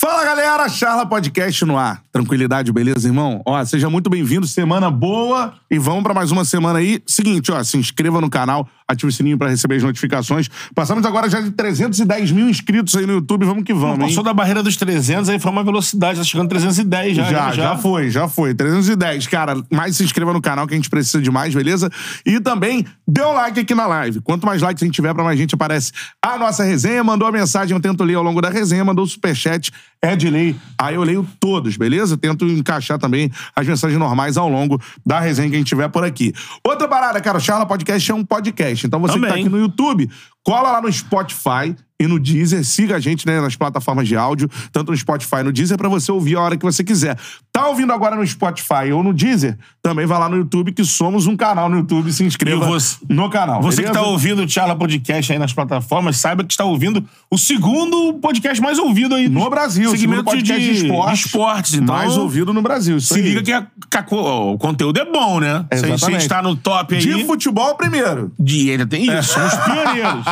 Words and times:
Fala 0.00 0.24
galera, 0.24 0.68
Charla 0.68 1.04
Podcast 1.04 1.64
no 1.64 1.76
ar. 1.76 2.04
Tranquilidade, 2.12 2.70
beleza, 2.70 3.08
irmão? 3.08 3.42
Ó, 3.44 3.64
seja 3.64 3.90
muito 3.90 4.08
bem-vindo, 4.08 4.46
semana 4.46 4.92
boa 4.92 5.54
e 5.68 5.76
vamos 5.76 6.04
pra 6.04 6.14
mais 6.14 6.30
uma 6.30 6.44
semana 6.44 6.78
aí. 6.78 7.02
Seguinte, 7.04 7.50
ó, 7.50 7.60
se 7.64 7.76
inscreva 7.76 8.20
no 8.20 8.30
canal, 8.30 8.68
ative 8.88 9.10
o 9.10 9.12
sininho 9.12 9.36
pra 9.36 9.48
receber 9.48 9.76
as 9.76 9.82
notificações. 9.82 10.48
Passamos 10.74 11.04
agora 11.04 11.28
já 11.28 11.40
de 11.40 11.50
310 11.50 12.32
mil 12.32 12.48
inscritos 12.48 12.96
aí 12.96 13.06
no 13.06 13.14
YouTube, 13.14 13.44
vamos 13.44 13.62
que 13.62 13.74
vamos, 13.74 14.00
hein? 14.00 14.06
Passou 14.06 14.24
da 14.24 14.32
barreira 14.32 14.62
dos 14.62 14.76
300, 14.76 15.28
aí 15.28 15.38
foi 15.38 15.52
uma 15.52 15.62
velocidade, 15.62 16.18
tá 16.18 16.24
chegando 16.24 16.46
a 16.46 16.50
310 16.50 17.16
já. 17.16 17.24
Já, 17.24 17.52
já, 17.52 17.76
foi, 17.76 18.10
já 18.10 18.26
foi. 18.26 18.54
310. 18.54 19.26
Cara, 19.26 19.62
mais 19.70 19.96
se 19.96 20.04
inscreva 20.04 20.32
no 20.32 20.40
canal 20.40 20.66
que 20.66 20.72
a 20.72 20.76
gente 20.76 20.88
precisa 20.88 21.20
de 21.20 21.30
mais, 21.30 21.54
beleza? 21.54 21.90
E 22.24 22.40
também 22.40 22.86
dê 23.06 23.22
um 23.22 23.32
like 23.32 23.60
aqui 23.60 23.74
na 23.74 23.86
live. 23.86 24.20
Quanto 24.22 24.46
mais 24.46 24.62
likes 24.62 24.82
a 24.82 24.86
gente 24.86 24.94
tiver, 24.94 25.12
pra 25.12 25.22
mais 25.22 25.38
gente 25.38 25.54
aparece 25.54 25.92
a 26.22 26.38
nossa 26.38 26.64
resenha. 26.64 27.04
Mandou 27.04 27.28
a 27.28 27.32
mensagem, 27.32 27.76
eu 27.76 27.80
tento 27.80 28.02
ler 28.04 28.14
ao 28.14 28.22
longo 28.22 28.40
da 28.40 28.48
resenha. 28.48 28.84
Mandou 28.84 29.04
o 29.04 29.08
superchat, 29.08 29.70
é 30.00 30.16
de 30.16 30.30
lei. 30.30 30.56
Aí 30.78 30.94
eu 30.94 31.02
leio 31.02 31.28
todos, 31.38 31.76
beleza? 31.76 32.16
Tento 32.16 32.46
encaixar 32.46 32.98
também 32.98 33.30
as 33.54 33.66
mensagens 33.66 33.98
normais 33.98 34.36
ao 34.36 34.48
longo 34.48 34.80
da 35.04 35.20
resenha 35.20 35.48
que 35.50 35.56
a 35.56 35.58
gente 35.58 35.68
tiver 35.68 35.88
por 35.88 36.04
aqui. 36.04 36.32
Outra 36.64 36.88
parada, 36.88 37.20
cara, 37.20 37.38
o 37.38 37.40
Charla 37.40 37.66
Podcast 37.66 38.10
é 38.10 38.14
um 38.14 38.24
podcast. 38.24 38.77
Então 38.86 39.00
você 39.00 39.14
que 39.14 39.20
tá 39.20 39.28
Também. 39.28 39.44
aqui 39.44 39.50
no 39.50 39.58
YouTube, 39.58 40.10
cola 40.42 40.72
lá 40.72 40.80
no 40.80 40.92
Spotify 40.92 41.74
e 42.00 42.06
no 42.06 42.18
Deezer. 42.18 42.64
Siga 42.64 42.96
a 42.96 43.00
gente 43.00 43.26
né, 43.26 43.40
nas 43.40 43.56
plataformas 43.56 44.06
de 44.06 44.16
áudio, 44.16 44.48
tanto 44.72 44.90
no 44.92 44.96
Spotify 44.96 45.36
e 45.40 45.42
no 45.44 45.52
Deezer, 45.52 45.76
pra 45.76 45.88
você 45.88 46.10
ouvir 46.12 46.36
a 46.36 46.40
hora 46.40 46.56
que 46.56 46.64
você 46.64 46.84
quiser. 46.84 47.16
Tá 47.52 47.66
ouvindo 47.66 47.92
agora 47.92 48.14
no 48.14 48.26
Spotify 48.26 48.92
ou 48.92 49.02
no 49.02 49.12
Deezer? 49.12 49.58
Também 49.82 50.06
vai 50.06 50.18
lá 50.18 50.28
no 50.28 50.36
YouTube, 50.36 50.72
que 50.72 50.84
somos 50.84 51.26
um 51.26 51.36
canal 51.36 51.68
no 51.68 51.78
YouTube. 51.78 52.12
Se 52.12 52.22
inscreva 52.24 52.66
você- 52.66 52.96
no 53.08 53.28
canal. 53.30 53.60
Você 53.62 53.78
que 53.82 53.88
beleza? 53.88 54.00
tá 54.04 54.06
ouvindo 54.06 54.42
o 54.44 54.48
Charla 54.48 54.76
Podcast 54.76 55.32
aí 55.32 55.38
nas 55.38 55.52
plataformas, 55.52 56.16
saiba 56.18 56.44
que 56.44 56.52
está 56.52 56.64
ouvindo 56.64 57.04
o 57.30 57.36
segundo 57.38 58.14
podcast 58.14 58.60
mais 58.62 58.78
ouvido 58.78 59.14
aí. 59.14 59.28
No 59.28 59.48
Brasil, 59.50 59.90
segmento 59.90 60.24
podcast 60.24 60.60
de, 60.60 60.72
de 60.80 60.86
esportes, 60.86 61.26
esportes. 61.26 61.74
Então, 61.74 61.94
mais 61.96 62.16
ouvido 62.16 62.52
no 62.52 62.62
Brasil. 62.62 63.00
Se 63.00 63.14
aí. 63.14 63.22
liga 63.22 63.42
que, 63.42 63.52
a- 63.52 63.62
que 63.90 64.14
o 64.14 64.56
conteúdo 64.58 64.98
é 65.00 65.04
bom, 65.04 65.40
né? 65.40 65.64
Se 65.72 65.74
a 65.74 65.76
gente- 65.76 65.78
Se 65.78 65.84
a 65.84 65.94
Exatamente. 65.94 66.20
gente 66.20 66.28
tá 66.28 66.42
no 66.42 66.54
top 66.54 66.94
aí. 66.94 67.00
De 67.00 67.24
futebol 67.24 67.74
primeiro. 67.76 68.30
De 68.38 68.70
ainda 68.70 68.86
tem 68.86 69.04
isso, 69.04 69.32
somos 69.34 69.54
pioneiros. 69.64 70.24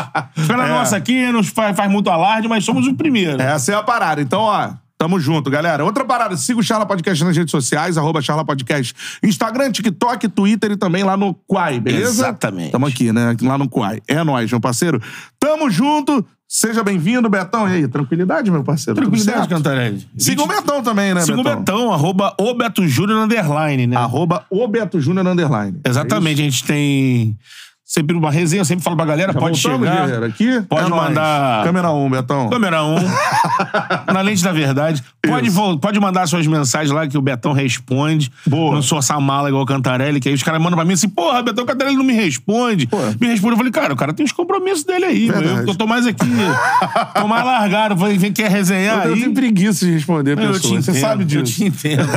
Pela 0.46 0.66
É. 0.66 0.68
nossa 0.68 0.96
aqui, 0.96 1.26
nos 1.32 1.48
faz, 1.56 1.74
faz 1.74 1.90
muito 1.90 2.10
alarde, 2.10 2.46
mas 2.46 2.64
somos 2.64 2.86
o 2.86 2.94
primeiro. 2.94 3.40
Essa 3.40 3.72
é 3.72 3.74
a 3.74 3.82
parada. 3.82 4.20
Então, 4.20 4.42
ó, 4.42 4.70
tamo 4.98 5.18
junto, 5.18 5.50
galera. 5.50 5.84
Outra 5.84 6.04
parada, 6.04 6.36
siga 6.36 6.60
o 6.60 6.62
Charla 6.62 6.84
Podcast 6.84 7.24
nas 7.24 7.36
redes 7.36 7.50
sociais, 7.50 7.96
arroba 7.96 8.20
Charla 8.20 8.44
Podcast, 8.44 8.94
Instagram, 9.22 9.72
TikTok, 9.72 10.28
Twitter 10.28 10.72
e 10.72 10.76
também 10.76 11.02
lá 11.02 11.16
no 11.16 11.34
Quai, 11.34 11.80
beleza? 11.80 12.10
Exatamente. 12.10 12.70
Tamo 12.70 12.86
aqui, 12.86 13.10
né? 13.10 13.34
Lá 13.40 13.56
no 13.56 13.68
Quai. 13.68 14.00
É 14.06 14.22
nóis, 14.22 14.50
meu 14.50 14.60
parceiro. 14.60 15.02
Tamo 15.40 15.70
junto. 15.70 16.24
Seja 16.48 16.84
bem-vindo, 16.84 17.28
Betão. 17.28 17.68
E 17.68 17.72
aí, 17.72 17.88
tranquilidade, 17.88 18.52
meu 18.52 18.62
parceiro? 18.62 19.00
Tranquilidade? 19.00 19.48
Cantarelli. 19.48 20.06
Siga 20.16 20.42
o 20.42 20.46
Betão 20.46 20.80
também, 20.80 21.12
né, 21.12 21.22
Siga 21.22 21.40
o 21.40 21.42
Betão? 21.42 21.58
Betão, 21.58 21.92
arroba 21.92 22.36
o 22.38 22.54
Beto 22.54 22.86
Júnior 22.86 23.18
underline, 23.24 23.88
né? 23.88 23.96
Arroba 23.96 24.46
o 24.48 24.68
Beto 24.68 25.00
Júnior 25.00 25.26
Underline. 25.26 25.80
Exatamente, 25.84 26.40
a 26.40 26.44
gente 26.44 26.62
tem 26.62 27.36
sempre 27.88 28.16
uma 28.16 28.32
resenha, 28.32 28.62
eu 28.62 28.64
sempre 28.64 28.82
falo 28.82 28.96
pra 28.96 29.06
galera, 29.06 29.32
Já 29.32 29.38
pode 29.38 29.62
voltamos, 29.62 29.88
chegar. 29.88 30.04
guerreiro, 30.06 30.24
aqui? 30.26 30.60
Pode 30.68 30.86
É 30.86 30.88
nóis. 30.88 31.02
mandar- 31.04 31.64
Câmera 31.64 31.92
1, 31.92 32.10
Betão. 32.10 32.48
Câmera 32.50 32.82
1, 32.82 32.96
na 34.12 34.20
lente 34.22 34.42
da 34.42 34.50
verdade. 34.52 35.04
Pode, 35.26 35.50
pode 35.80 35.98
mandar 36.00 36.26
suas 36.28 36.46
mensagens 36.46 36.90
lá 36.92 37.06
que 37.06 37.16
o 37.18 37.22
Betão 37.22 37.52
responde. 37.52 38.30
Boa. 38.46 38.74
Não 38.76 38.82
sou 38.82 38.98
essa 38.98 39.18
mala 39.20 39.48
igual 39.48 39.62
o 39.64 39.66
Cantarelli, 39.66 40.20
que 40.20 40.28
aí 40.28 40.34
os 40.34 40.42
caras 40.42 40.60
mandam 40.60 40.76
pra 40.76 40.84
mim 40.84 40.92
assim, 40.94 41.08
porra, 41.08 41.42
Betão 41.42 41.64
o 41.64 41.66
Cantarelli 41.66 41.96
não 41.96 42.04
me 42.04 42.12
responde. 42.12 42.86
Pô. 42.86 42.98
Me 43.20 43.26
responde. 43.28 43.52
Eu 43.52 43.56
falei, 43.56 43.72
cara, 43.72 43.92
o 43.92 43.96
cara 43.96 44.12
tem 44.12 44.24
os 44.26 44.32
compromissos 44.32 44.84
dele 44.84 45.04
aí. 45.04 45.28
Eu, 45.28 45.66
eu 45.68 45.74
tô 45.74 45.86
mais 45.86 46.06
aqui, 46.06 46.26
tô 47.20 47.26
mais 47.28 47.44
largado. 47.46 47.94
Eu 47.94 47.98
falei, 47.98 48.18
vem, 48.18 48.32
quer 48.32 48.50
resenhar 48.50 49.06
Eu 49.06 49.14
aí? 49.14 49.20
tenho 49.20 49.32
preguiça 49.34 49.84
de 49.86 49.92
responder 49.92 50.32
Eu 50.32 50.36
pessoas. 50.36 50.62
te 50.62 50.68
Você 50.68 50.90
entendo, 50.90 51.00
sabe 51.00 51.22
Eu 51.22 51.42
disso. 51.42 51.56
te 51.56 51.64
entendo. 51.64 52.08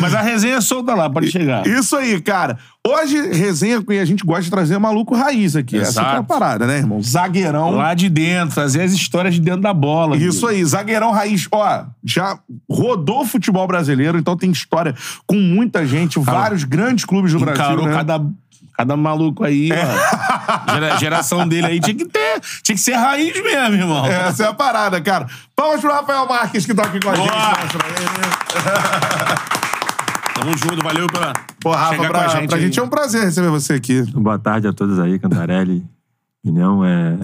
Mas 0.00 0.14
a 0.14 0.20
resenha 0.20 0.56
é 0.56 0.60
solta 0.60 0.94
lá, 0.94 1.08
pode 1.10 1.30
chegar. 1.30 1.66
Isso 1.66 1.96
aí, 1.96 2.20
cara. 2.20 2.58
Hoje, 2.86 3.18
resenha 3.32 3.82
que 3.82 3.98
a 3.98 4.04
gente 4.04 4.22
gosta 4.26 4.42
de 4.42 4.50
trazer 4.50 4.76
maluco 4.78 5.14
raiz 5.16 5.56
aqui. 5.56 5.78
Essa 5.78 5.90
Exato. 5.90 6.10
que 6.10 6.16
é 6.16 6.18
a 6.18 6.22
parada, 6.22 6.66
né, 6.66 6.76
irmão? 6.76 7.02
Zagueirão. 7.02 7.70
Lá 7.70 7.94
de 7.94 8.10
dentro, 8.10 8.54
trazer 8.54 8.82
as 8.82 8.92
histórias 8.92 9.32
de 9.34 9.40
dentro 9.40 9.62
da 9.62 9.72
bola. 9.72 10.18
Isso 10.18 10.46
aí, 10.46 10.62
zagueirão 10.62 11.10
raiz. 11.10 11.48
Ó, 11.50 11.84
já 12.04 12.38
rodou 12.70 13.22
o 13.22 13.26
futebol 13.26 13.66
brasileiro, 13.66 14.18
então 14.18 14.36
tem 14.36 14.50
história 14.50 14.94
com 15.26 15.36
muita 15.36 15.86
gente, 15.86 16.18
vários 16.18 16.64
grandes 16.64 17.06
clubes 17.06 17.32
do 17.32 17.38
Brasil. 17.40 17.86
Né? 17.86 17.90
É. 17.90 17.94
cada, 17.96 18.22
cada 18.76 18.96
maluco 18.98 19.44
aí, 19.44 19.70
ó. 19.72 19.76
Gera- 20.74 20.96
geração 20.98 21.48
dele 21.48 21.66
aí 21.68 21.80
tinha 21.80 21.96
que 21.96 22.04
ter. 22.04 22.38
Tinha 22.62 22.76
que 22.76 22.82
ser 22.82 22.96
raiz 22.96 23.32
mesmo, 23.42 23.76
irmão. 23.76 24.04
Essa 24.04 24.44
é 24.44 24.48
a 24.48 24.52
parada, 24.52 25.00
cara. 25.00 25.26
Vamos 25.58 25.80
pro 25.80 25.90
Rafael 25.90 26.28
Marques, 26.28 26.66
que 26.66 26.74
tá 26.74 26.82
aqui 26.82 27.00
com 27.00 27.08
a 27.08 27.12
Boa. 27.14 27.28
gente. 27.28 27.78
Tamo 30.34 30.50
junto, 30.58 30.82
valeu 30.82 31.06
pela. 31.06 31.32
Pô, 31.60 31.70
Rafa, 31.70 31.94
chegar 31.94 32.08
pra, 32.08 32.24
com 32.24 32.30
a 32.30 32.40
gente 32.40 32.48
pra 32.48 32.58
gente 32.58 32.80
é 32.80 32.82
um 32.82 32.88
prazer 32.88 33.22
receber 33.22 33.50
você 33.50 33.74
aqui. 33.74 34.02
Boa 34.12 34.38
tarde 34.38 34.66
a 34.66 34.72
todos 34.72 34.98
aí, 34.98 35.18
Cantarelli, 35.18 35.86
União. 36.44 36.84
É... 36.84 37.16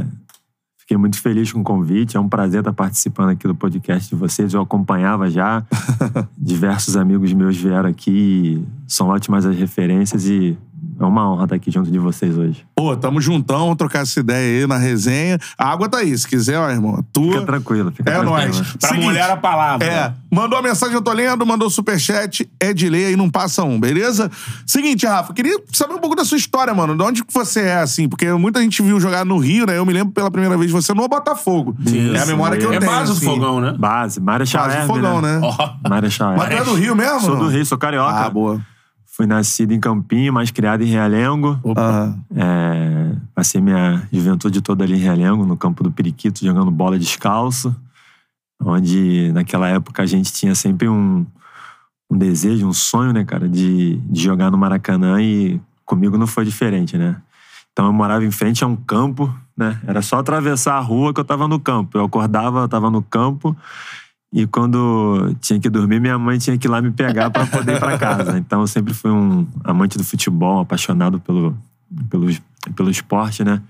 Fiquei 0.78 0.96
muito 0.96 1.20
feliz 1.20 1.52
com 1.52 1.60
o 1.60 1.64
convite. 1.64 2.16
É 2.16 2.20
um 2.20 2.28
prazer 2.28 2.60
estar 2.60 2.72
participando 2.72 3.30
aqui 3.30 3.46
do 3.46 3.54
podcast 3.54 4.08
de 4.08 4.14
vocês. 4.14 4.54
Eu 4.54 4.60
acompanhava 4.60 5.28
já. 5.28 5.64
Diversos 6.38 6.96
amigos 6.96 7.32
meus 7.32 7.56
vieram 7.56 7.88
aqui. 7.88 8.64
São 8.86 9.08
ótimas 9.08 9.44
as 9.44 9.56
referências 9.56 10.26
e 10.26 10.56
é 10.98 11.04
uma 11.04 11.30
honra 11.30 11.44
estar 11.44 11.56
aqui 11.56 11.70
junto 11.70 11.90
de 11.90 11.98
vocês 11.98 12.36
hoje. 12.36 12.64
Pô, 12.74 12.96
tamo 12.96 13.20
juntão, 13.20 13.60
vamos 13.60 13.76
trocar 13.76 14.02
essa 14.02 14.20
ideia 14.20 14.62
aí 14.62 14.66
na 14.66 14.76
resenha. 14.76 15.38
A 15.58 15.70
água 15.70 15.88
tá 15.88 15.98
aí, 15.98 16.16
se 16.16 16.26
quiser, 16.26 16.58
ó, 16.58 16.68
irmão. 16.70 17.04
Tua. 17.12 17.32
Fica 17.34 17.46
tranquilo, 17.46 17.90
fica 17.92 18.10
É 18.10 18.14
tranquilo. 18.14 18.30
nóis. 18.36 18.60
Pra 18.60 18.88
Seguinte, 18.88 19.04
mulher 19.04 19.30
a 19.30 19.36
palavra. 19.36 19.86
É, 19.86 20.12
mandou 20.30 20.58
a 20.58 20.62
mensagem, 20.62 20.94
eu 20.94 21.02
tô 21.02 21.12
lendo, 21.12 21.44
mandou 21.46 21.68
superchat, 21.70 22.50
é 22.58 22.72
de 22.72 22.88
ler 22.88 23.06
aí, 23.06 23.16
não 23.16 23.30
passa 23.30 23.62
um, 23.64 23.78
beleza? 23.78 24.30
Seguinte, 24.66 25.06
Rafa, 25.06 25.32
queria 25.32 25.58
saber 25.72 25.94
um 25.94 25.98
pouco 25.98 26.16
da 26.16 26.24
sua 26.24 26.36
história, 26.38 26.72
mano. 26.74 26.96
De 26.96 27.02
onde 27.02 27.24
que 27.24 27.32
você 27.32 27.60
é, 27.60 27.76
assim? 27.80 28.08
Porque 28.08 28.30
muita 28.32 28.60
gente 28.60 28.82
viu 28.82 28.98
jogar 29.00 29.24
no 29.24 29.38
Rio, 29.38 29.66
né? 29.66 29.76
Eu 29.78 29.86
me 29.86 29.92
lembro 29.92 30.12
pela 30.12 30.30
primeira 30.30 30.56
vez 30.56 30.70
você 30.70 30.92
no 30.94 31.08
Botafogo. 31.08 31.76
Isso. 31.84 32.16
É 32.16 32.20
a 32.22 32.26
memória 32.26 32.56
que 32.58 32.64
eu 32.64 32.72
É 32.72 32.78
tenho. 32.78 32.90
base 32.90 33.12
do 33.12 33.16
assim. 33.16 33.26
fogão, 33.26 33.60
né? 33.60 33.74
Base, 33.78 34.20
Marechal 34.20 34.62
Quase 34.64 34.76
Hermes, 34.76 34.86
fogão, 34.94 35.20
né? 35.22 35.40
Ó. 35.42 35.88
Marechal 35.88 36.36
Mas 36.36 36.48
tu 36.48 36.54
é 36.54 36.64
do 36.64 36.74
Rio 36.74 36.94
mesmo? 36.96 37.20
Sou 37.20 37.34
não? 37.36 37.44
do 37.44 37.48
Rio, 37.48 37.64
sou 37.66 37.78
carioca. 37.78 38.14
Ah, 38.26 38.30
boa. 38.30 38.60
Fui 39.20 39.26
nascido 39.26 39.72
em 39.72 39.78
Campinho, 39.78 40.32
mas 40.32 40.50
criado 40.50 40.82
em 40.82 40.86
Realengo. 40.86 41.60
Aham. 41.76 42.18
É, 42.34 43.12
passei 43.34 43.60
minha 43.60 44.08
juventude 44.10 44.62
toda 44.62 44.82
ali 44.82 44.94
em 44.94 44.96
Realengo, 44.96 45.44
no 45.44 45.58
campo 45.58 45.84
do 45.84 45.92
Periquito, 45.92 46.42
jogando 46.42 46.70
bola 46.70 46.98
descalço. 46.98 47.76
Onde, 48.58 49.30
naquela 49.32 49.68
época, 49.68 50.02
a 50.02 50.06
gente 50.06 50.32
tinha 50.32 50.54
sempre 50.54 50.88
um, 50.88 51.26
um 52.10 52.16
desejo, 52.16 52.66
um 52.66 52.72
sonho, 52.72 53.12
né, 53.12 53.22
cara, 53.22 53.46
de, 53.46 53.96
de 53.96 54.22
jogar 54.22 54.50
no 54.50 54.56
Maracanã 54.56 55.20
e 55.20 55.60
comigo 55.84 56.16
não 56.16 56.26
foi 56.26 56.46
diferente, 56.46 56.96
né? 56.96 57.20
Então 57.74 57.84
eu 57.84 57.92
morava 57.92 58.24
em 58.24 58.30
frente 58.30 58.64
a 58.64 58.66
um 58.66 58.74
campo, 58.74 59.30
né? 59.54 59.78
Era 59.86 60.00
só 60.00 60.18
atravessar 60.20 60.76
a 60.76 60.80
rua 60.80 61.12
que 61.12 61.20
eu 61.20 61.24
tava 61.26 61.46
no 61.46 61.60
campo. 61.60 61.98
Eu 61.98 62.06
acordava, 62.06 62.60
eu 62.60 62.68
tava 62.68 62.90
no 62.90 63.02
campo 63.02 63.54
e 64.32 64.46
quando 64.46 65.34
tinha 65.40 65.58
que 65.58 65.68
dormir, 65.68 66.00
minha 66.00 66.18
mãe 66.18 66.38
tinha 66.38 66.56
que 66.56 66.66
ir 66.66 66.70
lá 66.70 66.80
me 66.80 66.90
pegar 66.92 67.30
para 67.30 67.46
poder 67.46 67.76
ir 67.76 67.80
para 67.80 67.98
casa. 67.98 68.38
Então 68.38 68.60
eu 68.60 68.66
sempre 68.66 68.94
fui 68.94 69.10
um 69.10 69.46
amante 69.64 69.98
do 69.98 70.04
futebol, 70.04 70.60
apaixonado 70.60 71.18
pelo, 71.20 71.56
pelo, 72.08 72.26
pelo 72.76 72.90
esporte, 72.90 73.42
né? 73.42 73.60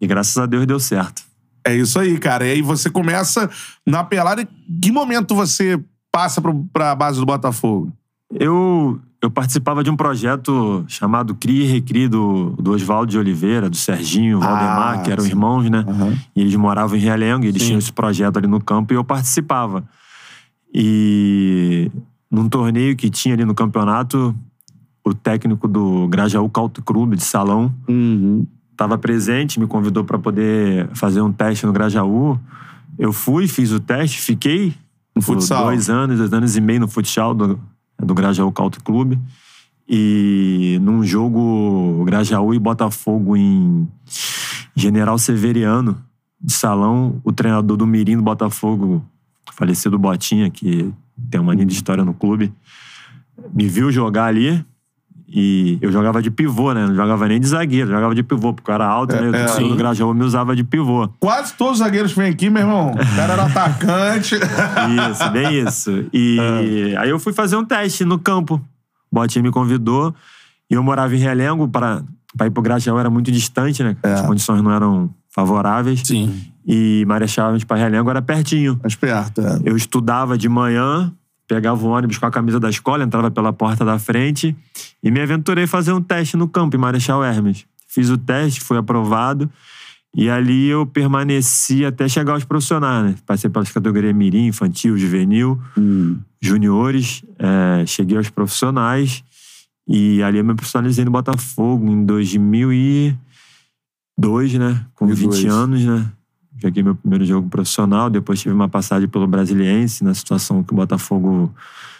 E 0.00 0.06
graças 0.06 0.36
a 0.36 0.46
Deus 0.46 0.66
deu 0.66 0.78
certo. 0.80 1.22
É 1.64 1.74
isso 1.74 1.98
aí, 1.98 2.18
cara. 2.18 2.44
E 2.44 2.52
aí 2.52 2.62
você 2.62 2.90
começa 2.90 3.48
na 3.86 4.02
pelada. 4.04 4.46
Que 4.82 4.90
momento 4.90 5.34
você 5.34 5.80
passa 6.10 6.40
pro, 6.42 6.66
pra 6.72 6.94
base 6.94 7.18
do 7.20 7.24
Botafogo? 7.24 7.92
Eu, 8.34 9.00
eu 9.22 9.30
participava 9.30 9.84
de 9.84 9.90
um 9.90 9.96
projeto 9.96 10.84
chamado 10.88 11.34
Cria 11.36 11.64
e 11.64 11.68
Recri 11.68 12.08
do, 12.08 12.50
do 12.58 12.72
Oswaldo 12.72 13.10
de 13.12 13.18
Oliveira, 13.18 13.70
do 13.70 13.76
Serginho, 13.76 14.40
Valdemar, 14.40 14.98
Ah, 14.98 15.02
que 15.02 15.10
eram 15.12 15.22
sim. 15.22 15.30
irmãos, 15.30 15.70
né? 15.70 15.84
Aham. 15.86 16.18
E 16.34 16.40
eles 16.40 16.54
moravam 16.56 16.96
em 16.96 17.00
Realengo, 17.00 17.44
e 17.44 17.48
eles 17.48 17.62
Sim. 17.62 17.68
tinham 17.68 17.78
esse 17.78 17.92
projeto 17.92 18.38
ali 18.38 18.46
no 18.48 18.60
campo 18.60 18.92
e 18.92 18.96
eu 18.96 19.04
participava. 19.04 19.84
E 20.74 21.90
num 22.30 22.48
torneio 22.48 22.96
que 22.96 23.10
tinha 23.10 23.34
ali 23.34 23.44
no 23.44 23.54
campeonato, 23.54 24.34
o 25.04 25.12
técnico 25.12 25.68
do 25.68 26.08
Grajaú 26.08 26.48
Country 26.48 26.82
Clube 26.82 27.16
de 27.16 27.24
Salão 27.24 27.74
Uhum. 27.88 28.46
estava 28.70 28.96
presente, 28.96 29.60
me 29.60 29.66
convidou 29.66 30.02
para 30.04 30.18
poder 30.18 30.88
fazer 30.94 31.20
um 31.20 31.32
teste 31.32 31.66
no 31.66 31.72
Grajaú. 31.72 32.38
Eu 32.98 33.12
fui, 33.12 33.46
fiz 33.48 33.70
o 33.72 33.80
teste, 33.80 34.20
fiquei 34.20 34.74
No 35.14 35.20
futsal. 35.22 35.64
dois 35.66 35.90
anos, 35.90 36.18
dois 36.18 36.32
anos 36.32 36.56
e 36.56 36.60
meio 36.60 36.80
no 36.80 36.88
futsal 36.88 37.34
do, 37.34 37.60
do 37.98 38.14
Grajaú 38.14 38.50
Country 38.52 38.80
Clube. 38.82 39.18
E 39.88 40.78
num 40.80 41.02
jogo 41.04 42.02
Grajaú 42.06 42.54
e 42.54 42.58
Botafogo 42.58 43.36
em 43.36 43.86
General 44.74 45.18
Severiano, 45.18 45.98
de 46.40 46.52
salão, 46.52 47.20
o 47.24 47.30
treinador 47.32 47.76
do 47.76 47.86
Mirim 47.86 48.16
do 48.16 48.22
Botafogo, 48.22 49.04
falecido 49.54 49.98
Botinha, 49.98 50.50
que 50.50 50.92
tem 51.30 51.40
uma 51.40 51.54
linda 51.54 51.72
história 51.72 52.04
no 52.04 52.14
clube, 52.14 52.52
me 53.52 53.68
viu 53.68 53.90
jogar 53.90 54.26
ali 54.26 54.64
E 55.34 55.78
eu 55.80 55.90
jogava 55.90 56.20
de 56.20 56.30
pivô, 56.30 56.72
né? 56.74 56.86
Não 56.86 56.94
jogava 56.94 57.26
nem 57.26 57.40
de 57.40 57.46
zagueiro, 57.46 57.90
jogava 57.90 58.14
de 58.14 58.22
pivô, 58.22 58.52
porque 58.52 58.70
eu 58.70 58.74
era 58.74 58.86
alto, 58.86 59.16
né? 59.16 59.30
O 59.30 59.34
é, 59.34 59.68
do 59.68 59.76
Grajaú 59.76 60.12
me 60.12 60.24
usava 60.24 60.54
de 60.54 60.62
pivô. 60.62 61.08
Quase 61.18 61.54
todos 61.54 61.74
os 61.74 61.78
zagueiros 61.78 62.12
que 62.12 62.18
vêm 62.18 62.30
aqui, 62.30 62.50
meu 62.50 62.62
irmão. 62.62 62.90
O 62.92 63.16
cara 63.16 63.32
era 63.32 63.44
atacante. 63.46 64.34
Isso, 65.10 65.30
bem 65.30 65.60
isso. 65.60 66.06
E 66.12 66.94
aí 66.98 67.08
eu 67.08 67.18
fui 67.18 67.32
fazer 67.32 67.56
um 67.56 67.64
teste 67.64 68.04
no 68.04 68.18
campo. 68.18 68.56
O 69.10 69.14
Botinha 69.14 69.42
me 69.42 69.50
convidou 69.50 70.14
e 70.70 70.74
eu 70.74 70.82
morava 70.82 71.14
em 71.14 71.18
Realengo 71.18 71.66
para 71.68 72.02
para 72.36 72.46
ir 72.46 72.50
pro 72.50 72.62
Grajaú 72.62 72.98
era 72.98 73.10
muito 73.10 73.30
distante, 73.30 73.82
né? 73.82 73.96
As 74.02 74.22
condições 74.22 74.62
não 74.62 74.70
eram 74.70 75.10
favoráveis. 75.28 76.00
Sim. 76.04 76.51
E 76.66 77.04
Marechal 77.06 77.48
Hermes 77.48 77.64
para 77.64 77.76
Realengo 77.76 78.08
era 78.08 78.22
pertinho. 78.22 78.78
Mais 78.82 78.94
perto, 78.94 79.40
é. 79.40 79.60
Eu 79.64 79.76
estudava 79.76 80.38
de 80.38 80.48
manhã, 80.48 81.12
pegava 81.48 81.84
o 81.84 81.88
ônibus 81.88 82.18
com 82.18 82.26
a 82.26 82.30
camisa 82.30 82.60
da 82.60 82.70
escola, 82.70 83.04
entrava 83.04 83.30
pela 83.30 83.52
porta 83.52 83.84
da 83.84 83.98
frente 83.98 84.56
e 85.02 85.10
me 85.10 85.20
aventurei 85.20 85.64
a 85.64 85.68
fazer 85.68 85.92
um 85.92 86.00
teste 86.00 86.36
no 86.36 86.48
campo 86.48 86.76
em 86.76 86.78
Marechal 86.78 87.24
Hermes. 87.24 87.66
Fiz 87.88 88.08
o 88.08 88.16
teste, 88.16 88.60
fui 88.60 88.78
aprovado 88.78 89.50
e 90.14 90.28
ali 90.28 90.68
eu 90.68 90.86
permaneci 90.86 91.84
até 91.84 92.08
chegar 92.08 92.34
aos 92.34 92.44
profissionais, 92.44 93.04
né? 93.04 93.14
Passei 93.26 93.48
pelas 93.48 93.70
categorias 93.70 94.14
mirim, 94.14 94.46
infantil, 94.46 94.96
juvenil, 94.96 95.60
juniores, 96.40 97.24
é, 97.38 97.84
cheguei 97.86 98.18
aos 98.18 98.28
profissionais 98.28 99.24
e 99.88 100.22
ali 100.22 100.38
eu 100.38 100.44
me 100.44 100.54
profissionalizei 100.54 101.04
no 101.04 101.10
Botafogo 101.10 101.90
em 101.90 102.04
2002, 102.04 104.54
né? 104.54 104.86
Com 104.94 105.06
2002. 105.06 105.42
20 105.42 105.50
anos, 105.50 105.84
né? 105.84 106.12
Joguei 106.62 106.82
meu 106.82 106.94
primeiro 106.94 107.24
jogo 107.24 107.48
profissional, 107.48 108.08
depois 108.08 108.40
tive 108.40 108.54
uma 108.54 108.68
passagem 108.68 109.08
pelo 109.08 109.26
Brasiliense, 109.26 110.04
na 110.04 110.14
situação 110.14 110.62
que 110.62 110.72
o 110.72 110.76
Botafogo 110.76 111.52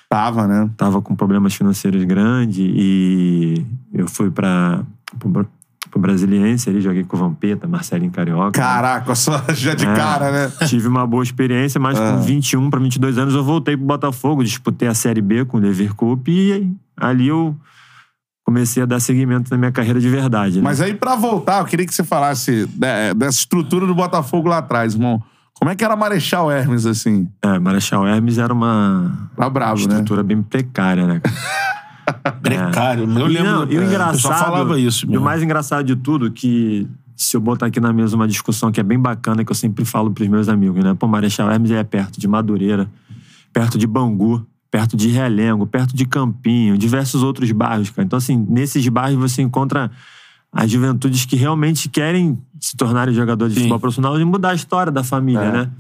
Tava, 0.09 0.47
né? 0.47 0.71
tava 0.77 1.01
com 1.03 1.17
problemas 1.17 1.55
financeiros 1.55 2.05
grandes 2.05 2.59
e 2.61 3.67
eu 3.93 4.07
fui 4.07 4.31
para 4.31 4.85
o 5.95 5.99
Brasiliense 5.99 6.69
ali, 6.71 6.81
joguei 6.81 7.03
com 7.03 7.17
o 7.17 7.21
Vampeta, 7.21 7.67
Marcelinho 7.67 8.11
Carioca. 8.13 8.53
Caraca, 8.53 9.15
só 9.15 9.43
já 9.55 9.75
de 9.75 9.87
É. 9.87 9.95
cara, 9.95 10.31
né? 10.31 10.53
Tive 10.69 10.87
uma 10.87 11.07
boa 11.07 11.23
experiência, 11.23 11.81
mas 11.81 11.99
Ah. 11.99 12.13
com 12.13 12.21
21 12.23 12.71
para 12.71 12.79
22 12.81 13.19
anos 13.19 13.35
eu 13.35 13.43
voltei 13.43 13.77
pro 13.77 13.87
Botafogo, 13.87 14.45
disputei 14.45 14.87
a 14.87 14.95
Série 14.95 15.21
B 15.23 15.45
com 15.45 15.57
o 15.57 15.61
Lever 15.61 15.95
Cup 15.95 16.29
e 16.29 16.71
ali 16.97 17.29
eu 17.29 17.57
comecei 18.45 18.83
a 18.83 18.87
dar 18.87 19.01
seguimento 19.01 19.51
na 19.51 19.57
minha 19.57 19.73
carreira 19.73 20.01
de 20.01 20.09
verdade. 20.09 20.57
Né? 20.57 20.63
Mas 20.63 20.81
aí, 20.81 20.95
pra 20.95 21.15
voltar, 21.17 21.61
eu 21.61 21.65
queria 21.65 21.87
que 21.87 21.95
você 21.95 22.05
falasse 22.05 22.69
né, 22.79 23.15
dessa 23.15 23.39
estrutura 23.39 23.87
do 23.87 23.95
Botafogo 23.95 24.49
lá 24.49 24.59
atrás, 24.59 24.95
irmão. 24.95 25.23
Como 25.55 25.71
é 25.71 25.77
que 25.77 25.85
era 25.85 25.95
Marechal 25.95 26.51
Hermes, 26.51 26.87
assim? 26.87 27.29
É, 27.41 27.59
Marechal 27.59 28.07
Hermes 28.07 28.39
era 28.39 28.53
uma 28.53 29.31
Tá 29.37 29.49
bravo, 29.49 29.77
né? 29.83 29.95
estrutura 29.95 30.23
bem 30.23 30.43
precária, 30.43 31.07
né? 31.07 31.21
Precário. 32.43 33.05
Eu 33.05 33.29
E 33.29 33.33
lembro. 33.33 33.51
não, 33.51 33.71
e 33.71 33.79
o 33.79 33.83
é, 33.83 33.87
engraçado, 33.87 34.15
Eu 34.15 34.19
só 34.21 34.35
falava 34.35 34.79
isso, 34.79 35.07
E 35.09 35.17
o 35.17 35.21
mais 35.23 35.43
engraçado 35.43 35.85
de 35.85 35.95
tudo, 35.95 36.31
que 36.31 36.87
se 37.17 37.37
eu 37.37 37.41
botar 37.41 37.67
aqui 37.67 37.79
na 37.81 37.93
mesa 37.93 38.17
uma 38.17 38.27
discussão 38.27 38.73
que 38.73 38.81
é 38.81 38.83
bem 38.83 38.99
bacana, 38.99 39.45
que 39.45 39.51
eu 39.53 39.55
sempre 39.55 39.85
falo 39.85 40.11
pros 40.11 40.27
meus 40.29 40.49
amigos, 40.49 40.83
né? 40.83 40.95
Pô, 40.99 41.07
Marechal 41.07 41.51
Hermes 41.51 41.71
é 41.71 41.85
perto 41.85 42.19
de 42.19 42.27
Madureira, 42.27 42.89
perto 43.53 43.79
de 43.79 43.87
Bangu, 43.87 44.45
perto 44.73 44.97
de 44.97 45.09
Realengo, 45.09 45.67
perto 45.67 45.95
de 45.95 46.07
Campinho, 46.07 46.79
diversos 46.79 47.23
outros 47.23 47.53
bairros, 47.53 47.91
cara. 47.91 48.07
Então, 48.07 48.17
assim, 48.17 48.45
nesses 48.49 48.89
bairros 48.89 49.21
você 49.31 49.43
encontra 49.43 49.91
as 50.51 50.71
juventudes 50.71 51.27
que 51.27 51.37
realmente 51.37 51.91
querem 51.91 52.39
se 52.59 52.75
tornarem 52.75 53.15
jogadores 53.15 53.53
de 53.53 53.61
Sim. 53.61 53.65
futebol 53.67 53.81
profissional 53.81 54.19
e 54.19 54.25
mudar 54.25 54.51
a 54.51 54.55
história 54.55 54.91
da 54.91 55.05
família, 55.05 55.41
É. 55.43 55.53
né? 55.53 55.71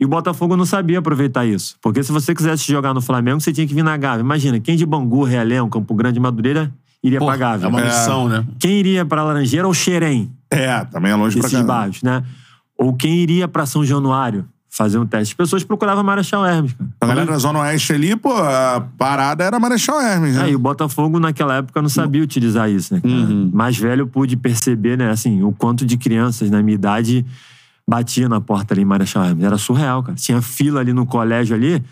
E 0.00 0.04
o 0.06 0.08
Botafogo 0.08 0.56
não 0.56 0.64
sabia 0.64 0.98
aproveitar 0.98 1.44
isso. 1.46 1.76
Porque 1.82 2.02
se 2.02 2.10
você 2.10 2.34
quisesse 2.34 2.72
jogar 2.72 2.92
no 2.94 3.00
Flamengo, 3.02 3.38
você 3.40 3.52
tinha 3.52 3.66
que 3.66 3.74
vir 3.74 3.84
na 3.84 3.96
Gávea. 3.98 4.22
Imagina, 4.22 4.58
quem 4.58 4.76
de 4.76 4.84
Bangu, 4.86 5.22
Realengo, 5.24 5.68
Campo 5.68 5.94
Grande, 5.94 6.18
Madureira 6.18 6.72
iria 7.04 7.18
Pô, 7.18 7.26
pra 7.26 7.36
Gávea. 7.36 7.66
é 7.66 7.68
uma 7.68 7.80
É. 7.80 7.84
missão, 7.84 8.28
né? 8.28 8.44
Quem 8.58 8.72
iria 8.80 9.04
pra 9.04 9.22
Laranjeira 9.22 9.66
ou 9.66 9.74
Xerém, 9.74 10.32
É, 10.50 10.84
também 10.86 11.12
é 11.12 11.14
longe 11.14 11.36
pra 11.36 11.42
desses 11.42 11.52
caramba. 11.58 11.72
bairros, 11.74 12.02
né? 12.02 12.24
Ou 12.78 12.94
quem 12.94 13.14
iria 13.16 13.46
pra 13.46 13.64
São 13.66 13.84
Januário 13.84 14.46
fazer 14.72 14.98
um 14.98 15.06
teste. 15.06 15.32
As 15.32 15.36
pessoas 15.36 15.62
procuravam 15.62 16.02
Marechal 16.02 16.46
Hermes, 16.46 16.72
cara. 16.72 16.90
A 17.02 17.06
galera 17.06 17.30
da 17.30 17.38
Zona 17.38 17.58
Oeste 17.60 17.92
ali, 17.92 18.16
pô, 18.16 18.32
a 18.32 18.82
parada 18.96 19.44
era 19.44 19.60
Marechal 19.60 20.00
Hermes, 20.00 20.34
né? 20.34 20.48
É, 20.48 20.50
e 20.52 20.56
o 20.56 20.58
Botafogo 20.58 21.20
naquela 21.20 21.56
época 21.56 21.82
não 21.82 21.90
sabia 21.90 22.22
utilizar 22.22 22.70
isso, 22.70 22.94
né? 22.94 23.00
cara? 23.02 23.14
Uhum. 23.14 23.50
Mais 23.52 23.76
velho 23.76 24.00
eu 24.00 24.06
pude 24.06 24.34
perceber, 24.34 24.96
né, 24.96 25.10
assim, 25.10 25.42
o 25.42 25.52
quanto 25.52 25.84
de 25.84 25.98
crianças 25.98 26.50
na 26.50 26.62
minha 26.62 26.74
idade 26.74 27.24
batia 27.86 28.30
na 28.30 28.40
porta 28.40 28.72
ali 28.72 28.80
em 28.80 28.86
Marechal 28.86 29.22
Hermes. 29.26 29.44
Era 29.44 29.58
surreal, 29.58 30.02
cara. 30.02 30.16
Tinha 30.16 30.40
fila 30.40 30.80
ali 30.80 30.94
no 30.94 31.04
colégio 31.04 31.54
ali 31.54 31.84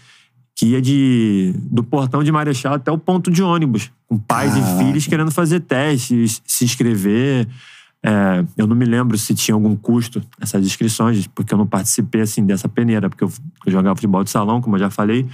que 0.57 0.69
ia 0.69 0.81
de 0.81 1.55
do 1.71 1.85
portão 1.85 2.25
de 2.25 2.33
Marechal 2.33 2.75
até 2.75 2.91
o 2.91 2.97
ponto 2.97 3.31
de 3.31 3.43
ônibus, 3.43 3.91
com 4.09 4.19
pais 4.19 4.55
e 4.57 4.79
filhos 4.79 5.07
querendo 5.07 5.31
fazer 5.31 5.61
testes, 5.61 6.41
se 6.47 6.65
inscrever. 6.65 7.47
É, 8.03 8.45
eu 8.57 8.67
não 8.67 8.75
me 8.75 8.85
lembro 8.87 9.19
se 9.19 9.35
tinha 9.35 9.55
algum 9.55 9.77
custo 9.77 10.23
essas 10.41 10.65
inscrições, 10.65 11.27
porque 11.27 11.53
eu 11.53 11.59
não 11.59 11.67
participei 11.67 12.23
assim 12.23 12.45
dessa 12.47 12.69
peneira, 12.69 13.11
porque 13.11 13.25
eu, 13.25 13.31
eu 13.67 13.73
jogava 13.73 13.95
futebol 13.95 14.25
de 14.25 14.31
salão, 14.31 14.61
como 14.61 14.77
eu 14.77 14.81
já 14.81 14.91
falei. 14.91 15.27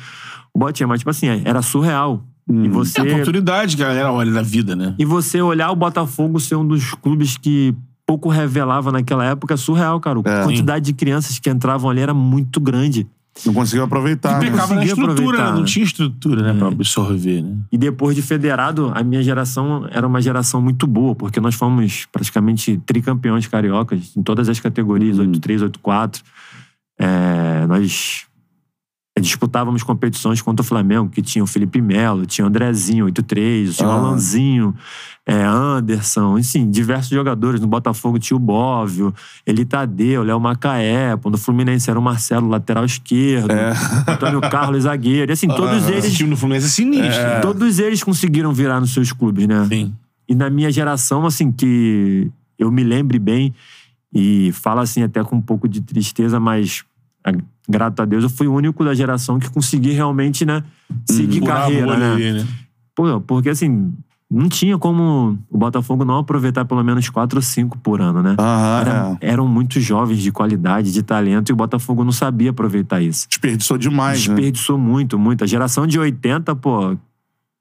O 0.52 0.58
Botinha, 0.58 0.86
mas 0.86 0.98
tipo 1.00 1.10
assim, 1.10 1.26
era 1.44 1.62
surreal. 1.62 2.24
E 2.50 2.68
você 2.68 3.00
É 3.00 3.02
a 3.02 3.14
oportunidade 3.14 3.76
que 3.76 3.82
a 3.82 3.88
galera 3.88 4.12
olha 4.12 4.30
na 4.30 4.42
vida, 4.42 4.74
né? 4.76 4.94
e 4.98 5.04
você 5.04 5.40
olhar 5.40 5.70
o 5.70 5.76
Botafogo 5.76 6.38
ser 6.40 6.54
um 6.56 6.66
dos 6.66 6.92
clubes 6.94 7.36
que 7.36 7.74
pouco 8.06 8.28
revelava 8.28 8.92
naquela 8.92 9.24
época 9.24 9.54
é 9.54 9.56
surreal, 9.56 9.98
cara. 10.00 10.20
A 10.24 10.30
É. 10.30 10.44
quantidade 10.44 10.84
de 10.86 10.92
crianças 10.92 11.38
que 11.40 11.50
entravam 11.50 11.90
ali 11.90 12.00
era 12.00 12.14
muito 12.14 12.60
grande. 12.60 13.06
Não 13.44 13.52
conseguiu 13.52 13.84
aproveitar. 13.84 14.40
né? 14.40 14.50
Pecava 14.50 14.74
na 14.74 14.80
conseguia 14.80 14.92
estrutura, 14.92 15.12
aproveitar, 15.12 15.44
né? 15.44 15.52
Não 15.52 15.60
né? 15.60 15.66
tinha 15.66 15.84
estrutura, 15.84 16.42
né? 16.42 16.58
Pra 16.58 16.68
absorver, 16.68 17.42
né? 17.42 17.56
E 17.70 17.78
depois 17.78 18.16
de 18.16 18.22
federado, 18.22 18.92
a 18.94 19.02
minha 19.02 19.22
geração 19.22 19.86
era 19.90 20.06
uma 20.06 20.20
geração 20.20 20.60
muito 20.60 20.86
boa, 20.86 21.14
porque 21.14 21.40
nós 21.40 21.54
fomos 21.54 22.06
praticamente 22.10 22.80
tricampeões 22.86 23.46
cariocas 23.46 24.16
em 24.16 24.22
todas 24.22 24.48
as 24.48 24.60
categorias, 24.60 25.18
8-3, 25.18 25.70
8-4. 25.70 26.22
É, 26.98 27.66
nós 27.66 28.25
disputávamos 29.20 29.82
competições 29.82 30.42
contra 30.42 30.62
o 30.62 30.64
Flamengo, 30.66 31.08
que 31.08 31.22
tinha 31.22 31.42
o 31.42 31.46
Felipe 31.46 31.80
Melo, 31.80 32.26
tinha 32.26 32.44
o 32.44 32.48
Andrezinho, 32.48 33.06
8-3, 33.06 33.74
tinha 33.74 33.88
o 33.88 33.90
Ah. 33.90 33.94
Alanzinho, 33.94 34.74
é, 35.24 35.42
Anderson, 35.42 36.38
enfim, 36.38 36.70
diversos 36.70 37.10
jogadores. 37.10 37.60
No 37.60 37.66
Botafogo 37.66 38.18
tinha 38.18 38.36
o 38.36 38.40
Bóvio, 38.40 39.12
Eli 39.46 39.64
Tadeu, 39.64 40.22
Léo 40.22 40.38
Macaé, 40.38 41.16
pô, 41.16 41.30
no 41.30 41.38
Fluminense 41.38 41.88
era 41.90 41.98
o 41.98 42.02
Marcelo, 42.02 42.48
lateral 42.48 42.84
esquerdo, 42.84 43.48
Antônio 44.06 44.40
Carlos, 44.42 44.84
zagueiro. 44.84 45.30
E 45.30 45.34
assim, 45.34 45.48
todos 45.48 45.82
Esse 45.88 45.92
eles 45.92 46.14
time 46.14 46.30
do 46.30 46.36
Fluminense 46.36 46.66
é 46.66 46.68
sinistro. 46.70 47.22
né? 47.22 47.40
Todos 47.40 47.78
eles 47.78 48.02
conseguiram 48.02 48.52
virar 48.52 48.80
nos 48.80 48.92
seus 48.92 49.12
clubes, 49.12 49.46
né? 49.48 49.66
Sim. 49.68 49.94
E 50.28 50.34
na 50.34 50.50
minha 50.50 50.70
geração, 50.70 51.24
assim, 51.24 51.50
que 51.50 52.30
eu 52.58 52.70
me 52.70 52.84
lembre 52.84 53.18
bem, 53.18 53.54
e 54.14 54.50
falo 54.52 54.80
assim 54.80 55.02
até 55.02 55.22
com 55.24 55.36
um 55.36 55.40
pouco 55.42 55.68
de 55.68 55.80
tristeza, 55.80 56.38
mas 56.40 56.84
grato 57.68 58.00
a 58.00 58.04
Deus, 58.04 58.22
eu 58.24 58.30
fui 58.30 58.46
o 58.46 58.52
único 58.54 58.84
da 58.84 58.94
geração 58.94 59.38
que 59.38 59.50
consegui 59.50 59.90
realmente, 59.92 60.44
né, 60.44 60.62
seguir 61.04 61.42
a 61.44 61.46
carreira, 61.46 61.96
né? 61.96 62.12
ali, 62.12 62.32
né? 62.32 62.46
Pô, 62.94 63.20
porque 63.20 63.48
assim, 63.50 63.92
não 64.30 64.48
tinha 64.48 64.78
como 64.78 65.38
o 65.50 65.58
Botafogo 65.58 66.04
não 66.04 66.18
aproveitar 66.18 66.64
pelo 66.64 66.82
menos 66.82 67.08
quatro 67.10 67.38
ou 67.38 67.42
cinco 67.42 67.76
por 67.78 68.00
ano, 68.00 68.22
né? 68.22 68.36
Aham, 68.38 68.80
Era- 68.80 69.18
é. 69.20 69.30
Eram 69.32 69.46
muitos 69.46 69.82
jovens 69.84 70.18
de 70.20 70.32
qualidade, 70.32 70.92
de 70.92 71.02
talento, 71.02 71.50
e 71.50 71.52
o 71.52 71.56
Botafogo 71.56 72.02
não 72.04 72.12
sabia 72.12 72.50
aproveitar 72.50 73.00
isso. 73.02 73.28
Desperdiçou 73.28 73.76
demais, 73.78 74.26
né? 74.26 74.34
Desperdiçou 74.34 74.78
muito, 74.78 75.18
muito. 75.18 75.44
A 75.44 75.46
geração 75.46 75.86
de 75.86 75.98
80, 75.98 76.54
pô, 76.56 76.96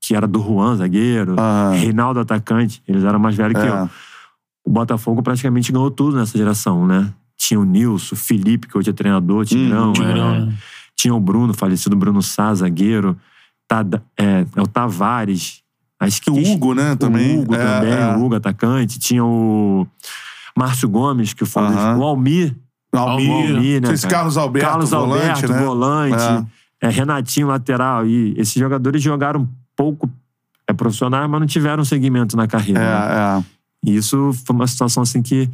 que 0.01 0.15
era 0.15 0.27
do 0.27 0.39
Juan, 0.41 0.75
zagueiro, 0.77 1.35
Ah. 1.37 1.71
Reinaldo, 1.73 2.19
atacante, 2.19 2.81
eles 2.87 3.03
eram 3.03 3.19
mais 3.19 3.35
velhos 3.35 3.59
que 3.59 3.67
É. 3.67 3.69
eu. 3.69 3.89
O 4.65 4.69
Botafogo 4.71 5.21
praticamente 5.21 5.71
ganhou 5.71 5.91
tudo 5.91 6.17
nessa 6.17 6.37
geração, 6.37 6.87
né? 6.87 7.11
Tinha 7.37 7.59
o 7.59 7.63
Nilson, 7.65 8.15
o 8.15 8.17
Felipe, 8.17 8.67
que 8.67 8.77
hoje 8.77 8.89
é 8.89 8.93
treinador, 8.93 9.45
Tigrão, 9.45 9.93
Tigrão, 9.93 10.35
é, 10.35 10.39
né? 10.45 10.53
tinha 10.95 11.13
o 11.13 11.19
Bruno, 11.19 11.53
falecido 11.53 11.95
Bruno 11.95 12.21
Sá, 12.21 12.53
zagueiro, 12.53 13.17
Tada- 13.67 14.03
é, 14.17 14.45
é 14.55 14.61
o 14.61 14.67
Tavares. 14.67 15.61
Acho 15.99 16.21
que 16.21 16.29
O 16.29 16.35
Hugo, 16.51 16.73
né, 16.73 16.95
também. 16.95 17.37
O 17.37 17.41
Hugo 17.41 17.55
É, 17.55 17.57
também, 17.79 17.93
é. 17.93 18.15
o 18.15 18.23
Hugo, 18.23 18.35
atacante. 18.35 18.99
Tinha 18.99 19.23
o 19.23 19.87
Márcio 20.57 20.87
Gomes, 20.89 21.33
que 21.33 21.45
foi 21.45 21.63
um 21.63 21.67
Aham. 21.67 21.97
o 21.97 22.03
Almir, 22.03 22.55
Almir. 22.93 23.31
Almir, 23.31 23.81
né, 23.81 23.87
cara? 23.95 24.07
Carlos 24.07 24.37
Alberto, 24.37 24.67
Carlos 24.69 24.89
volante, 24.91 25.25
Alberto, 25.45 25.53
né? 25.53 25.59
volante. 25.63 26.47
É, 26.81 26.89
Renatinho, 26.89 27.47
lateral. 27.47 28.05
E 28.05 28.33
esses 28.37 28.53
jogadores 28.53 29.01
jogaram 29.01 29.47
pouco 29.75 30.09
é, 30.67 30.73
profissionais, 30.73 31.29
mas 31.29 31.39
não 31.39 31.47
tiveram 31.47 31.83
segmento 31.85 32.35
na 32.37 32.47
carreira. 32.47 32.79
né? 32.79 32.85
É, 32.85 33.39
é. 33.39 33.43
E 33.91 33.95
isso 33.97 34.31
foi 34.45 34.55
uma 34.55 34.67
situação 34.67 35.03
assim 35.03 35.21
que 35.21 35.49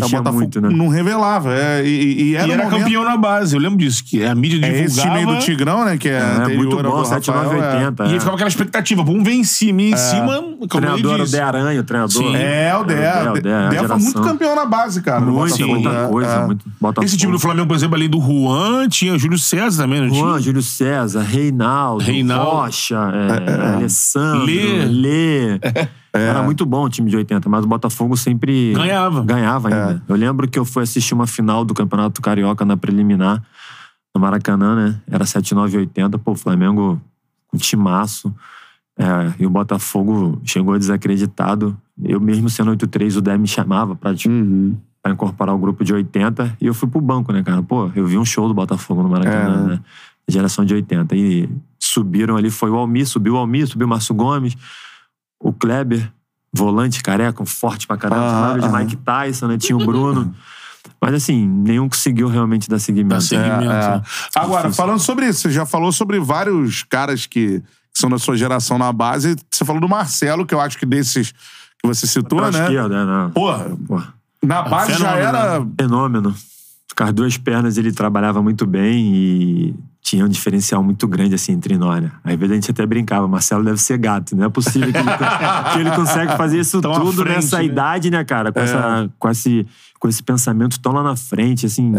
Mexia 0.00 0.18
Botafogo 0.18 0.40
muito, 0.42 0.60
né? 0.60 0.68
não 0.70 0.88
revelava. 0.88 1.52
é, 1.54 1.84
e, 1.86 2.30
e 2.30 2.36
era, 2.36 2.46
E 2.46 2.50
um 2.50 2.54
era 2.54 2.64
momento- 2.64 2.80
campeão 2.84 3.04
na 3.04 3.16
base, 3.16 3.54
eu 3.56 3.60
lembro 3.60 3.78
disso, 3.78 4.02
que 4.04 4.24
a 4.24 4.34
mídia 4.34 4.56
É 4.56 4.60
divulgava. 4.60 4.84
esse 4.84 5.00
time 5.00 5.14
aí 5.16 5.26
do 5.26 5.38
Tigrão, 5.38 5.84
né? 5.84 5.96
Que 5.96 6.08
é, 6.08 6.18
É, 6.18 6.48
muito 6.56 6.76
bom, 6.76 6.82
do 7.00 7.04
79 7.04 7.56
Rafael, 7.56 7.62
é. 7.62 7.86
80. 7.86 8.04
E 8.06 8.16
é. 8.16 8.18
ficava 8.18 8.34
aquela 8.36 8.48
expectativa, 8.48 9.02
vamos 9.04 9.24
ver 9.24 9.32
em 9.32 9.44
cima, 9.44 9.82
e 9.82 9.92
em 9.92 9.96
cima, 9.96 10.38
O 10.40 10.68
como 10.68 10.68
treinador 10.68 11.20
o. 11.20 11.24
De 11.26 11.40
Aranha, 11.40 11.80
o 11.80 11.84
treinador. 11.84 12.12
Sim. 12.22 12.36
É, 12.36 12.74
o 12.76 12.84
Dé. 12.84 13.04
É, 13.04 13.30
O 13.30 13.34
Dé 13.34 13.68
Dé 13.70 13.88
foi 13.88 13.98
muito 13.98 14.22
campeão 14.22 14.54
na 14.56 14.64
base, 14.66 15.00
cara. 15.02 15.20
Muito, 15.20 15.34
Botafogo, 15.50 15.68
muita 15.74 15.88
é, 15.90 16.08
coisa. 16.08 16.30
é. 16.30 16.46
Muito, 16.46 16.64
Botafogo. 16.80 17.04
Esse 17.06 17.16
time 17.16 17.32
do 17.32 17.38
Flamengo, 17.38 17.66
por 17.68 17.76
exemplo, 17.76 17.96
além 17.96 18.08
do 18.08 18.20
Juan, 18.20 18.88
tinha 18.88 19.16
Júlio 19.18 19.38
César 19.38 19.82
também, 19.84 20.00
não 20.00 20.08
Juan, 20.14 20.30
tinha? 20.32 20.40
Júlio 20.40 20.62
César, 20.62 21.22
Reinaldo, 21.22 22.02
Reinaldo. 22.04 22.50
Rocha, 22.50 22.96
é, 23.46 23.74
Alessandro, 23.76 24.44
Lê. 24.46 24.84
Lê. 24.86 25.60
Era 26.14 26.42
muito 26.42 26.64
bom 26.64 26.84
o 26.84 26.88
time 26.88 27.10
de 27.10 27.16
80, 27.16 27.48
mas 27.48 27.64
o 27.64 27.66
Botafogo 27.68 28.16
sempre 28.16 28.72
Ganhava. 28.72 29.22
ganhava 29.22 29.68
ainda. 29.68 30.02
Eu 30.08 30.16
lembro 30.16 30.46
que 30.48 30.58
eu 30.58 30.64
fui 30.64 30.82
assistir 30.82 31.12
uma 31.14 31.26
final 31.26 31.64
do 31.64 31.74
Campeonato 31.74 32.22
Carioca 32.22 32.64
na 32.64 32.76
preliminar, 32.76 33.42
no 34.14 34.20
Maracanã, 34.20 34.76
né? 34.76 35.00
Era 35.10 35.24
79 35.26 35.76
e 35.76 35.80
80, 35.80 36.18
pô, 36.18 36.32
o 36.32 36.36
Flamengo 36.36 37.00
com 37.48 37.56
timaço. 37.58 38.32
É, 38.96 39.32
e 39.40 39.46
o 39.46 39.50
Botafogo 39.50 40.40
chegou 40.44 40.78
desacreditado. 40.78 41.76
Eu 42.00 42.20
mesmo 42.20 42.48
sendo 42.48 42.70
8-3, 42.70 43.16
o 43.16 43.20
Dé 43.20 43.36
me 43.36 43.48
chamava 43.48 43.96
pra, 43.96 44.14
tipo, 44.14 44.32
Uhum. 44.32 44.76
pra 45.02 45.12
incorporar 45.12 45.52
o 45.54 45.58
grupo 45.58 45.84
de 45.84 45.92
80 45.92 46.56
e 46.60 46.66
eu 46.66 46.72
fui 46.74 46.88
pro 46.88 47.00
banco, 47.00 47.32
né, 47.32 47.42
cara? 47.42 47.60
Pô, 47.62 47.90
eu 47.94 48.06
vi 48.06 48.16
um 48.16 48.24
show 48.24 48.46
do 48.46 48.54
Botafogo 48.54 49.02
no 49.02 49.08
Maracanã, 49.08 49.64
É. 49.64 49.68
né? 49.70 49.80
Geração 50.28 50.64
de 50.64 50.72
80. 50.74 51.14
E 51.16 51.48
subiram 51.78 52.36
ali, 52.36 52.50
foi 52.50 52.70
o 52.70 52.76
Almir, 52.76 53.06
subiu 53.06 53.34
o 53.34 53.36
Almir, 53.36 53.66
subiu 53.66 53.86
o 53.86 53.90
Márcio 53.90 54.14
Gomes, 54.14 54.56
o 55.40 55.52
Kleber, 55.52 56.10
volante 56.52 57.02
careca, 57.02 57.42
um 57.42 57.46
forte 57.46 57.86
pra 57.86 57.96
caramba, 57.96 58.22
chamava 58.28 58.58
de 58.60 58.66
aham. 58.66 58.78
Mike 58.78 58.96
Tyson, 58.96 59.46
né? 59.48 59.58
Tinha 59.58 59.76
o 59.76 59.84
Bruno. 59.84 60.34
Mas 61.00 61.14
assim, 61.14 61.46
nenhum 61.46 61.88
conseguiu 61.88 62.28
realmente 62.28 62.68
dar 62.68 62.78
seguimento. 62.78 63.14
Dar 63.14 63.20
seguimento. 63.20 63.70
É, 63.72 63.96
é. 63.96 64.02
Agora, 64.36 64.62
Difícil. 64.64 64.84
falando 64.84 65.00
sobre 65.00 65.26
isso, 65.28 65.40
você 65.40 65.50
já 65.50 65.64
falou 65.66 65.90
sobre 65.92 66.18
vários 66.20 66.82
caras 66.82 67.26
que, 67.26 67.60
que 67.60 68.00
são 68.00 68.08
da 68.10 68.18
sua 68.18 68.36
geração 68.36 68.78
na 68.78 68.92
base. 68.92 69.36
Você 69.50 69.64
falou 69.64 69.80
do 69.80 69.88
Marcelo, 69.88 70.44
que 70.46 70.54
eu 70.54 70.60
acho 70.60 70.78
que 70.78 70.84
desses 70.86 71.32
que 71.32 71.86
você 71.86 72.06
citou, 72.06 72.38
Pra 72.38 72.50
né? 72.50 72.62
esquerda, 72.64 73.04
né? 73.04 73.30
Porra, 73.34 73.76
Porra. 73.86 74.14
na 74.42 74.62
base 74.62 74.92
já 74.92 75.12
fenômeno, 75.12 75.26
era. 75.28 75.66
Fenômeno. 75.80 76.34
Com 76.96 77.04
as 77.04 77.12
duas 77.12 77.36
pernas 77.38 77.76
ele 77.76 77.90
trabalhava 77.92 78.40
muito 78.42 78.66
bem 78.66 79.14
e 79.14 79.74
tinha 80.04 80.22
um 80.22 80.28
diferencial 80.28 80.82
muito 80.82 81.08
grande 81.08 81.34
assim 81.34 81.52
entre 81.52 81.78
nós, 81.78 82.02
né? 82.02 82.12
Às 82.22 82.36
vezes 82.36 82.52
a 82.52 82.54
gente 82.56 82.70
até 82.70 82.84
brincava, 82.84 83.26
Marcelo 83.26 83.64
deve 83.64 83.78
ser 83.78 83.96
gato, 83.96 84.36
não 84.36 84.44
é 84.44 84.48
possível 84.50 84.92
que 84.92 84.98
ele, 84.98 85.08
que 85.72 85.78
ele 85.78 85.90
consegue 85.92 86.36
fazer 86.36 86.60
isso 86.60 86.78
Tão 86.82 86.92
tudo 86.92 87.22
frente, 87.22 87.36
nessa 87.36 87.56
né? 87.56 87.64
idade, 87.64 88.10
né, 88.10 88.22
cara? 88.22 88.52
Com, 88.52 88.60
essa, 88.60 89.10
com, 89.18 89.30
esse, 89.30 89.66
com 89.98 90.06
esse 90.06 90.22
pensamento 90.22 90.78
tão 90.78 90.92
lá 90.92 91.02
na 91.02 91.16
frente, 91.16 91.64
assim, 91.64 91.94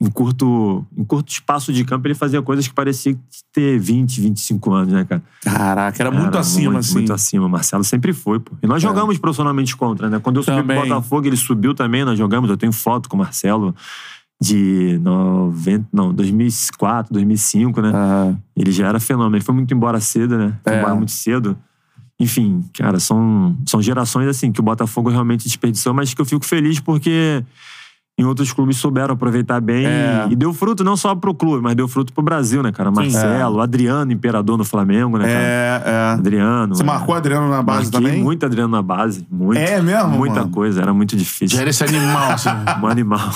em, 0.00 0.10
curto, 0.10 0.84
em 0.98 1.04
curto 1.04 1.30
espaço 1.30 1.72
de 1.72 1.84
campo 1.84 2.08
ele 2.08 2.16
fazia 2.16 2.42
coisas 2.42 2.66
que 2.66 2.74
parecia 2.74 3.16
ter 3.52 3.78
20, 3.78 4.22
25 4.22 4.72
anos, 4.72 4.92
né, 4.92 5.04
cara? 5.04 5.22
Caraca, 5.44 6.02
era 6.02 6.10
muito 6.10 6.24
Cara, 6.24 6.40
acima, 6.40 6.64
muito, 6.64 6.78
assim. 6.78 6.94
Muito 6.94 7.12
acima. 7.12 7.48
Marcelo 7.48 7.84
sempre 7.84 8.12
foi, 8.12 8.40
pô. 8.40 8.56
E 8.60 8.66
nós 8.66 8.82
jogamos 8.82 9.16
profissionalmente 9.18 9.76
contra, 9.76 10.10
né? 10.10 10.18
Quando 10.18 10.38
eu 10.38 10.42
subi 10.42 10.56
Também. 10.56 10.80
pro 10.80 10.88
Botafogo, 10.88 11.28
ele 11.28 11.36
subiu 11.36 11.74
também, 11.74 12.04
nós 12.04 12.18
jogamos. 12.18 12.50
Eu 12.50 12.56
tenho 12.56 12.72
foto 12.72 13.08
com 13.08 13.14
o 13.14 13.20
Marcelo 13.20 13.72
de 14.40 14.98
90, 15.02 15.86
não, 15.92 16.12
2004, 16.12 17.12
2005, 17.12 17.80
né? 17.80 17.88
Aham. 17.88 18.38
Ele 18.54 18.70
já 18.70 18.86
era 18.88 19.00
fenômeno. 19.00 19.36
Ele 19.36 19.44
foi 19.44 19.54
muito 19.54 19.72
embora 19.72 19.98
cedo, 20.00 20.36
né? 20.36 20.58
Foi 20.62 20.74
É. 20.74 20.78
embora 20.78 20.94
muito 20.94 21.12
cedo. 21.12 21.56
Enfim, 22.18 22.64
cara, 22.74 22.98
são, 22.98 23.56
são 23.66 23.80
gerações 23.82 24.26
assim 24.28 24.50
que 24.50 24.60
o 24.60 24.62
Botafogo 24.62 25.10
realmente 25.10 25.44
desperdiçou, 25.44 25.92
mas 25.92 26.12
que 26.14 26.20
eu 26.20 26.24
fico 26.24 26.44
feliz 26.46 26.80
porque 26.80 27.44
em 28.18 28.24
outros 28.24 28.50
clubes 28.52 28.78
souberam 28.78 29.12
aproveitar 29.14 29.60
bem 29.60 29.84
É. 29.86 30.26
e, 30.28 30.32
e 30.32 30.36
deu 30.36 30.52
fruto 30.54 30.82
não 30.82 30.96
só 30.96 31.14
pro 31.14 31.34
clube, 31.34 31.62
mas 31.62 31.74
deu 31.74 31.86
fruto 31.86 32.12
pro 32.14 32.22
Brasil, 32.22 32.62
né, 32.62 32.72
cara? 32.72 32.90
Marcelo, 32.90 33.60
Adriano, 33.60 34.10
imperador 34.10 34.56
no 34.56 34.64
Flamengo, 34.64 35.18
né, 35.18 35.24
cara? 35.26 35.38
É, 35.38 35.82
é. 35.84 36.12
Adriano. 36.14 36.74
Você 36.74 36.82
é. 36.82 36.86
marcou 36.86 37.14
Adriano 37.14 37.50
na 37.50 37.62
base 37.62 37.90
Marquei 37.92 38.08
também? 38.10 38.22
muito 38.22 38.46
Adriano 38.46 38.68
na 38.70 38.80
base. 38.82 39.26
Muito. 39.30 39.58
É 39.58 39.82
mesmo, 39.82 40.08
Muita 40.10 40.40
mano? 40.40 40.50
coisa, 40.50 40.80
era 40.80 40.94
muito 40.94 41.14
difícil. 41.14 41.56
Já 41.56 41.60
era 41.62 41.70
esse 41.70 41.84
animal, 41.84 42.30
assim. 42.32 42.48
Um 42.82 42.86
animal. 42.86 43.30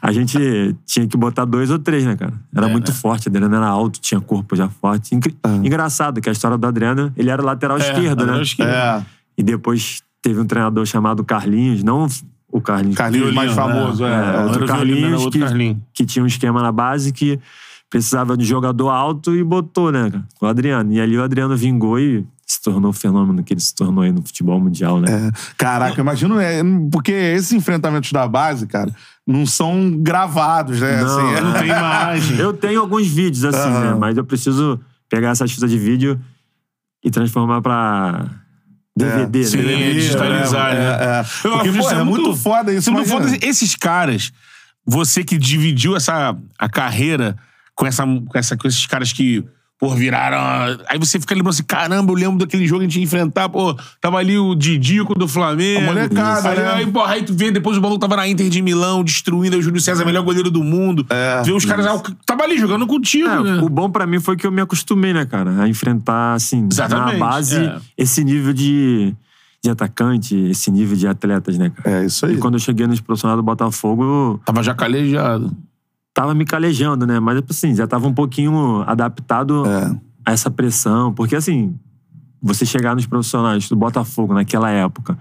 A 0.00 0.10
gente 0.12 0.74
tinha 0.86 1.06
que 1.06 1.16
botar 1.16 1.44
dois 1.44 1.70
ou 1.70 1.78
três, 1.78 2.04
né, 2.06 2.16
cara? 2.16 2.32
Era 2.54 2.66
É, 2.66 2.72
muito 2.72 2.90
né? 2.90 2.96
forte. 2.96 3.28
Adriano 3.28 3.54
era 3.54 3.66
alto, 3.66 4.00
tinha 4.00 4.18
corpo 4.20 4.56
já 4.56 4.68
forte. 4.68 5.14
Incri- 5.14 5.36
Ah. 5.42 5.50
Engraçado 5.62 6.18
que 6.20 6.28
a 6.30 6.32
história 6.32 6.56
do 6.56 6.66
Adriano, 6.66 7.12
ele 7.14 7.28
era 7.28 7.42
lateral 7.42 7.76
esquerdo, 7.76 8.20
lateral 8.20 8.36
né? 8.36 8.42
esquerdo. 8.42 8.70
É. 8.70 9.02
E 9.36 9.42
depois 9.42 10.00
teve 10.22 10.40
um 10.40 10.46
treinador 10.46 10.86
chamado 10.86 11.22
Carlinhos, 11.24 11.82
não 11.82 12.06
o 12.52 12.60
Carlinhos. 12.60 12.96
Carlinhos 12.96 13.32
mais 13.34 13.52
famoso, 13.52 14.04
é. 14.04 14.10
É, 14.10 14.14
Era 14.14 14.42
outro 14.46 14.66
Violino, 14.66 14.76
Carlinhos 15.00 15.22
outro 15.24 15.38
que, 15.40 15.44
Carlinho. 15.46 15.82
que 15.94 16.04
tinha 16.06 16.22
um 16.22 16.26
esquema 16.26 16.62
na 16.62 16.72
base 16.72 17.12
que 17.12 17.38
precisava 17.88 18.36
de 18.36 18.44
jogador 18.44 18.88
alto 18.88 19.34
e 19.34 19.42
botou, 19.42 19.90
né, 19.90 20.10
cara? 20.10 20.24
O 20.40 20.46
Adriano. 20.46 20.92
E 20.92 21.00
ali 21.00 21.16
o 21.16 21.22
Adriano 21.22 21.56
vingou 21.56 21.98
e 21.98 22.24
se 22.46 22.60
tornou 22.62 22.90
o 22.90 22.94
fenômeno 22.94 23.42
que 23.44 23.52
ele 23.52 23.60
se 23.60 23.74
tornou 23.74 24.02
aí 24.02 24.10
no 24.12 24.22
futebol 24.22 24.58
mundial, 24.60 25.00
né? 25.00 25.28
É. 25.28 25.30
Caraca, 25.56 26.00
imagino, 26.00 26.38
é, 26.40 26.60
porque 26.90 27.12
esses 27.12 27.52
enfrentamentos 27.52 28.10
da 28.12 28.26
base, 28.26 28.66
cara, 28.66 28.92
não 29.26 29.46
são 29.46 29.90
gravados, 29.98 30.80
né? 30.80 31.00
Não, 31.02 31.06
Assim, 31.28 31.34
é- 31.36 31.40
Não 31.40 31.52
tem 31.52 31.68
imagem. 31.68 32.36
Eu 32.38 32.52
tenho 32.52 32.80
alguns 32.80 33.06
vídeos 33.06 33.44
assim, 33.44 33.68
Aham. 33.70 33.80
né? 33.92 33.96
Mas 33.98 34.16
eu 34.16 34.24
preciso 34.24 34.80
pegar 35.08 35.30
essas 35.30 35.50
fitas 35.52 35.70
de 35.70 35.78
vídeo 35.78 36.18
e 37.04 37.10
transformar 37.10 37.60
pra 37.62 38.26
DVD, 39.04 39.44
sim, 39.44 39.56
né? 39.58 39.90
é 39.90 39.92
digitalizar, 39.92 40.72
é, 40.72 40.74
né? 40.74 40.80
é, 40.80 41.04
é. 41.04 41.20
Eu 41.20 41.50
Porque, 41.52 41.68
acho 41.68 41.78
pô, 41.78 41.84
isso 41.84 41.94
é 41.94 42.04
muito 42.04 42.36
foda 42.36 42.72
isso, 42.72 42.90
é 42.90 42.92
muito 42.92 43.08
foda 43.08 43.38
esses 43.42 43.74
caras, 43.74 44.32
você 44.86 45.24
que 45.24 45.36
dividiu 45.36 45.96
essa 45.96 46.36
a 46.58 46.68
carreira 46.68 47.36
com, 47.74 47.86
essa, 47.86 48.04
com, 48.04 48.38
essa, 48.38 48.56
com 48.56 48.68
esses 48.68 48.86
caras 48.86 49.12
que, 49.12 49.44
pô, 49.80 49.94
viraram. 49.94 50.78
Aí 50.88 50.98
você 50.98 51.18
fica 51.18 51.34
lembrando 51.34 51.54
assim: 51.54 51.62
caramba, 51.64 52.12
eu 52.12 52.16
lembro 52.16 52.38
daquele 52.38 52.66
jogo 52.66 52.80
que 52.80 52.84
a 52.86 52.88
gente 52.88 52.98
ia 52.98 53.04
enfrentar, 53.04 53.48
pô, 53.48 53.74
tava 54.00 54.18
ali 54.18 54.36
o 54.38 54.54
Didico 54.54 55.14
do 55.18 55.26
Flamengo. 55.26 55.80
A 55.80 55.84
molecada, 55.84 56.48
aí, 56.50 56.56
né? 56.58 56.68
aí, 56.74 56.86
porra, 56.86 57.12
aí 57.14 57.22
tu 57.24 57.32
vê, 57.34 57.50
depois 57.50 57.78
o 57.78 57.80
maluco 57.80 57.98
tava 57.98 58.16
na 58.16 58.28
Inter 58.28 58.48
de 58.50 58.60
Milão, 58.60 59.02
destruindo 59.02 59.54
aí 59.56 59.60
o 59.60 59.62
Júlio 59.62 59.80
César, 59.80 60.04
melhor 60.04 60.22
goleiro 60.22 60.50
do 60.50 60.62
mundo. 60.62 61.06
É, 61.08 61.42
vê 61.42 61.52
os 61.52 61.64
caras, 61.64 61.86
ah, 61.86 61.94
o- 61.94 62.02
tava 62.26 62.42
ali 62.44 62.58
jogando 62.58 62.86
contigo, 62.86 63.28
É, 63.28 63.42
né? 63.42 63.60
o 63.62 63.68
bom 63.70 63.88
pra 63.90 64.06
mim 64.06 64.20
foi 64.20 64.36
que 64.36 64.46
eu 64.46 64.52
me 64.52 64.60
acostumei, 64.60 65.14
né, 65.14 65.24
cara? 65.24 65.62
A 65.62 65.68
enfrentar, 65.68 66.34
assim, 66.34 66.68
Exatamente, 66.70 67.18
na 67.18 67.26
base, 67.26 67.56
é. 67.56 67.76
esse 67.96 68.22
nível 68.22 68.52
de, 68.52 69.14
de 69.64 69.70
atacante, 69.70 70.34
esse 70.50 70.70
nível 70.70 70.96
de 70.96 71.06
atletas, 71.08 71.56
né, 71.56 71.70
cara? 71.70 72.02
É 72.02 72.04
isso 72.04 72.26
aí. 72.26 72.34
E 72.34 72.36
quando 72.38 72.54
eu 72.54 72.60
cheguei 72.60 72.86
nos 72.86 73.00
profissionais 73.00 73.38
do 73.38 73.42
Botafogo, 73.42 74.02
eu 74.04 74.40
Tava 74.44 74.62
já 74.62 74.74
calejado. 74.74 75.56
Tava 76.14 76.34
me 76.34 76.44
calejando, 76.44 77.06
né? 77.06 77.18
Mas, 77.20 77.42
assim, 77.48 77.74
já 77.74 77.86
tava 77.86 78.06
um 78.08 78.14
pouquinho 78.14 78.82
adaptado 78.86 79.64
É. 79.66 79.96
a 80.26 80.32
essa 80.32 80.50
pressão. 80.50 81.12
Porque, 81.14 81.36
assim, 81.36 81.74
você 82.42 82.64
chegar 82.66 82.94
nos 82.94 83.06
profissionais 83.06 83.68
do 83.68 83.76
Botafogo 83.76 84.34
naquela 84.34 84.70
época, 84.70 85.18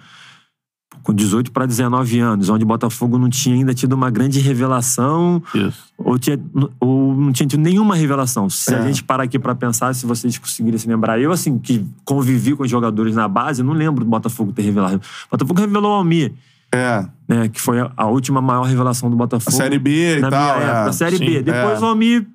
com 1.04 1.14
18 1.14 1.52
para 1.52 1.66
19 1.66 2.20
anos, 2.20 2.50
onde 2.50 2.64
o 2.64 2.68
Botafogo 2.68 3.18
não 3.18 3.30
tinha 3.30 3.56
ainda 3.56 3.74
tido 3.74 3.94
uma 3.94 4.10
grande 4.10 4.40
revelação, 4.40 5.42
Isso. 5.56 5.86
ou, 5.98 6.20
tinha, 6.20 6.38
ou 6.80 7.16
não 7.16 7.32
tinha 7.32 7.48
tido 7.48 7.62
nenhuma 7.62 7.96
revelação. 7.96 8.50
Se 8.50 8.74
É. 8.74 8.78
a 8.80 8.82
gente 8.86 9.04
parar 9.04 9.24
aqui 9.24 9.40
pra 9.40 9.56
pensar, 9.56 9.94
se 9.96 10.06
vocês 10.06 10.38
conseguirem 10.38 10.78
se 10.78 10.88
lembrar, 10.88 11.20
eu, 11.20 11.32
assim, 11.32 11.58
que 11.58 11.86
convivi 12.04 12.56
com 12.56 12.64
os 12.64 12.70
jogadores 12.70 13.16
na 13.16 13.28
base, 13.28 13.64
não 13.64 13.74
lembro 13.74 14.04
do 14.04 14.10
Botafogo 14.10 14.52
ter 14.52 14.64
revelado. 14.64 14.98
O 14.98 15.32
Botafogo 15.32 15.60
revelou 15.62 15.92
o 15.92 15.96
Almir, 15.96 16.34
É. 16.72 17.06
né, 17.28 17.50
que 17.50 17.60
foi 17.60 17.80
a, 17.80 17.92
a 17.98 18.06
última 18.08 18.42
maior 18.42 18.64
revelação 18.64 19.10
do 19.10 19.16
A 19.16 19.18
Botafogo. 19.18 19.56
Série 19.56 19.80
B 19.80 20.18
e 20.18 20.20
na 20.22 20.30
tal. 20.30 20.58
minha 20.58 20.68
é. 20.68 20.70
época, 20.72 20.90
a 20.90 20.94
Série 20.94 21.18
Sim. 21.18 21.26
B. 21.26 21.42
Depois 21.42 21.82
É. 21.82 21.84
o 21.84 21.86
Almir 21.88 22.28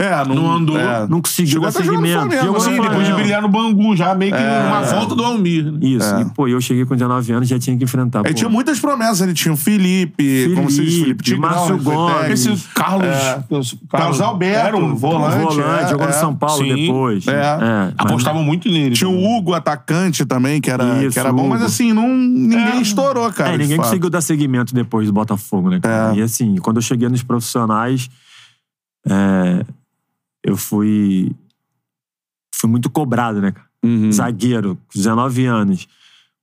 É, 0.00 0.24
não, 0.28 0.34
Não 0.36 0.52
andou. 0.52 0.78
é. 0.78 1.06
não 1.08 1.20
conseguiu 1.20 1.52
Chegou 1.54 1.66
dar 1.66 1.72
seguimento. 1.72 2.24
No 2.26 2.60
sim, 2.60 2.70
Sim, 2.70 2.80
depois 2.80 3.06
de 3.06 3.12
brilhar 3.14 3.42
no 3.42 3.48
Bangu, 3.48 3.96
já 3.96 4.14
meio 4.14 4.30
que 4.32 4.38
É. 4.40 4.60
uma 4.68 4.80
volta 4.82 5.14
do 5.16 5.24
Almir. 5.24 5.72
né? 5.72 5.78
Isso. 5.82 6.14
É. 6.14 6.22
E, 6.22 6.24
pô, 6.26 6.46
eu 6.46 6.60
cheguei 6.60 6.84
com 6.84 6.94
19 6.94 7.32
anos 7.32 7.48
já 7.48 7.58
tinha 7.58 7.76
que 7.76 7.82
enfrentar. 7.82 8.22
Pô. 8.22 8.32
tinha 8.32 8.48
muitas 8.48 8.78
promessas. 8.78 9.20
Ele 9.22 9.34
tinha 9.34 9.52
o 9.52 9.56
Felipe, 9.56 10.52
como 10.54 10.70
se 10.70 10.76
diz, 10.84 10.84
Felipe 10.94 11.02
Felipe, 11.02 11.24
Tigrão, 11.24 11.40
Márcio 11.50 11.74
ele 11.74 11.82
Gomes. 11.84 12.46
Esse 12.46 12.68
Carlos. 12.74 13.06
É. 13.08 13.42
Carlos, 13.48 13.76
Carlos 13.90 14.20
Alberto, 14.20 14.66
era 14.68 14.76
um 14.76 14.94
volante. 14.94 15.36
volante, 15.38 15.84
é, 15.84 15.88
jogou 15.88 16.06
no 16.06 16.12
é. 16.12 16.16
São 16.16 16.34
Paulo 16.34 16.62
Sim. 16.64 16.74
depois. 16.74 17.26
É. 17.26 17.56
mas- 17.58 17.94
Apostavam 17.98 18.44
muito 18.44 18.68
nele. 18.70 18.94
Tinha 18.94 19.10
o 19.10 19.36
Hugo, 19.36 19.52
atacante 19.54 20.24
também, 20.24 20.60
que 20.60 20.70
era, 20.70 20.84
Isso, 21.02 21.10
que 21.14 21.18
era 21.18 21.32
bom, 21.32 21.48
mas 21.48 21.58
Hugo. 21.60 21.66
assim, 21.66 21.92
não, 21.92 22.06
ninguém 22.16 22.78
É. 22.78 22.80
estourou, 22.80 23.32
cara. 23.32 23.54
É, 23.54 23.58
ninguém 23.58 23.76
conseguiu 23.76 24.08
dar 24.10 24.20
seguimento 24.20 24.72
depois 24.72 25.06
do 25.08 25.12
Botafogo, 25.12 25.70
né, 25.70 25.80
cara? 25.80 26.14
É. 26.14 26.18
E 26.18 26.22
assim, 26.22 26.54
quando 26.58 26.76
eu 26.76 26.82
cheguei 26.82 27.08
nos 27.08 27.22
profissionais, 27.22 28.08
é, 29.08 29.64
eu 30.48 30.56
fui. 30.56 31.30
Fui 32.54 32.68
muito 32.68 32.90
cobrado, 32.90 33.40
né, 33.40 33.52
cara? 33.52 33.66
Uhum. 33.84 34.10
Zagueiro, 34.10 34.76
com 34.76 34.98
19 34.98 35.46
anos. 35.46 35.86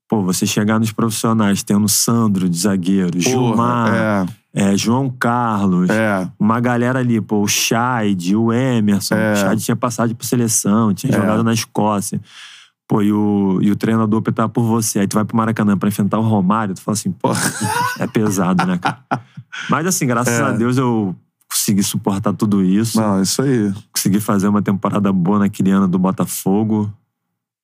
Pô, 0.08 0.22
você 0.22 0.46
chegar 0.46 0.80
nos 0.80 0.92
profissionais 0.92 1.64
tendo 1.64 1.90
Sandro 1.90 2.48
de 2.48 2.58
zagueiro, 2.58 3.20
Gilmar, 3.20 3.88
Porra, 3.90 4.26
é, 4.54 4.78
João 4.78 5.10
Carlos, 5.10 5.90
É, 5.90 6.22
é. 6.24 6.32
uma 6.40 6.60
galera 6.60 7.00
ali, 7.00 7.20
pô, 7.20 7.42
o 7.42 7.48
Scheid, 7.48 8.36
o 8.36 8.54
Emerson. 8.54 9.16
É. 9.16 9.34
O 9.34 9.36
Scheid 9.36 9.64
tinha 9.64 9.76
passado 9.76 10.16
por 10.16 10.24
seleção, 10.26 10.94
tinha 10.94 11.12
É. 11.12 11.16
jogado 11.20 11.44
na 11.44 11.52
Escócia. 11.54 12.22
Pô, 12.88 13.02
e 13.02 13.12
o, 13.12 13.58
e 13.64 13.72
o 13.72 13.76
treinador 13.76 14.20
optar 14.20 14.48
por 14.48 14.64
você. 14.64 15.00
Aí 15.00 15.08
tu 15.08 15.16
vai 15.16 15.26
pro 15.26 15.36
Maracanã 15.36 15.76
pra 15.76 15.90
enfrentar 15.90 16.20
o 16.20 16.22
Romário, 16.22 16.76
tu 16.76 16.82
fala 16.82 16.94
assim, 16.94 17.12
pô, 17.12 17.32
é 18.00 18.06
pesado, 18.06 18.64
né, 18.68 18.78
cara? 18.78 19.00
Mas 19.70 19.88
assim, 19.88 20.06
graças 20.06 20.40
É. 20.40 20.44
a 20.44 20.52
Deus 20.52 20.78
eu 20.78 21.16
consegui 21.50 21.82
suportar 21.82 22.32
tudo 22.34 22.64
isso. 22.64 23.02
Não, 23.02 23.22
isso 23.24 23.42
aí. 23.42 23.74
Consegui 24.06 24.20
fazer 24.20 24.48
uma 24.48 24.62
temporada 24.62 25.12
boa 25.12 25.40
naquele 25.40 25.72
ano 25.72 25.88
do 25.88 25.98
Botafogo. 25.98 26.94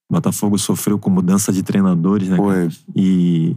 O 0.09 0.13
Botafogo 0.15 0.57
sofreu 0.57 0.97
com 0.97 1.07
mudança 1.11 1.53
de 1.53 1.61
treinadores, 1.61 2.27
né? 2.29 2.35
Foi. 2.35 2.67
E 2.95 3.55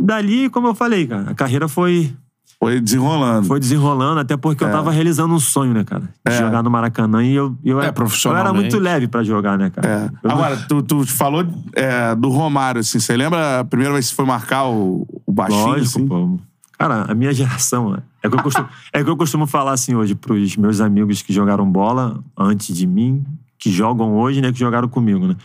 e 0.00 0.02
dali, 0.02 0.48
como 0.48 0.68
eu 0.68 0.74
falei, 0.74 1.06
cara, 1.06 1.30
a 1.32 1.34
carreira 1.34 1.68
foi, 1.68 2.10
Foi 2.58 2.80
desenrolando. 2.80 3.46
foi 3.46 3.60
desenrolando, 3.60 4.20
até 4.20 4.38
porque 4.38 4.64
eu 4.64 4.68
É. 4.68 4.70
tava 4.72 4.90
realizando 4.90 5.34
um 5.34 5.38
sonho, 5.38 5.74
né, 5.74 5.84
cara? 5.84 6.04
De 6.26 6.32
É. 6.32 6.38
jogar 6.38 6.62
no 6.62 6.70
Maracanã 6.70 7.22
e 7.22 7.34
eu, 7.34 7.54
eu, 7.62 7.78
É, 7.78 7.88
era, 7.88 7.94
eu 8.24 8.36
era 8.36 8.52
muito 8.54 8.78
leve 8.78 9.06
pra 9.06 9.22
jogar, 9.22 9.58
né, 9.58 9.68
cara? 9.68 9.86
É. 9.86 10.26
Eu- 10.26 10.30
Agora, 10.30 10.56
tu, 10.66 10.82
tu 10.82 11.04
falou 11.06 11.44
é, 11.74 12.14
do 12.14 12.30
Romário, 12.30 12.80
assim. 12.80 12.98
Você 12.98 13.14
lembra 13.18 13.60
a 13.60 13.64
primeira 13.64 13.92
vez 13.92 14.08
que 14.08 14.16
foi 14.16 14.24
marcar 14.24 14.64
o, 14.66 15.06
o 15.26 15.30
baixinho? 15.32 15.66
Lógico, 15.66 15.98
assim? 15.98 16.08
pô. 16.08 16.38
Cara, 16.78 17.04
a 17.10 17.14
minha 17.14 17.34
geração 17.34 17.92
é 18.28 18.30
que 18.30 18.36
eu 18.38 18.42
costumo, 18.42 18.68
é 18.92 19.04
que 19.04 19.10
eu 19.10 19.16
costumo 19.16 19.46
falar 19.46 19.72
assim 19.72 19.94
hoje 19.94 20.14
pros 20.14 20.56
meus 20.56 20.80
amigos 20.80 21.22
que 21.22 21.32
jogaram 21.32 21.70
bola 21.70 22.22
antes 22.36 22.76
de 22.76 22.86
mim, 22.86 23.24
que 23.58 23.70
jogam 23.70 24.16
hoje, 24.16 24.40
né, 24.40 24.52
que 24.52 24.58
jogaram 24.58 24.88
comigo, 24.88 25.26
né? 25.26 25.36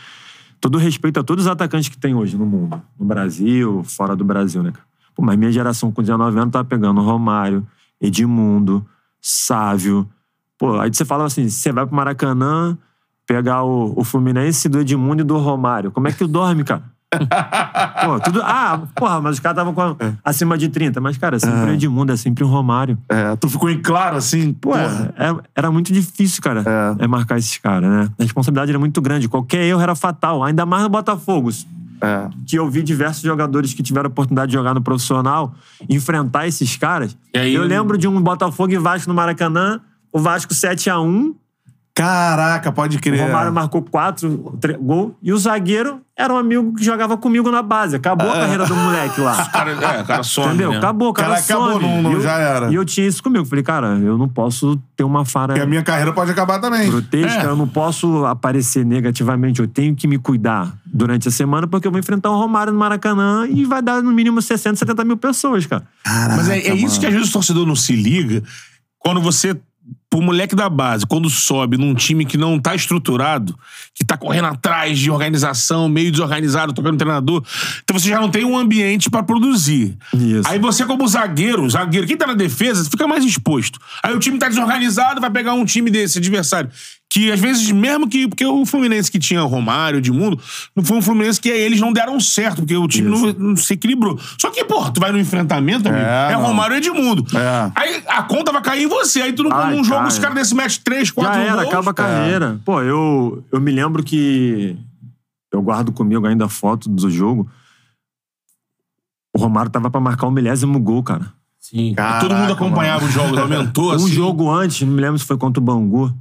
Todo 0.60 0.78
respeito 0.78 1.20
a 1.20 1.22
todos 1.22 1.44
os 1.44 1.50
atacantes 1.50 1.88
que 1.88 1.98
tem 1.98 2.14
hoje 2.14 2.38
no 2.38 2.46
mundo, 2.46 2.80
no 2.98 3.04
Brasil, 3.04 3.82
fora 3.84 4.16
do 4.16 4.24
Brasil, 4.24 4.62
né? 4.62 4.72
Pô, 5.14 5.22
mas 5.22 5.36
minha 5.36 5.52
geração 5.52 5.92
com 5.92 6.02
19 6.02 6.38
anos 6.38 6.52
tava 6.52 6.64
pegando 6.64 7.00
Romário, 7.00 7.66
Edmundo, 8.00 8.84
Sávio. 9.20 10.08
Pô, 10.58 10.80
aí 10.80 10.92
você 10.92 11.04
fala 11.04 11.24
assim, 11.24 11.48
você 11.48 11.72
vai 11.72 11.86
pro 11.86 11.94
Maracanã 11.94 12.78
pegar 13.26 13.62
o, 13.62 13.92
o 13.96 14.04
Fluminense 14.04 14.68
do 14.68 14.80
Edmundo 14.80 15.22
e 15.22 15.24
do 15.24 15.36
Romário. 15.36 15.90
Como 15.90 16.08
é 16.08 16.12
que 16.12 16.26
dorme, 16.26 16.64
cara? 16.64 16.93
Pô, 18.04 18.20
tudo. 18.20 18.40
Ah, 18.42 18.82
porra, 18.94 19.20
mas 19.20 19.34
os 19.34 19.40
caras 19.40 19.58
estavam 19.58 19.74
com 19.74 19.96
acima 20.24 20.56
de 20.58 20.68
30. 20.68 21.00
Mas, 21.00 21.16
cara, 21.16 21.36
é 21.36 21.38
sempre 21.38 21.70
o 21.70 21.74
Edmundo, 21.74 22.12
é 22.12 22.16
sempre 22.16 22.44
o 22.44 22.46
Romário. 22.46 22.98
É, 23.08 23.34
tu 23.36 23.48
ficou 23.48 23.70
em 23.70 23.80
claro, 23.80 24.16
assim, 24.16 24.52
Pô, 24.52 24.70
porra. 24.70 25.14
é- 25.16 25.34
era 25.56 25.70
muito 25.70 25.92
difícil, 25.92 26.42
cara, 26.42 26.62
É. 26.98 27.04
é. 27.04 27.06
marcar 27.06 27.38
esses 27.38 27.56
caras, 27.58 27.88
né? 27.90 28.08
A 28.18 28.22
responsabilidade 28.22 28.70
era 28.70 28.78
muito 28.78 29.00
grande. 29.00 29.28
Qualquer 29.28 29.62
erro 29.64 29.80
era 29.80 29.94
fatal. 29.94 30.42
Ainda 30.44 30.64
mais 30.66 30.82
no 30.82 30.88
Botafogo. 30.88 31.50
É. 32.00 32.28
Que 32.46 32.56
eu 32.56 32.68
vi 32.68 32.82
diversos 32.82 33.22
jogadores 33.22 33.72
que 33.72 33.82
tiveram 33.82 34.08
a 34.08 34.10
oportunidade 34.10 34.50
de 34.50 34.56
jogar 34.58 34.74
no 34.74 34.82
profissional 34.82 35.54
enfrentar 35.88 36.46
esses 36.46 36.76
caras. 36.76 37.16
E 37.32 37.38
aí- 37.38 37.54
eu 37.54 37.62
lembro 37.64 37.96
de 37.96 38.06
um 38.08 38.20
Botafogo 38.20 38.72
e 38.72 38.76
Vasco 38.78 39.08
no 39.08 39.14
Maracanã, 39.14 39.80
o 40.12 40.18
Vasco 40.18 40.52
7x1, 40.52 41.34
Caraca, 41.96 42.72
pode 42.72 42.96
o 42.96 43.00
crer. 43.00 43.20
Romário 43.20 43.52
marcou 43.52 43.80
quatro 43.80 44.56
tre- 44.60 44.76
gol 44.76 45.16
e 45.22 45.32
o 45.32 45.38
zagueiro 45.38 46.00
era 46.16 46.34
um 46.34 46.36
amigo 46.36 46.74
que 46.74 46.84
jogava 46.84 47.16
comigo 47.16 47.48
na 47.52 47.62
base. 47.62 47.94
Acabou 47.94 48.28
a 48.28 48.32
carreira 48.34 48.66
do 48.66 48.74
moleque 48.74 49.20
lá. 49.20 49.44
Cara, 49.54 49.70
é, 49.70 50.02
o 50.02 50.04
cara 50.04 50.22
some, 50.24 50.48
Entendeu? 50.48 50.72
né? 50.72 50.78
Acabou, 50.78 51.10
o 51.10 51.12
cara, 51.12 51.28
Cara, 51.28 51.40
acabou, 51.40 51.72
some. 51.74 51.84
não- 51.86 52.02
não- 52.02 52.10
E 52.10 52.14
eu- 52.14 52.20
já 52.20 52.32
era. 52.32 52.68
E 52.70 52.74
eu 52.74 52.84
tinha 52.84 53.06
isso 53.06 53.22
comigo. 53.22 53.44
Falei, 53.44 53.62
cara, 53.62 53.96
eu 53.98 54.18
não 54.18 54.28
posso 54.28 54.76
ter 54.96 55.04
uma 55.04 55.24
fara 55.24 55.56
E 55.56 55.60
a 55.60 55.66
minha 55.66 55.84
carreira 55.84 56.12
pode 56.12 56.32
acabar 56.32 56.58
também. 56.58 56.90
grotesca, 56.90 57.42
É. 57.42 57.46
eu 57.46 57.54
não 57.54 57.68
posso 57.68 58.24
aparecer 58.26 58.84
negativamente. 58.84 59.60
Eu 59.60 59.68
tenho 59.68 59.94
que 59.94 60.08
me 60.08 60.18
cuidar 60.18 60.74
durante 60.84 61.28
a 61.28 61.30
semana 61.30 61.68
porque 61.68 61.86
eu 61.86 61.92
vou 61.92 62.00
enfrentar 62.00 62.28
o 62.30 62.36
Romário 62.36 62.72
no 62.72 62.78
Maracanã 62.78 63.46
e 63.48 63.64
vai 63.64 63.80
dar 63.80 64.02
no 64.02 64.10
mínimo 64.10 64.42
60, 64.42 64.74
70 64.76 65.04
mil 65.04 65.16
pessoas, 65.16 65.64
cara. 65.64 65.84
Mas 66.04 66.48
é, 66.48 66.58
é 66.58 66.74
isso 66.74 66.98
que 66.98 67.06
às 67.06 67.12
vezes 67.12 67.28
o 67.30 67.32
torcedor 67.32 67.64
não 67.64 67.76
se 67.76 67.94
liga. 67.94 68.42
Quando 68.98 69.20
você, 69.20 69.56
pro 70.14 70.22
moleque 70.22 70.54
da 70.54 70.68
base, 70.68 71.04
quando 71.04 71.28
sobe 71.28 71.76
num 71.76 71.92
time 71.92 72.24
que 72.24 72.36
não 72.36 72.56
tá 72.56 72.72
estruturado, 72.72 73.58
que 73.92 74.04
tá 74.04 74.16
correndo 74.16 74.44
atrás 74.44 74.96
de 74.96 75.10
organização, 75.10 75.88
meio 75.88 76.12
desorganizado, 76.12 76.72
tocando 76.72 76.96
treinador, 76.96 77.42
então 77.82 77.98
você 77.98 78.10
já 78.10 78.20
não 78.20 78.30
tem 78.30 78.44
um 78.44 78.56
ambiente 78.56 79.10
pra 79.10 79.24
produzir. 79.24 79.98
Isso. 80.12 80.48
Aí 80.48 80.60
você, 80.60 80.84
como 80.84 81.04
zagueiro, 81.08 81.68
zagueiro, 81.68 82.06
quem 82.06 82.16
tá 82.16 82.28
na 82.28 82.34
defesa, 82.34 82.88
fica 82.88 83.08
mais 83.08 83.24
exposto. 83.24 83.80
Aí 84.04 84.14
o 84.14 84.20
time 84.20 84.38
tá 84.38 84.48
desorganizado, 84.48 85.20
vai 85.20 85.30
pegar 85.30 85.54
um 85.54 85.64
time 85.64 85.90
desse 85.90 86.18
adversário. 86.18 86.70
Que 87.14 87.30
às 87.30 87.38
vezes, 87.38 87.70
mesmo 87.70 88.08
que. 88.08 88.26
Porque 88.26 88.44
o 88.44 88.66
Fluminense 88.66 89.08
que 89.08 89.20
tinha 89.20 89.40
Romário, 89.42 89.98
Edmundo, 89.98 90.36
não 90.74 90.84
foi 90.84 90.96
um 90.96 91.02
Fluminense 91.02 91.40
que 91.40 91.48
eles 91.48 91.80
não 91.80 91.92
deram 91.92 92.18
certo, 92.18 92.56
porque 92.56 92.76
o 92.76 92.88
time 92.88 93.08
não, 93.08 93.32
não 93.34 93.56
se 93.56 93.72
equilibrou. 93.74 94.18
Só 94.36 94.50
que, 94.50 94.64
porra, 94.64 94.90
tu 94.90 94.98
vai 95.00 95.12
no 95.12 95.18
enfrentamento, 95.20 95.88
amigo, 95.88 96.04
É, 96.04 96.32
é. 96.32 96.34
Romário 96.34 96.74
e 96.74 96.78
Edmundo. 96.78 97.24
É. 97.38 97.70
Aí 97.76 98.02
a 98.08 98.24
conta 98.24 98.50
vai 98.50 98.60
cair 98.60 98.82
em 98.82 98.88
você. 98.88 99.22
Aí 99.22 99.32
tu 99.32 99.44
não 99.44 99.52
Ai, 99.56 99.76
num 99.76 99.84
jogo, 99.84 99.98
cara. 99.98 100.08
os 100.08 100.18
caras 100.18 100.34
desse 100.34 100.54
mete 100.56 100.80
três, 100.82 101.08
quatro 101.12 101.34
Já 101.34 101.46
era, 101.46 101.54
gols. 101.62 101.68
acaba 101.68 101.90
a 101.92 101.94
carreira. 101.94 102.60
Pô, 102.64 102.82
eu, 102.82 103.44
eu 103.52 103.60
me 103.60 103.70
lembro 103.70 104.02
que. 104.02 104.76
Eu 105.52 105.62
guardo 105.62 105.92
comigo 105.92 106.26
ainda 106.26 106.46
a 106.46 106.48
foto 106.48 106.88
do 106.88 107.08
jogo. 107.08 107.48
O 109.36 109.38
Romário 109.38 109.70
tava 109.70 109.88
pra 109.88 110.00
marcar 110.00 110.26
o 110.26 110.30
milésimo 110.32 110.80
gol, 110.80 111.02
cara. 111.02 111.32
Sim. 111.60 111.94
Caraca, 111.94 112.20
Todo 112.20 112.34
mundo 112.34 112.52
acompanhava 112.52 113.04
os 113.04 113.12
jogos, 113.12 113.38
aumentou 113.38 113.92
Um 113.92 113.94
assim. 113.94 114.08
jogo 114.12 114.50
antes, 114.50 114.80
não 114.86 114.94
me 114.94 115.00
lembro 115.00 115.18
se 115.18 115.24
foi 115.24 115.36
contra 115.38 115.60
o 115.60 115.64
Bangu, 115.64 116.12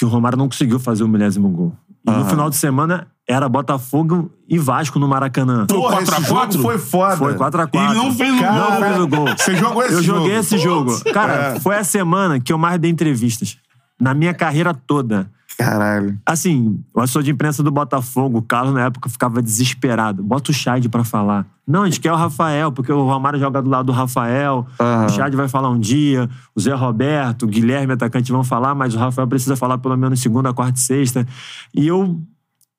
que 0.00 0.04
o 0.06 0.08
Romário 0.08 0.38
não 0.38 0.48
conseguiu 0.48 0.80
fazer 0.80 1.04
o 1.04 1.08
milésimo 1.08 1.50
gol. 1.50 1.74
E 2.06 2.10
no 2.10 2.16
Aham. 2.20 2.24
final 2.30 2.48
de 2.48 2.56
semana 2.56 3.06
era 3.28 3.46
Botafogo 3.50 4.30
e 4.48 4.56
Vasco 4.58 4.98
no 4.98 5.06
Maracanã. 5.06 5.66
Porra, 5.66 5.96
4 5.96 6.14
a 6.14 6.18
esse 6.20 6.28
4? 6.30 6.52
jogo 6.56 6.64
foi 6.64 6.78
foda. 6.78 7.16
Foi 7.18 7.34
4x4. 7.34 7.68
E 7.74 7.94
não 7.94 8.14
fez 8.14 8.34
o 8.34 8.40
Cara, 8.40 8.54
Não 8.58 8.76
fez 8.80 8.98
o 8.98 9.06
gol. 9.06 9.26
Você 9.36 9.56
jogou 9.56 9.82
esse 9.82 9.92
Eu 9.92 10.02
jogo? 10.02 10.18
joguei 10.20 10.36
esse 10.38 10.56
jogo. 10.58 11.04
Cara, 11.12 11.32
É. 11.34 11.60
foi 11.60 11.76
a 11.76 11.84
semana 11.84 12.40
que 12.40 12.50
eu 12.50 12.56
mais 12.56 12.78
dei 12.80 12.90
entrevistas. 12.90 13.58
Na 14.00 14.14
minha 14.14 14.32
carreira 14.32 14.72
toda. 14.72 15.30
Caralho. 15.60 16.18
Assim, 16.24 16.82
o 16.94 17.00
assessor 17.00 17.22
de 17.22 17.30
imprensa 17.30 17.62
do 17.62 17.70
Botafogo, 17.70 18.38
o 18.38 18.42
Carlos, 18.42 18.72
na 18.72 18.86
época, 18.86 19.08
ficava 19.10 19.42
desesperado. 19.42 20.22
Bota 20.22 20.50
o 20.50 20.54
Chad 20.54 20.86
pra 20.88 21.04
falar. 21.04 21.46
Não, 21.66 21.82
a 21.82 21.84
gente 21.84 22.00
quer 22.00 22.10
o 22.10 22.16
Rafael, 22.16 22.72
porque 22.72 22.90
o 22.90 23.04
Romário 23.04 23.38
joga 23.38 23.60
do 23.60 23.68
lado 23.68 23.86
do 23.86 23.92
Rafael. 23.92 24.66
Aham. 24.80 25.06
O 25.06 25.08
Chad 25.10 25.34
vai 25.34 25.48
falar 25.48 25.68
um 25.68 25.78
dia. 25.78 26.28
O 26.54 26.60
Zé 26.60 26.74
Roberto, 26.74 27.42
o 27.42 27.46
Guilherme, 27.46 27.92
atacante, 27.92 28.32
vão 28.32 28.42
falar, 28.42 28.74
mas 28.74 28.94
o 28.94 28.98
Rafael 28.98 29.28
precisa 29.28 29.54
falar 29.54 29.76
pelo 29.76 29.96
menos 29.96 30.18
segunda, 30.20 30.52
quarta 30.54 30.78
e 30.78 30.82
sexta. 30.82 31.26
E 31.74 31.86
eu. 31.86 32.18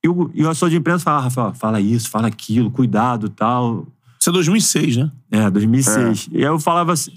eu 0.03 0.31
e 0.33 0.43
o 0.43 0.49
assessor 0.49 0.69
de 0.71 0.77
imprensa 0.77 1.03
fala, 1.03 1.21
Rafael, 1.21 1.53
fala 1.53 1.79
isso, 1.79 2.09
fala 2.09 2.27
aquilo, 2.27 2.71
cuidado 2.71 3.29
tal. 3.29 3.85
Isso 4.19 4.29
é 4.29 4.33
2006, 4.33 4.97
né? 4.97 5.11
É, 5.29 5.49
2006. 5.49 6.29
E 6.31 6.37
aí 6.37 6.43
eu 6.43 6.59
falava 6.59 6.93
assim. 6.93 7.11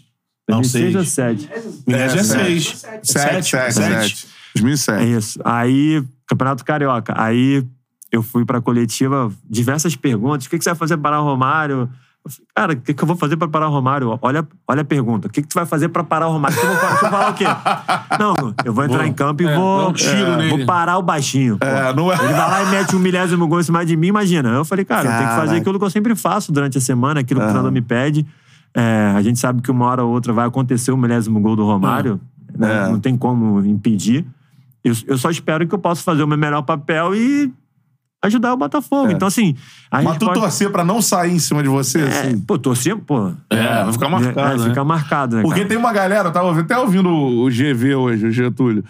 Não, 0.47 0.61
2006 0.61 0.71
seis. 0.71 0.95
ou 0.95 1.05
7? 1.05 1.51
Milésimo 1.87 2.21
é 2.21 2.25
sete. 2.25 2.77
6. 2.77 2.79
Sete, 3.03 3.51
sete, 3.51 3.73
sete. 3.73 4.34
2007. 4.55 5.03
É 5.03 5.07
isso. 5.07 5.41
Aí, 5.45 6.03
Campeonato 6.27 6.65
Carioca. 6.65 7.15
Aí 7.17 7.65
eu 8.13 8.23
fui 8.23 8.45
pra 8.45 8.61
coletiva, 8.61 9.31
diversas 9.49 9.97
perguntas. 9.97 10.47
O 10.47 10.51
que, 10.51 10.59
que 10.59 10.65
você 10.65 10.71
vai 10.71 10.79
fazer 10.79 10.97
para 10.97 11.11
parar 11.11 11.21
o 11.23 11.25
Romário? 11.25 11.89
Eu 12.25 12.31
falei, 12.31 12.47
Cara, 12.55 12.73
o 12.73 12.77
que, 12.77 12.95
que 12.95 13.03
eu 13.03 13.07
vou 13.07 13.17
fazer 13.17 13.37
pra 13.37 13.49
parar 13.49 13.69
o 13.69 13.71
Romário? 13.73 14.19
Olha, 14.23 14.47
olha 14.67 14.81
a 14.81 14.85
pergunta. 14.85 15.29
O 15.29 15.31
que, 15.31 15.43
que 15.43 15.49
tu 15.49 15.55
vai 15.55 15.67
fazer 15.67 15.89
pra 15.89 16.03
parar 16.03 16.29
o 16.29 16.33
Romário? 16.33 16.57
Eu 16.59 16.67
vou, 16.69 16.77
falar- 17.11 17.31
o 17.31 17.35
quê? 17.35 17.45
Não, 18.19 18.35
eu 18.65 18.73
vou 18.73 18.85
entrar 18.85 18.99
Vou- 18.99 19.07
em 19.07 19.13
campo 19.13 19.43
e 19.43 19.47
é, 19.47 19.55
vou, 19.55 19.83
dá 19.83 19.89
um 19.89 19.93
tiro 19.93 20.17
é, 20.17 20.37
nele. 20.39 20.57
vou 20.57 20.67
parar 20.67 20.97
o 20.97 21.03
baixinho. 21.03 21.59
pô. 21.59 21.67
É, 21.67 21.93
não 21.93 22.11
é- 22.11 22.15
Ele 22.15 22.33
vai 22.33 22.51
lá 22.51 22.63
e 22.63 22.67
mete 22.71 22.97
um 22.97 22.99
milésimo 22.99 23.47
gol 23.47 23.61
em 23.61 23.63
cima 23.65 23.85
de 23.85 23.95
mim, 23.97 24.07
imagina. 24.07 24.49
Eu 24.51 24.65
falei, 24.65 24.85
cara, 24.87 25.01
eu 25.07 25.11
tenho 25.11 25.19
que 25.19 25.35
fazer 25.35 25.37
Caraca. 25.47 25.57
aquilo 25.61 25.79
que 25.79 25.85
eu 25.85 25.91
sempre 25.91 26.15
faço 26.15 26.51
durante 26.53 26.79
a 26.79 26.81
semana, 26.81 27.21
aquilo 27.21 27.41
que 27.41 27.45
o 27.47 27.49
treinador 27.49 27.73
me 27.73 27.83
pede. 27.83 28.25
É, 28.75 29.13
a 29.15 29.21
gente 29.21 29.39
sabe 29.39 29.61
que 29.61 29.71
uma 29.71 29.85
hora 29.87 30.03
ou 30.03 30.11
outra 30.13 30.33
vai 30.33 30.47
acontecer 30.47 30.93
o 30.93 30.97
milésimo 30.97 31.39
gol 31.41 31.55
do 31.57 31.65
Romário. 31.65 32.19
né? 32.57 32.87
É. 32.87 32.89
Não 32.89 33.01
tem 33.01 33.17
como 33.19 33.63
impedir. 33.67 34.25
Eu, 34.85 35.17
só 35.17 35.31
espero 35.31 35.67
que 35.67 35.75
eu 35.75 35.79
possa 35.79 36.03
fazer 36.03 36.23
o 36.23 36.29
meu 36.29 36.37
melhor 36.37 36.61
papel 36.63 37.15
e 37.15 37.51
ajudar 38.27 38.53
o 38.53 38.57
Botafogo. 38.57 39.11
Então, 39.11 39.29
assim. 39.29 39.55
A 39.91 40.03
Mas 40.03 40.19
tu 40.19 40.27
pode... 40.27 40.41
torcer 40.41 40.71
pra 40.71 40.85
não 40.85 41.01
sair 41.01 41.33
em 41.33 41.39
cima 41.39 41.63
de 41.63 41.69
você, 41.69 42.01
É, 42.01 42.09
assim? 42.09 42.39
pô, 42.41 42.59
torcer, 42.59 42.97
pô. 42.97 43.33
É, 43.51 43.85
vai 43.85 43.93
ficar 43.93 44.09
marcado, 44.09 44.41
É, 44.41 44.57
né? 44.59 44.69
fica 44.69 44.85
marcado, 44.85 45.37
né? 45.37 45.43
Porque 45.43 45.61
cara? 45.61 45.69
tem 45.69 45.79
uma 45.79 45.93
galera, 45.93 46.29
eu 46.29 46.33
tava 46.33 46.59
até 46.61 46.77
ouvindo 46.79 47.09
o 47.11 47.49
GV 47.49 47.95
hoje, 47.95 48.27
o 48.27 48.31
Getúlio. 48.31 48.85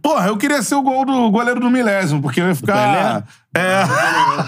Porra, 0.00 0.28
eu 0.28 0.36
queria 0.36 0.62
ser 0.62 0.76
o 0.76 0.82
gol 0.82 1.04
do 1.04 1.28
goleiro 1.32 1.58
do 1.58 1.68
milésimo, 1.68 2.22
porque 2.22 2.40
eu 2.40 2.46
ia 2.46 2.54
ficar. 2.54 3.24
É. 3.52 3.82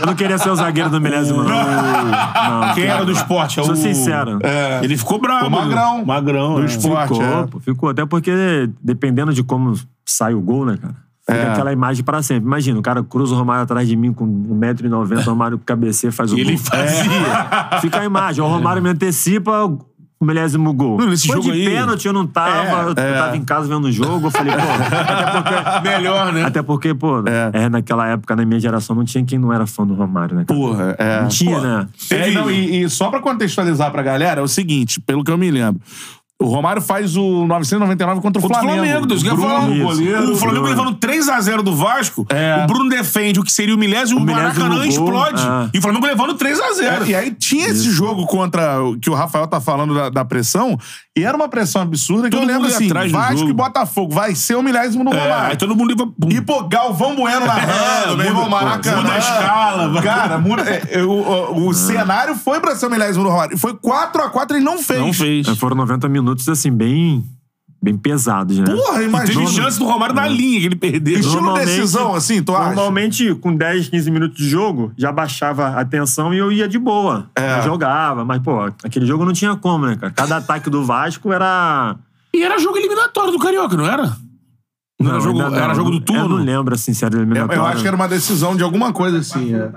Eu 0.01 0.07
não 0.07 0.15
queria 0.15 0.39
ser 0.39 0.49
o 0.49 0.55
zagueiro 0.55 0.89
do 0.91 1.01
milésimo, 1.01 1.43
não. 1.43 1.49
não 2.69 2.75
Quem 2.75 2.85
era 2.85 3.05
do 3.05 3.11
esporte? 3.11 3.59
É 3.59 3.65
Sou 3.65 3.73
o- 3.73 3.77
sincero. 3.77 4.39
Ele 4.81 4.97
ficou 4.97 5.19
bravo. 5.21 5.49
O 5.49 5.51
Magrão. 5.51 6.05
Magrão. 6.05 6.55
Do 6.55 6.63
é. 6.63 6.67
esporte. 6.67 7.15
Ficou, 7.15 7.25
é. 7.25 7.47
pô, 7.49 7.59
ficou. 7.61 7.89
Até 7.89 8.07
porque, 8.07 8.71
dependendo 8.81 9.33
de 9.33 9.43
como 9.43 9.75
sai 10.07 10.35
o 10.35 10.41
gol, 10.41 10.65
né, 10.67 10.79
cara? 10.81 10.95
Fica 11.27 11.39
É. 11.39 11.53
aquela 11.53 11.73
imagem 11.73 12.05
pra 12.05 12.23
sempre. 12.23 12.45
Imagina, 12.47 12.79
o 12.79 12.83
cara 12.83 13.03
cruza 13.03 13.35
o 13.35 13.39
Romário 13.39 13.63
atrás 13.63 13.89
de 13.89 13.97
mim 13.97 14.13
com 14.13 14.27
1,90m, 14.27 15.17
o 15.19 15.21
Romário 15.23 15.59
cabeceia 15.65 16.13
faz 16.13 16.31
o 16.33 16.39
E 16.39 16.43
gol. 16.43 16.51
ele 16.53 16.59
fazia. 16.59 17.81
Fica 17.81 18.01
a 18.01 18.05
imagem. 18.05 18.45
O 18.45 18.47
Romário 18.47 18.83
me 18.83 18.91
antecipa 18.91 19.65
o 19.65 19.79
milésimo 20.25 20.73
gol. 20.75 20.99
Não, 20.99 21.07
nesse 21.09 21.27
Foi 21.27 21.37
jogo 21.37 21.51
de 21.51 21.61
aí- 21.61 21.65
pênalti, 21.67 22.07
eu 22.07 22.13
não 22.13 22.27
tava. 22.27 22.89
eu 22.91 22.95
tava 22.95 23.37
em 23.39 23.43
casa 23.45 23.67
vendo 23.69 23.87
o 23.87 23.93
jogo. 23.93 24.27
Eu 24.27 24.31
falei, 24.31 24.53
pô. 24.55 24.61
Até 24.61 25.41
porque, 25.41 25.81
Melhor, 25.89 26.33
né? 26.33 26.45
até 26.45 26.63
porque 26.63 26.95
pô, 26.95 27.23
é. 27.53 27.69
naquela 27.71 28.07
época, 28.07 28.37
na 28.37 28.45
minha 28.45 28.61
geração, 28.61 28.95
não 28.95 29.05
tinha 29.05 29.25
quem 29.25 29.39
não 29.39 29.51
era 29.53 29.67
fã 29.67 29.87
do 29.87 29.95
Romário, 29.95 30.37
né? 30.37 30.45
cara? 30.47 30.61
Porra, 30.61 30.95
é. 30.99 31.21
Não 31.23 31.29
tinha, 31.29 31.57
Pô, 31.57 31.63
né? 31.63 31.89
É, 32.11 32.31
não, 32.33 32.51
e, 32.51 32.83
e 32.83 32.91
só 32.91 33.09
pra 33.09 33.21
contextualizar 33.21 33.91
pra 33.91 34.03
galera, 34.03 34.41
é 34.41 34.45
o 34.45 34.49
seguinte, 34.49 35.01
pelo 35.01 35.25
que 35.25 35.31
eu 35.31 35.39
me 35.39 35.51
lembro. 35.51 35.81
O 36.43 36.47
Romário 36.47 36.83
faz 36.83 37.17
o 37.17 37.47
999 37.47 38.21
contra 38.21 38.41
o 38.41 38.43
Contra 38.43 38.59
o 38.59 38.61
Flamengo. 38.61 38.85
Flamengo, 38.85 39.07
Deus, 39.07 39.21
o 39.21 39.25
que 39.25 39.31
eu 39.31 39.35
ia 39.35 39.39
Bruno, 39.39 39.55
falar. 39.55 39.71
o 39.71 39.83
goleiro. 39.85 40.33
o 40.33 40.37
Flamengo 40.37 40.65
Bruno. 40.67 40.83
levando 40.83 40.97
3x0 40.99 41.63
do 41.63 41.75
Vasco, 41.77 42.27
É. 42.29 42.65
o 42.65 42.67
Bruno 42.67 42.91
defende 42.91 43.39
o 43.39 43.45
que 43.45 43.53
seria 43.53 43.75
o 43.75 43.79
milésimo, 43.79 44.19
o, 44.19 44.23
O 44.23 44.27
milésimo 44.27 44.49
Maracanã 44.65 44.75
gol, 44.75 44.85
explode. 44.85 45.41
é. 45.43 45.71
E 45.73 45.79
o 45.79 45.83
Flamengo 45.83 46.07
levando 46.07 46.35
3x0. 46.35 47.03
É, 47.05 47.07
e 47.07 47.15
aí 47.15 47.31
tinha 47.31 47.69
esse 47.69 47.89
jogo 47.89 48.27
contra 48.27 48.83
o 48.83 48.99
que 48.99 49.09
o 49.09 49.15
Rafael 49.15 49.47
tá 49.47 49.61
falando 49.61 49.95
da, 49.95 50.11
da 50.11 50.25
pressão, 50.25 50.77
e 51.17 51.23
era 51.23 51.37
uma 51.37 51.49
pressão 51.49 51.81
absurda 51.83 52.29
que 52.29 52.37
Todo 52.37 52.43
eu 52.43 52.49
lembro 52.53 52.67
assim, 52.67 52.87
atrás 52.87 53.13
do 53.13 53.17
Vasco 53.17 53.37
jogo. 53.39 53.51
e 53.51 53.53
Botafogo, 53.53 54.13
vai 54.13 54.35
ser 54.35 54.57
o 54.57 54.63
milésimo 54.63 55.05
no 55.05 55.15
É, 55.15 55.23
Romário. 55.23 55.51
aí 55.53 55.57
todo 55.57 55.77
mundo 55.77 55.93
ia... 55.93 55.97
Pum. 55.97 56.29
E, 56.31 56.41
pô, 56.41 56.65
Galvão 56.65 57.15
Bueno 57.15 57.47
narrando, 57.47 58.15
É, 58.15 58.17
meu 58.17 58.27
irmão, 58.27 58.51
Maracanã. 58.51 59.03
muda 59.03 59.13
a 59.15 59.19
escala. 59.19 60.03
Cara, 60.03 60.39
muda, 60.39 60.63
é, 60.69 60.83
é, 60.99 61.03
o, 61.05 61.11
o- 61.13 61.67
o 61.67 61.71
Ah. 61.71 61.75
cenário 61.75 62.35
foi 62.35 62.59
pra 62.59 62.75
ser 62.75 62.87
o 62.87 62.91
milésimo 62.91 63.23
do 63.23 63.31
Romário. 63.31 63.57
Foi 63.57 63.73
4x4, 63.73 64.57
ele 64.57 64.65
não 64.65 64.79
fez. 64.83 64.99
Não 65.01 65.13
fez. 65.13 65.47
É, 65.47 65.55
Foram 65.55 65.77
90 65.77 66.09
minutos, 66.09 66.24
assim, 66.51 66.71
bem, 66.73 67.25
bem 67.83 67.97
pesados, 67.97 68.59
né? 68.59 68.65
Porra, 68.67 68.93
Teve 68.99 69.05
imagina. 69.09 69.47
chance 69.49 69.79
do 69.79 69.85
Romário 69.85 70.15
na 70.15 70.27
linha 70.27 70.61
que 70.61 70.67
ele 70.67 70.77
perdeu. 70.77 71.15
Estilo 71.19 71.35
Normalmente- 71.43 71.67
decisão, 71.67 72.15
assim, 72.15 72.43
tu 72.43 72.55
acha? 72.55 72.69
Normalmente, 72.75 73.35
com 73.37 73.55
10, 73.55 73.89
15 73.89 74.11
minutos 74.11 74.37
de 74.39 74.49
jogo, 74.49 74.93
já 74.97 75.13
baixava 75.13 75.69
a 75.79 75.85
tensão 75.85 76.33
e 76.33 76.39
eu 76.39 76.51
ia 76.51 76.67
de 76.69 76.79
boa. 76.79 77.29
É. 77.37 77.59
Eu 77.59 77.63
jogava, 77.63 78.25
mas, 78.25 78.41
pô, 78.43 78.61
aquele 78.63 79.07
jogo 79.07 79.25
não 79.25 79.33
tinha 79.33 79.55
como, 79.57 79.87
né, 79.87 79.97
cara? 79.97 80.13
Cada 80.13 80.37
ataque 80.39 80.71
do 80.71 80.85
Vasco 80.85 81.33
era. 81.33 81.97
E 82.35 82.43
era 82.43 82.59
jogo 82.59 82.77
eliminatório 82.79 83.31
do 83.33 83.39
Carioca, 83.39 83.77
não 83.77 83.87
era? 83.87 84.17
Não, 85.01 85.11
era 85.11 85.21
jogo, 85.21 85.43
ainda 85.43 85.57
era 85.61 85.75
jogo 85.75 85.91
do 85.91 86.01
turno? 86.01 86.23
Eu 86.23 86.29
não 86.29 86.37
lembro, 86.37 86.75
assim, 86.75 86.95
se 86.95 87.05
era 87.05 87.15
Eu, 87.15 87.21
eliminatório. 87.21 87.61
eu 87.61 87.67
acho 87.67 87.83
que 87.83 87.87
era 87.89 87.97
uma 87.97 88.09
decisão 88.09 88.57
de 88.57 88.63
alguma 88.63 88.93
coisa 88.93 89.19
assim. 89.19 89.55
É. 89.55 89.69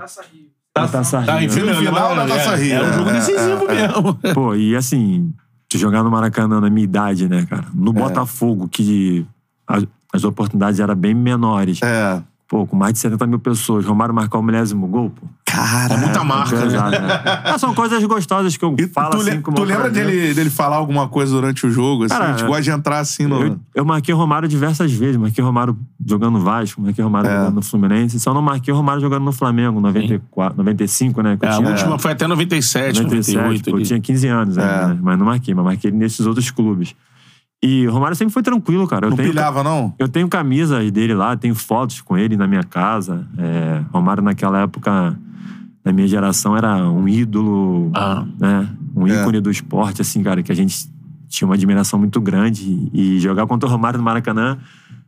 Da 0.74 0.86
Taça 0.86 1.22
Tá, 1.22 1.38
Rio, 1.38 1.46
enfim, 1.48 1.60
né? 1.62 1.74
Semifinal 1.74 2.14
da 2.14 2.26
Taça 2.26 2.54
Rio. 2.56 2.72
Era 2.74 2.88
um 2.88 2.92
jogo 2.92 3.10
É, 3.10 3.12
decisivo 3.14 3.64
é, 3.68 3.74
é. 3.74 3.88
mesmo. 3.88 4.14
Pô, 4.34 4.54
e 4.54 4.76
assim, 4.76 5.32
tu 5.68 5.78
jogar 5.78 6.02
no 6.02 6.10
Maracanã 6.10 6.60
na 6.60 6.70
minha 6.70 6.84
idade, 6.84 7.28
né, 7.28 7.44
cara? 7.46 7.66
No 7.74 7.92
Botafogo, 7.92 8.68
que 8.68 9.26
as, 9.66 9.84
as 10.12 10.24
oportunidades 10.24 10.80
eram 10.80 10.94
bem 10.94 11.14
menores. 11.14 11.80
É. 11.82 12.22
Pô, 12.48 12.66
com 12.66 12.74
mais 12.74 12.94
de 12.94 12.98
70 13.00 13.26
mil 13.26 13.38
pessoas, 13.38 13.84
Romário 13.84 14.14
marcar 14.14 14.38
o 14.38 14.42
milésimo 14.42 14.86
gol, 14.86 15.10
pô. 15.10 15.26
Cara, 15.50 15.94
É 15.94 15.96
muita 15.96 16.22
marca, 16.22 16.54
né? 16.56 16.62
pesado, 16.62 16.90
né? 16.90 17.22
Ah, 17.44 17.58
são 17.58 17.74
coisas 17.74 18.02
gostosas 18.04 18.56
que 18.56 18.64
eu 18.64 18.74
E 18.78 18.86
falo 18.86 19.10
tu, 19.10 19.16
assim 19.18 19.40
tu 19.40 19.64
lembra 19.64 19.88
dele, 19.90 20.34
dele 20.34 20.50
falar 20.50 20.76
alguma 20.76 21.08
coisa 21.08 21.32
durante 21.32 21.66
o 21.66 21.70
jogo? 21.70 22.04
Assim, 22.04 22.14
Cara, 22.14 22.26
a 22.26 22.36
gente 22.36 22.46
gosta 22.46 22.62
de 22.62 22.70
entrar 22.70 22.98
assim 22.98 23.26
no. 23.26 23.42
Eu, 23.42 23.60
eu 23.74 23.84
marquei 23.84 24.12
o 24.14 24.16
Romário 24.18 24.46
diversas 24.48 24.92
vezes. 24.92 25.16
Marquei 25.16 25.42
o 25.42 25.46
Romário 25.46 25.76
jogando 26.04 26.34
no 26.34 26.40
Vasco, 26.40 26.80
marquei 26.82 27.02
o 27.02 27.06
Romário 27.06 27.30
É. 27.30 27.36
jogando 27.38 27.54
no 27.54 27.62
Fluminense. 27.62 28.20
Só 28.20 28.34
não 28.34 28.42
marquei 28.42 28.72
o 28.72 28.76
Romário 28.76 29.00
jogando 29.00 29.24
no 29.24 29.32
Flamengo, 29.32 29.80
94, 29.80 30.56
95, 30.58 31.22
né? 31.22 31.36
Que 31.38 31.46
eu 31.46 31.48
É, 31.48 31.52
a 31.52 31.56
tinha, 31.56 31.68
última 31.70 31.98
foi 31.98 32.12
até 32.12 32.26
97, 32.26 33.02
97, 33.02 33.36
98. 33.38 33.70
eu 33.78 33.82
tinha 33.84 34.00
15 34.00 34.28
anos 34.28 34.58
ainda, 34.58 34.70
É. 34.72 34.86
né? 34.88 34.98
Mas 35.00 35.18
não 35.18 35.26
marquei, 35.26 35.54
mas 35.54 35.64
marquei 35.64 35.90
nesses 35.90 36.26
outros 36.26 36.50
clubes. 36.50 36.94
E 37.62 37.86
o 37.88 37.92
Romário 37.92 38.16
sempre 38.16 38.32
foi 38.32 38.42
tranquilo, 38.42 38.86
cara. 38.86 39.06
Eu 39.06 39.10
não 39.10 39.16
tenho, 39.16 39.30
pilhava, 39.30 39.64
não? 39.64 39.92
eu 39.98 40.08
tenho 40.08 40.28
camisas 40.28 40.90
dele 40.92 41.12
lá, 41.14 41.36
tenho 41.36 41.54
fotos 41.56 42.00
com 42.00 42.16
ele 42.16 42.36
na 42.36 42.46
minha 42.46 42.62
casa. 42.62 43.26
É, 43.36 43.82
Romário, 43.92 44.22
naquela 44.22 44.60
época, 44.60 45.18
na 45.84 45.92
minha 45.92 46.06
geração, 46.06 46.56
era 46.56 46.76
um 46.88 47.08
ídolo, 47.08 47.90
Ah. 47.94 48.24
né? 48.38 48.68
Um 48.94 49.06
É. 49.08 49.20
ícone 49.22 49.40
do 49.40 49.50
esporte, 49.50 50.00
assim, 50.02 50.22
cara, 50.22 50.40
que 50.42 50.52
a 50.52 50.54
gente 50.54 50.88
tinha 51.28 51.46
uma 51.48 51.54
admiração 51.56 51.98
muito 51.98 52.20
grande. 52.20 52.88
E 52.92 53.18
jogar 53.18 53.44
contra 53.46 53.68
o 53.68 53.72
Romário 53.72 53.98
no 53.98 54.04
Maracanã, 54.04 54.56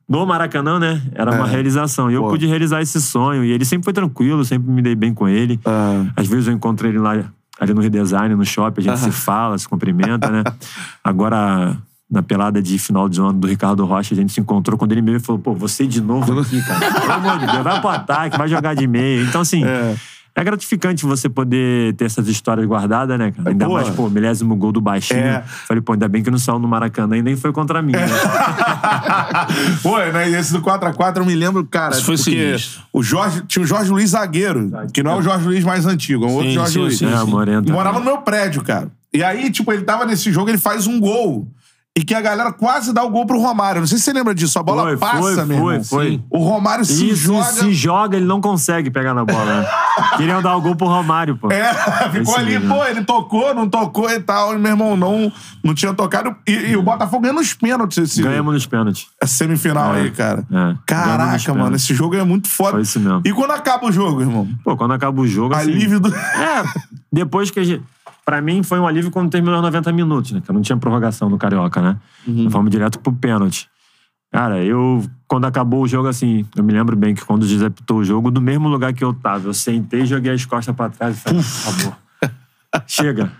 no 0.08 0.26
Maracanã, 0.26 0.78
né? 0.80 1.00
Era 1.14 1.30
uma 1.32 1.46
É. 1.46 1.50
realização. 1.52 2.10
E 2.10 2.14
eu 2.14 2.22
Pô. 2.22 2.30
pude 2.30 2.46
realizar 2.46 2.82
esse 2.82 3.00
sonho. 3.00 3.44
E 3.44 3.52
ele 3.52 3.64
sempre 3.64 3.84
foi 3.84 3.92
tranquilo, 3.92 4.44
sempre 4.44 4.70
me 4.72 4.82
dei 4.82 4.96
bem 4.96 5.14
com 5.14 5.28
ele. 5.28 5.60
Ah. 5.64 6.04
Às 6.16 6.26
vezes 6.26 6.48
eu 6.48 6.52
encontro 6.54 6.88
ele 6.88 6.98
lá 6.98 7.30
ali 7.60 7.72
no 7.74 7.80
Redesign, 7.80 8.34
no 8.34 8.44
shopping, 8.44 8.80
a 8.80 8.84
gente 8.84 8.98
se 8.98 9.12
fala, 9.12 9.56
se 9.56 9.68
cumprimenta, 9.68 10.30
né? 10.30 10.42
Agora, 11.04 11.76
na 12.10 12.22
pelada 12.22 12.60
de 12.60 12.76
final 12.78 13.08
de 13.08 13.20
ano 13.20 13.34
do 13.34 13.46
Ricardo 13.46 13.84
Rocha, 13.84 14.14
a 14.14 14.16
gente 14.16 14.32
se 14.32 14.40
encontrou 14.40 14.76
quando 14.76 14.90
ele 14.92 15.02
meio 15.02 15.20
falou: 15.20 15.40
pô, 15.40 15.54
você 15.54 15.86
de 15.86 16.00
novo 16.00 16.40
aqui, 16.40 16.60
cara. 16.62 17.00
Pelo 17.00 17.12
amor 17.12 17.38
de 17.38 17.46
Deus, 17.46 17.62
vai 17.62 17.80
pro 17.80 17.88
ataque, 17.88 18.36
vai 18.36 18.48
jogar 18.48 18.74
de 18.74 18.86
meio. 18.86 19.24
Então, 19.24 19.42
assim. 19.42 19.64
É. 19.64 19.94
É. 20.34 20.44
gratificante 20.44 21.04
você 21.04 21.28
poder 21.28 21.94
ter 21.94 22.06
essas 22.06 22.26
histórias 22.26 22.66
guardadas, 22.66 23.18
né, 23.18 23.30
cara? 23.30 23.50
Ainda 23.50 23.66
Pô. 23.66 23.74
mais, 23.74 23.90
pô, 23.90 24.08
milésimo 24.08 24.56
gol 24.56 24.72
do 24.72 24.80
baixinho. 24.80 25.20
É. 25.20 25.42
Falei, 25.42 25.82
pô, 25.82 25.92
ainda 25.92 26.08
bem 26.08 26.22
que 26.22 26.30
não 26.30 26.38
saiu 26.38 26.58
no 26.58 26.66
Maracanã 26.66 27.16
e 27.16 27.22
nem 27.22 27.36
foi 27.36 27.52
contra 27.52 27.82
mim, 27.82 27.92
né? 27.92 28.06
Pô, 29.82 29.98
né? 29.98 30.30
Esse 30.30 30.52
do 30.52 30.62
4x4 30.62 31.18
eu 31.18 31.24
me 31.26 31.34
lembro, 31.34 31.64
cara. 31.66 31.94
Isso 31.94 32.04
foi 32.04 32.16
porque 32.16 32.30
sinistro. 32.30 32.82
o 32.92 33.02
Jorge, 33.02 33.42
tinha 33.46 33.62
o 33.62 33.66
Jorge 33.66 33.90
Luiz 33.90 34.10
Zagueiro, 34.10 34.70
que 34.94 35.02
não 35.02 35.12
é 35.12 35.14
o 35.16 35.22
Jorge 35.22 35.46
Luiz 35.46 35.64
mais 35.64 35.84
antigo, 35.84 36.24
é 36.24 36.28
um 36.28 36.32
outro 36.32 36.48
Sim, 36.48 36.54
Jorge 36.54 36.72
sim, 36.72 36.78
Luiz. 36.78 36.98
sim, 36.98 37.06
é, 37.06 37.14
a 37.14 37.26
Morena. 37.26 37.62
E 37.66 37.70
morava 37.70 37.98
no 37.98 38.04
meu 38.04 38.18
prédio, 38.18 38.62
cara. 38.62 38.88
E 39.12 39.22
aí, 39.24 39.50
tipo, 39.50 39.72
ele 39.72 39.82
tava 39.82 40.06
nesse 40.06 40.32
jogo, 40.32 40.48
ele 40.48 40.58
faz 40.58 40.86
um 40.86 40.98
gol. 41.00 41.48
E 41.98 42.04
que 42.04 42.14
a 42.14 42.20
galera 42.20 42.52
quase 42.52 42.92
dá 42.92 43.02
o 43.02 43.10
gol 43.10 43.26
pro 43.26 43.40
Romário. 43.40 43.80
Não 43.80 43.86
sei 43.86 43.98
se 43.98 44.04
você 44.04 44.12
lembra 44.12 44.32
disso. 44.32 44.56
A 44.60 44.62
bola 44.62 44.84
Foi, 44.84 44.96
passa, 44.96 45.20
foi, 45.20 45.44
meu 45.44 45.58
foi, 45.58 45.82
foi. 45.84 46.24
O 46.30 46.38
Romário 46.38 46.84
se 46.84 47.08
Isso, 47.10 47.24
joga. 47.24 47.44
se 47.44 47.72
joga, 47.74 48.16
ele 48.16 48.26
não 48.26 48.40
consegue 48.40 48.90
pegar 48.90 49.12
na 49.12 49.24
bola, 49.24 49.44
né? 49.62 49.68
Queriam 50.16 50.40
dar 50.40 50.56
o 50.56 50.60
gol 50.60 50.76
pro 50.76 50.86
Romário, 50.86 51.36
pô. 51.36 51.50
É, 51.50 51.74
ficou 52.12 52.34
Esse 52.34 52.38
ali, 52.40 52.58
mesmo. 52.60 52.72
pô, 52.74 52.84
ele 52.84 53.02
tocou, 53.04 53.52
não 53.54 53.68
tocou 53.68 54.08
e 54.08 54.20
tal. 54.20 54.54
E 54.54 54.58
meu 54.58 54.70
irmão 54.70 54.96
não, 54.96 55.32
não 55.64 55.74
tinha 55.74 55.92
tocado. 55.92 56.34
E, 56.46 56.52
e 56.52 56.76
o 56.76 56.82
Botafogo 56.82 57.22
ganhou 57.22 57.34
nos 57.36 57.52
pênaltis 57.54 57.98
esse, 57.98 58.22
Ganhamos 58.22 58.54
nos 58.54 58.66
pênaltis. 58.66 59.08
essa 59.20 59.34
semifinal 59.34 59.94
É, 59.96 60.02
aí, 60.02 60.10
cara. 60.12 60.46
é. 60.50 60.76
Caraca, 60.86 61.52
mano, 61.54 61.74
esse 61.74 61.92
jogo 61.92 62.14
é 62.14 62.22
muito 62.22 62.48
foda. 62.48 62.70
Foi 62.72 62.82
isso 62.82 63.00
mesmo. 63.00 63.20
E 63.24 63.32
quando 63.32 63.50
acaba 63.50 63.86
o 63.86 63.92
jogo, 63.92 64.20
irmão? 64.20 64.48
Pô, 64.62 64.76
quando 64.76 64.94
acaba 64.94 65.20
o 65.20 65.26
jogo, 65.26 65.54
assim... 65.56 65.70
Alívio 65.72 65.98
do. 65.98 66.14
É, 66.14 66.62
depois 67.12 67.50
que 67.50 67.58
a 67.58 67.64
gente... 67.64 67.82
Pra 68.24 68.40
mim, 68.40 68.62
foi 68.62 68.78
um 68.78 68.86
alívio 68.86 69.10
quando 69.10 69.30
terminou 69.30 69.56
os 69.56 69.62
90 69.62 69.92
minutos, 69.92 70.32
né? 70.32 70.42
Que 70.44 70.52
não 70.52 70.62
tinha 70.62 70.76
prorrogação 70.76 71.28
no 71.28 71.38
Carioca, 71.38 71.80
né? 71.80 71.96
Uhum. 72.26 72.50
Fomos 72.50 72.70
direto 72.70 72.98
pro 72.98 73.12
pênalti. 73.12 73.68
Cara, 74.32 74.62
eu... 74.62 75.04
Quando 75.26 75.46
acabou 75.46 75.82
o 75.82 75.88
jogo, 75.88 76.08
assim... 76.08 76.46
Eu 76.56 76.62
me 76.62 76.72
lembro 76.72 76.96
bem 76.96 77.14
que 77.14 77.24
quando 77.24 77.42
o 77.42 77.46
José 77.46 77.68
pitou 77.70 77.98
o 77.98 78.04
jogo, 78.04 78.30
do 78.30 78.40
mesmo 78.40 78.68
lugar 78.68 78.92
que 78.92 79.02
eu 79.02 79.12
tava, 79.12 79.48
eu 79.48 79.54
sentei, 79.54 80.06
joguei 80.06 80.32
as 80.32 80.44
costas 80.44 80.74
pra 80.74 80.88
trás 80.88 81.16
e 81.16 81.20
falei, 81.20 81.40
acabou. 81.40 81.96
Chega. 82.86 83.32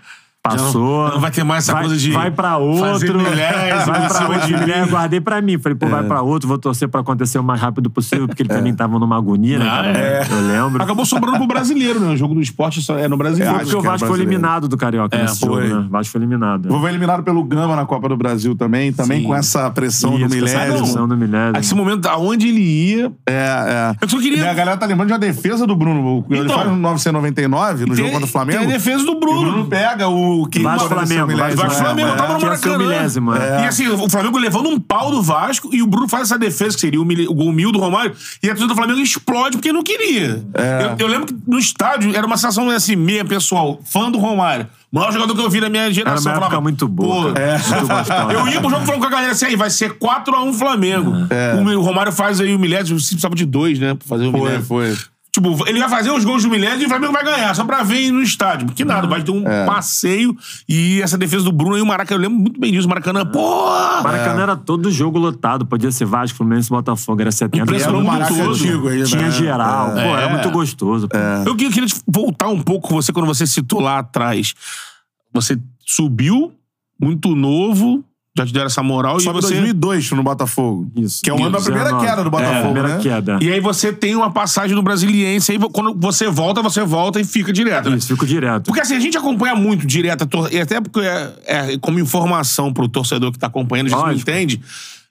Passou. 0.43 1.09
não 1.11 1.19
vai 1.19 1.29
ter 1.29 1.43
mais 1.43 1.63
essa 1.65 1.73
vai, 1.73 1.83
coisa 1.83 1.97
de 1.97 2.11
Vai 2.11 2.31
pra 2.31 2.57
outro. 2.57 2.83
milésimo 3.15 3.85
vai 3.85 4.07
pra 4.07 4.27
outro. 4.27 4.47
de 4.47 4.53
milésimo. 4.57 4.87
Guardei 4.87 5.21
pra 5.21 5.39
mim. 5.39 5.59
Falei, 5.59 5.77
pô, 5.77 5.85
É. 5.85 5.89
vai 5.89 6.03
pra 6.03 6.21
outro, 6.23 6.47
vou 6.47 6.57
torcer 6.57 6.87
pra 6.89 7.01
acontecer 7.01 7.37
o 7.37 7.43
mais 7.43 7.61
rápido 7.61 7.91
possível, 7.91 8.27
porque 8.27 8.41
ele 8.41 8.49
também 8.49 8.73
tava 8.73 8.97
numa 8.97 9.15
agonia, 9.15 9.59
né, 9.59 9.65
Ah, 9.67 9.83
cara? 9.83 9.97
é. 9.99 10.27
Eu 10.31 10.41
lembro. 10.65 10.81
Acabou 10.83 11.05
sobrando 11.05 11.37
pro 11.37 11.45
brasileiro, 11.45 11.99
né? 11.99 12.13
O 12.13 12.17
jogo 12.17 12.33
do 12.33 12.41
esporte 12.41 12.81
só 12.81 12.97
é 12.97 13.07
no 13.07 13.17
brasileiro. 13.17 13.55
É, 13.55 13.59
Porque 13.59 13.75
o 13.75 13.79
era 13.81 13.89
Vasco 13.91 14.07
foi 14.07 14.17
eliminado 14.17 14.67
do 14.67 14.75
Carioca 14.77 15.15
É, 15.15 15.21
nesse 15.21 15.41
jogo, 15.41 15.53
foi. 15.53 15.67
né? 15.69 15.75
O 15.75 15.89
Vasco 15.89 16.11
foi 16.11 16.19
eliminado. 16.21 16.69
Vou 16.69 16.89
eliminado 16.89 17.21
pelo 17.21 17.43
Gama 17.43 17.75
na 17.75 17.85
Copa 17.85 18.09
do 18.09 18.17
Brasil 18.17 18.55
também, 18.55 18.91
também 18.91 19.21
Sim. 19.21 19.27
com 19.27 19.35
essa 19.35 19.69
pressão 19.69 20.11
Isso, 20.17 20.19
do 20.21 20.25
essa 20.25 20.35
milésimo. 20.57 20.77
pressão 20.79 21.07
do 21.07 21.15
milésimo. 21.17 21.57
Esse 21.59 21.75
momento, 21.75 22.07
aonde 22.07 22.47
ele 22.47 22.61
ia. 22.61 23.11
É, 23.27 23.33
é. 23.33 23.95
Eu 24.01 24.09
só 24.09 24.17
queria- 24.19 24.49
a 24.49 24.53
galera 24.55 24.75
tá 24.75 24.87
lembrando 24.87 25.07
de 25.09 25.13
uma 25.13 25.19
defesa 25.19 25.67
do 25.67 25.75
Bruno. 25.75 26.25
Ele 26.31 26.39
Então. 26.41 26.55
faz 26.55 26.67
no 26.67 26.75
999, 26.77 27.81
no 27.85 27.87
Tem- 27.89 27.97
jogo 27.97 28.11
contra 28.11 28.25
o 28.25 28.29
Flamengo. 28.31 28.57
Tem 28.59 28.67
a 28.67 28.71
defesa 28.71 29.05
do 29.05 29.11
E 29.11 29.15
o 29.15 29.19
Bruno 29.19 29.51
Bruno. 29.51 29.65
pega 29.65 30.07
o 30.07 30.30
que 30.49 30.59
Vasco 30.59 30.87
poderia 30.87 31.05
ser 31.07 31.13
o 31.13 31.17
Flamengo, 31.17 31.27
milésimo. 31.27 31.61
Vasco 31.63 31.79
É, 31.81 31.83
Flamengo, 31.85 32.09
é. 32.09 32.15
tava 32.15 32.33
no 32.33 32.41
Maracanã. 32.41 32.77
milésimo, 32.77 33.35
é. 33.35 33.63
E 33.63 33.67
assim, 33.67 33.87
o 33.87 34.09
Flamengo 34.09 34.37
levando 34.37 34.69
um 34.69 34.79
pau 34.79 35.11
do 35.11 35.21
Vasco 35.21 35.69
e 35.73 35.81
o 35.81 35.87
Bruno 35.87 36.07
faz 36.07 36.23
essa 36.23 36.37
defesa, 36.37 36.75
que 36.75 36.81
seria 36.81 37.01
o, 37.01 37.05
mil- 37.05 37.29
o 37.29 37.33
gol 37.33 37.51
mil 37.51 37.71
do 37.71 37.79
Romário, 37.79 38.13
e 38.41 38.47
a 38.47 38.49
torcida 38.51 38.67
do 38.67 38.75
Flamengo 38.75 38.99
explode 38.99 39.57
porque 39.57 39.71
não 39.73 39.83
queria. 39.83 40.43
É. 40.53 40.95
Eu, 40.99 41.05
eu 41.05 41.07
lembro 41.07 41.27
que 41.27 41.35
no 41.47 41.57
estádio 41.59 42.15
era 42.15 42.25
uma 42.25 42.37
sensação 42.37 42.69
assim, 42.69 42.95
meia 42.95 43.23
pessoal, 43.25 43.79
fã 43.85 44.09
do 44.11 44.17
Romário. 44.17 44.67
O 44.91 44.97
maior 44.99 45.13
jogador 45.13 45.33
que 45.33 45.39
eu 45.41 45.49
vi 45.49 45.61
na 45.61 45.69
minha 45.69 45.83
Era 45.83 45.93
geração. 45.93 46.23
uma 46.23 46.31
época 46.31 46.45
Falava, 46.47 46.61
muito 46.61 46.85
boa. 46.85 47.27
"Pô, 47.29 47.33
cara. 47.33 47.45
É. 47.45 47.57
Muito. 47.57 48.31
Eu 48.33 48.47
ia 48.49 48.59
pro 48.59 48.69
jogo 48.69 48.85
falando 48.85 48.99
com 49.01 49.07
a 49.07 49.09
galera 49.09 49.31
assim, 49.31 49.45
aí 49.45 49.55
vai 49.55 49.69
ser 49.69 49.93
4x1 49.97 50.53
Flamengo. 50.53 51.13
É. 51.29 51.55
O, 51.55 51.81
Romário 51.81 52.11
faz 52.11 52.41
aí 52.41 52.53
o 52.53 52.59
milésimo, 52.59 52.97
precisava 52.97 53.33
de 53.33 53.45
dois, 53.45 53.79
né? 53.79 53.93
Pra 53.93 54.05
fazer 54.05 54.25
o 54.27 54.31
Foi, 54.31 54.39
milésimo. 54.41 54.65
foi. 54.65 54.97
Tipo, 55.33 55.65
ele 55.65 55.79
vai 55.79 55.87
fazer 55.87 56.11
os 56.11 56.25
gols 56.25 56.43
do 56.43 56.49
milésimo 56.49 56.83
e 56.83 56.85
o 56.87 56.89
Flamengo 56.89 57.13
vai 57.13 57.23
ganhar, 57.23 57.55
só 57.55 57.63
pra 57.63 57.83
ver 57.83 58.11
no 58.11 58.21
estádio. 58.21 58.67
Porque 58.67 58.83
nada, 58.83 59.07
vai 59.07 59.23
ter 59.23 59.31
um 59.31 59.47
É. 59.47 59.65
passeio 59.65 60.35
e 60.67 61.01
essa 61.01 61.17
defesa 61.17 61.45
do 61.45 61.53
Bruno 61.53 61.75
aí, 61.75 61.81
o 61.81 61.85
Maracanã, 61.85 62.17
eu 62.19 62.21
lembro 62.29 62.37
muito 62.41 62.59
bem 62.59 62.69
disso. 62.73 62.85
O 62.85 62.89
Maracanã, 62.89 63.25
pô! 63.25 63.65
Maracanã 64.03 64.41
era 64.43 64.57
todo 64.57 64.91
jogo 64.91 65.17
lotado. 65.17 65.65
Podia 65.65 65.89
ser 65.89 66.03
Vasco, 66.03 66.37
Fluminense, 66.37 66.69
Botafogo. 66.69 67.21
Era 67.21 67.31
70 67.31 67.55
Era 67.57 67.63
Impressionou 67.63 68.01
um 68.01 68.03
muito 68.03 68.33
antigo 68.51 68.89
aí, 68.89 68.99
né? 68.99 69.05
Tinha 69.05 69.31
geral. 69.31 69.91
Pô, 69.93 69.99
era 69.99 70.23
É. 70.23 70.31
muito 70.33 70.49
gostoso. 70.51 71.07
Pô. 71.07 71.17
Eu 71.45 71.55
queria, 71.55 71.71
queria 71.71 71.87
te 71.87 72.01
voltar 72.05 72.49
um 72.49 72.61
pouco 72.61 72.89
com 72.89 72.95
você 72.95 73.13
quando 73.13 73.25
você 73.27 73.47
citou 73.47 73.79
lá 73.79 73.99
atrás. 73.99 74.53
Você 75.33 75.57
subiu, 75.85 76.51
muito 76.99 77.33
novo, 77.35 78.03
já 78.37 78.45
te 78.45 78.53
deram 78.53 78.67
essa 78.67 78.81
moral 78.81 79.19
Sobe 79.19 79.39
e 79.39 79.41
você. 79.41 79.53
2002 79.55 80.11
no 80.11 80.23
Botafogo. 80.23 80.89
Isso. 80.95 81.21
Que 81.21 81.29
é 81.29 81.33
o 81.33 81.37
ano 81.41 81.51
da 81.51 81.59
primeira 81.59 81.85
19. 81.89 82.07
queda 82.07 82.23
do 82.23 82.29
Botafogo, 82.31 82.57
É, 82.57 82.61
primeira 82.63 82.87
né? 82.87 82.99
queda. 83.01 83.39
E 83.41 83.51
aí 83.51 83.59
você 83.59 83.91
tem 83.91 84.15
uma 84.15 84.31
passagem 84.31 84.73
no 84.75 84.81
Brasiliense, 84.81 85.51
aí 85.51 85.59
quando 85.59 85.93
você 85.99 86.29
volta, 86.29 86.61
você 86.61 86.81
volta 86.83 87.19
e 87.19 87.25
fica 87.25 87.51
direto. 87.51 87.89
né? 87.89 87.97
Isso, 87.97 88.07
fico 88.07 88.25
direto. 88.25 88.65
Porque 88.67 88.79
assim, 88.79 88.95
a 88.95 88.99
gente 89.01 89.17
acompanha 89.17 89.53
muito 89.55 89.85
direto, 89.85 90.27
e 90.49 90.59
até 90.59 90.79
porque 90.79 91.01
é, 91.01 91.33
é 91.45 91.77
como 91.79 91.99
informação 91.99 92.71
pro 92.71 92.87
torcedor 92.87 93.31
que 93.33 93.39
tá 93.39 93.47
acompanhando, 93.47 93.87
a 93.87 93.89
gente 93.89 93.99
não 93.99 94.05
Lógico. 94.07 94.29
entende. 94.29 94.61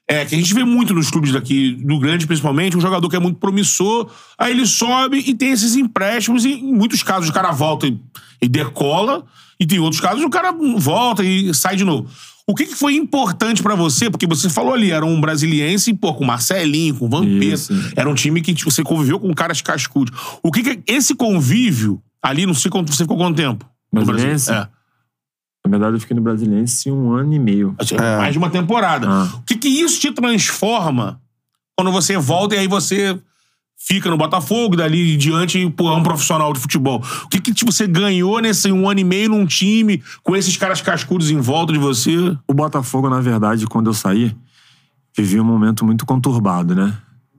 É 0.07 0.25
que 0.25 0.33
a 0.35 0.37
gente 0.37 0.53
vê 0.53 0.65
muito 0.65 0.93
nos 0.93 1.09
clubes 1.11 1.31
daqui, 1.31 1.73
do 1.85 1.97
grande 1.99 2.25
principalmente, 2.25 2.75
um 2.75 2.81
jogador 2.81 3.07
que 3.07 3.15
é 3.15 3.19
muito 3.19 3.37
promissor, 3.39 4.09
aí 4.37 4.51
ele 4.51 4.65
sobe 4.65 5.19
e 5.25 5.33
tem 5.35 5.51
esses 5.51 5.75
empréstimos, 5.75 6.43
e 6.43 6.53
em 6.53 6.73
muitos 6.73 7.01
casos 7.03 7.29
o 7.29 7.33
cara 7.33 7.51
volta 7.51 7.87
e, 7.87 7.97
e 8.41 8.49
decola, 8.49 9.23
e 9.59 9.65
tem 9.65 9.79
outros 9.79 10.01
casos 10.01 10.23
o 10.23 10.29
cara 10.29 10.53
volta 10.77 11.23
e 11.23 11.53
sai 11.53 11.75
de 11.77 11.85
novo. 11.85 12.09
O 12.51 12.55
que, 12.55 12.65
que 12.65 12.75
foi 12.75 12.95
importante 12.95 13.63
pra 13.63 13.75
você? 13.75 14.09
Porque 14.09 14.27
você 14.27 14.49
falou 14.49 14.73
ali, 14.73 14.91
era 14.91 15.05
um 15.05 15.19
brasiliense, 15.19 15.93
pô, 15.93 16.13
com 16.13 16.25
Marcelinho, 16.25 16.95
com 16.95 17.09
Vampeta. 17.09 17.73
Era 17.95 18.09
um 18.09 18.13
time 18.13 18.41
que 18.41 18.53
tipo, 18.53 18.69
você 18.69 18.83
conviveu 18.83 19.19
com 19.19 19.33
caras 19.33 19.61
cascudos. 19.61 20.17
O 20.43 20.51
que, 20.51 20.61
que 20.61 20.83
esse 20.85 21.15
convívio 21.15 22.01
ali, 22.21 22.45
não 22.45 22.53
sei 22.53 22.69
quanto 22.69 22.93
você 22.93 23.03
ficou 23.03 23.17
quanto 23.17 23.35
tempo? 23.35 23.71
no 23.91 24.05
Brasil? 24.05 24.27
Brasiliense? 24.27 24.51
É. 24.51 24.67
Na 25.63 25.69
verdade, 25.69 25.95
eu 25.95 25.99
fiquei 25.99 26.15
no 26.15 26.21
Brasiliense 26.21 26.89
um 26.89 27.11
ano 27.11 27.33
e 27.33 27.39
meio. 27.39 27.75
Assim, 27.77 27.95
Mais 27.95 28.33
de 28.33 28.39
uma 28.39 28.49
temporada. 28.49 29.07
Ah. 29.07 29.29
O 29.37 29.41
que, 29.43 29.55
que 29.55 29.67
isso 29.67 29.99
te 29.99 30.11
transforma 30.11 31.21
quando 31.77 31.91
você 31.91 32.17
volta 32.17 32.55
e 32.55 32.59
aí 32.59 32.67
você 32.67 33.19
fica 33.87 34.09
no 34.09 34.17
Botafogo, 34.17 34.75
dali 34.75 35.15
em 35.15 35.17
diante, 35.17 35.69
pô, 35.71 35.89
é 35.89 35.95
um 35.95 36.03
profissional 36.03 36.53
de 36.53 36.59
futebol? 36.59 37.03
O 37.23 37.27
que, 37.27 37.41
que 37.41 37.53
tipo, 37.53 37.71
você 37.71 37.87
ganhou 37.87 38.39
nesse 38.39 38.71
um 38.71 38.87
ano 38.87 38.99
e 38.99 39.03
meio 39.03 39.29
num 39.29 39.45
time 39.45 40.01
com 40.23 40.35
esses 40.35 40.55
caras 40.55 40.81
cascudos 40.81 41.31
em 41.31 41.39
volta 41.39 41.73
de 41.73 41.79
você? 41.79 42.37
O 42.47 42.53
Botafogo, 42.53 43.09
na 43.09 43.19
verdade, 43.19 43.65
quando 43.65 43.89
eu 43.89 43.93
saí, 43.93 44.35
vivia 45.17 45.41
um 45.41 45.45
momento 45.45 45.85
muito 45.85 46.05
conturbado, 46.05 46.75
né? 46.75 46.93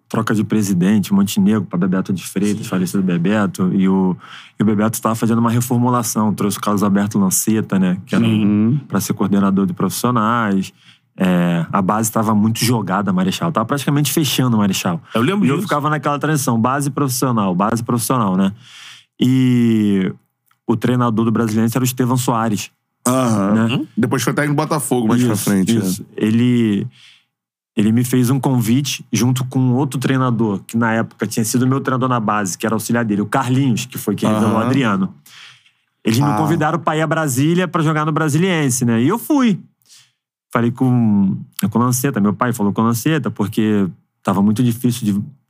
Troca 0.08 0.34
de 0.34 0.44
presidente, 0.44 1.14
Montenegro 1.14 1.62
para 1.62 1.78
Bebeto 1.78 2.12
de 2.12 2.22
Freitas, 2.22 2.66
falecido 2.66 3.02
Bebeto, 3.02 3.72
e 3.72 3.88
o, 3.88 4.14
e 4.58 4.62
o 4.62 4.66
Bebeto 4.66 4.94
estava 4.94 5.14
fazendo 5.14 5.38
uma 5.38 5.50
reformulação, 5.50 6.34
trouxe 6.34 6.58
o 6.58 6.60
Carlos 6.60 6.82
Alberto 6.82 7.18
Lanceta, 7.18 7.78
né? 7.78 7.96
Que 8.04 8.14
era 8.14 8.26
para 8.88 9.00
ser 9.00 9.14
coordenador 9.14 9.64
de 9.64 9.72
profissionais. 9.72 10.72
É, 11.16 11.66
a 11.70 11.82
base 11.82 12.08
estava 12.08 12.34
muito 12.34 12.64
jogada, 12.64 13.12
Marechal. 13.12 13.52
Tava 13.52 13.66
praticamente 13.66 14.12
fechando 14.12 14.56
o 14.56 14.60
Marechal. 14.60 15.00
Eu 15.14 15.20
lembro 15.22 15.44
E 15.46 15.48
eu 15.50 15.56
disso. 15.56 15.68
ficava 15.68 15.90
naquela 15.90 16.18
transição, 16.18 16.58
base 16.60 16.90
profissional, 16.90 17.54
base 17.54 17.82
profissional, 17.82 18.36
né? 18.36 18.52
E 19.20 20.12
o 20.66 20.76
treinador 20.76 21.24
do 21.24 21.30
brasileiro 21.32 21.70
era 21.74 21.82
o 21.82 21.84
Estevão 21.84 22.16
Soares. 22.16 22.70
Aham. 23.06 23.52
Né? 23.78 23.86
Depois 23.96 24.22
foi 24.22 24.32
técnico 24.32 24.54
do 24.54 24.62
Botafogo 24.64 25.08
mais 25.08 25.22
pra 25.22 25.34
Isso, 25.34 25.44
frente. 25.44 25.76
isso. 25.76 26.06
Ele, 26.16 26.86
ele 27.76 27.92
me 27.92 28.04
fez 28.04 28.30
um 28.30 28.40
convite 28.40 29.04
junto 29.12 29.44
com 29.44 29.72
outro 29.74 29.98
treinador, 30.00 30.60
que 30.66 30.76
na 30.76 30.92
época 30.94 31.26
tinha 31.26 31.44
sido 31.44 31.66
meu 31.66 31.80
treinador 31.80 32.08
na 32.08 32.20
base, 32.20 32.56
que 32.56 32.64
era 32.64 32.74
auxiliar 32.74 33.04
dele, 33.04 33.20
o 33.20 33.26
Carlinhos, 33.26 33.86
que 33.86 33.98
foi 33.98 34.14
quem 34.14 34.28
Aham. 34.28 34.38
revelou 34.40 34.58
o 34.60 34.64
Adriano. 34.64 35.14
Eles 36.04 36.20
Ah. 36.20 36.26
me 36.32 36.36
convidaram 36.38 36.78
pra 36.78 36.96
ir 36.96 37.02
a 37.02 37.06
Brasília 37.06 37.68
pra 37.68 37.82
jogar 37.82 38.04
no 38.06 38.12
Brasiliense, 38.12 38.84
né? 38.84 39.00
E 39.02 39.08
eu 39.08 39.18
fui. 39.18 39.60
Falei 40.52 40.70
com, 40.70 41.36
com 41.70 41.78
o 41.78 41.82
Lanceta, 41.82 42.20
meu 42.20 42.34
pai 42.34 42.52
falou 42.52 42.72
com 42.72 42.82
o 42.82 42.84
Lanceta, 42.84 43.30
porque 43.30 43.88
tava 44.22 44.42
muito 44.42 44.62
difícil 44.62 45.06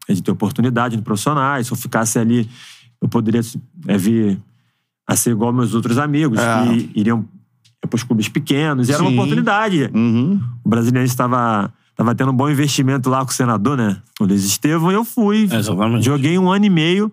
de, 0.08 0.14
de 0.14 0.22
ter 0.22 0.30
oportunidade 0.30 0.96
de 0.96 1.02
profissionais. 1.02 1.66
Se 1.66 1.72
eu 1.72 1.76
ficasse 1.76 2.18
ali, 2.18 2.48
eu 3.00 3.08
poderia 3.08 3.40
é, 3.88 3.98
vir 3.98 4.40
a 5.06 5.16
ser 5.16 5.30
igual 5.30 5.52
meus 5.52 5.74
outros 5.74 5.98
amigos, 5.98 6.38
É. 6.38 6.64
que 6.68 6.90
iriam 6.94 7.28
para 7.80 7.96
os 7.96 8.04
clubes 8.04 8.28
pequenos. 8.28 8.88
E 8.88 8.92
era 8.92 9.02
Sim. 9.02 9.08
uma 9.08 9.12
oportunidade. 9.12 9.90
Uhum. 9.92 10.40
O 10.64 10.68
brasileiro 10.68 11.06
estava 11.06 11.72
tava 11.96 12.14
tendo 12.14 12.30
um 12.30 12.34
bom 12.34 12.48
investimento 12.48 13.10
lá 13.10 13.24
com 13.24 13.30
o 13.30 13.34
senador, 13.34 13.76
né? 13.76 14.00
O 14.20 14.24
Luiz 14.24 14.44
Estevam, 14.44 14.90
e 14.90 14.94
eu 14.94 15.04
fui. 15.04 15.48
Exatamente. 15.52 16.04
Joguei 16.04 16.38
um 16.38 16.50
ano 16.50 16.64
e 16.64 16.70
meio. 16.70 17.12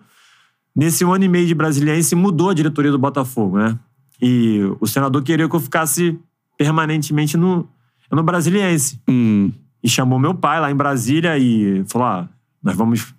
Nesse 0.74 1.04
um 1.04 1.12
ano 1.12 1.24
e 1.24 1.28
meio 1.28 1.46
de 1.46 1.54
Brasiliense, 1.54 2.14
mudou 2.14 2.50
a 2.50 2.54
diretoria 2.54 2.90
do 2.92 2.98
Botafogo, 2.98 3.58
né? 3.58 3.76
E 4.22 4.60
o 4.80 4.86
senador 4.86 5.22
queria 5.22 5.48
que 5.48 5.54
eu 5.54 5.60
ficasse 5.60 6.16
permanentemente 6.56 7.36
no, 7.36 7.68
no 8.16 8.22
Brasiliense. 8.22 9.00
Hum. 9.08 9.50
E 9.82 9.88
chamou 9.88 10.18
meu 10.18 10.34
pai 10.34 10.60
lá 10.60 10.70
em 10.70 10.74
Brasília 10.76 11.38
e 11.38 11.84
falou: 11.88 12.06
ah, 12.08 12.28
nós 12.62 12.76
vamos 12.76 13.14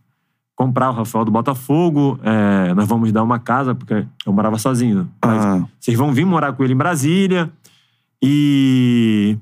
comprar 0.56 0.92
o 0.92 0.94
Rafael 0.94 1.26
do 1.26 1.32
Botafogo, 1.32 2.20
é, 2.24 2.74
nós 2.76 2.88
vamos 2.88 3.12
dar 3.12 3.24
uma 3.24 3.40
casa, 3.40 3.74
porque 3.74 4.06
eu 4.26 4.32
morava 4.34 4.58
sozinho. 4.60 5.10
Mas 5.26 5.44
Ah. 5.44 5.66
vocês 5.80 5.98
vão 5.98 6.14
vir 6.14 6.26
morar 6.26 6.54
com 6.54 6.64
ele 6.64 6.74
em 6.74 6.78
Brasília. 6.78 7.52
E 8.22 9.38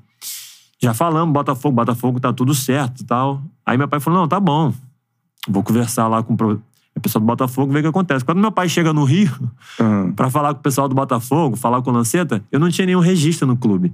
já 0.82 0.94
falamos, 0.94 1.32
Botafogo, 1.32 1.74
Botafogo 1.76 2.18
tá 2.18 2.32
tudo 2.32 2.54
certo 2.54 3.00
e 3.00 3.04
tal. 3.04 3.42
Aí 3.66 3.76
meu 3.76 3.86
pai 3.88 4.00
falou: 4.00 4.20
não, 4.20 4.28
tá 4.28 4.40
bom. 4.40 4.72
Vou 5.48 5.62
conversar 5.62 6.08
lá 6.08 6.22
com 6.22 6.34
o 6.34 7.00
pessoal 7.00 7.20
do 7.20 7.26
Botafogo, 7.26 7.72
ver 7.72 7.80
o 7.80 7.82
que 7.82 7.88
acontece. 7.88 8.24
Quando 8.24 8.38
meu 8.40 8.50
pai 8.52 8.68
chega 8.68 8.92
no 8.92 9.04
Rio 9.04 9.30
Ah. 9.78 10.10
pra 10.16 10.30
falar 10.30 10.54
com 10.54 10.60
o 10.60 10.62
pessoal 10.62 10.88
do 10.88 10.94
Botafogo, 10.94 11.56
falar 11.56 11.82
com 11.82 11.90
o 11.90 11.92
Lanceta, 11.94 12.42
eu 12.50 12.58
não 12.58 12.70
tinha 12.70 12.86
nenhum 12.86 13.00
registro 13.00 13.46
no 13.46 13.56
clube. 13.56 13.92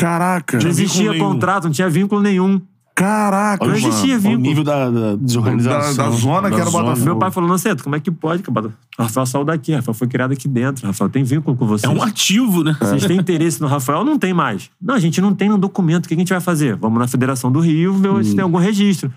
Caraca. 0.00 0.58
Não 0.58 0.68
existia 0.68 1.16
contrato, 1.18 1.64
não 1.64 1.70
tinha 1.70 1.88
vínculo 1.88 2.20
nenhum. 2.22 2.60
Caraca, 2.94 3.64
Não 3.64 3.72
mano. 3.72 3.86
existia 3.88 4.10
Olha 4.14 4.18
o 4.18 4.22
vínculo. 4.22 4.40
nível 4.42 4.64
da, 4.64 4.90
da 4.90 5.16
desorganização. 5.16 5.96
Da- 6.04 6.10
da 6.10 6.16
zona 6.16 6.48
que 6.50 6.54
era 6.60 6.68
o. 6.68 6.72
Botafogo. 6.72 7.04
Meu 7.04 7.16
pai 7.16 7.30
falou, 7.30 7.48
Lanceta, 7.48 7.82
como 7.82 7.96
é 7.96 8.00
que 8.00 8.10
pode? 8.10 8.42
cara? 8.42 8.74
O 8.98 9.02
Rafael 9.02 9.24
saiu 9.26 9.44
daqui, 9.44 9.72
o 9.72 9.76
Rafael 9.76 9.94
foi 9.94 10.06
criado 10.06 10.32
aqui 10.32 10.46
dentro. 10.46 10.86
Rafael 10.86 11.08
tem 11.08 11.22
vínculo 11.24 11.56
com 11.56 11.64
É 11.64 11.68
vocês. 11.68 11.92
um 11.92 12.02
ativo, 12.02 12.62
né? 12.62 12.76
Vocês 12.78 13.06
têm 13.06 13.16
interesse 13.18 13.58
no 13.60 13.68
Rafael? 13.68 14.04
Não 14.04 14.18
tem 14.18 14.34
mais. 14.34 14.70
Não, 14.80 14.94
a 14.94 14.98
gente 14.98 15.18
não 15.20 15.34
tem 15.34 15.48
no 15.48 15.56
documento. 15.56 16.04
O 16.04 16.08
que 16.08 16.14
a 16.14 16.16
gente 16.16 16.28
vai 16.28 16.40
fazer? 16.40 16.76
Vamos 16.76 16.98
na 16.98 17.06
Federação 17.08 17.50
do 17.50 17.60
Rio 17.60 17.94
ver 17.94 18.22
se 18.24 18.34
tem 18.34 18.42
algum 18.42 18.58
registro. 18.58 19.10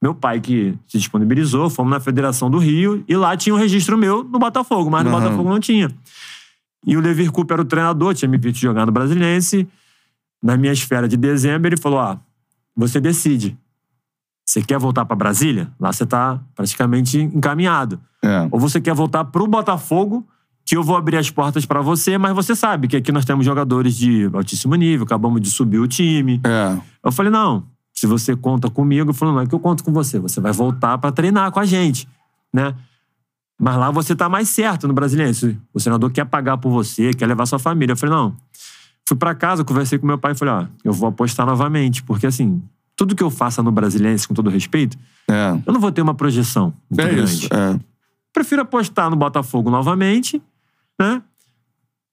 Meu 0.00 0.14
pai 0.14 0.38
que 0.38 0.74
se 0.86 0.98
disponibilizou, 0.98 1.68
fomos 1.70 1.90
na 1.90 1.98
Federação 1.98 2.48
do 2.48 2.58
Rio 2.58 3.02
e 3.08 3.16
lá 3.16 3.36
tinha 3.36 3.54
um 3.54 3.58
registro 3.58 3.98
meu 3.98 4.22
no 4.22 4.38
Botafogo, 4.38 4.90
mas 4.90 5.04
no. 5.04 5.10
Botafogo 5.10 5.48
não 5.48 5.58
tinha. 5.58 5.90
E 6.86 6.96
o 6.96 7.00
Levir 7.00 7.32
Cooper 7.32 7.54
era 7.54 7.62
o 7.62 7.64
treinador, 7.64 8.14
tinha 8.14 8.28
me 8.28 8.36
visto 8.38 8.58
jogar 8.60 8.86
no 8.86 8.92
Brasiliense. 8.92 9.66
Na 10.44 10.58
minha 10.58 10.74
esfera 10.74 11.08
de 11.08 11.16
dezembro, 11.16 11.68
ele 11.68 11.78
falou: 11.78 11.98
ah, 11.98 12.20
você 12.76 13.00
decide. 13.00 13.56
Você 14.44 14.60
quer 14.60 14.78
voltar 14.78 15.06
pra 15.06 15.16
Brasília? 15.16 15.72
Lá 15.80 15.90
você 15.90 16.04
tá 16.04 16.38
praticamente 16.54 17.18
encaminhado. 17.18 17.98
É. 18.22 18.46
Ou 18.50 18.60
você 18.60 18.78
quer 18.78 18.92
voltar 18.92 19.24
pro 19.24 19.46
Botafogo, 19.46 20.28
que 20.66 20.76
eu 20.76 20.82
vou 20.82 20.98
abrir 20.98 21.16
as 21.16 21.30
portas 21.30 21.64
pra 21.64 21.80
você, 21.80 22.18
mas 22.18 22.34
você 22.34 22.54
sabe 22.54 22.88
que 22.88 22.96
aqui 22.96 23.10
nós 23.10 23.24
temos 23.24 23.46
jogadores 23.46 23.96
de 23.96 24.28
altíssimo 24.34 24.74
nível, 24.74 25.06
acabamos 25.06 25.40
de 25.40 25.48
subir 25.48 25.78
o 25.78 25.88
time. 25.88 26.42
É. 26.44 26.78
Eu 27.02 27.10
falei, 27.10 27.32
não, 27.32 27.66
se 27.94 28.06
você 28.06 28.36
conta 28.36 28.68
comigo, 28.68 29.10
eu 29.10 29.14
falei, 29.14 29.34
não, 29.34 29.40
é 29.40 29.46
que 29.46 29.54
eu 29.54 29.60
conto 29.60 29.82
com 29.82 29.94
você. 29.94 30.18
Você 30.18 30.42
vai 30.42 30.52
voltar 30.52 30.98
pra 30.98 31.10
treinar 31.10 31.50
com 31.52 31.60
a 31.60 31.64
gente, 31.64 32.06
né? 32.52 32.74
Mas 33.58 33.76
lá 33.76 33.90
você 33.90 34.14
tá 34.14 34.28
mais 34.28 34.50
certo 34.50 34.86
no 34.86 34.92
Brasiliense. 34.92 35.58
O 35.72 35.80
senador 35.80 36.10
quer 36.10 36.26
pagar 36.26 36.58
por 36.58 36.70
você, 36.70 37.14
quer 37.14 37.26
levar 37.26 37.46
sua 37.46 37.58
família. 37.58 37.92
Eu 37.92 37.96
falei, 37.96 38.14
não. 38.14 38.36
Fui 39.06 39.16
pra 39.16 39.34
casa, 39.34 39.64
conversei 39.64 39.98
com 39.98 40.06
meu 40.06 40.18
pai 40.18 40.32
e 40.32 40.34
falei, 40.34 40.54
ó, 40.54 40.66
eu 40.82 40.92
vou 40.92 41.08
apostar 41.08 41.44
novamente, 41.46 42.02
porque 42.02 42.26
assim, 42.26 42.62
tudo 42.96 43.14
que 43.14 43.22
eu 43.22 43.30
faça 43.30 43.62
no 43.62 43.70
Brasiliense, 43.70 44.26
com 44.26 44.32
todo 44.34 44.48
respeito, 44.48 44.96
É. 45.28 45.50
eu 45.66 45.72
não 45.72 45.80
vou 45.80 45.92
ter 45.92 46.00
uma 46.02 46.14
projeção 46.14 46.72
muito 46.90 47.00
É 47.00 47.08
grande 47.14 47.32
isso. 47.44 47.48
É. 47.52 47.78
prefiro 48.32 48.62
apostar 48.62 49.10
no 49.10 49.16
Botafogo 49.16 49.70
novamente, 49.70 50.40
né? 50.98 51.22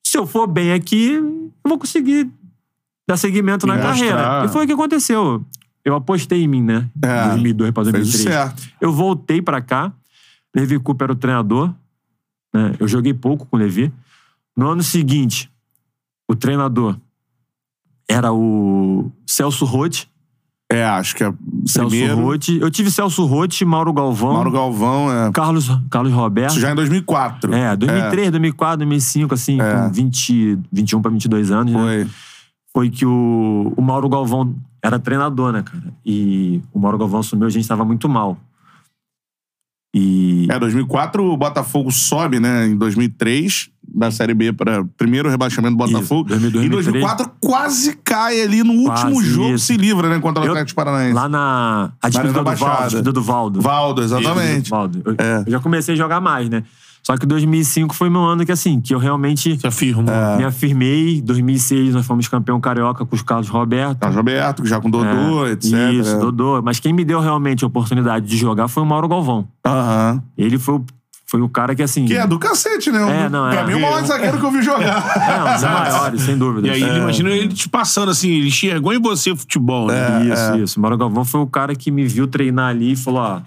Se 0.06 0.17
eu 0.17 0.27
for 0.27 0.47
bem 0.47 0.73
aqui, 0.73 1.12
eu 1.13 1.51
vou 1.65 1.77
conseguir 1.77 2.30
dar 3.08 3.15
seguimento 3.15 3.65
na 3.65 3.75
mostrar. 3.75 3.93
carreira. 3.93 4.45
E 4.45 4.49
foi 4.49 4.63
o 4.65 4.67
que 4.67 4.73
aconteceu. 4.73 5.45
Eu 5.86 5.95
apostei 5.95 6.43
em 6.43 6.47
mim, 6.47 6.62
né? 6.62 6.89
É, 7.01 7.27
2002 7.30 7.71
para 7.71 7.84
Fez 7.86 7.93
2003. 7.93 8.23
certo. 8.36 8.63
Eu 8.82 8.91
voltei 8.91 9.41
pra 9.41 9.62
cá. 9.62 9.91
Levi 10.56 10.77
Cooper 10.80 11.06
era 11.06 11.13
o 11.13 11.15
treinador. 11.15 11.73
né? 12.54 12.73
Eu 12.80 12.88
joguei 12.88 13.13
pouco 13.13 13.45
com 13.45 13.56
o 13.56 13.60
Levi. 13.60 13.91
No 14.56 14.67
ano 14.69 14.84
seguinte, 14.84 15.49
o 16.31 16.35
treinador 16.35 16.97
era 18.09 18.31
o 18.31 19.11
Celso 19.27 19.65
Rotti. 19.65 20.09
É, 20.71 20.85
acho 20.85 21.13
que 21.13 21.25
é 21.25 21.33
Celso 21.65 21.89
primeiro. 21.89 22.15
Rotti. 22.15 22.57
Eu 22.61 22.71
tive 22.71 22.89
Celso 22.89 23.25
Rotti, 23.25 23.65
Mauro 23.65 23.91
Galvão, 23.91 24.33
Mauro 24.33 24.51
Galvão, 24.51 25.11
é. 25.11 25.31
Carlos, 25.33 25.67
Carlos 25.89 26.13
Roberto. 26.13 26.51
Isso 26.51 26.61
já 26.61 26.71
em 26.71 26.75
2004. 26.75 27.53
É, 27.53 27.75
2003, 27.75 28.31
2004, 28.31 28.77
2005, 28.77 29.33
assim, 29.33 29.59
É. 29.59 29.73
com 29.73 29.91
20, 29.91 30.59
21 30.71 31.01
para 31.01 31.11
22 31.11 31.51
anos, 31.51 31.73
né? 31.73 31.79
Foi. 31.79 32.07
Foi 32.73 32.89
que 32.89 33.05
o, 33.05 33.73
o 33.75 33.81
Mauro 33.81 34.07
Galvão 34.07 34.55
era 34.81 34.97
treinador, 34.97 35.51
né, 35.51 35.61
cara? 35.61 35.93
E 36.05 36.61
o 36.71 36.79
Mauro 36.79 36.97
Galvão 36.97 37.19
assumiu, 37.19 37.47
a 37.47 37.49
gente 37.49 37.67
tava 37.67 37.83
muito 37.83 38.07
mal. 38.07 38.37
E. 39.93 40.47
É, 40.49 40.57
2004 40.57 41.21
o 41.21 41.35
Botafogo 41.35 41.91
sobe, 41.91 42.39
né? 42.39 42.67
Em 42.67 42.77
2003, 42.77 43.69
da 43.93 44.10
Série 44.12 44.34
B 44.34 44.54
para 44.54 44.84
primeiro 44.97 45.30
rebaixamento 45.30 45.75
do 45.75 45.77
Botafogo. 45.86 46.30
Isso, 46.30 46.39
2002, 46.39 46.65
em 46.65 46.69
2004 46.69 47.32
quase 47.39 47.93
cai 48.04 48.41
ali 48.41 48.63
no 48.63 48.73
último 48.73 49.12
Quase 49.13 49.25
jogo, 49.30 49.56
isso. 49.56 49.65
se 49.65 49.77
livra, 49.77 50.10
né? 50.10 50.19
Contra 50.19 50.41
o 50.43 50.45
Eu- 50.45 50.51
Atlético 50.51 50.75
Paranaense. 50.75 51.13
Lá 51.13 51.27
na. 51.27 51.91
A 52.01 52.10
despedida 52.10 52.39
do 52.43 52.56
Valdo, 52.56 52.84
despedida 52.84 53.12
do 53.12 53.21
Valdo. 53.21 53.62
Valdo, 53.62 54.01
exatamente. 54.04 54.69
Valdo. 54.69 55.01
Eu, 55.06 55.15
É. 55.17 55.43
eu 55.45 55.51
já 55.51 55.60
comecei 55.60 55.93
a 55.93 55.97
jogar 55.97 56.21
mais, 56.21 56.49
né? 56.49 56.63
Só 57.04 57.17
que 57.17 57.25
2005 57.25 57.95
foi 57.95 58.12
meu 58.12 58.21
ano 58.23 58.45
que, 58.45 58.51
assim, 58.51 58.80
que 58.80 58.93
eu 58.93 58.99
realmente 58.99 59.60
Se 59.60 59.65
afirma. 59.65 60.04
É. 60.12 60.38
me 60.38 60.43
afirmei. 60.43 61.19
2006 61.19 61.95
nós 61.95 62.06
fomos 62.06 62.27
campeão 62.27 62.60
carioca 62.62 63.04
com 63.04 63.15
os 63.15 63.23
Carlos 63.23 63.49
Roberto. 63.49 63.97
Carlos 63.99 64.15
Roberto, 64.17 64.63
já 64.67 64.80
com 64.80 64.88
Dodô, 64.88 65.47
É, 65.47 65.54
etc. 65.54 65.71
Isso, 65.93 66.19
Dodô. 66.19 66.62
Mas 66.62 66.80
quem 66.80 66.93
me 66.93 67.04
deu 67.04 67.19
realmente 67.19 67.63
a 67.63 67.67
oportunidade 67.67 68.27
de 68.27 68.38
jogar 68.38 68.67
foi 68.67 68.84
o 68.84 68.86
Mauro 68.86 69.08
Galvão. 69.08 69.47
Aham. 69.65 70.21
Ele 70.38 70.60
foi, 70.60 70.75
o- 70.75 70.86
foi 71.31 71.41
o 71.41 71.47
cara 71.47 71.73
que, 71.73 71.81
assim. 71.81 72.03
Que 72.05 72.17
é 72.17 72.27
do 72.27 72.37
cacete, 72.37 72.91
né? 72.91 73.23
É, 73.23 73.29
não, 73.29 73.47
é. 73.47 73.55
pra 73.55 73.65
mim, 73.65 73.75
o 73.75 73.79
maior 73.79 74.03
zagueiro 74.03 74.37
que 74.37 74.43
eu 74.43 74.51
vi 74.51 74.61
jogar. 74.61 75.01
É, 75.15 75.41
um 75.41 75.53
dos 75.53 75.63
maiores, 75.63 76.21
sem 76.23 76.37
dúvida. 76.37 76.67
E 76.67 76.71
aí, 76.71 76.83
ele, 76.83 76.99
imagina 76.99 77.29
ele 77.29 77.53
te 77.53 77.69
passando 77.69 78.11
assim, 78.11 78.27
ele 78.31 78.49
enxergou 78.49 78.93
em 78.93 78.99
você 78.99 79.33
futebol, 79.33 79.87
né? 79.87 80.25
Isso, 80.25 80.55
isso. 80.57 80.77
O 80.77 80.81
Mauro 80.81 80.97
Galvão 80.97 81.23
foi 81.23 81.39
o 81.39 81.47
cara 81.47 81.73
que 81.73 81.89
me 81.89 82.05
viu 82.05 82.27
treinar 82.27 82.71
ali 82.71 82.91
e 82.91 82.95
falou: 82.97 83.21
ó, 83.21 83.41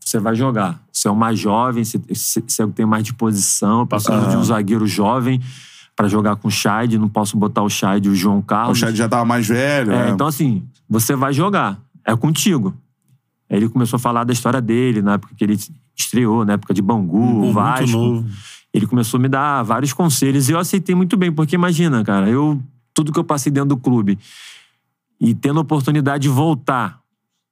você 0.00 0.18
vai 0.18 0.34
jogar. 0.34 0.80
Você 0.90 1.08
é 1.08 1.10
o 1.10 1.14
mais 1.14 1.38
jovem, 1.38 1.84
você, 1.84 2.00
você- 2.08 2.66
tem 2.68 2.86
mais 2.86 3.02
disposição, 3.04 3.80
eu 3.80 3.86
preciso 3.86 4.30
de 4.30 4.36
um 4.38 4.42
zagueiro 4.44 4.86
jovem. 4.86 5.38
pra 5.94 6.08
jogar 6.08 6.36
com 6.36 6.48
o 6.48 6.50
Scheid, 6.50 6.96
não 6.96 7.08
posso 7.08 7.36
botar 7.36 7.62
o 7.62 7.68
Scheid 7.68 8.06
e 8.06 8.10
o 8.10 8.14
João 8.16 8.38
O 8.38 8.42
Carlos. 8.42 8.78
Chad 8.78 8.96
já 8.96 9.08
tava 9.10 9.26
mais 9.26 9.46
velho. 9.46 9.92
É, 9.92 10.06
né? 10.06 10.10
então 10.10 10.26
assim, 10.26 10.62
você 10.88 11.14
vai 11.14 11.34
jogar, 11.34 11.78
é 12.02 12.16
contigo. 12.16 12.74
Aí 13.50 13.58
ele 13.58 13.68
começou 13.68 13.98
a 13.98 14.00
falar 14.00 14.24
da 14.24 14.32
história 14.32 14.60
dele, 14.62 15.02
na 15.02 15.14
época 15.14 15.34
que 15.36 15.44
ele 15.44 15.58
estreou, 15.96 16.44
na 16.44 16.54
época 16.54 16.74
de 16.74 16.82
Bangu, 16.82 17.18
muito 17.18 17.52
Vasco. 17.54 17.86
novo. 17.96 18.26
Ele 18.72 18.86
começou 18.86 19.18
a 19.18 19.20
me 19.22 19.28
dar 19.28 19.62
vários 19.62 19.92
conselhos 19.92 20.48
e 20.48 20.52
eu 20.52 20.58
aceitei 20.58 20.94
muito 20.94 21.16
bem, 21.16 21.32
porque 21.32 21.54
imagina, 21.54 22.04
cara, 22.04 22.28
eu 22.28 22.60
tudo 22.92 23.12
que 23.12 23.18
eu 23.18 23.24
passei 23.24 23.50
dentro 23.52 23.70
do 23.70 23.76
clube 23.76 24.18
e 25.20 25.34
tendo 25.34 25.58
a 25.58 25.62
oportunidade 25.62 26.22
de 26.22 26.28
voltar 26.28 26.98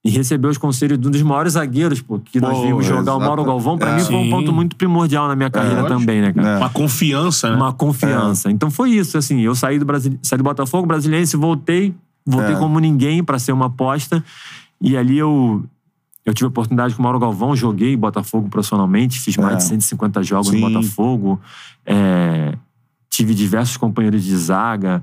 e 0.05 0.11
receber 0.11 0.49
os 0.49 0.59
conselhos 0.59 0.99
de 0.99 1.09
um 1.09 1.11
dos 1.11 1.23
maiores 1.23 1.55
zagueiros, 1.55 2.03
pô, 2.03 2.19
que 2.19 2.39
nós 2.39 2.55
Pô, 2.59 2.63
vimos 2.67 2.85
jogar 2.85 3.15
o 3.17 3.21
Mauro. 3.21 3.43
Galvão, 3.43 3.79
pra 3.79 3.91
É. 3.93 3.97
mim 3.97 4.03
foi 4.03 4.17
um 4.17 4.29
ponto 4.29 4.53
muito 4.53 4.77
primordial 4.77 5.27
na 5.29 5.35
minha 5.35 5.49
carreira 5.49 5.81
lógico. 5.81 5.99
também, 5.99 6.21
né, 6.21 6.31
cara? 6.31 6.49
É. 6.49 6.57
Uma 6.59 6.69
confiança, 6.69 7.49
né? 7.51 7.57
Uma 7.57 7.73
confiança. 7.73 8.51
Então 8.51 8.71
foi 8.71 8.91
isso, 8.91 9.17
assim, 9.17 9.41
eu 9.41 9.55
saí 9.55 9.79
do 9.79 9.87
Brasil, 9.87 10.19
saí 10.23 10.37
do 10.37 10.45
Botafogo, 10.45 10.87
brasiliense, 10.87 11.39
voltei, 11.39 11.95
voltei 12.27 12.55
É. 12.55 12.59
como 12.59 12.79
ninguém 12.81 13.25
pra 13.25 13.39
ser 13.39 13.53
uma 13.53 13.67
aposta. 13.67 14.23
E 14.79 14.95
ali 14.95 15.17
eu 15.17 15.65
eu 16.25 16.33
tive 16.33 16.47
a 16.47 16.49
oportunidade 16.49 16.95
com 16.95 17.01
o 17.01 17.03
Mauro 17.03 17.19
Galvão, 17.19 17.55
joguei 17.55 17.97
Botafogo 17.97 18.49
profissionalmente, 18.49 19.21
fiz 19.21 19.37
mais 19.37 19.55
É. 19.55 19.57
de 19.59 19.65
150 19.65 20.23
jogos 20.23 20.49
Sim. 20.49 20.61
no 20.61 20.71
Botafogo. 20.71 21.41
É, 21.85 22.55
tive 23.11 23.35
diversos 23.35 23.77
companheiros 23.77 24.25
de 24.25 24.37
zaga, 24.37 25.03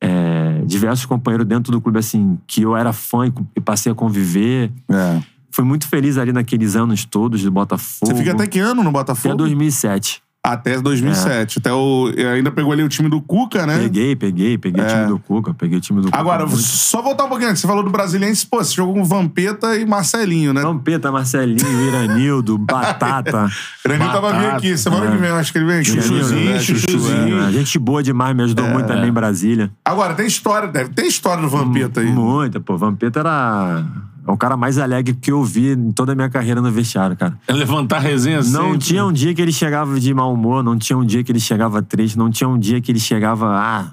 é, 0.00 0.62
diversos 0.66 1.06
companheiros 1.06 1.46
dentro 1.46 1.72
do 1.72 1.80
clube, 1.80 1.98
assim, 1.98 2.38
que 2.46 2.62
eu 2.62 2.76
era 2.76 2.92
fã 2.92 3.26
e, 3.26 3.32
e 3.56 3.60
passei 3.60 3.90
a 3.90 3.94
conviver. 3.94 4.72
É. 4.90 5.22
Fui 5.50 5.64
muito 5.64 5.88
feliz 5.88 6.18
ali 6.18 6.32
naqueles 6.32 6.76
anos 6.76 7.04
todos 7.04 7.42
do 7.42 7.50
Botafogo. 7.50 8.10
Você 8.12 8.14
fica 8.18 8.32
até 8.32 8.46
que 8.46 8.58
ano 8.58 8.82
no 8.82 8.92
Botafogo? 8.92 9.34
Até 9.34 9.38
2007. 9.38 10.22
Até 10.52 10.80
2007. 10.80 11.58
Até 11.58 11.72
o... 11.72 12.10
Ainda 12.34 12.50
pegou 12.50 12.72
ali 12.72 12.82
o 12.82 12.88
time 12.88 13.08
do 13.08 13.20
Cuca, 13.20 13.66
né? 13.66 13.78
Peguei, 13.78 14.16
peguei, 14.16 14.58
peguei 14.58 14.82
o 14.82 14.86
time 14.86 15.06
do 15.06 15.18
Cuca, 15.18 15.54
peguei 15.54 15.78
o 15.78 15.80
time 15.80 16.00
do 16.00 16.06
Cuca. 16.06 16.18
Agora, 16.18 16.46
só 16.48 17.02
voltar 17.02 17.24
um 17.24 17.28
pouquinho. 17.28 17.56
Você 17.56 17.66
falou 17.66 17.82
do 17.82 17.90
Brasiliense, 17.90 18.46
pô, 18.46 18.62
você 18.62 18.74
jogou 18.74 18.94
com 18.94 19.04
Vampeta 19.04 19.76
e 19.76 19.84
Marcelinho, 19.84 20.52
né? 20.52 20.62
Vampeta, 20.62 21.12
Marcelinho, 21.12 21.88
Iranildo, 21.88 22.56
Batata. 22.58 23.46
O 23.84 23.88
Iranil 23.88 24.10
tava 24.10 24.32
vindo 24.32 24.56
aqui. 24.56 24.76
Semana 24.78 25.10
que 25.10 25.16
vem, 25.16 25.30
acho 25.30 25.52
que 25.52 25.58
ele 25.58 25.66
vem 25.66 25.80
aqui. 25.80 25.90
Chuchuzinho, 25.90 26.52
né? 26.52 26.60
chuchuzinho. 26.60 27.42
É, 27.42 27.52
gente 27.52 27.78
boa 27.78 28.02
demais, 28.02 28.34
me 28.34 28.42
ajudou 28.44 28.66
muito 28.66 28.86
também 28.86 29.10
em 29.10 29.12
Brasília. 29.12 29.70
Agora, 29.84 30.14
tem 30.14 30.26
história, 30.26 30.68
deve 30.68 30.90
ter 30.90 31.06
história 31.06 31.42
do 31.42 31.48
Vampeta 31.48 32.00
aí. 32.00 32.10
Muita, 32.10 32.60
pô. 32.60 32.76
Vampeta 32.76 33.20
era 33.20 33.84
é 34.28 34.30
o 34.30 34.36
cara 34.36 34.56
mais 34.58 34.76
alegre 34.78 35.14
que 35.14 35.32
eu 35.32 35.42
vi 35.42 35.72
em 35.72 35.90
toda 35.90 36.12
a 36.12 36.14
minha 36.14 36.28
carreira 36.28 36.60
no 36.60 36.70
vestiário, 36.70 37.16
cara. 37.16 37.38
É 37.48 37.52
levantar 37.54 37.98
resenha 38.00 38.36
Não 38.42 38.44
sempre. 38.72 38.78
tinha 38.78 39.04
um 39.06 39.12
dia 39.12 39.34
que 39.34 39.40
ele 39.40 39.52
chegava 39.52 39.98
de 39.98 40.12
mau 40.12 40.32
humor, 40.34 40.62
não 40.62 40.76
tinha 40.78 40.98
um 40.98 41.04
dia 41.04 41.24
que 41.24 41.32
ele 41.32 41.40
chegava 41.40 41.80
triste, 41.82 42.18
não 42.18 42.30
tinha 42.30 42.46
um 42.48 42.58
dia 42.58 42.78
que 42.80 42.92
ele 42.92 43.00
chegava 43.00 43.46
ah, 43.48 43.90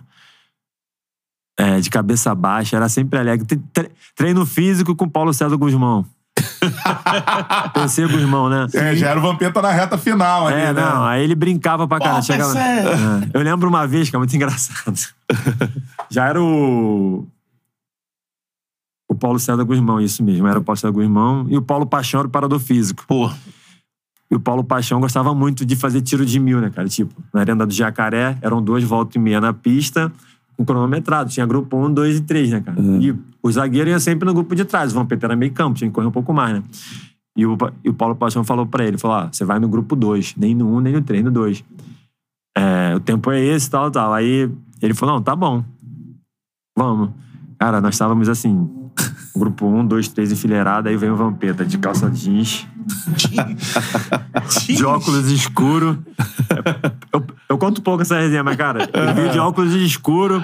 é, 1.58 1.80
de 1.80 1.89
cabeça 1.89 2.36
baixa, 2.36 2.76
era 2.76 2.89
sempre 2.89 3.17
alegre. 3.17 3.45
Tre- 3.45 3.62
tre- 3.74 3.91
Treino 4.13 4.45
físico 4.45 4.93
com 4.95 5.08
Paulo 5.08 5.34
César 5.34 5.56
Guzmão. 5.56 6.06
PC 7.74 8.08
Guzmão, 8.08 8.50
né? 8.50 8.67
É, 8.74 8.95
já 8.95 9.10
era 9.12 9.19
o 9.19 9.21
Vampeta 9.21 9.62
na 9.62 9.71
reta 9.71 9.98
final 9.98 10.48
ali, 10.48 10.60
É, 10.60 10.74
né? 10.74 10.82
não, 10.82 11.06
aí 11.06 11.24
ele 11.24 11.34
brincava 11.36 11.88
pra. 11.88 11.98
Pô, 12.00 12.21
chegava- 12.21 12.54
PC! 12.54 12.60
É. 12.60 13.30
Eu 13.34 13.41
lembro 13.41 13.69
uma 13.69 13.88
vez, 13.88 14.10
que 14.10 14.15
é 14.15 14.19
muito 14.19 14.36
engraçado. 14.36 15.00
Já 16.10 16.28
era 16.28 16.41
o. 16.41 17.26
O 19.15 19.17
Paulo 19.17 19.39
César 19.39 19.63
Guzmão, 19.63 20.01
isso 20.01 20.21
mesmo. 20.21 20.45
Era 20.45 20.60
o 20.60 20.63
Paulo 20.63 20.78
César 20.78 20.91
Guzmão. 20.91 21.45
E 21.49 21.58
o 21.58 21.62
Paulo 21.62 21.86
Paixão 21.86 22.19
era 22.19 22.28
o 22.28 22.30
parador 22.30 22.60
físico. 22.60 23.06
Pô, 23.08 23.32
E 24.30 24.36
o 24.36 24.39
Paulo 24.41 24.62
Paixão 24.62 24.99
gostava 24.99 25.34
muito 25.34 25.65
de 25.65 25.73
fazer 25.75 26.01
tiro 26.01 26.25
de 26.25 26.38
mil, 26.38 26.60
né, 26.60 26.69
cara? 26.69 26.89
Tipo, 26.89 27.13
na 27.34 27.39
Arena 27.39 27.65
do 27.65 27.73
Jacaré, 27.73 28.38
eram 28.41 28.62
duas 28.62 28.84
voltas 28.84 29.15
e 29.15 29.19
meia 29.19 29.39
na 29.39 29.54
pista, 29.54 30.12
com 30.58 30.65
cronometrado. 30.65 31.30
Tinha 31.30 31.45
grupo 31.45 31.78
1, 31.78 31.93
2 31.93 32.17
e 32.17 32.21
3, 32.21 32.51
né, 32.51 32.60
cara? 32.60 32.78
E 32.99 33.15
o 33.41 33.51
zagueiro 33.51 33.89
ia 33.89 33.99
sempre 34.01 34.25
no 34.25 34.34
grupo 34.34 34.54
de 34.54 34.65
trás. 34.65 34.91
O 34.91 34.95
Vampeta 34.95 35.28
era 35.28 35.36
meio 35.36 35.54
campo, 35.54 35.78
tinha 35.78 35.89
que 35.89 35.93
correr 35.93 36.08
um 36.08 36.12
pouco 36.12 36.34
mais, 36.34 36.56
né? 36.56 36.63
E 37.38 37.45
o, 37.45 37.58
e 37.84 37.89
o 37.89 37.93
Paulo 37.93 38.15
Paixão 38.17 38.43
falou 38.43 38.65
pra 38.65 38.84
ele, 38.86 38.97
falou, 38.97 39.17
ó, 39.17 39.30
você 39.32 39.45
vai 39.45 39.60
no 39.60 39.69
grupo 39.69 39.95
2, 39.95 40.36
nem 40.36 40.54
no 40.54 40.75
1, 40.75 40.80
nem 40.82 40.93
no 40.93 41.01
3, 41.01 41.23
no 41.23 41.32
2. 41.32 41.63
É, 42.58 42.95
o 42.95 42.99
tempo 42.99 43.32
é 43.32 43.39
esse, 43.39 43.69
tal, 43.69 43.89
tal. 43.89 44.13
Aí 44.13 44.51
ele 44.82 44.93
falou, 44.93 45.15
não, 45.15 45.21
tá 45.21 45.36
bom. 45.36 45.63
Vamos. 46.78 47.12
Cara, 47.58 47.80
nós 47.80 47.95
estávamos 47.95 48.28
assim, 48.28 48.69
grupo 49.39 49.67
1, 49.67 49.86
2, 49.86 50.08
3 50.10 50.32
enfileirado, 50.32 50.89
aí 50.89 50.95
vem 50.95 51.10
o 51.10 51.15
Vampeta 51.15 51.65
de 51.65 51.78
calça 51.78 52.10
jeans, 52.10 52.65
de 54.67 54.86
óculos 54.86 55.30
escuro. 55.32 56.04
Eu, 57.12 57.26
eu 57.50 57.58
conto 57.58 57.80
um 57.80 57.84
pouco 57.84 58.02
essa 58.02 58.19
resenha, 58.19 58.43
mas, 58.43 58.56
cara, 58.56 58.89
ele 58.93 59.13
veio 59.13 59.32
de 59.32 59.39
óculos 59.39 59.74
escuro. 59.74 60.43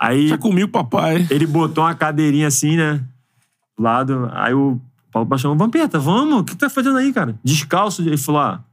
Aí 0.00 0.28
já 0.28 0.38
comigo, 0.38 0.68
papai. 0.68 1.26
ele 1.30 1.46
botou 1.46 1.84
uma 1.84 1.94
cadeirinha 1.94 2.48
assim, 2.48 2.76
né? 2.76 3.00
Do 3.78 3.84
lado. 3.84 4.30
Aí 4.32 4.52
o 4.52 4.80
Paulo 5.12 5.28
Paixão, 5.28 5.56
Vampeta, 5.56 5.98
vamos, 5.98 6.40
o 6.40 6.44
que 6.44 6.56
tu 6.56 6.58
tá 6.58 6.68
fazendo 6.70 6.98
aí, 6.98 7.12
cara? 7.12 7.38
Descalço. 7.44 8.02
Ele 8.02 8.16
falou: 8.16 8.40
ah, 8.40 8.64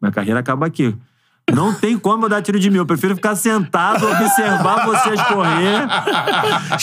minha 0.00 0.12
carreira 0.12 0.38
acaba 0.38 0.66
aqui. 0.66 0.94
Não 1.54 1.74
tem 1.74 1.98
como 1.98 2.24
eu 2.24 2.28
dar 2.28 2.42
tiro 2.42 2.58
de 2.58 2.70
mil. 2.70 2.82
Eu 2.82 2.86
prefiro 2.86 3.14
ficar 3.14 3.34
sentado, 3.34 4.06
observar 4.06 4.84
vocês 4.84 5.20
correr 5.22 5.86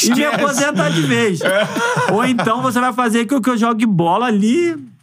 e 0.03 0.15
me 0.15 0.25
aposentar 0.25 0.89
de 0.89 1.01
vez. 1.01 1.39
Ou 2.11 2.25
então 2.25 2.61
você 2.61 2.79
vai 2.79 2.93
fazer 2.93 3.25
que 3.25 3.33
eu, 3.33 3.41
que 3.41 3.49
eu 3.49 3.57
jogue 3.57 3.85
bola 3.85 4.27
ali 4.27 4.94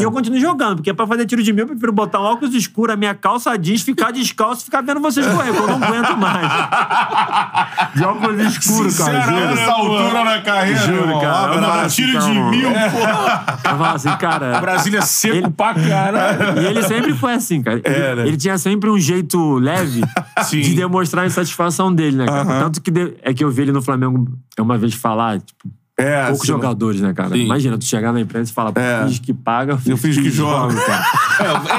e 0.00 0.02
eu 0.02 0.10
continuo 0.12 0.40
jogando. 0.40 0.76
Porque 0.76 0.92
pra 0.94 1.06
fazer 1.06 1.26
tiro 1.26 1.42
de 1.42 1.52
mil, 1.52 1.64
eu 1.64 1.68
prefiro 1.68 1.92
botar 1.92 2.20
um 2.20 2.24
óculos 2.24 2.54
escuro, 2.54 2.92
a 2.92 2.96
minha 2.96 3.14
calça 3.14 3.56
jeans, 3.56 3.82
ficar 3.82 4.10
descalço 4.12 4.62
e 4.62 4.64
ficar 4.66 4.80
vendo 4.82 5.00
vocês 5.00 5.26
correr, 5.26 5.52
porque 5.52 5.70
eu 5.72 5.78
não 5.78 5.86
aguento 5.86 6.16
mais. 6.16 6.48
De 7.94 8.04
óculos 8.04 8.40
escuro, 8.40 8.88
cara. 8.96 9.22
Sincero, 9.22 9.38
Juro. 9.38 9.52
Essa 9.60 9.72
altura 9.72 10.24
na 10.24 10.40
carreira, 10.42 10.78
Juro, 10.80 11.20
cara. 11.20 11.50
Um 11.52 11.54
Eu 11.54 11.64
abraço. 11.64 11.96
Tiro 11.96 12.08
de 12.12 12.18
Calma. 12.18 12.50
mil, 12.50 12.70
porra. 12.70 13.44
Eu 13.64 13.78
falo 13.78 13.84
assim, 13.84 14.16
cara. 14.16 14.60
Brasília 14.60 15.02
seco 15.02 15.36
Ele- 15.36 15.50
pra 15.50 15.74
caralho. 15.74 16.62
E 16.62 16.66
ele 16.66 16.82
sempre 16.82 17.14
foi 17.14 17.34
assim, 17.34 17.62
cara. 17.62 17.80
Ele, 17.84 17.94
É, 17.94 18.14
né? 18.14 18.26
ele 18.28 18.36
tinha 18.36 18.58
sempre 18.58 18.90
um 18.90 18.98
jeito 18.98 19.54
leve 19.58 20.02
Sim. 20.44 20.60
de 20.60 20.74
demonstrar 20.74 21.24
a 21.24 21.26
insatisfação 21.26 21.92
dele, 21.94 22.16
né, 22.16 22.26
cara? 22.26 22.44
Tanto 22.60 22.80
que 22.80 22.90
de- 22.90 23.14
é 23.22 23.32
que 23.34 23.42
eu 23.44 23.50
vi 23.50 23.62
ele 23.62 23.72
no 23.72 23.82
Flamengo 23.82 24.26
uma 24.58 24.76
vez 24.76 24.94
falar, 24.94 25.38
tipo, 25.40 25.68
É, 26.00 26.22
poucos 26.26 26.38
assim, 26.42 26.46
jogadores, 26.46 27.00
né, 27.00 27.12
cara? 27.12 27.30
Sim. 27.30 27.44
Imagina, 27.44 27.76
tu 27.76 27.84
chegar 27.84 28.12
na 28.12 28.20
imprensa 28.20 28.52
e 28.52 28.54
falar, 28.54 28.70
É. 28.76 29.04
fiz 29.08 29.18
que 29.18 29.34
paga, 29.34 29.76
Eu 29.84 29.96
fiz 29.96 30.16
que 30.16 30.30
jogo. 30.30 30.72
cara. 30.72 31.04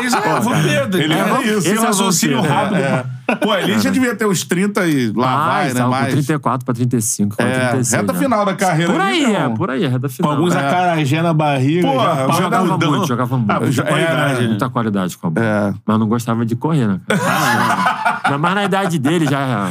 É, 0.02 0.06
esse 0.06 0.16
é 0.16 0.34
o 0.34 0.42
Vampeta. 0.42 0.98
Ele 0.98 1.14
é, 1.14 1.18
era 1.20 1.42
isso. 1.44 1.58
Esse 1.60 1.70
é 1.78 1.80
raciocínio 1.80 2.36
Vampeta, 2.42 2.54
rápido. 2.54 2.76
É. 2.78 3.06
Pô, 3.36 3.56
ele 3.56 3.80
já 3.80 3.90
devia 3.90 4.14
ter 4.16 4.26
uns 4.26 4.44
30 4.44 4.86
e 4.88 5.12
lá 5.14 5.48
vai, 5.48 5.74
né? 5.74 5.86
Mais. 5.86 6.06
com 6.08 6.12
34 6.14 6.66
pra 6.66 6.74
35, 6.74 7.36
quase 7.38 7.50
É, 7.52 7.60
36. 7.70 7.92
reta 8.02 8.14
né? 8.14 8.20
final 8.20 8.46
da 8.46 8.56
carreira. 8.56 8.92
Por 8.92 9.02
aí, 9.02 9.24
é, 9.36 9.50
por 9.50 9.70
aí, 9.70 9.88
reta 9.88 10.00
Com 10.02 10.10
final. 10.10 10.32
alguns 10.32 10.54
é. 10.56 10.60
acarajé 10.68 11.22
na 11.22 11.34
barriga. 11.34 11.88
Porra, 11.88 12.16
já 12.16 12.28
pá, 12.28 12.34
Jogava 12.34 12.68
grudão. 12.68 12.90
muito, 12.92 13.08
jogava 13.08 13.38
muito. 13.38 13.52
Ah, 13.52 13.60
muita 13.62 13.82
É, 13.82 13.86
qualidade, 13.86 14.34
né? 14.34 14.42
né? 14.42 14.48
Muita 14.48 14.70
qualidade 14.70 15.18
com 15.18 15.28
a 15.28 15.30
bola. 15.30 15.46
É. 15.46 15.74
Mas 15.86 16.00
não 16.00 16.08
gostava 16.10 16.46
de 16.46 16.56
correr, 16.58 16.88
né? 16.88 17.00
cara? 17.08 18.38
Mais 18.38 18.56
na 18.56 18.66
idade 18.66 19.00
dele, 19.00 19.26
já. 19.28 19.70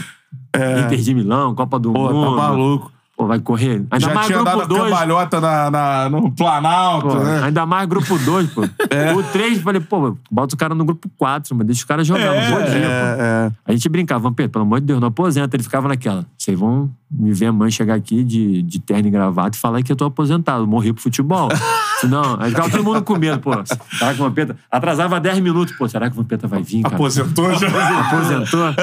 Inter 0.85 0.99
de 0.99 1.15
Milão, 1.15 1.55
Copa 1.55 1.79
do 1.79 1.91
É. 1.91 1.93
Pô, 1.93 2.13
Mundo. 2.13 2.37
tá 2.37 2.43
maluco. 2.49 2.93
Pô, 3.19 3.27
vai 3.27 3.41
correr. 3.41 3.85
Ainda 3.91 3.99
Já 3.99 4.15
mais 4.15 4.27
tinha 4.29 4.39
grupo 4.39 4.59
dado 4.59 4.69
2. 4.69 4.83
cambalhota 4.85 5.41
na, 5.41 5.71
na- 5.73 6.09
no 6.09 6.31
Planalto, 6.31 7.09
Pô, 7.09 7.15
né? 7.17 7.43
Ainda 7.47 7.67
mais 7.67 7.89
grupo 7.89 8.17
2, 8.17 8.51
pô. 8.51 8.63
O 9.19 9.23
3, 9.33 9.61
falei, 9.61 9.81
pô, 9.81 10.17
bota 10.31 10.55
o 10.55 10.59
cara 10.59 10.73
no 10.73 10.85
grupo 10.85 11.11
4, 11.17 11.57
mas 11.57 11.67
deixa 11.67 11.81
os 11.81 11.85
caras 11.85 12.07
jogando. 12.07 12.25
É, 12.33 12.49
bom 12.51 12.59
dia, 12.59 12.69
pô. 12.71 13.23
É, 13.23 13.51
A 13.67 13.73
gente 13.73 13.89
brincava, 13.89 14.21
Vampeta, 14.23 14.51
pelo 14.51 14.65
amor 14.65 14.79
de 14.79 14.87
Deus, 14.87 15.01
não 15.01 15.09
aposenta. 15.09 15.57
Ele 15.57 15.65
ficava 15.65 15.89
naquela. 15.89 16.25
Vocês 16.39 16.57
vão 16.57 16.89
me 17.11 17.33
ver 17.33 17.47
a 17.47 17.53
mãe 17.53 17.71
chegar 17.73 17.95
aqui 17.95 18.23
de, 18.23 18.63
de 18.63 18.79
terno 18.79 19.09
e 19.09 19.11
gravata 19.11 19.57
e 19.57 19.61
falar 19.61 19.83
que 19.83 19.91
eu 19.91 19.97
tô 19.97 20.05
aposentado, 20.05 20.65
morri 20.65 20.93
pro 20.93 21.03
futebol. 21.03 21.49
Não, 22.05 22.41
aí 22.41 22.51
ficava 22.51 22.71
todo 22.71 22.85
mundo 22.85 23.03
com 23.03 23.17
medo, 23.17 23.39
pô. 23.41 23.53
Será 23.99 24.15
que 24.15 24.21
o 24.21 24.25
Vampeta. 24.25 24.57
Atrasava 24.71 25.19
10 25.19 25.41
minutos, 25.41 25.75
pô. 25.77 25.89
Será 25.89 26.09
que 26.09 26.17
o 26.17 26.23
Vampeta 26.23 26.47
vai 26.47 26.63
vir, 26.63 26.83
cara? 26.83 26.95
Aposentou 26.95 27.55
já. 27.55 27.69
Aposentou. 28.01 28.75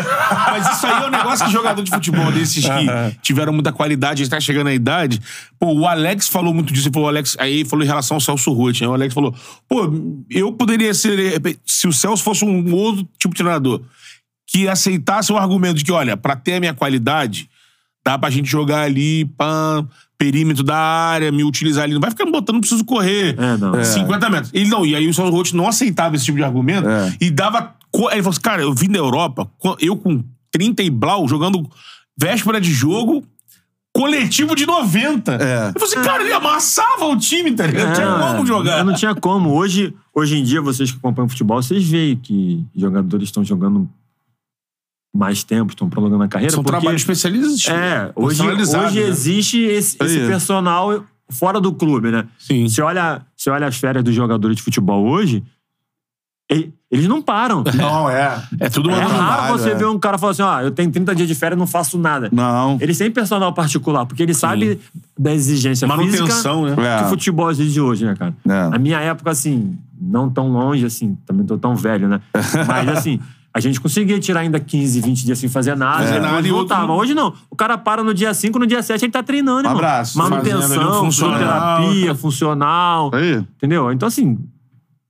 Mas 0.51 0.75
isso 0.77 0.87
aí 0.87 1.03
é 1.03 1.07
um 1.07 1.09
negócio 1.09 1.45
que 1.45 1.51
jogador 1.51 1.81
de 1.81 1.91
futebol 1.91 2.31
desses 2.31 2.63
que 2.65 3.17
tiveram 3.21 3.53
muita 3.53 3.71
qualidade, 3.71 4.23
está 4.23 4.39
chegando 4.39 4.67
à 4.67 4.73
idade. 4.73 5.21
Pô, 5.59 5.73
o 5.73 5.87
Alex 5.87 6.27
falou 6.27 6.53
muito 6.53 6.73
disso. 6.73 6.87
Ele 6.87 6.93
falou, 6.93 7.09
Alex, 7.09 7.37
aí 7.39 7.63
falou 7.63 7.85
em 7.85 7.87
relação 7.87 8.15
ao 8.15 8.21
Celso 8.21 8.51
Roth. 8.51 8.81
Né? 8.81 8.87
O 8.87 8.93
Alex 8.93 9.13
falou, 9.13 9.33
pô, 9.67 9.89
eu 10.29 10.51
poderia 10.51 10.93
ser, 10.93 11.41
se 11.65 11.87
o 11.87 11.93
Celso 11.93 12.23
fosse 12.23 12.43
um 12.43 12.73
outro 12.73 13.07
tipo 13.17 13.33
de 13.33 13.37
treinador 13.37 13.81
que 14.47 14.67
aceitasse 14.67 15.31
o 15.31 15.37
argumento 15.37 15.77
de 15.77 15.83
que, 15.83 15.91
olha, 15.91 16.15
pra 16.15 16.35
ter 16.35 16.55
a 16.55 16.59
minha 16.59 16.73
qualidade, 16.73 17.49
dá 18.05 18.17
pra 18.17 18.29
gente 18.29 18.49
jogar 18.49 18.81
ali, 18.81 19.25
pá, 19.25 19.83
perímetro 20.17 20.63
da 20.63 20.77
área, 20.77 21.31
me 21.31 21.43
utilizar 21.43 21.83
ali. 21.83 21.93
Não 21.93 22.01
vai 22.01 22.09
ficar 22.09 22.25
me 22.25 22.31
botando, 22.31 22.55
não 22.55 22.61
preciso 22.61 22.85
correr 22.85 23.35
É, 23.37 23.57
não. 23.57 23.75
É. 23.75 23.83
50 23.83 24.29
metros. 24.29 24.51
Ele 24.53 24.69
não, 24.69 24.85
e 24.85 24.95
aí 24.95 25.07
o 25.07 25.13
Celso 25.13 25.31
Roth 25.31 25.51
não 25.53 25.67
aceitava 25.67 26.15
esse 26.15 26.25
tipo 26.25 26.37
de 26.37 26.43
argumento 26.43 26.87
É. 26.87 27.15
e 27.21 27.29
dava. 27.29 27.75
Ele 27.93 28.07
falou 28.23 28.29
assim, 28.29 28.41
cara, 28.41 28.61
eu 28.61 28.73
vim 28.73 28.89
da 28.89 28.97
Europa, 28.97 29.49
eu 29.79 29.95
com 29.95 30.23
30 30.51 30.83
e 30.83 30.89
blau, 30.89 31.27
jogando 31.27 31.65
véspera 32.19 32.59
de 32.59 32.71
jogo, 32.73 33.23
coletivo 33.93 34.55
de 34.55 34.65
90. 34.65 35.33
É. 35.35 35.67
Eu 35.73 35.79
falei 35.79 35.95
assim, 35.95 36.01
cara, 36.03 36.23
ele 36.23 36.33
amassava 36.33 37.05
o 37.05 37.17
time, 37.17 37.51
tá 37.53 37.65
ligado? 37.65 37.87
Não 37.87 37.93
tinha 37.93 38.07
É, 38.07 38.33
como 38.35 38.45
jogar. 38.45 38.83
Não 38.83 38.93
tinha 38.93 39.15
como. 39.15 39.51
Hoje, 39.51 39.93
hoje 40.13 40.37
em 40.37 40.43
dia, 40.43 40.61
vocês 40.61 40.91
que 40.91 40.97
acompanham 40.97 41.29
futebol, 41.29 41.61
vocês 41.61 41.83
veem 41.87 42.17
que 42.17 42.65
jogadores 42.75 43.29
estão 43.29 43.43
jogando 43.45 43.89
mais 45.15 45.43
tempo, 45.43 45.71
estão 45.71 45.89
prolongando 45.89 46.23
a 46.23 46.27
carreira. 46.27 46.53
São 46.53 46.61
porque, 46.61 46.77
trabalhos 46.77 47.01
especializados. 47.01 47.67
É, 47.69 48.11
hoje, 48.15 48.37
personalizados, 48.37 48.87
hoje 48.91 48.99
né? 49.01 49.07
existe 49.07 49.59
esse, 49.61 49.97
esse 50.03 50.19
Aí. 50.19 50.27
personal 50.27 51.05
fora 51.29 51.59
do 51.61 51.71
clube, 51.73 52.11
né? 52.11 52.25
Sim. 52.37 52.67
Você 52.67 52.81
olha, 52.81 53.21
você 53.35 53.49
olha 53.49 53.65
as 53.65 53.77
férias 53.77 54.03
dos 54.03 54.13
jogadores 54.13 54.57
de 54.57 54.61
futebol 54.63 55.05
hoje, 55.07 55.41
e- 56.51 56.69
eles 56.91 57.07
não 57.07 57.21
param. 57.21 57.63
Não, 57.75 58.09
é. 58.09 58.41
É 58.59 58.69
tudo 58.69 58.89
uma 58.89 58.97
É 58.97 59.05
trabalho, 59.05 59.21
raro 59.21 59.57
você 59.57 59.71
é. 59.71 59.75
ver 59.75 59.85
um 59.85 59.97
cara 59.97 60.17
falar 60.17 60.31
assim, 60.33 60.43
ó, 60.43 60.61
eu 60.61 60.71
tenho 60.71 60.91
30 60.91 61.15
dias 61.15 61.27
de 61.27 61.33
férias 61.35 61.57
e 61.57 61.59
não 61.59 61.65
faço 61.67 61.97
nada. 61.97 62.29
Não. 62.31 62.77
Ele 62.79 62.93
tem 62.95 63.09
personal 63.09 63.51
particular, 63.53 64.05
porque 64.05 64.21
ele 64.21 64.33
sabe 64.33 64.79
da 65.17 65.33
exigência 65.33 65.87
Manutenção, 65.87 66.63
física 66.65 66.81
né? 66.81 66.95
É. 66.95 66.99
que 66.99 67.05
o 67.05 67.09
futebol 67.09 67.49
exige 67.49 67.81
hoje, 67.81 68.05
né, 68.05 68.15
cara? 68.15 68.33
É. 68.47 68.75
A 68.75 68.77
minha 68.77 68.99
época, 68.99 69.31
assim, 69.31 69.77
não 69.99 70.29
tão 70.29 70.49
longe, 70.51 70.85
assim, 70.85 71.17
também 71.25 71.45
tô 71.45 71.57
tão 71.57 71.75
velho, 71.75 72.07
né? 72.07 72.21
Mas, 72.67 72.89
assim, 72.89 73.19
a 73.55 73.59
gente 73.61 73.79
conseguia 73.79 74.19
tirar 74.19 74.41
ainda 74.41 74.59
15, 74.59 74.99
20 74.99 75.25
dias 75.25 75.39
sem 75.39 75.47
fazer 75.49 75.75
nada, 75.77 76.03
É. 76.03 76.19
Nada 76.19 76.45
e 76.45 76.51
outro 76.51 76.67
voltava. 76.75 76.87
não. 76.87 76.95
Hoje 76.97 77.13
não. 77.13 77.33
O 77.49 77.55
cara 77.55 77.77
para 77.77 78.03
no 78.03 78.13
dia 78.13 78.33
5, 78.33 78.59
no 78.59 78.67
dia 78.67 78.83
7 78.83 79.05
ele 79.05 79.11
tá 79.11 79.23
treinando, 79.23 79.59
irmão. 79.61 79.71
abraço. 79.71 80.19
Ali 80.21 80.27
um 80.27 80.31
Manutenção, 80.31 81.03
funcional. 81.05 81.37
fisioterapia, 81.81 82.15
funcional. 82.15 83.11
Aí. 83.13 83.35
Entendeu? 83.55 83.91
Então, 83.93 84.07
assim, 84.07 84.37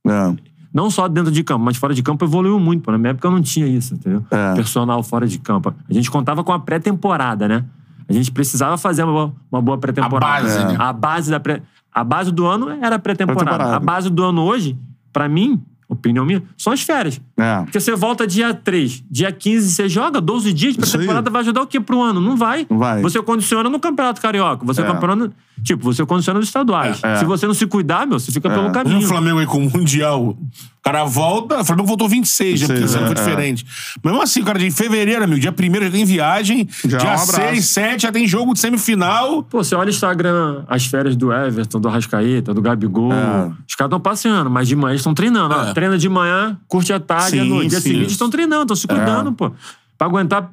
É. 0.06 0.34
não 0.72 0.88
só 0.90 1.08
dentro 1.08 1.32
de 1.32 1.42
campo, 1.42 1.64
mas 1.64 1.76
fora 1.76 1.92
de 1.92 2.02
campo 2.02 2.24
evoluiu 2.24 2.60
muito. 2.60 2.82
Pô. 2.82 2.92
Na 2.92 2.98
minha 2.98 3.10
época 3.10 3.28
não 3.28 3.42
tinha 3.42 3.66
isso, 3.66 3.94
entendeu? 3.94 4.24
É. 4.30 4.54
Personal 4.54 5.02
fora 5.02 5.26
de 5.26 5.38
campo. 5.40 5.74
A 5.88 5.92
gente 5.92 6.08
contava 6.10 6.44
com 6.44 6.52
a 6.52 6.58
pré-temporada, 6.60 7.48
né? 7.48 7.64
A 8.08 8.12
gente 8.12 8.30
precisava 8.30 8.78
fazer 8.78 9.02
uma 9.02 9.12
boa, 9.12 9.32
uma 9.50 9.60
boa 9.60 9.76
pré-temporada. 9.78 10.38
A 10.38 10.42
base, 10.42 10.64
né? 10.64 10.76
A 10.78 10.92
base 10.92 11.30
da 11.32 11.40
pré... 11.40 11.60
A 11.92 12.04
base 12.04 12.30
do 12.30 12.46
ano 12.46 12.68
era 12.80 12.96
pré-temporada. 12.98 13.44
Pré-temporada. 13.44 13.76
A 13.76 13.80
base 13.80 14.08
do 14.08 14.22
ano 14.22 14.42
hoje, 14.42 14.78
pra 15.12 15.28
mim, 15.28 15.60
opinião 15.88 16.24
minha, 16.24 16.42
são 16.56 16.72
as 16.72 16.80
férias. 16.82 17.20
É. 17.36 17.62
Porque 17.62 17.78
você 17.80 17.94
volta 17.94 18.26
dia 18.26 18.52
3, 18.52 19.04
dia 19.10 19.30
15 19.30 19.70
você 19.72 19.88
joga 19.88 20.20
12 20.20 20.52
dias 20.52 20.74
de 20.74 20.80
Isso 20.82 20.88
aí. 20.96 20.98
pré-temporada, 20.98 21.30
vai 21.30 21.42
ajudar 21.42 21.62
o 21.62 21.66
quê 21.66 21.78
pro 21.80 22.02
ano? 22.02 22.20
Não 22.20 22.36
vai. 22.36 22.66
Não 22.68 22.78
vai. 22.78 23.00
Você 23.02 23.22
condiciona 23.22 23.68
no 23.70 23.78
Campeonato 23.78 24.20
Carioca. 24.20 24.64
Você 24.64 24.80
É. 24.82 24.84
condiciona... 24.84 25.32
Tipo, 25.62 25.82
você 25.84 26.04
condiciona 26.04 26.38
nos 26.38 26.48
estaduais. 26.48 27.02
É. 27.02 27.16
Se 27.16 27.24
você 27.24 27.46
não 27.46 27.54
se 27.54 27.66
cuidar, 27.66 28.06
meu, 28.06 28.18
você 28.18 28.30
fica 28.30 28.48
pelo 28.48 28.66
Imagina 28.66 28.84
caminho. 28.84 29.04
o 29.04 29.08
Flamengo 29.08 29.38
aí 29.38 29.46
com 29.46 29.58
o 29.66 29.70
Mundial. 29.70 30.28
O 30.30 30.38
cara 30.82 31.04
volta. 31.04 31.60
O 31.60 31.64
Flamengo 31.64 31.88
voltou 31.88 32.08
26, 32.08 32.60
já, 32.60 32.66
porque 32.66 32.80
26, 32.80 32.90
esse 32.90 32.98
ano 32.98 33.14
foi 33.14 33.24
é, 33.24 33.26
diferente. 33.26 33.66
Mas 34.02 34.12
mesmo 34.12 34.22
assim, 34.22 34.44
cara, 34.44 34.58
de 34.58 34.70
fevereiro, 34.70 35.24
amigo, 35.24 35.40
dia 35.40 35.50
1 35.50 35.84
já 35.84 35.90
tem 35.90 36.04
viagem. 36.04 36.68
Já 36.84 36.98
é 36.98 37.00
um 37.00 37.04
dia 37.04 37.10
abraço. 37.10 37.32
6, 37.32 37.64
7 37.66 38.02
já 38.02 38.12
tem 38.12 38.26
jogo 38.26 38.52
de 38.52 38.60
semifinal. 38.60 39.42
Pô, 39.42 39.64
você 39.64 39.74
olha 39.74 39.88
o 39.88 39.90
Instagram, 39.90 40.64
as 40.68 40.86
férias 40.86 41.16
do 41.16 41.32
Everton, 41.32 41.80
do 41.80 41.88
Arrascaeta, 41.88 42.54
do 42.54 42.60
Gabigol. 42.62 43.12
É. 43.12 43.50
Os 43.68 43.74
caras 43.74 43.88
estão 43.88 44.00
passeando, 44.00 44.50
mas 44.50 44.68
de 44.68 44.76
manhã 44.76 44.92
eles 44.92 45.00
estão 45.00 45.14
treinando. 45.14 45.54
ó. 45.54 45.68
É. 45.68 45.72
Treina 45.74 45.98
de 45.98 46.08
manhã, 46.08 46.56
curte 46.68 46.92
a 46.92 47.00
tarde, 47.00 47.30
Sim, 47.30 47.40
à 47.40 47.44
noite. 47.44 47.70
Dia 47.70 47.80
sim. 47.80 47.90
seguinte 47.90 48.10
estão 48.12 48.30
treinando, 48.30 48.62
estão 48.62 48.76
se 48.76 48.86
cuidando, 48.86 49.32
pô. 49.32 49.50
Pra 49.98 50.06
aguentar 50.06 50.50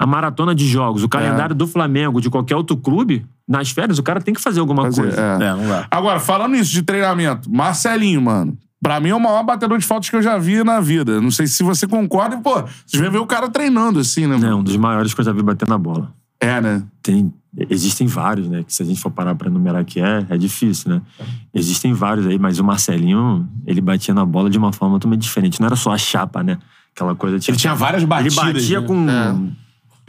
a 0.00 0.06
maratona 0.06 0.54
de 0.54 0.66
jogos, 0.66 1.04
o 1.04 1.08
calendário 1.10 1.54
do 1.54 1.66
Flamengo, 1.66 2.22
de 2.22 2.30
qualquer 2.30 2.56
outro 2.56 2.74
clube, 2.74 3.26
nas 3.46 3.70
férias, 3.70 3.98
o 3.98 4.02
cara 4.02 4.18
tem 4.18 4.32
que 4.32 4.40
fazer 4.40 4.58
alguma 4.58 4.84
Fazer, 4.84 5.02
coisa. 5.02 5.20
é. 5.20 5.44
É, 5.44 5.52
não 5.52 5.68
dá. 5.68 5.86
Agora, 5.90 6.18
falando 6.18 6.56
isso 6.56 6.72
de 6.72 6.82
treinamento, 6.82 7.52
Marcelinho, 7.52 8.22
mano. 8.22 8.56
Pra 8.82 8.98
mim 8.98 9.10
é 9.10 9.14
o 9.14 9.20
maior 9.20 9.44
batedor 9.44 9.76
de 9.76 9.84
faltas 9.84 10.08
que 10.08 10.16
eu 10.16 10.22
já 10.22 10.38
vi 10.38 10.64
na 10.64 10.80
vida. 10.80 11.20
Não 11.20 11.30
sei 11.30 11.46
se 11.46 11.62
você 11.62 11.86
concorda. 11.86 12.34
e, 12.34 12.40
Pô, 12.40 12.64
você 12.86 13.10
ver 13.10 13.18
o 13.18 13.26
cara 13.26 13.50
treinando 13.50 14.00
assim, 14.00 14.26
né? 14.26 14.36
É 14.36 14.38
mano? 14.38 14.56
um 14.56 14.62
dos 14.62 14.74
maiores 14.78 15.12
que 15.12 15.20
eu 15.20 15.24
já 15.26 15.32
vi 15.34 15.42
bater 15.42 15.68
na 15.68 15.76
bola. 15.76 16.10
É, 16.40 16.62
né? 16.62 16.82
Tem, 17.02 17.30
existem 17.68 18.06
vários, 18.06 18.48
né? 18.48 18.62
Que 18.66 18.72
se 18.72 18.82
a 18.82 18.86
gente 18.86 18.98
for 18.98 19.10
parar 19.10 19.34
pra 19.34 19.48
enumerar 19.48 19.84
que 19.84 20.00
é, 20.00 20.24
é 20.30 20.38
difícil, 20.38 20.92
né? 20.92 21.02
Existem 21.52 21.92
vários 21.92 22.26
aí, 22.26 22.38
mas 22.38 22.58
o 22.58 22.64
Marcelinho, 22.64 23.46
ele 23.66 23.82
batia 23.82 24.14
na 24.14 24.24
bola 24.24 24.48
de 24.48 24.56
uma 24.56 24.72
forma 24.72 24.94
totalmente 24.94 25.20
diferente. 25.20 25.60
Não 25.60 25.66
era 25.66 25.76
só 25.76 25.92
a 25.92 25.98
chapa, 25.98 26.42
né? 26.42 26.56
Aquela 26.96 27.14
coisa... 27.14 27.36
Ele 27.46 27.58
tinha 27.58 27.74
várias 27.74 28.02
batidas. 28.02 28.38
Ele 28.38 28.52
batia 28.54 28.80
né? 28.80 28.86
com 28.86 29.50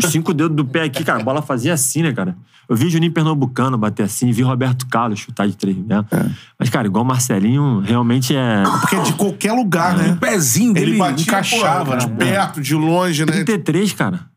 os 0.05 0.11
cinco 0.11 0.33
dedos 0.33 0.55
do 0.55 0.65
pé 0.65 0.83
aqui, 0.83 1.03
cara. 1.03 1.19
A 1.19 1.23
bola 1.23 1.41
fazia 1.41 1.73
assim, 1.73 2.03
né, 2.03 2.11
cara? 2.11 2.35
Eu 2.69 2.75
vi 2.75 2.89
Juninho 2.89 3.11
Pernambucano 3.11 3.77
bater 3.77 4.03
assim, 4.03 4.31
vi 4.31 4.43
Roberto 4.43 4.87
Carlos 4.87 5.19
chutar 5.19 5.47
de 5.47 5.57
três 5.57 5.75
metros. 5.77 6.31
Mas, 6.57 6.69
cara, 6.69 6.87
igual 6.87 7.03
o 7.03 7.07
Marcelinho, 7.07 7.79
realmente 7.79 8.35
é. 8.35 8.63
Porque 8.79 8.95
é 8.95 9.01
de 9.01 9.13
qualquer 9.13 9.51
lugar, 9.51 9.95
O 9.95 9.97
né? 9.97 10.17
pezinho 10.19 10.73
dele 10.73 10.91
Ele 10.91 10.97
batia, 10.97 11.23
encaixava, 11.23 11.91
pô, 11.91 11.97
de 11.97 12.07
né? 12.07 12.15
perto, 12.15 12.61
de 12.61 12.73
longe, 12.75 13.25
né? 13.25 13.31
33, 13.31 13.93
cara. 13.93 14.31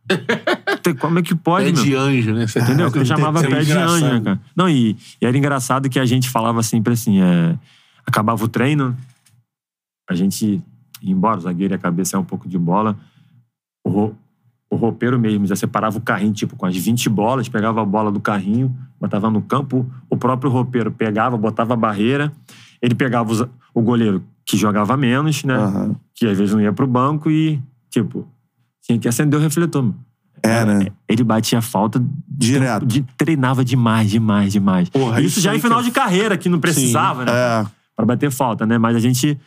Como 1.01 1.19
é 1.19 1.23
que 1.23 1.35
pode, 1.35 1.67
Pé 1.67 1.73
meu? 1.73 1.83
de 1.85 1.95
anjo, 1.95 2.35
né? 2.35 2.47
Você 2.47 2.59
Entendeu? 2.59 2.91
Que 2.91 2.99
eu 2.99 3.07
chamava 3.07 3.41
é 3.45 3.49
pé 3.49 3.61
de 3.63 3.73
anjo, 3.73 4.05
né, 4.05 4.21
cara? 4.21 4.41
Não, 4.55 4.69
e, 4.69 4.97
e 5.21 5.27
era 5.27 5.37
engraçado 5.37 5.89
que 5.89 5.99
a 5.99 6.05
gente 6.05 6.29
falava 6.29 6.63
sempre 6.63 6.93
assim: 6.93 7.21
é, 7.23 7.57
acabava 8.07 8.45
o 8.45 8.49
treino, 8.49 8.97
a 10.11 10.15
gente 10.15 10.63
ia 11.01 11.13
embora, 11.13 11.39
o 11.39 11.41
zagueiro 11.41 11.73
ia 11.75 11.79
cabecear 11.79 12.21
um 12.21 12.25
pouco 12.25 12.49
de 12.49 12.59
bola, 12.59 12.97
o, 13.87 14.13
o 14.75 14.77
roupeiro 14.79 15.19
mesmo 15.19 15.47
já 15.47 15.57
separava 15.57 15.97
o 15.99 16.01
carrinho, 16.01 16.33
tipo, 16.33 16.57
com 16.57 16.67
as 16.67 16.77
20 16.77 17.09
bolas, 17.09 17.49
pegava 17.49 17.81
a 17.83 17.85
bola 17.85 18.11
do 18.13 18.21
carrinho, 18.21 18.75
botava 19.01 19.31
no 19.31 19.41
campo, 19.43 19.87
o 20.11 20.17
próprio 20.17 20.51
roupeiro 20.51 20.91
pegava, 20.91 21.37
botava 21.37 21.75
a 21.75 21.77
barreira, 21.77 22.33
ele 22.83 22.95
pegava 22.95 23.31
os- 23.33 23.47
o 23.75 23.81
goleiro 23.83 24.23
que 24.47 24.57
jogava 24.57 24.97
menos, 24.97 25.43
né? 25.45 25.55
Aham. 25.55 25.97
Que 26.15 26.27
às 26.27 26.37
vezes 26.37 26.53
não 26.55 26.61
ia 26.61 26.73
pro 26.73 26.87
banco 26.87 27.31
e, 27.31 27.61
tipo, 27.91 28.27
tinha 28.83 28.99
que 28.99 29.09
acender 29.09 29.39
o 29.39 29.43
refletor, 29.43 29.83
meu. 29.83 29.95
É, 30.43 30.63
né? 30.65 30.87
Ele 31.09 31.25
batia 31.25 31.63
falta 31.63 32.05
Direto. 32.29 32.85
de, 32.85 33.03
treinava 33.17 33.65
demais, 33.65 34.11
demais, 34.11 34.53
demais. 34.53 34.91
Porra, 34.91 35.21
isso, 35.21 35.39
isso 35.39 35.41
já 35.41 35.57
em 35.57 35.61
final 35.61 35.79
que- 35.79 35.87
de 35.87 35.91
carreira, 35.93 36.37
que 36.37 36.51
não 36.51 36.61
precisava, 36.61 37.25
né? 37.25 37.33
É. 37.33 37.67
Pra 37.97 38.05
bater 38.05 38.31
falta, 38.31 38.67
né? 38.67 38.77
Mas 38.77 38.95
a 38.95 39.01
gente 39.01 39.39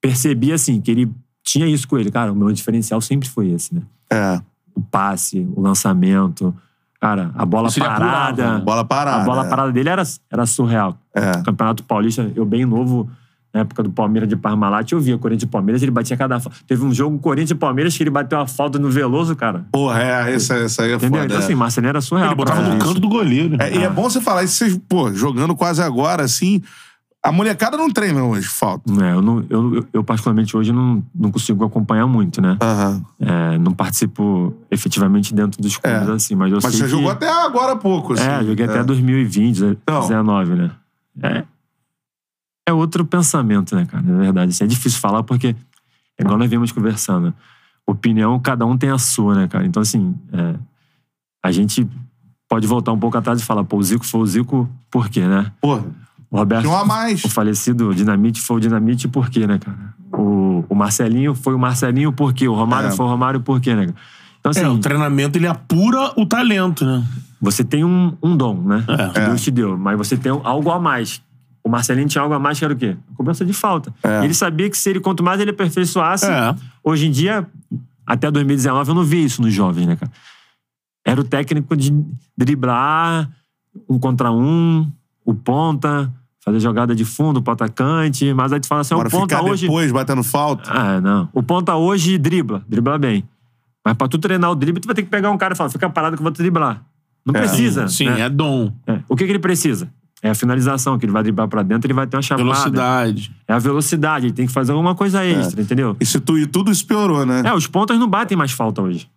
percebia, 0.00 0.54
assim, 0.54 0.80
que 0.80 0.90
ele 0.90 1.10
tinha 1.44 1.66
isso 1.66 1.86
com 1.86 1.98
ele. 1.98 2.10
Cara, 2.10 2.32
o 2.32 2.36
meu 2.36 2.50
diferencial 2.52 2.98
sempre 3.00 3.28
foi 3.28 3.48
esse, 3.48 3.74
né? 3.74 3.82
É. 4.10 4.40
O 4.78 4.82
passe, 4.82 5.48
o 5.56 5.60
lançamento. 5.60 6.54
Cara, 7.00 7.30
a 7.34 7.44
bola 7.44 7.68
Isso 7.68 7.80
parada. 7.80 7.94
apurava, 8.04 8.58
né? 8.58 8.64
Bola 8.64 8.84
parada. 8.84 9.22
a 9.22 9.24
bola 9.24 9.46
é. 9.46 9.48
parada 9.48 9.72
dele 9.72 9.88
era, 9.88 10.02
era 10.30 10.46
surreal. 10.46 10.96
É. 11.14 11.42
Campeonato 11.42 11.82
Paulista, 11.84 12.30
eu 12.34 12.44
bem 12.44 12.64
novo, 12.64 13.08
na 13.52 13.60
época 13.60 13.82
do 13.82 13.90
Palmeiras 13.90 14.28
de 14.28 14.36
Parmalat, 14.36 14.92
eu 14.92 15.00
via 15.00 15.16
Corinthians 15.16 15.48
e 15.48 15.52
Palmeiras, 15.52 15.82
ele 15.82 15.90
batia 15.90 16.16
cada 16.16 16.40
falta. 16.40 16.58
Teve 16.66 16.84
um 16.84 16.92
jogo 16.92 17.18
Corinthians 17.18 17.52
e 17.52 17.54
Palmeiras 17.54 17.96
que 17.96 18.02
ele 18.02 18.10
bateu 18.10 18.38
a 18.38 18.46
falta 18.46 18.78
no 18.78 18.90
Veloso, 18.90 19.34
cara. 19.36 19.64
Porra, 19.72 20.02
é, 20.02 20.34
essa, 20.34 20.54
essa 20.54 20.82
aí 20.82 20.92
é 20.92 20.94
Entendeu? 20.96 21.22
foda. 21.22 21.24
Então, 21.26 21.36
é. 21.36 21.44
assim, 21.44 21.54
Marcelinho 21.54 21.90
era 21.90 22.00
surreal. 22.00 22.28
Ele 22.28 22.36
botava 22.36 22.62
no 22.62 22.78
canto 22.78 23.00
do 23.00 23.08
goleiro. 23.08 23.56
É, 23.60 23.76
e 23.76 23.82
é 23.84 23.88
bom 23.88 24.02
você 24.02 24.20
falar 24.20 24.42
isso, 24.44 24.56
vocês, 24.56 24.80
pô, 24.88 25.12
jogando 25.12 25.54
quase 25.54 25.82
agora, 25.82 26.22
assim. 26.22 26.62
A 27.22 27.32
molecada 27.32 27.76
não 27.76 27.90
treina 27.90 28.22
hoje, 28.22 28.46
falta. 28.48 28.90
É, 29.04 29.12
eu, 29.12 29.20
não, 29.20 29.44
eu, 29.50 29.86
eu- 29.92 30.04
particularmente, 30.04 30.56
hoje 30.56 30.72
não, 30.72 31.02
não 31.14 31.30
consigo 31.32 31.64
acompanhar 31.64 32.06
muito, 32.06 32.40
né? 32.40 32.56
Aham. 32.62 33.02
É, 33.18 33.58
não 33.58 33.72
participo 33.74 34.54
efetivamente 34.70 35.34
dentro 35.34 35.60
dos 35.60 35.76
clubes, 35.76 36.08
É. 36.08 36.12
assim, 36.12 36.34
mas 36.36 36.50
eu 36.52 36.58
Mas 36.62 36.72
sei 36.72 36.78
você 36.80 36.84
que... 36.84 36.90
jogou 36.90 37.10
até 37.10 37.28
agora 37.28 37.72
há 37.72 37.76
pouco, 37.76 38.12
assim. 38.12 38.22
É, 38.22 38.44
joguei 38.44 38.64
até 38.66 38.84
2020, 38.84 39.56
Então. 39.58 40.06
2019, 40.06 40.54
né? 40.54 40.70
É, 41.20 41.44
é 42.68 42.72
outro 42.72 43.04
pensamento, 43.04 43.74
né, 43.74 43.84
cara? 43.84 44.02
Na 44.02 44.18
verdade, 44.18 44.50
assim, 44.52 44.64
é 44.64 44.66
difícil 44.68 45.00
falar 45.00 45.22
porque, 45.24 45.56
é 46.16 46.22
igual 46.22 46.38
nós 46.38 46.48
vimos 46.48 46.70
conversando, 46.70 47.34
opinião, 47.84 48.38
cada 48.38 48.64
um 48.64 48.78
tem 48.78 48.90
a 48.90 48.98
sua, 48.98 49.34
né, 49.34 49.48
cara? 49.48 49.66
Então, 49.66 49.82
assim, 49.82 50.14
é, 50.32 50.54
a 51.42 51.50
gente 51.50 51.86
pode 52.48 52.66
voltar 52.66 52.92
um 52.92 52.98
pouco 52.98 53.18
atrás 53.18 53.40
e 53.40 53.44
falar, 53.44 53.64
pô, 53.64 53.76
o 53.76 53.82
Zico 53.82 54.06
foi 54.06 54.20
o 54.20 54.26
Zico 54.26 54.70
por 54.90 55.08
quê, 55.08 55.26
né? 55.26 55.50
Pô, 55.60 55.80
O 56.30 56.36
Roberto... 56.36 56.62
tinha 56.62 56.72
um 56.72 56.76
a 56.78 56.84
mais. 56.84 57.24
O 57.24 57.28
falecido 57.28 57.94
Dinamite 57.94 58.40
foi 58.40 58.56
o 58.58 58.60
Dinamite 58.60 59.08
por 59.08 59.30
quê, 59.30 59.46
né, 59.46 59.58
cara? 59.58 59.94
O, 60.12 60.64
o 60.68 60.74
Marcelinho 60.74 61.34
foi 61.34 61.54
o 61.54 61.58
Marcelinho 61.58 62.12
por 62.12 62.32
quê? 62.34 62.46
O 62.48 62.54
Romário 62.54 62.88
É. 62.88 62.92
foi 62.92 63.06
o 63.06 63.08
Romário 63.08 63.40
por 63.40 63.60
quê, 63.60 63.74
né? 63.74 63.86
cara? 63.86 63.96
Então, 64.40 64.50
assim, 64.50 64.60
É, 64.62 64.68
o 64.68 64.78
treinamento 64.78 65.36
ele 65.38 65.46
apura 65.46 66.12
o 66.16 66.24
talento, 66.26 66.84
né? 66.84 67.04
você 67.40 67.62
tem 67.62 67.84
um, 67.84 68.16
um 68.22 68.36
dom, 68.36 68.60
né? 68.62 68.84
É. 68.88 69.08
que 69.10 69.20
Deus 69.26 69.42
te 69.42 69.50
deu. 69.50 69.76
Mas 69.78 69.96
você 69.96 70.16
tem 70.16 70.30
algo 70.44 70.70
a 70.70 70.78
mais. 70.78 71.22
O 71.62 71.68
Marcelinho 71.68 72.08
tinha 72.08 72.22
algo 72.22 72.34
a 72.34 72.38
mais 72.38 72.58
que 72.58 72.64
era 72.64 72.74
o 72.74 72.76
quê? 72.76 72.96
A 73.12 73.16
cobrança 73.16 73.44
de 73.44 73.52
falta. 73.52 73.92
É. 74.02 74.24
Ele 74.24 74.34
sabia 74.34 74.68
que 74.70 74.76
se 74.76 74.88
ele, 74.90 75.00
quanto 75.00 75.22
mais 75.22 75.40
ele 75.40 75.50
aperfeiçoasse, 75.50 76.26
É. 76.26 76.54
hoje 76.82 77.06
em 77.06 77.10
dia, 77.10 77.46
até 78.06 78.30
2019, 78.30 78.90
eu 78.90 78.94
não 78.94 79.04
vi 79.04 79.22
isso 79.24 79.40
nos 79.42 79.52
jovens, 79.54 79.86
né, 79.86 79.96
cara? 79.96 80.10
Era 81.06 81.20
o 81.20 81.24
técnico 81.24 81.76
de 81.76 81.92
driblar 82.36 83.28
um 83.88 83.98
contra 83.98 84.30
um, 84.32 84.90
o 85.24 85.34
ponta, 85.34 86.12
fazer 86.44 86.60
jogada 86.60 86.94
de 86.94 87.04
fundo 87.04 87.42
pro 87.42 87.52
atacante, 87.52 88.32
mas 88.32 88.52
aí 88.52 88.60
tu 88.60 88.66
fala 88.66 88.80
assim, 88.82 88.94
Agora 88.94 89.08
o 89.08 89.10
ponta 89.10 89.36
ficar 89.36 89.48
hoje... 89.50 89.66
depois 89.66 89.92
batendo 89.92 90.22
falta. 90.22 90.70
Ah, 90.72 91.00
não. 91.00 91.28
O 91.32 91.42
ponta 91.42 91.74
hoje 91.76 92.16
dribla, 92.18 92.62
dribla 92.68 92.98
bem. 92.98 93.24
Mas 93.84 93.96
pra 93.96 94.08
tu 94.08 94.18
treinar 94.18 94.50
o 94.50 94.54
drible, 94.54 94.80
tu 94.80 94.86
vai 94.86 94.94
ter 94.94 95.02
que 95.02 95.08
pegar 95.08 95.30
um 95.30 95.38
cara 95.38 95.54
e 95.54 95.56
falar, 95.56 95.70
fica 95.70 95.88
parado 95.90 96.16
que 96.16 96.20
eu 96.20 96.24
vou 96.24 96.32
te 96.32 96.38
driblar. 96.38 96.82
Não 97.24 97.34
É. 97.34 97.38
precisa. 97.40 97.88
Sim, 97.88 98.06
né? 98.06 98.20
é 98.22 98.28
dom. 98.28 98.72
É. 98.86 99.00
O 99.08 99.16
que, 99.16 99.24
que 99.24 99.30
ele 99.32 99.38
precisa? 99.38 99.88
É 100.22 100.30
a 100.30 100.34
finalização, 100.34 100.98
que 100.98 101.04
ele 101.06 101.12
vai 101.12 101.22
driblar 101.22 101.46
pra 101.48 101.62
dentro, 101.62 101.86
ele 101.86 101.94
vai 101.94 102.06
ter 102.06 102.16
uma 102.16 102.22
chapada. 102.22 102.42
Velocidade. 102.42 103.30
É 103.46 103.52
a 103.52 103.58
velocidade, 103.58 104.26
ele 104.26 104.32
tem 104.32 104.46
que 104.46 104.52
fazer 104.52 104.72
alguma 104.72 104.94
coisa 104.94 105.24
extra, 105.24 105.60
entendeu? 105.62 105.96
E 106.00 106.06
se 106.06 106.18
tu 106.18 106.36
e 106.38 106.46
tudo 106.46 106.70
isso 106.72 106.84
piorou, 106.86 107.24
né? 107.24 107.42
É, 107.44 107.54
os 107.54 107.66
pontas 107.68 107.98
não 107.98 108.08
batem 108.08 108.36
mais 108.36 108.50
falta 108.50 108.82
hoje. 108.82 109.08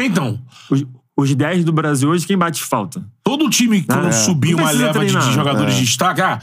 Então, 0.00 0.40
Os, 0.70 0.84
os 1.16 1.34
10 1.34 1.64
do 1.64 1.72
Brasil 1.72 2.08
hoje, 2.10 2.26
quem 2.26 2.36
bate 2.36 2.62
falta? 2.64 3.02
todo 3.22 3.48
time, 3.48 3.82
quando 3.82 4.08
É. 4.08 4.12
subir 4.12 4.56
Não 4.56 4.64
uma 4.64 4.72
leva 4.72 5.04
de, 5.06 5.16
de 5.16 5.32
jogadores 5.32 5.74
É. 5.74 5.78
de 5.78 5.84
destaque, 5.84 6.20
ah, 6.20 6.40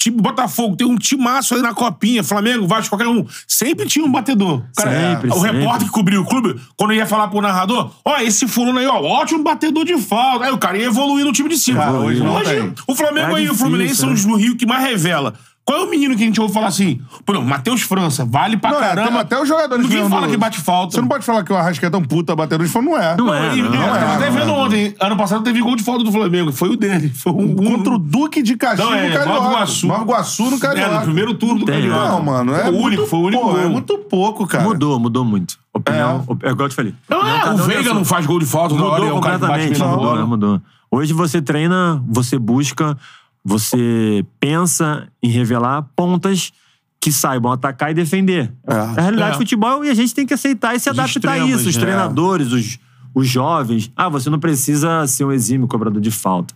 Tipo, 0.00 0.22
Botafogo 0.22 0.76
tem 0.76 0.86
um 0.86 0.96
timaço 0.96 1.54
aí 1.54 1.60
na 1.60 1.74
copinha, 1.74 2.24
Flamengo, 2.24 2.66
Vasco, 2.66 2.88
qualquer 2.96 3.06
um. 3.06 3.26
Sempre 3.46 3.86
tinha 3.86 4.02
um 4.02 4.10
batedor. 4.10 4.62
Cara, 4.74 4.90
Sempre, 4.90 5.28
o 5.28 5.34
sempre. 5.34 5.58
repórter 5.58 5.86
que 5.88 5.92
cobriu 5.92 6.22
o 6.22 6.24
clube, 6.24 6.58
quando 6.74 6.94
ia 6.94 7.04
falar 7.04 7.28
pro 7.28 7.42
narrador, 7.42 7.90
ó, 8.02 8.16
esse 8.18 8.48
fulano 8.48 8.78
aí, 8.78 8.86
ó, 8.86 8.98
ótimo 8.98 9.44
batedor 9.44 9.84
de 9.84 9.98
falta. 9.98 10.46
Aí 10.46 10.52
o 10.52 10.56
cara 10.56 10.78
ia 10.78 10.86
evoluir 10.86 11.26
no 11.26 11.32
time 11.32 11.50
de 11.50 11.58
cima. 11.58 11.80
Cara, 11.80 11.98
hoje 11.98 12.22
tem. 12.22 12.72
o 12.88 12.94
Flamengo 12.94 13.36
É 13.36 13.40
aí 13.40 13.44
e 13.44 13.50
o 13.50 13.54
Fluminense 13.54 13.96
são 13.96 14.10
os 14.10 14.24
do 14.24 14.36
Rio 14.36 14.56
que 14.56 14.64
mais 14.64 14.82
revela. 14.82 15.34
Qual 15.70 15.82
é 15.82 15.86
o 15.86 15.88
menino 15.88 16.16
que 16.16 16.22
a 16.24 16.26
gente 16.26 16.40
ouve 16.40 16.52
falar 16.52 16.66
assim? 16.66 17.00
Por 17.24 17.32
exemplo, 17.32 17.48
Matheus 17.48 17.82
França, 17.82 18.24
vale 18.24 18.56
pra 18.56 18.72
Não, 18.72 18.78
é, 18.78 18.80
caramba. 18.80 19.08
até, 19.20 19.36
até 19.36 19.42
os 19.42 19.46
jogadores 19.48 19.88
Ninguém 19.88 20.08
fala 20.08 20.26
que 20.26 20.36
bate 20.36 20.60
falta. 20.60 20.94
Você 20.96 21.00
não 21.00 21.06
pode 21.06 21.24
falar 21.24 21.44
que 21.44 21.52
o 21.52 21.56
Arrascaeta 21.56 21.96
é 21.96 22.00
um 22.00 22.02
puta 22.02 22.34
batedor 22.34 22.66
de 22.66 22.72
falta, 22.72 22.88
não 22.88 22.98
é. 22.98 23.16
Não 23.16 23.32
é, 23.32 23.54
não, 23.54 23.70
não 23.70 23.74
eu 23.86 23.92
tava 23.92 23.98
é, 23.98 24.16
até 24.16 24.30
vendo 24.30 24.52
ontem. 24.52 24.94
Ano 24.98 25.16
passado 25.16 25.44
teve 25.44 25.60
gol 25.60 25.76
de 25.76 25.84
falta 25.84 26.02
do 26.02 26.10
Flamengo. 26.10 26.50
Foi 26.50 26.70
o 26.70 26.76
dele. 26.76 27.08
Foi 27.10 27.32
um, 27.32 27.52
um 27.52 27.54
Contra 27.54 27.94
o 27.94 27.98
Duque 27.98 28.42
de 28.42 28.56
Caxias 28.56 28.84
Não, 28.84 28.92
é, 28.92 29.10
no 29.10 29.14
Carioca. 29.14 29.32
Nova 29.40 29.52
Iguaçu. 29.52 29.86
Nova 29.86 30.02
Iguaçu 30.02 30.50
no 30.50 30.58
Carioca. 30.58 30.90
É, 30.90 30.94
no 30.94 31.00
primeiro 31.02 31.34
turno 31.34 31.60
do 31.60 31.66
Carioca. 31.66 32.08
Não, 32.08 32.22
mano. 32.24 32.52
É 32.52 32.64
Foi 32.64 32.72
o 32.72 32.76
único, 32.76 32.82
muito, 32.82 33.06
foi 33.06 33.18
o 33.20 33.22
único 33.22 33.42
pô, 33.44 33.48
gol. 33.50 33.60
É 33.60 33.68
muito 33.68 33.98
pouco, 33.98 34.46
cara. 34.48 34.64
Mudou, 34.64 34.98
mudou 34.98 35.24
muito. 35.24 35.56
Opinião, 35.72 36.24
op- 36.26 36.44
é 36.44 36.50
igual 36.50 36.66
eu 36.66 36.68
te 36.70 36.74
falei. 36.74 36.94
Não, 37.08 37.24
é, 37.28 37.40
cada 37.42 37.54
o 37.54 37.58
Veiga 37.58 37.94
não 37.94 38.04
faz 38.04 38.26
gol 38.26 38.40
de 38.40 38.46
falta 38.46 38.74
hora, 38.74 39.02
Mudou 39.04 39.08
é 39.08 39.12
o 39.12 39.20
cara 39.20 39.38
que 39.38 39.46
bate 39.46 39.68
completamente, 39.68 39.96
mudou, 39.96 40.26
mudou. 40.26 40.62
Hoje 40.90 41.12
você 41.12 41.40
treina, 41.40 42.02
você 42.08 42.36
busca, 42.36 42.98
você 43.44 44.24
pensa 44.38 45.08
em 45.22 45.30
revelar 45.30 45.82
pontas 45.96 46.52
que 47.00 47.10
saibam 47.10 47.50
atacar 47.50 47.90
e 47.90 47.94
defender. 47.94 48.52
É. 48.66 48.74
a 48.74 49.00
realidade 49.00 49.30
É. 49.30 49.32
do 49.32 49.38
futebol 49.38 49.84
e 49.84 49.88
a 49.88 49.94
gente 49.94 50.14
tem 50.14 50.26
que 50.26 50.34
aceitar 50.34 50.74
e 50.74 50.80
se 50.80 50.90
Os 50.90 50.98
adaptar 50.98 51.32
a 51.32 51.38
extremos, 51.38 51.60
isso. 51.60 51.68
Os 51.70 51.76
é. 51.76 51.80
treinadores, 51.80 52.52
os, 52.52 52.78
os 53.14 53.26
jovens. 53.26 53.90
Ah, 53.96 54.08
você 54.08 54.28
não 54.28 54.38
precisa 54.38 55.06
ser 55.06 55.24
um 55.24 55.32
exímio 55.32 55.66
cobrador 55.66 56.00
de 56.00 56.10
falta. 56.10 56.54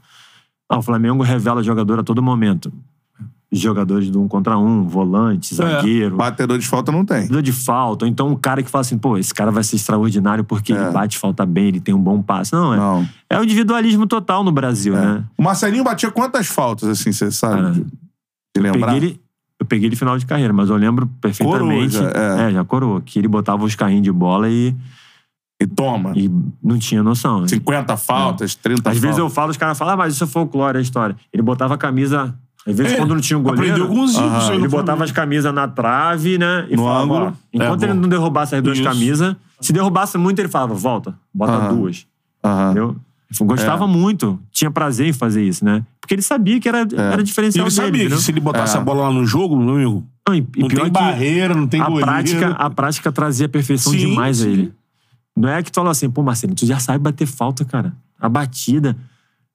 Ah, 0.68 0.78
o 0.78 0.82
Flamengo 0.82 1.22
revela 1.22 1.62
jogador 1.62 1.98
a 1.98 2.02
todo 2.02 2.22
momento. 2.22 2.72
Jogadores 3.56 4.10
de 4.10 4.18
um 4.18 4.26
contra 4.28 4.58
um, 4.58 4.86
volante, 4.86 5.54
zagueiro. 5.54 6.16
Batedor 6.16 6.58
de 6.58 6.66
falta 6.66 6.90
não 6.92 7.04
tem. 7.04 7.20
Batedor 7.22 7.42
de 7.42 7.52
falta, 7.52 8.04
ou 8.04 8.10
então 8.10 8.28
um 8.28 8.36
cara 8.36 8.62
que 8.62 8.70
fala 8.70 8.80
assim, 8.82 8.98
pô, 8.98 9.16
esse 9.16 9.32
cara 9.32 9.50
vai 9.50 9.62
ser 9.64 9.76
extraordinário 9.76 10.42
porque 10.44 10.72
É. 10.72 10.76
ele 10.76 10.90
bate 10.90 11.18
falta 11.18 11.46
bem, 11.46 11.66
ele 11.68 11.80
tem 11.80 11.94
um 11.94 12.00
bom 12.00 12.20
passe. 12.22 12.52
Não, 12.52 12.74
é. 12.74 12.76
Não. 12.76 13.08
É 13.30 13.38
o 13.38 13.44
individualismo 13.44 14.06
total 14.06 14.42
no 14.44 14.52
Brasil, 14.52 14.94
né? 14.94 15.24
O 15.38 15.42
Marcelinho 15.42 15.84
batia 15.84 16.10
quantas 16.10 16.46
faltas, 16.46 16.88
assim, 16.88 17.12
você 17.12 17.30
sabe? 17.30 17.54
Cara, 17.62 17.70
de, 17.72 17.80
de 17.84 18.62
lembrar? 18.62 18.92
Peguei 18.92 18.96
ele, 19.10 19.20
eu 19.60 19.66
peguei 19.66 19.88
ele 19.88 19.96
final 19.96 20.18
de 20.18 20.26
carreira, 20.26 20.52
mas 20.52 20.68
eu 20.68 20.76
lembro 20.76 21.06
perfeitamente. 21.20 21.96
Coroa 21.96 22.12
já, 22.14 22.20
é. 22.48 22.52
já 22.52 22.64
coroou. 22.64 23.00
Que 23.00 23.18
ele 23.18 23.28
botava 23.28 23.64
os 23.64 23.74
carrinhos 23.74 24.02
de 24.02 24.12
bola 24.12 24.48
e, 24.50 24.74
E 25.60 25.66
toma. 25.66 26.12
e 26.16 26.30
não 26.62 26.78
tinha 26.78 27.02
noção. 27.02 27.40
né? 27.42 27.48
50 27.48 27.96
faltas, 27.96 28.54
30 28.56 28.90
Às 28.90 28.98
vezes 28.98 29.16
eu 29.18 29.24
faltas. 29.30 29.34
falo, 29.34 29.50
os 29.52 29.56
caras 29.56 29.78
falam, 29.78 29.94
ah, 29.94 29.96
mas 29.96 30.14
isso 30.14 30.24
é 30.24 30.26
folclore, 30.26 30.76
é 30.78 30.80
história. 30.80 31.16
Ele 31.32 31.42
botava 31.42 31.74
a 31.74 31.78
camisa. 31.78 32.34
Às 32.66 32.76
vezes, 32.76 32.92
É, 32.94 32.96
quando 32.96 33.14
não 33.14 33.20
tinha 33.20 33.38
um 33.38 33.42
goleiro. 33.42 33.72
Aprendeu 33.74 33.88
com 33.88 34.00
os 34.02 34.16
aí 34.16 34.56
Ele 34.56 34.68
botava 34.68 35.04
as 35.04 35.12
camisas 35.12 35.52
na 35.52 35.68
trave, 35.68 36.38
né? 36.38 36.66
E 36.70 36.76
No 36.76 36.84
falava, 36.84 37.02
ângulo. 37.04 37.26
ó, 37.26 37.32
enquanto 37.52 37.82
É, 37.82 37.86
ele 37.86 37.94
bom. 37.94 38.00
não 38.00 38.08
derrubasse 38.08 38.54
as 38.56 38.62
duas 38.62 38.78
Isso. 38.78 38.88
camisas, 38.88 39.36
se 39.60 39.72
derrubasse 39.72 40.16
muito, 40.16 40.38
ele 40.38 40.48
falava, 40.48 40.72
volta, 40.74 41.14
bota 41.32 41.52
Aham. 41.52 41.74
duas. 41.76 42.06
Aham. 42.42 42.64
Entendeu? 42.70 42.96
Ele 43.40 43.48
gostava 43.48 43.84
É. 43.84 43.88
muito, 43.88 44.38
tinha 44.52 44.70
prazer 44.70 45.08
em 45.08 45.12
fazer 45.12 45.44
isso, 45.44 45.64
né? 45.64 45.84
Porque 46.00 46.14
ele 46.14 46.22
sabia 46.22 46.58
que 46.60 46.68
era, 46.68 46.86
era 46.96 47.20
E 47.20 47.24
diferencial 47.24 47.66
ele 47.66 47.74
dele. 47.74 47.86
sabia 47.86 48.00
que 48.00 48.06
entendeu? 48.06 48.18
se 48.18 48.30
ele 48.30 48.40
botasse 48.40 48.76
É. 48.76 48.80
a 48.80 48.82
bola 48.82 49.08
lá 49.08 49.12
no 49.12 49.26
jogo, 49.26 49.56
meu 49.56 49.74
amigo, 49.74 50.06
Não, 50.28 50.34
e, 50.34 50.38
e 50.56 50.60
não 50.60 50.68
pior 50.68 50.82
tem 50.84 50.92
barreira, 50.92 51.54
não 51.54 51.66
tem 51.66 51.80
a 51.80 51.84
goleiro. 51.84 52.06
prática, 52.06 52.50
a 52.52 52.70
prática 52.70 53.10
trazia 53.12 53.48
perfeição 53.48 53.92
Sim, 53.92 53.98
demais 53.98 54.40
a 54.40 54.44
sim. 54.44 54.50
ele. 54.52 54.72
Não 55.36 55.48
é 55.48 55.62
que 55.62 55.70
tu 55.72 55.74
fala 55.74 55.90
assim, 55.90 56.08
pô, 56.08 56.22
Marcelo, 56.22 56.54
tu 56.54 56.64
já 56.64 56.78
sabe 56.78 56.98
bater 57.02 57.26
falta, 57.26 57.64
cara. 57.64 57.92
A 58.20 58.28
batida. 58.28 58.96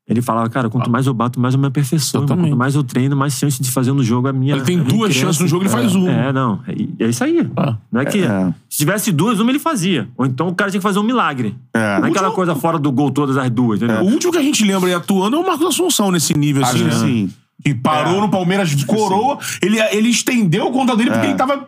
Ele 0.10 0.22
falava, 0.24 0.50
cara, 0.50 0.70
quanto 0.70 0.90
mais 0.90 1.06
eu 1.06 1.14
bato, 1.14 1.40
mais 1.40 1.54
eu 1.54 1.60
me. 1.60 1.70
Totalmente. 1.70 2.48
Quanto 2.50 2.58
mais 2.58 2.74
eu 2.74 2.84
treino, 2.84 3.16
mais 3.16 3.34
chance 3.34 3.62
de 3.62 3.70
fazer 3.70 3.94
no 3.94 4.04
jogo 4.04 4.28
a 4.28 4.34
minha. 4.34 4.56
Ele 4.56 4.64
tem 4.64 4.78
minha 4.78 4.90
duas 4.90 5.10
cresce. 5.12 5.20
chances 5.20 5.40
no 5.42 5.48
jogo, 5.48 5.64
ele 5.64 5.70
faz 5.70 5.94
uma. 5.94 6.10
É, 6.10 6.34
não. 6.34 6.60
É, 6.68 7.04
é 7.06 7.10
isso 7.10 7.24
aí. 7.24 7.48
Ah. 7.56 7.78
Não 7.92 8.02
é 8.02 8.06
que. 8.06 8.24
É. 8.24 8.54
Se 8.68 8.80
tivesse 8.80 9.12
duas, 9.12 9.40
uma 9.40 9.52
ele 9.52 9.60
fazia. 9.60 10.10
Ou 10.18 10.26
então 10.26 10.48
o 10.48 10.56
cara 10.56 10.72
tinha 10.72 10.80
que 10.80 10.84
fazer 10.84 10.98
um 10.98 11.04
milagre. 11.04 11.56
É. 11.74 12.00
Não 12.00 12.08
é 12.08 12.10
aquela 12.10 12.32
coisa 12.32 12.56
fora 12.56 12.80
do 12.80 12.92
gol 12.92 13.12
todas 13.12 13.38
as 13.38 13.50
duas, 13.52 13.82
entendeu? 13.82 14.02
O 14.04 14.12
último 14.12 14.32
que 14.32 14.40
a 14.40 14.44
gente 14.44 14.66
lembra 14.66 14.90
aí 14.90 14.96
atuando 14.96 15.36
é 15.36 15.40
o 15.40 15.46
Marcos 15.46 15.68
Assunção 15.68 16.12
nesse 16.12 16.36
nível, 16.36 16.64
assim. 16.66 16.80
que 16.80 16.84
né? 16.86 16.92
sim. 16.92 17.34
Que 17.64 17.76
parou 17.76 18.18
É. 18.18 18.22
no 18.22 18.30
Palmeiras 18.30 18.70
de 18.70 18.86
coroa. 18.86 19.38
Ele, 19.62 19.80
ele 19.92 20.10
estendeu 20.10 20.68
o 20.68 20.72
conta 20.72 20.96
dele 20.96 21.12
porque 21.12 21.28
É. 21.28 21.30
ele 21.30 21.38
tava. 21.38 21.68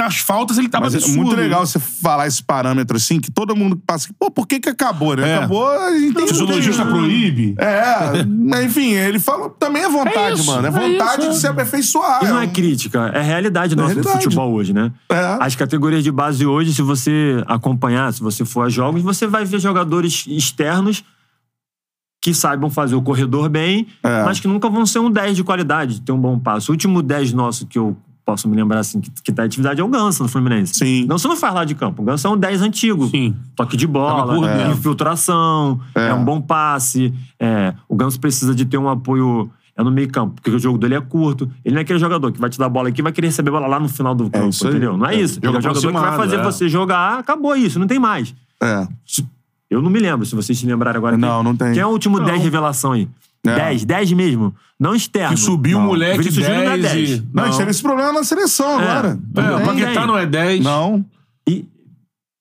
Nas 0.00 0.16
faltas, 0.16 0.56
ele 0.56 0.68
tava 0.68 0.86
Mas 0.86 0.94
é 0.94 0.96
absurdo. 0.96 1.16
muito 1.22 1.36
legal 1.36 1.66
você 1.66 1.78
falar 1.78 2.26
esse 2.26 2.42
parâmetro 2.42 2.96
assim, 2.96 3.20
que 3.20 3.30
todo 3.30 3.54
mundo 3.54 3.76
passa. 3.86 4.08
Pô, 4.18 4.30
por 4.30 4.46
que 4.46 4.58
que 4.58 4.68
acabou, 4.70 5.14
né? 5.14 5.28
É. 5.28 5.34
Acabou, 5.36 5.68
a 5.68 5.90
gente 5.98 6.14
tem 6.14 6.26
Fisiologista 6.26 6.82
tem- 6.84 6.92
proíbe. 6.92 7.54
É, 7.58 8.24
mas 8.24 8.64
enfim, 8.64 8.92
ele 8.92 9.18
falou 9.18 9.50
também 9.50 9.82
é 9.82 9.88
vontade, 9.90 10.16
É 10.18 10.32
isso, 10.32 10.46
mano. 10.46 10.64
É 10.66 10.68
é 10.68 10.70
vontade 10.70 11.20
isso, 11.22 11.30
de 11.32 11.36
é. 11.36 11.40
se 11.40 11.46
aperfeiçoar. 11.46 12.24
E 12.24 12.28
não 12.28 12.40
é 12.40 12.46
um- 12.46 12.48
crítica, 12.50 13.10
é 13.14 13.20
realidade 13.20 13.76
nossa 13.76 13.88
do 13.94 13.96
realidade. 14.00 14.24
futebol 14.24 14.52
hoje, 14.54 14.72
né? 14.72 14.90
É. 15.10 15.36
As 15.38 15.54
categorias 15.54 16.02
de 16.02 16.10
base 16.10 16.46
hoje, 16.46 16.72
se 16.72 16.80
você 16.80 17.42
acompanhar, 17.46 18.10
se 18.12 18.20
você 18.22 18.42
for 18.44 18.62
a 18.66 18.68
jogos, 18.70 19.02
você 19.02 19.26
vai 19.26 19.44
ver 19.44 19.60
jogadores 19.60 20.24
externos 20.26 21.04
que 22.22 22.32
saibam 22.34 22.70
fazer 22.70 22.94
o 22.94 23.02
corredor 23.02 23.48
bem, 23.48 23.86
É. 24.02 24.24
mas 24.24 24.40
que 24.40 24.46
nunca 24.48 24.68
vão 24.68 24.84
ser 24.86 24.98
um 24.98 25.10
10 25.10 25.36
de 25.36 25.42
qualidade, 25.44 26.00
ter 26.00 26.12
um 26.12 26.18
bom 26.18 26.38
passo. 26.38 26.70
O 26.70 26.74
último 26.74 27.02
10 27.02 27.32
nosso 27.32 27.66
que 27.66 27.78
eu 27.78 27.96
posso 28.30 28.48
me 28.48 28.54
lembrar 28.54 28.78
assim, 28.78 29.00
que, 29.00 29.10
que 29.10 29.32
tá 29.32 29.42
atividade 29.42 29.80
é 29.80 29.84
o 29.84 29.88
Ganso 29.88 30.22
no 30.22 30.28
Fluminense. 30.28 30.74
Sim. 30.74 31.04
Ganso 31.06 31.26
não 31.26 31.36
faz 31.36 31.52
lá 31.52 31.64
de 31.64 31.74
campo. 31.74 32.00
O 32.00 32.04
Ganso 32.04 32.26
é 32.28 32.30
um 32.30 32.36
10 32.36 32.62
antigo. 32.62 33.08
Sim. 33.08 33.34
Toque 33.56 33.76
de 33.76 33.88
bola, 33.88 34.46
dentro. 34.46 34.72
infiltração, 34.72 35.80
é. 35.94 36.08
É. 36.08 36.14
um 36.14 36.24
bom 36.24 36.40
passe. 36.40 37.12
é, 37.40 37.74
o 37.88 37.96
Ganso 37.96 38.20
precisa 38.20 38.54
de 38.54 38.64
ter 38.64 38.78
um 38.78 38.88
apoio 38.88 39.50
é 39.76 39.82
no 39.82 39.90
meio 39.90 40.08
campo, 40.10 40.34
porque 40.34 40.50
o 40.50 40.58
jogo 40.58 40.78
dele 40.78 40.94
é 40.94 41.00
curto. 41.00 41.50
Ele 41.64 41.74
não 41.74 41.80
é 41.80 41.82
aquele 41.82 41.98
jogador 41.98 42.30
que 42.30 42.40
vai 42.40 42.50
te 42.50 42.58
dar 42.58 42.66
a 42.66 42.68
bola 42.68 42.90
aqui 42.90 43.00
e 43.00 43.02
vai 43.02 43.12
querer 43.12 43.28
receber 43.28 43.48
a 43.48 43.52
bola 43.52 43.66
lá 43.66 43.80
no 43.80 43.88
final 43.88 44.14
do 44.14 44.30
campo, 44.30 44.50
isso 44.50 44.66
aí. 44.66 44.72
entendeu? 44.72 44.96
Não 44.96 45.06
é, 45.06 45.14
É, 45.14 45.20
isso. 45.20 45.40
Ele 45.42 45.46
é 45.46 45.58
o 45.58 45.62
jogador 45.62 45.86
que 45.92 45.98
vai 45.98 46.16
fazer 46.16 46.36
é. 46.36 46.42
você 46.42 46.68
jogar, 46.68 47.18
acabou 47.18 47.56
isso, 47.56 47.78
não 47.78 47.86
tem 47.86 47.98
mais. 47.98 48.34
É. 48.62 48.86
Eu 49.68 49.80
não 49.80 49.90
me 49.90 49.98
lembro, 49.98 50.26
se 50.26 50.34
vocês 50.34 50.58
se 50.58 50.66
lembrarem 50.66 50.98
agora. 50.98 51.16
Não, 51.16 51.36
quem, 51.36 51.44
não 51.44 51.56
tem. 51.56 51.72
Quem 51.72 51.82
é 51.82 51.86
o 51.86 51.90
último 51.90 52.20
10 52.20 52.42
revelação 52.42 52.92
aí? 52.92 53.08
É. 53.46 53.54
10, 53.54 53.84
10 53.84 54.12
mesmo. 54.12 54.54
Não 54.78 54.94
externo. 54.94 55.34
Que 55.34 55.40
subiu 55.40 55.78
o 55.78 55.82
moleque 55.82 56.18
Vinícius 56.18 56.44
Júnior 56.44 56.64
não 56.64 56.72
é 56.72 56.78
10 56.78 56.92
10. 56.94 57.10
e... 57.10 57.28
Não, 57.32 57.42
a 57.44 57.46
gente 57.46 57.56
teve 57.58 57.70
esse 57.70 57.82
problema 57.82 58.12
na 58.12 58.24
seleção 58.24 58.78
agora. 58.78 59.18
É, 59.36 59.40
Não 59.42 59.54
o 59.54 59.56
tem. 59.58 59.66
Paquetá 59.66 60.06
não 60.06 60.18
é 60.18 60.26
10. 60.26 60.60
Não. 60.64 61.04
E 61.48 61.64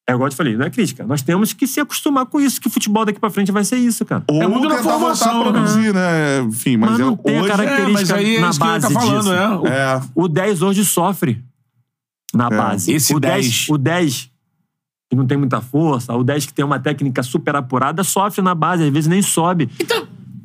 é 0.09 0.13
igual 0.13 0.27
eu 0.27 0.31
te 0.31 0.35
falei, 0.35 0.57
não 0.57 0.65
é 0.65 0.69
crítica. 0.69 1.05
Nós 1.05 1.21
temos 1.21 1.53
que 1.53 1.67
se 1.67 1.79
acostumar 1.79 2.25
com 2.25 2.39
isso, 2.41 2.59
que 2.59 2.67
o 2.67 2.71
futebol 2.71 3.05
daqui 3.05 3.19
pra 3.19 3.29
frente 3.29 3.51
vai 3.51 3.63
ser 3.63 3.77
isso, 3.77 4.03
cara. 4.05 4.23
Ou 4.29 4.41
É 4.41 4.47
muito 4.47 4.67
na 4.67 4.75
tentar 4.77 4.97
voltar 4.97 5.15
formação, 5.15 5.41
a 5.41 5.51
produzir, 5.51 5.93
né? 5.93 6.39
Enfim, 6.41 6.77
mas, 6.77 6.91
Mas 6.91 6.99
é, 6.99 7.03
não 7.03 7.15
tem 7.15 7.37
a 7.37 7.41
hoje... 7.41 7.49
característica- 7.51 7.89
É, 7.89 7.93
mas 7.93 8.11
aí 8.11 8.35
é 8.35 8.39
na 8.41 8.47
ele 8.49 8.57
tá 8.59 8.65
base 8.65 8.93
falando, 8.93 9.17
disso. 9.19 9.29
né? 9.31 9.47
O- 9.49 9.67
É. 9.67 10.01
O 10.15 10.27
10 10.27 10.61
hoje 10.61 10.83
sofre 10.83 11.41
na 12.33 12.47
É. 12.47 12.49
base. 12.57 12.91
Esse 12.91 13.13
o 13.15 13.19
10. 13.19 13.67
O 13.69 13.77
10 13.77 14.29
que 15.11 15.15
não 15.15 15.25
tem 15.25 15.37
muita 15.37 15.59
força, 15.61 16.13
o 16.13 16.23
10 16.23 16.45
que 16.45 16.53
tem 16.53 16.63
uma 16.63 16.79
técnica 16.79 17.23
super 17.23 17.55
apurada, 17.55 18.03
sofre 18.03 18.41
na 18.43 18.53
base, 18.53 18.83
às 18.83 18.89
vezes 18.89 19.07
nem 19.07 19.21
sobe. 19.23 19.67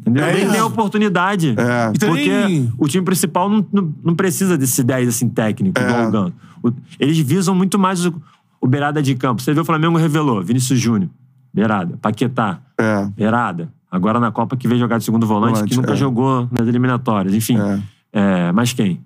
Entendeu? 0.06 0.24
É 0.24 0.34
nem 0.34 0.50
tem 0.50 0.60
oportunidade. 0.60 1.54
É. 1.56 1.92
Porque 2.06 2.30
o 2.76 2.86
time 2.86 3.04
principal 3.04 3.48
não, 3.48 3.66
não, 3.72 3.94
não 4.04 4.14
precisa 4.14 4.58
desse 4.58 4.82
10 4.84 5.08
assim, 5.08 5.28
técnico, 5.30 5.80
É. 5.80 5.82
igual 5.88 6.08
o 6.08 6.10
Ganso. 6.10 6.32
O- 6.62 6.72
Eles 7.00 7.18
visam 7.18 7.54
muito 7.54 7.78
mais 7.78 8.04
o, 8.04 8.14
o 8.60 8.66
beirada 8.66 9.02
de 9.02 9.14
campo. 9.14 9.40
Você 9.40 9.54
vê 9.54 9.60
o 9.60 9.64
Flamengo 9.64 9.96
revelou, 9.96 10.42
Vinícius 10.42 10.78
Júnior, 10.78 11.08
beirada. 11.52 11.96
Paquetá, 12.02 12.58
É. 12.78 13.06
beirada. 13.16 13.72
Agora 13.90 14.20
na 14.20 14.30
Copa 14.30 14.56
que 14.56 14.68
veio 14.68 14.78
jogar 14.78 14.98
de 14.98 15.04
segundo 15.04 15.26
volante, 15.26 15.52
Volante, 15.54 15.70
que 15.70 15.76
nunca 15.76 15.92
é. 15.92 15.96
jogou 15.96 16.48
nas 16.52 16.66
eliminatórias. 16.68 17.32
Enfim, 17.34 17.56
É. 17.58 17.80
é, 18.12 18.52
mas 18.52 18.72
quem? 18.74 19.00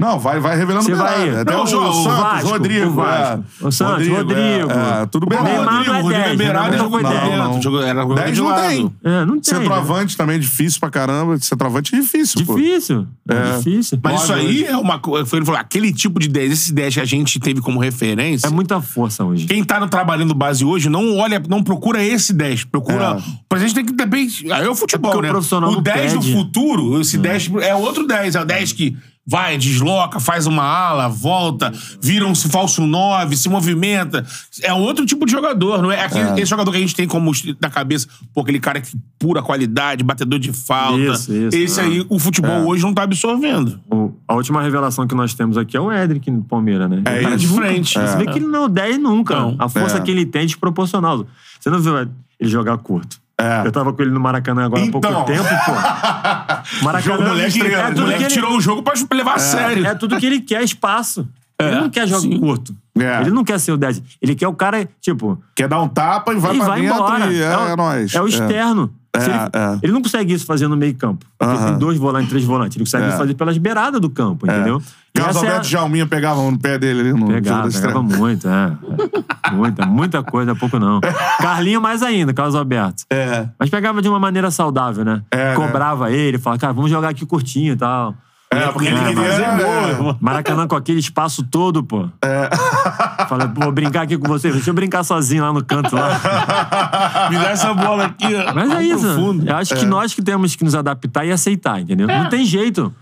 Não, 0.00 0.18
vai, 0.18 0.40
vai 0.40 0.56
revelando 0.56 0.84
Você 0.86 0.94
vai- 0.94 1.18
beirada. 1.20 1.42
Até 1.42 1.52
Não, 1.52 1.60
o, 1.60 1.62
o 1.64 1.66
Santos, 1.68 2.04
Vasco, 2.04 2.48
Rodrigo. 2.48 2.86
o 2.86 2.90
Vasco. 2.92 3.44
é. 3.62 3.66
O 3.66 3.70
Santos, 3.72 4.08
Rodrigo. 4.08 4.32
É, 4.70 5.02
é, 5.02 5.06
tudo 5.06 5.24
O 5.24 5.28
beirado. 5.28 5.48
Neymar 5.48 5.64
Rodrigo, 5.74 5.84
não 5.90 5.94
é 5.94 5.98
o 5.98 6.02
Rodrigo 6.02 6.22
10, 6.24 6.32
é 6.32 6.36
beirado 6.36 6.68
e 6.68 6.70
né? 6.70 6.78
jogou 6.78 7.02
Não, 7.02 7.10
não. 7.12 7.46
dentro. 7.52 7.62
Jogou- 7.62 7.82
Era 7.82 8.00
jogador 8.02 8.14
10 8.22 8.34
de 8.34 8.40
não 8.40 8.48
lado. 8.48 8.68
tem. 8.68 8.92
É, 9.04 9.24
não 9.24 9.40
tem. 9.40 9.54
né? 9.54 9.60
Centroavante 9.60 10.16
também 10.16 10.36
é 10.36 10.38
difícil 10.38 10.80
pra 10.80 10.90
caramba. 10.90 11.38
Centroavante 11.38 11.94
é 11.94 12.00
difícil, 12.00 12.44
pô. 12.46 12.54
Difícil. 12.56 13.06
É, 13.28 13.34
É. 13.34 13.56
difícil. 13.58 13.98
Mas 14.02 14.22
isso 14.22 14.32
aí 14.32 14.64
é 14.64 14.76
uma 14.76 14.98
coisa. 14.98 15.36
Ele 15.36 15.44
falou, 15.44 15.60
aquele 15.60 15.92
tipo 15.92 16.18
de 16.18 16.28
10, 16.28 16.52
esse 16.52 16.72
10 16.72 16.94
que 16.94 17.00
a 17.00 17.04
gente 17.04 17.38
teve 17.38 17.60
como 17.60 17.78
referência. 17.78 18.46
É 18.46 18.50
muita 18.50 18.80
força 18.80 19.24
hoje. 19.24 19.46
Quem 19.46 19.62
tá 19.62 19.78
no 19.78 19.88
trabalhando 19.88 20.34
base 20.34 20.64
hoje 20.64 20.88
não 20.88 21.16
olha, 21.18 21.40
não 21.48 21.62
procura 21.62 22.02
esse 22.02 22.32
10. 22.32 22.64
Procura. 22.64 23.16
É. 23.18 23.22
Mas 23.52 23.62
a 23.62 23.66
gente 23.66 23.74
tem 23.74 23.84
que 23.84 23.92
também. 23.92 24.28
Aí 24.52 24.64
é 24.64 24.68
o 24.70 24.74
futebol, 24.74 25.12
É 25.12 25.16
o 25.16 25.22
né? 25.22 25.28
profissional 25.28 25.70
o 25.70 25.74
não 25.74 25.82
10 25.82 26.14
do 26.14 26.22
futuro, 26.22 27.00
esse 27.00 27.18
10 27.18 27.50
é 27.62 27.74
outro 27.74 28.06
10. 28.06 28.34
É 28.34 28.40
o 28.40 28.44
10 28.44 28.72
que 28.72 28.96
vai, 29.30 29.56
desloca, 29.56 30.18
faz 30.18 30.46
uma 30.46 30.62
ala, 30.64 31.08
volta, 31.08 31.72
vira 32.02 32.26
um 32.26 32.34
falso 32.34 32.84
9, 32.86 33.36
se 33.36 33.48
movimenta. 33.48 34.26
É 34.62 34.72
outro 34.72 35.06
tipo 35.06 35.24
de 35.24 35.32
jogador, 35.32 35.80
não 35.82 35.92
é? 35.92 36.02
Aquele, 36.04 36.40
Esse 36.40 36.50
jogador 36.50 36.70
que 36.72 36.76
a 36.78 36.80
gente 36.80 36.94
tem 36.96 37.06
como 37.06 37.30
da 37.60 37.70
cabeça, 37.70 38.08
pô, 38.34 38.40
aquele 38.40 38.58
cara 38.58 38.80
que 38.80 38.90
pura 39.18 39.42
qualidade, 39.42 40.02
batedor 40.02 40.38
de 40.38 40.52
falta. 40.52 40.98
Isso, 41.00 41.32
isso, 41.32 41.56
Esse 41.56 41.80
é. 41.80 41.84
aí, 41.84 42.06
o 42.08 42.18
futebol 42.18 42.66
hoje 42.66 42.82
não 42.82 42.92
tá 42.92 43.02
absorvendo. 43.04 43.78
O- 43.90 44.10
a 44.26 44.34
última 44.34 44.62
revelação 44.62 45.06
que 45.06 45.14
nós 45.14 45.34
temos 45.34 45.56
aqui 45.56 45.76
é 45.76 45.80
o 45.80 45.92
Edric 45.92 46.30
no 46.30 46.42
Palmeiras, 46.44 46.88
né? 46.90 47.02
É 47.04 47.20
O 47.20 47.22
cara 47.22 47.36
de 47.36 47.44
isso. 47.46 47.54
frente. 47.54 47.98
Você 47.98 48.16
vê 48.16 48.26
que 48.26 48.38
ele 48.38 48.46
não 48.46 48.62
é 48.62 48.64
o 48.66 48.68
10 48.68 48.98
nunca. 48.98 49.34
Não. 49.36 49.56
A 49.58 49.68
força 49.68 49.98
É. 49.98 50.00
que 50.00 50.10
ele 50.10 50.24
tem 50.26 50.42
é 50.42 50.46
desproporcional. 50.46 51.26
Você 51.58 51.68
não 51.70 51.78
viu 51.80 51.96
ele 51.98 52.10
jogar 52.42 52.76
curto. 52.78 53.20
É. 53.40 53.66
Eu 53.66 53.72
tava 53.72 53.92
com 53.92 54.02
ele 54.02 54.10
no 54.10 54.20
Maracanã 54.20 54.66
agora 54.66 54.82
há 54.82 54.84
Então. 54.86 55.00
pouco 55.00 55.24
tempo, 55.24 55.48
pô. 55.66 55.72
Maracanã 56.84 57.18
O 57.18 57.28
moleque, 57.28 57.60
é 57.60 57.88
o 57.88 58.00
moleque 58.00 58.18
que 58.18 58.24
ele- 58.24 58.26
tirou 58.34 58.56
o 58.56 58.60
jogo 58.60 58.82
pra 58.82 58.94
levar 59.12 59.34
a 59.34 59.38
sério. 59.38 59.86
É 59.86 59.94
tudo 59.94 60.16
que 60.18 60.26
ele 60.26 60.40
quer, 60.40 60.62
espaço. 60.62 61.26
ele 61.60 61.76
não 61.80 61.90
quer 61.90 62.06
jogo 62.06 62.22
sim. 62.22 62.38
curto. 62.38 62.74
É. 62.98 63.20
Ele 63.22 63.30
não 63.30 63.44
quer 63.44 63.58
ser 63.60 63.72
o 63.72 63.76
10. 63.76 64.02
Ele 64.20 64.34
quer 64.34 64.48
o 64.48 64.54
cara, 64.54 64.86
tipo, 65.00 65.42
Quer 65.54 65.68
dar 65.68 65.80
um 65.80 65.88
tapa 65.88 66.32
e 66.32 66.36
vai 66.36 66.50
ele 66.52 66.58
pra 66.58 66.68
vai 66.68 66.80
dentro 66.82 66.96
embora. 66.96 67.32
e 67.32 67.40
é, 67.40 67.56
o- 67.56 67.68
é 67.68 67.76
nóis. 67.76 68.14
É 68.14 68.20
o 68.22 68.26
externo. 68.28 68.92
Se 69.16 69.22
É, 69.28 69.34
ele, 69.34 69.34
é. 69.52 69.78
ele 69.82 69.92
não 69.92 70.02
consegue 70.02 70.32
isso 70.32 70.46
fazer 70.46 70.68
no 70.68 70.76
meio 70.76 70.94
campo. 70.94 71.26
Porque 71.36 71.54
Aham. 71.56 71.66
tem 71.70 71.78
dois 71.78 71.98
volantes, 71.98 72.28
três 72.30 72.44
volantes. 72.44 72.76
Ele 72.76 72.84
consegue 72.84 73.04
É. 73.06 73.08
isso 73.08 73.18
fazer 73.18 73.34
pelas 73.34 73.58
beiradas 73.58 74.00
do 74.00 74.08
campo, 74.08 74.46
entendeu? 74.46 74.80
E 75.12 75.18
Carlos 75.18 75.36
é 75.36 75.46
Alberto 75.46 75.66
e 75.66 75.70
Jalminha 75.70 76.06
pegavam 76.06 76.48
no 76.52 76.58
pé 76.58 76.78
dele 76.78 77.00
ali 77.00 77.12
no 77.12 77.26
Pegava, 77.26 77.68
pegava 77.68 78.02
muito, 78.02 78.48
é. 78.48 78.72
É. 79.50 79.54
Muita, 79.54 79.86
muita 79.86 80.22
coisa, 80.22 80.54
pouco 80.54 80.78
não. 80.78 81.00
Carlinho 81.40 81.80
mais 81.80 82.02
ainda, 82.02 82.32
Carlos 82.32 82.54
Alberto. 82.54 83.04
É. 83.10 83.48
Mas 83.58 83.70
pegava 83.70 84.00
de 84.00 84.08
uma 84.08 84.18
maneira 84.18 84.50
saudável, 84.50 85.04
né? 85.04 85.22
É, 85.30 85.54
Cobrava 85.54 86.10
ele, 86.10 86.38
falava, 86.38 86.60
cara, 86.60 86.72
vamos 86.72 86.90
jogar 86.90 87.08
aqui 87.10 87.26
curtinho 87.26 87.72
e 87.72 87.76
tal. 87.76 88.14
É, 88.52 88.66
porque 88.66 88.88
ele 88.88 88.98
queria 88.98 89.14
fazer 89.14 89.96
gol. 89.96 90.16
Maracanã 90.20 90.66
com 90.66 90.74
aquele 90.74 90.98
espaço 90.98 91.44
todo, 91.44 91.84
pô. 91.84 92.08
É. 92.20 92.50
Falei, 93.28 93.46
pô, 93.46 93.60
vou 93.60 93.72
brincar 93.72 94.02
aqui 94.02 94.18
com 94.18 94.26
você. 94.26 94.50
Deixa 94.50 94.70
eu 94.70 94.74
brincar 94.74 95.04
sozinho 95.04 95.44
lá 95.44 95.52
no 95.52 95.64
canto 95.64 95.94
lá. 95.94 97.28
Me 97.30 97.38
dá 97.38 97.50
essa 97.50 97.72
bola 97.72 98.06
aqui, 98.06 98.26
ó. 98.34 98.52
Mas 98.52 98.70
é 98.72 98.82
isso. 98.82 99.06
profundo. 99.06 99.48
Eu 99.48 99.56
acho 99.56 99.76
que 99.76 99.86
nós 99.86 100.12
que 100.12 100.20
temos 100.20 100.56
que 100.56 100.64
nos 100.64 100.74
adaptar 100.74 101.24
e 101.24 101.30
aceitar, 101.30 101.80
entendeu? 101.80 102.08
Não 102.08 102.28
tem 102.28 102.44
jeito. 102.44 102.92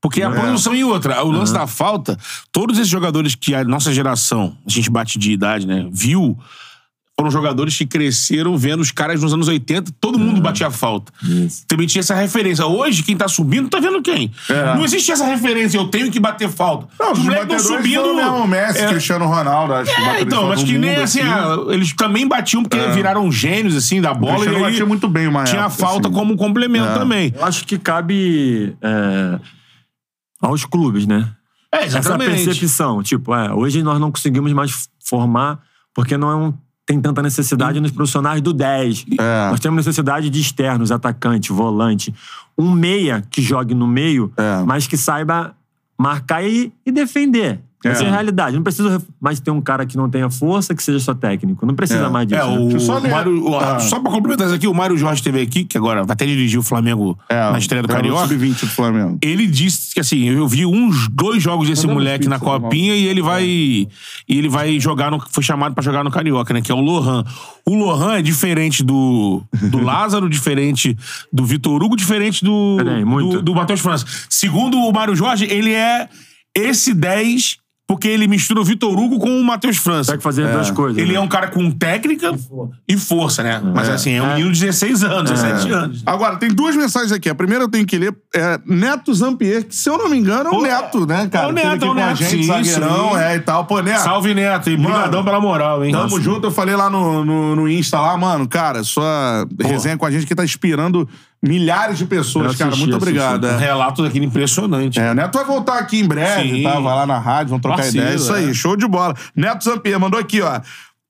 Porque 0.00 0.22
a 0.22 0.30
produção 0.30 0.74
e 0.74 0.84
outra. 0.84 1.22
O 1.24 1.30
lance 1.30 1.52
da 1.52 1.66
falta, 1.66 2.16
todos 2.52 2.76
esses 2.78 2.88
jogadores 2.88 3.34
que 3.34 3.54
a 3.54 3.64
nossa 3.64 3.92
geração, 3.92 4.56
a 4.66 4.70
gente 4.70 4.88
bate 4.90 5.18
de 5.18 5.32
idade, 5.32 5.66
né, 5.66 5.88
viu, 5.90 6.38
foram 7.18 7.32
jogadores 7.32 7.76
que 7.76 7.84
cresceram 7.84 8.56
vendo 8.56 8.78
os 8.78 8.92
caras 8.92 9.20
nos 9.20 9.34
anos 9.34 9.48
80, 9.48 9.90
todo 10.00 10.16
mundo 10.20 10.40
batia 10.40 10.70
falta. 10.70 11.12
Isso. 11.20 11.64
Também 11.66 11.84
tinha 11.84 11.98
essa 11.98 12.14
referência. 12.14 12.64
Hoje, 12.64 13.02
quem 13.02 13.16
tá 13.16 13.26
subindo, 13.26 13.68
tá 13.68 13.80
vendo 13.80 14.00
quem? 14.00 14.30
Não 14.76 14.84
existe 14.84 15.10
essa 15.10 15.24
referência, 15.26 15.76
eu 15.78 15.88
tenho 15.88 16.12
que 16.12 16.20
bater 16.20 16.48
falta. 16.48 16.86
Não, 16.96 17.10
os 17.10 17.18
moleques 17.18 17.48
batedores 17.48 17.92
foram 17.96 18.14
mesmo 18.14 18.36
o 18.36 18.46
Messi, 18.46 18.78
É. 18.78 18.86
Cristiano 18.86 19.26
Ronaldo, 19.26 19.74
acho. 19.74 19.92
que 19.92 20.00
É, 20.00 20.04
batedores 20.04 20.26
então, 20.28 20.42
de 20.44 20.48
mas 20.48 20.62
que 20.62 20.78
nem 20.78 20.90
mundo, 20.92 21.02
assim, 21.02 21.20
ah, 21.22 21.56
eles 21.70 21.92
também 21.92 22.28
batiam 22.28 22.62
porque 22.62 22.78
viraram 22.92 23.32
gênios, 23.32 23.74
assim, 23.74 24.00
da 24.00 24.14
bola. 24.14 24.34
Cristiano 24.34 24.60
e 24.60 24.64
aí 24.64 24.70
batia 24.70 24.86
muito 24.86 25.08
bem 25.08 25.26
uma 25.26 25.42
tinha 25.42 25.62
a 25.62 25.64
época, 25.66 25.76
falta 25.84 26.06
assim. 26.06 26.16
como 26.16 26.36
complemento 26.36 26.86
É. 26.86 26.94
também. 26.94 27.34
Eu 27.36 27.44
acho 27.44 27.64
que 27.64 27.76
cabe 27.78 28.76
é, 28.80 29.40
aos 30.40 30.64
clubes, 30.64 31.06
né? 31.06 31.30
É, 31.72 31.84
Essa 31.84 31.98
exatamente. 31.98 32.44
percepção. 32.44 33.02
Tipo, 33.02 33.34
é, 33.34 33.52
hoje 33.52 33.82
nós 33.82 34.00
não 34.00 34.10
conseguimos 34.10 34.52
mais 34.52 34.88
formar 35.04 35.60
porque 35.94 36.16
não 36.16 36.30
é 36.30 36.36
um- 36.36 36.54
tem 36.86 36.98
tanta 37.00 37.20
necessidade 37.20 37.80
nos 37.80 37.90
profissionais 37.90 38.40
do 38.40 38.52
10. 38.54 39.04
É. 39.18 39.50
Nós 39.50 39.60
temos 39.60 39.84
necessidade 39.84 40.30
de 40.30 40.40
externos, 40.40 40.90
atacante, 40.90 41.52
volante. 41.52 42.14
Um 42.56 42.70
meia 42.70 43.22
que 43.30 43.42
jogue 43.42 43.74
no 43.74 43.86
meio, 43.86 44.32
É. 44.38 44.62
mas 44.64 44.86
que 44.86 44.96
saiba 44.96 45.54
marcar 45.98 46.42
e, 46.42 46.72
e 46.86 46.90
defender. 46.90 47.60
Essa 47.84 48.02
é 48.04 48.08
a 48.08 48.10
realidade. 48.10 48.56
Não 48.56 48.62
precisa 48.64 49.00
mais 49.20 49.38
ter 49.38 49.50
um 49.52 49.60
cara 49.60 49.86
que 49.86 49.96
não 49.96 50.10
tenha 50.10 50.28
força, 50.28 50.74
que 50.74 50.82
seja 50.82 50.98
só 50.98 51.14
técnico. 51.14 51.64
Não 51.64 51.74
precisa 51.76 52.06
É. 52.06 52.08
mais 52.08 52.26
disso. 52.26 52.40
É, 52.40 52.44
né? 52.46 52.58
o, 52.76 52.80
só 52.80 52.98
o 52.98 53.00
ler. 53.02 53.10
Mário, 53.10 53.48
o- 53.48 53.56
Ah. 53.56 53.78
Só 53.78 54.00
pra 54.00 54.10
complementar 54.10 54.46
isso 54.48 54.56
aqui, 54.56 54.66
o 54.66 54.74
Mário 54.74 54.96
Jorge 54.98 55.20
esteve 55.20 55.40
aqui, 55.40 55.64
que 55.64 55.78
agora 55.78 56.02
vai 56.02 56.12
até 56.14 56.26
dirigir 56.26 56.58
o 56.58 56.62
Flamengo 56.62 57.16
É, 57.28 57.50
na 57.52 57.58
estreia 57.58 57.80
do 57.82 57.86
no 57.88 57.94
Carioca. 57.94 58.26
Sub-20 58.26 58.60
do 58.62 58.66
Flamengo. 58.66 59.18
Ele 59.22 59.46
disse 59.46 59.94
que 59.94 60.00
assim, 60.00 60.24
eu 60.28 60.48
vi 60.48 60.66
uns 60.66 61.08
dois 61.08 61.40
jogos 61.42 61.68
desse 61.68 61.86
Mandamos 61.86 62.04
moleque 62.04 62.28
na 62.28 62.38
copinha 62.40 62.96
e 62.96 63.06
ele 63.06 63.22
vai 63.22 63.44
e 63.44 63.88
ele 64.28 64.48
vai 64.48 64.80
jogar 64.80 65.10
no 65.10 65.20
foi 65.30 65.42
chamado 65.44 65.72
pra 65.74 65.82
jogar 65.82 66.02
no 66.02 66.10
Carioca, 66.10 66.52
né, 66.52 66.60
que 66.60 66.72
é 66.72 66.74
o 66.74 66.80
Lohan. 66.80 67.24
O 67.64 67.74
Lohan 67.76 68.14
é 68.18 68.22
diferente 68.22 68.82
do 68.82 69.42
do 69.70 69.78
Lázaro, 69.80 70.28
diferente 70.30 70.96
do 71.32 71.44
Vitor 71.44 71.80
Hugo, 71.82 71.94
diferente 71.96 72.44
do 72.44 72.74
Peraí, 72.78 73.04
muito. 73.04 73.36
do, 73.36 73.42
do 73.42 73.54
Matheus 73.54 73.78
França. 73.80 74.04
Segundo 74.28 74.78
o 74.78 74.92
Mário 74.92 75.14
Jorge, 75.14 75.44
ele 75.48 75.72
é 75.72 76.08
esse 76.56 76.92
10 76.92 77.58
porque 77.88 78.06
ele 78.06 78.28
mistura 78.28 78.60
o 78.60 78.64
Vitor 78.64 78.92
Hugo 78.92 79.18
com 79.18 79.40
o 79.40 79.42
Matheus 79.42 79.78
França. 79.78 80.12
Tem 80.12 80.18
que 80.18 80.22
fazer 80.22 80.44
as 80.44 80.52
duas 80.52 80.70
coisas. 80.70 80.98
Ele 80.98 81.12
né? 81.12 81.18
é 81.18 81.20
um 81.20 81.26
cara 81.26 81.48
com 81.48 81.70
técnica 81.70 82.30
e 82.86 82.98
força, 82.98 83.42
né? 83.42 83.62
Mas 83.74 83.88
assim, 83.88 84.12
é 84.12 84.22
um 84.22 84.28
menino 84.34 84.52
de 84.52 84.60
16 84.60 85.02
anos, 85.04 85.30
17 85.30 85.72
anos. 85.72 86.02
Agora, 86.04 86.36
tem 86.36 86.50
duas 86.50 86.76
mensagens 86.76 87.10
aqui. 87.12 87.30
A 87.30 87.34
primeira 87.34 87.64
eu 87.64 87.68
tenho 87.68 87.86
que 87.86 87.96
ler. 87.96 88.14
É 88.34 88.60
Neto 88.66 89.14
Zampier, 89.14 89.64
que 89.64 89.74
se 89.74 89.88
eu 89.88 89.96
não 89.96 90.10
me 90.10 90.18
engano 90.18 90.50
é 90.50 90.52
o 90.52 90.56
Pô, 90.56 90.62
Neto, 90.62 91.06
né, 91.06 91.28
cara? 91.32 91.46
é 91.46 91.48
o 91.48 91.52
Neto, 91.52 91.66
é 91.66 91.74
o 91.76 91.78
com 91.78 91.90
a 91.92 91.94
Neto, 91.94 92.16
gente, 92.18 92.30
sim, 92.30 92.42
zagueirão, 92.42 93.10
sim. 93.12 93.16
é 93.20 93.36
e 93.36 93.40
tal. 93.40 93.64
Pô, 93.64 93.80
Neto. 93.80 94.02
Salve, 94.02 94.34
Neto. 94.34 94.68
E 94.68 94.76
brigadão 94.76 95.24
pela 95.24 95.40
moral, 95.40 95.82
hein? 95.82 95.90
Tamo 95.90 96.20
junto, 96.20 96.48
eu 96.48 96.50
falei 96.50 96.76
lá 96.76 96.90
no, 96.90 97.24
no, 97.24 97.56
no 97.56 97.66
Insta 97.66 97.98
lá, 97.98 98.14
mano, 98.18 98.46
cara, 98.46 98.84
sua 98.84 99.48
resenha 99.58 99.96
com 99.96 100.04
a 100.04 100.10
gente 100.10 100.26
que 100.26 100.34
tá 100.34 100.44
inspirando 100.44 101.08
milhares 101.42 101.98
de 101.98 102.04
pessoas, 102.06 102.52
Eu 102.52 102.58
cara. 102.58 102.70
assisti, 102.70 102.88
Muito 102.88 102.96
assisti. 103.02 103.18
obrigado. 103.20 103.44
Um 103.46 103.56
É. 103.56 103.58
relato 103.58 104.02
daquele 104.02 104.26
impressionante. 104.26 104.98
É, 104.98 105.10
o 105.10 105.14
Neto 105.14 105.34
vai 105.38 105.44
voltar 105.44 105.78
aqui 105.78 106.00
em 106.00 106.06
breve, 106.06 106.56
Sim. 106.56 106.62
tá? 106.62 106.72
Vai 106.80 106.94
lá 106.94 107.06
na 107.06 107.18
rádio, 107.18 107.50
vamos 107.50 107.62
trocar 107.62 107.76
Parceiro, 107.78 108.06
ideia. 108.06 108.16
Isso 108.16 108.32
aí, 108.32 108.50
é. 108.50 108.54
show 108.54 108.76
de 108.76 108.86
bola. 108.86 109.14
Neto 109.36 109.64
Zampier 109.64 109.98
mandou 110.00 110.18
aqui, 110.18 110.40
ó. 110.42 110.60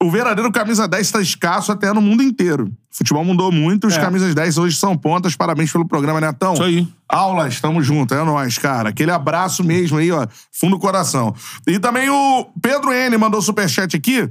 O 0.01 0.13
verdadeiro 0.13 0.53
camisa 0.53 0.87
10 0.87 1.07
está 1.09 1.21
escasso 1.21 1.73
até 1.73 1.93
no 1.93 2.01
mundo 2.01 2.23
inteiro. 2.23 2.67
O 2.67 2.97
futebol 2.99 3.25
mudou 3.25 3.51
muito, 3.51 3.89
os 3.89 3.97
É. 3.97 4.01
camisas 4.01 4.33
10 4.33 4.57
hoje 4.57 4.77
são 4.77 4.97
pontas. 4.97 5.35
Parabéns 5.35 5.73
pelo 5.73 5.89
programa, 5.89 6.21
Netão. 6.21 6.55
Isso 6.55 6.63
aí. 6.63 6.87
Aulas, 7.09 7.61
tamo 7.61 7.83
junto, 7.83 8.15
é 8.15 8.23
nóis, 8.23 8.59
cara. 8.59 8.91
Aquele 8.91 9.11
abraço 9.11 9.65
mesmo 9.65 9.99
aí, 9.99 10.13
ó, 10.13 10.25
fundo 10.53 10.77
do 10.77 10.79
coração. 10.79 11.35
E 11.67 11.81
também 11.81 12.09
o 12.11 12.47
Pedro 12.63 12.93
N 12.93 13.17
mandou 13.17 13.43
superchat 13.43 13.97
aqui. 13.97 14.29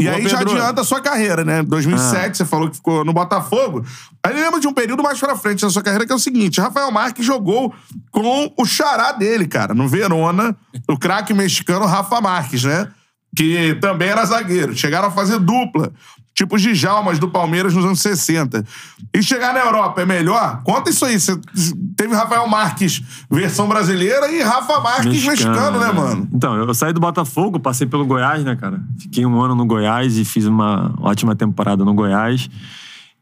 E 0.00 0.08
aí 0.08 0.26
já 0.28 0.38
Pedro. 0.38 0.54
adianta 0.54 0.80
a 0.80 0.84
sua 0.84 1.00
carreira, 1.00 1.44
né? 1.44 1.62
2007, 1.62 2.30
Ah. 2.30 2.34
você 2.34 2.44
falou 2.44 2.68
que 2.70 2.76
ficou 2.76 3.04
no 3.04 3.12
Botafogo. 3.12 3.84
Aí 4.24 4.34
lembra 4.34 4.58
de 4.60 4.66
um 4.66 4.72
período 4.72 5.02
mais 5.02 5.18
pra 5.18 5.36
frente 5.36 5.60
da 5.62 5.70
sua 5.70 5.82
carreira, 5.82 6.06
que 6.06 6.12
é 6.12 6.14
o 6.14 6.18
seguinte: 6.18 6.60
Rafael 6.60 6.90
Marques 6.90 7.24
jogou 7.24 7.74
com 8.10 8.52
o 8.58 8.64
xará 8.64 9.12
dele, 9.12 9.46
cara, 9.46 9.74
no 9.74 9.86
Verona, 9.88 10.56
o 10.88 10.98
craque 10.98 11.34
mexicano 11.34 11.84
Rafa 11.86 12.20
Marques, 12.20 12.64
né? 12.64 12.88
Que 13.36 13.74
também 13.80 14.08
era 14.08 14.24
zagueiro. 14.24 14.76
Chegaram 14.76 15.08
a 15.08 15.10
fazer 15.10 15.38
dupla. 15.38 15.92
Tipo 16.40 16.56
os 16.56 16.62
Djalmas 16.62 17.18
do 17.18 17.28
Palmeiras 17.28 17.74
nos 17.74 17.84
anos 17.84 18.00
60. 18.00 18.64
E 19.12 19.22
chegar 19.22 19.52
na 19.52 19.60
Europa 19.60 20.00
é 20.00 20.06
melhor? 20.06 20.62
Conta 20.64 20.88
isso 20.88 21.04
aí. 21.04 21.20
Você 21.20 21.38
teve 21.94 22.14
Rafael 22.14 22.48
Marques, 22.48 23.02
versão 23.30 23.68
brasileira, 23.68 24.32
e 24.32 24.40
Rafa 24.40 24.80
Marques 24.80 25.22
mexicano, 25.22 25.78
né, 25.78 25.92
mano? 25.92 26.26
Então, 26.32 26.56
eu 26.56 26.72
saí 26.72 26.94
do 26.94 27.00
Botafogo, 27.00 27.60
passei 27.60 27.86
pelo 27.86 28.06
Goiás, 28.06 28.42
né, 28.42 28.56
cara? 28.56 28.80
Fiquei 28.98 29.26
um 29.26 29.38
ano 29.38 29.54
no 29.54 29.66
Goiás 29.66 30.16
e 30.16 30.24
fiz 30.24 30.46
uma 30.46 30.94
ótima 30.98 31.36
temporada 31.36 31.84
no 31.84 31.92
Goiás. 31.92 32.48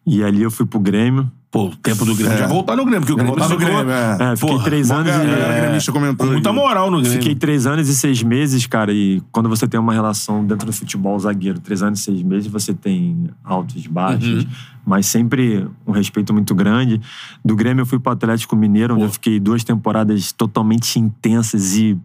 E 0.06 0.22
ali 0.22 0.44
eu 0.44 0.50
fui 0.52 0.64
pro 0.64 0.78
Grêmio. 0.78 1.28
Pô, 1.50 1.68
o 1.68 1.76
tempo 1.76 2.04
do 2.04 2.14
Grêmio. 2.14 2.36
Já 2.36 2.46
voltar 2.46 2.76
no 2.76 2.84
Grêmio, 2.84 3.00
porque 3.00 3.12
o 3.14 3.16
Grêmio 3.16 3.34
voltar 3.34 3.48
no 3.48 3.58
Grêmio, 3.58 3.90
é. 3.90 4.32
É, 4.32 4.36
fiquei 4.36 4.50
Porra, 4.50 4.64
três 4.64 4.90
anos 4.90 5.08
e... 5.08 5.88
é, 5.88 5.92
comentou. 5.92 6.26
Com 6.26 6.32
muita 6.34 6.52
moral 6.52 6.90
no 6.90 7.00
Grêmio. 7.00 7.18
Fiquei 7.18 7.34
três 7.34 7.66
anos 7.66 7.88
e 7.88 7.96
seis 7.96 8.22
meses, 8.22 8.66
cara, 8.66 8.92
e 8.92 9.22
quando 9.32 9.48
você 9.48 9.66
tem 9.66 9.80
uma 9.80 9.94
relação 9.94 10.44
dentro 10.44 10.66
do 10.66 10.72
futebol 10.74 11.18
zagueiro, 11.18 11.58
três 11.58 11.82
anos 11.82 12.00
e 12.00 12.02
seis 12.02 12.22
meses, 12.22 12.50
você 12.50 12.74
tem 12.74 13.30
altos 13.42 13.82
e 13.82 13.88
baixos, 13.88 14.46
mas 14.84 15.06
sempre 15.06 15.66
um 15.86 15.92
respeito 15.92 16.34
muito 16.34 16.54
grande. 16.54 17.00
Do 17.42 17.56
Grêmio 17.56 17.80
eu 17.80 17.86
fui 17.86 17.98
pro 17.98 18.12
Atlético 18.12 18.54
Mineiro, 18.54 18.94
onde 18.94 19.04
eu 19.04 19.10
fiquei 19.10 19.40
duas 19.40 19.64
temporadas 19.64 20.32
totalmente 20.32 20.98
intensas 20.98 21.74
e 21.76 21.96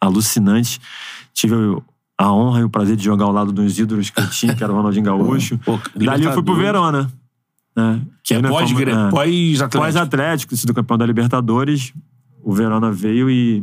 alucinantes. 0.00 0.78
Tive 1.34 1.56
a 2.16 2.32
honra 2.32 2.60
e 2.60 2.64
o 2.64 2.70
prazer 2.70 2.94
de 2.94 3.04
jogar 3.04 3.24
ao 3.24 3.32
lado 3.32 3.52
dos 3.52 3.76
ídolos 3.80 4.10
que 4.10 4.20
eu 4.20 4.30
tinha, 4.30 4.54
que 4.54 4.62
era 4.62 4.72
o 4.72 4.76
Ronaldinho 4.76 5.04
Gaúcho. 5.04 5.58
Pô, 5.58 5.76
Dali 5.94 6.24
eu 6.24 6.32
fui 6.32 6.42
pro. 6.44 6.54
Verona. 6.54 7.10
Né? 7.76 8.00
Que 8.24 8.34
é 8.34 8.42
pós-Grêmio, 8.42 9.06
é. 9.06 9.10
pós-Atlético. 9.10 9.78
Pós-Atlético, 9.78 10.56
sido 10.56 10.72
campeão 10.72 10.96
da 10.96 11.04
Libertadores, 11.04 11.92
o 12.42 12.52
Verona 12.52 12.90
veio 12.90 13.28
e 13.28 13.62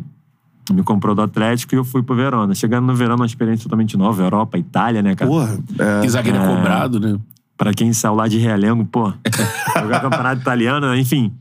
me 0.72 0.84
comprou 0.84 1.16
do 1.16 1.22
Atlético 1.22 1.74
e 1.74 1.78
eu 1.78 1.84
fui 1.84 2.04
pro 2.04 2.16
Verona. 2.16 2.54
Chegando 2.54 2.86
no 2.86 2.96
Verona, 2.96 3.22
uma 3.22 3.26
experiência 3.26 3.64
totalmente 3.64 3.98
nova, 3.98 4.22
Europa, 4.22 4.58
Itália, 4.58 5.02
né, 5.02 5.16
cara? 5.16 5.30
Porra. 5.30 5.60
É, 6.04 6.08
zagueiro 6.08 6.38
é 6.38 6.48
cobrado, 6.48 7.00
né? 7.00 7.20
Pra 7.58 7.74
quem 7.74 7.92
saiu 7.92 8.16
lá 8.16 8.28
de 8.28 8.38
Realengo, 8.38 8.86
pô, 8.86 9.12
jogar 9.82 10.02
campeonato 10.02 10.42
italiano, 10.42 10.88
né? 10.88 11.00
enfim. 11.00 11.32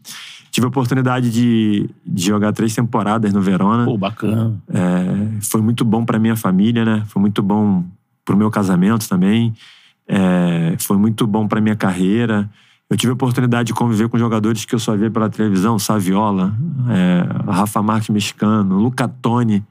Tive 0.50 0.66
a 0.66 0.68
oportunidade 0.68 1.30
de, 1.30 1.88
de 2.04 2.26
jogar 2.26 2.52
três 2.52 2.74
temporadas 2.74 3.32
no 3.32 3.40
Verona. 3.40 3.86
Pô, 3.86 3.96
bacana. 3.96 4.54
É, 4.68 5.40
foi 5.40 5.62
muito 5.62 5.82
bom 5.82 6.04
pra 6.04 6.18
minha 6.18 6.36
família, 6.36 6.84
né? 6.84 7.04
Foi 7.06 7.20
muito 7.20 7.42
bom 7.42 7.84
pro 8.22 8.36
meu 8.36 8.50
casamento 8.50 9.08
também. 9.08 9.54
É, 10.14 10.76
foi 10.78 10.96
muito 10.98 11.26
bom 11.26 11.48
pra 11.48 11.60
minha 11.60 11.74
carreira. 11.76 12.50
Eu 12.90 12.96
tive 12.98 13.10
a 13.10 13.14
oportunidade 13.14 13.68
de 13.68 13.72
conviver 13.72 14.06
com 14.10 14.18
jogadores 14.18 14.66
que 14.66 14.74
eu 14.74 14.78
só 14.78 14.94
via 14.94 15.10
pela 15.10 15.30
televisão, 15.30 15.78
Saviola, 15.78 16.52
é, 16.90 17.50
Rafa 17.50 17.80
Marques 17.82 18.10
mexicano, 18.10 18.76
Luca 18.78 19.08
Toni. 19.08 19.64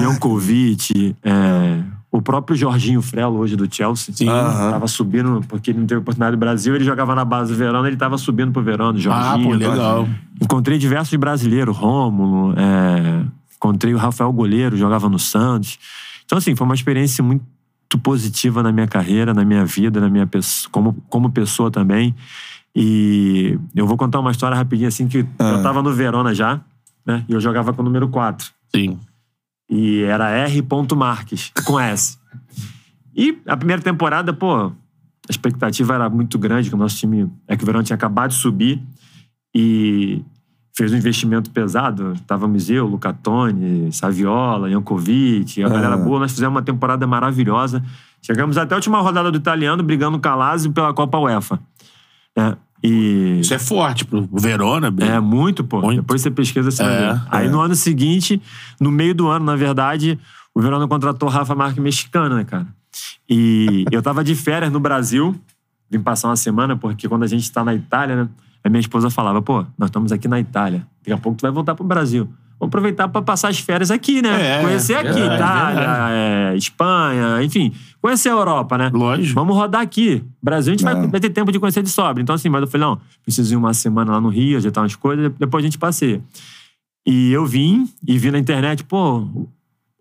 Jankovic, 0.00 1.14
é, 1.22 1.82
o 2.10 2.22
próprio 2.22 2.56
Jorginho 2.56 3.02
Frelo, 3.02 3.36
hoje 3.38 3.56
do 3.56 3.72
Chelsea. 3.72 4.14
Sim. 4.14 4.28
Aham. 4.28 4.70
Tava 4.70 4.88
subindo, 4.88 5.42
porque 5.48 5.70
ele 5.70 5.80
não 5.80 5.86
teve 5.86 6.00
oportunidade 6.00 6.32
no 6.32 6.38
Brasil, 6.40 6.74
ele 6.74 6.84
jogava 6.84 7.14
na 7.14 7.24
base 7.24 7.52
do 7.52 7.58
Verona, 7.58 7.86
ele 7.88 7.96
tava 7.96 8.16
subindo 8.16 8.52
pro 8.52 8.62
Verona, 8.62 8.98
Ah, 8.98 9.02
Jorginho. 9.02 9.48
pô, 9.50 9.54
legal. 9.54 10.08
Encontrei 10.40 10.78
diversos 10.78 11.14
brasileiros, 11.18 11.76
Rômulo, 11.76 12.54
é, 12.56 13.22
encontrei 13.56 13.92
o 13.94 13.98
Rafael 13.98 14.32
Goleiro, 14.32 14.76
jogava 14.76 15.08
no 15.08 15.18
Santos. 15.18 15.78
Então, 16.24 16.38
assim, 16.38 16.56
foi 16.56 16.64
uma 16.64 16.74
experiência 16.74 17.22
muito 17.22 17.44
positiva 18.02 18.62
na 18.62 18.72
minha 18.72 18.86
carreira, 18.88 19.32
na 19.32 19.44
minha 19.44 19.64
vida, 19.64 20.00
na 20.00 20.08
minha 20.08 20.28
como, 20.70 20.94
como 21.08 21.30
pessoa 21.30 21.70
também. 21.70 22.14
E 22.74 23.58
eu 23.74 23.86
vou 23.86 23.96
contar 23.96 24.20
uma 24.20 24.30
história 24.30 24.56
rapidinho, 24.56 24.88
assim, 24.88 25.06
que 25.08 25.24
Ah. 25.38 25.52
eu 25.52 25.62
tava 25.62 25.82
no 25.82 25.92
Verona 25.92 26.34
já, 26.34 26.60
né? 27.06 27.24
E 27.28 27.32
eu 27.32 27.40
jogava 27.40 27.72
com 27.72 27.80
o 27.80 27.84
número 27.84 28.08
4. 28.08 28.50
Sim. 28.74 28.98
E 29.70 30.02
era 30.02 30.30
R. 30.30 30.62
Marques, 30.94 31.50
com 31.64 31.80
S. 31.80 32.18
E 33.14 33.38
a 33.46 33.56
primeira 33.56 33.80
temporada, 33.80 34.32
pô, 34.32 34.54
a 34.66 34.72
expectativa 35.30 35.94
era 35.94 36.08
muito 36.10 36.38
grande, 36.38 36.68
que 36.68 36.74
o 36.74 36.78
nosso 36.78 36.96
time. 36.96 37.30
É 37.48 37.56
que 37.56 37.62
o 37.62 37.66
Verão 37.66 37.82
tinha 37.82 37.96
acabado 37.96 38.30
de 38.30 38.36
subir 38.36 38.82
e 39.54 40.22
fez 40.76 40.92
um 40.92 40.96
investimento 40.96 41.50
pesado. 41.50 42.12
Estávamos 42.12 42.68
eu, 42.68 42.86
Lucatone, 42.86 43.90
Saviola, 43.92 44.70
Jankovic, 44.70 45.62
a 45.62 45.68
galera 45.68 45.96
boa. 45.96 46.20
Nós 46.20 46.32
fizemos 46.32 46.54
uma 46.54 46.62
temporada 46.62 47.06
maravilhosa. 47.06 47.82
Chegamos 48.20 48.58
até 48.58 48.74
a 48.74 48.76
última 48.76 49.00
rodada 49.00 49.30
do 49.30 49.38
italiano, 49.38 49.82
brigando 49.82 50.18
com 50.18 50.28
a 50.28 50.34
Lazio 50.34 50.72
pela 50.72 50.92
Copa 50.92 51.18
UEFA. 51.18 51.58
né? 52.36 52.56
E. 52.84 53.38
Isso 53.40 53.54
é 53.54 53.58
forte 53.58 54.04
pro 54.04 54.28
Verona, 54.32 54.90
Bia. 54.90 55.06
É, 55.06 55.20
muito, 55.20 55.64
pô. 55.64 55.80
Muito. 55.80 56.02
Depois 56.02 56.20
você 56.20 56.30
pesquisa, 56.30 56.70
você 56.70 56.82
É, 56.82 57.14
ver. 57.14 57.22
Aí 57.30 57.48
no 57.48 57.60
ano 57.60 57.74
seguinte, 57.74 58.40
no 58.78 58.90
meio 58.90 59.14
do 59.14 59.28
ano, 59.28 59.46
na 59.46 59.56
verdade, 59.56 60.18
o 60.54 60.60
Verona 60.60 60.86
contratou 60.86 61.28
Rafa 61.28 61.54
Marques 61.54 61.82
mexicano, 61.82 62.36
né, 62.36 62.44
cara? 62.44 62.66
E 63.28 63.84
eu 63.90 64.02
tava 64.02 64.22
de 64.22 64.34
férias 64.34 64.70
no 64.70 64.78
Brasil, 64.78 65.34
vim 65.90 66.00
passar 66.00 66.28
uma 66.28 66.36
semana, 66.36 66.76
porque 66.76 67.08
quando 67.08 67.22
a 67.22 67.26
gente 67.26 67.50
tá 67.50 67.64
na 67.64 67.74
Itália, 67.74 68.24
né? 68.24 68.28
A 68.64 68.68
minha 68.68 68.80
esposa 68.80 69.10
falava, 69.10 69.40
pô, 69.42 69.64
nós 69.78 69.88
estamos 69.88 70.10
aqui 70.12 70.26
na 70.28 70.40
Itália. 70.40 70.86
Daqui 71.00 71.12
a 71.12 71.18
pouco 71.18 71.38
tu 71.38 71.42
vai 71.42 71.50
voltar 71.50 71.74
pro 71.74 71.84
Brasil. 71.84 72.24
Vamos 72.58 72.70
aproveitar 72.70 73.06
pra 73.08 73.20
passar 73.20 73.48
as 73.48 73.58
férias 73.60 73.90
aqui, 73.90 74.22
né? 74.22 74.58
É, 74.58 74.62
conhecer 74.62 74.94
aqui, 74.94 75.12
verdade, 75.12 75.34
Itália, 75.34 75.74
verdade. 75.78 76.12
é, 76.14 76.56
Espanha, 76.56 77.42
enfim. 77.42 77.72
Conhecer 78.00 78.30
a 78.30 78.32
Europa, 78.32 78.78
né? 78.78 78.90
Lógico. 78.92 79.34
Vamos 79.34 79.54
rodar 79.54 79.82
aqui. 79.82 80.24
Brasil 80.42 80.72
a 80.72 80.76
gente 80.76 80.82
vai, 80.84 80.94
É. 81.04 81.06
vai 81.06 81.20
ter 81.20 81.28
tempo 81.30 81.52
de 81.52 81.58
conhecer 81.60 81.82
de 81.82 81.90
sobra. 81.90 82.22
Então, 82.22 82.34
assim, 82.34 82.48
mas 82.48 82.62
eu 82.62 82.66
falei, 82.66 82.86
não, 82.86 82.98
preciso 83.22 83.52
ir 83.52 83.56
uma 83.56 83.74
semana 83.74 84.12
lá 84.12 84.20
no 84.20 84.30
Rio, 84.30 84.56
ajeitar 84.56 84.82
umas 84.82 84.96
coisas, 84.96 85.30
depois 85.38 85.62
a 85.62 85.66
gente 85.66 85.76
passeia. 85.78 86.22
E 87.06 87.30
eu 87.30 87.44
vim 87.44 87.88
e 88.08 88.16
vi 88.18 88.30
na 88.30 88.38
internet, 88.38 88.82
pô, 88.84 89.28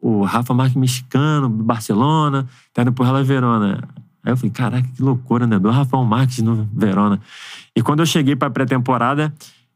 o- 0.02 0.24
Rafa 0.24 0.54
Marques 0.54 0.76
mexicano, 0.78 1.50
Barcelona, 1.50 2.48
tá 2.74 2.84
indo 2.84 2.94
pro 2.94 3.04
Real 3.04 3.24
Verona. 3.24 3.84
Aí 4.26 4.32
eu 4.34 4.38
falei, 4.38 4.52
caraca, 4.52 4.88
que 4.96 5.02
loucura, 5.02 5.46
né? 5.46 5.60
Do 5.60 5.70
Rafael 5.70 6.04
Marques 6.04 6.40
no 6.40 6.68
Verona. 6.74 7.20
E 7.76 7.82
quando 7.82 8.00
eu 8.00 8.06
cheguei 8.06 8.36
pra 8.36 8.50
pré-temporada, 8.50 9.34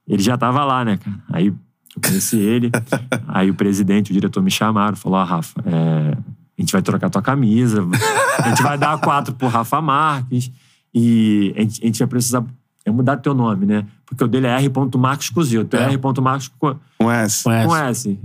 ele 0.08 0.24
já 0.24 0.36
tava 0.38 0.66
lá, 0.66 0.84
né, 0.84 0.98
cara? 0.98 1.18
Aí 1.32 1.48
eu 1.48 1.56
conheci 2.04 2.38
ele, 2.40 2.72
aí 3.28 3.50
o 3.50 3.54
presidente, 3.54 4.10
o 4.12 4.14
diretor 4.14 4.42
me 4.42 4.50
chamaram, 4.50 4.96
falou, 4.96 5.20
ó, 5.20 5.24
Rafa, 5.24 5.62
é, 5.66 6.18
a 6.58 6.62
gente 6.62 6.72
vai 6.74 6.82
trocar 6.82 7.10
tua 7.10 7.22
camisa, 7.22 7.86
a 8.44 8.50
gente 8.50 8.64
vai 8.64 8.78
dar 8.78 8.98
quatro 9.00 9.34
pro 9.36 9.48
Rafa 9.48 9.80
Marques 9.82 10.52
e 10.94 11.54
a 11.56 11.62
gente, 11.62 11.82
a 11.84 11.86
gente 11.86 12.00
vai 12.00 12.08
precisar 12.08 12.44
é 12.86 12.92
mudar 12.92 13.18
teu 13.18 13.34
nome, 13.34 13.66
né? 13.66 13.86
Porque 14.06 14.24
o 14.24 14.28
dele 14.28 14.48
é 14.48 14.52
R. 14.52 14.72
Marcos 14.98 15.30
Cozil, 15.30 15.66
teu 15.66 15.80
é 15.80 15.84
R. 15.94 16.00
Marcos 16.22 16.48
co- 16.58 16.76
Com 16.98 17.12
S. 17.12 17.44
Com 17.44 17.50
com 17.50 17.76
S. 17.76 18.10
S. 18.10 18.20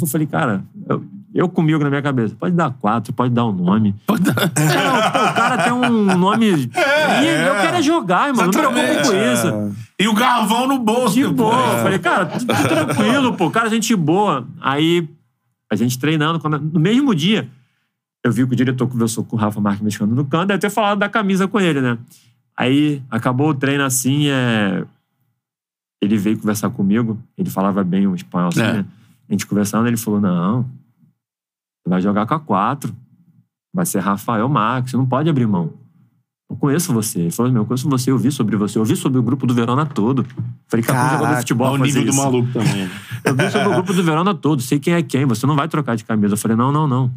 Eu 0.00 0.06
falei, 0.06 0.26
cara, 0.26 0.64
eu, 0.88 1.04
eu 1.34 1.48
comigo 1.48 1.82
na 1.84 1.90
minha 1.90 2.02
cabeça, 2.02 2.34
pode 2.38 2.54
dar 2.54 2.70
quatro, 2.72 3.12
pode 3.12 3.32
dar 3.34 3.44
um 3.46 3.52
nome. 3.52 3.94
Pode 4.06 4.22
dar. 4.22 4.34
Não, 4.34 5.12
pô, 5.12 5.30
o 5.30 5.34
cara 5.34 5.62
tem 5.64 5.72
um 5.72 6.16
nome. 6.18 6.46
E 6.46 7.46
eu 7.46 7.54
quero 7.60 7.82
jogar, 7.82 8.28
irmão. 8.28 8.46
Não 8.46 8.52
me 8.52 8.56
preocupe 8.56 9.08
com 9.08 9.14
isso. 9.14 9.76
E 9.98 10.08
o 10.08 10.14
garvão 10.14 10.66
no 10.66 10.78
bolso. 10.78 11.14
De 11.14 11.26
boa. 11.28 11.54
Eu 11.54 11.78
falei, 11.82 11.98
cara, 11.98 12.26
tudo 12.26 12.46
tranquilo, 12.46 13.34
pô. 13.36 13.50
Cara, 13.50 13.68
gente 13.68 13.94
boa. 13.94 14.46
Aí, 14.60 15.08
a 15.70 15.76
gente 15.76 15.98
treinando. 15.98 16.40
quando- 16.40 16.58
no 16.58 16.80
mesmo 16.80 17.14
dia, 17.14 17.48
eu 18.24 18.32
vi 18.32 18.46
que 18.46 18.52
o 18.54 18.56
diretor 18.56 18.88
conversou 18.88 19.22
com 19.24 19.36
o 19.36 19.38
Rafa 19.38 19.60
Marques 19.60 19.82
mexicano 19.82 20.14
no 20.14 20.24
canto, 20.24 20.48
deve 20.48 20.60
ter 20.60 20.70
falado 20.70 20.98
da 20.98 21.08
camisa 21.08 21.46
com 21.46 21.60
ele, 21.60 21.80
né? 21.80 21.98
Aí, 22.56 23.02
acabou 23.10 23.50
o 23.50 23.54
treino 23.54 23.84
assim, 23.84 24.28
é... 24.28 24.82
ele 26.02 26.16
veio 26.16 26.38
conversar 26.38 26.70
comigo. 26.70 27.18
Ele 27.36 27.50
falava 27.50 27.84
bem 27.84 28.06
o 28.06 28.14
espanhol, 28.14 28.48
assim, 28.48 28.62
É. 28.62 28.72
né? 28.72 28.84
A 29.28 29.32
gente 29.32 29.46
conversando, 29.46 29.86
ele 29.86 29.96
falou, 29.98 30.20
não, 30.20 30.66
vai 31.88 32.00
jogar 32.00 32.26
com 32.26 32.34
a 32.34 32.40
quatro. 32.40 32.94
Vai 33.74 33.84
ser 33.86 34.00
Rafael 34.00 34.48
Marques, 34.48 34.90
você 34.90 34.96
não 34.96 35.06
pode 35.06 35.28
abrir 35.28 35.46
mão. 35.46 35.72
Eu 36.50 36.56
conheço 36.56 36.92
você. 36.92 37.20
Ele 37.20 37.30
falou, 37.30 37.52
meu, 37.52 37.62
eu 37.62 37.66
conheço 37.66 37.88
você, 37.88 38.10
eu 38.10 38.16
vi 38.18 38.32
sobre 38.32 38.56
você, 38.56 38.78
eu 38.78 38.84
vi 38.84 38.96
sobre 38.96 39.18
o 39.18 39.22
grupo 39.22 39.46
do 39.46 39.52
Verona 39.52 39.84
todo. 39.84 40.24
Falei, 40.66 40.84
cara, 40.84 41.10
jogador 41.16 41.34
de 41.34 41.40
futebol 41.40 41.66
Olha 41.72 41.74
o 41.74 41.78
fazer 41.86 41.98
nível 41.98 42.04
do 42.04 42.10
isso. 42.10 42.22
maluco 42.24 42.52
também. 42.52 42.88
Eu 43.24 43.34
vi 43.34 43.50
sobre 43.50 43.68
o 43.68 43.72
grupo 43.74 43.92
do 43.92 44.02
Verona 44.02 44.32
todo, 44.34 44.62
sei 44.62 44.78
quem 44.78 44.94
é 44.94 45.02
quem, 45.02 45.26
você 45.26 45.44
não 45.46 45.56
vai 45.56 45.68
trocar 45.68 45.96
de 45.96 46.04
camisa. 46.04 46.34
Eu 46.34 46.38
falei, 46.38 46.56
não, 46.56 46.70
não, 46.72 46.86
não. 46.88 47.10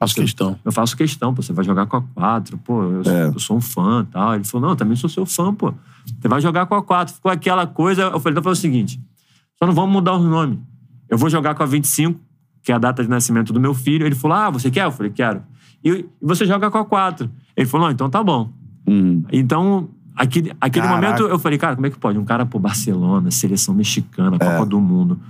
Faço 0.00 0.14
questão. 0.16 0.58
Eu 0.64 0.72
faço 0.72 0.96
questão, 0.96 1.32
pô, 1.32 1.42
você 1.42 1.52
vai 1.52 1.64
jogar 1.64 1.86
com 1.86 1.96
a 1.98 2.02
4, 2.02 2.58
pô, 2.58 2.82
eu, 2.82 3.04
sou- 3.04 3.12
É. 3.12 3.26
eu 3.28 3.38
sou 3.38 3.56
um 3.58 3.60
fã 3.60 4.04
e 4.08 4.12
tal. 4.12 4.34
Ele 4.34 4.44
falou, 4.44 4.62
não, 4.66 4.72
eu 4.72 4.76
também 4.76 4.96
sou 4.96 5.08
seu 5.08 5.24
fã, 5.24 5.54
pô. 5.54 5.72
Você 6.20 6.26
vai 6.26 6.40
jogar 6.40 6.66
com 6.66 6.74
a 6.74 6.82
4. 6.82 7.14
Ficou 7.14 7.30
aquela 7.30 7.66
coisa, 7.66 8.02
eu 8.04 8.18
falei, 8.18 8.32
então 8.32 8.42
foi 8.42 8.52
o 8.52 8.56
seguinte, 8.56 8.98
só 9.58 9.66
não 9.66 9.74
vamos 9.74 9.92
mudar 9.92 10.14
o 10.14 10.18
nome. 10.22 10.58
Eu 11.08 11.16
vou 11.18 11.30
jogar 11.30 11.54
com 11.54 11.62
a 11.62 11.66
25, 11.66 12.18
que 12.62 12.70
é 12.70 12.74
a 12.74 12.78
data 12.78 13.02
de 13.02 13.08
nascimento 13.08 13.52
do 13.52 13.60
meu 13.60 13.74
filho. 13.74 14.06
Ele 14.06 14.14
falou, 14.14 14.36
ah, 14.36 14.50
você 14.50 14.70
quer? 14.70 14.84
Eu 14.84 14.92
falei, 14.92 15.10
quero. 15.10 15.42
E, 15.84 16.06
você 16.20 16.46
joga 16.46 16.70
com 16.70 16.78
a 16.78 16.84
4. 16.84 17.30
Ele 17.56 17.66
falou, 17.66 17.86
não, 17.86 17.92
então 17.92 18.08
tá 18.08 18.22
bom. 18.22 18.52
Hum. 18.86 19.24
Então, 19.32 19.88
aquele, 20.14 20.52
aquele 20.60 20.86
Caraca. 20.86 21.02
momento 21.02 21.22
eu 21.24 21.38
falei, 21.38 21.58
cara, 21.58 21.74
como 21.74 21.86
é 21.86 21.90
que 21.90 21.98
pode? 21.98 22.18
Um 22.18 22.24
cara, 22.24 22.46
pô, 22.46 22.58
Barcelona, 22.58 23.30
seleção 23.30 23.74
mexicana, 23.74 24.36
É. 24.40 24.44
Copa 24.44 24.66
do 24.66 24.80
Mundo. 24.80 25.20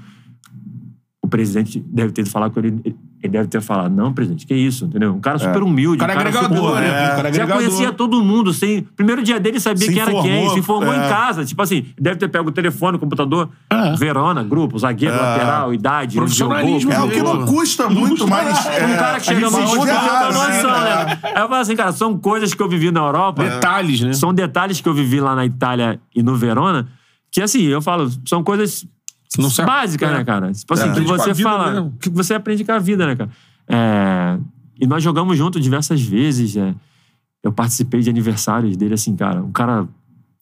O 1.23 1.29
presidente 1.29 1.81
deve 1.81 2.13
ter 2.13 2.27
falado 2.27 2.53
com 2.53 2.61
ele. 2.61 2.97
Ele 3.23 3.33
deve 3.33 3.47
ter 3.47 3.61
falado, 3.61 3.95
não, 3.95 4.13
presidente, 4.13 4.45
que 4.45 4.53
isso, 4.53 4.87
entendeu? 4.87 5.15
Um 5.15 5.21
cara 5.21 5.39
super 5.39 5.63
humilde. 5.63 5.97
O 5.97 6.01
cara 6.01 6.15
é 6.15 6.17
um 6.17 6.19
agregador, 6.19 6.69
super- 6.71 6.81
né? 6.81 6.89
É. 6.89 6.91
O 6.91 7.17
cara 7.17 7.29
é 7.29 7.33
Já 7.33 7.45
agregador. 7.45 7.55
conhecia 7.55 7.93
todo 7.93 8.21
mundo. 8.21 8.53
Sem... 8.53 8.83
Primeiro 8.83 9.23
dia 9.23 9.39
dele 9.39 9.61
sabia 9.61 9.87
Se 9.87 9.93
quem 9.93 10.03
era 10.03 10.11
quem, 10.11 10.19
informou, 10.21 10.51
se 10.51 10.59
informou 10.59 10.93
é. 10.93 10.97
em 10.97 11.09
casa. 11.09 11.45
Tipo 11.45 11.63
assim, 11.63 11.87
deve 11.97 12.17
ter 12.17 12.27
pego 12.27 12.49
o 12.49 12.53
telefone, 12.53 12.97
o 12.97 12.99
computador. 12.99 13.49
É. 13.71 13.95
Verona, 13.95 14.43
grupo, 14.43 14.77
zagueiro, 14.77 15.15
lateral, 15.15 15.73
idade, 15.73 16.19
onde 16.19 16.35
jogou, 16.35 16.57
Profissionalismo. 16.57 16.93
É 16.93 17.01
o 17.01 17.09
que 17.11 17.23
não 17.23 17.47
custa 17.47 17.89
muito, 17.89 18.27
mas. 18.27 18.67
é, 18.67 18.87
um 18.87 18.97
cara 18.97 19.21
que 19.21 19.27
chega 19.27 19.41
tem 19.41 19.49
uma 19.49 19.59
né? 19.61 20.27
noção, 20.27 20.81
né? 20.81 21.19
Aí 21.23 21.43
eu 21.43 21.49
falo 21.49 21.55
assim, 21.55 21.77
cara, 21.77 21.93
são 21.93 22.19
coisas 22.19 22.53
que 22.53 22.61
eu 22.61 22.69
vivi 22.69 22.91
na 22.91 23.01
Europa. 23.01 23.45
Detalhes, 23.45 24.01
né? 24.01 24.13
São 24.15 24.35
detalhes 24.35 24.81
que 24.81 24.89
eu 24.89 24.95
vivi 24.95 25.21
lá 25.21 25.37
na 25.37 25.47
Itália 25.47 26.01
e 26.13 26.25
no 26.25 26.35
Verona, 26.35 26.89
que 27.31 27.41
assim, 27.41 27.63
eu 27.63 27.81
falo, 27.81 28.11
são 28.27 28.43
coisas 28.43 28.85
Não 29.39 29.49
serve- 29.51 29.71
básicas, 29.71 30.11
é. 30.11 30.13
né, 30.19 30.25
cara? 30.25 30.53
Tipo 30.53 30.75
assim, 30.75 30.93
que 30.93 31.05
com 31.05 31.13
a 31.15 31.17
você 31.19 31.35
fala, 31.35 31.71
mesmo. 31.73 31.95
que 32.01 32.11
você 32.11 32.35
aprende 32.35 32.65
com 32.65 32.73
a 32.73 32.79
vida, 32.79 33.07
né, 33.07 33.17
cara? 33.17 33.31
É, 33.69 34.39
e 34.81 34.87
nós 34.87 35.03
jogamos 35.03 35.37
junto 35.39 35.61
diversas 35.61 36.03
vezes. 36.03 36.57
é. 36.57 36.75
eu 37.45 37.53
participei 37.53 38.01
de 38.01 38.11
aniversários 38.11 38.77
dele, 38.77 38.95
assim, 38.95 39.17
cara, 39.17 39.43
um 39.43 39.51
cara 39.53 39.89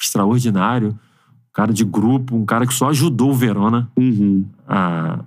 extraordinário, 0.01 0.88
um 0.91 1.53
cara 1.53 1.72
de 1.72 1.84
grupo, 1.84 2.36
um 2.36 2.45
cara 2.45 2.66
que 2.66 2.74
só 2.74 2.91
ajudou 2.91 3.30
o 3.30 3.34
Verona 3.34 3.88
Uhum. 3.97 4.45
a, 4.68 5.20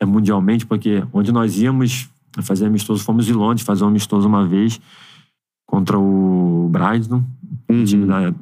é, 0.00 0.04
mundialmente, 0.04 0.64
porque 0.66 1.02
onde 1.12 1.32
nós 1.32 1.58
íamos 1.60 2.08
fazer 2.42 2.66
amistoso, 2.66 3.02
fomos 3.04 3.28
em 3.28 3.32
Londres 3.32 3.64
fazer 3.66 3.84
um 3.84 3.88
amistoso 3.88 4.26
uma 4.28 4.46
vez 4.46 4.80
contra 5.66 5.98
o 5.98 6.68
Brighton, 6.70 7.22
Uhum. 7.68 7.84
time 7.84 8.06
da 8.06 8.32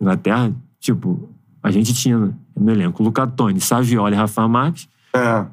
Inglaterra. 0.00 0.52
Tipo, 0.80 1.28
a 1.62 1.70
gente 1.70 1.94
tinha 1.94 2.32
no 2.58 2.70
elenco 2.70 3.02
Luca 3.02 3.26
Toni, 3.26 3.60
Saviola 3.60 4.10
e 4.10 4.14
Rafa 4.14 4.46
Marques. 4.48 4.88
É. 5.14 5.44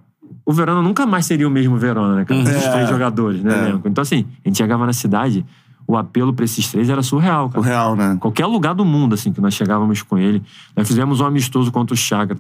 O 0.46 0.54
Verona 0.54 0.82
nunca 0.82 1.06
mais 1.06 1.26
seria 1.26 1.48
o 1.48 1.52
mesmo 1.52 1.78
Verona, 1.78 2.16
né, 2.16 2.26
cara? 2.26 2.40
Uhum. 2.40 2.46
Os 2.46 2.50
É. 2.66 2.72
três 2.72 2.90
jogadores 2.90 3.44
no 3.44 3.52
É. 3.52 3.70
elenco. 3.70 3.88
Então, 3.88 4.02
assim, 4.02 4.26
a 4.44 4.48
gente 4.50 4.58
chegava 4.58 4.86
na 4.86 4.94
cidade, 4.94 5.46
o 5.88 5.98
apelo 5.98 6.34
pra 6.34 6.46
esses 6.46 6.70
três 6.72 6.90
era 6.90 7.02
surreal, 7.02 7.50
cara. 7.50 7.66
real, 7.66 7.96
né? 7.96 8.18
Qualquer 8.20 8.46
lugar 8.46 8.74
do 8.76 8.86
mundo, 8.86 9.14
assim, 9.16 9.32
que 9.34 9.42
nós 9.42 9.54
chegávamos 9.54 10.02
com 10.02 10.18
ele. 10.18 10.42
Nós 10.76 10.88
fizemos 10.88 11.20
um 11.20 11.26
amistoso 11.26 11.72
contra 11.72 11.94
o 11.94 11.98
Shakhtar, 11.98 12.38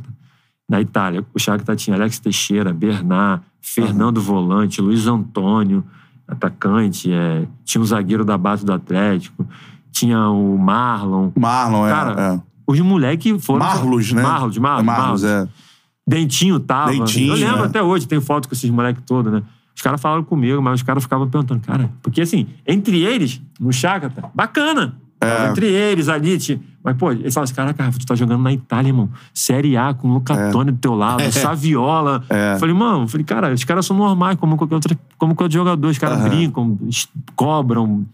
na 0.69 0.79
Itália. 0.79 1.25
O 1.33 1.39
Shakhtar 1.39 1.75
tinha 1.75 1.95
Alex 1.95 2.19
Teixeira, 2.19 2.71
Bernard, 2.73 3.41
Fernando 3.59 4.21
Volante, 4.21 4.81
Luiz 4.81 5.07
Antônio, 5.07 5.83
atacante. 6.27 7.11
é, 7.11 7.45
tinha 7.65 7.81
o 7.81 7.85
zagueiro 7.85 8.23
da 8.23 8.37
base 8.37 8.65
do 8.65 8.71
Atlético. 8.73 9.47
Tinha 9.91 10.29
o 10.29 10.57
Marlon. 10.57 11.31
Marlon, 11.37 11.87
é. 11.87 11.89
Cara, 11.89 12.21
é. 12.21 12.41
Os 12.69 12.79
moleques 12.81 13.43
foram... 13.43 13.65
Marlos, 13.65 14.11
né? 14.11 14.21
Marlos, 14.21 14.57
Marlos. 14.59 14.85
Marlos, 14.85 15.23
é. 15.23 15.47
Dentinho 16.07 16.59
tava. 16.59 16.91
Dentinho, 16.91 17.33
eu 17.33 17.37
lembro 17.39 17.63
é. 17.63 17.65
até 17.65 17.81
hoje, 17.81 18.07
tem 18.07 18.21
foto 18.21 18.47
com 18.47 18.53
esses 18.53 18.69
moleques 18.69 19.01
todos, 19.07 19.33
né? 19.33 19.41
Os 19.75 19.81
caras 19.81 19.99
falaram 19.99 20.23
comigo, 20.23 20.61
mas 20.61 20.75
os 20.75 20.83
caras 20.83 21.01
ficavam 21.01 21.27
perguntando, 21.27 21.61
cara, 21.61 21.89
porque 22.03 22.21
assim, 22.21 22.45
entre 22.67 23.01
eles, 23.01 23.41
no 23.59 23.73
Chácata, 23.73 24.25
bacana. 24.35 24.95
É. 25.19 25.49
Entre 25.49 25.65
eles 25.65 26.07
ali, 26.07 26.37
tinha- 26.37 26.61
mas 26.83 26.95
pô, 26.95 27.11
eles 27.11 27.33
falavam 27.33 27.43
assim, 27.45 27.53
caraca, 27.55 27.83
Rafa, 27.83 27.99
tu 27.99 28.05
tá 28.05 28.15
jogando 28.15 28.41
na 28.43 28.53
Itália, 28.53 28.89
irmão. 28.89 29.09
Série 29.33 29.75
A, 29.75 29.93
com 29.93 30.07
o 30.09 30.13
Lucatone 30.13 30.71
do 30.71 30.77
teu 30.77 30.93
lado, 30.95 31.23
Saviola. 31.33 32.23
É. 32.29 32.53
Eu 32.53 32.59
Falei, 32.59 32.75
mano, 32.75 33.03
eu 33.03 33.07
falei, 33.07 33.25
cara, 33.25 33.51
os 33.53 33.63
caras 33.63 33.85
são 33.85 33.97
normais, 33.97 34.37
como 34.37 34.55
qualquer 34.55 34.75
outro, 34.75 34.97
como 35.17 35.33
qualquer 35.35 35.53
jogador. 35.53 35.87
Os 35.89 35.97
caras 35.97 36.19
Aham. 36.19 36.29
brincam, 36.29 36.77
cobram, 37.35 38.05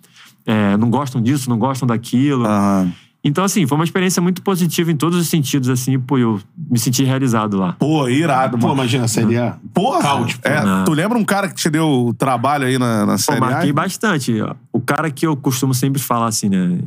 é, 0.45 0.75
não 0.77 0.89
gostam 0.89 1.21
disso, 1.21 1.49
não 1.49 1.59
gostam 1.59 1.85
daquilo. 1.87 2.45
Aham. 2.45 2.91
Então, 3.27 3.43
assim, 3.43 3.65
foi 3.65 3.75
uma 3.75 3.83
experiência 3.83 4.21
muito 4.21 4.43
positiva 4.43 4.91
em 4.91 4.95
todos 4.95 5.19
os 5.19 5.27
sentidos, 5.27 5.67
assim, 5.67 5.99
pô, 5.99 6.15
eu 6.15 6.39
me 6.69 6.77
senti 6.77 7.03
realizado 7.03 7.57
lá. 7.57 7.73
Pô, 7.73 8.07
irado, 8.07 8.55
Pô, 8.55 8.67
mano. 8.67 8.81
imagina 8.81 9.05
a 9.05 9.07
Série 9.07 9.35
A. 9.35 9.57
Porra! 9.73 10.19
Pô. 10.19 10.27
é, 10.43 10.83
tu 10.85 10.91
lembra 10.91 11.17
um 11.17 11.25
cara 11.25 11.49
que 11.49 11.55
te 11.55 11.67
deu 11.67 12.13
trabalho 12.19 12.67
aí 12.67 12.77
na, 12.77 13.03
na 13.03 13.13
Pô, 13.13 13.17
Série 13.17 13.39
marquei 13.39 13.71
A? 13.71 13.73
bastante. 13.73 14.31
O 14.71 14.79
cara 14.79 15.09
que 15.09 15.25
eu 15.25 15.35
costumo 15.35 15.73
sempre 15.73 15.99
falar 15.99 16.27
assim, 16.27 16.49
né? 16.49 16.77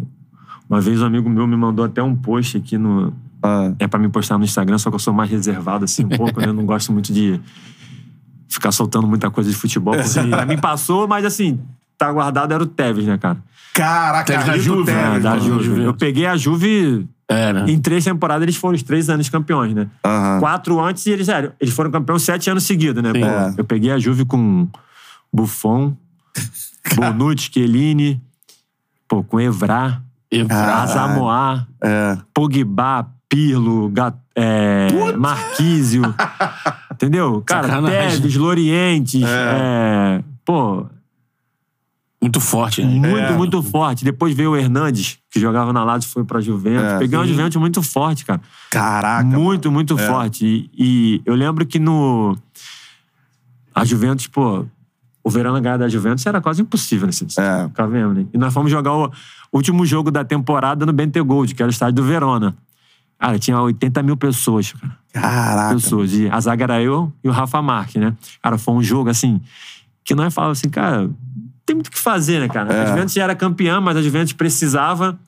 Uma 0.70 0.80
vez 0.80 1.02
um 1.02 1.06
amigo 1.06 1.28
meu 1.28 1.44
me 1.44 1.56
mandou 1.56 1.84
até 1.84 2.00
um 2.00 2.14
post 2.14 2.56
aqui 2.56 2.78
no. 2.78 3.12
Ah. 3.42 3.72
É 3.80 3.88
pra 3.88 3.98
me 3.98 4.08
postar 4.08 4.38
no 4.38 4.44
Instagram, 4.44 4.78
só 4.78 4.90
que 4.90 4.94
eu 4.94 5.00
sou 5.00 5.12
mais 5.12 5.28
reservado 5.28 5.86
assim 5.86 6.04
um 6.04 6.08
pouco, 6.08 6.40
né? 6.40 6.46
Eu 6.46 6.54
não 6.54 6.64
gosto 6.64 6.92
muito 6.92 7.12
de 7.12 7.40
ficar 8.48 8.70
soltando 8.70 9.08
muita 9.08 9.28
coisa 9.28 9.50
de 9.50 9.56
futebol. 9.56 9.94
Porque 9.96 10.20
pra 10.30 10.46
mim 10.46 10.56
passou, 10.56 11.08
mas 11.08 11.24
assim, 11.24 11.58
tá 11.98 12.10
guardado 12.12 12.54
era 12.54 12.62
o 12.62 12.66
Tevez, 12.66 13.06
né, 13.06 13.18
cara? 13.18 13.38
Caraca, 13.74 14.24
Teve 14.32 14.44
da 14.44 14.56
Juve, 14.58 14.86
Tevez, 14.92 15.16
É, 15.16 15.20
da. 15.20 15.38
Juve. 15.38 15.82
Eu 15.82 15.94
peguei 15.94 16.26
a 16.26 16.36
Juve. 16.36 17.06
Era. 17.30 17.70
Em 17.70 17.78
três 17.78 18.04
temporadas 18.04 18.42
eles 18.42 18.56
foram 18.56 18.74
os 18.74 18.82
três 18.82 19.10
anos 19.10 19.28
campeões, 19.28 19.74
né? 19.74 19.86
Quatro 20.40 20.80
antes 20.80 21.04
e 21.06 21.10
eles 21.10 21.28
eram. 21.28 21.52
Eles 21.60 21.74
foram 21.74 21.90
campeões 21.90 22.22
sete 22.22 22.48
anos 22.48 22.64
seguidos, 22.64 23.02
né? 23.02 23.12
Sim. 23.12 23.20
Pô, 23.20 23.26
É. 23.26 23.54
Eu 23.58 23.64
peguei 23.64 23.90
a 23.92 23.98
Juve 23.98 24.24
com 24.24 24.66
Buffon, 25.32 25.94
Bonucci, 26.96 27.50
Chiellini, 27.52 28.20
pô, 29.06 29.22
com 29.22 29.38
Evra, 29.38 30.00
Evra. 30.30 30.74
Asamoah, 30.82 31.66
É. 31.84 32.16
Pogba, 32.32 33.06
Pirlo, 33.28 33.90
Ga- 33.90 34.14
é, 34.34 34.88
Marquísio. 35.18 36.02
entendeu? 36.92 37.42
Cara, 37.44 37.68
Sacanagem. 37.68 38.10
Tevez, 38.22 38.36
Lorientes. 38.36 39.22
é, 39.26 40.22
pô, 40.46 40.86
Muito 42.20 42.40
forte, 42.40 42.82
né? 42.84 42.90
muito, 42.90 43.16
É. 43.16 43.36
muito 43.36 43.62
forte. 43.62 44.04
Depois 44.04 44.34
veio 44.34 44.50
o 44.50 44.56
Hernandes, 44.56 45.18
que 45.30 45.38
jogava 45.38 45.72
na 45.72 45.84
Lazio 45.84 46.08
e 46.08 46.10
foi 46.12 46.24
pra 46.24 46.40
Juventus. 46.40 46.82
É, 46.94 46.98
Peguei 46.98 47.16
uma 47.16 47.24
sim. 47.24 47.30
Juventus 47.32 47.56
muito 47.60 47.80
forte, 47.82 48.24
cara. 48.24 48.40
Caraca. 48.70 49.24
Muito, 49.24 49.70
muito 49.70 49.96
forte. 49.96 50.44
E, 50.44 50.70
e 50.76 51.22
eu 51.24 51.34
lembro 51.36 51.64
que 51.64 51.78
no. 51.78 52.36
A 53.74 53.84
Juventus, 53.84 54.26
pô. 54.26 54.66
O 55.22 55.30
Verona 55.30 55.60
ganhar 55.60 55.76
da 55.76 55.88
Juventus 55.88 56.24
era 56.24 56.40
quase 56.40 56.62
impossível 56.62 57.06
nesse 57.06 57.24
É. 57.38 57.68
Ficar 57.68 57.86
vendo, 57.86 58.14
né? 58.14 58.26
E 58.32 58.38
nós 58.38 58.52
fomos 58.54 58.70
jogar 58.70 58.94
o 58.94 59.12
último 59.52 59.84
jogo 59.84 60.10
da 60.10 60.24
temporada 60.24 60.86
no 60.86 60.92
Bentegold, 60.92 61.54
que 61.54 61.62
era 61.62 61.68
o 61.68 61.70
estádio 61.70 61.96
do 61.96 62.04
Verona. 62.04 62.56
Cara, 63.18 63.38
tinha 63.38 63.60
80 63.60 64.02
mil 64.02 64.16
pessoas, 64.16 64.72
cara. 64.72 64.96
Caraca. 65.12 65.74
Pessoas. 65.74 66.14
E 66.14 66.28
a 66.30 66.40
zaga 66.40 66.64
era 66.64 66.82
eu 66.82 67.12
e 67.22 67.28
o 67.28 67.32
Rafa 67.32 67.60
Marques, 67.60 68.00
né? 68.00 68.16
Cara, 68.42 68.56
foi 68.56 68.74
um 68.74 68.82
jogo, 68.82 69.10
assim, 69.10 69.40
que 70.02 70.14
nós 70.14 70.32
falávamos 70.32 70.60
assim, 70.60 70.70
cara, 70.70 71.10
tem 71.68 71.74
muito 71.74 71.88
o 71.88 71.90
que 71.90 71.98
fazer, 71.98 72.40
né, 72.40 72.48
cara? 72.48 72.72
É. 72.72 72.82
A 72.82 72.86
Juventus 72.86 73.12
já 73.12 73.24
era 73.24 73.34
campeã, 73.34 73.78
mas 73.80 73.96
a 73.96 74.02
Juventus 74.02 74.32
precisava. 74.32 75.18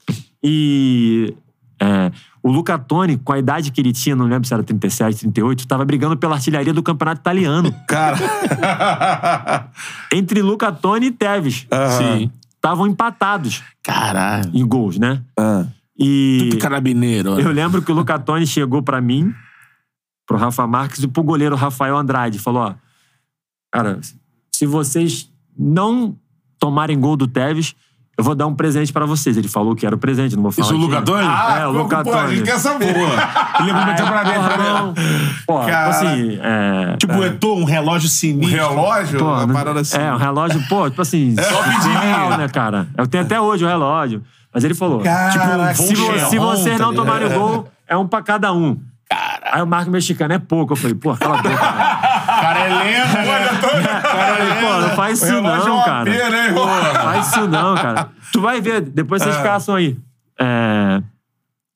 E 0.42 1.34
é, 1.78 2.10
o 2.42 2.50
Luca 2.50 2.78
Toni, 2.78 3.18
com 3.18 3.32
a 3.32 3.38
idade 3.38 3.70
que 3.70 3.78
ele 3.78 3.92
tinha, 3.92 4.16
não 4.16 4.24
lembro 4.24 4.48
se 4.48 4.54
era 4.54 4.62
37, 4.62 5.20
38, 5.20 5.68
tava 5.68 5.84
brigando 5.84 6.16
pela 6.16 6.36
artilharia 6.36 6.72
do 6.72 6.82
campeonato 6.82 7.20
italiano. 7.20 7.74
Cara. 7.86 8.16
entre 10.12 10.40
Luca 10.40 10.72
Toni 10.72 11.06
e 11.08 11.10
Tevez. 11.10 11.66
Sim. 11.98 12.30
Estavam 12.54 12.86
empatados 12.86 13.62
Caralho. 13.82 14.50
em 14.54 14.66
gols, 14.66 14.98
né? 14.98 15.22
Ah. 15.38 15.66
E 15.98 16.48
Tudo 16.50 16.58
carabineiro. 16.58 17.32
olha. 17.32 17.42
eu 17.42 17.52
lembro 17.52 17.82
que 17.82 17.92
o 17.92 17.94
Luca 17.94 18.18
Toni 18.18 18.46
chegou 18.46 18.82
pra 18.82 18.98
mim, 19.02 19.34
pro 20.26 20.38
Rafa 20.38 20.66
Marques 20.66 21.02
e 21.02 21.08
pro 21.08 21.22
goleiro 21.22 21.54
Rafael 21.54 21.96
Andrade. 21.98 22.38
Falou, 22.38 22.62
ó, 22.62 22.74
cara, 23.70 24.00
se 24.50 24.64
vocês 24.64 25.30
não 25.58 26.16
tomarem 26.60 27.00
gol 27.00 27.16
do 27.16 27.26
Tevez, 27.26 27.74
eu 28.18 28.22
vou 28.22 28.34
dar 28.34 28.46
um 28.46 28.54
presente 28.54 28.92
pra 28.92 29.06
vocês. 29.06 29.36
Ele 29.38 29.48
falou 29.48 29.74
que 29.74 29.86
era 29.86 29.94
o 29.94 29.98
presente, 29.98 30.36
não 30.36 30.42
vou 30.42 30.52
falar 30.52 30.66
Isso 30.66 30.74
o 30.74 30.76
aqui. 30.76 30.86
Luca 30.86 31.02
Toni? 31.02 31.26
É, 31.58 31.66
o 31.66 31.70
Luca 31.70 32.04
pô, 32.04 32.12
a 32.12 32.26
gente 32.28 32.36
Toni. 32.36 32.42
quer 32.42 32.58
saber. 32.58 32.88
Ele 32.94 33.68
ia 33.68 33.84
meter 33.86 34.06
pra 34.06 34.22
dentro, 34.22 34.42
pra 34.42 34.50
Porra, 34.50 34.62
dentro. 34.62 34.72
não. 34.84 34.94
Pô, 35.46 35.58
tipo 35.60 35.70
Cara. 35.70 35.88
assim, 35.88 36.38
é... 36.42 36.96
Tipo, 36.98 37.14
o 37.14 37.24
Eto'o, 37.24 37.58
um 37.60 37.64
relógio 37.64 38.06
Um 38.06 38.10
sinistro. 38.10 38.56
relógio? 38.56 39.18
Pô, 39.18 39.24
uma 39.24 39.48
parada 39.48 39.80
assim. 39.80 39.96
É, 39.96 40.12
um 40.12 40.16
relógio, 40.18 40.62
pô, 40.68 40.88
tipo 40.90 41.00
assim, 41.00 41.34
Só 41.34 41.62
pedir 41.62 42.36
né, 42.38 42.48
cara? 42.52 42.86
Eu 42.96 43.06
tenho 43.06 43.24
até 43.24 43.40
hoje 43.40 43.64
o 43.64 43.68
relógio. 43.68 44.22
Mas 44.52 44.64
ele 44.64 44.74
falou, 44.74 45.00
Caraca, 45.00 45.74
se, 45.74 45.94
vo- 45.94 46.06
Von 46.12 46.18
se 46.28 46.38
vocês 46.38 46.76
Cheron, 46.76 46.78
não 46.78 46.94
tá 46.94 47.02
tomarem 47.02 47.28
o 47.28 47.38
gol, 47.38 47.68
é 47.88 47.96
um 47.96 48.06
pra 48.06 48.20
cada 48.20 48.52
um. 48.52 48.78
Aí 49.52 49.62
o 49.62 49.66
Marco 49.66 49.90
Mexicano 49.90 50.34
é 50.34 50.38
pouco. 50.38 50.72
Eu 50.72 50.76
falei, 50.76 50.94
pô, 50.94 51.16
cala 51.16 51.38
a 51.38 51.42
boca, 51.42 51.56
cara. 52.40 52.58
cara 52.58 52.60
é 52.60 52.68
lento, 52.82 53.16
né? 53.16 54.00
Falei, 54.02 54.54
pô, 54.60 54.80
não 54.80 54.96
faz 54.96 55.22
isso 55.22 55.34
é 55.34 55.40
não, 55.40 55.84
cara. 55.84 56.10
Pô, 56.54 56.66
faz 57.00 57.28
isso 57.28 57.48
não, 57.48 57.74
cara. 57.74 58.08
Tu 58.32 58.40
vai 58.40 58.60
ver, 58.60 58.80
depois 58.80 59.22
vocês 59.22 59.36
caçam 59.38 59.74
aí. 59.74 59.96
É, 60.38 61.02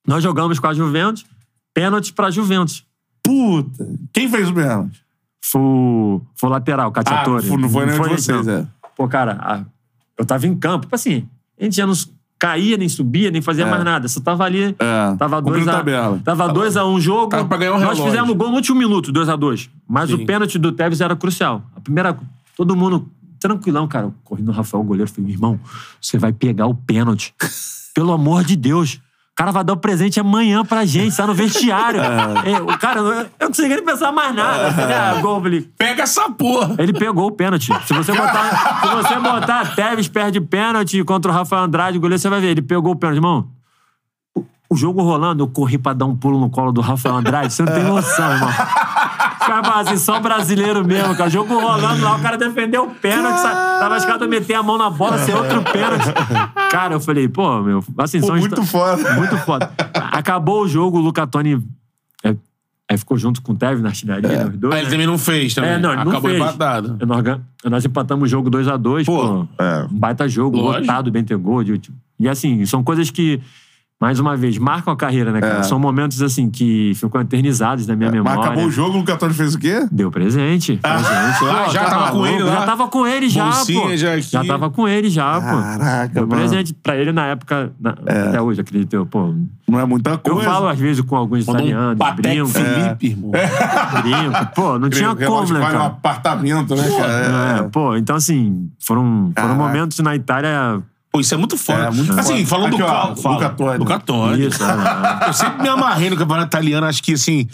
nós 0.06 0.22
jogamos 0.22 0.58
com 0.58 0.66
a 0.66 0.74
Juventus, 0.74 1.24
pênalti 1.72 2.12
pra 2.12 2.30
Juventus. 2.30 2.84
Puta. 3.22 3.86
Quem 4.12 4.28
fez 4.28 4.48
o 4.50 4.54
pênalti? 4.54 5.02
Foi, 5.44 5.60
o- 5.60 6.22
foi 6.34 6.48
o 6.48 6.52
lateral, 6.52 6.90
Cacciatore. 6.92 7.46
Ah, 7.52 7.56
não 7.56 7.68
foi 7.68 7.86
nem 7.86 8.00
de 8.00 8.12
esse, 8.14 8.24
vocês, 8.32 8.46
não. 8.46 8.54
é. 8.54 8.66
Pô, 8.96 9.08
cara, 9.08 9.64
eu 10.18 10.24
tava 10.24 10.46
em 10.46 10.54
campo. 10.56 10.86
Tipo 10.86 10.94
assim, 10.94 11.28
a 11.60 11.64
gente 11.64 11.76
já 11.76 11.86
não 11.86 11.94
caía, 12.38 12.76
nem 12.76 12.88
subia, 12.88 13.30
nem 13.30 13.40
fazia 13.40 13.64
É. 13.64 13.70
mais 13.70 13.84
nada. 13.84 14.06
Só 14.08 14.20
tava 14.20 14.44
ali. 14.44 14.74
É, 14.78 15.16
Tava 15.16 15.36
cumprindo 15.42 15.64
2 15.64 15.68
a, 15.68 15.72
tabela. 15.78 16.20
tava 16.24 16.48
dois 16.48 16.76
a 16.76 16.84
um 16.86 17.00
jogo. 17.00 17.28
Tava 17.28 17.46
pra 17.46 17.56
ganhar 17.56 17.70
um 17.72 17.74
Nós 17.74 17.82
relógio. 17.98 18.04
fizemos 18.04 18.36
gol 18.36 18.50
no 18.50 18.56
último 18.56 18.78
minuto, 18.78 19.10
2 19.12 19.28
a 19.28 19.36
2 19.36 19.70
Mas 19.88 20.10
Sim. 20.10 20.16
o 20.16 20.26
pênalti 20.26 20.58
do 20.58 20.72
Tevez 20.72 21.00
era 21.00 21.16
crucial. 21.16 21.62
A 21.74 21.80
primeira. 21.80 22.16
Todo 22.56 22.76
mundo 22.76 23.08
tranquilão, 23.40 23.86
cara. 23.88 24.10
Corri 24.24 24.42
no 24.42 24.52
Rafael, 24.52 24.82
o 24.82 24.86
goleiro. 24.86 25.10
Falei, 25.10 25.30
irmão, 25.32 25.58
você 26.00 26.18
vai 26.18 26.32
pegar 26.32 26.66
o 26.66 26.74
pênalti. 26.74 27.34
Pelo 27.94 28.12
amor 28.12 28.44
de 28.44 28.56
Deus. 28.56 29.00
O 29.34 29.36
cara 29.36 29.50
vai 29.50 29.64
dar 29.64 29.72
o 29.72 29.76
presente 29.76 30.20
amanhã 30.20 30.64
pra 30.64 30.84
gente, 30.84 31.16
tá 31.16 31.26
no 31.26 31.34
vestiário. 31.34 32.00
É, 32.46 32.60
o 32.60 32.78
cara, 32.78 33.00
eu 33.00 33.06
eu 33.12 33.26
não 33.40 33.48
consegui 33.48 33.74
nem 33.74 33.84
pensar 33.84 34.12
mais 34.12 34.32
nada. 34.34 35.20
Gol, 35.20 35.42
falei, 35.42 35.68
Pega 35.76 36.04
essa 36.04 36.30
porra. 36.30 36.76
ele 36.78 36.92
pegou 36.92 37.26
o 37.26 37.30
pênalti. 37.32 37.72
Se 37.84 37.92
você 37.94 38.12
botar, 38.12 38.80
se 38.80 38.94
você 38.94 39.14
botar 39.18 39.74
Tevez 39.74 40.06
perde 40.06 40.40
pênalti 40.40 41.02
contra 41.02 41.32
o 41.32 41.34
Rafael 41.34 41.64
Andrade, 41.64 41.98
o 41.98 42.00
goleiro, 42.00 42.20
você 42.20 42.28
vai 42.28 42.40
ver. 42.40 42.50
Ele 42.50 42.62
pegou 42.62 42.92
o 42.92 42.96
pênalti. 42.96 43.16
Irmão, 43.16 43.48
o, 44.36 44.44
o 44.70 44.76
jogo 44.76 45.02
rolando, 45.02 45.42
eu 45.42 45.48
corri 45.48 45.78
pra 45.78 45.92
dar 45.92 46.04
um 46.04 46.14
pulo 46.14 46.38
no 46.38 46.48
colo 46.48 46.70
do 46.70 46.80
Rafael 46.80 47.16
Andrade. 47.16 47.52
Você 47.52 47.62
não 47.64 47.72
tem 47.72 47.82
noção, 47.82 48.32
irmão. 48.32 48.50
Assim, 49.80 49.96
só 49.96 50.20
brasileiro 50.20 50.84
mesmo, 50.86 51.14
cara. 51.14 51.28
O 51.28 51.32
jogo 51.32 51.58
rolando 51.58 52.02
lá, 52.02 52.16
o 52.16 52.22
cara 52.22 52.36
defendeu 52.36 52.84
o 52.84 52.90
pênalti. 52.94 53.42
Tava 53.42 53.96
escado 53.96 54.24
a 54.24 54.28
meter 54.28 54.54
a 54.54 54.62
mão 54.62 54.78
na 54.78 54.88
bola, 54.90 55.18
ser 55.18 55.34
outro 55.34 55.62
pênalti. 55.62 56.06
Cara, 56.70 56.94
eu 56.94 57.00
falei, 57.00 57.28
pô, 57.28 57.60
meu, 57.62 57.84
assim, 57.98 58.20
Pô, 58.20 58.26
são 58.28 58.36
muito 58.36 58.60
histó- 58.62 58.78
foda. 58.78 59.14
Muito 59.14 59.36
foda. 59.38 59.70
Acabou 60.12 60.62
o 60.62 60.68
jogo, 60.68 60.98
o 60.98 61.00
Luca 61.00 61.26
Toni 61.26 61.62
é, 62.24 62.34
é, 62.88 62.96
ficou 62.96 63.16
junto 63.18 63.40
com 63.42 63.52
o 63.52 63.56
Tevez 63.56 63.80
na 63.82 63.90
artilharia, 63.90 64.46
os 64.48 64.56
dois. 64.56 64.74
Ah, 64.74 64.78
ele 64.78 64.84
né? 64.86 64.90
também 64.90 65.06
não 65.06 65.18
fez 65.18 65.54
também. 65.54 65.70
É, 65.70 65.78
não, 65.78 65.92
ele 65.92 66.04
não 66.04 66.10
Acabou 66.12 66.30
fez. 66.30 66.42
empatado. 66.42 67.06
Nós, 67.06 67.22
gan- 67.22 67.40
nós 67.64 67.84
empatamos 67.84 68.24
o 68.24 68.26
jogo 68.28 68.50
2x2, 68.50 69.04
Pô, 69.04 69.46
pô. 69.46 69.62
é. 69.62 69.84
Um 69.90 69.98
baita 69.98 70.28
jogo, 70.28 70.56
Lógico. 70.56 70.80
lotado, 70.80 71.10
bem 71.10 71.22
ter 71.24 71.36
gol. 71.36 71.62
de- 71.62 71.80
E 72.18 72.28
assim, 72.28 72.64
são 72.66 72.82
coisas 72.82 73.10
que, 73.10 73.40
mais 74.00 74.18
uma 74.18 74.36
vez, 74.36 74.58
marcam 74.58 74.92
a 74.92 74.96
carreira, 74.96 75.32
né, 75.32 75.40
cara? 75.40 75.60
É. 75.60 75.62
São 75.62 75.78
momentos, 75.78 76.20
assim, 76.20 76.50
que 76.50 76.92
ficam 76.94 77.20
eternizados 77.22 77.86
na 77.86 77.94
minha 77.96 78.10
Mas 78.10 78.18
memória. 78.22 78.40
acabou 78.42 78.66
o 78.66 78.70
jogo, 78.70 78.96
o 78.96 78.98
Luca 78.98 79.16
Toni 79.16 79.32
fez 79.32 79.54
o 79.54 79.58
quê? 79.58 79.86
Deu 79.90 80.10
presente 80.10 80.76
pra 80.76 80.98
gente. 80.98 81.06
Ah, 81.08 81.36
Pô, 81.38 81.46
já 81.72 81.84
tá 81.84 81.90
tava 81.90 82.10
com 82.10 82.18
maluco? 82.18 82.26
ele 82.26 82.42
lá? 82.42 82.52
Já 82.52 82.66
tava 82.66 82.88
com 82.88 83.06
ele, 83.06 83.28
já, 83.30 83.44
Bolsinha 83.46 83.80
pô. 83.80 83.96
já 83.96 84.14
aqui. 84.40 84.48
tava 84.48 84.70
com 84.70 84.88
ele, 84.88 85.08
já, 85.08 85.34
pô. 85.40 85.40
Caraca, 85.78 86.08
Deu 86.12 86.26
mano. 86.26 86.40
presente 86.40 86.74
pra 86.74 86.96
ele 86.96 87.12
na 87.12 87.26
época, 87.28 87.72
na- 87.80 87.92
até 88.06 88.42
hoje, 88.42 88.60
acredito 88.60 88.92
eu. 88.94 89.06
Pô, 89.06 89.34
Não 89.66 89.80
é 89.80 89.86
muita 89.86 90.10
eu 90.10 90.18
coisa. 90.18 90.42
falo 90.50 90.68
às 90.68 90.78
vezes 90.78 91.00
com 91.02 91.16
alguns 91.16 91.48
um 91.48 91.52
italianos, 91.52 91.96
Patek 91.98 92.20
brinco, 92.22 92.48
Felipe, 92.48 93.06
irmão. 93.06 93.30
brinco. 93.30 94.46
Pô, 94.54 94.78
não 94.78 94.90
tinha 94.90 95.12
O 95.12 95.14
relógio 95.14 95.54
como, 95.54 95.58
né, 95.58 95.60
vale 95.60 95.76
um 95.76 95.78
cara? 95.78 95.86
apartamento, 95.92 96.74
né, 96.76 96.90
cara? 96.98 97.58
É, 97.58 97.62
pô, 97.70 97.96
então 97.96 98.16
assim, 98.16 98.68
foram, 98.84 99.32
foram 99.34 99.34
Caraca. 99.34 99.54
momentos 99.54 99.98
na 100.00 100.14
Itália. 100.14 100.82
Pô, 101.14 101.20
isso 101.20 101.32
é 101.32 101.36
muito 101.36 101.56
foda. 101.56 101.84
É, 101.84 101.90
muito 101.92 102.12
assim, 102.18 102.44
foda. 102.44 102.46
falando 102.46 102.74
Aqui, 102.74 102.78
do 102.78 102.84
ó, 102.84 103.14
fala. 103.14 103.34
Luca 103.36 103.50
Toni. 103.50 103.78
Luca 103.78 104.00
Toni. 104.00 104.46
Isso, 104.48 104.64
é, 104.64 105.28
Eu 105.28 105.32
sempre 105.32 105.62
me 105.62 105.68
amarrei 105.68 106.10
no 106.10 106.16
campeonato 106.16 106.48
italiano. 106.48 106.84
Acho 106.88 107.00
que, 107.00 107.12
assim, 107.12 107.48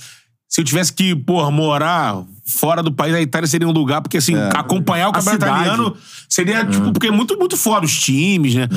se 0.48 0.62
eu 0.62 0.64
tivesse 0.64 0.90
que, 0.90 1.14
porra, 1.14 1.50
morar 1.50 2.24
fora 2.51 2.82
do 2.82 2.92
país, 2.92 3.14
a 3.14 3.20
Itália 3.20 3.46
seria 3.46 3.66
um 3.68 3.72
lugar, 3.72 4.01
porque, 4.01 4.18
assim, 4.18 4.34
acompanhar 4.55 5.09
o 5.09 5.12
campeonato 5.12 5.44
italiano 5.44 5.96
seria, 6.28 6.64
tipo, 6.64 6.92
porque 6.92 7.07
é 7.09 7.11
muito, 7.11 7.38
muito 7.38 7.57
foda 7.57 7.86
os 7.86 7.98
times, 7.98 8.55
né? 8.55 8.68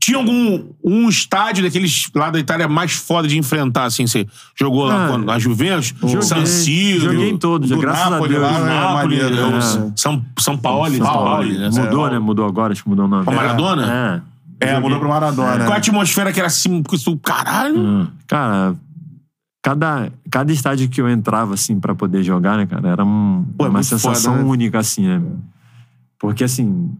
Tinha 0.00 0.18
algum 0.18 0.64
um 0.84 1.08
estádio 1.08 1.62
daqueles 1.64 2.10
lá 2.14 2.30
da 2.30 2.38
Itália 2.38 2.68
mais 2.68 2.92
foda 2.92 3.26
de 3.28 3.38
enfrentar, 3.38 3.84
assim? 3.84 4.06
Você 4.06 4.26
jogou 4.58 4.84
lá 4.84 5.04
Ah, 5.04 5.08
quando- 5.08 5.24
na 5.24 5.38
Juventus? 5.38 5.94
joguei. 6.02 6.22
San 6.22 6.44
Siro. 6.46 7.00
Joguei 7.12 7.30
em 7.30 7.36
todos, 7.36 7.70
do 7.70 7.78
graças 7.78 8.10
Napoli 8.10 8.36
a 8.36 8.38
Deus. 8.40 8.52
lá, 8.52 8.58
né? 8.60 8.94
Maneiro, 8.94 9.26
é, 9.26 9.56
é. 9.58 9.60
São, 9.96 10.24
São 10.38 10.56
Paulo, 10.58 10.90
São 10.90 10.98
Paulo, 11.06 11.30
Paulo, 11.30 11.44
né? 11.52 11.70
Mudou, 11.70 12.10
né? 12.10 12.18
Mudou 12.18 12.46
agora, 12.46 12.72
acho 12.72 12.82
que 12.82 12.88
mudou 12.88 13.06
o 13.06 13.08
nome. 13.08 13.24
A 13.26 13.30
Maradona? 13.30 14.22
É. 14.22 14.34
É, 14.60 14.80
mudou 14.80 14.98
pro 14.98 15.08
Maradona. 15.08 15.64
Qual 15.64 15.72
a 15.72 15.76
atmosfera 15.76 16.32
que 16.32 16.38
era 16.38 16.46
assim, 16.46 16.82
caralho? 17.22 17.78
Hum. 17.78 18.06
Cara, 18.26 18.74
cada, 19.64 20.12
cada 20.30 20.52
estádio 20.52 20.90
que 20.90 21.00
eu 21.00 21.08
entrava, 21.08 21.54
assim, 21.54 21.80
pra 21.80 21.94
poder 21.94 22.22
jogar, 22.22 22.58
né, 22.58 22.66
cara, 22.66 22.86
era 22.86 23.02
um- 23.02 23.42
Pô, 23.56 23.64
é 23.64 23.68
uma 23.70 23.82
sensação 23.82 24.32
foda, 24.34 24.44
né? 24.44 24.50
única, 24.50 24.78
assim, 24.78 25.06
né? 25.08 25.22
Porque, 26.18 26.44
assim, 26.44 26.90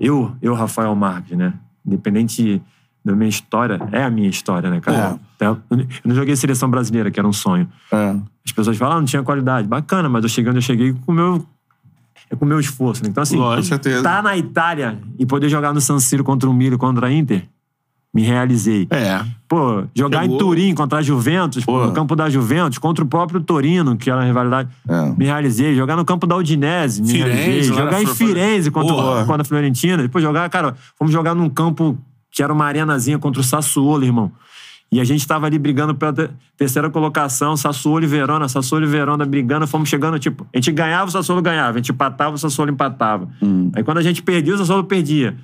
eu, 0.00 0.32
eu, 0.42 0.52
Rafael 0.54 0.92
Marques, 0.96 1.38
né? 1.38 1.54
Independente 1.86 2.60
da 3.04 3.14
minha 3.14 3.28
história, 3.28 3.78
é 3.92 4.02
a 4.02 4.10
minha 4.10 4.28
história, 4.28 4.68
né, 4.68 4.80
cara? 4.80 5.20
Até- 5.36 5.46
Eu 5.46 5.86
não 6.04 6.14
joguei 6.16 6.34
seleção 6.34 6.68
brasileira, 6.68 7.12
que 7.12 7.20
era 7.20 7.28
um 7.28 7.32
sonho. 7.32 7.68
É. 7.92 8.16
As 8.44 8.50
pessoas 8.50 8.76
falam, 8.76 8.96
ah, 8.96 9.00
não 9.00 9.06
tinha 9.06 9.22
qualidade. 9.22 9.68
Bacana, 9.68 10.08
mas 10.08 10.24
eu 10.24 10.28
cheguei 10.28 10.50
onde 10.50 10.58
eu 10.58 10.62
cheguei 10.62 10.92
com 10.92 11.12
o 11.12 11.14
meu, 11.14 11.46
é 12.28 12.34
com 12.34 12.44
o 12.44 12.48
meu 12.48 12.58
esforço. 12.58 13.04
Né? 13.04 13.08
Então, 13.10 13.22
assim, 13.22 13.36
Lógico. 13.36 13.78
Tá 14.02 14.20
na 14.20 14.36
Itália 14.36 14.98
e 15.16 15.24
poder 15.24 15.48
jogar 15.48 15.72
no 15.72 15.80
San 15.80 16.00
Siro 16.00 16.24
contra 16.24 16.50
o 16.50 16.52
Milan, 16.52 16.76
contra 16.76 17.06
a 17.06 17.12
Inter, 17.12 17.48
Me 18.12 18.22
realizei. 18.22 18.88
É. 18.90 19.24
Pô, 19.48 19.84
jogar 19.94 20.22
Chegou. 20.22 20.34
em 20.36 20.38
Turim 20.38 20.74
contra 20.74 20.98
a 20.98 21.02
Juventus, 21.02 21.64
pô, 21.64 21.86
no 21.86 21.92
campo 21.92 22.16
da 22.16 22.28
Juventus, 22.28 22.76
contra 22.78 23.04
o 23.04 23.06
próprio 23.06 23.40
Torino, 23.40 23.96
que 23.96 24.10
era 24.10 24.18
uma 24.20 24.26
rivalidade. 24.26 24.68
É. 24.88 25.12
Me 25.16 25.24
realizei. 25.26 25.76
Jogar 25.76 25.96
no 25.96 26.04
campo 26.04 26.26
da 26.26 26.36
Udinese, 26.36 27.02
me 27.02 27.08
Firenze, 27.08 27.32
realizei. 27.36 27.62
Jogar 27.76 28.02
em 28.02 28.06
Firenze 28.06 28.70
contra, 28.70 28.94
o- 28.94 29.26
contra 29.26 29.42
a 29.42 29.44
Fiorentina. 29.44 30.02
Depois 30.02 30.24
jogar, 30.24 30.48
cara, 30.50 30.74
fomos 30.98 31.12
jogar 31.12 31.34
num 31.36 31.48
campo 31.48 31.96
que 32.32 32.42
era 32.42 32.52
uma 32.52 32.64
arenazinha 32.64 33.18
contra 33.18 33.40
o 33.40 33.44
Sassuolo, 33.44 34.04
irmão. 34.04 34.32
E 34.92 35.00
a 35.00 35.04
gente 35.04 35.24
tava 35.24 35.46
ali 35.46 35.56
brigando 35.56 35.94
pela 35.94 36.12
te- 36.12 36.30
terceira 36.56 36.90
colocação, 36.90 37.56
Sassuolo 37.56 38.02
e 38.04 38.08
Verona, 38.08 38.48
Sassuolo 38.48 38.84
e 38.84 38.88
Verona 38.88 39.24
brigando, 39.24 39.64
fomos 39.68 39.88
chegando, 39.88 40.18
tipo, 40.18 40.44
a 40.52 40.56
gente 40.58 40.72
ganhava, 40.72 41.06
o 41.08 41.12
Sassuolo 41.12 41.40
ganhava, 41.40 41.74
a 41.74 41.76
gente 41.76 41.92
empatava, 41.92 42.34
o 42.34 42.38
Sassuolo 42.38 42.72
empatava. 42.72 43.28
Aí 43.72 43.84
quando 43.84 43.98
a 43.98 44.02
gente 44.02 44.20
perdia, 44.20 44.54
o 44.54 44.58
Sassuolo 44.58 44.82
perdia. 44.82 45.36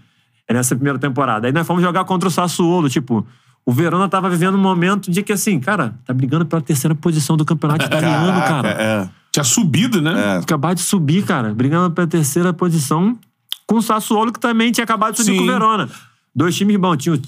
É 0.49 0.55
nessa 0.55 0.75
primeira 0.75 0.99
temporada. 0.99 1.47
Aí 1.47 1.53
nós 1.53 1.67
fomos 1.67 1.83
jogar 1.83 2.05
contra 2.05 2.29
o 2.29 2.31
Sassuolo, 2.31 2.89
tipo, 2.89 3.27
o 3.65 3.73
Verona 3.73 4.09
tava 4.09 4.31
vivendo 4.31 4.55
um 4.55 4.61
momento 4.61 5.11
de 5.11 5.23
que 5.23 5.33
assim, 5.33 5.59
cara, 5.59 5.99
tá 6.05 6.15
brigando 6.15 6.47
pela 6.47 6.63
terceira 6.63 6.95
posição 6.95 7.37
do 7.37 7.45
campeonato 7.45 7.85
italiano, 7.85 8.41
cara. 8.43 8.69
É. 8.69 9.09
Tinha 9.33 9.45
subido, 9.45 10.01
né? 10.01 10.37
É. 10.37 10.37
Acabar 10.39 10.75
de 10.75 10.81
subir, 10.81 11.25
cara, 11.25 11.53
brigando 11.53 11.93
pela 11.93 12.07
terceira 12.07 12.53
posição 12.53 13.19
com 13.67 13.77
o 13.77 13.83
Sassuolo, 13.83 14.33
que 14.33 14.39
também 14.39 14.71
tinha 14.71 14.85
acabado 14.85 15.13
de 15.13 15.19
subir 15.19 15.33
Sim. 15.33 15.39
com 15.39 15.43
o 15.43 15.47
Verona. 15.47 15.91
Dois 16.35 16.57
times 16.57 16.77
bons. 16.77 16.97
Tinha 16.99 17.15
o, 17.17 17.21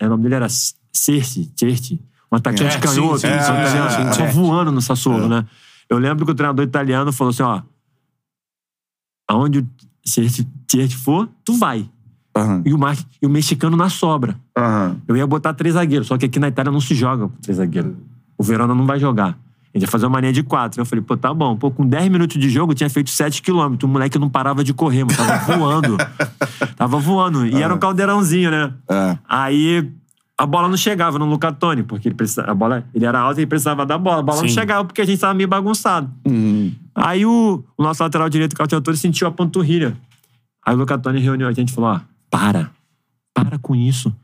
é, 0.00 0.06
o 0.06 0.10
nome 0.10 0.24
dele 0.24 0.34
era 0.34 0.48
Cerci, 0.92 1.52
Cerci, 1.56 2.00
um 2.32 2.36
atacante 2.36 2.76
É, 2.76 2.80
canhoto, 2.80 3.18
sim, 3.18 3.28
sim, 3.28 4.08
só 4.08 4.12
sim, 4.14 4.22
É. 4.22 4.30
voando 4.32 4.72
no 4.72 4.82
Sassuolo, 4.82 5.28
né? 5.28 5.46
Eu 5.88 5.98
lembro 5.98 6.26
que 6.26 6.32
o 6.32 6.34
treinador 6.34 6.64
italiano 6.64 7.12
falou 7.12 7.30
assim, 7.30 7.44
ó, 7.44 7.62
aonde 9.28 9.60
o 9.60 9.68
Cerci 10.04 10.46
for, 10.96 11.28
tu 11.44 11.56
vai. 11.56 11.88
Aham. 12.36 12.62
E 12.64 12.74
o, 12.74 12.78
Mar, 12.78 12.96
e 13.20 13.26
o 13.26 13.30
mexicano 13.30 13.76
na 13.76 13.88
sobra. 13.88 14.36
Aham. 14.56 14.96
Eu 15.08 15.16
ia 15.16 15.26
botar 15.26 15.54
três 15.54 15.74
zagueiros, 15.74 16.06
só 16.06 16.18
que 16.18 16.26
aqui 16.26 16.38
na 16.38 16.48
Itália 16.48 16.70
não 16.70 16.80
se 16.80 16.94
joga 16.94 17.28
com 17.28 17.36
três 17.40 17.56
zagueiros. 17.56 17.92
O 18.36 18.42
Verona 18.42 18.74
não 18.74 18.86
vai 18.86 19.00
jogar. 19.00 19.38
A 19.74 19.78
gente 19.78 19.82
ia 19.82 19.90
fazer 19.90 20.06
uma 20.06 20.20
linha 20.20 20.32
de 20.32 20.42
quatro. 20.42 20.80
Eu 20.80 20.86
falei, 20.86 21.04
pô, 21.04 21.16
tá 21.16 21.32
bom. 21.34 21.56
Pô, 21.56 21.70
com 21.70 21.86
10 21.86 22.08
minutos 22.10 22.40
de 22.40 22.48
jogo, 22.48 22.72
eu 22.72 22.76
tinha 22.76 22.88
feito 22.88 23.10
7 23.10 23.42
quilômetros. 23.42 23.88
O 23.88 23.92
moleque 23.92 24.18
não 24.18 24.28
parava 24.28 24.64
de 24.64 24.72
correr, 24.72 25.04
mano. 25.04 25.16
Tava 25.16 25.38
voando. 25.56 25.96
Tava 26.76 26.98
voando. 26.98 27.46
E 27.46 27.62
era 27.62 27.74
um 27.74 27.78
caldeirãozinho, 27.78 28.50
né? 28.50 28.72
É. 28.88 29.18
Aí 29.28 29.90
a 30.38 30.46
bola 30.46 30.68
não 30.68 30.76
chegava 30.76 31.18
no 31.18 31.24
Lucatoni, 31.26 31.82
porque 31.82 32.08
ele, 32.08 32.14
precisava, 32.14 32.50
a 32.50 32.54
bola, 32.54 32.84
ele 32.94 33.04
era 33.06 33.18
alto 33.18 33.38
e 33.38 33.40
ele 33.40 33.46
precisava 33.46 33.86
da 33.86 33.96
bola. 33.96 34.20
A 34.20 34.22
bola 34.22 34.40
não 34.40 34.48
Sim. 34.48 34.54
chegava 34.54 34.84
porque 34.84 35.00
a 35.00 35.04
gente 35.04 35.18
tava 35.18 35.32
meio 35.34 35.48
bagunçado. 35.48 36.10
Uhum. 36.26 36.72
Aí 36.94 37.24
o, 37.24 37.64
o 37.76 37.82
nosso 37.82 38.02
lateral 38.02 38.28
direito, 38.28 38.52
o 38.52 38.56
Calciatore, 38.56 38.96
sentiu 38.96 39.26
a 39.26 39.30
panturrilha. 39.30 39.96
Aí 40.64 40.74
o 40.74 40.78
Lucatoni 40.78 41.20
reuniu 41.20 41.48
a 41.48 41.52
gente 41.52 41.70
e 41.70 41.72
falou: 41.72 41.90
ó, 41.90 42.00
para. 42.30 42.70
Para 43.34 43.58
com 43.58 43.74
isso. 43.74 44.14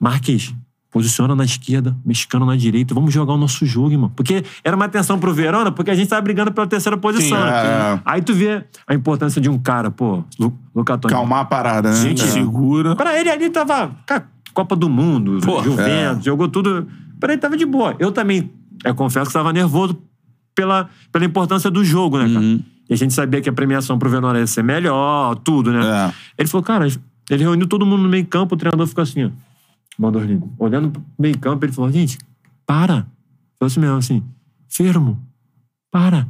Marques, 0.00 0.54
posiciona 0.90 1.34
na 1.34 1.44
esquerda, 1.44 1.96
mexicano 2.04 2.46
na 2.46 2.56
direita. 2.56 2.94
Vamos 2.94 3.12
jogar 3.12 3.34
o 3.34 3.36
nosso 3.36 3.66
jogo, 3.66 3.90
irmão. 3.92 4.10
Porque 4.14 4.44
era 4.64 4.76
uma 4.76 4.84
atenção 4.86 5.18
pro 5.18 5.32
Verona, 5.32 5.70
porque 5.70 5.90
a 5.90 5.94
gente 5.94 6.08
tava 6.08 6.22
brigando 6.22 6.52
pela 6.52 6.66
terceira 6.66 6.96
posição. 6.96 7.38
Sim, 7.38 7.44
é. 7.44 8.00
Aí 8.04 8.22
tu 8.22 8.34
vê 8.34 8.64
a 8.86 8.94
importância 8.94 9.40
de 9.40 9.48
um 9.48 9.58
cara, 9.58 9.90
pô, 9.90 10.24
Lu, 10.38 10.58
Lucatoni. 10.74 11.12
Calmar 11.12 11.40
a 11.40 11.44
parada, 11.44 11.90
né? 11.90 11.96
Gente, 11.96 12.22
É. 12.22 12.26
Segura. 12.26 12.96
Pra 12.96 13.18
ele 13.18 13.30
ali 13.30 13.50
tava 13.50 13.96
cara, 14.06 14.28
Copa 14.54 14.74
do 14.74 14.88
Mundo, 14.88 15.38
Pô, 15.44 15.62
Juventus, 15.62 16.24
jogou 16.24 16.48
tudo. 16.48 16.86
Pra 17.20 17.32
ele 17.32 17.40
tava 17.40 17.56
de 17.56 17.66
boa. 17.66 17.94
Eu 17.98 18.10
também, 18.10 18.50
eu 18.84 18.94
confesso 18.94 19.26
que 19.26 19.32
tava 19.34 19.52
nervoso 19.52 19.98
pela, 20.54 20.88
pela 21.12 21.24
importância 21.26 21.70
do 21.70 21.84
jogo, 21.84 22.18
né, 22.18 22.26
cara? 22.26 22.40
Uhum. 22.40 22.62
E 22.88 22.94
a 22.94 22.96
gente 22.96 23.12
sabia 23.12 23.42
que 23.42 23.48
a 23.50 23.52
premiação 23.52 23.98
pro 23.98 24.08
Verona 24.08 24.38
ia 24.38 24.46
ser 24.46 24.62
melhor, 24.62 25.34
tudo, 25.36 25.72
né? 25.72 25.84
É. 25.84 26.12
Ele 26.38 26.48
falou, 26.48 26.64
cara, 26.64 26.86
ele 27.30 27.42
reuniu 27.44 27.66
todo 27.66 27.84
mundo 27.86 28.02
no 28.02 28.08
meio 28.08 28.26
campo, 28.26 28.54
o 28.54 28.58
treinador 28.58 28.86
ficou 28.86 29.02
assim, 29.02 29.24
ó. 29.24 29.30
Mandorlino. 29.98 30.52
Olhando 30.58 30.90
pro 30.90 31.02
meio 31.18 31.38
campo, 31.38 31.64
ele 31.64 31.72
falou, 31.72 31.90
gente, 31.90 32.18
para. 32.66 33.06
Falou 33.58 33.66
assim 33.68 33.80
mesmo, 33.80 33.96
assim, 33.96 34.22
fermo, 34.68 35.18
para. 35.90 36.28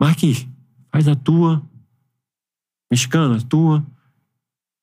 Marquinhos, 0.00 0.46
faz 0.90 1.06
a 1.06 1.14
tua. 1.14 1.62
Mexicano, 2.90 3.34
a 3.36 3.40
tua. 3.40 3.84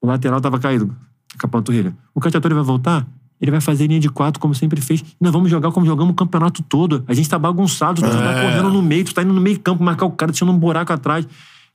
O 0.02 0.08
lateral 0.08 0.40
tava 0.40 0.58
caído 0.60 0.96
com 1.40 1.46
a 1.46 1.50
panturrilha. 1.50 1.96
O 2.16 2.20
Catiatori 2.22 2.54
vai 2.54 2.64
voltar? 2.64 3.06
Ele 3.42 3.52
vai 3.52 3.62
fazer 3.62 3.88
linha 3.88 4.00
de 4.00 4.10
quatro, 4.10 4.40
como 4.40 4.54
sempre 4.56 4.82
fez. 4.82 5.04
Nós 5.20 5.32
vamos 5.32 5.50
jogar 5.50 5.72
como 5.72 5.86
jogamos 5.86 6.12
o 6.12 6.16
campeonato 6.16 6.62
todo. 6.64 7.04
A 7.08 7.14
gente 7.14 7.30
tá 7.30 7.38
bagunçado, 7.40 8.02
tu 8.02 8.10
tá 8.10 8.32
É. 8.32 8.42
correndo 8.44 8.70
no 8.74 8.82
meio, 8.82 9.06
tu 9.06 9.14
tá 9.14 9.22
indo 9.22 9.34
no 9.34 9.40
meio 9.40 9.60
campo, 9.60 9.84
marcar 9.84 10.06
o 10.06 10.12
cara, 10.12 10.32
tinha 10.32 10.50
um 10.50 10.58
buraco 10.58 10.92
atrás. 10.92 11.28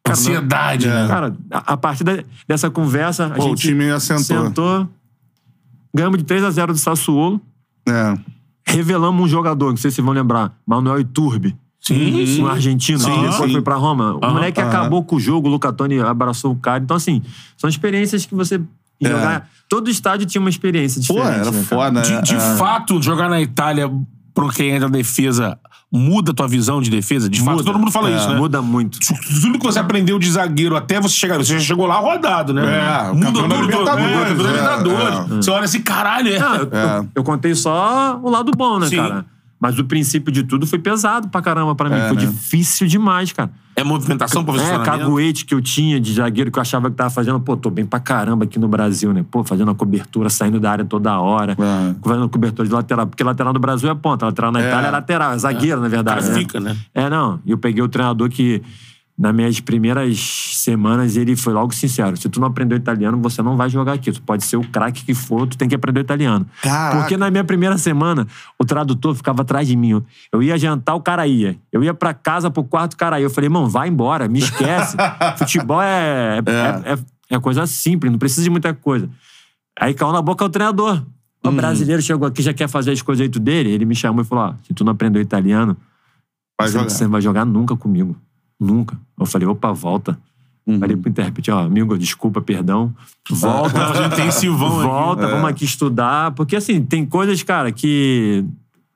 Cara, 0.04 0.16
não- 0.16 0.22
Ansiedade, 0.22 0.86
né? 0.86 1.08
Cara, 1.08 1.36
a, 1.50 1.72
a 1.72 1.76
partir 1.76 2.04
da- 2.04 2.22
dessa 2.46 2.68
conversa, 2.70 3.26
a 3.26 3.30
Pô, 3.30 3.44
o 3.44 3.48
gente 3.48 3.62
time 3.68 3.90
assentou. 3.90 4.44
sentou, 4.46 4.88
ganhamos 5.94 6.18
de 6.18 6.24
3 6.24 6.44
a 6.44 6.50
0 6.50 6.72
do 6.74 6.78
Sassuolo, 6.78 7.40
É. 7.88 8.14
revelamos 8.66 9.24
um 9.24 9.28
jogador, 9.28 9.70
não 9.70 9.76
sei 9.76 9.90
se 9.90 9.96
vocês 9.96 10.04
vão 10.04 10.14
lembrar, 10.14 10.52
Manuel 10.66 11.00
Iturbe. 11.00 11.56
Sim, 11.80 12.42
Um 12.42 12.46
argentino 12.46 12.98
Sim, 12.98 13.10
que 13.12 13.20
depois 13.28 13.34
sim. 13.46 13.52
foi 13.52 13.60
pra 13.62 13.76
Roma. 13.76 14.14
O 14.14 14.20
Aham, 14.24 14.32
moleque 14.34 14.58
aham. 14.58 14.70
acabou 14.70 15.04
com 15.04 15.16
o 15.16 15.20
jogo, 15.20 15.48
o 15.48 15.50
Lucatoni 15.50 16.00
abraçou 16.00 16.52
o 16.52 16.56
cara. 16.56 16.82
Então, 16.82 16.96
assim, 16.96 17.20
são 17.58 17.68
experiências 17.68 18.24
que 18.24 18.34
você 18.34 18.58
É. 19.02 19.08
jogar. 19.08 19.50
Todo 19.68 19.90
estádio 19.90 20.26
tinha 20.26 20.40
uma 20.40 20.48
experiência 20.48 21.02
Pô, 21.06 21.14
diferente. 21.14 21.40
era 21.40 21.50
né, 21.50 21.62
foda. 21.64 22.00
De, 22.00 22.22
de 22.22 22.34
é. 22.36 22.56
fato, 22.56 23.02
jogar 23.02 23.28
na 23.28 23.38
Itália 23.40 23.90
pro 24.34 24.48
quem 24.48 24.70
entra 24.70 24.88
na 24.88 24.96
defesa 24.96 25.56
muda 25.92 26.32
a 26.32 26.34
tua 26.34 26.48
visão 26.48 26.82
de 26.82 26.90
defesa? 26.90 27.28
De 27.28 27.38
fato, 27.38 27.52
Muda. 27.58 27.64
todo 27.64 27.78
mundo 27.78 27.92
fala 27.92 28.10
É, 28.10 28.16
isso, 28.16 28.28
né? 28.28 28.34
Muda 28.36 28.60
muito. 28.60 28.98
Tudo 29.40 29.58
que 29.60 29.64
você 29.64 29.78
aprendeu 29.78 30.18
de 30.18 30.28
zagueiro 30.30 30.74
até 30.76 31.00
você 31.00 31.14
chegar. 31.14 31.36
Você 31.38 31.52
já 31.58 31.64
chegou 31.64 31.86
lá 31.86 31.96
rodado, 31.98 32.52
né? 32.52 32.62
É, 32.62 33.10
o 33.10 33.14
Muda 33.14 33.30
da 33.30 33.48
tudo. 33.48 33.60
Libertadores, 33.62 34.10
É, 34.10 34.24
da 34.24 34.28
é, 34.28 34.32
Libertadores. 34.32 35.36
Você 35.36 35.50
olha 35.50 35.64
assim, 35.64 35.80
caralho, 35.82 36.28
é. 36.28 36.36
Eu, 36.38 36.42
É. 36.72 36.98
eu- 36.98 37.08
eu 37.16 37.24
contei 37.24 37.54
só 37.54 38.18
o 38.22 38.28
lado 38.28 38.50
bom, 38.56 38.78
né, 38.80 38.88
Sim. 38.88 38.96
cara? 38.96 39.24
Mas 39.64 39.78
o 39.78 39.84
princípio 39.84 40.30
de 40.30 40.42
tudo 40.42 40.66
foi 40.66 40.78
pesado 40.78 41.28
pra 41.28 41.40
caramba 41.40 41.74
pra 41.74 41.88
mim. 41.88 41.96
É, 41.96 42.08
foi 42.08 42.18
né? 42.18 42.26
difícil 42.26 42.86
demais, 42.86 43.32
cara. 43.32 43.50
É 43.74 43.82
movimentação, 43.82 44.42
É, 44.42 44.44
posicionamento. 44.44 44.84
caguete 44.84 45.46
que 45.46 45.54
eu 45.54 45.62
tinha 45.62 45.98
de 45.98 46.12
zagueiro 46.12 46.50
que 46.50 46.58
eu 46.58 46.60
achava 46.60 46.90
que 46.90 46.96
tava 46.96 47.08
fazendo. 47.08 47.40
Pô, 47.40 47.56
tô 47.56 47.70
bem 47.70 47.86
pra 47.86 47.98
caramba 47.98 48.44
aqui 48.44 48.58
no 48.58 48.68
Brasil, 48.68 49.10
né? 49.14 49.24
Pô, 49.30 49.42
fazendo 49.42 49.70
a 49.70 49.74
cobertura, 49.74 50.28
saindo 50.28 50.60
da 50.60 50.70
área 50.70 50.84
toda 50.84 51.18
hora. 51.18 51.52
É. 51.58 51.94
Fazendo 52.06 52.28
cobertura 52.28 52.68
de 52.68 52.74
lateral. 52.74 53.06
Porque 53.06 53.24
lateral 53.24 53.54
do 53.54 53.58
Brasil 53.58 53.90
é 53.90 53.94
ponta, 53.94 54.26
lateral 54.26 54.52
na 54.52 54.60
É. 54.60 54.68
Itália 54.68 54.88
é 54.88 54.90
lateral, 54.90 55.32
é 55.32 55.38
zagueiro, 55.38 55.80
na 55.80 55.86
O 55.86 55.90
verdade. 55.90 56.20
cara 56.20 56.32
né? 56.34 56.38
fica, 56.38 56.60
né? 56.60 56.76
É, 56.94 57.08
não. 57.08 57.40
E 57.46 57.50
eu 57.50 57.56
peguei 57.56 57.82
o 57.82 57.88
treinador 57.88 58.28
que, 58.28 58.60
nas 59.16 59.32
minhas 59.32 59.60
primeiras 59.60 60.18
semanas, 60.18 61.16
ele 61.16 61.36
foi 61.36 61.52
logo 61.52 61.72
sincero. 61.72 62.16
Se 62.16 62.28
tu 62.28 62.40
não 62.40 62.48
aprendeu 62.48 62.76
italiano, 62.76 63.16
você 63.22 63.40
não 63.42 63.56
vai 63.56 63.70
jogar 63.70 63.92
aqui. 63.92 64.10
Tu 64.10 64.20
pode 64.20 64.42
ser 64.42 64.56
o 64.56 64.64
craque 64.68 65.04
que 65.04 65.14
for, 65.14 65.46
tu 65.46 65.56
tem 65.56 65.68
que 65.68 65.74
aprender 65.74 66.00
italiano. 66.00 66.44
Caraca. 66.60 66.96
Porque 66.98 67.16
na 67.16 67.30
minha 67.30 67.44
primeira 67.44 67.78
semana, 67.78 68.26
o 68.58 68.64
tradutor 68.64 69.14
ficava 69.14 69.42
atrás 69.42 69.68
de 69.68 69.76
mim. 69.76 70.02
Eu- 70.32 70.42
ia 70.42 70.58
jantar, 70.58 70.94
o 70.96 71.00
cara 71.00 71.26
ia. 71.28 71.56
Eu 71.72 71.84
ia 71.84 71.94
pra 71.94 72.12
casa, 72.12 72.50
pro 72.50 72.64
quarto, 72.64 72.94
o 72.94 72.96
cara 72.96 73.20
ia. 73.20 73.26
Eu 73.26 73.30
falei, 73.30 73.46
irmão, 73.46 73.68
vai 73.68 73.88
embora, 73.88 74.26
me 74.26 74.40
esquece. 74.40 74.96
Futebol 75.38 75.80
é, 75.80 76.38
é, 76.38 76.92
é, 76.94 77.36
é 77.36 77.40
coisa 77.40 77.66
simples, 77.68 78.10
não 78.10 78.18
precisa 78.18 78.42
de 78.42 78.50
muita 78.50 78.74
coisa. 78.74 79.08
Aí 79.78 79.94
caiu 79.94 80.12
na 80.12 80.22
boca 80.22 80.44
o 80.44 80.48
treinador. 80.48 81.02
O 81.42 81.48
Uhum. 81.50 81.56
brasileiro 81.56 82.00
chegou 82.02 82.26
aqui, 82.26 82.42
já 82.42 82.54
quer 82.54 82.68
fazer 82.68 82.90
as 82.90 83.02
coisas 83.02 83.28
do 83.28 83.38
dele. 83.38 83.70
Ele 83.70 83.84
me 83.84 83.94
chamou 83.94 84.22
e 84.22 84.24
falou: 84.26 84.44
ó, 84.46 84.54
se 84.66 84.72
tu 84.74 84.82
não 84.82 84.92
aprendeu 84.92 85.20
italiano, 85.22 85.76
Vai 86.58 86.68
você, 86.68 86.78
você 86.82 87.04
não 87.04 87.10
vai 87.12 87.20
jogar 87.20 87.44
nunca 87.44 87.76
comigo. 87.76 88.16
Nunca. 88.58 88.98
Eu 89.18 89.26
falei, 89.26 89.46
opa, 89.46 89.72
volta. 89.72 90.18
Uhum. 90.66 90.80
Falei 90.80 90.96
pro 90.96 91.10
intérprete, 91.10 91.50
ó, 91.50 91.60
amigo, 91.60 91.98
desculpa, 91.98 92.40
perdão. 92.40 92.94
Volta. 93.30 93.78
Vai 93.78 93.88
fazer 93.88 94.02
um 94.02 94.06
intensivão 94.06 94.80
aqui. 94.80 94.88
Volta, 94.88 95.28
vamos 95.28 95.50
aqui 95.50 95.64
estudar. 95.64 96.32
Porque, 96.32 96.56
assim, 96.56 96.82
tem 96.82 97.04
coisas, 97.04 97.42
cara, 97.42 97.70
que 97.70 98.44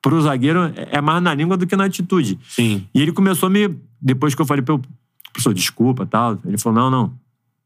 pro 0.00 0.20
zagueiro 0.22 0.72
é 0.76 1.00
mais 1.00 1.22
na 1.22 1.34
língua 1.34 1.56
do 1.56 1.66
que 1.66 1.76
na 1.76 1.84
atitude. 1.84 2.38
Sim. 2.48 2.86
E 2.94 3.02
ele 3.02 3.12
começou 3.12 3.48
a 3.48 3.50
me. 3.50 3.76
Depois 4.00 4.34
que 4.34 4.40
eu 4.40 4.46
falei 4.46 4.64
eu, 4.66 4.80
professor, 5.32 5.52
desculpa 5.52 6.06
tal, 6.06 6.38
ele 6.44 6.56
falou: 6.56 6.78
não, 6.78 6.90
não. 6.90 7.12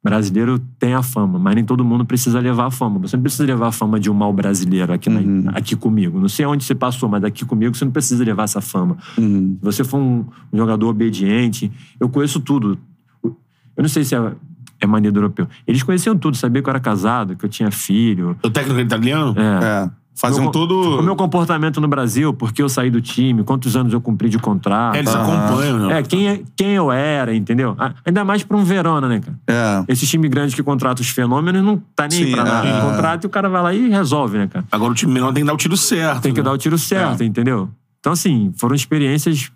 Brasileiro 0.05 0.59
tem 0.80 0.94
a 0.94 1.03
fama, 1.03 1.38
mas 1.38 1.55
nem 1.55 1.64
todo 1.64 1.84
mundo 1.84 2.05
precisa 2.05 2.40
levar 2.40 2.66
a 2.66 2.70
fama. 2.72 2.98
Você 2.98 3.16
não 3.16 3.22
precisa 3.22 3.44
levar 3.44 3.68
a 3.68 3.72
fama 3.72 4.00
de 4.00 4.11
um 4.11 4.14
mau 4.14 4.32
brasileiro 4.32 4.92
aqui, 4.92 5.09
na- 5.09 5.20
Uhum. 5.20 5.44
aqui 5.55 5.76
comigo. 5.76 6.18
Não 6.18 6.28
sei 6.28 6.44
onde 6.44 6.64
você 6.64 6.74
passou, 6.74 7.09
mas 7.09 7.22
aqui 7.22 7.44
comigo 7.44 7.74
você 7.76 7.84
não 7.84 7.92
precisa 7.92 8.24
levar 8.24 8.42
essa 8.44 8.61
fama. 8.61 8.96
Uhum. 9.16 9.57
Se 9.61 9.64
você 9.64 9.84
for 9.84 9.98
um, 9.98 10.24
um 10.53 10.59
jogador 10.59 10.88
obediente, 10.88 11.70
eu 12.00 12.09
conheço 12.09 12.40
tudo. 12.40 12.76
Eu 13.24 13.82
não 13.82 13.88
sei 13.88 14.03
se 14.03 14.14
é, 14.16 14.32
é 14.80 14.86
mania 14.88 15.12
do 15.12 15.18
europeu. 15.20 15.46
Eles 15.68 15.84
conheciam 15.84 16.18
tudo, 16.18 16.36
sabiam 16.36 16.62
que 16.64 16.68
eu 16.68 16.72
era 16.72 16.80
casado, 16.80 17.36
que 17.36 17.44
eu 17.44 17.48
tinha 17.48 17.70
filho. 17.70 18.36
O 18.42 18.50
técnico 18.50 18.80
italiano? 18.80 19.34
É. 19.38 19.64
É. 19.86 19.90
Faziam 20.14 20.42
Meu- 20.42 20.52
todo. 20.52 20.98
O 20.98 21.02
meu 21.02 21.16
comportamento 21.16 21.80
no 21.80 21.88
Brasil, 21.88 22.34
porque 22.34 22.62
eu 22.62 22.68
saí 22.68 22.90
do 22.90 23.00
time, 23.00 23.42
quantos 23.42 23.74
anos 23.74 23.92
eu 23.92 24.00
cumpri 24.00 24.28
de 24.28 24.38
contrato. 24.38 24.94
É, 24.94 24.98
eles 24.98 25.14
Ah. 25.14 25.22
acompanham, 25.22 25.78
né? 25.88 25.98
É, 25.98 26.02
quem, 26.02 26.28
é- 26.28 26.42
quem 26.54 26.72
eu 26.72 26.92
era, 26.92 27.34
entendeu? 27.34 27.74
Ah, 27.78 27.94
Ainda 28.04 28.22
mais 28.24 28.42
pra 28.42 28.56
um 28.56 28.62
Verona, 28.64 29.08
né, 29.08 29.20
cara? 29.20 29.38
É. 29.48 29.84
Esses 29.92 30.08
times 30.08 30.30
grandes 30.30 30.54
que 30.54 30.62
contratam 30.62 31.02
os 31.02 31.08
fenômenos 31.08 31.64
não 31.64 31.78
tá 31.96 32.06
nem 32.08 32.26
Sim, 32.26 32.32
pra 32.32 32.44
nada. 32.44 32.68
é. 32.68 32.80
Contrata 32.82 33.26
e 33.26 33.28
o 33.28 33.30
cara 33.30 33.48
vai 33.48 33.62
lá 33.62 33.74
e 33.74 33.88
resolve, 33.88 34.36
né, 34.38 34.46
cara? 34.46 34.64
Agora 34.70 34.92
o 34.92 34.94
time 34.94 35.12
menor 35.12 35.32
tem 35.32 35.42
que 35.42 35.46
dar 35.46 35.54
o 35.54 35.56
tiro 35.56 35.76
certo. 35.76 36.22
Tem 36.22 36.32
que 36.34 36.40
né? 36.40 36.44
dar 36.44 36.52
o 36.52 36.58
tiro 36.58 36.76
certo, 36.78 37.24
entendeu? 37.24 37.68
Então, 37.98 38.12
assim, 38.12 38.52
foram 38.56 38.74
experiências 38.74 39.50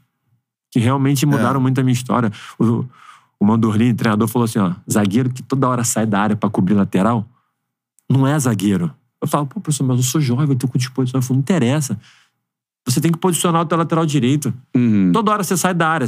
que 0.73 0.81
realmente 0.81 1.27
mudaram 1.27 1.61
muito 1.61 1.81
a 1.81 1.85
minha 1.85 1.93
história. 1.93 2.31
O, 2.59 2.85
o 3.39 3.95
treinador, 3.95 4.27
falou 4.29 4.45
assim: 4.47 4.59
ó, 4.59 4.71
zagueiro 4.91 5.29
que 5.31 5.43
toda 5.43 5.69
hora 5.69 5.85
sai 5.85 6.07
da 6.07 6.19
área 6.21 6.35
pra 6.37 6.49
cobrir 6.49 6.75
lateral, 6.75 7.27
não 8.11 8.27
é 8.27 8.39
zagueiro. 8.39 8.91
Eu 9.23 9.29
falo, 9.29 9.47
pô, 9.47 9.61
professor, 9.61 9.85
mas 9.85 9.97
eu 9.99 10.03
sou 10.03 10.21
jovem, 10.21 10.49
eu 10.51 10.57
tô 10.57 10.69
com 10.69 10.79
disposição. 10.79 11.19
Eu 11.19 11.23
falo, 11.23 11.37
não 11.37 11.41
interessa. 11.43 11.99
Você 12.87 13.01
tem 13.01 13.11
que 13.11 13.19
posicionar 13.19 13.63
o 13.63 13.65
teu 13.67 13.77
lateral 13.77 14.07
direito. 14.07 14.53
Uhum. 14.75 15.11
Toda 15.13 15.33
hora 15.33 15.43
você 15.43 15.57
sai 15.57 15.75
da 15.75 15.89
área. 15.89 16.07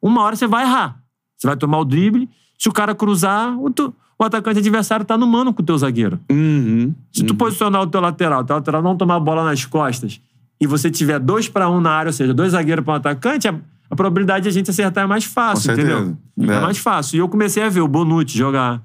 Uma 0.00 0.22
hora 0.22 0.36
você 0.36 0.46
vai 0.46 0.64
errar. 0.64 0.98
Você 1.36 1.46
vai 1.46 1.56
tomar 1.56 1.78
o 1.78 1.84
drible. 1.84 2.28
Se 2.58 2.68
o 2.68 2.72
cara 2.72 2.94
cruzar, 2.94 3.58
o, 3.58 3.70
tu- 3.70 3.94
o 4.18 4.24
atacante 4.24 4.58
adversário 4.58 5.04
tá 5.04 5.18
no 5.18 5.26
mano 5.26 5.52
com 5.52 5.62
o 5.62 5.64
teu 5.64 5.76
zagueiro. 5.76 6.18
Uhum. 6.30 6.94
Se 7.12 7.24
tu 7.24 7.34
posicionar 7.34 7.82
o 7.82 7.86
teu 7.86 8.00
lateral, 8.00 8.40
o 8.40 8.44
teu 8.44 8.56
lateral 8.56 8.82
não 8.82 8.96
tomar 8.96 9.16
a 9.16 9.20
bola 9.20 9.44
nas 9.44 9.64
costas 9.64 10.20
e 10.60 10.66
você 10.66 10.90
tiver 10.90 11.20
dois 11.20 11.48
pra 11.48 11.68
um 11.70 11.80
na 11.80 11.90
área, 11.90 12.08
ou 12.08 12.12
seja, 12.12 12.34
dois 12.34 12.50
zagueiros 12.52 12.84
pra 12.84 12.94
um 12.94 12.96
atacante, 12.96 13.46
a, 13.46 13.54
a 13.90 13.94
probabilidade 13.94 14.44
de 14.44 14.48
a 14.48 14.52
gente 14.52 14.70
acertar 14.70 15.04
é 15.04 15.06
mais 15.06 15.24
fácil, 15.24 15.70
entendeu? 15.72 16.16
É. 16.40 16.42
É. 16.56 16.60
mais 16.60 16.78
fácil. 16.78 17.16
E 17.16 17.18
eu 17.20 17.28
comecei 17.28 17.62
a 17.62 17.68
ver 17.68 17.80
o 17.80 17.86
Bonucci 17.88 18.36
jogar. 18.36 18.82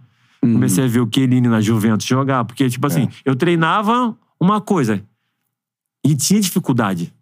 Comecei 0.52 0.84
a 0.84 0.88
ver 0.88 1.00
o 1.00 1.10
Chiellini 1.14 1.48
na 1.48 1.62
Juventus 1.62 2.06
jogar. 2.06 2.44
Porque, 2.46 2.70
tipo 2.70 2.86
assim, 2.88 3.10
eu 3.26 3.36
treinava 3.36 4.16
uma 4.40 4.60
coisa 4.62 5.02
e 6.06 6.16
tinha 6.16 6.40
dificuldade. 6.40 7.14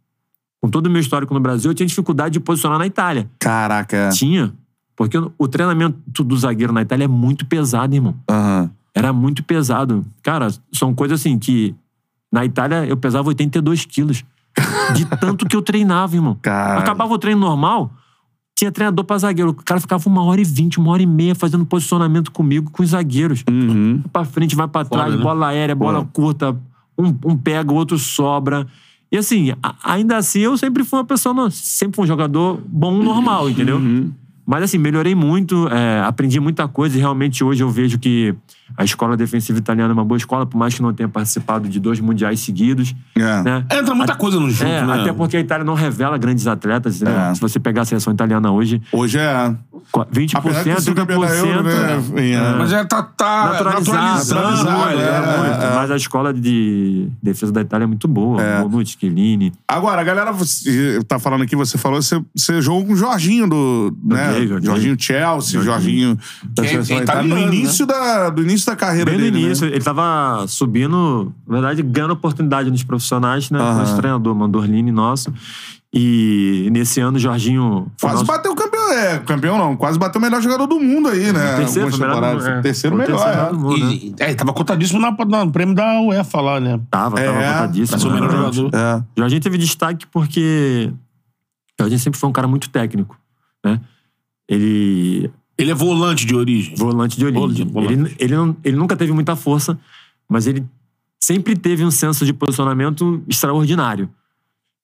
Com 0.62 0.70
todo 0.70 0.88
o 0.88 0.90
meu 0.90 1.02
histórico 1.02 1.34
no 1.34 1.40
Brasil, 1.40 1.72
eu 1.72 1.76
tinha 1.76 1.88
dificuldade 1.88 2.34
de 2.34 2.40
posicionar 2.40 2.78
na 2.78 2.86
Itália. 2.86 3.30
Caraca. 3.40 3.96
é. 3.98 4.10
Tinha. 4.10 4.54
Porque 4.96 5.18
o 5.38 5.48
treinamento 5.48 6.24
do 6.24 6.38
zagueiro 6.38 6.72
na 6.72 6.82
Itália 6.84 7.06
é 7.06 7.08
muito 7.08 7.46
pesado, 7.46 7.96
irmão. 7.96 8.16
Aham. 8.30 8.70
Era 8.94 9.14
muito 9.14 9.44
pesado. 9.44 10.06
Cara, 10.22 10.50
são 10.72 10.94
coisas 10.94 11.20
assim 11.20 11.40
que. 11.40 11.74
Na 12.32 12.46
Itália 12.46 12.86
eu 12.86 12.96
pesava 12.96 13.28
82 13.30 13.86
quilos. 13.86 14.24
De 14.94 15.06
tanto 15.06 15.46
que 15.46 15.56
eu 15.56 15.62
treinava, 15.62 16.16
irmão. 16.16 16.38
Cara. 16.42 16.80
Acabava 16.80 17.14
o 17.14 17.18
treino 17.18 17.40
normal, 17.40 17.92
tinha 18.62 18.72
treinador 18.72 19.04
pra 19.04 19.18
zagueiro. 19.18 19.50
O 19.50 19.54
cara 19.56 19.80
ficava 19.82 20.08
uma 20.08 20.24
hora 20.24 20.40
e 20.40 20.44
vinte, 20.44 20.80
uma 20.80 20.92
hora 20.92 21.02
e 21.02 21.06
meia 21.08 21.34
fazendo 21.34 21.66
posicionamento 21.66 22.32
comigo 22.32 22.70
com 22.70 22.84
os 22.84 22.90
zagueiros. 22.90 23.44
Uhum. 23.50 24.02
Vai 24.04 24.10
pra 24.14 24.24
frente, 24.26 24.56
vai 24.56 24.68
pra 24.68 24.86
trás, 24.86 25.16
né? 25.16 25.22
bola 25.22 25.48
aérea, 25.48 25.74
bola 25.76 26.02
Pô. 26.06 26.10
curta. 26.22 26.56
Um, 26.98 27.08
um 27.26 27.36
pega, 27.38 27.72
o 27.72 27.76
outro 27.76 27.98
sobra. 27.98 28.68
E 29.12 29.18
assim, 29.18 29.52
a- 29.64 29.76
ainda 29.84 30.16
assim, 30.18 30.40
eu 30.42 30.56
sempre 30.58 30.84
fui 30.84 31.00
uma 31.00 31.06
pessoa. 31.06 31.34
no- 31.34 31.50
Sempre 31.50 31.96
fui 31.96 32.04
um 32.06 32.08
jogador 32.08 32.62
bom, 32.68 33.02
normal, 33.02 33.50
entendeu? 33.50 33.78
Uhum. 33.78 34.12
Mas 34.46 34.64
assim, 34.64 34.78
melhorei 34.78 35.16
muito, 35.16 35.68
é, 35.70 36.02
aprendi 36.02 36.40
muita 36.40 36.68
coisa 36.68 36.96
e 36.96 37.00
realmente 37.00 37.44
hoje 37.44 37.64
eu 37.64 37.70
vejo 37.70 37.98
que 37.98 38.36
a 38.78 38.84
escola 38.84 39.16
defensiva 39.18 39.58
italiana 39.60 39.92
é 39.92 39.94
uma 39.94 40.06
boa 40.06 40.18
escola, 40.18 40.46
por 40.46 40.58
mais 40.58 40.74
que 40.74 40.82
não 40.82 40.94
tenha 40.94 41.10
participado 41.10 41.68
de 41.70 41.80
dois 41.80 42.00
mundiais 42.00 42.40
seguidos. 42.40 42.94
É. 43.16 43.44
Né? 43.44 43.66
Entra 43.72 43.94
muita 43.96 44.16
coisa 44.16 44.40
no 44.40 44.50
jogo, 44.50 44.70
É, 44.70 44.86
né? 44.86 45.02
até 45.02 45.14
porque 45.14 45.38
a 45.38 45.40
Itália 45.40 45.64
não 45.66 45.74
revela 45.74 46.18
grandes 46.18 46.48
atletas. 46.48 47.02
entendeu? 47.02 47.20
É. 47.20 47.36
Se 47.36 47.42
você 47.42 47.60
pegar 47.60 47.82
a 47.82 47.86
seleção 47.86 48.14
italiana 48.14 48.52
hoje, 48.52 48.82
Hoje 48.92 49.18
é. 49.18 49.54
20%, 50.14 50.36
Apesar 50.36 50.64
de 50.76 50.82
ser 50.84 50.94
campeão 50.94 51.20
da 51.22 51.28
30%. 51.28 51.46
Euro, 51.46 51.64
né? 51.64 51.98
Enfim, 51.98 52.32
é. 52.32 52.56
Mas 52.58 52.72
é, 52.72 52.84
tá, 52.86 53.02
tá 53.04 53.50
Naturalizado, 53.52 54.18
naturalizado, 54.36 54.72
muito, 54.72 55.00
é, 55.02 55.38
muito. 55.38 55.62
é. 55.64 55.76
Mas 55.76 55.92
a 55.92 55.96
escola 55.98 56.34
de 56.34 57.08
defesa 57.22 57.52
da 57.52 57.62
Itália 57.62 57.84
é 57.84 57.88
muito 57.88 58.08
boa. 58.08 58.42
É. 58.42 58.62
Bonucci, 58.62 58.96
Chiellini. 59.00 59.52
Agora, 59.68 60.02
a 60.02 60.04
galera 60.04 60.32
você 60.32 61.00
tá 61.08 61.20
falando 61.20 61.44
aqui, 61.44 61.56
você 61.56 61.78
falou, 61.78 62.02
você, 62.02 62.22
você 62.36 62.62
jogou 62.62 62.86
com 62.86 62.94
o 62.94 62.96
Jorginho 62.96 63.48
do. 63.50 63.96
Né? 64.04 64.28
Joguei, 64.32 64.48
joguei. 64.48 64.66
Jorginho 64.66 64.96
Chelsea, 65.00 65.62
Jorginho 65.62 66.18
da 66.44 66.64
Que 66.64 66.70
é- 66.70 66.72
seleção 66.72 66.98
é 66.98 67.04
italiana. 67.04 67.28
No 67.28 67.36
italiano, 67.42 67.54
início, 67.54 67.86
da, 67.86 68.30
do 68.30 68.42
início 68.44 68.61
da 68.66 68.76
carreira 68.76 69.12
Bem 69.12 69.20
no 69.20 69.26
dele. 69.32 69.46
início, 69.46 69.66
Né? 69.68 69.74
ele 69.76 69.84
tava 69.84 70.46
subindo, 70.48 71.34
na 71.48 71.54
verdade, 71.54 71.82
ganhando 71.84 72.12
oportunidade 72.12 72.70
nos 72.72 72.84
profissionais, 72.84 73.50
né? 73.50 73.60
Com 73.60 73.66
Aham. 73.66 73.84
esse 73.84 73.96
treinador, 73.96 74.36
Mandorlini 74.36 74.92
nosso. 74.92 75.34
E 75.94 76.70
nesse 76.72 77.02
ano, 77.02 77.18
o 77.18 77.20
Jorginho. 77.20 77.92
Quase 78.00 78.16
nosso- 78.16 78.26
bateu 78.26 78.54
o 78.54 78.56
campeão. 78.56 78.94
É, 78.94 79.20
campeão 79.20 79.58
não, 79.58 79.76
quase 79.76 80.00
bateu 80.00 80.20
o 80.20 80.22
melhor 80.24 80.42
jogador 80.42 80.66
do 80.66 80.80
mundo 80.80 81.10
aí, 81.10 81.34
né? 81.34 81.58
Terceiro, 81.58 81.92
melhor 81.98 82.24
é. 82.24 82.62
Terceiro 82.62 82.96
melhor, 82.96 83.18
terceiro 83.20 83.48
é. 83.48 83.50
do 83.52 83.60
mundo, 83.60 83.78
né? 83.78 83.94
E, 83.94 84.16
é, 84.20 84.34
tava 84.34 84.54
cotadíssimo 84.54 85.00
na, 85.02 85.12
na- 85.26 85.44
no 85.46 85.52
prêmio 85.52 85.76
da 85.76 86.00
UEFA 86.02 86.40
lá, 86.42 86.60
né? 86.62 86.80
Tava, 86.90 87.18
tava 87.18 87.28
É, 87.38 87.54
votadíssimo. 87.54 87.88
pra 87.90 88.00
ser 88.00 88.08
o 88.08 88.12
melhor 88.14 88.32
né? 88.32 88.38
jogador. 88.54 88.72
É. 88.74 89.04
Jorginho 89.18 89.42
teve 89.42 89.58
destaque 89.58 90.08
porque 90.08 90.94
o 91.78 91.84
Jorginho 91.84 92.00
sempre 92.00 92.18
foi 92.20 92.30
um 92.30 92.34
cara 92.34 92.48
muito 92.48 92.70
técnico, 92.70 93.18
né? 93.66 93.82
Ele 94.48 95.30
Ele 95.62 95.72
é 95.72 95.76
volante 95.76 96.26
de 96.26 96.36
origem. 96.36 96.76
volante 96.76 97.18
de 97.18 97.26
origem. 97.26 97.66
Volante, 97.68 97.92
Ele, 97.94 98.16
ele, 98.20 98.36
não- 98.36 98.56
ele 98.64 98.78
nunca 98.78 98.96
teve 98.96 99.12
muita 99.12 99.36
força, 99.36 99.80
mas 100.28 100.48
ele 100.48 100.64
sempre 101.20 101.56
teve 101.56 101.84
um 101.86 101.92
senso 101.92 102.26
de 102.26 102.34
posicionamento 102.34 103.22
extraordinário. 103.28 104.10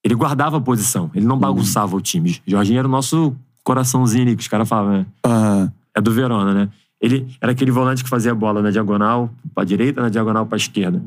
Ele 0.04 0.16
guardava 0.16 0.58
a 0.58 0.62
posição, 0.62 1.10
ele 1.14 1.26
não 1.26 1.38
bagunçava 1.38 1.96
o 1.96 2.02
time. 2.02 2.38
Jorginho 2.46 2.80
era 2.80 2.88
o 2.88 2.92
nosso 2.92 3.36
coraçãozinho 3.64 4.24
ali, 4.24 4.36
que 4.36 4.42
os 4.42 4.48
caras 4.48 4.68
falavam, 4.70 5.00
né? 5.00 5.06
Aham. 5.26 5.72
É 5.96 6.00
do 6.02 6.12
Verona, 6.12 6.54
né? 6.54 6.70
Ele 7.02 7.28
era 7.42 7.52
aquele 7.52 7.72
volante 7.72 8.04
que 8.04 8.10
fazia 8.10 8.32
a 8.32 8.36
bola 8.36 8.62
na 8.62 8.72
diagonal 8.72 9.32
pra 9.54 9.64
direita, 9.64 10.02
na 10.02 10.10
diagonal 10.10 10.46
pra 10.46 10.58
esquerda. 10.58 11.02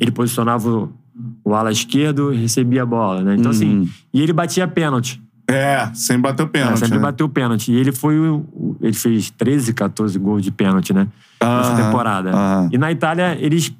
Ele 0.00 0.10
posicionava 0.10 0.68
o, 0.68 0.92
o 1.44 1.54
ala 1.54 1.70
esquerdo 1.70 2.32
e 2.32 2.36
recebia 2.38 2.82
a 2.82 2.86
bola, 2.86 3.22
né? 3.22 3.36
Então, 3.36 3.50
assim, 3.50 3.88
e 4.12 4.20
ele 4.22 4.32
batia 4.32 4.66
pênalti. 4.66 5.22
É, 5.48 5.90
sempre 5.94 6.22
bateu 6.22 6.46
É, 6.46 6.48
pênalti. 6.48 6.78
sempre 6.80 6.96
né? 6.96 7.02
bateu 7.02 7.28
pênalti. 7.28 7.72
E 7.72 7.76
ele 7.76 7.92
foi 7.92 8.18
o, 8.18 8.38
o- 8.52 8.76
ele 8.80 8.92
fez 8.94 9.30
13, 9.30 9.72
14 9.72 10.18
gols 10.18 10.42
de 10.42 10.50
pênalti, 10.50 10.92
né? 10.92 11.06
Nessa 11.40 11.70
Aham, 11.72 11.84
temporada. 11.84 12.30
E 12.72 12.78
na 12.78 12.90
Itália, 12.90 13.36
eles 13.40 13.72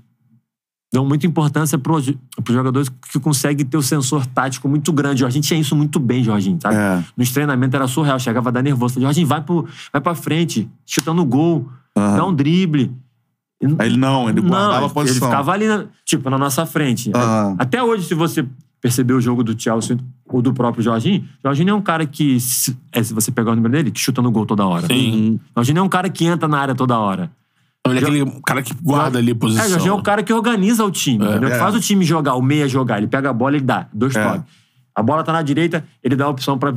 dão 0.95 1.05
muita 1.05 1.27
importância 1.27 1.77
para 1.77 1.93
os 1.93 2.07
jogadores 2.49 2.89
que 2.89 3.19
conseguem 3.19 3.67
ter 3.67 3.77
o 3.77 3.83
sensor 3.83 4.25
tático 4.27 4.69
muito 4.69 4.93
grande. 4.93 5.25
A 5.25 5.31
gente 5.31 5.49
tinha 5.49 5.59
isso 5.61 5.75
muito 5.75 5.99
bem, 5.99 6.23
Jorginho, 6.23 6.59
sabe? 6.61 6.77
É. 6.77 7.03
Nos 7.17 7.31
treinamentos 7.33 7.75
era 7.75 7.89
surreal, 7.89 8.19
chegava 8.21 8.49
a 8.49 8.53
dar 8.53 8.63
nervoso. 8.63 9.01
Jorginho, 9.01 9.27
vai, 9.27 9.41
pro, 9.43 9.67
vai 9.93 10.01
pra 10.01 10.15
frente, 10.15 10.71
chutando 10.87 11.25
gol, 11.25 11.69
Aham. 11.97 12.17
dá 12.17 12.25
um 12.27 12.35
drible. 12.35 12.93
Ele 13.61 13.97
não, 13.97 14.29
ele 14.29 14.41
guardava 14.41 14.81
Não, 14.81 14.87
a 14.87 14.91
posição. 14.91 15.17
Ele 15.17 15.27
ficava 15.27 15.51
ali, 15.53 15.67
na- 15.67 15.87
tipo, 16.05 16.31
na 16.31 16.39
nossa 16.39 16.65
frente. 16.65 17.11
Até 17.59 17.83
hoje, 17.83 18.07
se 18.07 18.15
você 18.15 18.47
perceber 18.81 19.15
o 19.15 19.21
jogo 19.21 19.43
do 19.43 19.61
Chelsea 19.61 19.99
ou 20.29 20.43
do 20.43 20.53
próprio 20.53 20.83
Jorginho, 20.83 21.25
Jorginho 21.45 21.71
é 21.71 21.75
um 21.75 21.81
cara 21.83 22.05
que, 22.07 22.41
se, 22.41 22.77
é, 22.93 23.03
se 23.03 23.15
você 23.15 23.31
pegar 23.31 23.53
o 23.53 23.57
número 23.57 23.73
dele, 23.73 23.91
que 23.91 24.01
chuta 24.01 24.21
no 24.21 24.31
gol 24.31 24.45
toda 24.47 24.67
hora. 24.67 24.87
Sim. 24.87 25.39
Jorginho 25.55 25.79
é 25.79 25.83
um 25.83 25.89
cara 25.89 26.09
que 26.09 26.25
entra 26.25 26.49
na 26.49 26.59
área 26.59 26.75
toda 26.75 26.99
hora. 26.99 27.31
Ele 27.87 27.99
é 27.99 28.03
aquele 28.03 28.41
cara 28.45 28.63
que 28.63 28.75
guarda 28.75 29.19
ali 29.21 29.31
a 29.31 29.35
posição. 29.37 29.65
É, 29.65 29.69
Jorginho 29.69 29.93
é 29.93 29.95
o 29.95 30.03
cara 30.03 30.23
que 30.23 30.33
organiza 30.33 30.85
o 30.85 30.91
time, 30.91 31.25
entendeu? 31.25 31.49
É. 31.51 31.59
Faz 31.59 31.75
o 31.75 31.81
time 31.81 32.05
jogar, 32.05 32.35
o 32.35 32.43
meia 32.43 32.67
jogar. 32.69 32.99
Ele 32.99 33.07
pega 33.07 33.31
a 33.31 33.33
bola 33.33 33.57
e 33.57 33.61
dá, 33.61 33.87
dois 33.93 34.15
É. 34.17 34.23
toques. 34.25 34.43
A 34.95 35.03
bola 35.03 35.23
tá 35.23 35.33
na 35.33 35.43
direita, 35.43 35.85
ele 36.03 36.17
dá 36.17 36.25
a 36.25 36.29
opção 36.29 36.59
pra 36.59 36.75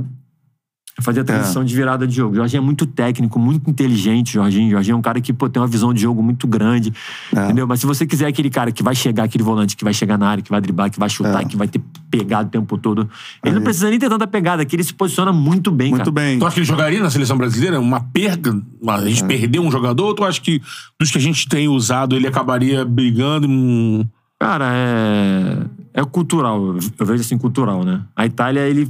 fazer 1.01 1.19
a 1.19 1.21
É. 1.21 1.25
transição 1.25 1.63
de 1.63 1.75
virada 1.75 2.05
de 2.07 2.15
jogo. 2.15 2.35
Jorginho 2.35 2.61
é 2.61 2.63
muito 2.63 2.85
técnico, 2.85 3.39
muito 3.39 3.69
inteligente, 3.69 4.33
Jorginho. 4.33 4.71
Jorginho 4.71 4.95
é 4.95 4.97
um 4.97 5.01
cara 5.01 5.19
que 5.21 5.31
pô, 5.33 5.49
tem 5.49 5.61
uma 5.61 5.67
visão 5.67 5.93
de 5.93 6.01
jogo 6.01 6.21
muito 6.23 6.47
grande, 6.47 6.93
É. 7.35 7.45
entendeu? 7.45 7.67
Mas 7.67 7.79
se 7.79 7.85
você 7.85 8.05
quiser 8.05 8.27
aquele 8.27 8.49
cara 8.49 8.71
que 8.71 8.83
vai 8.83 8.95
chegar, 8.95 9.23
aquele 9.23 9.43
volante 9.43 9.75
que 9.77 9.83
vai 9.83 9.93
chegar 9.93 10.17
na 10.17 10.27
área, 10.27 10.43
que 10.43 10.49
vai 10.51 10.59
driblar, 10.61 10.89
que 10.91 10.99
vai 10.99 11.09
chutar, 11.09 11.41
É. 11.41 11.45
que 11.45 11.55
vai 11.57 11.67
ter 11.67 11.81
pegado 12.09 12.47
o 12.47 12.51
tempo 12.51 12.77
todo, 12.77 13.09
ele 13.43 13.53
não 13.53 13.59
Aí. 13.59 13.63
precisa 13.63 13.89
nem 13.89 13.99
ter 13.99 14.09
tanta 14.09 14.25
pegada, 14.27 14.63
que 14.65 14.75
ele 14.75 14.83
se 14.83 14.93
posiciona 14.93 15.31
muito 15.31 15.71
bem, 15.71 15.89
Muito 15.91 15.99
cara. 15.99 16.11
bem. 16.11 16.39
Tu 16.39 16.45
acha 16.45 16.53
que 16.55 16.59
ele 16.59 16.65
jogaria 16.67 16.99
na 17.01 17.09
seleção 17.09 17.37
brasileira? 17.37 17.79
Uma 17.79 17.99
perda? 18.01 18.59
A 18.87 18.97
É. 18.97 19.05
gente 19.09 19.23
perdeu 19.25 19.61
um 19.63 19.71
jogador? 19.71 20.05
Ou 20.07 20.13
tu 20.15 20.23
acha 20.23 20.39
que 20.41 20.61
dos 20.99 21.11
que 21.11 21.17
a 21.17 21.21
gente 21.21 21.47
tem 21.47 21.67
usado 21.67 22.15
ele 22.15 22.27
acabaria 22.27 22.83
brigando? 22.85 23.47
Hum, 23.47 24.05
Cara, 24.41 24.71
é. 24.73 25.57
É 25.93 26.03
cultural. 26.05 26.77
Eu 26.97 27.05
vejo 27.05 27.21
assim, 27.21 27.37
cultural, 27.37 27.83
né? 27.83 28.01
A 28.15 28.25
Itália, 28.25 28.61
ele 28.61 28.89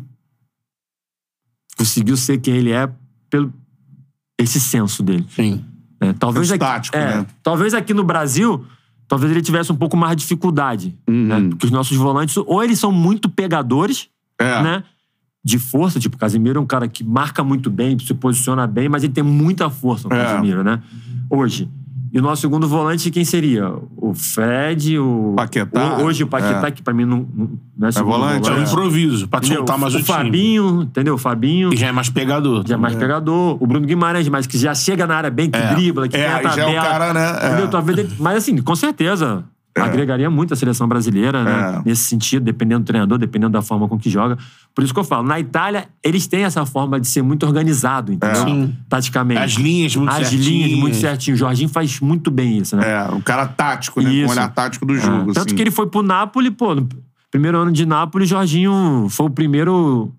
conseguiu 1.80 2.18
ser 2.18 2.38
quem 2.40 2.56
ele 2.56 2.72
é 2.72 2.90
pelo 3.30 3.54
esse 4.38 4.60
senso 4.60 5.02
dele. 5.02 5.26
Sim. 5.30 5.64
né? 6.02 6.14
Talvez 6.20 6.48
Senso 6.48 6.56
aqui, 6.56 6.66
tático, 6.74 6.96
é, 6.98 7.18
né? 7.18 7.26
talvez 7.44 7.74
aqui 7.74 7.94
no 7.94 8.04
Brasil, 8.04 8.66
talvez 9.08 9.32
ele 9.32 9.42
tivesse 9.42 9.72
um 9.72 9.76
pouco 9.76 9.98
mais 9.98 10.16
de 10.16 10.22
dificuldade, 10.24 10.98
Uhum. 11.10 11.26
né? 11.28 11.50
Porque 11.50 11.66
os 11.66 11.72
nossos 11.72 11.98
volantes, 11.98 12.38
ou 12.38 12.64
eles 12.64 12.80
são 12.80 12.92
muito 12.92 13.28
pegadores, 13.30 14.08
É. 14.40 14.62
né? 14.62 14.84
De 15.44 15.58
força, 15.58 16.00
tipo, 16.00 16.16
o 16.16 16.20
Casimiro 16.20 16.60
é 16.60 16.62
um 16.62 16.66
cara 16.66 16.88
que 16.88 17.04
marca 17.04 17.44
muito 17.44 17.70
bem, 17.70 17.98
se 18.00 18.14
posiciona 18.14 18.68
bem, 18.68 18.88
mas 18.90 19.04
ele 19.04 19.14
tem 19.14 19.24
muita 19.24 19.70
força, 19.70 20.08
o 20.08 20.14
É. 20.14 20.24
Casimiro, 20.24 20.64
né? 20.64 20.82
Hoje. 21.30 21.70
E 22.12 22.18
o 22.18 22.22
nosso 22.22 22.42
segundo 22.42 22.68
volante, 22.68 23.12
quem 23.12 23.24
seria? 23.24 23.72
O 23.96 24.14
Fred, 24.16 24.98
o. 24.98 25.34
Paquetá, 25.36 25.98
o- 25.98 26.06
Hoje 26.06 26.24
o 26.24 26.28
Paquetá, 26.28 26.68
é. 26.68 26.72
que 26.72 26.82
pra 26.82 26.94
mim 26.94 27.06
não, 27.06 27.28
não 27.78 27.88
é 27.88 27.92
segundo 27.92 28.12
volante, 28.14 28.50
É 28.50 28.54
um 28.54 28.58
É. 28.58 28.64
improviso, 28.64 29.28
pra 29.28 29.38
Entendeu? 29.40 29.58
soltar 29.58 29.78
mais 29.78 29.94
o, 29.94 29.98
o 30.00 30.02
time. 30.02 30.18
Fabinho, 30.18 30.82
entendeu? 30.82 31.14
O 31.14 31.18
Fabinho. 31.18 31.70
Que 31.70 31.78
já 31.78 31.88
é 31.88 31.92
mais 31.92 32.10
pegador. 32.10 32.64
Já 32.68 32.74
é 32.76 32.78
mais 32.78 32.96
pegador. 32.96 33.58
O 33.62 33.68
Bruno 33.68 33.86
Guimarães, 33.86 34.28
mas 34.28 34.48
que 34.48 34.58
já 34.58 34.74
chega 34.74 35.06
na 35.06 35.16
área 35.18 35.30
bem, 35.30 35.50
que 35.52 35.58
É. 35.60 35.74
dribla, 35.76 36.08
que 36.08 36.18
É, 36.18 36.20
tem 36.24 36.28
a 36.32 36.38
aí 36.38 36.44
já 36.44 36.50
é 36.50 36.54
o 36.54 36.56
tabela. 36.76 36.82
cara, 36.82 37.14
né? 37.14 37.40
É. 37.42 37.64
Entendeu? 37.64 38.08
Mas 38.20 38.38
assim, 38.38 38.58
com 38.58 38.76
certeza. 38.76 39.44
É. 39.82 39.86
Agregaria 39.86 40.30
muito 40.30 40.54
a 40.54 40.58
seleção 40.58 40.88
brasileira, 40.88 41.44
né? 41.44 41.78
É. 41.80 41.90
Nesse 41.90 42.04
sentido, 42.04 42.44
dependendo 42.44 42.84
do 42.84 42.88
treinador, 42.88 43.18
dependendo 43.18 43.54
da 43.54 43.62
forma 43.62 43.88
com 43.88 43.98
que 43.98 44.10
joga. 44.10 44.38
Por 44.74 44.84
isso 44.84 44.94
que 44.94 45.00
eu 45.00 45.04
falo, 45.04 45.28
na 45.28 45.40
Itália, 45.40 45.88
eles 46.04 46.28
têm 46.28 46.44
essa 46.44 46.66
forma 46.66 47.00
de 47.00 47.08
ser 47.08 47.22
muito 47.22 47.46
organizado, 47.46 48.14
entendeu? 48.14 48.42
É. 48.42 48.46
Sim. 48.46 48.76
Taticamente. 48.88 49.42
As 49.42 49.52
linhas 49.54 49.96
muito 49.96 50.10
As 50.10 50.16
certinhas. 50.28 50.46
linhas 50.46 50.80
muito 50.80 50.96
certinho. 50.98 51.36
O 51.36 51.38
Jorginho 51.38 51.70
faz 51.70 52.00
muito 52.00 52.30
bem 52.32 52.58
isso, 52.58 52.76
né? 52.76 52.90
É, 52.90 53.04
o 53.14 53.22
cara 53.22 53.48
tático, 53.48 54.00
né? 54.02 54.10
Com 54.10 54.16
Isso. 54.16 54.28
o 54.28 54.32
olhar 54.32 54.54
tático 54.54 54.86
do 54.86 54.96
É. 54.96 55.00
jogo. 55.00 55.34
Tanto 55.34 55.48
assim. 55.48 55.56
que 55.56 55.62
ele 55.62 55.72
foi 55.72 55.88
pro 55.88 56.02
Napoli, 56.02 56.52
pô, 56.52 56.76
no 56.76 56.88
primeiro 57.32 57.58
ano 57.58 57.72
de 57.72 57.86
Napoli, 57.86 58.26
Jorginho 58.26 59.08
foi 59.10 59.26
o 59.26 59.30
primeiro 59.30 60.12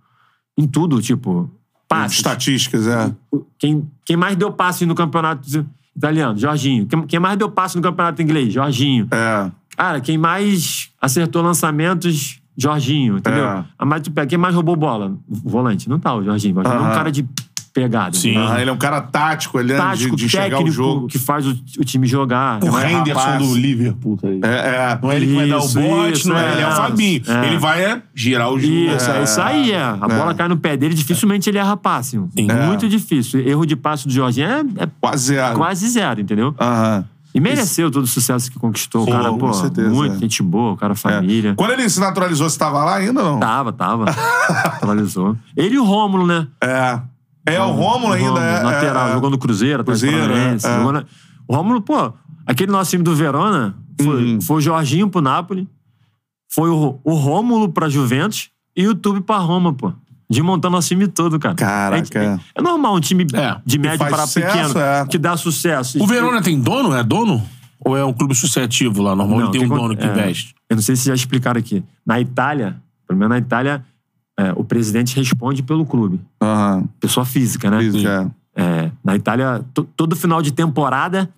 em 0.57 0.67
tudo, 0.67 1.01
tipo, 1.01 1.51
passes. 1.89 2.19
Estatísticas, 2.19 2.87
é. 2.87 3.13
Quem, 3.59 3.89
quem 4.05 4.17
mais 4.17 4.37
deu 4.37 4.53
passe 4.53 4.85
no 4.87 4.95
campeonato 4.95 5.43
italiano? 5.97 6.39
Jorginho. 6.39 6.87
Quem, 7.07 7.21
mais 7.21 7.37
deu 7.39 7.51
passe 7.51 7.77
no 7.77 7.83
campeonato 7.83 8.23
inglês? 8.23 8.53
Jorginho. 8.53 9.09
É. 9.11 9.51
Cara, 9.77 10.01
quem 10.01 10.19
mais 10.19 10.91
acertou 11.01 11.43
lançamentos, 11.43 12.41
Jorginho, 12.57 13.19
entendeu? 13.19 13.45
É. 13.45 13.65
A 13.79 13.85
mais, 13.85 14.03
tu 14.03 14.11
pega, 14.11 14.27
quem 14.27 14.39
mais 14.39 14.55
roubou 14.55 14.77
bola? 14.77 15.17
Volante. 15.29 15.89
Não 15.89 15.99
tá 15.99 16.15
o 16.15 16.23
Jorginho. 16.23 16.59
O 16.59 16.63
Jorginho 16.63 16.87
é 16.87 16.91
um 16.91 16.95
cara 16.95 17.11
de 17.11 17.27
pegada. 17.73 18.17
Sim. 18.17 18.31
entendeu? 18.31 18.49
Ah, 18.49 18.61
ele 18.61 18.71
é 18.71 18.73
um 18.73 18.77
cara 18.79 19.01
tático, 19.01 19.59
ele 19.59 19.73
é 19.73 19.77
Tático, 19.77 20.11
de, 20.17 20.23
de 20.23 20.27
enxergar 20.27 20.57
técnico, 20.59 20.69
o 20.69 20.73
jogo. 20.73 21.07
que 21.07 21.19
faz 21.19 21.47
o, 21.47 21.51
o 21.79 21.85
time 21.85 22.07
jogar. 22.07 22.63
O 22.63 22.67
Não 22.67 22.79
é 22.79 22.93
Henderson 22.93 23.21
rapaz. 23.21 23.49
do 23.49 23.55
Liverpool, 23.55 24.17
tá 24.17 24.29
aí. 24.29 24.41
É, 24.43 24.49
é. 24.49 24.99
Não 25.03 25.13
é 25.13 25.17
ele 25.17 25.27
que 25.27 25.35
vai 25.35 25.49
dar 25.49 25.57
o 25.57 25.65
Isso, 25.65 25.81
bote, 25.81 26.13
isso, 26.13 26.29
não 26.29 26.39
é, 26.39 26.53
ele 26.53 26.61
é 26.63 26.67
o 26.67 26.71
é. 26.71 26.77
Fabinho. 26.77 27.23
É. 27.27 27.47
Ele 27.47 27.59
vai 27.59 27.85
é, 27.85 28.03
girar 28.15 28.51
o 28.51 28.59
jogo. 28.59 28.73
Isso, 28.75 29.11
é. 29.11 29.23
isso 29.23 29.41
aí, 29.41 29.73
é. 29.73 29.83
A 29.83 30.09
bola 30.09 30.35
cai 30.35 30.49
no 30.49 30.57
pé 30.57 30.77
dele, 30.77 30.95
dificilmente 30.95 31.49
ele 31.49 31.59
erra 31.59 31.77
passe. 31.77 32.17
É. 32.37 32.67
Muito 32.67 32.89
difícil. 32.89 33.41
Erro 33.41 33.65
de 33.65 33.77
passe 33.77 34.07
do 34.07 34.13
Jorginho 34.13 34.49
é, 34.49 34.61
é 34.85 34.89
Quase 35.01 35.27
zero. 35.27 35.57
quase 35.57 35.89
zero, 35.89 36.21
entendeu? 36.21 36.55
Aham. 36.61 37.05
E 37.33 37.39
mereceu 37.41 37.91
todo 37.93 38.05
o 38.05 38.09
sucesso 38.09 38.51
que 38.51 38.59
conquistou. 38.59 39.05
Pô, 39.05 39.13
o 39.13 39.15
cara, 39.15 39.31
com 39.31 39.39
pô, 39.39 39.53
certeza, 39.53 39.89
muito 39.89 40.17
é. 40.17 40.19
gente 40.19 40.43
boa, 40.43 40.73
o 40.73 40.77
cara 40.77 40.97
família. 40.97 41.55
Quando 41.55 41.71
ele 41.71 41.89
se 41.89 42.01
naturalizou, 42.01 42.51
você 42.51 42.59
tava 42.59 42.85
lá 42.85 42.97
ainda 42.97 43.23
ou 43.23 43.33
não? 43.33 43.39
Tava, 43.39 43.73
tava. 43.73 44.07
Atualizou. 44.65 45.37
Ele 45.57 45.77
e 45.77 45.79
o 45.79 45.85
Rômulo, 45.85 46.27
né? 46.27 46.49
É. 46.61 46.99
É, 47.55 47.63
o 47.63 47.71
Rômulo 47.73 48.13
ainda 48.13 48.29
Rômulo, 48.31 48.45
é. 48.45 48.63
Lateral, 48.63 49.09
é, 49.09 49.13
jogou 49.13 49.31
no 49.31 49.39
Cruzeiro, 49.39 49.81
atrás 49.83 50.01
do 50.01 50.07
Cruzeiro, 50.09 50.33
é, 50.35 50.57
é. 50.63 50.93
na- 50.93 51.05
O 51.49 51.55
Rômulo, 51.57 51.81
pô, 51.83 52.13
aquele 52.47 52.71
nosso 52.73 52.91
time 52.91 53.03
do 53.03 53.15
Verona 53.15 53.75
foi, 54.01 54.25
Uhum. 54.35 54.41
foi 54.41 54.57
o 54.57 54.61
Jorginho 54.61 55.09
pro 55.09 55.21
Napoli, 55.21 55.69
foi 56.53 56.69
o, 56.71 56.99
o 57.05 57.15
Rômulo 57.15 57.69
pra 57.71 57.89
Juventus 57.89 58.51
e 58.77 58.87
o 58.89 58.95
Tube 58.95 59.21
pra 59.21 59.37
Roma, 59.39 59.73
pô. 59.73 59.93
Desmontando 60.29 60.77
nosso 60.77 60.87
time 60.89 61.09
todo, 61.09 61.39
cara. 61.41 61.57
Caraca. 61.57 62.19
É, 62.23 62.39
é 62.55 62.63
normal 62.63 62.95
um 62.95 63.01
time 63.01 63.27
É. 63.35 63.57
de 63.67 63.79
médio 63.81 63.99
para 63.99 64.27
sucesso, 64.27 64.47
pequeno 64.75 64.79
é. 64.81 65.07
que 65.07 65.19
dá 65.19 65.37
sucesso. 65.37 66.01
O 66.03 66.07
Verona 66.07 66.41
tem 66.41 66.61
dono? 66.61 66.95
É 66.95 67.03
dono? 67.03 67.43
Ou 67.85 67.97
é 67.97 68.05
um 68.05 68.13
clube 68.13 68.33
associativo 68.33 69.03
lá? 69.03 69.17
Normalmente 69.17 69.53
tem 69.53 69.63
um 69.67 69.69
que 69.69 69.75
dono 69.75 69.97
que 69.97 70.05
é, 70.05 70.11
investe. 70.11 70.55
Eu 70.69 70.77
não 70.77 70.83
sei 70.83 70.95
se 70.95 71.07
já 71.09 71.15
explicaram 71.15 71.59
aqui. 71.59 71.83
Na 72.07 72.21
Itália, 72.21 72.77
pelo 73.09 73.19
menos 73.19 73.31
na 73.31 73.39
Itália, 73.39 73.85
é, 74.41 74.53
o 74.57 74.65
presidente 74.65 75.17
responde 75.17 75.63
pelo 75.63 75.85
clube. 75.85 76.21
Aham. 76.41 76.89
Pessoa 76.99 77.25
física, 77.27 77.71
né? 77.71 77.83
Isso, 77.83 78.07
é. 78.07 78.31
É, 78.57 78.91
na 79.05 79.17
Itália, 79.17 79.65
to- 79.73 79.89
todo 79.97 80.15
final 80.17 80.43
de 80.43 80.53
temporada, 80.53 81.29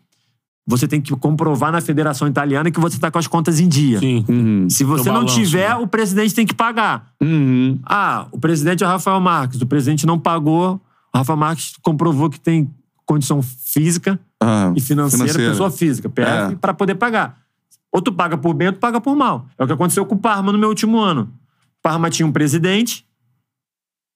você 0.67 0.87
tem 0.89 1.01
que 1.01 1.15
comprovar 1.17 1.71
na 1.73 1.81
Federação 1.81 2.27
Italiana 2.29 2.71
que 2.71 2.81
você 2.81 2.97
está 2.97 3.11
com 3.11 3.19
as 3.19 3.27
contas 3.27 3.61
em 3.61 3.69
dia. 3.69 3.99
Sim. 3.99 4.25
Uhum. 4.29 4.71
Se 4.71 4.85
você 4.85 5.09
não 5.09 5.17
balanço, 5.17 5.35
tiver, 5.35 5.69
né? 5.71 5.75
o 5.77 5.87
presidente 5.87 6.35
tem 6.35 6.47
que 6.47 6.55
pagar. 6.55 7.09
Uhum. 7.21 7.79
Ah, 7.85 8.27
o 8.33 8.39
presidente 8.39 8.83
é 8.83 8.87
o 8.87 8.91
Rafael 8.91 9.21
Marques. 9.21 9.61
O 9.61 9.67
presidente 9.67 10.07
não 10.07 10.19
pagou. 10.19 10.81
O 11.15 11.19
Rafael 11.19 11.37
Marques 11.37 11.75
comprovou 11.83 12.31
que 12.31 12.41
tem 12.41 12.71
condição 13.05 13.43
física 13.43 14.19
e 14.75 14.81
financeira, 14.81 15.25
Financeira. 15.27 15.51
pessoa 15.51 15.71
física, 15.71 16.09
PF, 16.09 16.53
É. 16.53 16.57
para 16.57 16.73
poder 16.73 16.95
pagar. 16.95 17.39
Ou 17.93 18.01
tu 18.01 18.13
paga 18.13 18.39
por 18.39 18.55
bem, 18.55 18.69
ou 18.69 18.73
tu 18.73 18.79
paga 18.81 19.01
por 19.01 19.15
mal. 19.15 19.47
É 19.59 19.65
o 19.65 19.67
que 19.67 19.73
aconteceu 19.73 20.07
com 20.07 20.15
o 20.15 20.19
Parma 20.19 20.51
no 20.51 20.59
meu 20.59 20.69
último 20.71 20.99
ano. 20.99 21.29
Parma 21.83 22.09
tinha 22.09 22.27
um 22.27 22.33
presidente, 22.33 23.05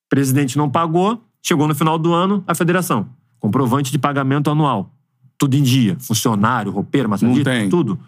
o 0.06 0.08
presidente 0.08 0.56
não 0.56 0.70
pagou, 0.70 1.20
chegou 1.42 1.66
no 1.66 1.74
final 1.74 1.98
do 1.98 2.12
ano, 2.14 2.44
a 2.46 2.54
federação. 2.54 3.08
Comprovante 3.40 3.90
de 3.90 3.98
pagamento 3.98 4.50
anual. 4.50 4.92
Tudo 5.36 5.54
em 5.54 5.62
dia. 5.62 5.96
Funcionário, 5.98 6.70
roupeiro, 6.70 7.08
massagista, 7.08 7.50
tem. 7.50 7.68
tudo. 7.68 7.98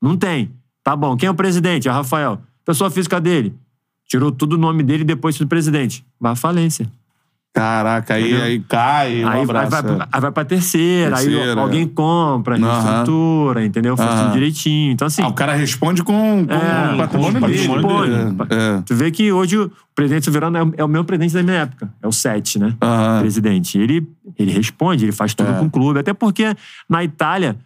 Não 0.00 0.16
tem. 0.16 0.52
Tá 0.84 0.94
bom. 0.94 1.16
Quem 1.16 1.26
é 1.26 1.30
o 1.30 1.34
presidente? 1.34 1.88
É 1.88 1.90
o 1.90 1.94
Rafael. 1.94 2.40
Pessoa 2.64 2.90
física 2.90 3.20
dele. 3.20 3.54
Tirou 4.06 4.30
tudo 4.30 4.52
o 4.54 4.58
nome 4.58 4.82
dele 4.82 5.02
e 5.02 5.06
depois 5.06 5.36
do 5.36 5.46
presidente. 5.48 6.04
Vai 6.20 6.32
à 6.32 6.36
falência. 6.36 6.90
Caraca, 7.56 8.12
aí, 8.14 8.24
Entendeu? 8.24 8.44
aí 8.44 8.60
cai, 8.68 9.24
um 9.24 9.28
Aí 9.28 9.46
vai, 9.46 9.64
abraço. 9.64 9.70
vai, 9.70 9.96
é. 9.96 10.08
aí 10.12 10.20
vai 10.20 10.30
pra 10.30 10.44
terceira, 10.44 11.16
Terceira, 11.16 11.52
aí 11.54 11.58
alguém 11.58 11.86
compra, 11.88 12.56
reestrutura, 12.56 13.64
entendeu? 13.64 13.96
Faz 13.96 14.10
Aham. 14.10 14.22
tudo 14.24 14.32
direitinho. 14.34 14.92
Então, 14.92 15.06
assim, 15.06 15.22
Ah, 15.22 15.28
o 15.28 15.32
cara 15.32 15.54
responde 15.54 16.02
com, 16.02 16.46
com 16.46 16.52
É, 16.52 16.94
o 16.94 16.98
patrimônio 16.98 17.40
com 17.40 17.46
dele. 17.46 17.66
patrimônio. 17.68 18.36
É. 18.50 18.82
tu 18.84 18.94
vê 18.94 19.10
que 19.10 19.32
hoje 19.32 19.56
o 19.56 19.70
presidente 19.94 20.26
do 20.26 20.32
Verano 20.32 20.58
é 20.58 20.62
o- 20.64 20.74
é 20.76 20.84
o 20.84 20.88
meu 20.88 21.02
presidente 21.02 21.32
da 21.32 21.42
minha 21.42 21.56
época. 21.62 21.90
É 22.02 22.06
o 22.06 22.12
Sete, 22.12 22.58
né? 22.58 22.74
Aham. 22.82 23.20
Presidente. 23.20 23.78
Ele, 23.78 24.06
ele 24.38 24.52
responde, 24.52 25.06
ele 25.06 25.12
faz 25.12 25.32
tudo 25.32 25.50
com 25.54 25.64
o 25.64 25.70
clube. 25.70 25.98
Até 25.98 26.12
porque 26.12 26.54
na 26.86 27.02
Itália 27.02 27.56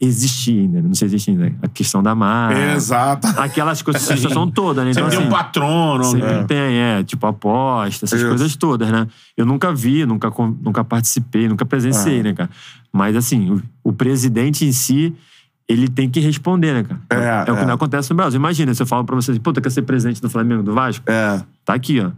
existe 0.00 0.50
ainda, 0.50 0.80
não 0.80 0.94
sei 0.94 1.08
se 1.08 1.14
existe 1.16 1.30
ainda, 1.30 1.54
a 1.62 1.68
questão 1.68 2.02
da 2.02 2.14
marca. 2.14 2.58
Exato. 2.74 3.26
Aquelas 3.38 3.82
coisas, 3.82 4.02
a 4.10 4.16
situação 4.16 4.50
toda, 4.50 4.84
né? 4.84 4.90
Então, 4.90 5.04
Sempre 5.04 5.16
tem 5.16 5.26
um 5.26 5.28
assim, 5.28 5.44
patrono. 5.44 6.04
Sempre 6.04 6.32
né? 6.32 6.44
tem, 6.44 6.78
é, 6.78 7.02
tipo 7.04 7.26
aposta, 7.26 8.04
essas 8.04 8.20
Isso. 8.20 8.28
coisas 8.28 8.56
todas, 8.56 8.90
né? 8.90 9.06
Eu 9.36 9.44
nunca 9.44 9.72
vi, 9.74 10.06
nunca, 10.06 10.32
nunca 10.62 10.82
participei, 10.82 11.48
nunca 11.48 11.66
presenciei, 11.66 12.20
Ah. 12.20 12.22
né, 12.22 12.32
cara? 12.32 12.50
Mas 12.92 13.16
assim, 13.16 13.50
o, 13.50 13.62
o 13.84 13.92
presidente 13.92 14.64
em 14.64 14.72
si, 14.72 15.14
ele 15.68 15.88
tem 15.88 16.08
que 16.08 16.20
responder, 16.20 16.72
né, 16.72 16.82
cara? 16.82 17.46
É, 17.46 17.52
o 17.52 17.56
que 17.56 17.62
é. 17.62 17.66
não 17.66 17.74
acontece 17.74 18.10
no 18.10 18.16
Brasil. 18.16 18.38
Imagina, 18.38 18.72
se 18.72 18.82
eu 18.82 18.86
falo 18.86 19.04
pra 19.04 19.16
vocês, 19.16 19.38
puta, 19.38 19.60
quer 19.60 19.70
ser 19.70 19.82
presidente 19.82 20.20
do 20.22 20.30
Flamengo, 20.30 20.62
do 20.62 20.72
Vasco? 20.72 21.04
É. 21.06 21.42
Tá 21.64 21.74
aqui, 21.74 22.00
ó. 22.00 22.10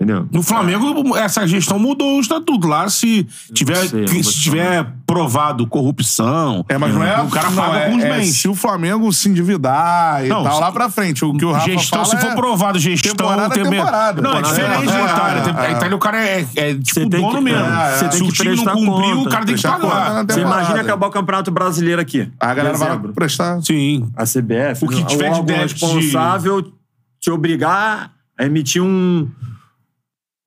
Entendeu? 0.00 0.26
No 0.32 0.42
Flamengo, 0.42 1.14
essa 1.14 1.46
gestão 1.46 1.78
mudou 1.78 2.16
o 2.16 2.20
estatuto. 2.20 2.66
Lá, 2.66 2.88
se 2.88 3.26
tiver, 3.52 3.76
sei, 3.86 4.22
se 4.22 4.40
tiver 4.40 4.90
provado 5.06 5.66
corrupção, 5.66 6.64
É, 6.70 6.78
mas 6.78 6.94
não 6.94 7.04
é. 7.04 7.20
o 7.20 7.28
cara 7.28 7.50
não, 7.50 7.56
paga 7.62 7.78
é, 7.80 7.90
com 7.90 7.96
os 7.96 8.04
é 8.04 8.08
bens. 8.10 8.36
Se 8.40 8.48
o 8.48 8.54
Flamengo 8.54 9.12
se 9.12 9.28
endividar 9.28 10.24
e 10.24 10.28
Não, 10.28 10.42
tal, 10.42 10.54
se- 10.54 10.60
lá 10.62 10.72
pra 10.72 10.88
frente. 10.88 11.22
O 11.22 11.34
que 11.34 11.44
o 11.44 11.52
Rafa 11.52 11.66
gestão, 11.70 12.02
fala 12.02 12.16
se 12.18 12.24
for 12.26 12.32
é- 12.32 12.34
provado 12.34 12.78
gestão... 12.78 13.12
temporada 13.14 13.54
é 13.54 13.62
tem- 13.62 13.70
temporada. 13.70 14.22
Não, 14.22 14.30
é 14.30 14.34
Temporada 14.36 14.54
diferente 14.62 14.88
é- 14.88 14.92
da 14.92 14.98
é- 15.00 15.04
Itália. 15.04 15.40
é- 15.42 15.66
A 15.66 15.70
Itália, 15.72 15.96
o 15.96 15.98
cara 15.98 16.24
é, 16.24 16.46
é 16.56 16.74
tipo 16.74 16.84
Você 16.94 17.00
tem 17.00 17.20
dono 17.20 17.34
que- 17.36 17.40
mesmo. 17.42 17.60
é, 17.66 17.96
você 17.98 18.08
tem 18.08 18.18
se 18.18 18.22
o 18.22 18.26
que 18.28 18.32
time 18.32 18.48
não 18.56 18.64
prestar 18.64 18.72
cumpriu, 18.72 19.16
conta. 19.16 19.28
o 19.28 19.30
cara 19.32 19.44
tem 19.44 19.54
que 19.54 19.60
Prestar 19.60 19.78
pagar. 19.80 20.24
Você 20.24 20.40
imagina 20.40 20.80
acabar 20.80 21.06
o 21.08 21.10
Campeonato 21.10 21.50
Brasileiro 21.50 22.00
aqui. 22.00 22.26
A 22.40 22.54
galera 22.54 22.78
vai 22.78 22.98
prestar. 23.14 23.60
Sim. 23.60 24.08
A 24.16 24.24
CBF, 24.24 24.82
O 24.86 24.88
que 24.88 24.94
né? 25.00 25.04
tiver 25.06 25.42
de- 25.44 25.52
responsável 25.52 26.62
te 27.20 27.30
obrigar 27.30 28.12
a 28.38 28.46
emitir 28.46 28.82
um, 28.82 29.28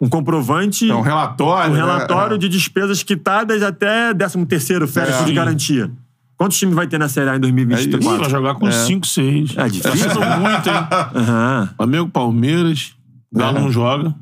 um 0.04 0.10
comprovante, 0.10 0.90
É 0.90 0.94
um 0.94 1.02
relatório. 1.02 1.72
um 1.72 1.76
né? 1.76 1.80
relatório 1.82 2.38
de 2.38 2.50
despesas 2.50 3.02
quitadas 3.04 3.64
até 3.64 4.14
13 4.14 4.46
terceiro 4.46 4.88
férias 4.88 5.22
É. 5.22 5.24
de 5.24 5.34
garantia. 5.34 5.90
Quantos 6.36 6.58
times 6.58 6.76
vai 6.76 6.88
ter 6.88 6.98
na 6.98 7.08
Série 7.08 7.30
A 7.30 7.34
em 7.34 7.38
Ih, 7.38 7.40
2024? 7.42 8.20
vai 8.20 8.30
jogar 8.30 8.56
com 8.56 8.70
5, 8.70 9.08
6. 9.08 9.56
É 9.58 9.70
difícil. 9.70 10.10
Muito, 10.10 10.70
hein? 10.70 10.88
Aham. 11.16 11.70
Flamengo, 11.78 12.10
Palmeiras. 12.10 12.94
Galo 13.32 13.60
não 13.62 13.72
joga. 13.72 14.14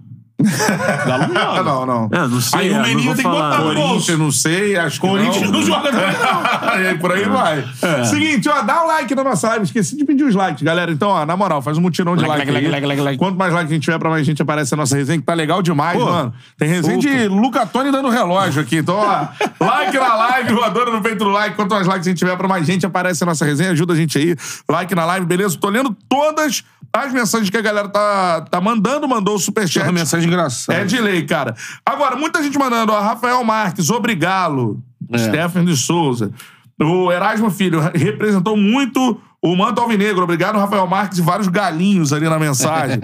Galo 0.44 1.34
não 1.34 1.42
Ah, 1.42 1.56
joga. 1.56 1.64
não, 1.64 1.86
não. 1.86 2.10
É, 2.12 2.28
não 2.28 2.42
sei. 2.42 2.60
Aí 2.60 2.70
o 2.70 2.74
é, 2.74 2.76
não 2.78 2.84
Meninho 2.84 3.06
vou 3.06 3.16
tem 3.16 3.24
que 3.26 3.32
botar 3.32 3.58
no 3.58 3.64
bolso. 3.64 3.82
Corinthians, 3.82 4.20
não 4.20 4.32
sei, 4.32 4.78
acho 4.78 5.00
que 5.02 5.08
Corinthians 5.08 5.52
não 5.52 5.62
joga 5.64 5.92
também, 5.92 6.08
não. 6.20 6.70
aí 6.90 6.98
por 6.98 7.12
aí 7.12 7.26
vai. 7.26 7.66
Seguinte, 8.06 8.50
ó, 8.50 8.62
dá 8.62 8.84
o 8.84 8.88
like 8.88 9.14
na 9.16 9.24
nossa 9.24 9.48
live. 9.50 9.66
Esqueci 9.66 9.96
de 9.96 10.06
pedir 10.06 10.24
os 10.24 10.36
likes, 10.36 10.62
galera. 10.64 10.92
Então, 10.92 11.10
ó, 11.10 11.26
na 11.26 11.36
moral, 11.38 11.62
faz 11.62 11.78
um 11.78 11.82
mutirão 11.82 12.16
de 12.16 12.26
Like, 12.26 12.52
like, 12.52 12.52
like, 12.52 12.70
like, 12.70 12.86
like, 12.88 13.02
like. 13.02 13.18
Quanto 13.18 13.38
mais 13.38 13.54
like 13.54 13.70
a 13.70 13.74
gente 13.74 13.84
tiver, 13.84 13.98
pra 14.00 14.10
mais 14.10 14.26
gente 14.26 14.42
aparece 14.42 14.74
a 14.74 14.78
nossa 14.78 14.96
resenha, 14.96 15.20
que 15.20 15.26
tá 15.26 15.34
legal 15.34 15.62
demais, 15.62 15.98
Pô, 15.98 16.06
mano. 16.06 16.34
Tem 16.58 16.68
resenha 16.68 16.98
de 16.98 17.28
Luca 17.28 17.66
Toni 17.66 17.92
dando 17.92 18.10
relógio 18.10 18.62
aqui. 18.62 18.78
Então, 18.78 18.96
ó, 18.96 19.28
like 19.60 19.98
na 19.98 20.14
live, 20.16 20.54
voadora 20.54 20.92
no 20.92 21.02
peito 21.02 21.24
do 21.26 21.30
like. 21.30 21.56
Quanto 21.56 21.72
mais 21.74 21.88
likes 21.88 22.08
a 22.08 22.10
gente 22.10 22.20
tiver, 22.20 22.36
pra 22.38 22.48
mais 22.48 22.66
gente 22.66 22.86
aparece 22.86 23.24
a 23.24 23.26
nossa 23.26 23.46
resenha. 23.46 23.72
Ajuda 23.72 23.94
a 23.94 23.96
gente 23.96 24.18
aí. 24.18 24.36
Like 24.70 24.94
na 24.96 25.06
live, 25.06 25.26
beleza? 25.26 25.58
Tô 25.60 25.70
lendo 25.70 25.96
todas 26.10 26.64
as 26.94 27.14
mensagens 27.14 27.50
que 27.50 27.58
a 27.58 27.62
galera 27.62 27.88
tá, 27.90 28.42
tá 28.42 28.60
mandando. 28.60 29.08
Mandou 29.08 29.36
o 29.36 29.40
superchat. 29.40 29.86
Uma 29.86 29.94
mensagem 29.94 30.28
engraçada. 30.28 30.80
É 30.80 30.86
de 30.86 31.00
lei, 31.00 31.26
cara. 31.26 31.56
Agora, 31.86 32.16
muita 32.16 32.42
gente 32.44 32.58
mandando, 32.58 32.92
ó, 32.92 33.00
Rafael 33.00 33.44
Marques, 33.44 33.90
obrigado. 33.90 34.82
É. 35.12 35.18
Stefan 35.18 35.66
de 35.66 35.76
Souza. 35.76 36.32
O 36.80 37.12
Erasmo 37.12 37.52
Filho 37.52 37.80
representou 37.94 38.58
muito 38.58 39.20
o 39.42 39.56
manto 39.56 39.82
alvinegro. 39.82 40.24
Obrigado, 40.24 40.58
Rafael 40.58 40.86
Marques, 40.88 41.18
e 41.18 41.22
vários 41.22 41.48
galinhos 41.48 42.14
ali 42.14 42.30
na 42.30 42.38
mensagem. 42.38 43.00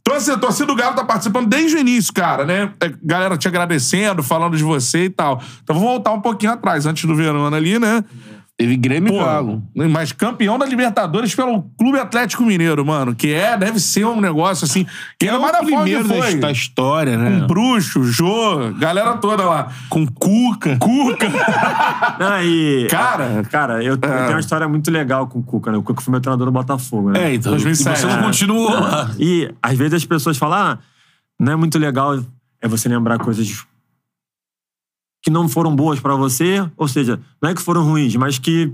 então, 0.00 0.16
assim, 0.16 0.32
a 0.32 0.38
torcida 0.38 0.66
do 0.66 0.74
Galo 0.74 0.96
tá 0.96 1.04
participando 1.04 1.48
desde 1.48 1.76
o 1.76 1.80
início, 1.80 2.12
cara, 2.12 2.44
né? 2.44 2.72
É, 2.80 2.92
Galera 3.02 3.36
te 3.36 3.46
agradecendo, 3.46 4.22
falando 4.22 4.56
de 4.56 4.64
você 4.64 5.04
e 5.04 5.10
tal. 5.10 5.40
Então, 5.62 5.76
vou 5.76 5.88
voltar 5.88 6.12
um 6.12 6.20
pouquinho 6.20 6.52
atrás, 6.52 6.86
antes 6.86 7.04
do 7.04 7.14
Verona 7.14 7.56
ali, 7.56 7.78
né? 7.78 8.04
Teve 8.58 8.76
Grêmio 8.76 9.14
e 9.14 9.16
Pô, 9.16 9.24
Galo. 9.24 9.62
mas 9.72 10.10
campeão 10.10 10.58
da 10.58 10.66
Libertadores 10.66 11.32
pelo 11.32 11.62
Clube 11.78 11.96
Atlético 11.96 12.42
Mineiro, 12.42 12.84
mano. 12.84 13.14
Que 13.14 13.32
é, 13.32 13.56
deve 13.56 13.78
ser 13.78 14.04
um 14.04 14.20
negócio 14.20 14.64
assim. 14.64 14.84
Que 15.16 15.28
É 15.28 15.30
ainda 15.30 15.62
o 15.62 15.64
primeiro 15.64 16.04
foi. 16.04 16.34
da, 16.34 16.50
história, 16.50 17.16
né? 17.16 17.38
Com 17.38 17.46
Bruxo, 17.46 18.02
Jô, 18.02 18.72
galera 18.76 19.16
toda 19.18 19.44
lá. 19.44 19.68
Com 19.88 20.04
Cuca. 20.08 20.76
Cuca. 20.76 21.28
Não, 22.18 22.42
e, 22.42 22.88
Cara. 22.90 23.44
cara, 23.48 23.74
eu, 23.74 23.92
eu 23.92 23.98
tenho 23.98 24.30
uma 24.30 24.40
história 24.40 24.66
muito 24.66 24.90
legal 24.90 25.28
com 25.28 25.38
o 25.38 25.42
Cuca, 25.44 25.70
né? 25.70 25.78
O 25.78 25.82
Cuca 25.84 26.02
foi 26.02 26.10
meu 26.10 26.20
treinador 26.20 26.46
do 26.46 26.52
Botafogo, 26.52 27.10
né? 27.10 27.30
É, 27.30 27.34
então. 27.34 27.52
2007, 27.52 27.96
e 27.96 28.00
você 28.00 28.06
não 28.08 28.18
é. 28.18 28.22
continuou. 28.24 28.72
E 29.20 29.54
às 29.62 29.78
vezes 29.78 29.94
as 29.94 30.04
pessoas 30.04 30.36
falam, 30.36 30.58
ah, 30.58 30.78
não 31.38 31.52
é 31.52 31.56
muito 31.56 31.78
legal 31.78 32.18
é 32.60 32.66
você 32.66 32.88
lembrar 32.88 33.18
coisas 33.18 33.64
que 35.22 35.30
não 35.30 35.48
foram 35.48 35.74
boas 35.74 35.98
pra 36.00 36.14
você, 36.14 36.66
ou 36.76 36.86
seja, 36.88 37.20
não 37.42 37.50
é 37.50 37.54
que 37.54 37.60
foram 37.62 37.82
ruins, 37.84 38.14
mas 38.16 38.38
que 38.38 38.72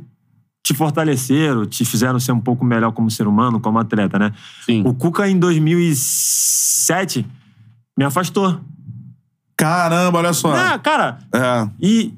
te 0.63 0.73
fortaleceram, 0.75 1.67
te 1.67 1.85
fizeram 1.85 2.19
ser 2.19 2.33
um 2.33 2.41
pouco 2.41 2.65
melhor 2.65 2.93
como 2.93 3.11
ser 3.11 3.27
humano, 3.27 3.61
como 3.61 3.79
atleta, 3.79 4.19
né? 4.19 4.33
Sim. 4.65 4.83
O 4.87 4.95
Cuca 4.95 5.29
em 5.29 5.39
2007 5.39 7.27
me 7.99 8.05
afastou. 8.05 8.59
Caramba, 9.57 10.19
olha 10.19 10.33
só. 10.33 10.55
Ah, 10.55 10.79
cara, 10.79 11.19
É. 11.33 11.69
e 11.81 12.13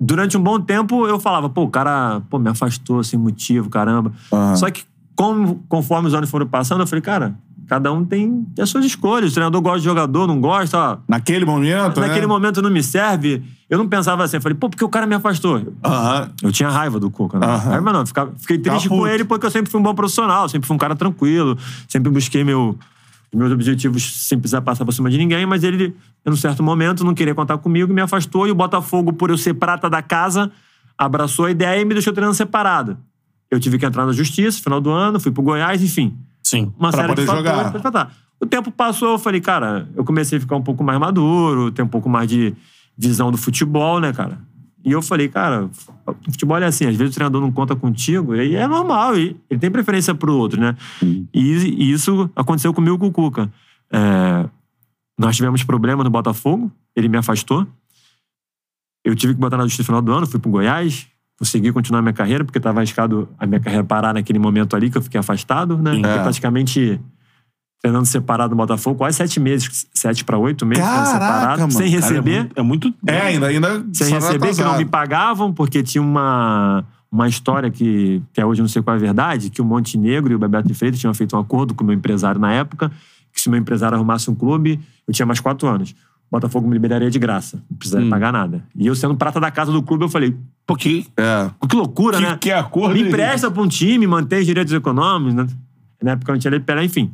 durante 0.00 0.36
um 0.36 0.42
bom 0.42 0.60
tempo 0.60 1.06
eu 1.06 1.18
falava, 1.20 1.48
pô, 1.48 1.62
o 1.64 1.70
cara 1.70 2.22
pô, 2.30 2.38
me 2.38 2.48
afastou 2.48 3.02
sem 3.04 3.18
motivo, 3.18 3.68
caramba. 3.68 4.12
Aham. 4.32 4.56
Só 4.56 4.70
que 4.70 4.84
como, 5.14 5.62
conforme 5.68 6.08
os 6.08 6.14
anos 6.14 6.30
foram 6.30 6.46
passando, 6.46 6.80
eu 6.80 6.86
falei, 6.86 7.02
cara, 7.02 7.34
cada 7.70 7.92
um 7.92 8.04
tem 8.04 8.44
as 8.58 8.68
suas 8.68 8.84
escolhas. 8.84 9.30
O 9.30 9.34
treinador 9.34 9.62
gosta 9.62 9.78
de 9.78 9.84
jogador, 9.84 10.26
não 10.26 10.40
gosta, 10.40 10.76
ó. 10.76 10.98
Naquele 11.06 11.44
momento, 11.44 12.00
Naquele 12.00 12.22
né? 12.22 12.26
momento 12.26 12.60
não 12.60 12.68
me 12.68 12.82
serve. 12.82 13.44
Eu 13.68 13.78
não 13.78 13.86
pensava 13.86 14.24
assim. 14.24 14.38
Eu 14.38 14.42
falei, 14.42 14.58
pô, 14.58 14.68
porque 14.68 14.84
o 14.84 14.88
cara 14.88 15.06
me 15.06 15.14
afastou. 15.14 15.72
Aham. 15.84 16.32
Eu 16.42 16.50
tinha 16.50 16.68
raiva 16.68 16.98
do 16.98 17.08
Cuca, 17.12 17.38
né? 17.38 17.46
Aham. 17.46 17.70
Raiva 17.70 17.92
não, 17.92 18.04
ficava- 18.04 18.32
fiquei 18.36 18.58
triste 18.58 18.82
Ficava 18.82 19.00
com 19.02 19.06
ele 19.06 19.22
porque 19.22 19.46
eu 19.46 19.50
sempre 19.52 19.70
fui 19.70 19.78
um 19.78 19.84
bom 19.84 19.94
profissional, 19.94 20.48
sempre 20.48 20.66
fui 20.66 20.74
um 20.74 20.78
cara 20.78 20.96
tranquilo, 20.96 21.56
sempre 21.86 22.10
busquei 22.10 22.42
meu, 22.42 22.76
meus 23.32 23.52
objetivos 23.52 24.26
sem 24.26 24.36
precisar 24.36 24.62
passar 24.62 24.84
por 24.84 24.90
cima 24.92 25.08
de 25.08 25.16
ninguém, 25.16 25.46
mas 25.46 25.62
ele, 25.62 25.94
em 26.26 26.30
um 26.30 26.34
certo 26.34 26.64
momento, 26.64 27.04
não 27.04 27.14
queria 27.14 27.36
contar 27.36 27.56
comigo, 27.58 27.94
me 27.94 28.00
afastou 28.00 28.48
e 28.48 28.50
o 28.50 28.54
Botafogo, 28.56 29.12
por 29.12 29.30
eu 29.30 29.38
ser 29.38 29.54
prata 29.54 29.88
da 29.88 30.02
casa, 30.02 30.50
abraçou 30.98 31.44
a 31.44 31.52
ideia 31.52 31.80
e 31.80 31.84
me 31.84 31.94
deixou 31.94 32.12
treinando 32.12 32.36
separado. 32.36 32.98
Eu 33.48 33.60
tive 33.60 33.78
que 33.78 33.86
entrar 33.86 34.04
na 34.06 34.12
justiça, 34.12 34.60
final 34.60 34.80
do 34.80 34.90
ano, 34.90 35.20
fui 35.20 35.30
pro 35.30 35.40
Goiás, 35.44 35.80
enfim 35.80 36.18
Sim. 36.42 36.72
uma 36.78 36.90
Pra 36.90 37.00
série 37.02 37.08
poder 37.08 37.20
de 37.22 37.26
fatores 37.26 37.50
jogar. 37.56 37.70
pra 37.70 37.80
tratar. 37.80 38.12
O 38.40 38.46
tempo 38.46 38.70
passou, 38.72 39.12
eu 39.12 39.18
falei, 39.18 39.40
cara, 39.40 39.88
eu 39.94 40.04
comecei 40.04 40.38
a 40.38 40.40
ficar 40.40 40.56
um 40.56 40.62
pouco 40.62 40.82
mais 40.82 40.98
maduro, 40.98 41.70
ter 41.70 41.82
um 41.82 41.88
pouco 41.88 42.08
mais 42.08 42.28
de 42.28 42.54
visão 42.96 43.30
do 43.30 43.36
futebol, 43.36 44.00
né, 44.00 44.12
cara? 44.12 44.38
E 44.82 44.92
eu 44.92 45.02
falei, 45.02 45.28
cara, 45.28 45.66
o 46.06 46.14
futebol 46.32 46.56
é 46.56 46.64
assim, 46.64 46.86
às 46.86 46.96
vezes 46.96 47.12
o 47.12 47.14
treinador 47.14 47.42
não 47.42 47.52
conta 47.52 47.76
contigo, 47.76 48.34
e 48.34 48.56
é 48.56 48.66
normal, 48.66 49.14
e 49.18 49.36
ele 49.50 49.60
tem 49.60 49.70
preferência 49.70 50.14
pro 50.14 50.34
outro, 50.34 50.58
né? 50.58 50.74
E, 51.02 51.26
e 51.34 51.92
isso 51.92 52.30
aconteceu 52.34 52.72
comigo 52.72 52.96
com 52.98 53.08
o 53.08 53.12
Cuca. 53.12 53.52
É, 53.92 54.48
nós 55.18 55.36
tivemos 55.36 55.62
problema 55.62 56.02
no 56.02 56.08
Botafogo, 56.08 56.72
ele 56.96 57.08
me 57.08 57.18
afastou. 57.18 57.66
Eu 59.04 59.14
tive 59.14 59.34
que 59.34 59.40
botar 59.40 59.58
na 59.58 59.64
justiça 59.64 59.82
no 59.82 59.86
final 59.86 60.02
do 60.02 60.12
ano, 60.12 60.26
fui 60.26 60.40
pro 60.40 60.50
Goiás, 60.50 61.06
consegui 61.40 61.72
continuar 61.72 62.02
minha 62.02 62.12
carreira, 62.12 62.44
porque 62.44 62.58
estava 62.58 62.80
arriscado 62.80 63.26
a 63.38 63.46
minha 63.46 63.58
carreira 63.58 63.82
parar 63.82 64.12
naquele 64.12 64.38
momento 64.38 64.76
ali 64.76 64.90
que 64.90 64.98
eu 64.98 65.02
fiquei 65.02 65.18
afastado, 65.18 65.78
né? 65.78 65.94
Fiquei 65.94 66.10
É. 66.10 66.22
praticamente 66.22 67.00
treinando 67.82 68.04
separado 68.04 68.50
no 68.50 68.56
Botafogo, 68.58 68.98
quase 68.98 69.16
sete 69.16 69.40
meses, 69.40 69.86
sete 69.94 70.22
para 70.22 70.36
oito 70.36 70.66
meses 70.66 70.84
treinando 70.84 71.10
Caraca, 71.10 71.24
separado, 71.26 71.60
mano. 71.62 71.72
sem 71.72 71.90
Cara, 71.90 72.02
receber 72.02 72.30
é 72.34 72.40
muito. 72.40 72.58
É 72.58 72.62
muito 72.62 72.94
É, 73.06 73.20
ainda, 73.22 73.46
ainda 73.46 73.86
sem 73.94 74.12
receber, 74.12 74.54
que 74.54 74.62
não 74.62 74.76
me 74.76 74.84
pagavam, 74.84 75.50
porque 75.50 75.82
tinha 75.82 76.02
uma, 76.02 76.84
uma 77.10 77.26
história 77.26 77.70
que 77.70 78.20
até 78.32 78.44
hoje 78.44 78.60
eu 78.60 78.64
não 78.64 78.68
sei 78.68 78.82
qual 78.82 78.94
é 78.94 78.98
a 78.98 79.00
verdade, 79.00 79.48
que 79.48 79.62
o 79.62 79.64
Montenegro 79.64 80.30
e 80.30 80.36
o 80.36 80.38
Bebeto 80.38 80.68
de 80.68 80.74
Freitas 80.74 81.00
tinham 81.00 81.14
feito 81.14 81.34
um 81.34 81.40
acordo 81.40 81.72
com 81.72 81.82
o 81.82 81.86
meu 81.86 81.96
empresário 81.96 82.38
na 82.38 82.52
época, 82.52 82.92
que 83.32 83.40
se 83.40 83.48
o 83.48 83.50
meu 83.50 83.58
empresário 83.58 83.96
arrumasse 83.96 84.30
um 84.30 84.34
clube, 84.34 84.78
eu 85.08 85.14
tinha 85.14 85.24
mais 85.24 85.40
quatro 85.40 85.66
anos. 85.66 85.94
Botafogo 86.30 86.66
me 86.68 86.74
liberaria 86.74 87.10
de 87.10 87.18
graça, 87.18 87.62
não 87.68 87.76
precisaria 87.76 88.06
Hum. 88.06 88.10
pagar 88.10 88.32
nada. 88.32 88.64
E 88.76 88.86
eu 88.86 88.94
sendo 88.94 89.16
prata 89.16 89.40
da 89.40 89.50
casa 89.50 89.72
do 89.72 89.82
clube, 89.82 90.04
eu 90.04 90.08
falei, 90.08 90.36
Porque. 90.66 91.04
É. 91.16 91.50
que 91.68 91.74
loucura, 91.74 92.18
Que, 92.18 92.22
né? 92.22 92.38
que 92.40 92.50
acordo. 92.52 92.94
Me 92.94 93.02
é 93.02 93.08
empresta 93.08 93.50
pra 93.50 93.60
um 93.62 93.66
time, 93.68 94.06
mantém 94.06 94.38
os 94.40 94.46
direitos 94.46 94.72
econômicos, 94.72 95.34
né? 95.34 95.46
Na 96.02 96.12
época 96.12 96.30
eu 96.30 96.34
não 96.34 96.40
tinha 96.40 96.50
lei 96.52 96.60
pé, 96.60 96.82
enfim. 96.84 97.12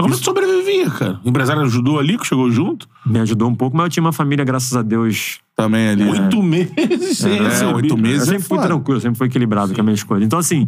Como 0.00 0.12
é 0.12 0.16
que 0.16 0.24
sobrevivia, 0.24 0.90
cara? 0.90 1.20
O 1.24 1.28
empresário 1.28 1.62
ajudou 1.62 1.98
ali, 2.00 2.18
que 2.18 2.26
chegou 2.26 2.50
junto? 2.50 2.88
Me 3.06 3.20
ajudou 3.20 3.48
um 3.48 3.54
pouco, 3.54 3.76
mas 3.76 3.84
eu 3.84 3.90
tinha 3.90 4.02
uma 4.02 4.12
família, 4.12 4.44
graças 4.44 4.74
a 4.76 4.82
Deus, 4.82 5.38
Também 5.54 5.88
ali. 5.90 6.02
Oito 6.04 6.42
meses 6.42 7.18
sem 7.18 7.38
É, 7.38 7.66
oito 7.74 7.96
meses. 7.96 8.18
Eu 8.28 8.34
é 8.34 8.38
sempre 8.38 8.48
fui 8.48 8.56
foda. 8.56 8.68
tranquilo, 8.68 9.00
sempre 9.00 9.18
fui 9.18 9.26
equilibrado 9.28 9.72
com 9.72 9.80
as 9.80 9.84
minhas 9.84 10.02
coisas. 10.02 10.26
Então, 10.26 10.38
assim, 10.38 10.66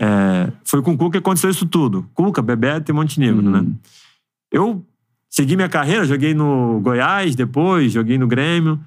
é, 0.00 0.50
foi 0.64 0.80
com 0.80 0.92
o 0.92 0.96
Cuca 0.96 1.12
que 1.12 1.18
aconteceu 1.18 1.50
isso 1.50 1.66
tudo. 1.66 2.06
Cuca, 2.14 2.40
Bebeto 2.40 2.90
e 2.90 2.94
Montenegro, 2.94 3.44
Uhum. 3.44 3.50
né? 3.50 3.66
Eu 4.50 4.84
segui 5.32 5.56
minha 5.56 5.68
carreira, 5.68 6.04
joguei 6.04 6.34
no 6.34 6.78
Goiás 6.80 7.34
depois, 7.34 7.90
joguei 7.90 8.18
no 8.18 8.26
Grêmio. 8.28 8.78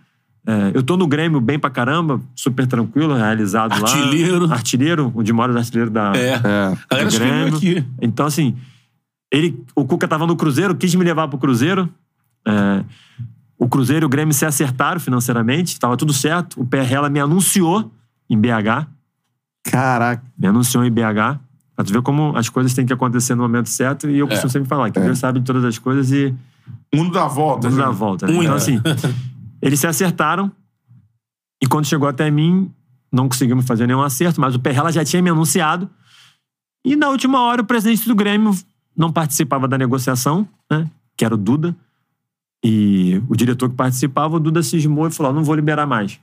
É, 0.48 0.72
eu 0.76 0.84
tô 0.84 0.96
no 0.96 1.08
Grêmio 1.08 1.42
bem 1.42 1.58
pra 1.58 1.72
caramba, 1.72 2.22
super 2.36 2.68
tranquilo, 2.68 3.16
realizado 3.16 3.74
Artilheiro. 3.74 4.46
lá. 4.46 4.54
Artilheiro. 4.54 5.12
O 5.16 5.24
de 5.24 5.34
Moro 5.34 5.58
artilheiro 5.58 5.90
da, 5.90 6.14
É. 6.16 6.30
É. 6.36 6.78
A 6.88 6.96
galera 6.96 7.10
Grêmio. 7.10 7.58
aqui. 7.58 7.84
então, 8.00 8.28
assim, 8.28 8.56
ele, 9.34 9.60
o 9.76 9.84
Cuca 9.86 10.08
tava 10.08 10.28
no 10.28 10.36
Cruzeiro, 10.36 10.76
quis 10.76 10.94
me 10.94 11.04
levar 11.04 11.28
pro 11.28 11.40
Cruzeiro. 11.40 11.90
É, 12.48 12.84
o 13.58 13.68
Cruzeiro 13.68 14.06
e 14.06 14.08
o 14.08 14.10
Grêmio 14.10 14.36
se 14.36 14.46
acertaram 14.46 15.00
financeiramente, 15.00 15.80
tava 15.80 15.98
tudo 15.98 16.14
certo. 16.14 16.62
O 16.62 16.66
Perrela 16.66 17.10
me 17.10 17.20
anunciou 17.20 17.92
em 18.30 18.38
BH, 18.40 18.86
Caraca. 19.64 20.22
me 20.38 20.46
anunciou 20.48 20.86
em 20.86 20.92
BH. 20.92 21.40
Pra 21.76 21.84
tu 21.84 21.92
ver 21.92 22.02
como 22.02 22.36
as 22.38 22.48
coisas 22.48 22.74
têm 22.74 22.86
que 22.86 22.94
acontecer 22.94 23.36
no 23.36 23.44
momento 23.44 23.70
certo. 23.70 24.10
E 24.10 24.18
eu 24.18 24.28
costumo 24.28 24.50
sempre 24.50 24.70
falar 24.70 24.92
que 24.92 25.00
Deus 25.00 25.20
sabe 25.20 25.40
de 25.40 25.46
todas 25.46 25.64
as 25.66 25.78
coisas 25.78 26.12
e 26.12 26.34
Mundo 26.94 27.12
da 27.12 27.28
volta. 27.28 27.70
né? 27.70 27.78
dá 27.78 27.92
volta. 27.92 28.28
né? 28.28 28.34
Então, 28.34 28.54
é. 28.54 28.58
assim, 28.58 28.82
eles 29.62 29.80
se 29.80 29.88
acertaram. 29.88 30.52
E 31.62 31.68
quando 31.68 31.86
chegou 31.86 32.08
até 32.08 32.30
mim, 32.32 32.72
não 33.12 33.28
conseguimos 33.28 33.66
fazer 33.66 33.88
nenhum 33.88 34.02
acerto, 34.02 34.40
mas 34.40 34.56
o 34.56 34.60
Perrela 34.60 34.92
já 34.92 35.04
tinha 35.04 35.22
me 35.22 35.30
anunciado. 35.30 35.90
E 36.86 36.96
na 36.96 37.10
última 37.10 37.42
hora, 37.42 37.62
o 37.62 37.66
presidente 37.66 38.08
do 38.08 38.16
Grêmio 38.16 38.56
não 38.96 39.12
participava 39.12 39.68
da 39.68 39.78
negociação, 39.78 40.48
né? 40.70 40.90
Que 41.18 41.26
era 41.26 41.34
o 41.34 41.38
Duda. 41.38 41.76
E 42.64 43.22
o 43.28 43.36
diretor 43.36 43.70
que 43.70 43.76
participava, 43.76 44.38
o 44.38 44.40
Duda 44.40 44.64
cismou 44.64 45.08
e 45.08 45.12
falou: 45.12 45.32
"Ó, 45.32 45.36
não 45.36 45.44
vou 45.44 45.56
liberar 45.56 45.86
mais. 45.86 46.20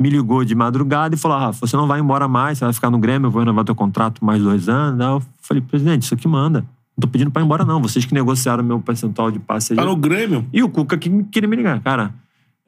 Me 0.00 0.08
ligou 0.08 0.44
de 0.44 0.54
madrugada 0.54 1.14
e 1.14 1.18
falou: 1.18 1.38
Rafa, 1.38 1.66
você 1.66 1.76
não 1.76 1.86
vai 1.86 2.00
embora 2.00 2.26
mais, 2.26 2.58
você 2.58 2.64
vai 2.64 2.72
ficar 2.72 2.90
no 2.90 2.98
Grêmio, 2.98 3.26
eu 3.26 3.30
vou 3.30 3.40
renovar 3.40 3.64
teu 3.64 3.74
contrato 3.74 4.24
mais 4.24 4.42
dois 4.42 4.68
anos. 4.68 5.00
Aí 5.00 5.06
eu 5.06 5.22
falei, 5.42 5.60
presidente, 5.62 6.02
isso 6.04 6.14
aqui 6.14 6.26
manda. 6.26 6.60
Não 6.96 7.02
tô 7.02 7.08
pedindo 7.08 7.30
pra 7.30 7.42
ir 7.42 7.44
embora, 7.44 7.64
não. 7.64 7.80
Vocês 7.82 8.04
que 8.04 8.14
negociaram 8.14 8.62
meu 8.64 8.80
percentual 8.80 9.30
de 9.30 9.38
passe 9.38 9.72
aí. 9.72 9.76
Tá 9.76 9.84
no 9.84 9.96
Grêmio. 9.96 10.46
E 10.52 10.62
o 10.62 10.68
Cuca 10.68 10.96
que 10.98 11.08
queria 11.24 11.48
me 11.48 11.56
ligar. 11.56 11.80
Cara, 11.80 12.14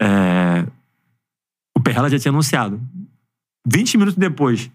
é, 0.00 0.66
o 1.76 1.80
Perrela 1.80 2.08
já 2.10 2.18
tinha 2.18 2.30
anunciado. 2.32 2.80
20 3.66 3.96
minutos 3.96 4.16
depois, 4.18 4.70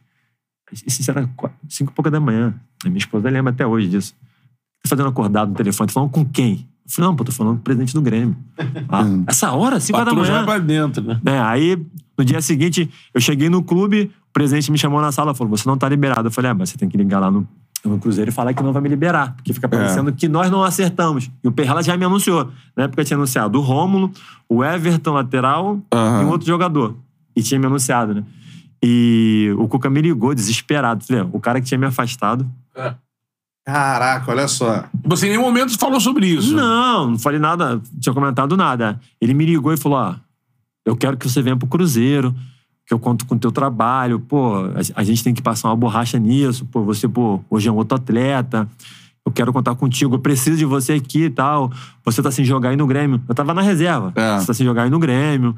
isso 0.71 1.11
era 1.11 1.27
qua- 1.35 1.51
cinco 1.69 1.91
e 1.91 1.93
pouca 1.93 2.09
da 2.09 2.19
manhã. 2.19 2.53
A 2.83 2.87
minha 2.87 2.97
esposa 2.99 3.29
lembra 3.29 3.51
até 3.53 3.65
hoje 3.67 3.87
disso. 3.89 4.13
Tá 4.83 4.89
fazendo 4.89 5.09
acordado 5.09 5.49
no 5.49 5.55
telefone, 5.55 5.87
tá 5.87 5.93
falando 5.93 6.09
com 6.11 6.23
quem? 6.25 6.67
Eu 6.87 6.93
falei, 6.93 7.09
não, 7.09 7.15
pô, 7.17 7.23
tô 7.25 7.31
falando 7.33 7.55
com 7.55 7.59
o 7.59 7.63
presidente 7.63 7.93
do 7.93 8.01
Grêmio. 8.01 8.35
Ah, 8.89 9.03
essa 9.27 9.51
hora, 9.51 9.79
5 9.79 9.99
horas 9.99 10.13
da 10.13 10.19
manhã. 10.19 10.33
vai 10.33 10.45
pra 10.45 10.59
dentro, 10.59 11.03
né? 11.03 11.19
É, 11.25 11.39
aí, 11.39 11.77
no 12.17 12.23
dia 12.23 12.41
seguinte, 12.41 12.89
eu 13.13 13.19
cheguei 13.19 13.49
no 13.49 13.61
clube, 13.61 14.09
o 14.29 14.33
presidente 14.33 14.71
me 14.71 14.77
chamou 14.77 15.01
na 15.01 15.11
sala 15.11 15.33
e 15.33 15.35
falou: 15.35 15.55
você 15.55 15.67
não 15.67 15.77
tá 15.77 15.89
liberado. 15.89 16.27
Eu 16.27 16.31
falei, 16.31 16.51
ah, 16.51 16.53
mas 16.53 16.69
você 16.69 16.77
tem 16.77 16.87
que 16.87 16.95
ligar 16.95 17.19
lá 17.19 17.29
no, 17.29 17.45
no 17.83 17.99
Cruzeiro 17.99 18.31
e 18.31 18.33
falar 18.33 18.53
que 18.53 18.63
não 18.63 18.71
vai 18.71 18.81
me 18.81 18.87
liberar, 18.87 19.35
porque 19.35 19.53
fica 19.53 19.67
parecendo 19.67 20.13
que 20.13 20.29
nós 20.29 20.49
não 20.49 20.63
acertamos. 20.63 21.29
E 21.43 21.47
o 21.47 21.51
Perrela 21.51 21.83
já 21.83 21.97
me 21.97 22.05
anunciou. 22.05 22.49
Na 22.75 22.85
época 22.85 23.03
tinha 23.03 23.17
anunciado 23.17 23.59
o 23.59 23.61
Rômulo, 23.61 24.09
o 24.47 24.63
Everton, 24.63 25.11
lateral, 25.11 25.81
Aham. 25.93 26.21
e 26.21 26.25
um 26.25 26.29
outro 26.29 26.47
jogador. 26.47 26.95
E 27.35 27.43
tinha 27.43 27.59
me 27.59 27.65
anunciado, 27.65 28.15
né? 28.15 28.23
E 28.81 29.53
o 29.57 29.67
Cuca 29.67 29.89
me 29.89 30.01
ligou, 30.01 30.33
desesperado. 30.33 31.03
O 31.33 31.39
cara 31.39 31.59
que 31.59 31.67
tinha 31.67 31.77
me 31.77 31.85
afastado. 31.85 32.49
Caraca, 33.67 34.31
olha 34.31 34.47
só. 34.47 34.85
Você 35.03 35.25
em 35.25 35.31
nenhum 35.31 35.41
momento 35.41 35.77
falou 35.77 35.99
sobre 35.99 36.25
isso. 36.25 36.55
Não, 36.55 37.11
não 37.11 37.19
falei 37.19 37.37
nada, 37.37 37.75
não 37.75 37.81
tinha 37.99 38.13
comentado 38.13 38.55
nada. 38.55 38.97
Ele 39.19 39.33
me 39.33 39.45
ligou 39.45 39.73
e 39.73 39.77
falou: 39.77 39.97
ó, 39.97 40.15
eu 40.85 40.95
quero 40.95 41.17
que 41.17 41.27
você 41.29 41.41
venha 41.41 41.57
pro 41.57 41.67
Cruzeiro, 41.67 42.33
que 42.85 42.93
eu 42.93 42.99
conto 42.99 43.25
com 43.25 43.35
o 43.35 43.37
teu 43.37 43.51
trabalho, 43.51 44.21
pô, 44.21 44.55
a, 44.55 45.01
a 45.01 45.03
gente 45.03 45.21
tem 45.21 45.33
que 45.33 45.41
passar 45.41 45.67
uma 45.67 45.75
borracha 45.75 46.17
nisso, 46.17 46.65
pô, 46.65 46.81
você, 46.81 47.09
pô, 47.09 47.41
hoje 47.49 47.67
é 47.67 47.71
um 47.71 47.75
outro 47.75 47.97
atleta. 47.97 48.69
Eu 49.25 49.33
quero 49.33 49.51
contar 49.51 49.75
contigo, 49.75 50.15
eu 50.15 50.19
preciso 50.19 50.55
de 50.55 50.63
você 50.63 50.93
aqui 50.93 51.23
e 51.23 51.29
tal. 51.29 51.69
Você 52.05 52.21
tá 52.21 52.31
sem 52.31 52.45
jogar 52.45 52.69
aí 52.69 52.77
no 52.77 52.87
Grêmio. 52.87 53.21
Eu 53.27 53.35
tava 53.35 53.53
na 53.53 53.61
reserva. 53.61 54.13
É. 54.15 54.39
Você 54.39 54.47
tá 54.47 54.53
sem 54.53 54.65
jogar 54.65 54.83
aí 54.83 54.89
no 54.89 54.97
Grêmio. 54.97 55.53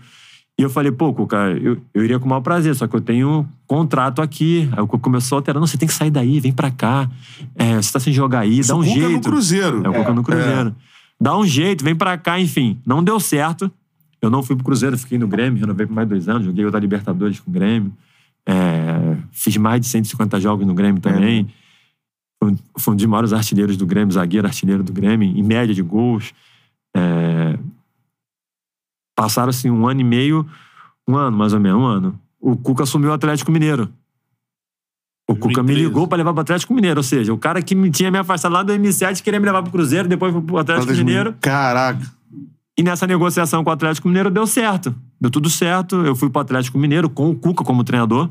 E 0.59 0.63
eu 0.63 0.69
falei, 0.69 0.91
pô, 0.91 1.13
Cuca, 1.13 1.37
eu, 1.61 1.77
eu 1.93 2.03
iria 2.03 2.19
com 2.19 2.25
o 2.25 2.29
maior 2.29 2.41
prazer, 2.41 2.75
só 2.75 2.85
que 2.85 2.93
eu 2.95 2.99
tenho 2.99 3.47
contrato 3.65 4.21
aqui. 4.21 4.67
Aí 4.73 4.79
o 4.83 4.87
Cuca 4.87 5.01
começou 5.03 5.37
a 5.37 5.39
alterar, 5.39 5.59
não, 5.61 5.65
você 5.67 5.77
tem 5.77 5.87
que 5.87 5.93
sair 5.93 6.11
daí, 6.11 6.39
vem 6.41 6.51
pra 6.51 6.69
cá. 6.69 7.09
É, 7.55 7.77
você 7.77 7.91
tá 7.93 7.99
sem 7.99 8.11
jogar 8.11 8.39
aí, 8.41 8.61
dá 8.61 8.75
um 8.75 8.79
o 8.81 8.83
Cuca 8.83 8.93
jeito. 8.99 9.11
no 9.13 9.21
Cruzeiro. 9.21 9.81
É 9.85 9.89
o 9.89 9.93
Cuca 9.93 10.13
no 10.13 10.21
Cruzeiro. 10.23 10.75
Dá 11.21 11.37
um 11.37 11.45
jeito, 11.45 11.83
vem 11.83 11.95
pra 11.95 12.17
cá, 12.17 12.39
enfim. 12.39 12.77
Não 12.85 13.01
deu 13.03 13.19
certo. 13.21 13.71
Eu 14.21 14.29
não 14.29 14.43
fui 14.43 14.53
pro 14.55 14.65
Cruzeiro, 14.65 14.97
fiquei 14.97 15.17
no 15.17 15.29
Grêmio, 15.29 15.61
renovei 15.61 15.85
por 15.87 15.93
mais 15.93 16.09
dois 16.09 16.27
anos, 16.27 16.43
joguei 16.45 16.65
outra 16.65 16.79
Libertadores 16.79 17.39
com 17.39 17.49
o 17.49 17.53
Grêmio. 17.53 17.93
É, 18.45 19.15
fiz 19.31 19.55
mais 19.55 19.79
de 19.79 19.87
150 19.87 20.41
jogos 20.41 20.65
no 20.67 20.73
Grêmio 20.73 21.01
também. 21.01 21.47
Fui, 22.41 22.51
um- 22.51 22.57
fui 22.77 22.93
um 22.93 22.97
dos 22.97 23.05
maiores 23.05 23.31
artilheiros 23.31 23.77
do 23.77 23.85
Grêmio, 23.85 24.11
zagueiro 24.13 24.45
artilheiro 24.45 24.83
do 24.83 24.91
Grêmio, 24.91 25.25
em 25.37 25.43
média 25.43 25.73
de 25.73 25.81
gols. 25.81 26.33
É, 26.95 27.57
passaram 29.19 29.49
assim 29.49 29.69
um 29.69 29.87
ano 29.87 29.99
e 29.99 30.03
meio, 30.03 30.45
um 31.07 31.17
ano 31.17 31.37
mais 31.37 31.53
ou 31.53 31.59
menos, 31.59 31.81
um 31.81 31.85
ano. 31.85 32.19
O 32.39 32.55
Cuca 32.55 32.83
assumiu 32.83 33.09
o 33.09 33.13
Atlético 33.13 33.51
Mineiro. 33.51 33.89
O 35.27 35.35
Cuca 35.35 35.61
me 35.61 35.73
2013. 35.73 35.83
ligou 35.83 36.07
pra 36.07 36.17
levar 36.17 36.33
pro 36.33 36.41
Atlético 36.41 36.73
Mineiro, 36.73 36.99
ou 36.99 37.03
seja, 37.03 37.33
o 37.33 37.37
cara 37.37 37.61
que 37.61 37.75
me 37.75 37.91
tinha 37.91 38.09
me 38.09 38.17
afastado 38.17 38.53
lá 38.53 38.63
do 38.63 38.73
M7 38.73 39.21
queria 39.21 39.39
me 39.39 39.45
levar 39.45 39.61
pro 39.61 39.71
Cruzeiro, 39.71 40.07
depois 40.07 40.33
pro 40.33 40.57
Atlético 40.57 40.93
Mineiro. 40.93 41.35
Caraca. 41.41 42.01
E 42.77 42.81
nessa 42.81 43.05
negociação 43.05 43.61
com 43.61 43.69
o 43.69 43.73
Atlético 43.73 44.07
Mineiro 44.07 44.31
deu 44.31 44.47
certo. 44.47 44.95
Deu 45.19 45.29
tudo 45.29 45.49
certo. 45.49 45.97
Eu 45.97 46.15
fui 46.15 46.29
pro 46.29 46.41
Atlético 46.41 46.77
Mineiro 46.79 47.09
com 47.09 47.29
o 47.29 47.35
Cuca 47.35 47.61
como 47.61 47.83
treinador. 47.83 48.29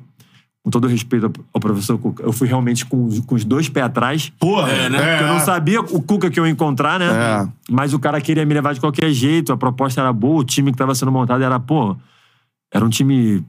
Com 0.65 0.71
todo 0.71 0.87
respeito 0.89 1.33
ao- 1.55 1.61
professor 1.61 1.97
Cuca. 1.99 2.23
Eu 2.23 2.33
fui 2.33 2.47
realmente 2.49 2.85
com, 2.85 3.05
os- 3.07 3.21
com 3.21 3.35
os 3.35 3.45
dois 3.45 3.69
pés 3.69 3.87
atrás. 3.87 4.33
Porra, 4.39 4.71
É, 4.71 4.89
né? 4.91 4.99
Porque 4.99 5.25
eu 5.25 5.29
não 5.29 5.41
sabia 5.41 5.81
o 5.81 6.03
Cuca 6.03 6.31
que 6.31 6.39
eu 6.39 6.45
ia 6.47 6.53
encontrar, 6.53 6.99
né? 6.99 7.07
É. 7.07 7.49
Mas 7.71 7.95
o 7.95 7.99
cara 7.99 8.21
queria 8.21 8.45
me 8.45 8.53
levar 8.53 8.75
de 8.75 8.81
qualquer 8.81 9.11
jeito. 9.13 9.53
A 9.53 9.57
proposta 9.57 10.01
era 10.01 10.13
boa, 10.13 10.41
o 10.41 10.45
time 10.45 10.71
que 10.73 10.77
tava 10.79 10.95
sendo 10.95 11.13
montado 11.13 11.43
era, 11.43 11.59
pô. 11.59 11.97
era 12.75 12.85
um 12.85 12.89
time 12.91 13.43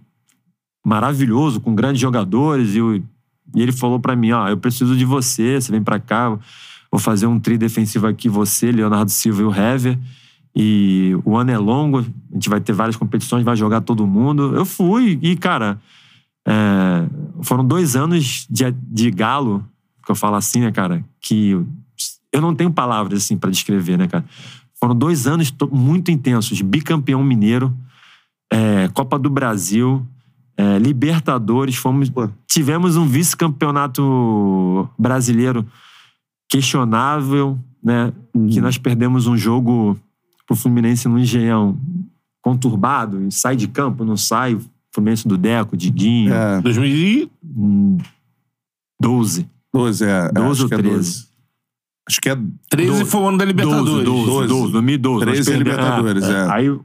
maravilhoso, 0.85 1.59
com 1.59 1.75
grandes 1.75 2.01
jogadores. 2.01 2.73
E, 2.75 2.77
eu- 2.77 2.95
e 2.95 3.03
ele 3.55 3.71
falou 3.71 3.99
pra 3.99 4.15
mim: 4.15 4.31
Ó, 4.31 4.47
eu 4.47 4.57
preciso 4.57 4.95
de 4.95 5.05
você, 5.05 5.59
você 5.59 5.71
vem 5.71 5.83
pra 5.83 5.99
cá, 5.99 6.29
vou 6.91 6.99
fazer 6.99 7.25
um 7.27 7.39
tri 7.39 7.57
defensivo 7.57 8.07
aqui, 8.07 8.29
você, 8.29 8.71
Leonardo 8.71 9.11
Silva 9.11 9.41
e 9.41 9.45
o 9.45 9.53
Hever. 9.53 9.97
E 10.55 11.17
o 11.25 11.37
ano 11.37 11.51
é 11.51 11.57
longo, 11.57 11.99
a 11.99 12.03
gente 12.33 12.49
vai 12.49 12.59
ter 12.59 12.73
várias 12.73 12.95
competições, 12.95 13.43
vai 13.43 13.55
jogar 13.55 13.81
todo 13.81 14.05
mundo. 14.07 14.55
Eu 14.55 14.65
fui, 14.65 15.19
e, 15.21 15.35
cara, 15.35 15.79
é, 16.49 17.43
foram 17.43 17.63
dois 17.63 17.95
anos 17.95 18.47
de, 18.49 18.71
de 18.71 19.11
galo, 19.11 19.63
que 20.03 20.11
eu 20.11 20.15
falo 20.15 20.35
assim, 20.35 20.61
né, 20.61 20.71
cara, 20.71 21.05
que 21.21 21.51
eu 22.31 22.41
não 22.41 22.55
tenho 22.55 22.71
palavras, 22.71 23.23
assim, 23.23 23.37
pra 23.37 23.51
descrever, 23.51 23.97
né, 23.97 24.07
cara. 24.07 24.25
Foram 24.79 24.95
dois 24.95 25.27
anos 25.27 25.51
to- 25.51 25.69
muito 25.71 26.09
intensos, 26.09 26.61
bicampeão 26.61 27.23
mineiro, 27.23 27.75
é, 28.51 28.87
Copa 28.89 29.19
do 29.19 29.29
Brasil, 29.29 30.05
é, 30.57 30.79
Libertadores, 30.79 31.75
fomos, 31.75 32.11
tivemos 32.47 32.95
um 32.97 33.05
vice-campeonato 33.05 34.89
brasileiro 34.97 35.65
questionável, 36.49 37.59
né? 37.83 38.11
Que 38.51 38.59
nós 38.59 38.77
perdemos 38.77 39.27
um 39.27 39.37
jogo 39.37 39.97
pro 40.47 40.55
Fluminense 40.55 41.07
no 41.07 41.19
Engenhão 41.19 41.77
conturbado, 42.41 43.19
sai 43.31 43.55
de 43.55 43.67
campo, 43.67 44.03
não 44.03 44.17
sai, 44.17 44.57
Fluminense 44.93 45.27
do 45.27 45.37
Deco, 45.37 45.77
Diguinho, 45.77 46.33
É, 46.33 46.61
2000 46.61 47.29
hum, 47.43 47.97
12. 49.01 49.47
12, 49.73 50.03
é. 50.05 50.31
12 50.31 50.51
acho 50.51 50.63
ou 50.63 50.67
que 50.69 50.73
é 50.75 50.77
13? 50.77 50.95
12. 50.97 51.29
Acho 52.09 52.21
que 52.21 52.29
é 52.29 52.37
13 52.69 53.05
foi 53.05 53.21
o 53.21 53.27
ano 53.27 53.37
da 53.37 53.45
Libertadores. 53.45 54.03
12, 54.05 54.25
12, 54.25 54.47
12, 54.47 54.71
2012. 54.73 55.25
Nós 55.25 55.33
13 55.35 55.51
perdemos- 55.51 55.77
Libertadores, 55.77 56.23
é. 56.23 56.51
Aí 56.51 56.79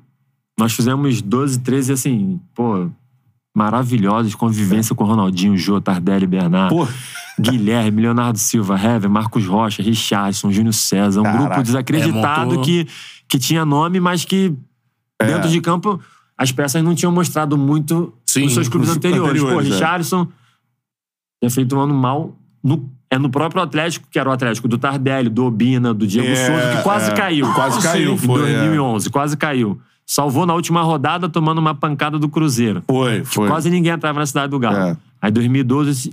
nós 0.59 0.73
fizemos 0.75 1.23
12, 1.23 1.59
13, 1.61 1.93
assim, 1.93 2.39
pô, 2.55 2.91
maravilhosos, 3.57 4.35
convivência 4.35 4.95
com 4.95 5.05
Ronaldinho, 5.05 5.57
Jô, 5.57 5.81
Tardelli, 5.81 6.27
Bernardo, 6.27 6.75
Pô, 6.77 6.87
Guilherme, 7.41 8.03
Leonardo 8.03 8.39
Silva, 8.39 8.75
Hever, 8.79 9.09
Marcos 9.09 9.47
Rocha, 9.47 9.83
Richardson, 9.83 10.51
Júnior 10.53 10.75
César. 10.75 11.21
Um 11.21 11.25
Caraca, 11.25 11.45
grupo 11.47 11.63
desacreditado 11.63 12.43
é, 12.43 12.57
montou- 12.57 12.65
que, 12.65 12.87
que 13.29 13.39
tinha 13.39 13.65
nome, 13.65 13.99
mas 14.01 14.25
que 14.25 14.53
É. 15.21 15.27
dentro 15.27 15.49
de 15.49 15.61
campo 15.61 16.01
as 16.37 16.53
peças 16.53 16.83
não 16.83 16.95
tinham 16.95 17.13
mostrado 17.13 17.57
muito 17.57 18.13
Sim, 18.27 18.45
nos 18.45 18.55
seus 18.55 18.69
clubes 18.69 18.89
nos 18.89 18.97
anteriores. 18.97 19.41
Pô, 19.41 19.49
anteriores, 19.49 19.71
é. 19.71 19.75
Richardson 19.75 20.29
tinha 21.41 21.51
feito 21.51 21.77
um 21.77 21.81
ano 21.81 21.95
mal. 21.95 22.37
No, 22.63 22.91
é 23.11 23.19
no 23.19 23.31
próprio 23.31 23.63
Atlético, 23.63 24.09
que 24.11 24.19
era 24.19 24.29
o 24.29 24.33
Atlético 24.33 24.67
do 24.67 24.79
Tardelli, 24.79 25.29
do 25.29 25.45
Obina, 25.45 25.95
do 25.95 26.07
Diego 26.07 26.29
É, 26.29 26.35
Souza, 26.35 26.77
que 26.77 26.83
quase 26.83 27.11
é. 27.11 27.15
caiu. 27.15 27.53
Quase 27.53 27.83
caiu, 27.83 28.15
Em 28.15 28.19
foi, 28.19 28.51
é. 28.51 28.59
2011, 28.59 29.11
quase 29.11 29.37
caiu. 29.37 29.81
Salvou 30.07 30.45
na 30.45 30.55
última 30.55 30.83
rodada 30.83 31.29
tomando 31.29 31.59
uma 31.59 31.75
pancada 31.75 32.19
do 32.19 32.29
Cruzeiro. 32.29 32.83
foi, 32.87 33.25
foi. 33.25 33.49
Quase 33.49 33.71
ninguém 33.71 33.93
entrava 33.93 34.19
na 34.19 34.27
cidade 34.27 34.51
do 34.51 34.59
Galo. 34.59 34.77
É. 34.77 34.97
Aí 35.21 35.31
2012 35.31 36.13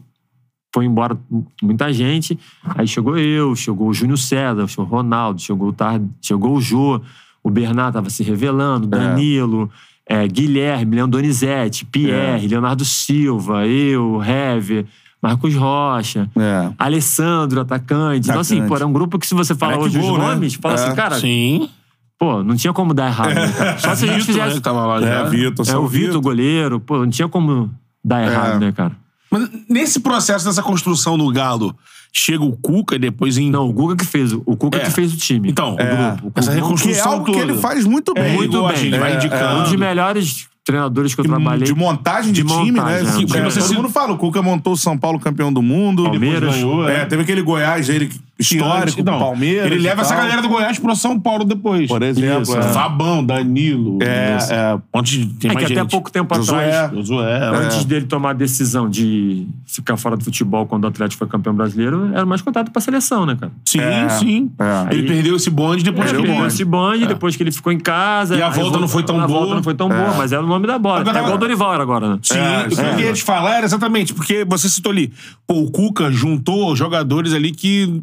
foi 0.73 0.85
embora 0.85 1.17
muita 1.61 1.91
gente. 1.91 2.39
Aí 2.63 2.87
chegou 2.87 3.17
eu, 3.17 3.55
chegou 3.55 3.89
o 3.89 3.93
Júnior 3.93 4.17
César, 4.17 4.67
chegou 4.67 4.85
o 4.85 4.87
Ronaldo, 4.87 5.41
chegou 5.41 5.69
o, 5.69 5.73
Tar... 5.73 5.99
chegou 6.21 6.55
o 6.55 6.61
Jô, 6.61 7.01
o 7.43 7.49
Bernardo 7.49 7.95
tava 7.95 8.09
se 8.09 8.23
revelando, 8.23 8.87
Danilo, 8.87 9.69
é, 9.73 9.90
Guilherme, 10.31 10.95
Leandro 10.95 11.19
Donizete, 11.21 11.85
Pierre, 11.85 12.47
Leonardo 12.47 12.83
Silva, 12.83 13.65
eu, 13.67 14.21
Hever, 14.23 14.85
Marcos 15.21 15.55
Rocha. 15.55 16.29
É. 16.35 16.69
Alessandro, 16.77 17.61
atacante. 17.61 18.27
Então, 18.29 18.41
assim, 18.41 18.55
Atacante. 18.55 18.69
pô, 18.69 18.75
era 18.75 18.87
um 18.87 18.93
grupo 18.93 19.17
que, 19.19 19.27
se 19.27 19.33
você 19.33 19.53
fala 19.55 19.73
que 19.73 19.79
hoje 19.79 19.99
gol, 19.99 20.13
os 20.13 20.17
né? 20.19 20.25
nomes, 20.27 20.53
fala 20.55 20.73
É. 20.75 20.83
assim, 20.85 20.95
cara, 20.95 21.19
Sim. 21.19 21.69
pô, 22.19 22.43
não 22.43 22.55
tinha 22.55 22.73
como 22.73 22.93
dar 22.93 23.07
errado, 23.07 23.33
né, 23.35 23.51
cara? 23.57 23.77
Só 23.77 23.95
se 23.95 24.05
a 24.05 24.07
gente 24.07 24.19
né, 24.27 24.33
fizesse. 24.33 24.55
que 24.55 24.61
tava 24.61 24.85
lá 24.85 24.97
É, 24.97 25.01
já. 25.01 25.23
Vitor, 25.25 25.65
É, 25.69 25.77
o 25.77 25.87
Vitor, 25.87 26.17
o 26.17 26.21
goleiro, 26.21 26.79
pô, 26.79 26.97
não 26.99 27.09
tinha 27.09 27.27
como 27.27 27.69
dar 28.03 28.23
errado, 28.23 28.55
É. 28.55 28.59
né, 28.65 28.71
cara? 28.71 28.91
Mas 29.29 29.47
nesse 29.69 29.99
processo 30.01 30.43
dessa 30.45 30.61
construção 30.61 31.17
do 31.17 31.31
Galo, 31.31 31.73
chega 32.11 32.43
o 32.43 32.55
Cuca 32.57 32.95
e 32.95 32.99
depois 32.99 33.37
em. 33.37 33.49
Não, 33.49 33.67
o 33.69 33.73
Guga 33.73 33.95
que 33.95 34.05
fez. 34.05 34.33
O 34.33 34.55
Cuga 34.57 34.77
É. 34.77 34.81
que 34.81 34.91
fez 34.91 35.13
o 35.13 35.17
time. 35.17 35.49
Então, 35.49 35.75
É. 35.79 36.13
o 36.13 36.17
grupo. 36.21 36.39
Essa 36.39 36.51
Que 36.51 36.57
é 36.57 36.61
reconstrução 36.61 37.23
que 37.23 37.31
ele 37.31 37.53
faz 37.55 37.85
muito 37.85 38.13
bem. 38.13 38.33
muito 38.35 38.55
igual 38.55 38.67
a 38.69 38.73
bem. 38.73 38.83
gente 38.83 38.97
vai 38.99 39.13
É, 39.13 39.15
indicando. 39.15 39.59
um 39.59 39.63
dos 39.63 39.75
melhores 39.75 40.47
treinadores 40.63 41.15
que 41.15 41.21
eu 41.21 41.25
trabalhei. 41.25 41.63
De 41.65 41.73
montagem 41.73 42.31
de, 42.31 42.43
De 42.43 42.47
time, 42.47 42.71
montagem, 42.71 43.03
né? 43.03 43.09
é. 43.09 43.15
Que, 43.17 43.25
Porque 43.25 43.41
todo 43.41 43.51
você- 43.51 43.73
mundo 43.73 43.89
fala, 43.89 44.13
o 44.13 44.17
Cuca 44.17 44.41
montou 44.43 44.73
o 44.73 44.77
São 44.77 44.97
Paulo 44.97 45.19
campeão 45.19 45.51
do 45.51 45.61
mundo. 45.61 46.03
Palmeiras. 46.03 46.53
ganhou, 46.53 46.87
É, 46.87 47.03
teve 47.05 47.23
aquele 47.23 47.41
Goiás 47.41 47.89
aí, 47.89 48.07
que- 48.07 48.19
histórico, 48.41 48.97
com 49.03 49.03
Palmeiras. 49.19 49.71
Ele 49.71 49.79
leva 49.81 50.01
essa 50.01 50.15
galera 50.15 50.41
do 50.41 50.49
Goiás 50.49 50.77
pro 50.79 50.95
São 50.95 51.19
Paulo 51.19 51.43
depois. 51.45 51.87
Por 51.87 52.01
exemplo. 52.01 52.41
Isso, 52.43 52.57
é. 52.57 52.61
Fabão, 52.63 53.23
Danilo. 53.23 53.99
É, 54.01 54.37
é. 54.49 54.79
Tem 55.39 55.51
É 55.51 55.53
mais 55.53 55.67
que 55.67 55.73
gente. 55.73 55.79
até 55.79 55.83
pouco 55.89 56.11
tempo 56.11 56.33
Josué. 56.35 56.69
atrás, 56.75 56.93
Josué. 57.07 57.39
antes 57.65 57.85
dele 57.85 58.05
tomar 58.05 58.31
a 58.31 58.33
decisão 58.33 58.89
de 58.89 59.47
ficar 59.65 59.97
fora 59.97 60.15
do 60.17 60.23
futebol 60.23 60.65
quando 60.65 60.83
o 60.83 60.87
Atlético 60.87 61.19
foi 61.19 61.27
campeão 61.27 61.53
brasileiro, 61.53 62.09
era 62.13 62.25
mais 62.25 62.41
contado 62.41 62.71
pra 62.71 62.81
seleção, 62.81 63.25
né, 63.25 63.35
cara? 63.39 63.51
Sim, 63.65 63.79
É, 63.79 64.09
sim. 64.09 64.51
é. 64.59 64.93
Ele 64.93 65.01
Aí- 65.01 65.07
perdeu 65.07 65.35
esse 65.35 65.49
bonde 65.49 65.83
depois 65.83 66.09
Ele 66.09 66.17
que 66.17 66.23
perdeu 66.25 66.43
ele. 66.43 66.47
esse 66.53 66.65
bonde, 66.65 67.05
depois 67.07 67.35
que 67.35 67.43
ele 67.43 67.51
ficou 67.51 67.71
em 67.71 67.79
casa. 67.79 68.35
E 68.35 68.41
a 68.41 68.49
volta 68.49 68.79
não 68.79 68.87
foi 68.87 69.03
tão 69.03 69.19
a 69.19 69.27
boa. 69.27 69.39
volta 69.39 69.55
não 69.55 69.63
foi 69.63 69.73
tão 69.73 69.87
boa, 69.89 70.13
mas 70.17 70.31
era 70.31 70.43
o 70.43 70.47
nome 70.47 70.67
da 70.67 70.77
bola. 70.79 71.01
Agora- 71.01 71.17
é 71.17 71.21
igual 71.21 71.35
o 71.35 71.39
Dorival 71.39 71.73
era 71.73 71.83
agora, 71.83 72.09
né? 72.09 72.19
Sim, 72.23 72.37
É, 72.37 72.65
o 72.65 72.69
que 72.69 72.79
eu 72.79 72.85
é. 72.85 72.95
queria 72.95 73.13
te 73.13 73.23
falar 73.23 73.55
era 73.57 73.65
exatamente, 73.65 74.13
porque 74.13 74.45
você 74.45 74.67
citou 74.69 74.91
ali, 74.91 75.11
pô, 75.47 75.55
o 75.61 75.71
Cuca 75.71 76.11
juntou 76.11 76.75
jogadores 76.75 77.33
ali 77.33 77.51
que, 77.51 78.01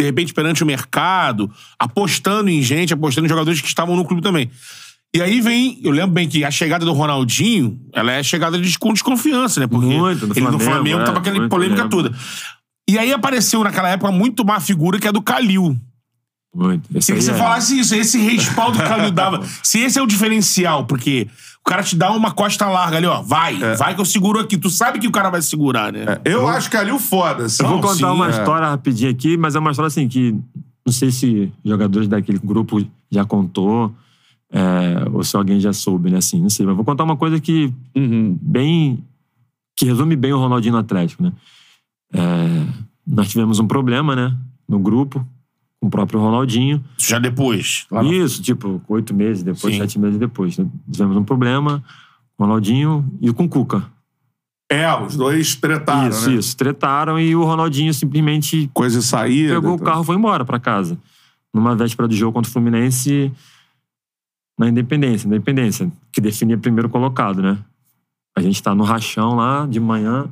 de 0.00 0.06
repente, 0.06 0.32
perante 0.32 0.62
o 0.62 0.66
mercado, 0.66 1.50
apostando 1.78 2.48
em 2.48 2.62
gente, 2.62 2.94
apostando 2.94 3.26
em 3.26 3.28
jogadores 3.28 3.60
que 3.60 3.68
estavam 3.68 3.94
no 3.94 4.04
clube 4.04 4.22
também. 4.22 4.50
E 5.14 5.20
aí 5.20 5.40
vem, 5.42 5.78
eu 5.82 5.90
lembro 5.90 6.12
bem 6.12 6.26
que 6.26 6.42
a 6.42 6.50
chegada 6.50 6.84
do 6.84 6.92
Ronaldinho, 6.92 7.78
ela 7.92 8.12
é 8.12 8.22
chegada 8.22 8.58
de, 8.58 8.78
com 8.78 8.92
desconfiança, 8.94 9.60
né? 9.60 9.66
Porque 9.66 9.86
Muito, 9.86 10.26
no 10.26 10.32
ele 10.32 10.40
no 10.40 10.58
Flamengo, 10.58 10.64
Flamengo 10.64 11.00
é, 11.00 11.04
tava 11.04 11.18
aquela 11.18 11.48
polêmica 11.48 11.82
lembro. 11.82 11.96
toda. 11.96 12.16
E 12.88 12.98
aí 12.98 13.12
apareceu 13.12 13.62
naquela 13.62 13.90
época 13.90 14.10
muito 14.10 14.42
uma 14.42 14.58
figura 14.58 14.98
que 14.98 15.06
é 15.06 15.12
do 15.12 15.20
Calil. 15.20 15.76
Muito. 16.54 16.88
Aí 16.94 17.02
você 17.02 17.12
é- 17.30 17.34
falasse 17.34 17.78
isso, 17.78 17.94
esse 17.94 18.18
respaldo 18.18 18.78
que 18.78 18.84
o 18.84 18.88
Calil 18.88 19.10
dava. 19.10 19.44
Se 19.62 19.80
esse 19.80 19.98
é 19.98 20.02
o 20.02 20.06
diferencial, 20.06 20.86
porque 20.86 21.28
cara 21.70 21.82
te 21.84 21.94
dá 21.96 22.10
uma 22.12 22.32
costa 22.32 22.68
larga 22.68 22.96
ali, 22.96 23.06
ó, 23.06 23.22
vai, 23.22 23.56
vai 23.76 23.94
que 23.94 24.00
eu 24.00 24.04
seguro 24.04 24.40
aqui. 24.40 24.58
Tu 24.58 24.68
sabe 24.68 24.98
que 24.98 25.06
o 25.06 25.12
cara 25.12 25.30
vai 25.30 25.40
segurar, 25.40 25.92
né? 25.92 26.18
Eu 26.24 26.48
acho 26.48 26.68
que 26.68 26.76
ali 26.76 26.90
o 26.90 26.98
foda. 26.98 27.44
assim. 27.44 27.62
Eu 27.62 27.68
vou 27.68 27.80
contar 27.80 27.94
sim, 27.94 28.04
uma 28.04 28.26
é. 28.26 28.30
história 28.30 28.66
rapidinho 28.68 29.10
aqui, 29.10 29.36
mas 29.36 29.54
é 29.54 29.58
uma 29.60 29.70
história 29.70 29.86
assim 29.86 30.08
que 30.08 30.32
não 30.84 30.92
sei 30.92 31.10
se 31.12 31.52
jogadores 31.64 32.08
daquele 32.08 32.38
grupo 32.38 32.84
já 33.10 33.24
contou, 33.24 33.94
é, 34.52 35.08
ou 35.12 35.22
se 35.22 35.36
alguém 35.36 35.60
já 35.60 35.72
soube, 35.72 36.10
né? 36.10 36.18
Assim, 36.18 36.40
não 36.40 36.50
sei. 36.50 36.66
Mas 36.66 36.74
vou 36.74 36.84
contar 36.84 37.04
uma 37.04 37.16
coisa 37.16 37.40
que 37.40 37.72
Uhum. 37.94 38.36
bem. 38.42 39.04
que 39.76 39.86
resume 39.86 40.16
bem 40.16 40.32
o 40.32 40.38
Ronaldinho 40.38 40.72
no 40.74 40.80
Atlético, 40.80 41.22
né? 41.22 41.32
É, 42.12 42.18
nós 43.06 43.28
tivemos 43.28 43.58
um 43.60 43.66
problema, 43.66 44.14
né? 44.16 44.36
No 44.68 44.78
grupo, 44.78 45.24
com 45.80 45.86
o 45.86 45.90
próprio 45.90 46.20
Ronaldinho. 46.20 46.84
Já 46.98 47.18
depois. 47.18 47.86
Isso, 48.04 48.42
tipo, 48.42 48.82
oito 48.88 49.14
meses 49.14 49.42
depois, 49.42 49.74
Sim. 49.74 49.80
sete 49.80 49.98
meses 49.98 50.18
depois. 50.18 50.56
Tivemos 50.90 51.16
um 51.16 51.24
problema 51.24 51.82
o 52.38 52.44
Ronaldinho 52.44 53.10
e 53.20 53.32
com 53.32 53.44
o 53.44 53.48
Cuca. 53.48 53.84
É, 54.70 54.94
os 54.94 55.16
dois 55.16 55.56
tretaram, 55.56 56.08
isso, 56.08 56.30
né? 56.30 56.36
isso. 56.36 56.56
Tretaram 56.56 57.18
e 57.18 57.34
o 57.34 57.44
Ronaldinho 57.44 57.92
simplesmente 57.92 58.70
Coisa 58.72 59.00
de 59.00 59.04
saída. 59.04 59.54
pegou 59.54 59.72
o 59.72 59.74
então. 59.74 59.84
carro 59.86 60.02
e 60.02 60.06
foi 60.06 60.16
embora 60.16 60.44
pra 60.44 60.60
casa. 60.60 60.96
Numa 61.52 61.74
véspera 61.74 62.06
do 62.06 62.14
jogo 62.14 62.32
contra 62.32 62.48
o 62.48 62.52
Fluminense 62.52 63.32
na 64.58 64.68
Independência. 64.68 65.26
Independência, 65.26 65.90
que 66.12 66.20
definia 66.20 66.56
primeiro 66.56 66.88
colocado, 66.88 67.42
né? 67.42 67.58
A 68.36 68.40
gente 68.40 68.62
tá 68.62 68.74
no 68.74 68.84
rachão 68.84 69.34
lá 69.34 69.66
de 69.66 69.80
manhã. 69.80 70.28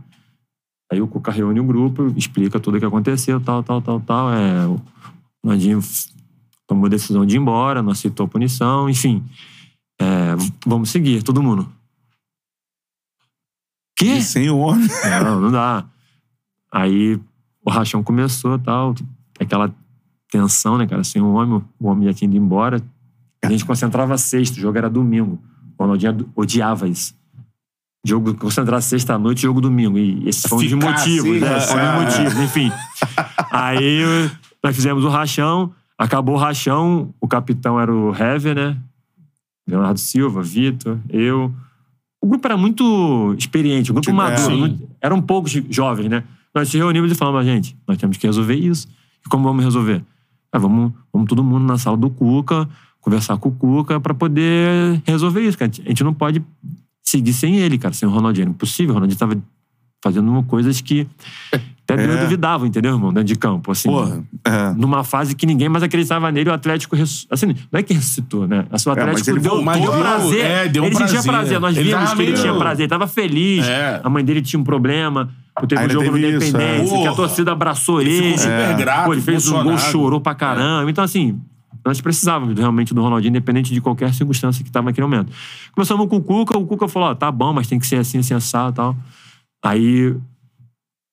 Aí 0.91 1.03
o 1.03 1.09
Cuca 1.09 1.33
reúne 1.33 1.59
o 1.59 1.65
grupo, 1.65 2.13
explica 2.17 2.61
tudo 2.61 2.77
o 2.77 2.81
que 2.81 2.87
aconteceu, 2.87 3.41
tal, 3.41 3.63
tal, 3.63 3.83
tal, 3.83 4.01
tal. 4.01 4.33
É, 4.33 4.67
o 5.43 5.49
Ronaldinho 5.49 5.79
f- 5.81 6.09
tomou 6.67 6.87
a 6.87 6.89
decisão 6.89 7.25
de 7.27 7.37
ir 7.37 7.39
embora, 7.39 7.83
não 7.83 7.93
aceitou 7.93 8.27
a 8.27 8.29
punição, 8.29 8.89
enfim. 8.89 9.25
É, 10.01 10.35
vamos 10.67 10.91
seguir, 10.91 11.23
todo 11.23 11.43
mundo. 11.43 11.71
Quê? 13.97 14.15
E 14.19 14.23
sem 14.23 14.49
o 14.51 14.59
homem. 14.59 14.87
Não, 15.25 15.41
não 15.41 15.51
dá. 15.51 15.85
Aí 16.71 17.19
o 17.65 17.71
rachão 17.71 18.03
começou 18.03 18.59
tal, 18.59 18.95
aquela 19.41 19.75
tensão, 20.31 20.79
né, 20.79 20.87
cara? 20.87 21.03
Sem 21.03 21.21
o 21.21 21.33
homem, 21.33 21.63
o 21.81 21.89
homem 21.89 22.07
já 22.07 22.15
tinha 22.15 22.29
ido 22.29 22.37
embora. 22.37 22.81
A 23.43 23.51
gente 23.51 23.65
concentrava 23.65 24.17
sexta, 24.19 24.57
o 24.59 24.61
jogo 24.61 24.79
era 24.79 24.89
domingo. 24.89 25.41
O 25.77 25.83
Ronaldinho 25.83 26.31
odiava 26.37 26.87
isso. 26.89 27.17
Jogo 28.05 28.35
concentrar 28.35 28.81
sexta 28.83 29.15
à 29.15 29.19
noite, 29.19 29.43
jogo 29.43 29.61
domingo. 29.61 29.99
E 29.99 30.29
esses 30.29 30.47
foram 30.47 30.65
os 30.65 30.73
motivos, 30.73 31.03
assim, 31.03 31.41
né? 31.41 31.57
é. 31.57 31.61
Foram 31.61 31.99
os 31.99 32.05
motivos, 32.05 32.39
enfim. 32.45 32.73
Aí 33.51 34.31
nós 34.69 34.77
fizemos 34.77 35.03
o 35.05 35.09
rachão, 35.09 35.73
acabou 35.97 36.35
o 36.35 36.39
rachão, 36.39 37.15
o 37.21 37.27
capitão 37.27 37.81
era 37.81 37.91
o 37.95 38.15
Hever, 38.15 38.55
né? 38.55 38.77
Leonardo 39.67 39.99
Silva, 39.99 40.43
Vitor, 40.43 40.99
eu. 41.09 41.53
O 42.21 42.27
grupo 42.27 42.47
era 42.47 42.57
muito 42.57 43.35
experiente, 43.39 43.91
o 43.91 43.95
grupo 43.95 44.11
É, 44.11 44.13
maduro. 44.13 44.57
não- 44.59 44.79
eram 45.01 45.23
poucos 45.23 45.53
jovens, 45.71 46.09
né? 46.11 46.25
Nós 46.55 46.69
se 46.69 46.77
reunimos 46.77 47.11
e 47.13 47.15
falamos, 47.15 47.45
gente, 47.47 47.77
nós 47.87 47.97
temos 47.97 48.17
que 48.17 48.27
resolver 48.27 48.57
isso. 48.57 48.89
E 49.25 49.29
como 49.29 49.45
vamos 49.45 49.65
resolver? 49.65 50.03
Ah, 50.53 50.59
vamos, 50.59 50.93
vamos 51.13 51.29
todo 51.29 51.43
mundo 51.45 51.65
na 51.65 51.79
sala 51.79 51.97
do 51.97 52.11
Cuca, 52.11 52.69
conversar 53.01 53.37
com 53.39 53.49
o 53.49 53.53
Cuca 53.53 54.01
pra 54.01 54.13
poder 54.15 55.01
resolver 55.07 55.41
isso. 55.47 55.57
cara. 55.57 55.71
A 55.85 55.89
gente 55.89 56.03
não 56.05 56.13
pode 56.13 56.43
seguir 57.03 57.33
sem 57.33 57.57
ele, 57.57 57.79
cara, 57.79 57.95
sem 57.95 58.09
o 58.09 58.13
Ronaldinho. 58.13 58.45
Era 58.45 58.51
impossível. 58.51 58.91
O 58.91 58.95
Ronaldinho 58.95 59.19
tava 59.19 59.37
fazendo 60.03 60.29
uma 60.31 60.43
coisas 60.43 60.81
que 60.81 61.07
até 61.95 62.05
eu 62.07 62.13
É. 62.13 62.17
duvidava, 62.23 62.67
entendeu, 62.67 62.93
irmão? 62.93 63.11
Dentro 63.13 63.25
de 63.29 63.37
campo, 63.37 63.71
assim. 63.73 63.89
Porra. 63.89 64.23
É. 64.45 64.73
Numa 64.77 65.03
fase 65.05 65.35
que 65.35 65.47
ninguém 65.47 65.69
mais 65.69 65.83
acreditava 65.83 66.31
nele, 66.31 66.51
o 66.51 66.53
Atlético. 66.53 66.95
res- 66.97 67.27
Assim, 67.31 67.47
não 67.47 67.81
é 67.81 67.83
que 67.83 67.95
ressuscitou, 67.95 68.47
né? 68.47 68.67
Assim, 68.71 68.89
o 68.89 68.93
mas 68.95 68.99
Atlético 69.05 69.31
ele 69.31 69.41
deu, 69.41 69.51
voltou, 69.65 69.81
deu 69.81 69.93
prazer. 70.01 70.45
é, 70.45 70.69
deu 70.69 70.83
um 70.83 70.87
ele 70.87 70.95
sentia 70.97 71.23
prazer. 71.23 71.31
prazer. 71.33 71.61
Nós 71.61 71.77
Ele 71.77 71.91
vimos 71.91 72.13
que 72.13 72.23
ele 72.23 72.31
meio- 72.33 72.43
tinha 72.43 72.55
prazer. 72.55 72.83
Ele 72.85 72.91
tava 72.91 73.07
feliz. 73.07 73.67
É. 73.67 74.01
A 74.05 74.09
mãe 74.11 74.25
dele 74.25 74.43
tinha 74.43 74.61
um 74.61 74.65
problema. 74.65 75.31
Teve 75.67 75.87
um 75.87 75.89
jogo 75.91 76.11
no 76.13 76.19
isso, 76.19 76.27
Independência, 76.37 76.95
é. 76.97 77.03
que 77.03 77.09
a 77.09 77.13
torcida 77.15 77.51
abraçou 77.53 78.01
ele. 78.01 78.13
ficou 78.23 78.39
super 78.39 78.77
grato, 78.77 79.05
Pô, 79.07 79.13
ele 79.13 79.23
fez 79.23 79.49
um 79.49 79.63
gol, 79.65 79.77
chorou 79.79 80.21
pra 80.21 80.33
caramba. 80.35 80.89
Então, 80.89 81.03
assim, 81.03 81.41
nós 81.85 82.01
precisávamos 82.01 82.57
realmente 82.57 82.95
do 82.95 83.03
Ronaldinho, 83.03 83.31
independente 83.31 83.73
de 83.75 83.81
qualquer 83.81 84.15
circunstância 84.15 84.63
que 84.65 84.71
tava 84.71 84.85
naquele 84.87 85.05
momento. 85.07 85.33
Começamos 85.75 86.07
com 86.09 86.17
o 86.17 86.23
Cuca, 86.23 86.57
o 86.57 86.65
Cuca 86.65 86.87
falou: 86.87 87.09
ó, 87.09 87.15
tá 87.15 87.33
bom, 87.33 87.53
mas 87.53 87.67
tem 87.67 87.79
que 87.79 87.87
ser 87.89 87.97
assim, 87.97 88.19
assim, 88.19 88.35
assado 88.35 88.71
e 88.71 88.75
tal. 88.77 88.97
Aí 89.65 90.15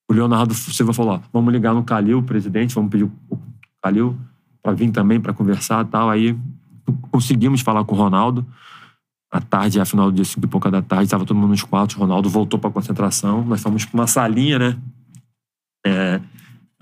o 0.08 0.12
Leonardo 0.12 0.54
Silva 0.54 0.92
falou: 0.92 1.14
ó, 1.14 1.20
vamos 1.32 1.52
ligar 1.52 1.74
no 1.74 1.82
Calil, 1.82 2.22
presidente, 2.22 2.74
vamos 2.74 2.90
pedir 2.90 3.04
o 3.04 3.38
Calil 3.82 4.16
pra 4.62 4.72
vir 4.72 4.90
também 4.90 5.20
pra 5.20 5.32
conversar 5.32 5.84
e 5.84 5.88
tal. 5.88 6.10
Aí 6.10 6.36
conseguimos 7.10 7.60
falar 7.60 7.84
com 7.84 7.94
o 7.94 7.98
Ronaldo. 7.98 8.46
À 9.30 9.40
tarde, 9.40 9.80
afinal 9.80 10.10
do 10.10 10.14
dia, 10.14 10.24
cinco 10.24 10.46
e 10.46 10.48
pouca 10.48 10.70
da 10.70 10.80
tarde, 10.80 11.04
estava 11.04 11.24
todo 11.24 11.36
mundo 11.36 11.50
nos 11.50 11.62
quartos. 11.62 11.96
O 11.96 12.00
Ronaldo 12.00 12.28
voltou 12.28 12.58
pra 12.58 12.70
concentração. 12.70 13.44
Nós 13.44 13.60
fomos 13.60 13.84
pra 13.84 14.00
uma 14.00 14.06
salinha, 14.06 14.58
né? 14.58 14.78
É, 15.84 16.20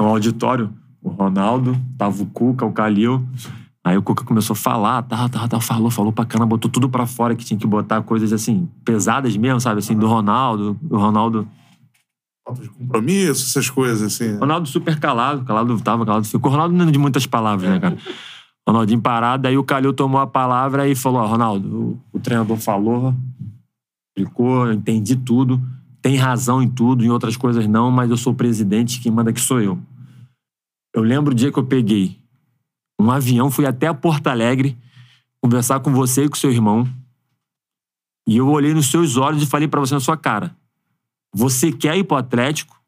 um 0.00 0.06
auditório. 0.06 0.70
O 1.02 1.10
Ronaldo, 1.10 1.76
tava 1.98 2.22
o 2.22 2.26
Cuca, 2.26 2.64
o 2.64 2.72
Calil. 2.72 3.26
Aí 3.84 3.98
o 3.98 4.02
Cuca 4.02 4.24
começou 4.24 4.54
a 4.54 4.56
falar, 4.56 5.02
tal, 5.02 5.28
tal, 5.28 5.46
tal, 5.46 5.60
falou, 5.60 5.90
falou 5.90 6.10
pra 6.10 6.24
cana, 6.24 6.46
botou 6.46 6.70
tudo 6.70 6.88
pra 6.88 7.06
fora 7.06 7.36
que 7.36 7.44
tinha 7.44 7.60
que 7.60 7.66
botar 7.66 8.00
coisas 8.00 8.32
assim, 8.32 8.66
pesadas 8.82 9.36
mesmo, 9.36 9.60
sabe? 9.60 9.80
Assim, 9.80 9.94
do 9.94 10.06
Ronaldo. 10.06 10.78
O 10.88 10.96
Ronaldo. 10.96 11.46
Falta 12.46 12.62
de 12.62 12.68
compromisso, 12.68 13.46
essas 13.48 13.70
coisas, 13.70 14.02
assim. 14.02 14.36
Ronaldo 14.36 14.68
super 14.68 14.98
calado, 15.00 15.44
calado 15.44 15.80
tava, 15.80 16.04
calado 16.04 16.26
ficou. 16.26 16.50
Ronaldo 16.50 16.74
não 16.74 16.86
é 16.86 16.90
de 16.90 16.98
muitas 16.98 17.26
palavras, 17.26 17.70
né, 17.70 17.80
cara? 17.80 17.96
Ronaldinho 18.68 19.00
parado, 19.00 19.46
aí 19.46 19.58
o 19.58 19.64
Calil 19.64 19.92
tomou 19.92 20.20
a 20.20 20.26
palavra 20.26 20.88
e 20.88 20.94
falou: 20.94 21.20
Ó, 21.20 21.26
Ronaldo, 21.26 21.68
o, 22.12 22.16
o 22.16 22.20
treinador 22.20 22.56
falou, 22.56 23.14
explicou, 24.16 24.66
eu 24.66 24.72
entendi 24.72 25.16
tudo, 25.16 25.60
tem 26.00 26.16
razão 26.16 26.62
em 26.62 26.68
tudo, 26.68 27.04
em 27.04 27.10
outras 27.10 27.36
coisas 27.36 27.66
não, 27.66 27.90
mas 27.90 28.10
eu 28.10 28.16
sou 28.16 28.32
o 28.32 28.36
presidente, 28.36 29.00
quem 29.00 29.12
manda 29.12 29.30
aqui 29.30 29.40
sou 29.40 29.60
eu. 29.60 29.78
Eu 30.94 31.02
lembro 31.02 31.32
o 31.32 31.34
dia 31.34 31.50
que 31.50 31.58
eu 31.58 31.64
peguei 31.64 32.18
um 33.00 33.10
avião, 33.10 33.50
fui 33.50 33.66
até 33.66 33.92
Porto 33.92 34.28
Alegre 34.28 34.76
conversar 35.42 35.80
com 35.80 35.92
você 35.92 36.24
e 36.24 36.28
com 36.28 36.36
seu 36.36 36.50
irmão. 36.50 36.88
E 38.26 38.38
eu 38.38 38.48
olhei 38.48 38.72
nos 38.72 38.90
seus 38.90 39.16
olhos 39.16 39.42
e 39.42 39.46
falei 39.46 39.68
pra 39.68 39.80
você 39.80 39.92
na 39.92 40.00
sua 40.00 40.16
cara: 40.16 40.56
você 41.34 41.72
quer 41.72 41.96
ir 41.98 42.04
pro 42.04 42.16
Atlético 42.16 42.80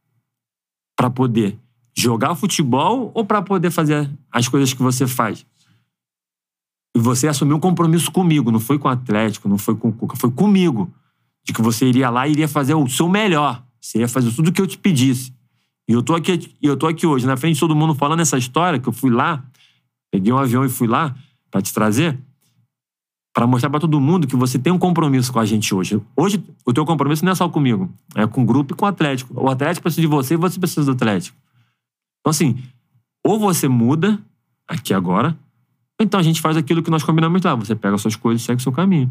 pra 0.96 1.10
poder 1.10 1.58
jogar 1.94 2.34
futebol 2.36 3.10
ou 3.12 3.24
pra 3.24 3.42
poder 3.42 3.70
fazer 3.70 4.08
as 4.30 4.46
coisas 4.46 4.72
que 4.72 4.82
você 4.82 5.06
faz? 5.06 5.44
E 6.96 6.98
você 6.98 7.26
assumiu 7.28 7.56
um 7.56 7.60
compromisso 7.60 8.10
comigo, 8.10 8.50
não 8.50 8.60
foi 8.60 8.78
com 8.78 8.88
o 8.88 8.90
Atlético, 8.90 9.48
não 9.48 9.58
foi 9.58 9.74
com 9.74 9.88
o 9.88 9.92
Cuca, 9.92 10.16
foi 10.16 10.30
comigo. 10.30 10.90
De 11.44 11.52
que 11.52 11.62
você 11.62 11.86
iria 11.86 12.10
lá 12.10 12.26
e 12.26 12.32
iria 12.32 12.48
fazer 12.48 12.74
o 12.74 12.88
seu 12.88 13.08
melhor. 13.08 13.62
Você 13.80 13.98
ia 13.98 14.08
fazer 14.08 14.32
tudo 14.32 14.48
o 14.48 14.52
que 14.52 14.60
eu 14.60 14.66
te 14.66 14.78
pedisse. 14.78 15.32
E 15.88 15.92
eu 15.92 16.02
tô 16.02 16.14
aqui, 16.14 16.56
eu 16.60 16.76
tô 16.76 16.88
aqui 16.88 17.06
hoje, 17.06 17.26
na 17.26 17.36
frente 17.36 17.54
de 17.54 17.60
todo 17.60 17.76
mundo, 17.76 17.94
falando 17.94 18.20
essa 18.20 18.36
história, 18.36 18.80
que 18.80 18.88
eu 18.88 18.92
fui 18.92 19.10
lá, 19.10 19.44
peguei 20.10 20.32
um 20.32 20.38
avião 20.38 20.64
e 20.64 20.68
fui 20.68 20.88
lá 20.88 21.14
pra 21.50 21.62
te 21.62 21.72
trazer, 21.72 22.18
pra 23.36 23.46
mostrar 23.46 23.68
pra 23.68 23.78
todo 23.78 24.00
mundo 24.00 24.26
que 24.26 24.34
você 24.34 24.58
tem 24.58 24.72
um 24.72 24.78
compromisso 24.78 25.30
com 25.30 25.38
a 25.38 25.44
gente 25.44 25.74
hoje. 25.74 26.00
Hoje, 26.16 26.42
o 26.64 26.72
teu 26.72 26.86
compromisso 26.86 27.22
não 27.22 27.32
é 27.32 27.34
só 27.34 27.46
comigo, 27.50 27.92
é 28.14 28.26
com 28.26 28.42
o 28.42 28.46
grupo 28.46 28.72
e 28.72 28.76
com 28.76 28.86
o 28.86 28.88
Atlético. 28.88 29.38
O 29.38 29.50
Atlético 29.50 29.82
precisa 29.82 30.00
de 30.00 30.06
você 30.06 30.32
e 30.32 30.36
você 30.38 30.58
precisa 30.58 30.86
do 30.86 30.92
Atlético. 30.92 31.36
Então, 32.20 32.30
assim, 32.30 32.56
ou 33.22 33.38
você 33.38 33.68
muda 33.68 34.18
aqui 34.66 34.94
agora, 34.94 35.36
ou 36.00 36.02
então 36.06 36.18
a 36.18 36.22
gente 36.22 36.40
faz 36.40 36.56
aquilo 36.56 36.82
que 36.82 36.90
nós 36.90 37.02
combinamos 37.02 37.42
lá. 37.42 37.54
Você 37.56 37.74
pega 37.74 37.94
as 37.94 38.00
suas 38.00 38.16
coisas 38.16 38.40
e 38.40 38.44
segue 38.46 38.58
o 38.58 38.62
seu 38.62 38.72
caminho. 38.72 39.10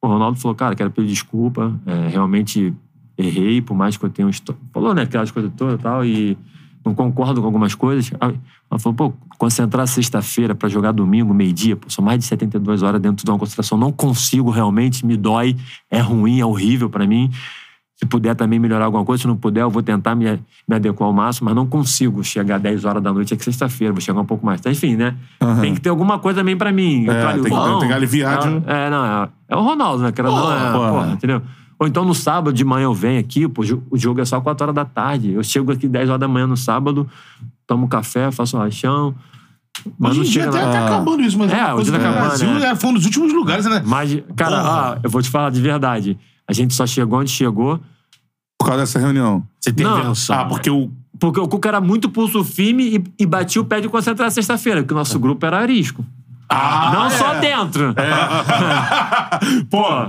O 0.00 0.06
Ronaldo 0.06 0.38
falou, 0.38 0.54
cara, 0.54 0.76
quero 0.76 0.92
pedir 0.92 1.08
desculpa, 1.08 1.76
é, 1.84 2.10
realmente 2.10 2.72
errei, 3.18 3.60
por 3.60 3.74
mais 3.74 3.96
que 3.96 4.04
eu 4.04 4.08
tenha 4.08 4.28
um... 4.28 4.30
Falou, 4.72 4.94
né, 4.94 5.02
aquelas 5.02 5.32
coisas 5.32 5.52
todas 5.56 5.80
e 5.80 5.82
tal, 5.82 6.04
e 6.04 6.38
não 6.84 6.94
concordo 6.94 7.40
com 7.40 7.46
algumas 7.46 7.74
coisas. 7.74 8.10
Ela 8.20 8.78
falou, 8.78 8.94
pô, 8.94 9.12
concentrar 9.38 9.86
sexta-feira 9.86 10.54
pra 10.54 10.68
jogar 10.68 10.92
domingo, 10.92 11.32
meio-dia, 11.32 11.78
são 11.88 12.04
mais 12.04 12.18
de 12.18 12.24
72 12.26 12.82
horas 12.82 13.00
dentro 13.00 13.24
de 13.24 13.30
uma 13.30 13.38
concentração. 13.38 13.78
Não 13.78 13.90
consigo 13.92 14.50
realmente, 14.50 15.04
me 15.06 15.16
dói, 15.16 15.56
é 15.90 16.00
ruim, 16.00 16.40
é 16.40 16.46
horrível 16.46 16.90
pra 16.90 17.06
mim. 17.06 17.30
Se 17.96 18.04
puder 18.06 18.34
também 18.34 18.58
melhorar 18.58 18.86
alguma 18.86 19.04
coisa, 19.04 19.22
se 19.22 19.26
não 19.28 19.36
puder, 19.36 19.60
eu 19.62 19.70
vou 19.70 19.80
tentar 19.80 20.16
me, 20.16 20.24
me 20.68 20.74
adequar 20.74 21.06
ao 21.06 21.12
máximo, 21.12 21.44
mas 21.46 21.54
não 21.54 21.64
consigo 21.64 22.24
chegar 22.24 22.58
10 22.58 22.84
horas 22.84 23.00
da 23.00 23.12
noite 23.12 23.32
aqui 23.32 23.44
sexta-feira, 23.44 23.92
vou 23.94 24.00
chegar 24.00 24.20
um 24.20 24.24
pouco 24.26 24.44
mais. 24.44 24.58
Então, 24.60 24.72
enfim, 24.72 24.96
né? 24.96 25.14
Tem 25.60 25.72
que 25.74 25.80
ter 25.80 25.90
alguma 25.90 26.18
coisa 26.18 26.40
também 26.40 26.56
pra 26.56 26.72
mim. 26.72 27.06
É, 27.08 27.20
tem 27.44 27.52
que- 27.52 27.78
tem 27.78 27.88
que 27.88 27.94
aliviar 27.94 28.38
de 28.40 28.48
um- 28.48 28.62
É, 28.66 28.90
não, 28.90 29.04
é, 29.06 29.28
é 29.48 29.56
o 29.56 29.62
Ronaldo, 29.62 30.02
né? 30.02 30.10
Quero 30.10 30.28
não, 30.28 30.52
é, 30.52 30.72
porra, 30.72 31.12
entendeu? 31.12 31.40
Ou 31.78 31.86
então 31.86 32.04
no 32.04 32.14
sábado 32.14 32.52
de 32.52 32.64
manhã 32.64 32.84
eu 32.84 32.94
venho 32.94 33.18
aqui, 33.20 33.48
pô, 33.48 33.62
o 33.90 33.98
jogo 33.98 34.20
é 34.20 34.24
só 34.24 34.40
4 34.40 34.64
horas 34.64 34.74
da 34.74 34.84
tarde. 34.84 35.32
Eu 35.32 35.42
chego 35.42 35.72
aqui 35.72 35.88
10 35.88 36.08
horas 36.08 36.20
da 36.20 36.28
manhã 36.28 36.46
no 36.46 36.56
sábado, 36.56 37.08
tomo 37.66 37.88
café, 37.88 38.30
faço 38.30 38.56
um 38.56 38.60
rachão. 38.60 39.14
Mas 39.98 40.12
Hoje 40.12 40.20
não 40.20 40.26
em 40.26 40.30
dia 40.30 40.42
chega 40.44 40.58
até 40.58 40.72
tá 40.78 40.86
acabando 40.86 41.20
isso, 41.22 41.36
mas 41.36 41.52
É, 41.52 41.56
é, 41.60 41.72
coisa 41.72 41.90
tá 41.92 41.98
o 41.98 42.00
acabando, 42.00 42.26
Brasil 42.28 42.48
né? 42.54 42.66
é, 42.66 42.74
foi 42.76 42.90
um 42.90 42.94
dos 42.94 43.04
últimos 43.04 43.32
lugares, 43.32 43.66
né? 43.66 43.82
Mas, 43.84 44.22
cara, 44.36 44.60
ah, 44.62 44.98
eu 45.02 45.10
vou 45.10 45.20
te 45.20 45.28
falar 45.28 45.50
de 45.50 45.60
verdade. 45.60 46.16
A 46.46 46.52
gente 46.52 46.72
só 46.74 46.86
chegou 46.86 47.18
onde 47.18 47.30
chegou 47.30 47.80
Por 48.58 48.66
causa 48.66 48.82
dessa 48.82 48.98
reunião. 49.00 49.42
Você 49.60 49.72
tem 49.72 49.84
Não. 49.84 49.98
invenção. 49.98 50.38
Ah, 50.38 50.44
porque 50.44 50.70
o. 50.70 50.90
porque 51.18 51.40
o 51.40 51.48
Cuca 51.48 51.68
era 51.70 51.80
muito 51.80 52.08
pulso 52.08 52.44
firme 52.44 52.96
e, 53.18 53.22
e 53.24 53.26
batia 53.26 53.60
o 53.60 53.64
pé 53.64 53.80
de 53.80 53.88
concentrar 53.88 54.30
sexta-feira, 54.30 54.80
porque 54.82 54.94
o 54.94 54.96
nosso 54.96 55.18
grupo 55.18 55.44
era 55.44 55.58
arisco. 55.58 56.04
Ah, 56.48 56.90
não 56.94 57.06
é. 57.06 57.10
só 57.10 57.34
dentro. 57.40 57.94
Pô, 59.70 60.08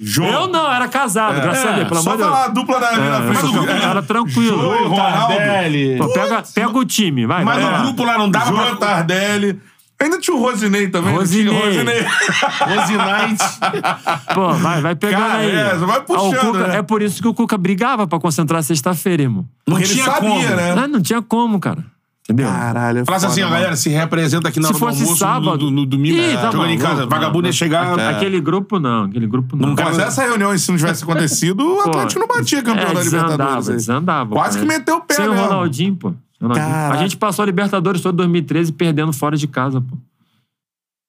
jogo. 0.00 0.28
Eu 0.30 0.48
não, 0.48 0.72
era 0.72 0.88
casado, 0.88 1.40
graças 1.40 1.64
a 1.66 1.72
Deus, 1.72 1.88
pelo 1.88 2.00
Só 2.00 2.10
amor 2.10 2.16
de 2.18 2.22
Deus. 2.24 2.34
falar 2.34 2.44
a 2.44 2.48
dupla 2.48 2.80
da 2.80 2.92
É, 2.92 3.20
do 3.20 3.34
sou- 3.48 3.68
era 3.68 4.02
tranquilo. 4.02 4.88
Ronaldo. 4.88 5.36
Tardelli. 5.36 5.98
Pô, 5.98 6.08
pega, 6.12 6.42
pega 6.54 6.78
o 6.78 6.84
time, 6.84 7.26
vai. 7.26 7.44
Mas 7.44 7.56
vai 7.56 7.64
no 7.64 7.70
lá. 7.70 7.82
grupo 7.82 8.04
lá 8.04 8.18
não 8.18 8.30
dava 8.30 8.46
João 8.46 8.76
pra... 8.76 8.88
Tardelli. 8.88 9.60
Ainda 10.02 10.18
tinha 10.18 10.34
o 10.34 10.40
Rosinei 10.40 10.88
também. 10.88 11.12
Rosinei. 11.14 11.52
O 11.54 11.62
Rosinei. 11.66 12.00
Rose 12.00 12.96
Knight. 12.96 13.44
Pô, 14.34 14.48
vai, 14.54 14.80
vai 14.80 14.94
pegando 14.94 15.20
Cara, 15.20 15.34
aí. 15.40 15.50
é, 15.54 15.74
vai 15.74 15.96
Ah, 15.98 16.00
o 16.00 16.04
puxando, 16.04 16.40
Cuca- 16.52 16.66
né? 16.68 16.76
É 16.78 16.82
por 16.82 17.02
isso 17.02 17.20
que 17.20 17.28
o 17.28 17.34
Cuca 17.34 17.58
brigava 17.58 18.06
pra 18.06 18.18
concentrar 18.18 18.62
sexta-feira, 18.62 19.24
irmão. 19.24 19.46
Não 19.68 19.76
Porque 19.76 19.84
ele 19.84 19.92
tinha 20.00 20.06
sabia, 20.06 20.30
como. 20.30 20.40
né? 20.56 20.74
Não, 20.74 20.88
não 20.88 21.02
tinha 21.02 21.20
como, 21.20 21.60
cara. 21.60 21.84
Entendeu? 22.32 22.46
Caralho, 22.46 22.98
é 23.00 23.04
Falasse 23.04 23.26
assim, 23.26 23.40
ó, 23.42 23.44
mano. 23.46 23.56
galera, 23.56 23.76
se 23.76 23.88
representa 23.88 24.48
aqui 24.48 24.60
na 24.60 24.68
Se 24.68 24.74
hora 24.74 24.78
do 24.78 24.86
fosse 24.86 25.02
almoço, 25.02 25.18
sábado- 25.18 25.64
no, 25.64 25.70
no- 25.70 25.76
no 25.80 25.86
domingo, 25.86 26.16
Ih, 26.16 26.34
tá 26.34 26.50
jogando 26.50 26.70
em 26.70 26.76
maluco. 26.78 26.82
casa. 26.82 27.06
Vagabundo 27.06 27.48
ia 27.48 27.52
chegar... 27.52 27.98
Aquele 27.98 28.40
grupo 28.40 28.78
não, 28.78 29.04
aquele 29.04 29.26
grupo 29.26 29.56
não. 29.56 29.68
Não 29.70 29.74
Mas 29.76 29.96
Cara, 29.96 30.08
essa 30.08 30.22
reunião, 30.22 30.56
se 30.56 30.70
não 30.70 30.78
tivesse 30.78 31.02
acontecido, 31.02 31.60
o 31.66 31.82
Pô, 31.82 31.90
Atlético 31.90 32.20
não 32.20 32.28
batia 32.28 32.62
campeão 32.62 32.90
é, 32.90 32.94
da 32.94 33.00
desandava, 33.00 33.32
Libertadores. 33.32 33.68
aí. 33.68 33.76
desandava. 33.76 34.30
Quase 34.34 34.58
cara. 34.58 34.60
que 34.70 34.78
meteu 34.78 34.96
o 34.96 35.00
pé 35.00 35.14
Sem 35.14 35.26
o 35.28 35.30
mesmo. 35.32 35.46
Ronaldinho, 35.46 35.96
pô. 35.96 36.14
Ronaldinho. 36.40 36.66
Caraca. 36.68 36.94
A 36.94 37.02
gente 37.02 37.16
passou 37.16 37.42
a 37.42 37.46
Libertadores 37.46 38.00
todo 38.00 38.16
2013 38.16 38.72
perdendo 38.72 39.12
fora 39.12 39.36
de 39.36 39.46
casa, 39.46 39.80
pô. 39.80 39.96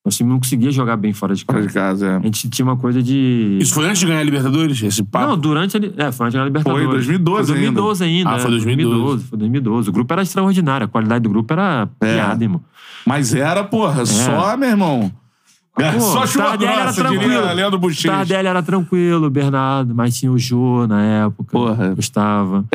Nosso 0.03 0.17
time 0.17 0.29
não 0.31 0.39
conseguia 0.39 0.71
jogar 0.71 0.97
bem 0.97 1.13
fora 1.13 1.35
de 1.35 1.45
Fora 1.45 1.59
casa. 1.59 1.67
de 1.67 1.73
casa, 1.75 2.07
é. 2.07 2.15
A 2.17 2.21
gente 2.21 2.49
tinha 2.49 2.65
uma 2.65 2.75
coisa 2.75 3.03
de. 3.03 3.57
Isso 3.61 3.73
foi 3.73 3.85
antes 3.85 3.99
de 3.99 4.07
ganhar 4.07 4.19
a 4.19 4.23
Libertadores? 4.23 4.81
Esse 4.81 5.03
papo? 5.03 5.27
Não, 5.27 5.37
durante 5.37 5.77
a. 5.77 5.79
É, 6.07 6.11
foi 6.11 6.25
antes 6.25 6.39
da 6.39 6.45
Libertadores. 6.45 6.85
Foi 6.85 6.93
2012 6.95 7.45
Foi 7.47 7.55
2012 7.61 8.03
ainda. 8.03 8.29
Ah, 8.31 8.35
é, 8.35 8.39
foi 8.39 8.49
2012. 8.51 9.23
Foi 9.25 9.37
2012. 9.37 9.89
O 9.89 9.93
grupo 9.93 10.11
era 10.11 10.23
extraordinário. 10.23 10.85
A 10.85 10.87
qualidade 10.87 11.21
do 11.21 11.29
grupo 11.29 11.53
era 11.53 11.87
É. 12.01 12.13
piada, 12.15 12.43
irmão. 12.43 12.61
Mas 13.05 13.35
era, 13.35 13.63
porra, 13.63 14.03
só, 14.05 14.57
meu 14.57 14.69
irmão. 14.69 15.11
É, 15.79 15.91
Pô, 15.93 15.99
só 16.01 16.27
chuva 16.27 16.45
Tardelli 16.49 16.71
era 16.73 16.81
grossa, 16.83 17.01
tranquilo. 17.01 17.23
diria 17.23 17.53
Leandro 17.53 17.79
Bochecha. 17.79 18.09
Tardelli 18.11 18.47
era 18.47 18.61
tranquilo, 18.61 19.29
Bernardo, 19.29 19.95
mas 19.95 20.17
tinha 20.17 20.31
o 20.31 20.37
Jô 20.37 20.85
na 20.85 21.01
época. 21.01 21.49
Porra. 21.51 21.95
Gustavo. 21.95 22.65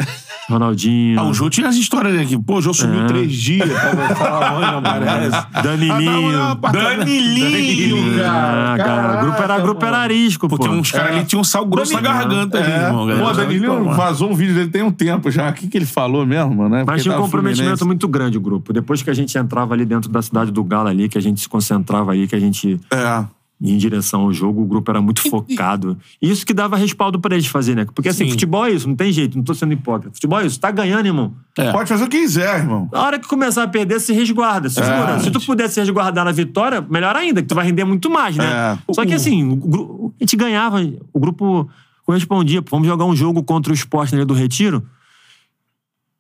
Ronaldinho. 0.49 1.21
Ah, 1.21 1.25
o 1.25 1.35
Jô 1.35 1.51
tinha 1.51 1.69
as 1.69 1.77
histórias? 1.77 2.27
Que, 2.27 2.39
pô, 2.39 2.57
o 2.57 2.63
Jô 2.63 2.73
sumiu 2.73 3.03
É. 3.03 3.07
três 3.07 3.33
dias. 3.33 3.69
Tava 3.71 4.15
fala 4.15 4.53
onde 4.55 4.71
não. 4.73 4.81
Danilinho. 5.63 6.41
Ah, 6.41 6.59
não, 6.63 6.73
Danilinho, 6.73 8.17
cara. 8.23 8.77
Cara, 8.77 9.19
o 9.19 9.21
grupo 9.25 9.43
era, 9.43 9.59
grupo 9.61 9.85
era 9.85 9.99
arisco, 9.99 10.49
Porque 10.49 10.67
pô. 10.67 10.73
uns 10.75 10.91
caras 10.91 11.17
ali 11.17 11.25
tinham 11.25 11.41
um 11.41 11.45
sal 11.45 11.67
grosso 11.67 11.93
na 11.93 12.01
garganta 12.01 12.59
ali, 12.59 12.71
É. 12.71 12.87
irmão. 12.87 13.07
Pô, 13.09 13.33
Danilo 13.33 13.91
vazou 13.95 14.31
um 14.31 14.35
vídeo 14.35 14.55
dele 14.55 14.69
tem 14.71 14.83
um 14.83 14.91
tempo 14.93 15.31
já. 15.31 15.49
O 15.51 15.53
que, 15.53 15.67
que 15.69 15.77
ele 15.77 15.87
falou 15.87 16.25
mesmo, 16.27 16.69
né? 16.69 16.79
Mas 16.79 16.85
Porque 16.87 17.01
tinha 17.03 17.13
um 17.13 17.17
tava 17.17 17.25
comprometimento 17.27 17.79
Fluminense. 17.79 17.85
muito 17.85 18.09
grande 18.09 18.39
o 18.39 18.41
grupo. 18.41 18.73
Depois 18.73 19.03
que 19.03 19.11
a 19.11 19.15
gente 19.15 19.37
entrava 19.37 19.75
ali 19.75 19.85
dentro 19.85 20.11
da 20.11 20.23
cidade 20.23 20.51
do 20.51 20.63
Galo 20.65 20.89
ali, 20.89 21.09
que 21.09 21.19
a 21.19 21.21
gente 21.21 21.41
se 21.41 21.49
concentrava 21.49 22.13
ali, 22.13 22.27
que 22.27 22.35
a 22.37 22.41
gente 22.41 22.81
É. 22.91 23.25
em 23.61 23.77
direção 23.79 24.23
ao 24.23 24.33
jogo, 24.33 24.63
o 24.63 24.67
grupo 24.67 24.91
era 24.91 25.01
muito 25.01 25.23
focado. 25.31 25.99
Isso 26.21 26.45
que 26.45 26.53
dava 26.53 26.77
respaldo 26.77 27.19
pra 27.19 27.35
eles 27.35 27.47
fazer, 27.47 27.75
né? 27.75 27.87
Porque 27.95 28.09
assim, 28.09 28.25
Sim. 28.25 28.31
futebol 28.33 28.67
é 28.67 28.73
isso, 28.73 28.87
não 28.87 28.95
tem 28.95 29.11
jeito, 29.11 29.37
não 29.37 29.45
tô 29.45 29.55
sendo 29.55 29.73
hipócrita. 29.73 30.13
Futebol 30.15 30.41
é 30.41 30.47
isso, 30.47 30.61
tá 30.61 30.71
ganhando, 30.71 31.07
irmão. 31.07 31.35
É. 31.57 31.73
Pode 31.73 31.89
fazer 31.89 32.05
o 32.05 32.09
que 32.09 32.21
quiser, 32.21 32.59
irmão. 32.59 32.89
Na 32.93 33.03
hora 33.03 33.19
que 33.19 33.27
começar 33.27 33.63
a 33.63 33.69
perder, 33.69 33.99
se 34.01 34.13
resguarda, 34.13 34.69
se 34.69 34.75
segura. 34.75 35.21
Se 35.21 35.31
tu 35.31 35.41
puder 35.41 35.69
se 35.71 35.81
resguardar 35.81 36.25
na 36.25 36.33
vitória, 36.33 36.81
melhor 36.83 37.17
ainda, 37.17 37.41
que 37.41 37.49
tu 37.49 37.55
vai 37.55 37.65
render 37.65 37.85
muito 37.85 38.11
mais, 38.11 38.37
né? 38.37 38.79
É. 38.89 38.93
Só 38.93 39.07
que 39.07 39.15
assim, 39.15 39.59
o, 39.63 40.13
a 40.21 40.23
gente 40.23 40.37
ganhava, 40.37 40.79
o 41.13 41.19
grupo 41.19 41.69
correspondia. 42.05 42.63
Vamos 42.71 42.87
jogar 42.87 43.05
um 43.05 43.17
jogo 43.17 43.43
contra 43.43 43.73
o 43.73 43.75
esporte 43.75 44.13
na 44.13 44.19
Ilha 44.19 44.27
do 44.27 44.35
Retiro, 44.35 44.87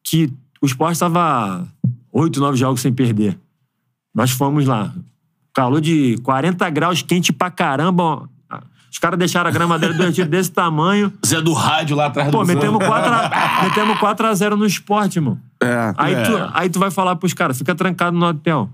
que 0.02 0.32
o 0.60 0.66
esporte 0.66 0.94
estava 0.94 1.66
oito, 2.12 2.40
nove 2.40 2.56
jogos 2.56 2.80
sem 2.80 2.92
perder. 2.92 3.38
Nós 4.14 4.30
fomos 4.30 4.66
lá. 4.66 4.92
Calor 5.56 5.80
de 5.80 6.18
40 6.22 6.68
graus, 6.68 7.00
quente 7.00 7.32
pra 7.32 7.50
caramba. 7.50 8.28
Os 8.92 8.98
caras 8.98 9.18
deixaram 9.18 9.48
a 9.48 9.52
grama 9.52 9.78
dele 9.78 9.94
do 9.94 10.02
retiro 10.02 10.28
desse 10.28 10.50
tamanho. 10.52 11.10
Zé 11.26 11.40
do 11.40 11.54
rádio 11.54 11.96
lá 11.96 12.06
atrás 12.06 12.30
Pô, 12.30 12.40
do 12.40 12.46
metemos 12.46 12.78
4x0 12.78 13.62
metemos 13.64 13.98
4 13.98 14.26
a 14.26 14.34
0 14.34 14.56
no 14.58 14.66
esporte, 14.66 15.16
irmão. 15.16 15.38
É. 15.62 15.94
Aí, 15.96 16.14
É. 16.14 16.22
Tu, 16.22 16.50
aí 16.52 16.68
tu 16.68 16.78
vai 16.78 16.90
falar 16.90 17.16
pros 17.16 17.32
caras, 17.32 17.56
fica 17.56 17.74
trancado 17.74 18.16
no 18.16 18.26
hotel. 18.26 18.68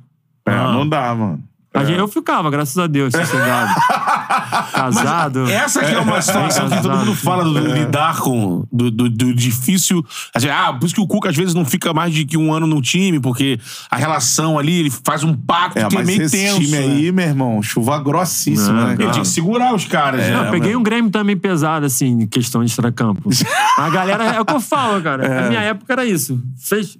É, 0.44 0.54
não 0.56 0.88
dá, 0.88 1.14
mano. 1.14 1.42
A 1.72 1.84
gente, 1.84 1.98
eu 1.98 2.09
ficava, 2.09 2.50
graças 2.50 2.76
a 2.76 2.86
Deus, 2.88 3.12
sossegado. 3.12 3.72
Casado. 4.72 5.48
Essa 5.50 5.80
que 5.84 5.92
é 5.94 6.00
uma 6.00 6.20
situação 6.22 6.68
que 6.68 6.82
todo 6.82 6.96
mundo 6.96 7.14
fala 7.14 7.44
do 7.44 7.59
lidar 7.72 8.18
com, 8.20 8.66
do, 8.72 8.90
do, 8.90 9.09
do 9.10 9.34
difícil. 9.34 10.04
Assim, 10.34 10.48
ah, 10.48 10.72
por 10.72 10.86
isso 10.86 10.94
que 10.94 11.00
o 11.00 11.06
Cuca 11.06 11.28
às 11.30 11.36
vezes 11.36 11.54
não 11.54 11.64
fica 11.64 11.92
mais 11.92 12.12
de 12.14 12.24
que 12.24 12.36
um 12.36 12.52
ano 12.52 12.66
no 12.66 12.80
time, 12.80 13.18
porque 13.20 13.59
a 13.90 13.96
relação 13.96 14.59
ali, 14.59 14.80
ele 14.80 14.90
faz 14.90 15.22
um 15.24 15.34
pacto 15.34 15.78
É, 15.78 15.86
que 15.88 15.94
é 15.94 15.98
mas 15.98 16.06
meio 16.06 16.22
esse 16.22 16.36
tenso. 16.36 16.60
time 16.60 16.70
né? 16.72 16.78
aí, 16.78 17.12
meu 17.12 17.24
irmão, 17.26 17.62
chuva 17.62 17.98
grossíssima, 18.00 18.72
Não, 18.72 18.74
né, 18.74 18.80
cara. 18.82 18.92
Ele 18.92 18.98
cara? 19.02 19.12
tinha 19.12 19.22
que 19.22 19.28
segurar 19.28 19.74
os 19.74 19.84
caras. 19.84 20.20
né? 20.20 20.30
Não, 20.36 20.44
eu 20.46 20.50
peguei 20.50 20.74
um 20.76 20.82
Grêmio 20.82 21.10
também 21.10 21.36
pesado, 21.36 21.86
assim, 21.86 22.22
em 22.22 22.26
questão 22.26 22.62
de 22.64 22.70
extracampo. 22.70 23.28
A 23.78 23.88
galera, 23.90 24.24
é 24.24 24.40
o 24.40 24.44
que 24.44 24.52
eu 24.52 24.60
falo, 24.60 25.00
cara. 25.02 25.46
A 25.46 25.48
minha 25.48 25.60
época 25.60 25.92
era 25.92 26.04
isso. 26.04 26.40
Fez, 26.59 26.96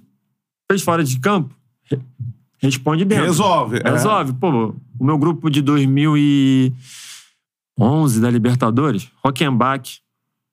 fez 0.69 0.81
fora 0.81 1.03
de 1.03 1.19
campo, 1.19 1.53
re- 1.89 1.99
responde 2.59 3.05
dentro. 3.05 3.25
Resolve. 3.25 3.79
é. 3.83 3.89
Resolve. 3.89 4.33
Pô, 4.33 4.73
o 4.99 5.03
meu 5.05 5.17
grupo 5.17 5.49
de 5.49 5.61
2011 7.77 8.19
da 8.21 8.29
Libertadores, 8.29 9.09
Rockenbach, 9.23 9.99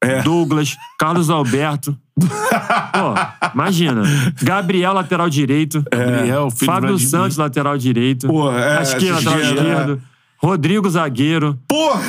É. 0.02 0.22
Douglas, 0.22 0.76
Carlos 0.98 1.28
Alberto. 1.30 1.96
Pô, 2.20 3.48
imagina. 3.54 4.02
Gabriel, 4.42 4.92
lateral 4.94 5.28
direito. 5.28 5.84
Gabriel, 5.90 6.50
filho 6.50 6.66
Fábio. 6.72 6.98
Santos, 6.98 7.36
lateral 7.36 7.76
direito. 7.76 8.26
Pô, 8.26 8.50
é, 8.50 8.78
lateral 8.78 8.82
esquerdo. 8.82 10.02
Rodrigo, 10.42 10.88
zagueiro. 10.88 11.58
Porra! 11.68 12.00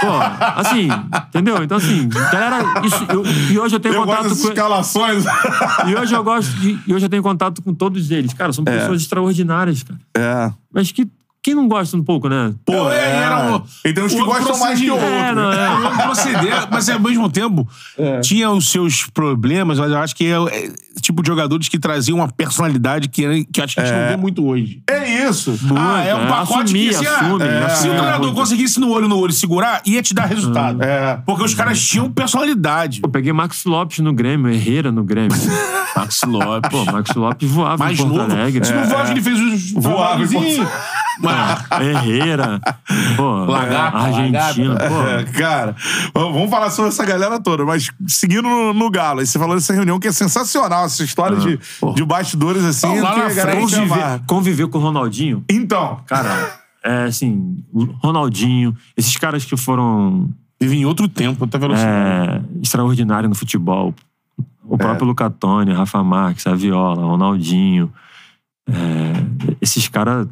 Pô, 0.00 0.60
assim, 0.60 0.88
entendeu? 1.28 1.62
Então, 1.62 1.76
assim, 1.76 2.08
galera, 2.08 2.80
isso, 2.86 3.04
eu- 3.10 3.22
e 3.52 3.58
hoje 3.58 3.74
eu 3.76 3.80
tenho 3.80 3.96
Eu 3.96 4.04
contato 4.04 4.28
com. 4.28 4.48
escalações. 4.48 5.24
E 5.88 5.94
hoje 5.94 6.14
eu 6.14 6.24
gosto 6.24 6.50
de, 6.56 6.78
e 6.86 6.94
hoje 6.94 7.04
eu 7.04 7.10
tenho 7.10 7.22
contato 7.22 7.60
com 7.60 7.74
todos 7.74 8.10
eles. 8.12 8.32
Cara, 8.32 8.52
são 8.52 8.64
pessoas 8.64 9.02
extraordinárias, 9.02 9.82
cara. 9.82 10.00
É. 10.16 10.52
Mas 10.72 10.90
que 10.92 11.06
quem 11.42 11.54
não 11.54 11.66
gosta 11.68 11.96
um 11.96 12.02
pouco, 12.02 12.28
né? 12.28 12.52
Pô, 12.64 12.90
É, 12.90 12.96
é. 12.98 13.16
era 13.16 13.56
o- 13.56 13.62
E 13.84 13.92
tem 13.92 14.04
uns 14.04 14.14
que 14.14 14.22
gostam 14.22 14.58
mais 14.58 14.78
que 14.78 14.90
outros. 14.90 15.08
É, 15.08 15.32
não, 15.32 15.52
é. 15.52 15.70
Um 15.70 15.96
proceder, 15.96 16.68
mas 16.70 16.88
ao 16.88 17.00
mesmo 17.00 17.30
tempo 17.30 17.66
tinha 18.22 18.50
os 18.50 18.70
seus 18.70 19.06
problemas, 19.06 19.78
mas 19.78 19.90
eu 19.90 19.98
acho 19.98 20.14
que 20.14 20.26
é, 20.26 20.36
é 20.36 20.72
tipo 21.00 21.22
de 21.22 21.28
jogadores 21.28 21.68
que 21.68 21.78
traziam 21.78 22.18
uma 22.18 22.28
personalidade 22.28 23.08
que, 23.08 23.44
que 23.46 23.60
acho 23.62 23.74
que 23.74 23.80
a 23.80 23.84
gente 23.86 23.94
não 23.96 24.08
vê 24.08 24.16
muito 24.16 24.44
hoje. 24.46 24.82
É 24.88 25.28
isso. 25.28 25.58
Ah, 25.76 26.02
é 26.02 26.14
um 26.14 26.24
é, 26.24 26.28
pacote 26.28 26.64
assumir, 26.64 26.88
que 26.90 26.94
assim, 26.96 27.06
ah, 27.06 27.20
assume, 27.20 27.44
é, 27.44 27.68
se 27.70 27.88
o 27.88 27.90
treinador 27.90 28.20
muito. 28.20 28.34
conseguisse 28.34 28.80
no 28.80 28.90
olho 28.90 29.08
no 29.08 29.18
olho 29.18 29.32
segurar, 29.32 29.80
ia 29.86 30.02
te 30.02 30.12
dar 30.12 30.26
resultado. 30.26 30.82
É. 30.82 31.20
Porque 31.24 31.42
os 31.42 31.54
caras 31.54 31.80
tinham 31.80 32.10
personalidade. 32.10 33.00
Eu 33.02 33.08
peguei 33.08 33.32
Max 33.32 33.64
Lopes 33.64 34.00
no 34.00 34.12
Grêmio, 34.12 34.50
Herrera 34.52 34.92
no 34.92 35.02
Grêmio. 35.04 35.36
Max 35.96 36.20
Lopes. 36.24 36.70
Pô, 36.70 36.84
Max 36.84 37.14
Lopes 37.14 37.50
voava 37.50 37.78
mais 37.78 37.98
em 37.98 38.02
Porto 38.02 38.16
novo. 38.18 38.32
Alegre. 38.32 38.64
Se 38.64 38.72
não 38.72 38.84
voava, 38.84 39.10
ele 39.10 39.22
fez 39.22 39.38
os 39.40 39.72
Voava 39.72 40.22
trabalhozinhos. 41.20 41.66
Mas- 41.70 41.86
Herrera. 41.86 42.60
Pô, 43.16 43.44
Lagarto, 43.44 43.96
Argentina. 43.98 44.76
Pô, 44.76 45.02
É, 45.02 45.24
cara, 45.38 45.76
vamos 46.14 46.50
falar 46.50 46.70
sobre 46.70 46.88
essa 46.88 47.04
galera 47.04 47.40
toda, 47.40 47.64
mas 47.64 47.90
seguindo 48.06 48.42
no, 48.42 48.72
no 48.72 48.90
Galo, 48.90 49.20
aí 49.20 49.26
você 49.26 49.38
falou 49.38 49.54
dessa 49.54 49.72
reunião 49.72 49.98
que 49.98 50.08
é 50.08 50.12
sensacional, 50.12 50.84
essa 50.86 51.02
história 51.04 51.36
de, 51.36 51.58
de 51.94 52.04
bastidores 52.04 52.64
assim, 52.64 52.86
Então, 52.88 53.02
lá 53.02 53.14
que 53.14 53.20
na 53.20 53.30
frente, 53.30 53.60
conviver, 53.76 54.20
conviver 54.26 54.66
com 54.68 54.78
o 54.78 54.80
Ronaldinho, 54.80 55.44
Então, 55.50 56.00
cara, 56.06 56.58
é 56.82 57.04
assim, 57.04 57.62
Ronaldinho, 58.02 58.76
esses 58.96 59.16
caras 59.16 59.44
que 59.44 59.56
foram 59.56 60.28
Vive 60.62 60.76
em 60.76 60.84
outro 60.84 61.08
tempo, 61.08 61.44
outra 61.44 61.58
velocidade. 61.58 62.44
é, 62.58 62.60
extraordinários 62.62 63.30
no 63.30 63.34
futebol. 63.34 63.94
O 64.62 64.76
próprio 64.76 65.06
Lucatone, 65.06 65.72
Rafa 65.72 66.04
Marques, 66.04 66.46
a 66.46 66.54
Viola, 66.54 67.02
Ronaldinho. 67.02 67.90
é, 68.68 69.54
esses 69.60 69.88
caras. 69.88 70.28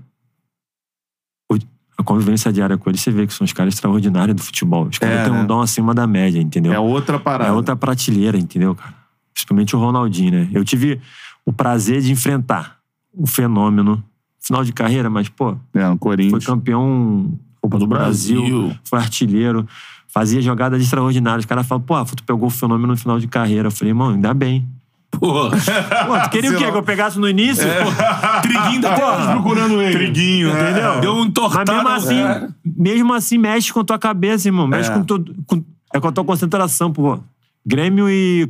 A 1.98 2.02
convivência 2.04 2.52
diária 2.52 2.78
com 2.78 2.88
eles, 2.88 3.00
você 3.00 3.10
vê 3.10 3.26
que 3.26 3.34
são 3.34 3.44
os 3.44 3.52
caras 3.52 3.74
extraordinários 3.74 4.36
do 4.36 4.42
futebol. 4.42 4.86
Os 4.86 4.98
caras 4.98 5.18
É, 5.18 5.24
têm 5.24 5.32
né? 5.32 5.40
um 5.42 5.46
dom 5.46 5.60
acima 5.60 5.92
da 5.92 6.06
média, 6.06 6.40
entendeu? 6.40 6.72
é 6.72 6.78
outra 6.78 7.18
parada. 7.18 7.50
É 7.50 7.52
outra 7.52 7.74
prateleira, 7.74 8.38
entendeu, 8.38 8.74
cara? 8.74 8.94
Principalmente 9.34 9.74
o 9.74 9.78
Ronaldinho, 9.80 10.30
né? 10.32 10.48
Eu 10.52 10.64
tive 10.64 11.00
o 11.44 11.52
prazer 11.52 12.00
de 12.00 12.12
enfrentar 12.12 12.76
o 13.12 13.26
fenômeno. 13.26 14.02
Final 14.40 14.62
de 14.64 14.72
carreira, 14.72 15.10
mas, 15.10 15.28
pô, 15.28 15.56
É, 15.74 15.82
no 15.82 15.88
foi 15.90 15.98
Corinthians. 15.98 16.46
campeão 16.46 17.38
Copa 17.60 17.78
do 17.78 17.86
Brasil, 17.86 18.40
Brasil. 18.40 18.76
foi 18.84 18.98
artilheiro, 19.00 19.66
fazia 20.06 20.40
jogadas 20.40 20.80
extraordinárias. 20.80 21.42
Os 21.44 21.46
caras 21.48 21.66
falam, 21.66 21.82
pô, 21.82 22.02
tu 22.04 22.22
pegou 22.22 22.46
o 22.46 22.50
fenômeno 22.50 22.92
no 22.92 22.96
final 22.96 23.18
de 23.18 23.26
carreira. 23.26 23.66
Eu 23.66 23.72
falei, 23.72 23.90
irmão, 23.90 24.10
ainda 24.10 24.32
bem. 24.32 24.66
Pô, 25.10 25.51
Pô, 25.51 25.51
tu 25.51 26.30
queria 26.30 26.51
o 26.51 26.52
quê? 26.52 26.59
Sei 26.59 26.66
lá. 26.66 26.72
Que 26.72 26.78
eu 26.78 26.82
pegasse 26.82 27.18
no 27.18 27.28
início? 27.28 27.64
Pô, 27.66 28.40
Triguinho 28.43 28.80
tá 28.82 28.94
Porra. 28.94 29.16
hoje 29.16 29.32
procurando 29.32 29.80
ele. 29.82 29.93
Triguinho, 29.93 30.52
né? 30.52 30.70
Entendeu? 30.70 31.01
Deu 31.01 31.12
um 31.14 31.18
Mas 31.20 31.26
entortado. 31.28 31.72
mesmo 31.72 31.89
assim, 31.89 32.20
É. 32.20 32.48
mesmo 32.64 33.14
assim, 33.14 33.39
mexe 33.39 33.72
com 33.72 33.82
tua 33.85 33.98
cabeça, 33.98 34.48
irmão. 34.48 34.66
Mexe 34.66 34.90
É. 34.90 34.94
com, 34.94 35.02
todo, 35.02 35.35
com, 35.47 35.64
é 35.94 35.98
com 36.01 36.09
a 36.09 36.12
tua 36.12 36.24
concentração, 36.24 36.93
pô. 36.93 37.18
Grêmio 37.66 38.09
e 38.09 38.48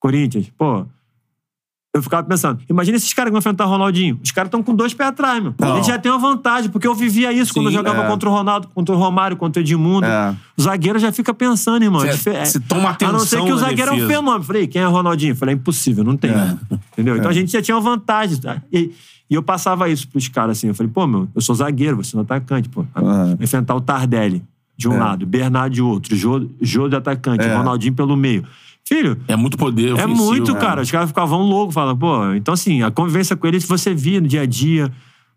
Corinthians, 0.00 0.50
pô. 0.58 0.84
Eu 1.94 2.02
ficava 2.02 2.26
pensando, 2.26 2.58
imagina 2.70 2.96
esses 2.96 3.12
caras 3.12 3.28
que 3.28 3.32
vão 3.32 3.38
enfrentar 3.40 3.66
o 3.66 3.68
Ronaldinho. 3.68 4.18
Os 4.24 4.30
caras 4.30 4.48
estão 4.48 4.62
com 4.62 4.74
dois 4.74 4.94
pés 4.94 5.10
atrás, 5.10 5.42
meu. 5.42 5.54
Não. 5.60 5.72
A 5.74 5.76
gente 5.76 5.88
já 5.88 5.98
tem 5.98 6.10
uma 6.10 6.18
vantagem, 6.18 6.70
porque 6.70 6.86
eu 6.86 6.94
vivia 6.94 7.30
isso 7.34 7.52
quando 7.52 7.66
eu 7.66 7.70
Sim, 7.70 7.76
jogava 7.76 8.04
é. 8.04 8.06
contra 8.08 8.30
o 8.30 8.32
Ronaldo, 8.32 8.68
contra 8.74 8.94
o 8.94 8.98
Romário, 8.98 9.36
contra 9.36 9.60
o 9.60 9.62
Edmundo. 9.62 10.06
É. 10.06 10.34
O 10.56 10.62
zagueiro 10.62 10.98
já 10.98 11.12
fica 11.12 11.34
pensando, 11.34 11.82
irmão. 11.82 12.00
Cê- 12.00 12.08
É 12.08 12.12
dife- 12.12 12.30
é- 12.30 12.60
toma 12.66 12.88
A 12.98 13.12
não 13.12 13.18
ser 13.20 13.36
atenção 13.36 13.44
que 13.44 13.52
o 13.52 13.58
zagueiro 13.58 13.90
é 13.90 13.92
um 13.92 13.96
defesa. 13.98 14.14
fenômeno. 14.14 14.42
Falei, 14.44 14.66
quem 14.66 14.80
é 14.80 14.88
o 14.88 14.90
Ronaldinho? 14.90 15.36
Falei, 15.36 15.54
é 15.54 15.58
impossível, 15.58 16.02
não 16.02 16.16
tem. 16.16 16.30
Entendeu? 16.94 17.16
Então 17.18 17.30
a 17.30 17.34
gente 17.34 17.52
já 17.52 17.60
tinha 17.60 17.76
uma 17.76 17.82
vantagem. 17.82 18.38
E, 18.72 18.90
e 19.28 19.34
eu 19.34 19.42
passava 19.42 19.86
isso 19.90 20.08
pros 20.08 20.28
caras 20.28 20.56
assim. 20.56 20.68
Eu 20.68 20.74
falei, 20.74 20.90
pô, 20.90 21.06
meu, 21.06 21.28
eu 21.34 21.42
sou 21.42 21.54
zagueiro, 21.54 21.98
você 21.98 22.16
não 22.16 22.22
é 22.22 22.24
atacante, 22.24 22.70
pô. 22.70 22.86
Aham. 22.96 23.36
Enfrentar 23.38 23.74
o 23.74 23.82
Tardelli 23.82 24.42
de 24.78 24.88
um 24.88 24.94
É. 24.94 24.98
lado, 24.98 25.26
Bernardo 25.26 25.74
de 25.74 25.82
outro, 25.82 26.16
Jô, 26.16 26.48
Jô 26.58 26.88
de 26.88 26.96
atacante, 26.96 27.44
É. 27.44 27.54
Ronaldinho 27.54 27.92
pelo 27.92 28.16
meio. 28.16 28.44
Filho, 28.86 29.16
É 29.28 29.36
muito 29.36 29.56
poder 29.56 29.96
é 29.98 30.06
muito, 30.06 30.54
cara. 30.56 30.82
Os 30.82 30.90
caras 30.90 31.08
ficavam 31.08 31.40
loucos, 31.40 31.74
falam, 31.74 31.96
pô. 31.96 32.32
Então, 32.34 32.52
assim, 32.54 32.82
a 32.82 32.90
convivência 32.90 33.36
com 33.36 33.46
ele, 33.46 33.60
se 33.60 33.66
você 33.66 33.94
via 33.94 34.20
no 34.20 34.26
dia 34.26 34.42
a 34.42 34.46
dia, 34.46 34.90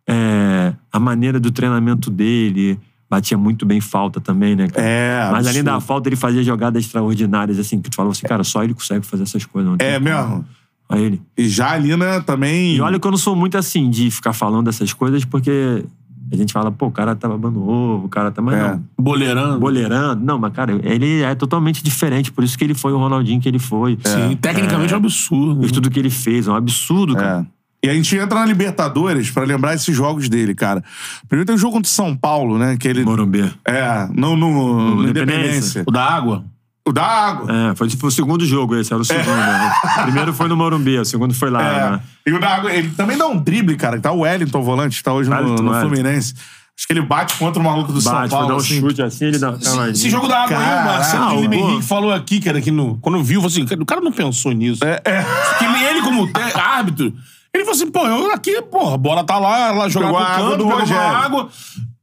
é, 0.08 0.74
a 0.92 1.00
maneira 1.00 1.40
do 1.40 1.52
treinamento 1.52 2.10
dele, 2.10 2.80
batia 3.10 3.38
muito 3.38 3.66
bem 3.66 3.80
falta 3.80 4.20
também, 4.20 4.56
né, 4.56 4.68
cara? 4.68 4.86
É, 4.88 5.30
Mas 5.32 5.48
além 5.48 5.64
da 5.64 5.74
absurdo. 5.76 5.88
falta, 5.88 6.10
ele 6.10 6.16
fazia 6.16 6.44
jogadas 6.44 6.84
extraordinárias, 6.84 7.60
assim, 7.60 7.80
que 7.82 7.90
tu 7.90 7.96
falava 7.96 8.12
assim, 8.14 8.26
cara, 8.28 8.44
só 8.44 8.64
ele 8.64 8.74
consegue 8.74 9.06
fazer 9.06 9.24
essas 9.24 9.46
coisas. 9.46 9.70
Não 9.72 9.78
É 9.80 9.94
como. 10.00 10.06
mesmo. 10.06 10.46
Aí 10.90 11.04
ele. 11.04 11.22
E 11.38 11.48
já 11.48 11.72
ali, 11.72 11.96
né, 11.96 12.20
também. 12.22 12.76
E 12.76 12.82
olha 12.82 13.00
que 13.00 13.08
eu 13.08 13.12
não 13.12 13.18
sou 13.18 13.36
muito 13.36 13.58
assim 13.58 13.90
de 13.90 14.12
ficar 14.12 14.34
falando 14.34 14.66
dessas 14.66 14.94
coisas, 14.94 15.24
porque 15.26 15.84
a 16.32 16.36
gente 16.36 16.52
fala, 16.54 16.72
pô, 16.72 16.88
o 16.88 16.92
cara 16.92 17.16
tá 17.16 17.28
babando 17.28 17.62
ovo, 17.68 18.06
o 18.06 18.10
cara 18.10 18.32
tá. 18.32 18.42
Mas 18.42 18.56
É. 18.56 18.72
não. 18.72 18.84
Boleirando. 19.00 19.60
Boleirando. 19.60 20.24
Não, 20.24 20.40
mas, 20.40 20.54
cara, 20.54 20.72
ele 20.84 21.22
é 21.22 21.36
totalmente 21.36 21.84
diferente. 21.84 22.32
Por 22.32 22.44
isso 22.44 22.58
que 22.58 22.64
ele 22.64 22.74
foi 22.74 22.92
o 22.94 22.98
Ronaldinho 22.98 23.40
que 23.40 23.48
ele 23.48 23.60
foi. 23.60 23.98
Sim, 24.04 24.36
tecnicamente 24.42 24.94
é 24.94 24.96
um 24.96 25.00
absurdo. 25.00 25.66
E 25.66 25.72
tudo 25.72 25.90
que 25.90 26.00
ele 26.00 26.10
fez. 26.10 26.48
É 26.48 26.52
um 26.52 26.56
absurdo, 26.56 27.16
cara. 27.16 27.46
É. 27.52 27.56
E 27.88 27.90
a 27.90 27.94
gente 27.94 28.16
entra 28.18 28.40
na 28.40 28.46
Libertadores 28.48 29.30
pra 29.30 29.44
lembrar 29.44 29.76
esses 29.76 29.96
jogos 29.96 30.28
dele, 30.28 30.56
cara. 30.56 30.84
Primeiro 31.30 31.46
tem 31.46 31.56
o 31.56 31.60
jogo 31.60 31.74
contra 31.74 31.88
o 31.88 31.92
São 31.92 32.16
Paulo, 32.18 32.58
né? 32.58 32.78
Que 32.78 32.88
ele. 32.88 33.04
Morumbi. 33.06 33.54
É, 33.64 34.08
no, 34.12 34.36
no, 34.36 34.96
no 34.96 35.04
Independência. 35.04 35.12
Independência. 35.12 35.84
O 35.86 35.92
da 35.92 36.04
água. 36.04 36.44
O 36.88 36.94
da 36.94 37.04
água. 37.04 37.52
É, 37.52 37.76
foi, 37.76 37.90
foi 37.90 38.10
o 38.10 38.12
segundo 38.12 38.46
jogo 38.46 38.76
esse, 38.76 38.94
era 38.94 39.02
o 39.02 39.06
segundo. 39.06 39.26
né? 39.26 39.74
O 40.00 40.04
primeiro 40.04 40.34
foi 40.34 40.48
no 40.48 40.56
Morumbi, 40.56 41.00
o 41.00 41.06
segundo 41.06 41.34
foi 41.34 41.50
lá. 41.50 41.64
É. 41.64 41.90
né? 41.92 42.00
E 42.28 42.32
o 42.32 42.40
da 42.40 42.50
água, 42.50 42.72
ele 42.72 42.90
também 42.92 43.18
dá 43.18 43.26
um 43.26 43.38
drible, 43.38 43.76
cara. 43.76 44.00
Tá 44.00 44.12
o 44.12 44.20
Wellington, 44.20 44.62
volante, 44.62 45.02
tá 45.02 45.12
hoje 45.12 45.30
no, 45.30 45.36
Wellington, 45.36 45.64
no 45.64 45.72
Wellington. 45.72 45.96
Fluminense. 45.96 46.36
Acho 46.78 46.88
que 46.88 46.94
ele 46.94 47.02
bate 47.02 47.36
contra 47.38 47.62
o 47.62 47.64
maluco 47.64 47.94
do 47.94 48.02
São 48.02 48.12
Bate, 48.12 48.30
foi 48.30 48.38
Paulo. 48.38 48.48
dar 48.50 48.54
um 48.56 48.58
assim. 48.58 48.80
chute 48.82 49.02
assim, 49.02 49.26
ele 49.26 49.40
dá 49.40 49.54
cavadinha. 49.54 49.92
Esse 49.92 50.10
jogo 50.10 50.28
da 50.28 50.44
água 50.44 50.58
aí, 50.58 50.64
o 50.64 50.86
Marcelo 50.86 51.50
pô. 51.50 51.56
Henrique 51.56 51.82
falou 51.84 52.12
aqui, 52.12 52.42
cara, 52.42 52.62
que 52.62 52.70
no, 52.70 52.98
quando 52.98 53.24
viu, 53.24 53.40
falou 53.40 53.52
assim: 53.52 53.82
o 53.82 53.86
cara 53.86 54.02
não 54.02 54.12
pensou 54.12 54.52
nisso. 54.52 54.84
É, 54.84 55.02
é. 55.06 55.26
Que 55.58 55.64
ele, 55.64 56.02
como 56.02 56.30
árbitro, 56.54 57.14
ele 57.54 57.64
falou 57.64 57.76
assim: 57.78 57.90
pô, 57.90 58.06
eu 58.06 58.32
aqui, 58.32 58.62
porra, 58.64 58.96
a 58.96 58.98
bola 58.98 59.24
tá 59.24 59.40
lá, 59.40 59.88
Pegou 59.88 60.12
no 60.12 60.18
a 60.18 60.22
água 60.22 60.50
canto, 60.50 60.58
do 60.58 60.68
Rogério. 60.68 61.02
água. 61.02 61.50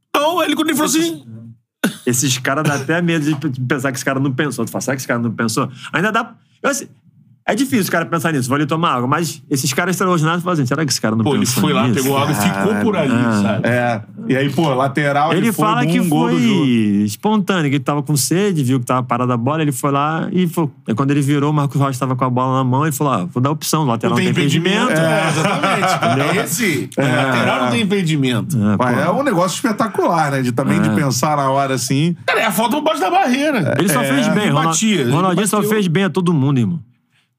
Então, 0.09 0.43
ele 0.43 0.55
quando 0.55 0.69
ele 0.69 0.77
falou 0.77 0.89
assim. 0.89 1.23
Esses 2.05 2.37
caras 2.37 2.63
dá 2.63 2.75
até 2.75 3.01
medo 3.01 3.25
de 3.25 3.61
pensar 3.61 3.91
que 3.91 3.97
esse 3.97 4.05
cara 4.05 4.19
não 4.19 4.31
pensou. 4.31 4.65
Tu 4.65 4.71
fala, 4.71 4.81
será 4.81 4.95
que 4.95 5.01
esse 5.01 5.07
cara 5.07 5.19
não 5.19 5.31
pensou? 5.31 5.71
Ainda 5.91 6.11
dá. 6.11 6.35
eu, 6.61 6.69
assim, 6.69 6.87
É 7.45 7.53
difícil 7.53 7.89
o 7.89 7.91
cara 7.91 8.05
pensar 8.05 8.31
nisso, 8.31 8.47
vou 8.47 8.55
ali 8.55 8.65
tomar 8.65 8.93
água. 8.93 9.05
Mas 9.07 9.43
esses 9.49 9.73
caras 9.73 9.95
extraordinários 9.95 10.43
fazem, 10.43 10.65
será 10.65 10.85
que 10.85 10.91
esse 10.91 11.01
cara 11.01 11.13
não 11.15 11.25
Pô, 11.25 11.35
ele 11.35 11.45
foi 11.45 11.73
lá, 11.73 11.87
nisso? 11.87 12.01
pegou 12.01 12.17
água 12.17 12.31
e 12.31 12.35
ficou 12.35 12.75
por 12.75 12.95
ali, 12.95 13.11
Ah. 13.13 13.41
sabe? 13.41 13.67
É. 13.67 14.01
E 14.29 14.37
aí, 14.37 14.49
pô, 14.49 14.73
lateral, 14.73 15.31
ele, 15.33 15.41
Ele 15.47 15.51
foi 15.51 15.65
fala 15.65 15.85
que 15.85 15.99
do 15.99 16.07
foi 16.07 16.35
espontâneo, 17.05 17.69
que 17.69 17.75
ele 17.75 17.83
tava 17.83 18.01
com 18.01 18.15
sede, 18.15 18.63
viu 18.63 18.79
que 18.79 18.85
tava 18.85 19.03
parada 19.03 19.33
a 19.33 19.37
bola, 19.37 19.61
ele 19.61 19.71
foi 19.71 19.91
lá 19.91 20.29
e 20.31 20.47
foi. 20.47 20.69
Aí 20.87 20.95
quando 20.95 21.11
ele 21.11 21.21
virou, 21.21 21.51
o 21.51 21.53
Marcos 21.53 21.79
Rocha 21.79 21.99
tava 21.99 22.15
com 22.15 22.23
a 22.23 22.29
bola 22.29 22.57
na 22.59 22.63
mão, 22.63 22.83
ele 22.85 22.91
falou: 22.93 23.13
ah, 23.13 23.25
vou 23.25 23.41
dar 23.43 23.51
opção, 23.51 23.83
lateral 23.85 24.15
não 24.15 24.23
tem 24.23 24.31
impedimento. 24.31 24.91
É, 24.93 25.27
exatamente. 25.29 26.33
É 26.39 26.43
esse. 26.43 26.89
O 26.97 27.01
lateral 27.01 27.63
não 27.65 27.71
tem 27.71 27.81
impedimento. 27.81 28.57
É, 28.57 28.77
pô. 28.77 28.83
É 28.87 29.11
um 29.11 29.23
negócio 29.23 29.55
espetacular, 29.55 30.31
né? 30.31 30.41
De 30.41 30.51
também 30.51 30.81
de 30.81 30.89
pensar 30.91 31.35
na 31.37 31.49
hora 31.49 31.73
assim. 31.75 32.15
Cara, 32.25 32.39
é 32.41 32.45
a 32.45 32.51
falta 32.51 32.77
por 32.77 32.83
baixo 32.83 33.01
da 33.01 33.09
barreira. 33.09 33.75
Ele 33.77 33.89
só 33.89 34.01
É, 34.01 34.05
fez 34.05 34.27
bem. 34.29 34.43
ele 34.43 34.49
Ronald- 34.51 34.67
batia, 34.67 35.01
ele 35.01 35.11
Ronaldinho 35.11 35.47
só 35.47 35.61
fez 35.63 35.87
bem 35.87 36.05
a 36.05 36.09
todo 36.09 36.33
mundo, 36.33 36.59
irmão. 36.59 36.79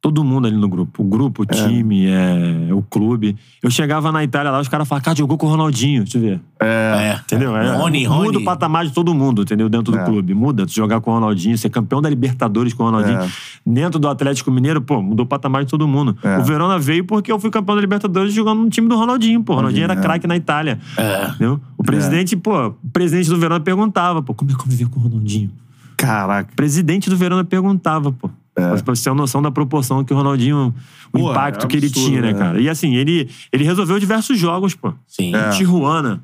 Todo 0.05 0.23
mundo 0.23 0.47
ali 0.47 0.55
no 0.55 0.69
grupo. 0.69 1.03
O 1.03 1.07
grupo, 1.07 1.45
o 1.45 1.47
time, 1.47 2.05
é, 2.09 2.69
o 2.75 2.83
clube. 2.83 3.35
Eu 3.63 3.71
chegava 3.71 4.13
na 4.13 4.23
Itália 4.23 4.51
lá, 4.51 4.61
os 4.61 4.69
caras 4.69 4.87
falavam, 4.87 5.03
cara, 5.03 5.17
jogou 5.17 5.39
com 5.39 5.47
o 5.47 5.49
Ronaldinho. 5.49 6.03
Deixa 6.03 6.19
eu 6.19 6.21
ver. 6.21 6.41
É. 6.61 7.19
Entendeu? 7.25 7.57
É, 7.57 7.75
Rony, 7.75 8.07
muda 8.07 8.15
Rony. 8.15 8.37
o 8.37 8.45
patamar 8.45 8.85
de 8.85 8.93
todo 8.93 9.15
mundo, 9.15 9.41
entendeu? 9.41 9.67
Dentro 9.67 9.97
É. 9.97 9.99
do 9.99 10.05
clube. 10.05 10.35
Muda. 10.35 10.67
Tu 10.67 10.75
jogar 10.75 11.01
com 11.01 11.11
o 11.11 11.15
Ronaldinho, 11.15 11.57
ser 11.57 11.71
campeão 11.71 12.03
da 12.03 12.11
Libertadores 12.11 12.75
com 12.75 12.83
o 12.83 12.87
Ronaldinho. 12.87 13.19
É. 13.19 13.29
Dentro 13.65 13.99
do 13.99 14.07
Atlético 14.07 14.51
Mineiro, 14.51 14.83
pô, 14.83 15.01
mudou 15.01 15.25
o 15.25 15.27
patamar 15.27 15.65
de 15.65 15.71
todo 15.71 15.89
mundo. 15.89 16.15
É. 16.23 16.37
O 16.37 16.45
Verona 16.45 16.79
veio 16.79 17.07
porque 17.07 17.33
eu 17.33 17.41
fui 17.41 17.49
campeão 17.51 17.75
da 17.75 17.81
Libertadores 17.81 18.35
jogando 18.35 18.61
no 18.61 18.69
time 18.69 18.87
do 18.87 18.97
Ronaldinho, 18.99 19.43
pô. 19.43 19.55
O 19.55 19.57
Ronaldinho 19.57 19.85
era 19.85 19.95
é. 19.95 19.97
craque 19.97 20.27
na 20.27 20.37
Itália. 20.37 20.79
É. 20.99 21.29
Entendeu? 21.29 21.59
O 21.79 21.83
presidente, 21.83 22.37
pô, 22.37 22.67
o 22.67 22.91
presidente 22.93 23.31
do 23.31 23.39
Verona 23.39 23.59
perguntava, 23.61 24.23
pô, 24.23 24.35
como 24.35 24.51
é 24.51 24.55
conviver 24.55 24.87
com 24.87 25.01
o 25.01 25.03
Ronaldinho? 25.05 25.51
Caraca. 25.97 26.53
O 26.53 26.57
presidente 26.57 27.09
do 27.09 27.17
Verona 27.17 27.43
perguntava, 27.43 28.13
pô. 28.13 28.29
Pra 28.55 28.95
você 28.95 29.05
ter 29.05 29.11
uma 29.11 29.17
noção 29.17 29.43
da 29.43 29.51
proporção 29.51 30.05
que 30.05 30.13
o 30.13 30.17
Ronaldinho, 30.17 30.73
o 31.13 31.19
Pô, 31.19 31.31
impacto 31.31 31.65
é 31.65 31.69
que 31.69 31.77
ele 31.77 31.87
absurdo, 31.87 32.09
tinha, 32.09 32.21
né, 32.23 32.31
é. 32.31 32.35
cara? 32.35 32.61
E 32.61 32.69
assim, 32.69 32.95
ele, 32.95 33.29
ele 33.53 33.65
resolveu 33.65 33.99
diversos 33.99 34.39
jogos, 34.39 34.75
pô. 34.75 34.93
Sim. 35.09 35.35
É. 35.35 35.51
Tijuana, 35.51 36.23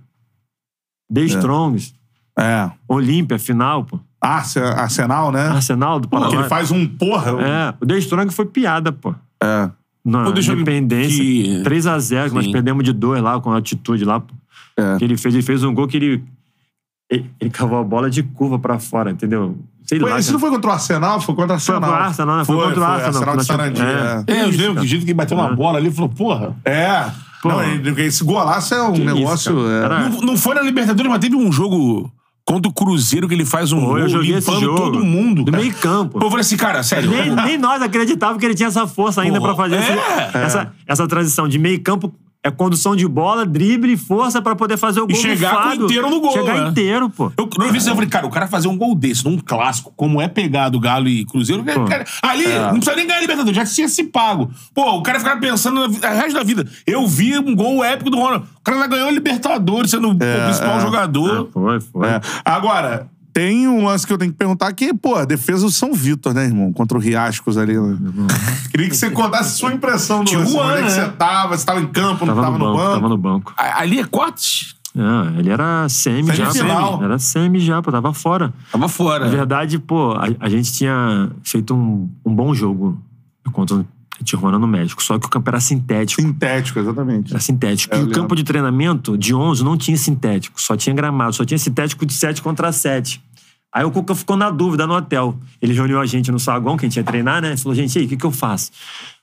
The 1.12 1.23
Strongs, 1.23 1.93
É. 2.39 2.70
Olímpia, 2.89 3.39
final, 3.39 3.85
pô. 3.85 3.98
Arce- 4.20 4.59
Arsenal, 4.61 5.32
né? 5.32 5.48
Arsenal 5.48 5.98
do 5.98 6.07
Pô, 6.09 6.19
Paraná. 6.20 6.40
ele 6.40 6.48
faz 6.48 6.70
um 6.70 6.86
porra. 6.86 7.32
É, 7.43 7.74
o 7.81 7.86
The 7.86 7.98
Strong 7.98 8.32
foi 8.32 8.47
piada, 8.47 8.93
pô. 8.93 9.15
É. 9.43 9.70
Na 10.05 10.24
Pô, 10.24 10.31
Independência. 10.31 11.23
que- 11.23 11.62
3x0, 11.65 12.32
nós 12.32 12.47
perdemos 12.47 12.85
de 12.85 12.93
dois 12.93 13.23
lá 13.23 13.40
com 13.40 13.51
a 13.52 13.59
atitude 13.59 14.05
lá. 14.05 14.20
pô. 14.20 14.32
É. 14.77 14.97
Que 14.98 15.05
ele 15.05 15.16
fez, 15.16 15.35
ele 15.35 15.43
fez 15.43 15.62
um 15.65 15.74
gol 15.74 15.86
que 15.89 15.97
ele. 15.97 16.24
Ele, 17.11 17.28
ele 17.41 17.51
cavou 17.51 17.78
a 17.78 17.82
bola 17.85 18.09
de 18.09 18.23
curva 18.23 18.59
pra 18.59 18.78
fora, 18.78 19.11
entendeu? 19.11 19.59
Sei 19.85 19.99
Foi, 19.99 20.09
lá. 20.11 20.19
esse 20.19 20.28
cara. 20.28 20.32
não 20.35 20.41
foi 20.41 20.51
contra 20.51 20.70
o 20.70 20.73
Arsenal? 20.73 21.20
Foi 21.20 21.35
contra 21.35 21.57
o 21.57 21.59
Foi 21.61 21.74
Arsenal. 21.74 21.81
pro 21.97 22.03
Arsenal, 22.05 22.37
né? 22.37 22.45
Foi 22.45 22.57
Foi, 22.57 22.65
contra 22.66 22.81
o 22.81 22.85
foi, 22.85 22.93
Arsenal. 22.95 23.09
Arsenal 23.09 23.37
de 23.37 23.45
tínhamos- 23.45 23.66
Sarandi, 23.78 24.31
é. 24.31 24.35
É, 24.37 24.43
eu 24.45 24.49
lembro 24.51 24.74
que 24.77 24.81
o 24.81 24.89
jeito 24.89 25.05
que 25.05 25.11
ele 25.11 25.15
bateu 25.16 25.37
uma 25.37 25.53
bola 25.55 25.78
ali, 25.78 25.91
falou, 25.91 26.09
porra. 26.09 26.57
É. 26.65 27.11
Pô. 27.43 27.49
Não, 27.49 27.62
ele- 27.65 28.03
esse 28.03 28.23
golaço 28.23 28.74
é 28.74 28.82
um 28.82 28.93
Que 28.93 29.01
isso, 29.03 29.15
negócio. 29.15 29.55
cara. 29.82 30.01
é. 30.03 30.09
Não, 30.11 30.20
não 30.20 30.37
foi 30.37 30.55
na 30.55 30.62
Libertadores, 30.62 31.11
mas 31.11 31.19
teve 31.20 31.35
um 31.35 31.51
jogo 31.51 32.12
contra 32.45 32.70
o 32.70 32.73
Cruzeiro 32.73 33.27
que 33.27 33.35
ele 33.35 33.45
faz 33.47 33.73
um 33.73 33.81
Pô, 33.81 33.87
gol 33.87 33.99
eu 33.99 34.09
joguei 34.09 34.35
esse 34.37 34.49
limpando 34.49 34.65
jogo. 34.65 34.77
todo 34.93 35.05
mundo. 35.05 35.43
Do 35.45 35.51
cara. 35.51 35.62
meio 35.65 35.74
campo. 35.74 36.19
Pô, 36.20 36.27
Eu 36.27 36.31
falei 36.31 36.43
assim, 36.43 36.57
cara, 36.57 36.82
sério. 36.85 37.11
Nem, 37.11 37.35
nem 37.35 37.59
nós 37.59 37.81
acreditávamos 37.82 38.39
que 38.39 38.47
ele 38.47 38.55
tinha 38.55 38.69
essa 38.69 38.87
força 38.87 39.23
ainda 39.23 39.41
Porra, 39.41 39.55
pra 39.55 39.65
fazer 39.65 39.77
esse- 39.81 39.91
é. 40.39 40.45
essa, 40.45 40.73
essa 40.87 41.09
transição 41.09 41.49
de 41.49 41.59
meio 41.59 41.81
campo. 41.81 42.12
É 42.43 42.51
condução 42.51 42.97
de 42.97 43.07
bola, 43.07 43.45
drible 43.45 43.93
e 43.93 43.97
força 43.99 44.41
pra 44.41 44.57
poder 44.57 44.79
fazer 44.79 45.01
o 45.01 45.07
gol 45.07 45.15
E 45.15 45.21
chegar 45.21 45.77
do 45.77 45.85
inteiro 45.85 46.09
no 46.09 46.21
gol, 46.23 46.33
Chegar 46.33 46.55
né? 46.55 46.71
inteiro, 46.71 47.11
pô. 47.11 47.31
Eu, 47.37 47.51
eu 47.59 47.71
vi 47.71 47.77
isso, 47.77 47.91
eu 47.91 47.95
falei, 47.95 48.09
cara, 48.09 48.27
o 48.27 48.31
cara 48.31 48.47
fazer 48.47 48.67
um 48.67 48.79
gol 48.79 48.95
desse 48.95 49.23
num 49.27 49.37
clássico, 49.37 49.93
como 49.95 50.23
é 50.23 50.27
pegado 50.27 50.81
Galo 50.81 51.07
e 51.07 51.27
Cruzeiro, 51.27 51.62
cara, 51.62 52.07
ali 52.23 52.49
não 52.49 52.77
precisa 52.77 52.97
nem 52.97 53.07
ganhar 53.07 53.19
a 53.19 53.21
Libertadores, 53.21 53.57
já 53.57 53.67
tinha 53.67 53.89
se 53.89 54.05
pago. 54.05 54.51
Pô, 54.75 54.97
o 54.97 55.03
cara 55.03 55.19
ficava 55.19 55.39
pensando 55.39 55.87
no 55.87 56.01
resto 56.01 56.33
da 56.33 56.43
vida. 56.43 56.67
Eu 56.87 57.07
vi 57.07 57.39
um 57.39 57.55
gol 57.55 57.85
épico 57.85 58.09
do 58.09 58.17
Ronaldo. 58.17 58.47
O 58.59 58.62
cara 58.62 58.79
já 58.79 58.87
ganhou 58.87 59.09
a 59.09 59.11
Libertadores, 59.11 59.91
sendo 59.91 60.09
o 60.09 60.17
principal 60.17 60.79
é. 60.79 60.81
jogador. 60.81 61.51
Foi, 61.53 61.81
foi. 61.81 62.09
É. 62.09 62.21
Agora, 62.43 63.07
tem 63.32 63.66
um 63.69 63.85
lance 63.85 64.07
que 64.07 64.12
eu 64.12 64.19
tenho 64.19 64.31
que 64.32 64.39
perguntar 64.39 64.73
que, 64.73 64.93
pô, 64.94 65.15
a 65.16 65.24
defesa 65.24 65.65
do 65.65 65.70
São 65.70 65.93
Vitor, 65.94 66.32
né, 66.35 66.44
irmão? 66.44 66.73
Contra 66.73 66.97
o 66.97 67.01
Riascos 67.01 67.57
ali. 67.59 67.78
né? 67.78 67.97
Queria 68.70 68.89
que 68.89 68.97
você 68.97 69.11
contasse 69.11 69.57
sua 69.59 69.73
impressão 69.73 70.23
do 70.24 70.32
lance. 70.32 70.57
Onde 70.57 70.73
é 70.73 70.77
que 70.77 70.82
né? 70.82 70.89
você 70.90 71.09
tava? 71.12 71.57
Você 71.57 71.65
tava 71.66 71.81
em 71.81 71.86
campo, 71.86 72.27
não 72.27 72.35
Tava, 72.35 72.47
tava 72.47 72.59
no 72.59 72.65
banco, 72.65 72.77
banco? 72.78 72.94
tava 72.94 73.09
no 73.09 73.16
banco. 73.19 73.55
A- 73.57 73.81
Ali 73.81 73.98
é 74.01 74.05
corte? 74.05 74.74
Não, 74.94 75.39
ele 75.39 75.51
era 75.51 75.89
semi 75.89 76.35
já. 76.35 76.47
pô. 76.47 76.52
Semifinal. 76.52 77.05
Era 77.05 77.19
semi 77.19 77.61
já, 77.61 77.81
pô. 77.81 77.93
Tava 77.93 78.12
fora. 78.12 78.52
Tava 78.73 78.89
fora. 78.89 79.24
Na 79.24 79.31
verdade, 79.31 79.78
pô, 79.78 80.12
a, 80.12 80.27
a 80.40 80.48
gente 80.48 80.73
tinha 80.73 81.31
feito 81.44 81.74
um, 81.74 82.11
um 82.24 82.35
bom 82.35 82.52
jogo 82.55 83.01
contra 83.52 83.85
Tijuana 84.24 84.59
no 84.59 84.66
México. 84.66 85.02
Só 85.02 85.18
que 85.18 85.26
o 85.26 85.30
campo 85.30 85.48
era 85.51 85.60
sintético. 85.60 86.20
Sintético, 86.20 86.78
exatamente. 86.78 87.32
Era 87.32 87.40
sintético. 87.40 87.94
É, 87.94 88.01
e 88.01 88.02
o 88.05 88.10
campo 88.10 88.34
de 88.34 88.44
treinamento 88.44 89.16
de 89.16 89.34
11 89.34 89.64
não 89.64 89.76
tinha 89.76 89.97
sintético, 89.97 90.60
só 90.60 90.76
tinha 90.76 90.94
gramado, 90.94 91.34
só 91.34 91.44
tinha 91.44 91.59
sintético 91.59 92.05
de 92.06 92.12
7 92.12 92.42
contra 92.42 92.72
7. 92.72 93.22
Aí 93.72 93.84
o 93.84 93.90
Cuca 93.90 94.14
ficou 94.14 94.36
na 94.36 94.51
dúvida 94.51 94.86
no 94.86 94.94
hotel. 94.94 95.38
Ele 95.62 95.72
reuniu 95.72 96.01
a 96.01 96.06
gente 96.06 96.32
no 96.32 96.40
saguão, 96.40 96.76
que 96.76 96.84
a 96.84 96.88
gente 96.88 96.97
ia 96.97 97.05
treinar, 97.05 97.40
né? 97.40 97.48
Ele 97.48 97.56
falou, 97.56 97.74
gente, 97.74 97.94
e 97.94 97.98
aí, 98.01 98.06
o 98.06 98.09
que, 98.09 98.16
que 98.16 98.26
eu 98.26 98.32
faço? 98.32 98.70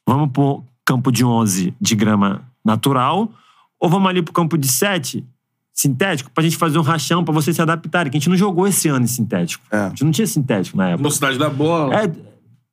Vamos 0.06 0.32
pro 0.32 0.64
campo 0.86 1.12
de 1.12 1.26
11 1.26 1.74
de 1.80 1.96
grama 1.96 2.42
natural 2.64 3.30
ou 3.80 3.90
vamos 3.90 4.10
ali 4.10 4.22
pro 4.22 4.34
campo 4.34 4.58
de 4.58 4.68
7 4.68 5.24
sintético 5.74 6.32
pra 6.32 6.44
gente 6.44 6.58
fazer 6.58 6.80
um 6.80 6.82
rachão 6.82 7.24
pra 7.24 7.34
vocês 7.34 7.56
se 7.56 7.62
adaptarem? 7.62 8.12
Que 8.12 8.18
a 8.18 8.20
gente 8.20 8.30
não 8.30 8.36
jogou 8.36 8.68
esse 8.68 8.88
ano 8.88 9.06
em 9.06 9.08
sintético. 9.08 9.64
É. 9.72 9.78
A 9.78 9.90
gente 9.90 10.04
não 10.04 10.12
tinha 10.12 10.26
sintético 10.26 10.78
na 10.78 10.88
época. 10.88 11.04
Velocidade 11.04 11.38
da 11.38 11.50
bola. 11.50 11.94
É, 11.96 12.12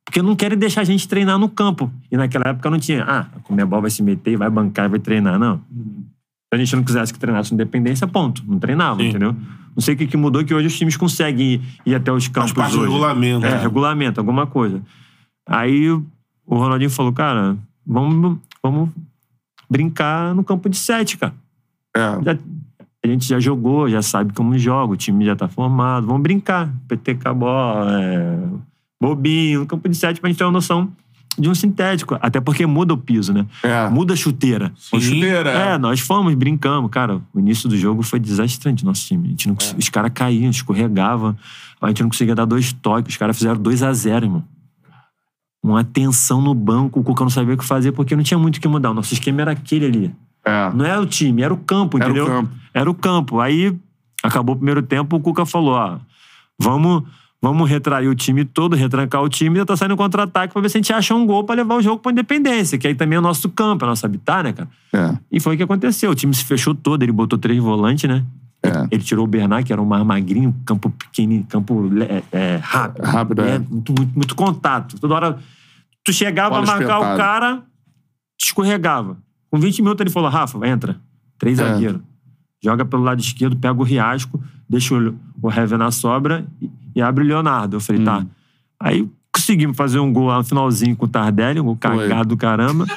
porque 0.05 0.21
não 0.21 0.35
querem 0.35 0.57
deixar 0.57 0.81
a 0.81 0.83
gente 0.85 1.07
treinar 1.07 1.37
no 1.39 1.49
campo. 1.49 1.91
E 2.11 2.15
naquela 2.15 2.49
época 2.49 2.69
não 2.69 2.79
tinha. 2.79 3.03
Ah, 3.03 3.27
a 3.35 3.39
Comebol 3.41 3.81
vai 3.81 3.89
se 3.89 4.01
meter 4.03 4.37
vai 4.37 4.49
bancar 4.49 4.85
e 4.85 4.89
vai 4.89 4.99
treinar. 4.99 5.37
Não. 5.39 5.57
Se 5.57 6.53
a 6.53 6.57
gente 6.57 6.75
não 6.75 6.83
quisesse 6.83 7.11
que 7.11 7.19
treinasse 7.19 7.53
independência, 7.53 8.07
ponto. 8.07 8.43
Não 8.47 8.59
treinava, 8.59 9.01
Sim. 9.01 9.09
entendeu? 9.09 9.35
Não 9.75 9.81
sei 9.81 9.95
o 9.95 9.97
que, 9.97 10.07
que 10.07 10.15
mudou, 10.15 10.45
que 10.45 10.53
hoje 10.53 10.67
os 10.67 10.77
times 10.77 10.95
conseguem 10.95 11.53
ir, 11.55 11.61
ir 11.87 11.95
até 11.95 12.11
os 12.11 12.27
campos 12.29 12.53
parte 12.53 12.71
do 12.73 12.79
hoje. 12.81 12.91
regulamento, 12.91 13.45
É, 13.45 13.51
né? 13.51 13.57
regulamento, 13.61 14.19
alguma 14.21 14.47
coisa. 14.47 14.81
Aí 15.47 15.89
o 15.89 16.05
Ronaldinho 16.47 16.89
falou, 16.89 17.11
cara, 17.11 17.57
vamos, 17.85 18.37
vamos 18.63 18.89
brincar 19.69 20.33
no 20.35 20.43
campo 20.43 20.69
de 20.69 20.77
sete, 20.77 21.17
cara. 21.17 21.33
É. 21.95 21.99
Já- 22.23 22.37
a 23.03 23.07
gente 23.07 23.27
já 23.27 23.39
jogou, 23.39 23.89
já 23.89 24.01
sabe 24.01 24.33
como 24.33 24.57
joga, 24.57 24.93
o 24.93 24.97
time 24.97 25.25
já 25.25 25.35
tá 25.35 25.47
formado. 25.47 26.07
Vamos 26.07 26.21
brincar. 26.23 26.69
PTK 26.87 27.33
bola, 27.33 28.01
é, 28.01 28.39
bobinho, 29.01 29.61
no 29.61 29.65
campo 29.65 29.87
de 29.89 29.95
sete 29.95 30.19
pra 30.19 30.29
gente 30.29 30.37
ter 30.37 30.43
uma 30.45 30.51
noção 30.51 30.91
de 31.37 31.49
um 31.49 31.55
sintético. 31.55 32.17
Até 32.21 32.39
porque 32.39 32.65
muda 32.65 32.93
o 32.93 32.97
piso, 32.97 33.33
né? 33.33 33.45
É. 33.61 33.89
Muda 33.89 34.13
a 34.13 34.17
chuteira. 34.17 34.71
Com 34.89 34.99
chuteira. 34.99 35.49
É, 35.49 35.77
nós 35.77 35.99
fomos, 35.99 36.33
brincamos. 36.33 36.89
Cara, 36.89 37.21
o 37.33 37.39
início 37.39 37.67
do 37.67 37.77
jogo 37.77 38.01
foi 38.03 38.19
desastrante 38.19 38.85
nosso 38.85 39.05
time. 39.05 39.35
Não, 39.45 39.55
cons- 39.55 39.75
Os 39.77 39.89
caras 39.89 40.11
caíam, 40.13 40.49
escorregavam. 40.49 41.35
A 41.81 41.87
gente 41.89 42.01
não 42.03 42.09
conseguia 42.09 42.33
dar 42.35 42.45
dois 42.45 42.71
toques. 42.71 43.13
Os 43.13 43.17
caras 43.17 43.35
fizeram 43.37 43.59
2 43.61 43.83
a 43.83 43.91
0 43.93 44.25
irmão. 44.25 44.43
Uma 45.61 45.83
tensão 45.83 46.41
no 46.41 46.53
banco. 46.53 46.99
O 46.99 47.03
Cuca 47.03 47.23
não 47.23 47.29
sabia 47.29 47.53
o 47.55 47.57
que 47.57 47.65
fazer 47.65 47.91
porque 47.91 48.15
não 48.15 48.23
tinha 48.23 48.37
muito 48.37 48.57
o 48.57 48.61
que 48.61 48.67
mudar. 48.67 48.91
O 48.91 48.93
nosso 48.93 49.13
esquema 49.13 49.41
era 49.41 49.51
aquele 49.51 49.85
ali. 49.85 50.15
É. 50.45 50.71
Não 50.73 50.85
era 50.85 51.01
o 51.01 51.05
time, 51.07 51.41
era 51.41 51.53
o 51.53 51.57
campo, 51.57 51.97
Era 51.97 52.07
o 52.07 52.09
entendeu? 52.11 52.27
campo. 52.27 52.49
Era 52.73 52.89
o 52.89 52.93
campo. 52.93 53.39
Aí 53.39 53.75
acabou 54.23 54.53
o 54.53 54.57
primeiro 54.57 54.81
tempo, 54.83 55.15
o 55.15 55.19
Cuca 55.19 55.43
falou: 55.45 55.73
ó, 55.73 55.97
vamos, 56.59 57.03
vamos 57.49 57.69
retrair 57.69 58.07
o 58.07 58.15
time 58.15 58.43
todo, 58.43 58.75
retrancar 58.75 59.21
o 59.21 59.29
time 59.29 59.57
e 59.57 59.61
tentar 59.61 59.77
sair 59.77 59.87
no 59.87 59.95
contra-ataque 59.95 60.51
pra 60.51 60.61
ver 60.61 60.69
se 60.69 60.77
a 60.77 60.79
gente 60.79 60.91
acha 60.91 61.13
um 61.13 61.25
gol 61.27 61.43
pra 61.43 61.55
levar 61.55 61.75
o 61.75 61.81
jogo 61.81 62.01
pra 62.01 62.11
independência, 62.11 62.75
que 62.77 62.87
aí 62.87 62.95
também 62.95 63.17
é 63.17 63.19
o 63.19 63.21
nosso 63.21 63.49
campo, 63.49 63.83
é 63.83 63.87
o 63.87 63.89
nosso 63.89 64.03
habitat, 64.03 64.43
né, 64.43 64.53
cara? 64.53 64.69
É. 64.91 65.17
E 65.31 65.39
foi 65.39 65.53
o 65.53 65.57
que 65.57 65.63
aconteceu. 65.63 66.09
O 66.09 66.15
time 66.15 66.33
se 66.33 66.43
fechou 66.43 66.73
todo, 66.73 67.03
ele 67.03 67.11
botou 67.11 67.37
três 67.37 67.61
volantes, 67.61 68.09
né? 68.09 68.23
É. 68.63 68.87
Ele 68.89 69.03
tirou 69.03 69.25
o 69.25 69.27
Bernard, 69.27 69.63
que 69.63 69.71
era 69.71 69.79
um 69.79 69.85
mais 69.85 70.03
magrinho, 70.03 70.55
campo 70.65 70.89
pequenininho, 70.89 71.45
campo 71.47 71.87
é, 72.01 72.23
é, 72.31 72.59
rápido. 72.63 73.03
Rápido, 73.05 73.41
é. 73.43 73.59
muito, 73.59 73.93
muito, 73.95 74.15
muito 74.15 74.35
contato. 74.35 74.99
Toda 74.99 75.13
hora 75.13 75.39
tu 76.03 76.11
chegava 76.11 76.49
Bola 76.49 76.63
pra 76.63 76.71
marcar 76.77 76.93
espetada. 76.95 77.13
o 77.13 77.17
cara, 77.17 77.63
escorregava. 78.41 79.17
Com 79.51 79.59
20 79.59 79.81
minutos 79.83 80.01
ele 80.01 80.09
falou: 80.09 80.29
Rafa, 80.29 80.67
entra. 80.67 80.99
Três 81.37 81.59
É. 81.59 81.63
zagueiros. 81.63 82.01
Joga 82.63 82.83
pelo 82.83 83.03
lado 83.03 83.19
esquerdo, 83.21 83.55
pega 83.55 83.79
o 83.79 83.83
Riasco, 83.83 84.41
deixa 84.67 84.95
o, 84.95 85.15
o 85.43 85.51
Hever 85.51 85.77
na 85.77 85.91
sobra 85.91 86.43
e, 86.59 86.67
e 86.95 87.01
abre 87.01 87.23
o 87.23 87.27
Leonardo. 87.27 87.75
Eu 87.77 87.79
falei, 87.81 88.01
Hum. 88.01 88.05
tá. 88.05 88.25
Aí 88.79 89.07
conseguimos 89.33 89.75
fazer 89.75 89.99
um 89.99 90.11
gol 90.13 90.27
lá 90.27 90.37
no 90.37 90.43
finalzinho 90.43 90.95
com 90.95 91.05
o 91.05 91.09
Tardelli, 91.09 91.59
um 91.59 91.65
gol 91.65 91.77
cagado 91.77 92.29
do 92.29 92.37
caramba. 92.37 92.85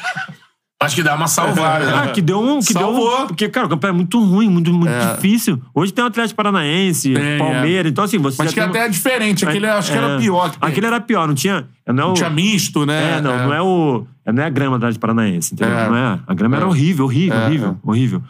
Acho 0.80 0.94
que 0.94 1.02
dá 1.02 1.16
uma 1.16 1.26
salvada. 1.26 1.86
né? 1.86 1.92
Ah, 2.04 2.08
que 2.12 2.22
deu 2.22 2.40
um. 2.40 2.60
Que 2.60 2.72
deu 2.72 2.82
Salvou. 2.82 3.24
um 3.24 3.26
porque, 3.26 3.48
cara, 3.48 3.66
o 3.66 3.68
campo 3.68 3.84
é 3.84 3.90
muito 3.90 4.22
ruim, 4.24 4.48
muito, 4.48 4.72
muito 4.72 4.88
É. 4.92 5.14
difícil. 5.16 5.60
Hoje 5.74 5.92
tem 5.92 6.04
o 6.04 6.06
Atlético 6.06 6.36
Paranaense, 6.36 7.12
Tem, 7.14 7.36
Palmeiras. 7.36 7.90
Então, 7.90 8.04
assim, 8.04 8.16
você. 8.16 8.40
Mas 8.40 8.54
que 8.54 8.60
até 8.60 8.78
uma- 8.78 8.84
é 8.84 8.88
diferente. 8.88 9.44
Aquele 9.44 9.66
acho 9.66 9.90
que 9.90 9.98
era 9.98 10.10
É. 10.10 10.18
pior. 10.18 10.50
que. 10.52 10.56
Aquele 10.60 10.86
era 10.86 11.00
pior, 11.00 11.26
não 11.26 11.34
tinha. 11.34 11.66
Não, 11.84 12.04
é 12.04 12.06
o, 12.12 12.14
Tinha 12.14 12.30
misto, 12.30 12.86
né? 12.86 13.18
é, 13.18 13.20
não, 13.20 13.36
não 13.48 13.52
é 13.54 13.60
o. 13.60 14.06
Não 14.32 14.40
é 14.40 14.46
a 14.46 14.50
grama 14.50 14.78
da 14.78 14.86
Atlético 14.86 15.00
Paranaense, 15.00 15.52
entendeu? 15.54 15.76
É. 15.76 15.88
Não 15.88 15.96
é. 15.96 16.20
A 16.24 16.34
grama 16.34 16.54
era 16.56 16.64
É. 16.64 16.68
horrível, 16.68 17.06
horrível, 17.06 17.36
É, 17.36 17.46
horrível, 17.46 17.70
é. 17.70 17.88
horrível. 17.90 18.22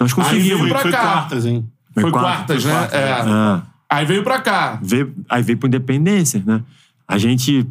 Nós 0.00 0.10
Aí 0.10 0.14
conseguimos. 0.16 0.68
pra 0.68 0.78
Foi 0.80 0.90
cá. 0.90 0.98
quartas, 1.00 1.46
hein? 1.46 1.64
Foi 1.94 2.10
quartas, 2.10 2.24
quartas, 2.32 2.62
foi 2.64 2.72
né? 2.72 2.78
quartas, 2.88 3.00
É. 3.30 3.62
Aí 3.90 4.04
veio 4.04 4.22
pra 4.22 4.40
cá. 4.40 4.78
Veio- 4.82 5.14
aí 5.28 5.42
veio 5.42 5.58
pro 5.58 5.66
Independência, 5.68 6.42
né? 6.44 6.62
A 7.06 7.16
gente 7.16 7.66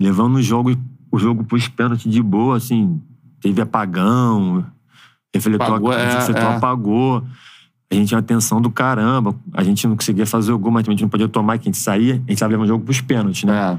levando 0.00 0.36
o 0.36 0.42
jogo 0.42 0.76
o 1.10 1.18
jogo 1.18 1.44
pros 1.44 1.68
pênaltis 1.68 2.10
de 2.12 2.22
boa, 2.22 2.56
assim. 2.56 3.00
Teve 3.40 3.60
apagão, 3.62 4.66
refletor, 5.34 5.66
Apagou, 5.66 5.92
é, 5.92 6.14
refletor 6.18 6.42
é. 6.42 6.56
apagou. 6.56 7.24
A 7.90 7.94
gente 7.94 8.08
tinha 8.08 8.18
uma 8.18 8.22
tensão 8.24 8.60
do 8.60 8.70
caramba. 8.70 9.34
A 9.52 9.62
gente 9.62 9.86
não 9.86 9.96
conseguia 9.96 10.26
fazer 10.26 10.52
o 10.52 10.58
gol, 10.58 10.72
mas 10.72 10.86
a 10.86 10.90
gente 10.90 11.02
não 11.02 11.08
podia 11.08 11.28
tomar, 11.28 11.56
que 11.58 11.68
a 11.68 11.72
gente 11.72 11.78
saía, 11.78 12.14
a 12.14 12.30
gente 12.30 12.36
tava 12.38 12.50
levando 12.50 12.64
o 12.64 12.68
jogo 12.68 12.84
pros 12.84 13.00
pênaltis, 13.00 13.44
né? 13.44 13.54
É. 13.56 13.78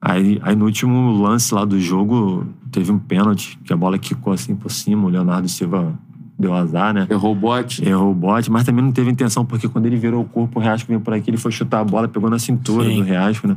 Aí, 0.00 0.38
aí 0.42 0.56
no 0.56 0.64
último 0.64 1.12
lance 1.22 1.54
lá 1.54 1.64
do 1.64 1.78
jogo, 1.80 2.46
teve 2.72 2.90
um 2.90 2.98
pênalti, 2.98 3.58
que 3.64 3.72
a 3.72 3.76
bola 3.76 3.98
quicou 3.98 4.32
assim 4.32 4.54
por 4.54 4.70
cima, 4.70 5.06
o 5.06 5.08
Leonardo 5.08 5.48
Silva 5.48 5.98
deu 6.38 6.52
azar, 6.54 6.92
né? 6.92 7.06
Errou 7.10 7.32
o 7.32 7.34
bote. 7.34 7.86
Errou 7.86 8.10
o 8.10 8.14
bote, 8.14 8.50
mas 8.50 8.64
também 8.64 8.84
não 8.84 8.92
teve 8.92 9.10
intenção, 9.10 9.44
porque 9.44 9.68
quando 9.68 9.86
ele 9.86 9.96
virou 9.96 10.22
o 10.22 10.24
corpo, 10.24 10.58
o 10.58 10.62
Reasco 10.62 10.88
veio 10.88 11.00
por 11.00 11.14
aqui, 11.14 11.30
ele 11.30 11.36
foi 11.36 11.52
chutar 11.52 11.80
a 11.80 11.84
bola, 11.84 12.08
pegou 12.08 12.30
na 12.30 12.38
cintura 12.38 12.88
Sim. 12.88 12.96
do 12.96 13.02
Reasco, 13.02 13.46
né? 13.48 13.56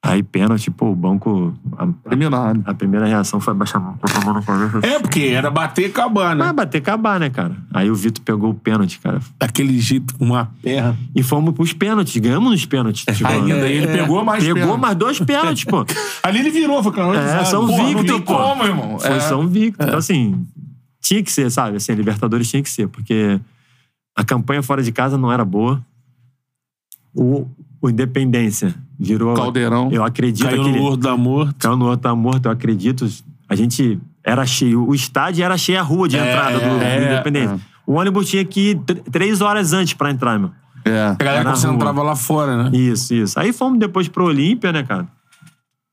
Aí 0.00 0.22
pênalti, 0.22 0.70
pô, 0.70 0.90
o 0.90 0.94
banco. 0.94 1.52
A, 1.76 1.88
Eliminado. 2.06 2.62
a 2.64 2.72
primeira 2.72 3.04
reação 3.04 3.40
foi 3.40 3.52
abaixar 3.52 3.80
a 3.82 3.84
mão, 3.84 3.98
a 4.00 4.32
na 4.32 4.42
cabeça. 4.42 4.86
É, 4.86 5.00
porque 5.00 5.22
era 5.22 5.50
bater 5.50 5.82
e 5.82 5.84
acabar, 5.86 6.36
né? 6.36 6.44
Mas 6.44 6.54
bater 6.54 6.78
acabar, 6.78 7.18
né, 7.18 7.28
cara? 7.30 7.56
Aí 7.74 7.90
o 7.90 7.96
Vitor 7.96 8.22
pegou 8.24 8.50
o 8.50 8.54
pênalti, 8.54 9.00
cara. 9.00 9.18
Daquele 9.40 9.76
jeito, 9.80 10.14
uma 10.20 10.52
perna. 10.62 10.96
E 11.16 11.22
fomos 11.24 11.52
pros 11.52 11.72
pênaltis, 11.72 12.16
ganhamos 12.16 12.48
nos 12.52 12.64
pênaltis. 12.64 13.04
Tipo, 13.12 13.28
Ainda. 13.28 13.68
ele 13.68 13.88
pegou 13.88 14.24
mais 14.24 14.44
Pegou 14.44 14.78
mais 14.78 14.94
dois 14.94 15.18
pênaltis, 15.18 15.64
pô. 15.64 15.84
Ali 16.22 16.38
ele 16.38 16.50
virou, 16.50 16.80
foi 16.80 16.92
canal 16.92 17.14
É, 17.14 17.44
São 17.44 17.66
Victor, 17.66 17.94
não 17.94 18.04
tem 18.04 18.20
pô. 18.20 18.36
como, 18.36 18.64
irmão. 18.64 18.98
Foi 19.00 19.10
É. 19.10 19.20
São 19.20 19.48
Victor. 19.48 19.84
Então, 19.84 19.98
assim, 19.98 20.46
tinha 21.08 21.22
que 21.22 21.32
ser, 21.32 21.50
sabe? 21.50 21.76
Assim, 21.78 21.92
a 21.92 21.94
Libertadores 21.94 22.48
tinha 22.50 22.62
que 22.62 22.68
ser, 22.70 22.88
porque 22.88 23.40
a 24.16 24.24
campanha 24.24 24.62
fora 24.62 24.82
de 24.82 24.92
casa 24.92 25.16
não 25.16 25.32
era 25.32 25.44
boa. 25.44 25.84
O, 27.14 27.46
o 27.80 27.88
Independência 27.90 28.74
virou. 28.98 29.34
Caldeirão. 29.34 29.88
Eu 29.90 30.04
acredito 30.04 30.46
Caiu 30.46 30.62
aquele. 30.62 30.78
no 30.78 30.84
Horto 30.84 30.98
da 30.98 31.16
Morto. 31.16 31.54
Caiu 31.58 31.76
no 31.76 31.86
outro 31.86 32.00
tá 32.02 32.14
morto, 32.14 32.46
eu 32.46 32.52
acredito. 32.52 33.08
A 33.48 33.54
gente 33.54 33.98
era 34.22 34.44
cheio. 34.46 34.86
O 34.86 34.94
estádio 34.94 35.44
era 35.44 35.56
cheio 35.56 35.78
a 35.78 35.82
rua 35.82 36.08
de 36.08 36.16
É, 36.16 36.28
entrada 36.30 36.58
do, 36.60 36.78
do 36.78 36.82
é, 36.84 37.12
Independência. 37.14 37.54
é. 37.54 37.58
O 37.86 37.94
ônibus 37.94 38.28
tinha 38.28 38.44
que 38.44 38.70
ir 38.72 38.78
tr- 38.80 39.00
três 39.10 39.40
horas 39.40 39.72
antes 39.72 39.94
pra 39.94 40.10
entrar, 40.10 40.38
meu. 40.38 40.50
É. 40.84 41.06
A 41.08 41.14
galera 41.14 41.50
concentrava 41.50 42.02
lá 42.02 42.14
fora, 42.14 42.64
né? 42.64 42.76
Isso, 42.76 43.14
isso. 43.14 43.40
Aí 43.40 43.52
fomos 43.52 43.78
depois 43.78 44.08
pro 44.08 44.24
Olímpia, 44.26 44.70
né, 44.72 44.82
cara? 44.82 45.08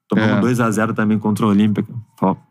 Tomamos 0.09 0.59
É. 0.59 0.63
2x0 0.65 0.93
também 0.93 1.17
contra 1.17 1.45
o 1.45 1.49
Olímpia. 1.49 1.83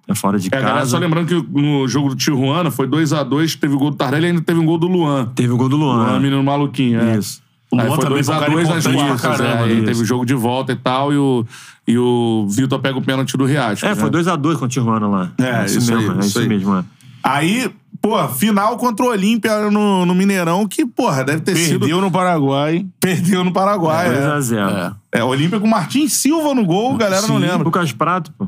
É 0.07 0.15
fora 0.15 0.39
de 0.39 0.49
É, 0.49 0.51
galera, 0.51 0.79
casa. 0.81 0.91
só 0.91 0.99
lembrando 0.99 1.27
que 1.27 1.61
no 1.61 1.89
jogo 1.89 2.11
do 2.11 2.17
Tijuana 2.17 2.71
foi 2.71 2.87
2x2, 2.87 3.59
teve 3.59 3.75
o 3.75 3.79
gol 3.79 3.91
do 3.91 3.97
Tardelli 3.97 4.27
e 4.27 4.29
ainda 4.31 4.43
teve 4.43 4.61
um 4.61 4.67
gol 4.67 4.77
do 4.79 4.87
Luan. 4.87 5.27
Teve 5.35 5.53
o 5.53 5.57
gol 5.57 5.69
do 5.69 5.77
Luan. 5.77 5.97
Luan, 5.97 6.21
menino 6.21 6.43
maluquinho. 6.43 7.01
É. 7.01 7.17
Isso. 7.19 7.43
O 7.71 7.81
Aí 7.81 7.87
Luan 7.87 7.97
foi 7.97 8.05
também 8.05 8.23
foi 8.23 8.35
um 8.35 8.39
cara 8.39 8.53
2x2 8.53 9.09
nas 9.09 9.21
caramba, 9.21 9.45
é, 9.45 9.55
né? 9.55 9.63
aí 9.65 9.85
teve 9.85 10.03
o 10.03 10.05
jogo 10.05 10.25
de 10.27 10.35
volta 10.35 10.73
e 10.73 10.77
tal, 10.77 11.13
e 11.13 11.17
o, 11.17 11.45
e 11.89 11.99
o 11.99 12.47
Vitor 12.49 12.79
pega 12.79 12.99
o 12.99 13.03
pênalti 13.03 13.37
do 13.37 13.45
Riasco. 13.47 13.85
É, 13.87 13.91
né? 13.91 13.95
foi 13.97 14.11
2x2 14.11 14.53
contra 14.53 14.65
o 14.67 14.69
Tijuana 14.69 15.09
lá. 15.09 15.33
É, 15.39 15.65
isso 15.65 15.91
aí, 15.93 15.97
mesmo, 15.99 16.13
é 16.15 16.19
isso 16.21 16.29
isso 16.29 16.39
aí. 16.41 16.49
mesmo. 16.49 16.77
É. 16.77 16.85
Aí, 17.23 17.71
pô, 18.03 18.29
final 18.29 18.77
contra 18.77 19.07
o 19.07 19.09
Olímpia 19.09 19.71
no, 19.71 20.05
no 20.05 20.15
Mineirão, 20.15 20.69
que, 20.69 20.85
porra, 20.85 21.25
deve 21.25 21.41
ter 21.41 21.57
sido. 21.57 21.81
Perdeu 21.81 22.01
no 22.03 22.11
Paraguai. 22.11 22.87
Perdeu 23.01 23.43
no 23.43 23.51
Paraguai. 23.53 24.09
É, 24.15 24.29
2x0. 24.37 24.95
é. 25.11 25.25
Olímpia 25.25 25.59
com 25.59 25.67
Martins 25.67 26.13
Silva 26.13 26.55
no 26.55 26.65
gol, 26.67 26.95
galera 26.99 27.27
não 27.27 27.39
lembra. 27.39 27.65
Lucas 27.65 27.91
Prato, 27.93 28.31
pô. 28.39 28.47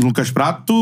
Lucas 0.00 0.30
Prato. 0.30 0.72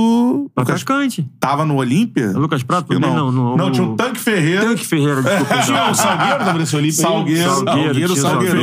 Lucas 0.57 0.83
Atacante. 0.83 1.29
tava 1.41 1.65
no 1.65 1.77
Olímpia? 1.77 2.31
Lucas 2.31 2.63
Prato 2.63 2.93
não, 2.95 3.01
também 3.01 3.17
não. 3.17 3.33
não, 3.33 3.57
no- 3.57 3.71
tinha 3.73 3.85
um 3.85 3.97
Tanque 3.97 4.21
Ferreira. 4.21 4.65
Tanque 4.67 4.87
Ferreira, 4.87 5.21
desculpa. 5.23 5.59
Tinha 5.63 5.91
o 5.91 5.95
Salgueiro 5.95 6.39
também 6.39 6.59
nesse 6.59 6.77
Olímpia. 6.77 6.93
Salgueiro, 7.03 7.51
Salgueiro, 7.51 8.17
Salgueiro, 8.17 8.17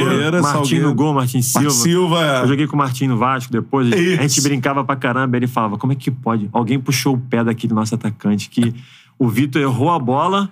Salgueiro, 0.08 0.42
Martim 0.42 0.80
no 0.80 0.96
gol, 0.96 1.14
Martim 1.14 1.42
Silva. 1.42 1.70
Silva. 1.70 2.26
é. 2.26 2.42
Eu 2.44 2.48
joguei 2.48 2.66
com 2.66 2.76
o 2.76 2.80
Martim 2.80 3.08
no 3.08 3.18
Vasco 3.18 3.52
depois. 3.52 3.92
A 3.92 3.96
Isso. 3.98 4.22
gente 4.22 4.42
brincava 4.42 4.86
pra 4.86 4.96
caramba. 4.96 5.36
Ele 5.36 5.48
falava: 5.48 5.78
como 5.78 5.92
é 5.92 5.96
que 5.96 6.10
pode? 6.10 6.50
Alguém 6.54 6.80
puxou 6.80 7.16
o 7.16 7.20
pé 7.20 7.44
daquele 7.44 7.74
nosso 7.74 7.94
atacante 7.94 8.50
que 8.50 8.74
o 9.20 9.28
Vitor 9.28 9.62
errou 9.62 9.92
a 9.92 10.00
bola. 10.00 10.44
Não 10.44 10.50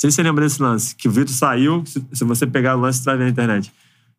sei 0.00 0.10
se 0.12 0.14
você 0.16 0.22
lembra 0.22 0.44
desse 0.44 0.62
lance. 0.62 0.94
Que 0.94 1.08
o 1.08 1.10
Vitor 1.10 1.34
saiu. 1.34 1.82
Se, 1.84 2.06
se 2.12 2.22
você 2.24 2.46
pegar 2.46 2.76
o 2.76 2.80
lance, 2.80 3.00
você 3.00 3.04
vai 3.06 3.16
ver 3.18 3.24
na 3.24 3.30
internet. 3.30 3.72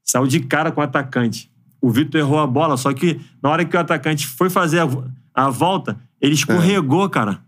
Saiu 0.04 0.28
de 0.28 0.42
cara 0.42 0.72
com 0.74 0.82
o 0.82 0.84
atacante. 0.84 1.50
O 1.82 1.90
Vitor 1.90 2.20
errou 2.20 2.40
a 2.40 2.48
bola, 2.48 2.76
só 2.78 2.94
que 2.94 3.20
na 3.42 3.50
hora 3.50 3.64
que 3.66 3.76
o 3.76 3.80
atacante 3.80 4.28
foi 4.28 4.50
fazer 4.50 4.80
a, 4.80 4.88
a 5.34 5.50
volta, 5.50 5.98
ele 6.22 6.34
escorregou, 6.34 7.10
cara. 7.10 7.40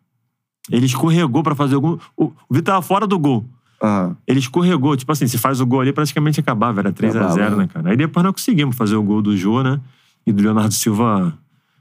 Ele 0.69 0.85
escorregou 0.85 1.43
pra 1.43 1.55
fazer 1.55 1.75
o 1.75 1.81
gol. 1.81 1.99
O, 2.15 2.25
o 2.25 2.33
Vitor 2.49 2.73
tava 2.73 2.81
fora 2.81 3.05
do 3.05 3.17
gol. 3.19 3.45
Ah, 3.81 4.11
Ele 4.27 4.39
escorregou. 4.39 4.95
Tipo 4.95 5.11
assim, 5.11 5.27
se 5.27 5.37
faz 5.37 5.59
o 5.59 5.65
gol 5.65 5.81
ali, 5.81 5.91
praticamente 5.91 6.39
acabava. 6.39 6.81
Era 6.81 6.93
3x0, 6.93 7.15
Acabava, 7.17 7.55
né, 7.55 7.67
cara? 7.67 7.89
Aí 7.89 7.97
depois 7.97 8.23
nós 8.23 8.33
conseguimos 8.33 8.75
fazer 8.75 8.95
o 8.95 9.01
gol 9.01 9.21
do 9.21 9.35
Jô, 9.35 9.63
né? 9.63 9.81
E 10.25 10.31
do 10.31 10.43
Leonardo 10.43 10.73
Silva, 10.73 11.33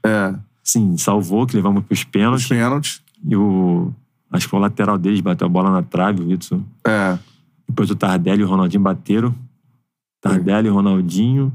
é. 0.03 0.33
assim, 0.65 0.97
salvou, 0.97 1.45
que 1.45 1.55
levamos 1.55 1.83
pros 1.83 1.99
Os 1.99 2.05
pênaltis. 2.05 2.47
pênaltis. 2.47 3.03
E 3.23 3.35
o... 3.35 3.93
Acho 4.31 4.47
que 4.47 4.49
foi 4.49 4.59
o 4.59 4.61
lateral 4.61 4.97
deles 4.97 5.21
bateu 5.21 5.45
a 5.45 5.49
bola 5.49 5.69
na 5.69 5.83
trave, 5.83 6.23
o 6.23 6.27
Whitson. 6.27 6.63
É. 6.87 7.19
Depois 7.69 7.91
o 7.91 7.95
Tardelli 7.95 8.41
e 8.41 8.45
o 8.45 8.47
Ronaldinho 8.47 8.81
bateram. 8.81 9.35
Tardelli, 10.21 10.69
Ronaldinho, 10.69 11.53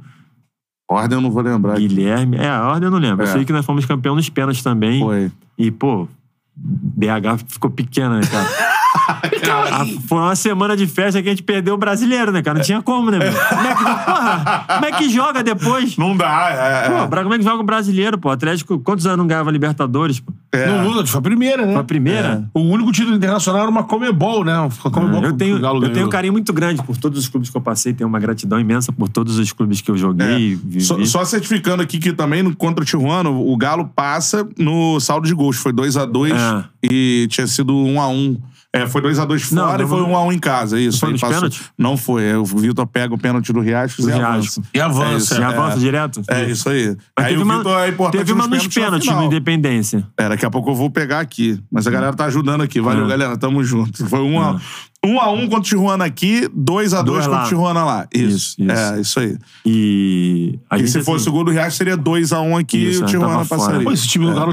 Ordem 0.88 1.18
eu 1.18 1.22
não 1.22 1.30
vou 1.30 1.42
lembrar. 1.42 1.76
Guilherme. 1.76 2.36
É, 2.36 2.48
a 2.48 2.68
ordem 2.68 2.86
eu 2.86 2.90
não 2.90 2.98
lembro. 2.98 3.24
É. 3.24 3.28
Eu 3.28 3.32
sei 3.32 3.44
que 3.44 3.52
nós 3.52 3.64
fomos 3.64 3.84
campeão 3.84 4.14
nos 4.14 4.28
pênaltis 4.28 4.62
também. 4.62 5.00
Foi. 5.00 5.32
E, 5.58 5.70
pô, 5.70 6.08
BH 6.56 7.44
ficou 7.48 7.70
pequena, 7.70 8.20
né, 8.20 8.26
cara? 8.26 8.48
A- 9.72 9.84
foi 10.08 10.18
uma 10.18 10.36
semana 10.36 10.76
de 10.76 10.86
festa 10.86 11.22
que 11.22 11.28
a 11.28 11.32
gente 11.32 11.42
perdeu 11.42 11.74
o 11.74 11.78
brasileiro, 11.78 12.32
né, 12.32 12.42
cara? 12.42 12.58
Não 12.58 12.64
tinha 12.64 12.80
como, 12.82 13.10
né, 13.10 13.18
meu? 13.18 13.32
Como 13.32 13.66
é 13.66 13.74
que, 13.74 13.84
porra, 13.84 14.64
como 14.68 14.84
é 14.86 14.92
que 14.92 15.08
joga 15.10 15.42
depois? 15.42 15.96
Não 15.96 16.16
dá, 16.16 16.48
é. 16.50 16.88
Pô, 16.88 16.94
é. 17.04 17.06
pra- 17.08 17.22
como 17.22 17.34
é 17.34 17.38
que 17.38 17.44
joga 17.44 17.60
o 17.62 17.64
brasileiro, 17.66 18.18
pô? 18.18 18.30
Atlético, 18.30 18.78
quantos 18.78 19.06
anos 19.06 19.18
não 19.18 19.26
ganhava 19.26 19.50
Libertadores, 19.50 20.20
pô? 20.20 20.32
É. 20.52 20.66
Não, 20.66 20.84
Lula, 20.88 21.06
foi 21.06 21.18
a 21.18 21.22
primeira, 21.22 21.66
né? 21.66 21.72
Foi 21.72 21.80
a 21.80 21.84
primeira? 21.84 22.48
O 22.54 22.60
único 22.60 22.90
título 22.92 23.16
internacional 23.16 23.62
era 23.62 23.70
uma 23.70 23.84
Comebol, 23.84 24.44
né? 24.44 24.52
A 24.52 24.90
Comebol 24.90 25.22
Eu 25.22 25.32
que 25.32 25.38
tenho, 25.38 25.58
eu 25.58 25.92
tenho 25.92 26.06
um 26.06 26.10
carinho 26.10 26.32
muito 26.32 26.52
grande 26.52 26.82
por 26.82 26.96
todos 26.96 27.18
os 27.18 27.28
clubes 27.28 27.50
que 27.50 27.56
eu 27.56 27.60
passei, 27.60 27.92
tenho 27.92 28.08
uma 28.08 28.18
gratidão 28.18 28.58
imensa 28.58 28.92
por 28.92 29.08
todos 29.08 29.38
os 29.38 29.52
clubes 29.52 29.80
que 29.80 29.90
eu 29.90 29.96
joguei, 29.96 30.54
vivi. 30.56 30.80
Só, 30.80 31.02
só 31.04 31.24
certificando 31.24 31.82
aqui 31.82 31.98
que 31.98 32.12
também 32.12 32.42
no- 32.42 32.54
contra 32.56 32.82
o 32.82 32.86
Tijuana, 32.86 33.28
o 33.28 33.56
Galo 33.56 33.90
passa 33.94 34.46
no 34.58 34.98
saldo 35.00 35.26
de 35.26 35.34
gols. 35.34 35.56
Foi 35.56 35.72
2x2 35.72 36.32
É. 36.32 36.64
e 36.82 37.26
tinha 37.30 37.46
sido 37.46 37.74
1x1. 37.74 38.36
É, 38.82 38.86
foi 38.86 39.00
2x2 39.02 39.52
Não, 39.52 39.66
fora 39.68 39.78
e 39.82 39.82
não, 39.84 39.88
foi 39.88 40.00
não- 40.00 40.10
1x1 40.12 40.32
em 40.34 40.38
casa. 40.38 40.80
Isso. 40.80 41.04
Não 41.04 41.10
foi 41.10 41.18
passou. 41.18 41.34
pênaltis? 41.36 41.62
Não 41.78 41.96
foi. 41.96 42.24
É, 42.24 42.36
O 42.36 42.44
Vitor 42.44 42.86
pega 42.86 43.14
o 43.14 43.18
pênalti 43.18 43.52
do 43.52 43.60
Riascos 43.60 44.04
Do 44.04 44.10
e 44.10 44.14
avança. 44.14 44.62
E 44.74 44.80
avança, 44.80 45.06
É 45.12 45.16
isso, 45.16 45.34
Já 45.36 45.42
é. 45.42 45.44
avança 45.46 45.78
direto? 45.78 46.22
É 46.28 46.44
isso 46.50 46.68
aí. 46.68 46.96
Mas 47.16 47.26
aí 47.26 47.32
teve 47.32 47.42
o 47.42 47.44
uma, 47.44 47.58
Vitor 47.58 47.78
é 47.80 47.88
importante 47.88 48.18
teve 48.18 48.32
uma 48.32 48.46
nos 48.46 48.66
pênaltis 48.68 49.10
no. 49.12 49.22
Independência. 49.24 50.06
É, 50.16 50.28
daqui 50.28 50.44
a 50.46 50.50
pouco 50.50 50.70
eu 50.70 50.74
vou 50.74 50.90
pegar 50.90 51.20
aqui. 51.20 51.60
Mas 51.70 51.86
a 51.86 51.90
galera 51.90 52.14
tá 52.14 52.24
ajudando 52.26 52.62
aqui. 52.62 52.80
Valeu, 52.80 53.04
É. 53.04 53.08
galera. 53.08 53.36
Tamo 53.36 53.62
junto. 53.64 54.06
Foi 54.06 54.20
1 54.20 54.40
a 54.40 54.60
1 55.04 55.20
a 55.20 55.30
1 55.32 55.40
contra 55.42 55.58
o 55.58 55.62
Tijuana 55.62 56.04
aqui, 56.04 56.48
2 56.52 56.92
a 56.92 57.00
2 57.02 57.24
Dois 57.24 57.26
contra 57.26 57.38
lá. 57.40 57.44
o 57.44 57.48
Tijuana 57.48 57.84
lá. 57.84 58.06
Isso. 58.12 58.36
Isso, 58.36 58.56
isso. 58.62 58.72
É, 58.72 59.00
isso 59.00 59.20
aí. 59.20 59.36
E. 59.64 60.58
A 60.68 60.78
E 60.78 60.88
se 60.88 60.98
assim, 60.98 61.04
fosse 61.04 61.28
o 61.28 61.32
gol 61.32 61.44
do 61.44 61.50
Riascos, 61.52 61.76
seria 61.76 61.96
2 61.96 62.32
a 62.32 62.40
1 62.40 62.56
aqui 62.56 62.76
Isso, 62.78 63.00
e 63.00 63.04
o 63.04 63.06
Tijuana 63.06 63.44
passaria. 63.44 63.82
Pô, 63.84 63.92
esse 63.92 64.08
time 64.08 64.26
do 64.26 64.34
Galo 64.34 64.52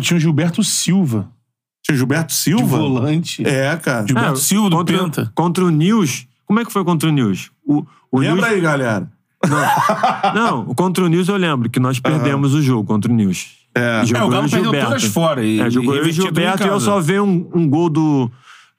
tinha 1.84 1.96
o 1.96 1.98
Gilberto 1.98 2.34
Silva. 2.34 2.64
De 2.64 2.84
volante. 2.84 3.48
É, 3.48 3.76
cara. 3.76 4.08
Gilberto 4.08 4.40
Silva 4.40 4.70
do 4.70 4.78
contra, 4.78 4.98
Penta. 4.98 5.32
Contra 5.36 5.66
o 5.66 5.70
News. 5.70 6.26
Como 6.46 6.60
é 6.60 6.66
que 6.66 6.72
foi 6.72 6.84
contra 6.84 7.10
o 7.10 7.12
News? 7.12 7.52
O, 7.66 7.86
o 8.12 8.20
Lembra 8.20 8.36
News, 8.48 8.54
aí, 8.56 8.62
galera? 8.62 9.12
Não, 10.34 10.66
contra 10.76 11.04
o 11.04 11.08
News 11.08 11.28
eu 11.28 11.36
lembro 11.38 11.70
que 11.70 11.80
nós 11.80 12.00
perdemos 12.00 12.54
o 12.54 12.62
jogo 12.62 12.86
contra 12.88 13.12
o 13.12 13.16
News. 13.16 13.58
É. 13.76 14.00
E 14.00 14.04
É, 14.04 14.06
jogou 14.06 14.24
o 14.24 14.28
eu 14.28 14.30
Galo 14.32 14.48
e 14.48 14.52
perdeu 14.52 14.72
todas 14.86 15.04
fora. 15.06 15.44
E, 15.44 15.60
É, 15.60 15.70
jogou 15.70 15.96
eu 15.96 16.02
e 16.06 16.10
tudo 16.10 16.10
em 16.10 16.14
Gilberto 16.14 16.64
e 16.64 16.68
eu 16.68 16.80
só 16.80 17.00
vi 17.00 17.20
um, 17.20 17.50
um 17.54 17.68
gol 17.70 17.90
do, 17.90 18.32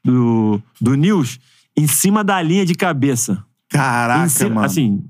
do, 0.04 0.62
do 0.80 0.94
News 0.94 1.38
em 1.76 1.86
cima 1.86 2.22
da 2.24 2.40
linha 2.40 2.64
de 2.64 2.74
cabeça. 2.74 3.44
Caraca, 3.68 4.28
cima- 4.28 4.54
mano. 4.54 4.66
Assim, 4.66 5.04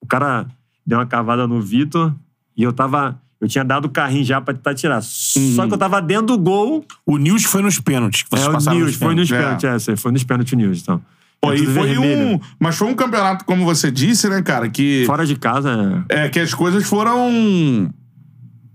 o 0.00 0.06
cara 0.06 0.46
deu 0.86 0.98
uma 0.98 1.06
cavada 1.06 1.46
no 1.46 1.60
Vitor 1.60 2.14
e 2.56 2.62
eu 2.62 2.72
tava. 2.72 3.20
Eu 3.44 3.48
tinha 3.48 3.64
dado 3.64 3.84
o 3.84 3.88
carrinho 3.88 4.24
já 4.24 4.40
pra 4.40 4.54
tentar 4.54 4.74
tirar. 4.74 5.02
Só 5.02 5.66
que 5.66 5.74
eu 5.74 5.78
tava 5.78 6.00
dentro 6.00 6.26
do 6.28 6.38
gol. 6.38 6.84
O 7.04 7.18
News 7.18 7.44
foi 7.44 7.62
nos 7.62 7.78
pênaltis. 7.78 8.22
Que 8.22 8.30
vocês 8.30 8.46
É, 8.46 8.48
o 8.48 8.52
passaram 8.52 8.78
News, 8.78 8.94
foi 8.94 9.14
nos 9.14 9.30
é. 9.30 9.38
pênaltis. 9.38 9.64
É, 9.64 9.78
sei, 9.78 9.96
foi 9.96 10.12
nos 10.12 10.24
pênaltis 10.24 10.52
o 10.52 10.56
News, 10.56 10.80
então. 10.82 11.00
Pô, 11.40 11.52
É 11.52 11.56
e 11.56 11.66
foi 11.66 11.88
vermelho. 11.88 12.26
um. 12.36 12.40
Mas 12.58 12.76
foi 12.76 12.88
um 12.88 12.94
campeonato, 12.94 13.44
como 13.44 13.64
você 13.66 13.90
disse, 13.90 14.28
né, 14.30 14.40
cara? 14.40 14.68
Que, 14.70 15.04
Fora 15.06 15.26
de 15.26 15.36
casa, 15.36 16.04
é. 16.08 16.24
é, 16.24 16.28
que 16.30 16.40
as 16.40 16.54
coisas 16.54 16.84
foram. 16.88 17.90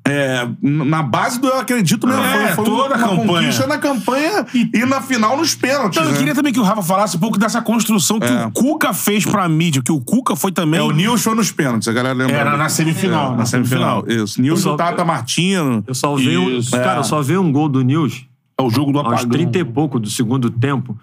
É, 0.07 0.47
na 0.61 1.03
base 1.03 1.39
do 1.39 1.47
eu 1.47 1.59
acredito 1.59 2.07
mesmo. 2.07 2.21
É, 2.23 2.47
foi, 2.47 2.55
foi 2.55 2.65
toda 2.65 2.95
a 2.95 2.97
uma 2.97 3.07
campanha. 3.09 3.25
conquista 3.41 3.67
na 3.67 3.77
campanha 3.77 4.45
e, 4.73 4.85
na 4.85 5.01
final 5.01 5.37
nos 5.37 5.53
pênaltis. 5.53 5.97
Então, 5.97 6.03
eu 6.05 6.11
né? 6.11 6.17
queria 6.17 6.33
também 6.33 6.51
que 6.51 6.59
o 6.59 6.63
Rafa 6.63 6.81
falasse 6.81 7.17
um 7.17 7.19
pouco 7.19 7.37
dessa 7.37 7.61
construção 7.61 8.19
que 8.19 8.25
É. 8.27 8.45
o 8.47 8.51
Cuca 8.51 8.93
fez 8.93 9.25
pra 9.25 9.47
mídia, 9.47 9.81
que 9.83 9.91
o 9.91 9.99
Cuca 10.01 10.35
foi 10.35 10.51
também. 10.51 10.79
É, 10.79 10.83
o 10.83 10.91
Nils 10.91 11.21
foi 11.21 11.35
nos 11.35 11.51
pênaltis, 11.51 11.87
a 11.87 11.91
galera 11.93 12.15
lembra. 12.15 12.35
Era 12.35 12.57
na 12.57 12.69
semifinal. 12.69 13.33
É, 13.33 13.37
na 13.37 13.45
semifinal, 13.45 14.03
isso. 14.07 14.41
Nils 14.41 14.61
só- 14.61 14.73
o 14.73 14.77
Tata 14.77 15.05
Martino. 15.05 15.83
Eu 15.85 15.93
só 15.93 16.15
vi 16.15 16.37
um. 16.37 16.59
Cara, 16.71 16.99
eu 17.01 17.03
só 17.03 17.21
vi 17.21 17.37
um 17.37 17.51
gol 17.51 17.69
do 17.69 17.81
News 17.81 18.25
É 18.57 18.61
o 18.63 18.69
jogo 18.69 18.91
do 18.91 18.99
aos 18.99 19.07
apagão. 19.07 19.29
30 19.29 19.59
e 19.59 19.63
pouco 19.65 19.99
do 19.99 20.09
segundo 20.09 20.49
tempo, 20.49 20.97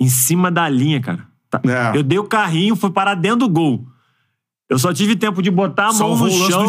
em 0.00 0.08
cima 0.08 0.50
da 0.50 0.68
linha, 0.68 1.00
cara. 1.00 1.20
Tá- 1.50 1.60
É. 1.64 1.96
Eu 1.96 2.02
dei 2.02 2.18
o 2.18 2.24
carrinho, 2.24 2.76
fui 2.76 2.90
parar 2.90 3.14
dentro 3.14 3.40
do 3.40 3.48
gol. 3.48 3.86
Eu 4.74 4.78
só 4.80 4.92
tive 4.92 5.14
tempo 5.14 5.40
de 5.40 5.52
botar 5.52 5.84
a 5.84 5.86
mão 5.86 5.94
Salvou 5.94 6.26
no 6.26 6.50
chão 6.50 6.66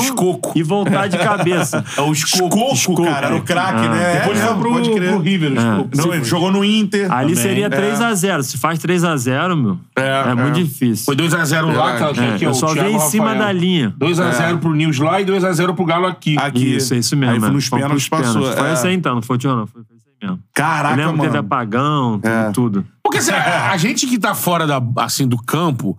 e 0.56 0.62
voltar 0.62 1.08
de 1.08 1.18
cabeça. 1.18 1.84
É 1.98 2.02
o 2.02 2.12
Escoco. 2.12 2.74
Escoco, 2.74 3.04
cara, 3.04 3.28
era 3.28 3.36
o 3.36 3.42
craque, 3.42 3.86
Ah. 3.86 3.90
né? 3.90 4.20
Depois 4.20 4.40
é, 4.40 4.46
foi 4.46 4.56
pro, 4.58 4.72
pode 4.74 4.90
crer. 4.92 5.10
pro 5.10 5.20
River, 5.22 5.52
Escoco. 5.54 5.90
Não, 5.96 6.14
ele 6.14 6.24
jogou 6.24 6.52
no 6.52 6.64
Inter. 6.64 7.12
Ali 7.12 7.34
também. 7.34 7.36
seria 7.50 7.66
É. 7.66 7.70
3x0. 7.70 8.44
Se 8.44 8.58
faz 8.60 8.78
3x0, 8.78 9.56
meu, 9.56 9.80
É, 9.96 10.30
é, 10.30 10.36
muito 10.36 10.60
é. 10.60 10.64
difícil. 10.64 11.06
Foi 11.06 11.16
2x0 11.16 11.74
lá, 11.74 11.98
cara, 11.98 12.12
É, 12.12 12.38
que 12.38 12.46
é 12.46 12.48
eu 12.48 12.54
só 12.54 12.68
vi 12.68 12.74
Thiago 12.76 12.90
em 12.96 13.00
cima 13.00 13.30
Rafael. 13.30 13.46
da 13.46 13.52
linha. 13.52 13.96
2x0 14.00 14.60
pro 14.60 14.74
News 14.76 15.00
lá 15.00 15.20
e 15.20 15.26
2x0 15.26 15.74
pro 15.74 15.86
Galo 15.86 16.06
aqui. 16.06 16.36
Aqui. 16.38 16.76
Isso, 16.76 16.94
é 16.94 16.98
isso 16.98 17.16
mesmo. 17.18 17.34
Aí 17.34 17.40
foi 17.40 17.50
é. 17.50 17.52
nos 17.54 17.70
pênaltis, 17.70 18.08
passou. 18.10 18.54
Foi 18.54 18.70
é. 18.70 18.74
esse 18.74 18.86
aí 18.88 18.94
então, 18.94 19.16
não 19.16 19.22
foi 19.24 19.38
tio, 19.40 19.56
não. 19.56 19.66
Foi 19.66 19.82
aí 19.82 20.28
mesmo. 20.28 20.40
Caraca, 20.54 20.94
Eu 20.94 20.98
lembro 20.98 21.12
que 21.14 21.18
mano. 21.18 21.32
teve 21.32 21.38
apagão, 21.40 22.22
tudo. 22.54 22.80
É. 22.80 22.84
Porque 23.02 23.18
assim, 23.18 23.32
a, 23.32 23.76
gente 23.78 24.06
que 24.06 24.20
tá 24.20 24.36
fora 24.36 24.66
assim, 24.98 25.28
do 25.28 25.38
campo, 25.38 25.98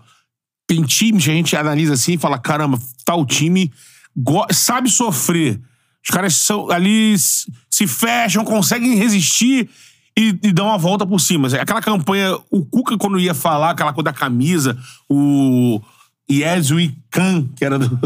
tem 0.66 0.82
times 0.82 1.24
que 1.24 1.30
a 1.30 1.34
gente 1.34 1.56
analisa 1.56 1.94
assim 1.94 2.14
e 2.14 2.18
fala: 2.18 2.38
caramba, 2.38 2.78
tal 3.04 3.24
time 3.24 3.72
sabe 4.50 4.90
sofrer. 4.90 5.60
Os 6.02 6.14
caras 6.14 6.34
são, 6.34 6.70
ali 6.70 7.16
se 7.18 7.86
fecham, 7.86 8.44
conseguem 8.44 8.94
resistir 8.94 9.68
e, 10.16 10.38
e 10.42 10.52
dão 10.52 10.66
uma 10.66 10.78
volta 10.78 11.06
por 11.06 11.20
cima. 11.20 11.48
Aquela 11.48 11.82
campanha, 11.82 12.36
o 12.50 12.64
Cuca, 12.64 12.96
quando 12.96 13.18
ia 13.18 13.34
falar, 13.34 13.70
aquela 13.70 13.92
coisa 13.92 14.04
da 14.04 14.12
camisa, 14.12 14.76
o. 15.08 15.80
Yezui 16.28 16.92
Khan, 17.08 17.46
que 17.54 17.64
era 17.64 17.78
do. 17.78 17.86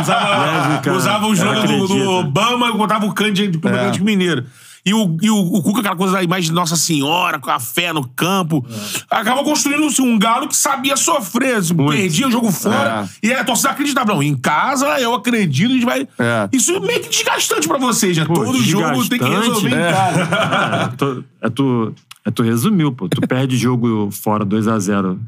usava, 0.00 0.46
Yezui 0.46 0.82
Khan, 0.82 0.92
usava 0.94 1.26
o 1.26 1.34
jogo 1.34 1.66
do, 1.66 1.86
do. 1.86 2.10
Obama 2.10 2.70
e 2.70 2.72
botava 2.76 3.06
o 3.06 3.12
Khan 3.12 3.32
de, 3.32 3.46
de 3.46 3.60
É. 3.68 3.98
Mineiro. 4.00 4.44
E 4.86 4.94
o, 4.94 5.16
e 5.20 5.28
o, 5.28 5.36
o 5.36 5.62
Cuca, 5.64 5.80
aquela 5.80 5.96
coisa 5.96 6.12
da 6.12 6.22
imagem 6.22 6.50
de 6.50 6.52
Nossa 6.52 6.76
Senhora, 6.76 7.40
com 7.40 7.50
a 7.50 7.58
fé 7.58 7.92
no 7.92 8.06
campo. 8.06 8.64
Acabou 9.10 9.42
construindo 9.42 9.84
assim, 9.84 10.00
um 10.00 10.16
galo 10.16 10.46
que 10.46 10.54
sabia 10.56 10.96
sofrer. 10.96 11.56
assim, 11.56 11.74
perdia 11.74 12.28
o 12.28 12.30
jogo 12.30 12.52
fora. 12.52 13.08
E 13.20 13.32
a 13.32 13.42
torcida 13.42 13.70
acreditava. 13.70 14.14
Não, 14.14 14.22
em 14.22 14.36
casa 14.36 14.86
eu 15.00 15.12
acredito, 15.12 15.72
a 15.72 15.74
gente 15.74 15.84
vai. 15.84 16.06
É. 16.16 16.48
Isso 16.52 16.70
é 16.70 16.78
meio 16.78 17.00
que 17.00 17.08
desgastante 17.08 17.66
pra 17.66 17.78
vocês, 17.78 18.16
né? 18.16 18.24
Pô, 18.24 18.34
Todo 18.34 18.62
jogo 18.62 19.08
tem 19.08 19.18
que 19.18 19.28
resolver 19.28 19.68
em 19.68 19.76
desgastante. 19.76 20.28
casa. 20.28 20.76
É, 20.86 20.88
tu, 20.96 21.24
é, 21.42 21.50
tu, 21.50 21.94
é 22.24 22.30
tu 22.30 22.42
resumiu, 22.44 22.92
pô. 22.92 23.08
Tu 23.08 23.20
perde 23.26 23.56
jogo 23.56 24.10
fora 24.12 24.46
2x0. 24.46 25.18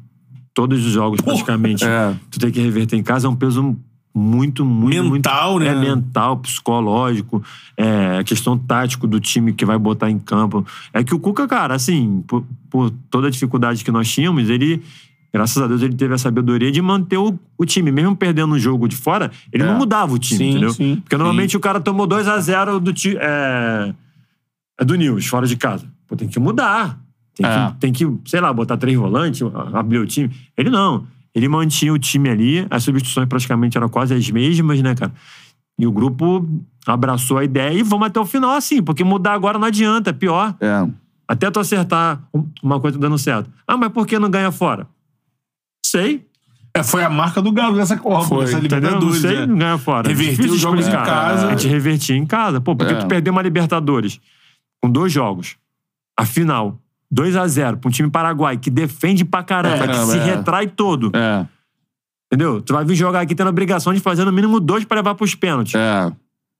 Todos 0.55 0.85
os 0.87 0.93
jogos, 0.93 1.21
praticamente. 1.21 1.85
É. 1.85 2.15
Tu 2.31 2.39
tem 2.39 2.51
que 2.51 2.61
reverter 2.61 2.97
em 2.97 3.03
casa, 3.03 3.27
é 3.27 3.31
um 3.31 3.35
peso 3.37 3.77
muito, 4.15 4.65
muito. 4.65 5.11
Mental, 5.13 5.53
muito, 5.53 5.65
né? 5.65 5.71
É 5.71 5.75
mental, 5.95 6.37
psicológico, 6.39 7.43
é 7.77 8.23
questão 8.25 8.59
tático 8.59 9.07
do 9.07 9.21
time 9.21 9.53
que 9.53 9.65
vai 9.65 9.79
botar 9.79 10.11
em 10.11 10.19
campo. 10.19 10.67
É 10.93 11.05
que 11.05 11.15
o 11.15 11.19
Cuca, 11.21 11.47
cara, 11.47 11.75
assim, 11.75 12.23
por, 12.27 12.45
por 12.71 12.91
toda 13.11 13.29
a 13.29 13.31
dificuldade 13.31 13.85
que 13.85 13.91
nós 13.93 14.11
tínhamos, 14.11 14.49
ele. 14.49 14.83
Graças 15.31 15.63
a 15.63 15.67
Deus 15.67 15.83
ele 15.83 15.95
teve 15.95 16.15
a 16.15 16.19
sabedoria 16.19 16.73
de 16.73 16.81
manter 16.81 17.19
o, 17.19 17.39
o 17.59 17.67
time. 17.67 17.93
Mesmo 17.93 18.17
perdendo 18.17 18.55
um 18.55 18.59
jogo 18.59 18.89
de 18.89 18.97
fora, 18.97 19.31
ele 19.53 19.63
É. 19.63 19.67
não 19.67 19.77
mudava 19.77 20.15
o 20.15 20.19
time, 20.19 20.39
Sim, 20.39 20.51
entendeu? 20.53 20.71
sim. 20.73 20.97
Porque 21.03 21.17
normalmente 21.19 21.55
o 21.55 21.61
cara 21.61 21.79
tomou 21.81 22.09
2x0 22.09 22.81
do 22.81 22.95
time. 22.95 23.17
É, 23.21 23.95
é 24.81 24.85
do 24.87 24.95
News, 24.95 25.27
fora 25.27 25.47
de 25.47 25.55
casa. 25.55 25.85
Pô, 26.07 26.17
tem 26.17 26.27
que 26.29 26.41
mudar. 26.41 26.99
Tem, 27.35 27.45
É. 27.47 27.69
que, 27.71 27.77
tem 27.77 27.93
que, 27.93 28.11
sei 28.25 28.41
lá, 28.41 28.51
botar 28.55 28.79
três 28.79 28.97
volantes, 28.97 29.43
abrir 29.75 29.99
o 29.99 30.07
time. 30.07 30.31
Ele 30.57 30.71
não. 30.71 31.07
Ele 31.35 31.49
mantinha 31.49 31.93
o 31.93 31.99
time 31.99 32.29
ali, 32.31 32.67
as 32.71 32.83
substituições 32.83 33.29
praticamente 33.29 33.77
eram 33.77 33.89
quase 33.89 34.15
as 34.15 34.31
mesmas, 34.31 34.81
né, 34.83 34.95
cara? 34.95 35.13
E 35.79 35.87
o 35.87 35.93
grupo 35.93 36.47
abraçou 36.87 37.39
a 37.39 37.45
ideia 37.45 37.73
e 37.79 37.83
vamos 37.83 38.07
até 38.09 38.19
o 38.19 38.25
final 38.27 38.51
assim, 38.53 38.83
porque 38.83 39.05
mudar 39.05 39.35
agora 39.35 39.59
não 39.59 39.67
adianta, 39.69 40.11
é 40.11 40.13
pior. 40.13 40.55
É. 40.61 40.87
Até 41.29 41.51
tu 41.51 41.61
acertar 41.61 42.21
um- 42.35 42.49
uma 42.63 42.81
coisa 42.81 42.99
dando 42.99 43.19
certo. 43.19 43.51
Ah, 43.67 43.77
mas 43.77 43.93
por 43.93 44.07
que 44.07 44.19
não 44.19 44.31
ganha 44.31 44.51
fora? 44.51 44.89
Sei. 45.85 46.27
É, 46.75 46.83
foi 46.83 47.03
a 47.05 47.11
marca 47.11 47.41
do 47.43 47.51
Galo 47.53 47.77
nessa 47.77 47.97
Copa, 47.97 48.27
Foi, 48.27 48.41
nessa 48.45 48.59
Entendeu? 48.59 48.93
Não 48.93 48.99
Libertadores. 49.01 49.21
sei, 49.23 49.41
né? 49.41 49.47
não 49.47 49.57
ganha 49.59 49.79
fora. 49.79 50.09
Reverter 50.09 50.31
Difícil 50.33 50.55
os 50.55 50.61
jogos 50.61 50.87
em 50.87 50.91
casa. 50.91 51.47
A 51.49 51.51
gente 51.51 51.67
revertia 51.69 52.17
em 52.17 52.27
casa. 52.27 52.61
Pô, 52.61 52.75
porque 52.77 52.93
É. 52.93 52.97
tu 52.97 53.07
perdeu 53.07 53.33
uma 53.33 53.43
Libertadores 53.43 54.21
com 54.83 54.91
dois 54.91 55.13
jogos. 55.13 55.57
A 56.17 56.25
final, 56.25 56.79
2 57.11 57.37
a 57.37 57.47
0 57.47 57.77
pra 57.79 57.89
um 57.89 57.93
time 57.93 58.11
paraguai 58.11 58.57
que 58.57 58.71
defende 58.71 59.25
pra 59.25 59.43
caramba, 59.43 59.85
É, 59.85 59.89
que 59.89 59.97
se 60.07 60.19
é. 60.19 60.25
retrai 60.25 60.67
todo. 60.67 61.11
É. 61.15 61.47
Entendeu? 62.33 62.61
Tu 62.61 62.73
vai 62.75 62.85
vir 62.85 62.95
jogar 62.95 63.21
aqui 63.21 63.35
tendo 63.35 63.47
a 63.47 63.51
obrigação 63.51 63.93
de 63.95 64.01
fazer 64.01 64.25
no 64.25 64.33
mínimo 64.33 64.61
dois 64.61 64.85
pra 64.85 64.97
levar 64.97 65.15
pros 65.15 65.35
pênaltis. 65.35 65.75
É. 65.75 66.13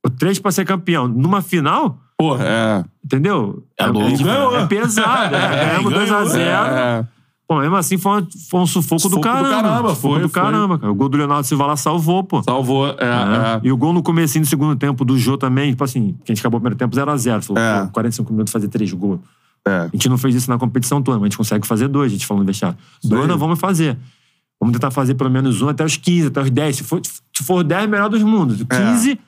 Ou 0.05 0.11
três 0.11 0.39
pra 0.39 0.51
ser 0.51 0.65
campeão. 0.65 1.07
Numa 1.07 1.43
final, 1.43 1.99
Porra, 2.17 2.45
é. 2.47 2.85
entendeu? 3.05 3.63
É 3.79 3.87
louco. 3.87 4.23
Ganhou. 4.25 4.57
é 4.59 4.67
pesado. 4.67 5.35
É, 5.37 5.67
ganhamos 5.67 5.93
ganhou. 5.93 6.07
2 6.09 6.13
a 6.13 6.25
0 6.25 6.51
É. 6.75 7.07
Pô, 7.47 7.59
mesmo 7.61 7.77
assim 7.77 7.97
foi, 7.97 8.21
um- 8.23 8.27
foi 8.51 8.61
um 8.61 8.67
sufoco, 8.67 9.01
Sufoco 9.01 9.17
do 9.17 9.17
do 9.17 9.21
caramba. 9.23 9.49
caramba, 9.63 9.89
sufoco 9.91 10.15
foi, 10.15 10.23
do 10.23 10.29
foi. 10.29 10.43
caramba, 10.43 10.79
cara. 10.79 10.93
O 10.93 10.95
gol 10.95 11.09
do 11.09 11.17
Leonardo 11.17 11.47
Silva 11.47 11.67
lá 11.67 11.77
salvou, 11.77 12.23
pô. 12.23 12.43
Salvou. 12.43 12.89
É, 12.89 12.93
É. 12.93 13.57
é. 13.57 13.61
E 13.63 13.73
o 13.73 13.77
gol 13.77 13.93
no 13.95 14.03
comecinho 14.03 14.45
do 14.45 14.49
segundo 14.49 14.77
tempo 14.77 15.03
do 15.05 15.19
Jô 15.19 15.37
também, 15.39 15.71
tipo 15.71 15.83
assim, 15.83 16.15
que 16.25 16.31
a 16.31 16.35
gente 16.35 16.41
acabou 16.43 16.59
o 16.59 16.61
primeiro 16.61 16.77
tempo 16.77 16.95
0x0. 16.95 17.43
Falou, 17.43 17.63
É. 17.63 17.85
pô, 17.87 17.93
45 17.93 18.33
minutos 18.33 18.53
fazer 18.53 18.69
três 18.69 18.93
gols. 18.93 19.21
É. 19.69 19.79
A 19.81 19.91
gente 19.93 20.09
não 20.09 20.19
fez 20.19 20.35
isso 20.35 20.51
na 20.51 20.59
competição 20.59 21.03
toda, 21.03 21.19
mas 21.19 21.25
a 21.25 21.29
gente 21.29 21.37
consegue 21.37 21.67
fazer 21.67 21.89
dois, 21.89 22.11
a 22.11 22.15
gente 22.15 22.27
falou 22.27 22.43
no 22.43 22.47
vestiário. 22.47 22.79
Dois 23.05 23.23
aí. 23.23 23.29
nós 23.29 23.39
vamos 23.39 23.59
fazer. 23.59 23.97
Vamos 24.61 24.73
tentar 24.73 24.91
fazer 24.91 25.15
pelo 25.15 25.31
menos 25.31 25.63
um 25.63 25.69
até 25.69 25.85
os 25.85 25.97
15, 25.97 26.29
até 26.29 26.41
os 26.43 26.51
10. 26.51 26.77
Se 26.77 26.85
for, 26.85 27.01
se 27.05 27.45
for 27.45 27.63
10, 27.63 27.89
melhor 27.89 28.09
dos 28.09 28.23
mundos. 28.23 28.63
15, 28.63 29.11
e 29.13 29.21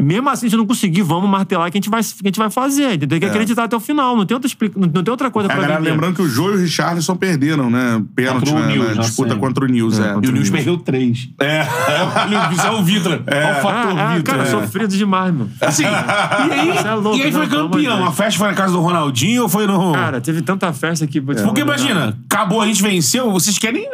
mesmo 0.00 0.30
assim, 0.30 0.48
se 0.48 0.56
não 0.56 0.66
conseguir, 0.66 1.02
vamos 1.02 1.28
martelar 1.28 1.70
que 1.70 1.76
a 1.76 1.80
gente 1.80 1.90
vai, 1.90 2.02
que 2.02 2.08
a 2.24 2.28
gente 2.28 2.38
vai 2.38 2.48
fazer. 2.50 2.98
Tem 2.98 3.20
que 3.20 3.26
acreditar 3.26 3.64
até 3.64 3.76
o 3.76 3.80
final. 3.80 4.16
Não 4.16 4.24
tem 4.24 4.34
outra, 4.34 4.46
explica- 4.48 4.80
não 4.80 5.02
tem 5.02 5.10
outra 5.10 5.30
coisa 5.30 5.48
É, 5.48 5.52
pra 5.52 5.60
galera, 5.62 5.78
vender. 5.80 5.90
lembrando 5.90 6.16
que 6.16 6.22
o 6.22 6.28
Jô 6.28 6.50
e 6.52 6.54
o 6.54 6.58
Richarlison 6.58 7.14
perderam, 7.14 7.68
né? 7.70 8.02
Pênalti 8.16 8.46
Contra 8.48 8.54
o 8.54 8.58
né, 8.60 8.66
Nils, 8.72 8.88
na 8.88 8.94
né, 8.94 9.00
disputa 9.02 9.36
contra 9.36 9.64
o 9.64 9.68
News. 9.68 9.98
É. 10.00 10.14
E 10.22 10.28
o 10.28 10.32
News 10.32 10.48
perdeu 10.50 10.78
três. 10.78 11.28
É. 11.38 11.62
Isso 12.52 12.66
é 12.66 12.70
o 12.70 12.82
Vitra. 12.82 13.22
É, 13.26 13.52
o 13.52 13.54
fator 13.56 13.98
Ah, 13.98 14.12
ah, 14.12 14.16
Vitra. 14.16 14.34
cara, 14.34 14.48
É. 14.48 14.50
sofrido 14.50 14.96
demais, 14.96 15.34
meu. 15.34 15.48
Assim, 15.60 15.82
e 15.82 15.86
aí, 15.86 16.70
é 16.70 16.94
louco, 16.94 17.18
e 17.18 17.22
aí 17.22 17.30
foi 17.32 17.46
não, 17.46 17.68
campeão. 17.70 18.04
A 18.06 18.12
festa 18.12 18.38
foi 18.38 18.48
na 18.48 18.54
casa 18.54 18.72
do 18.72 18.80
Ronaldinho 18.80 19.42
ou 19.42 19.48
foi 19.48 19.66
no. 19.66 19.92
Cara, 19.92 20.20
teve 20.20 20.40
tanta 20.40 20.72
festa 20.72 21.06
que... 21.06 21.20
Porque 21.20 21.60
imagina, 21.60 22.18
acabou, 22.30 22.60
a 22.62 22.66
gente 22.66 22.82
venceu, 22.82 23.30
vocês 23.30 23.58
querem 23.58 23.86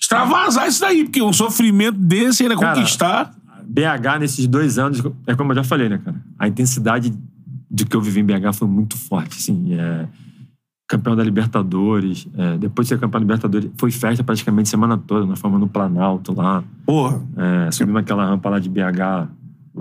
extravasar 0.00 0.68
isso 0.68 0.80
daí, 0.80 1.04
porque 1.04 1.22
um 1.22 1.32
sofrimento 1.32 1.96
desse 1.98 2.42
ainda 2.42 2.56
Cara, 2.56 2.74
conquistar. 2.76 3.32
BH, 3.72 4.18
nesses 4.20 4.46
dois 4.46 4.78
anos, 4.78 5.02
é 5.26 5.34
como 5.34 5.52
eu 5.52 5.56
já 5.56 5.64
falei, 5.64 5.88
né, 5.88 5.98
cara? 6.04 6.16
A 6.38 6.46
intensidade 6.48 7.12
de 7.70 7.84
que 7.86 7.96
eu 7.96 8.00
vivi 8.02 8.20
em 8.20 8.24
BH 8.24 8.52
foi 8.54 8.68
muito 8.68 8.96
forte, 8.98 9.38
assim. 9.38 9.72
É, 9.74 10.06
campeão 10.86 11.16
da 11.16 11.24
Libertadores, 11.24 12.28
é, 12.36 12.58
depois 12.58 12.86
de 12.86 12.90
ser 12.94 13.00
campeão 13.00 13.18
da 13.20 13.24
Libertadores, 13.24 13.70
foi 13.78 13.90
festa 13.90 14.22
praticamente 14.22 14.68
semana 14.68 14.98
toda. 14.98 15.24
Nós 15.24 15.38
fomos 15.38 15.58
no 15.58 15.66
Planalto 15.68 16.34
lá, 16.34 16.62
Porra. 16.84 17.22
é, 17.66 17.70
subimos 17.70 18.00
aquela 18.02 18.26
rampa 18.26 18.50
lá 18.50 18.58
de 18.58 18.68
BH. 18.68 19.28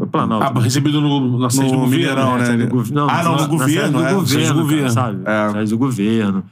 Planalto. 0.09 0.57
Ah, 0.57 0.61
recebido 0.61 1.01
no, 1.01 1.37
na 1.37 1.49
sede 1.49 1.65
do 1.69 1.73
No 1.73 1.79
governo. 1.81 1.97
Mineirão, 1.97 2.37
né? 2.37 2.55
né? 2.55 2.65
do 2.65 2.93
não, 2.93 3.09
Ah, 3.09 3.23
não, 3.23 3.33
no 3.33 3.41
na 3.41 3.47
governo, 3.47 3.99
é, 4.01 4.13
do 4.13 4.21
na 4.21 4.25
sede 4.25 4.47
governo, 4.47 4.47
do 4.47 4.53
cara, 4.53 4.61
governo. 4.61 4.89
sabe? 4.89 5.21
É. 5.25 5.51
Sede 5.51 5.69
do 5.71 5.77
governo. 5.77 6.43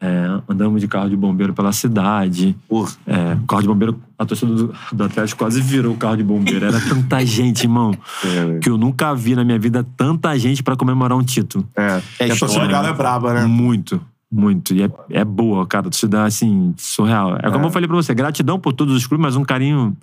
É, 0.00 0.40
andamos 0.46 0.80
de 0.80 0.88
carro 0.88 1.08
de 1.08 1.16
bombeiro 1.16 1.54
pela 1.54 1.72
cidade. 1.72 2.54
Porra. 2.68 2.92
É, 3.06 3.34
o 3.34 3.46
carro 3.46 3.62
de 3.62 3.68
bombeiro, 3.68 4.00
a 4.18 4.26
torcida 4.26 4.52
do, 4.52 4.74
do 4.92 5.04
Atlético 5.04 5.38
quase 5.38 5.60
virou 5.60 5.94
o 5.94 5.96
carro 5.96 6.16
de 6.16 6.22
bombeiro. 6.22 6.66
Era 6.66 6.80
tanta 6.80 7.24
gente, 7.24 7.64
irmão, 7.64 7.92
É, 8.24 8.58
que 8.58 8.68
eu 8.68 8.76
nunca 8.76 9.14
vi 9.14 9.34
na 9.34 9.42
minha 9.42 9.58
vida 9.58 9.86
tanta 9.96 10.38
gente 10.38 10.62
pra 10.62 10.76
comemorar 10.76 11.16
um 11.16 11.22
título. 11.22 11.66
É. 11.74 12.02
É 12.18 12.30
a 12.30 12.36
torcida 12.36 12.64
do 12.64 12.70
Galo 12.70 12.88
é 12.88 12.92
braba, 12.92 13.32
né? 13.32 13.46
Muito, 13.46 14.00
muito. 14.30 14.74
E 14.74 14.82
é, 14.82 14.90
é 15.10 15.24
boa, 15.24 15.66
cara. 15.66 15.88
A 15.88 15.90
torcida, 15.90 16.24
assim, 16.24 16.74
surreal. 16.76 17.38
É 17.42 17.50
como 17.50 17.64
eu 17.66 17.70
falei 17.70 17.88
pra 17.88 17.96
você, 17.96 18.14
gratidão 18.14 18.58
por 18.60 18.74
todos 18.74 18.94
os 18.94 19.06
clubes, 19.06 19.24
mas 19.24 19.36
um 19.36 19.44
carinho 19.44 19.96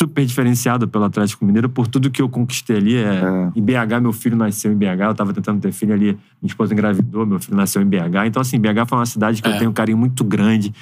super 0.00 0.24
diferenciado 0.24 0.88
pelo 0.88 1.04
Atlético 1.04 1.44
Mineiro 1.44 1.68
por 1.68 1.86
tudo 1.86 2.10
que 2.10 2.22
eu 2.22 2.28
conquistei 2.28 2.76
ali. 2.78 2.96
É, 2.96 3.02
É. 3.02 3.50
Em 3.54 3.62
BH, 3.62 4.00
meu 4.00 4.12
filho 4.12 4.34
nasceu 4.36 4.72
em 4.72 4.76
BH, 4.76 5.00
eu 5.08 5.14
tava 5.14 5.32
tentando 5.34 5.60
ter 5.60 5.72
filho 5.72 5.92
ali, 5.92 6.06
minha 6.40 6.48
esposa 6.48 6.72
engravidou, 6.72 7.26
meu 7.26 7.38
filho 7.38 7.56
nasceu 7.56 7.82
em 7.82 7.86
BH. 7.86 8.26
Então, 8.26 8.40
assim, 8.40 8.58
BH 8.58 8.86
foi 8.88 8.98
uma 8.98 9.04
cidade 9.06 9.42
que 9.42 9.48
eu 9.48 9.52
É. 9.52 9.58
tenho 9.58 9.70
um 9.70 9.74
carinho 9.74 9.98
muito 9.98 10.24
grande. 10.24 10.72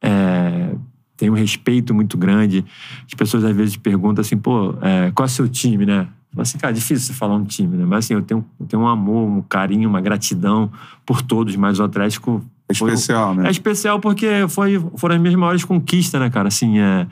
É, 0.00 0.74
tenho 1.18 1.32
um 1.32 1.36
respeito 1.36 1.94
muito 1.94 2.16
grande. 2.16 2.64
As 3.06 3.14
pessoas 3.14 3.44
às 3.44 3.54
vezes 3.54 3.76
perguntam 3.76 4.22
assim, 4.22 4.36
pô, 4.38 4.74
é, 4.80 5.10
qual 5.14 5.26
é 5.26 5.28
o 5.28 5.30
seu 5.30 5.46
time, 5.48 5.84
né? 5.84 6.00
Eu 6.32 6.36
falo 6.36 6.42
assim, 6.42 6.58
cara, 6.58 6.72
é 6.72 6.74
difícil 6.74 7.06
você 7.06 7.12
falar 7.12 7.34
um 7.36 7.44
time, 7.44 7.76
né? 7.76 7.84
Mas 7.86 8.06
assim, 8.06 8.14
eu 8.14 8.22
tenho, 8.22 8.42
eu 8.58 8.66
tenho 8.66 8.82
um 8.82 8.88
amor, 8.88 9.28
um 9.28 9.42
carinho, 9.42 9.86
uma 9.88 10.00
gratidão 10.00 10.70
por 11.04 11.20
todos, 11.20 11.54
mas 11.56 11.78
o 11.78 11.84
Atlético 11.84 12.42
É 12.68 12.72
o- 12.72 12.88
especial, 12.88 13.34
né? 13.34 13.48
é 13.48 13.50
especial 13.50 14.00
porque 14.00 14.46
foi, 14.48 14.82
foram 14.96 15.14
as 15.16 15.20
minhas 15.20 15.36
maiores 15.36 15.62
conquistas, 15.62 16.18
né, 16.18 16.30
cara? 16.30 16.48
Assim, 16.48 16.78
é, 16.78 17.06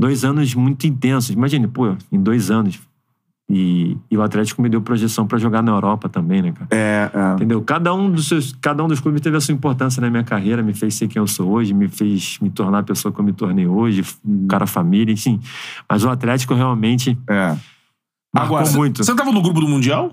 dois 0.00 0.24
anos 0.24 0.54
muito 0.54 0.86
intensos. 0.86 1.30
Imagine, 1.30 1.68
pô, 1.68 1.94
em 2.10 2.20
dois 2.20 2.50
anos. 2.50 2.80
E, 3.52 3.96
e 4.08 4.16
o 4.16 4.22
Atlético 4.22 4.62
me 4.62 4.68
deu 4.68 4.80
projeção 4.80 5.26
pra 5.26 5.36
jogar 5.36 5.60
na 5.60 5.72
Europa 5.72 6.08
também, 6.08 6.40
né, 6.40 6.52
cara? 6.52 6.68
É, 6.70 7.10
é. 7.12 7.34
Entendeu? 7.34 7.60
Cada 7.62 7.92
um 7.92 8.08
dos 8.08 8.28
seus, 8.28 8.52
cada 8.60 8.82
um 8.84 8.86
dos 8.86 9.00
clubes 9.00 9.20
teve 9.20 9.36
a 9.36 9.40
sua 9.40 9.52
importância 9.52 10.00
na 10.00 10.08
minha 10.08 10.22
carreira, 10.22 10.62
me 10.62 10.72
fez 10.72 10.94
ser 10.94 11.08
quem 11.08 11.18
eu 11.18 11.26
sou 11.26 11.50
hoje, 11.50 11.74
me 11.74 11.88
fez 11.88 12.38
me 12.40 12.48
tornar 12.48 12.78
a 12.78 12.82
pessoa 12.84 13.12
que 13.12 13.20
eu 13.20 13.24
me 13.24 13.32
tornei 13.32 13.66
hoje, 13.66 14.04
um 14.24 14.46
cara 14.46 14.68
família, 14.68 15.12
enfim. 15.12 15.40
Mas 15.90 16.04
o 16.04 16.08
Atlético 16.08 16.54
realmente 16.54 17.18
é. 17.28 17.56
marcou 18.32 18.56
Agora, 18.56 18.70
muito. 18.76 19.02
Você 19.04 19.14
tava 19.16 19.32
no 19.32 19.42
grupo 19.42 19.60
do 19.60 19.66
Mundial? 19.66 20.12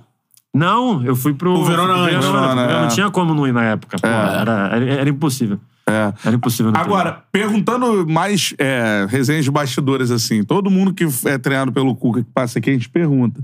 Não, 0.52 1.06
eu 1.06 1.16
fui 1.16 1.36
pro. 1.36 1.54
O 1.54 1.64
Verona 1.64 1.94
antes. 1.94 2.26
Verona, 2.26 2.40
Verona, 2.42 2.62
eu 2.64 2.78
é. 2.78 2.82
não 2.82 2.88
tinha 2.88 3.12
como 3.12 3.36
não 3.36 3.48
ir 3.48 3.54
na 3.54 3.64
época. 3.66 3.98
pô, 4.02 4.08
É. 4.08 4.42
era, 4.42 4.52
era, 4.74 4.86
era 4.86 5.10
impossível. 5.10 5.60
É. 5.90 6.14
Era 6.26 6.36
impossível 6.36 6.72
não 6.72 6.80
Agora, 6.80 7.24
perguntando 7.32 8.06
mais 8.06 8.54
é, 8.58 9.08
resenhas 9.10 9.46
de 9.46 9.52
bastidores, 9.52 10.12
assim, 10.12 10.44
todo 10.44 10.70
mundo 10.70 10.94
que 10.94 11.06
é 11.26 11.38
treinado 11.38 11.72
pelo 11.72 11.96
Cuca 11.96 12.22
que 12.24 12.30
passa 12.30 12.60
aqui, 12.60 12.70
a 12.70 12.74
gente 12.74 12.90
pergunta. 12.90 13.42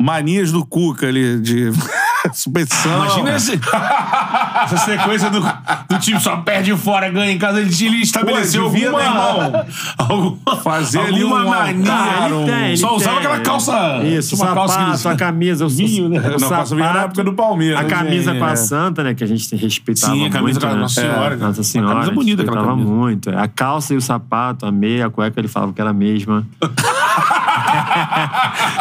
Manias 0.00 0.52
do 0.52 0.64
Cuca 0.64 1.08
ali, 1.08 1.40
de 1.40 1.70
superstição. 2.32 2.96
Imagina 3.04 3.36
esse, 3.36 3.60
essa 4.64 4.76
sequência 4.78 5.30
do, 5.30 5.40
do 5.40 5.98
time 5.98 6.20
só 6.20 6.36
perde 6.38 6.76
fora, 6.76 7.08
ganha 7.10 7.32
em 7.32 7.38
casa. 7.38 7.60
Ele, 7.60 7.70
ele 7.84 8.02
estabeleceu 8.02 8.64
Pô, 8.64 8.70
devia, 8.70 8.90
alguma, 8.90 9.02
né, 9.02 9.08
irmão? 9.08 9.66
alguma, 9.98 10.56
Fazer 10.62 11.00
ali 11.00 11.22
alguma 11.22 11.44
um 11.44 11.48
mania. 11.48 11.92
altar, 11.92 12.30
Ele 12.30 12.44
tem, 12.46 12.64
ele 12.68 12.76
Só 12.76 12.94
usava 12.96 13.16
tem. 13.20 13.26
aquela 13.26 13.40
calça. 13.40 14.00
Isso, 14.04 14.36
uma 14.36 14.52
o 14.52 14.54
calça 14.54 14.78
que 14.78 14.96
sapato, 14.98 15.08
a 15.08 15.16
camisa, 15.16 15.66
o, 15.66 15.68
Vinho, 15.68 16.08
né? 16.08 16.18
o 16.20 16.40
Não, 16.40 16.48
calça 16.48 16.74
vinho 16.74 16.86
na 16.86 16.92
sapato, 16.92 17.06
época 17.06 17.24
do 17.24 17.32
Palmeiras, 17.34 17.80
A 17.80 17.82
né, 17.82 17.88
camisa 17.88 18.30
gente? 18.32 18.38
com 18.40 18.44
a 18.46 18.50
É. 18.52 18.56
santa, 18.56 19.02
né? 19.02 19.14
Que 19.14 19.24
a 19.24 19.26
gente 19.26 19.56
respeitava 19.56 20.12
Sim, 20.14 20.26
a 20.26 20.30
camisa 20.30 20.42
muito, 20.42 20.60
com 20.60 20.66
a 20.66 20.74
né? 20.74 20.80
Nossa 20.80 21.00
Senhora, 21.00 21.34
É, 21.34 21.36
né? 21.36 21.46
Nossa 21.46 21.58
Uma 21.60 21.64
Senhora. 21.64 21.94
camisa 21.94 22.12
bonita 22.12 22.42
aquela 22.42 22.64
camisa. 22.64 22.88
muito. 22.90 23.30
A 23.30 23.48
calça 23.48 23.94
e 23.94 23.96
o 23.96 24.00
sapato, 24.00 24.66
a 24.66 24.72
meia, 24.72 25.06
a 25.06 25.10
cueca, 25.10 25.40
ele 25.40 25.48
falava 25.48 25.72
que 25.72 25.80
era 25.80 25.90
a 25.90 25.94
mesma. 25.94 26.46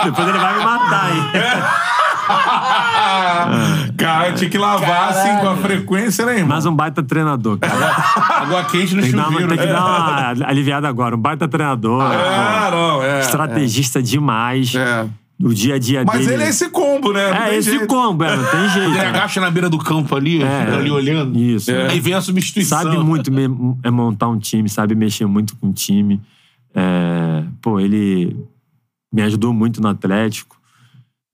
Depois 0.03 0.27
ele 0.27 0.37
vai 0.37 0.57
me 0.57 0.63
matar, 0.63 1.11
hein? 1.15 1.23
Cara, 3.97 4.31
tinha 4.33 4.49
que 4.49 4.57
lavar 4.57 5.09
assim 5.09 5.37
com 5.41 5.49
a 5.49 5.55
frequência, 5.57 6.25
né, 6.25 6.33
irmão? 6.39 6.49
Mas 6.55 6.65
um 6.65 6.75
baita 6.75 7.03
treinador, 7.03 7.57
cara. 7.59 7.75
Água 8.41 8.63
quente 8.65 8.95
no 8.95 9.01
Tem 9.01 9.11
chuveiro. 9.11 9.47
tem 9.49 9.57
que 9.57 9.65
né? 9.65 9.71
dar 9.73 9.83
uma 10.37 10.47
aliviada 10.47 10.87
agora. 10.87 11.15
Um 11.15 11.19
baita 11.19 11.47
treinador. 11.47 12.01
É, 12.11 12.69
pô. 12.69 12.75
não, 12.77 13.03
é. 13.03 13.19
Estrategista 13.19 14.01
demais. 14.01 14.73
É. 14.75 15.07
O 15.43 15.53
dia 15.55 15.73
a 15.75 15.79
dia 15.79 16.03
Mas 16.05 16.19
dele. 16.19 16.33
ele 16.35 16.43
é 16.43 16.49
esse 16.49 16.69
combo, 16.69 17.11
né? 17.11 17.29
Não 17.31 17.35
É, 17.37 17.49
tem 17.49 17.57
esse 17.57 17.71
jeito. 17.71 17.87
combo, 17.87 18.23
é, 18.23 18.35
não 18.35 18.43
tem 18.45 18.69
jeito. 18.69 18.89
Ele 18.91 18.99
agacha 18.99 19.41
na 19.41 19.49
beira 19.49 19.69
do 19.71 19.77
campo 19.79 20.15
ali, 20.15 20.43
É. 20.43 20.61
ali 20.75 20.91
olhando. 20.91 21.37
Isso. 21.39 21.71
Aí 21.89 21.99
vem 21.99 22.13
a 22.13 22.21
substituição. 22.21 22.77
Sabe 22.83 22.97
muito 22.99 23.31
é 23.83 23.89
montar 23.89 24.27
um 24.27 24.37
time, 24.37 24.69
sabe 24.69 24.93
mexer 24.93 25.25
muito 25.25 25.55
com 25.57 25.69
o 25.69 25.73
time. 25.73 26.21
É, 26.75 27.43
pô, 27.59 27.79
ele 27.79 28.37
me 29.11 29.23
ajudou 29.23 29.51
muito 29.51 29.81
no 29.81 29.87
Atlético. 29.87 30.60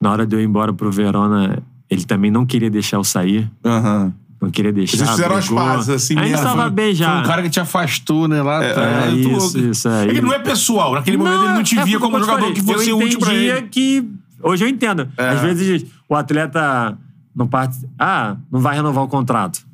Na 0.01 0.11
hora 0.11 0.25
de 0.27 0.35
eu 0.35 0.39
ir 0.41 0.45
embora 0.45 0.71
pro 0.73 0.91
Verona, 0.91 1.61
ele 1.89 2.03
também 2.05 2.29
não 2.31 2.45
queria 2.45 2.69
deixar 2.69 2.97
eu 2.97 3.03
sair. 3.03 3.49
Aham. 3.65 4.13
Não 4.39 4.51
queria 4.51 4.71
deixar. 4.71 4.97
Vocês 4.97 5.09
fizeram 5.09 5.35
as 5.35 5.45
brigou. 5.47 5.63
pazes, 5.65 5.89
assim 5.89 6.15
A 6.15 6.21
gente 6.21 6.31
mesmo. 6.33 6.45
tava 6.45 6.69
bem 6.69 6.93
já. 6.93 7.11
Foi 7.11 7.19
um 7.21 7.25
cara 7.25 7.41
que 7.41 7.49
te 7.49 7.59
afastou, 7.59 8.27
né, 8.27 8.39
lá 8.43 8.57
atrás. 8.63 9.05
É, 9.05 9.07
Eu 9.07 9.23
tô 9.23 9.29
isso, 9.37 9.57
louco. 9.57 9.71
isso 9.71 9.89
aí. 9.89 10.09
É 10.09 10.13
que 10.13 10.21
não 10.21 10.31
é 10.33 10.37
pessoal. 10.39 10.93
Naquele 10.93 11.17
momento 11.17 11.43
ele 11.45 11.53
não 11.53 11.63
te 11.63 11.79
é 11.79 11.83
via 11.83 11.99
como 11.99 12.19
jogador 12.19 12.39
falei, 12.41 12.53
que 12.53 12.61
fosse 12.61 12.89
eu 12.89 12.99
útil 12.99 13.19
pra 13.19 13.33
ele. 13.33 13.61
que... 13.63 14.07
Hoje 14.43 14.63
eu 14.63 14.69
entendo. 14.69 15.09
É. 15.17 15.29
Às 15.29 15.41
vezes 15.41 15.85
o 16.07 16.13
atleta 16.13 16.95
não 17.35 17.47
parte... 17.47 17.77
Ah, 17.97 18.35
não 18.51 18.59
vai 18.59 18.75
renovar 18.75 19.03
o 19.03 19.07
contrato. 19.07 19.65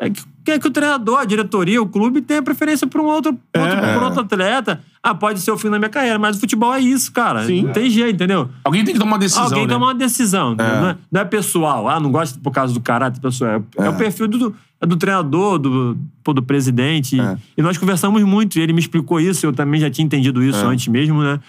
É 0.00 0.08
que, 0.08 0.22
que 0.46 0.52
é 0.52 0.58
que 0.60 0.68
o 0.68 0.70
treinador, 0.70 1.18
a 1.18 1.24
diretoria, 1.24 1.82
o 1.82 1.88
clube 1.88 2.22
tem 2.22 2.36
a 2.36 2.42
preferência 2.42 2.86
por 2.86 3.00
um 3.00 3.06
outro, 3.06 3.36
outro, 3.56 3.76
por 3.94 4.02
outro 4.04 4.20
atleta. 4.20 4.80
Ah, 5.02 5.12
pode 5.12 5.40
ser 5.40 5.50
o 5.50 5.58
fim 5.58 5.68
da 5.68 5.76
minha 5.78 5.88
carreira, 5.88 6.20
mas 6.20 6.36
o 6.36 6.40
futebol 6.40 6.72
é 6.72 6.80
isso, 6.80 7.12
cara. 7.12 7.44
Sim. 7.44 7.62
Não 7.64 7.72
tem 7.72 7.90
jeito, 7.90 8.14
entendeu? 8.14 8.48
Alguém 8.62 8.84
tem 8.84 8.94
que 8.94 9.00
tomar 9.00 9.12
uma 9.14 9.18
decisão, 9.18 9.44
Alguém 9.44 9.66
né? 9.66 9.72
toma 9.74 9.86
uma 9.86 9.94
decisão. 9.94 10.52
entendeu? 10.52 10.80
Não, 10.80 10.88
é, 10.90 10.96
não 11.10 11.20
é 11.20 11.24
pessoal. 11.24 11.88
Ah, 11.88 11.98
não 11.98 12.12
gosta 12.12 12.38
por 12.40 12.52
causa 12.52 12.72
do 12.72 12.80
caráter 12.80 13.20
pessoal. 13.20 13.64
É, 13.76 13.86
é 13.86 13.90
o 13.90 13.96
perfil 13.96 14.28
do, 14.28 14.54
é 14.80 14.86
do 14.86 14.96
treinador, 14.96 15.58
do, 15.58 15.98
pô, 16.22 16.32
do 16.32 16.42
presidente. 16.42 17.20
É. 17.20 17.36
E 17.58 17.62
nós 17.62 17.76
conversamos 17.76 18.22
muito. 18.22 18.56
E 18.56 18.62
ele 18.62 18.72
me 18.72 18.78
explicou 18.80 19.18
isso. 19.20 19.44
Eu 19.44 19.52
também 19.52 19.80
já 19.80 19.90
tinha 19.90 20.04
entendido 20.04 20.42
isso 20.44 20.64
É. 20.64 20.68
antes 20.68 20.86
mesmo, 20.86 21.22
né? 21.22 21.40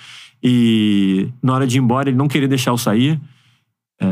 E 0.44 1.30
na 1.42 1.54
hora 1.54 1.68
de 1.68 1.78
ir 1.78 1.82
embora, 1.82 2.10
ele 2.10 2.18
não 2.18 2.28
queria 2.28 2.48
deixar 2.48 2.72
eu 2.72 2.78
sair. 2.78 3.20
É, 4.02 4.06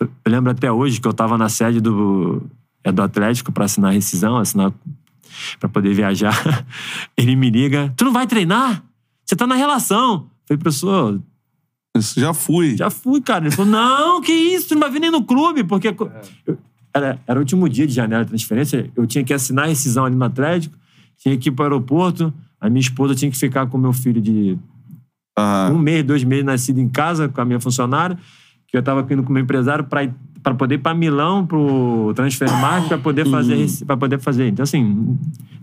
eu 0.00 0.08
lembro 0.26 0.50
até 0.50 0.70
hoje 0.70 1.00
que 1.00 1.08
eu 1.08 1.12
tava 1.12 1.36
na 1.38 1.48
sede 1.48 1.80
do, 1.80 2.42
é, 2.84 2.90
do 2.92 3.02
Atlético 3.02 3.52
para 3.52 3.64
assinar 3.64 3.90
a 3.90 3.94
rescisão, 3.94 4.36
assinar 4.36 4.72
para 5.58 5.68
poder 5.68 5.94
viajar. 5.94 6.34
Ele 7.16 7.36
me 7.36 7.50
liga: 7.50 7.92
Tu 7.96 8.04
não 8.04 8.12
vai 8.12 8.26
treinar? 8.26 8.82
Você 9.24 9.36
tá 9.36 9.46
na 9.46 9.54
relação. 9.54 10.14
Eu 10.14 10.56
falei, 10.56 10.58
professor, 10.62 11.20
Isso 11.96 12.18
já 12.18 12.34
fui. 12.34 12.76
já 12.76 12.90
fui, 12.90 13.20
cara. 13.20 13.46
Ele 13.46 13.54
falou: 13.54 13.70
não, 13.70 14.20
que 14.20 14.32
isso, 14.32 14.68
tu 14.68 14.74
não 14.74 14.80
vai 14.80 14.90
vir 14.90 15.00
nem 15.00 15.10
no 15.10 15.22
clube, 15.24 15.62
porque. 15.64 15.88
É. 15.88 15.94
eu- 16.46 16.58
era, 16.92 17.20
era 17.24 17.38
o 17.38 17.42
último 17.42 17.68
dia 17.68 17.86
de 17.86 17.92
janela 17.92 18.24
de 18.24 18.30
transferência, 18.30 18.90
eu 18.96 19.06
tinha 19.06 19.22
que 19.22 19.32
assinar 19.32 19.66
a 19.66 19.68
rescisão 19.68 20.04
ali 20.06 20.16
no 20.16 20.24
Atlético, 20.24 20.76
tinha 21.18 21.36
que 21.38 21.48
ir 21.48 21.52
pro 21.52 21.62
aeroporto, 21.64 22.34
a 22.60 22.68
minha 22.68 22.80
esposa 22.80 23.14
tinha 23.14 23.30
que 23.30 23.38
ficar 23.38 23.64
com 23.68 23.78
meu 23.78 23.92
filho 23.92 24.20
de 24.20 24.58
Aham. 25.38 25.74
um 25.74 25.78
mês, 25.78 26.02
dois 26.04 26.24
meses 26.24 26.44
nascido 26.44 26.80
em 26.80 26.88
casa, 26.88 27.28
com 27.28 27.40
a 27.40 27.44
minha 27.44 27.60
funcionária, 27.60 28.18
que 28.66 28.76
eu 28.76 28.82
tava 28.82 29.06
indo 29.08 29.22
com 29.22 29.30
o 29.30 29.32
meu 29.32 29.40
empresário 29.44 29.84
para 29.84 30.02
para 30.42 30.54
poder 30.54 30.76
ir 30.76 30.78
para 30.78 30.94
Milão 30.94 31.44
pro 31.46 32.12
transfer 32.14 32.50
market 32.60 32.88
para 32.88 32.98
poder 32.98 33.26
fazer 33.28 33.66
para 33.86 33.96
poder 33.96 34.18
fazer 34.18 34.48
então 34.48 34.62
assim 34.62 35.16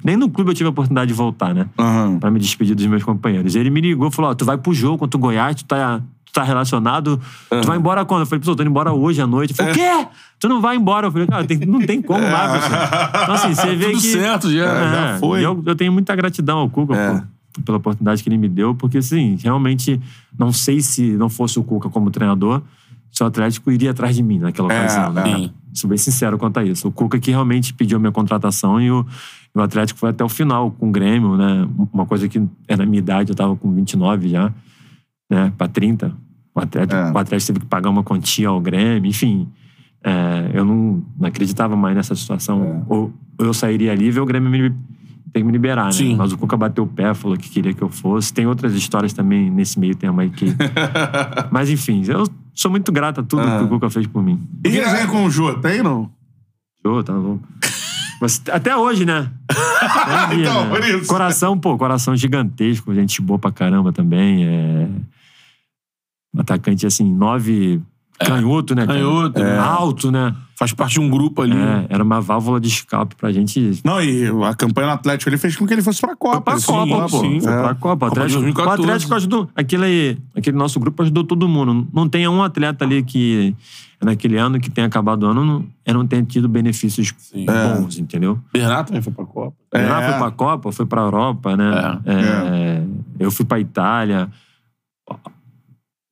nem 0.04 0.16
no 0.16 0.30
clube 0.30 0.52
eu 0.52 0.54
tive 0.54 0.68
a 0.68 0.70
oportunidade 0.70 1.08
de 1.10 1.14
voltar 1.16 1.54
né 1.54 1.68
Aham. 1.80 2.20
Pra 2.20 2.30
me 2.32 2.40
despedir 2.40 2.76
dos 2.76 2.86
meus 2.86 3.04
companheiros. 3.04 3.56
Ele 3.56 3.70
me 3.70 3.82
ligou 3.82 4.10
falou: 4.12 4.32
Ó, 4.32 4.34
tu 4.36 4.46
vai 4.46 4.58
pro 4.58 4.74
jogo 4.74 4.98
contra 5.00 5.18
o 5.18 5.22
Goiás, 5.22 5.56
tu 5.56 5.66
tá, 5.66 6.00
tu 6.26 6.32
tá 6.34 6.44
relacionado, 6.44 7.20
tu 7.50 7.68
vai 7.68 7.78
embora 7.78 8.06
quando? 8.06 8.22
Eu 8.22 8.26
falei, 8.26 8.40
pessoal, 8.40 8.56
tô 8.56 8.64
indo 8.64 8.70
embora 8.70 8.92
hoje 8.94 9.22
à 9.22 9.28
noite. 9.28 9.52
Ele 9.52 9.58
falou, 9.58 9.72
o 9.72 9.76
quê? 9.76 10.08
Tu 10.40 10.48
não 10.48 10.62
vai 10.62 10.76
embora? 10.78 11.08
Eu 11.08 11.12
falei, 11.12 11.28
cara, 11.28 11.44
tem- 11.46 11.58
não 11.60 11.80
tem 11.86 12.02
como 12.02 12.22
lá, 12.22 12.54
pessoal. 12.54 13.24
Então, 13.24 13.34
assim, 13.36 13.54
você 13.56 13.76
vê 13.76 13.86
Tudo 13.88 14.02
que. 14.02 14.08
certo 14.12 14.52
já. 14.52 14.66
É, 14.66 14.92
já 15.14 15.18
foi. 15.20 15.44
Eu, 15.44 15.62
eu 15.66 15.76
tenho 15.76 15.92
muita 15.92 16.16
gratidão 16.16 16.60
ao 16.60 16.70
Cuca 16.70 16.96
É. 16.96 17.12
pô, 17.56 17.62
pela 17.66 17.78
oportunidade 17.80 18.22
que 18.22 18.30
ele 18.30 18.38
me 18.38 18.48
deu, 18.48 18.76
porque, 18.76 19.00
assim, 19.00 19.38
realmente, 19.44 20.00
não 20.38 20.52
sei 20.54 20.80
se 20.82 21.02
não 21.14 21.28
fosse 21.30 21.58
o 21.60 21.64
Cuca 21.64 21.90
como 21.90 22.12
treinador, 22.12 22.62
se 23.12 23.24
o 23.24 23.26
Atlético 23.26 23.72
iria 23.72 23.92
atrás 23.92 24.16
de 24.16 24.24
mim 24.24 24.40
naquela 24.40 24.72
É, 24.74 24.80
ocasião. 24.82 25.14
né? 25.14 25.24
Sim. 25.26 25.52
Sou 25.74 25.88
bem 25.90 25.98
sincero 25.98 26.38
quanto 26.38 26.58
a 26.60 26.64
isso. 26.66 26.88
O 26.88 26.92
Cuca 26.92 27.20
que 27.20 27.30
realmente 27.32 27.74
pediu 27.74 27.98
a 27.98 28.00
minha 28.00 28.12
contratação 28.12 28.80
e 28.82 28.90
o, 28.92 29.06
e 29.56 29.60
o 29.60 29.62
Atlético 29.62 30.00
foi 30.00 30.10
até 30.10 30.24
o 30.24 30.30
final 30.30 30.72
com 30.72 30.90
o 30.90 30.92
Grêmio, 30.92 31.36
né? 31.38 31.68
Uma 31.94 32.06
coisa 32.06 32.28
que 32.28 32.42
era 32.68 32.84
a 32.84 32.86
minha 32.86 33.00
idade, 33.00 33.32
eu 33.32 33.36
tava 33.36 33.56
com 33.56 33.72
29 33.74 34.30
já, 34.30 34.52
né? 35.30 35.52
Pra 35.58 35.68
30. 35.68 36.14
O 36.56 36.60
Atlético, 36.60 36.96
É. 36.96 37.12
o 37.12 37.18
Atlético 37.18 37.48
teve 37.54 37.60
que 37.60 37.66
pagar 37.68 37.90
uma 37.92 38.04
quantia 38.04 38.50
ao 38.50 38.60
Grêmio, 38.60 39.08
enfim. 39.10 39.48
É, 40.04 40.52
eu 40.54 40.66
não, 40.66 41.04
não 41.20 41.28
acreditava 41.28 41.76
mais 41.76 41.96
nessa 41.96 42.16
situação. 42.16 42.84
Ou 42.90 43.14
eu 43.40 43.54
sairia 43.54 43.94
livre 43.94 44.20
ou 44.20 44.26
o 44.26 44.28
Grêmio 44.28 44.50
me, 44.50 44.70
tem 45.32 45.42
que 45.42 45.44
me 45.44 45.52
liberar, 45.52 45.86
né? 45.86 45.92
Sim. 45.92 46.16
Mas 46.16 46.32
o 46.32 46.38
Cuca 46.40 46.58
bateu 46.58 46.84
o 46.86 46.88
pé, 46.88 47.14
falou 47.14 47.38
que 47.38 47.50
queria 47.50 47.74
que 47.74 47.82
eu 47.84 47.90
fosse. 47.90 48.34
Tem 48.34 48.48
outras 48.48 48.74
histórias 48.74 49.14
também 49.14 49.52
nesse 49.52 49.80
meio 49.80 49.96
tempo 49.96 50.20
aí 50.20 50.30
que... 50.32 50.48
Mas 51.52 51.70
enfim, 51.70 52.02
eu 52.08 52.24
sou 52.58 52.72
muito 52.72 52.92
grato 52.92 53.22
a 53.22 53.24
tudo 53.24 53.44
que 53.44 53.64
o 53.64 53.68
Cuca 53.68 53.90
fez 53.90 54.08
por 54.08 54.22
mim. 54.24 54.46
E 54.66 54.70
resenha 54.70 55.08
com 55.08 55.26
o 55.26 55.30
Jô, 55.30 55.54
tem 55.60 55.82
não? 55.84 56.12
Ô, 56.84 57.04
tá 57.04 57.14
louco. 57.14 57.48
Mas 58.20 58.42
até 58.52 58.76
hoje, 58.76 59.06
né? 59.06 59.32
Então, 60.34 60.66
né? 60.66 60.70
por 60.70 60.84
isso. 60.84 61.08
Coração, 61.08 61.58
pô, 61.58 61.78
coração 61.78 62.16
gigantesco, 62.16 62.94
gente 62.94 63.22
boa 63.22 63.38
pra 63.38 63.52
caramba 63.52 63.94
também. 63.94 64.44
É... 64.44 64.88
Um 66.34 66.42
atacante, 66.42 66.86
assim, 66.86 67.06
nove... 67.14 67.80
Canhoto, 68.20 68.74
né? 68.76 68.86
cara? 68.86 68.98
Canhoto, 69.00 69.40
né? 69.40 69.58
Alto, 69.60 70.12
né? 70.12 70.36
Faz 70.58 70.74
parte 70.74 70.94
de 70.94 71.00
um 71.00 71.08
grupo 71.10 71.44
ali. 71.44 71.56
É, 71.56 71.86
era 71.90 72.04
uma 72.04 72.20
válvula 72.20 72.60
de 72.60 72.68
escape 72.68 73.16
pra 73.16 73.32
gente. 73.32 73.80
Não, 73.86 74.02
e 74.02 74.26
a 74.44 74.56
campanha 74.56 74.88
no 74.88 74.94
Atlético 74.94 75.30
ele 75.30 75.38
fez 75.38 75.56
com 75.56 75.68
que 75.68 75.74
ele 75.74 75.84
fosse 75.84 76.02
pra 76.02 76.16
Copa. 76.16 76.42
Pra 76.42 76.60
Sim, 76.60 76.66
Copa, 76.66 77.08
pô. 77.10 77.20
sim. 77.20 77.40
Foi 77.40 77.54
É. 77.54 77.62
pra 77.62 77.76
Copa. 77.76 78.08
O 78.08 78.10
Copa 78.10 78.28
de 78.28 78.36
Atlético, 78.36 78.40
o 78.40 78.42
2014. 78.42 78.82
Atlético 78.84 79.14
ajudou. 79.16 79.50
Aquele, 79.56 80.18
aquele 80.36 80.58
nosso 80.58 80.80
grupo 80.80 81.04
ajudou 81.04 81.24
todo 81.24 81.48
mundo. 81.48 81.88
Não 81.94 82.10
tem 82.10 82.28
um 82.28 82.42
atleta 82.42 82.84
ali 82.86 83.04
que, 83.04 83.56
naquele 84.02 84.38
ano, 84.38 84.60
que 84.60 84.72
tenha 84.72 84.88
acabado 84.88 85.24
o 85.24 85.28
ano, 85.28 85.46
não, 85.46 85.94
não 85.94 86.08
tenha 86.08 86.24
tido 86.24 86.50
benefícios 86.50 87.14
bons, 87.46 88.00
entendeu? 88.00 88.40
Bernardo 88.52 88.88
também 88.88 89.02
foi 89.04 89.14
pra 89.14 89.26
Copa. 89.26 89.56
É. 89.76 89.88
Lá 89.88 90.02
foi 90.10 90.18
pra 90.18 90.32
Copa, 90.32 90.72
foi 90.72 90.86
pra 90.88 91.02
Europa, 91.04 91.56
né? 91.56 92.00
É. 92.04 92.14
É, 92.14 92.84
Eu 93.20 93.30
fui 93.30 93.46
pra 93.46 93.60
Itália. 93.60 94.28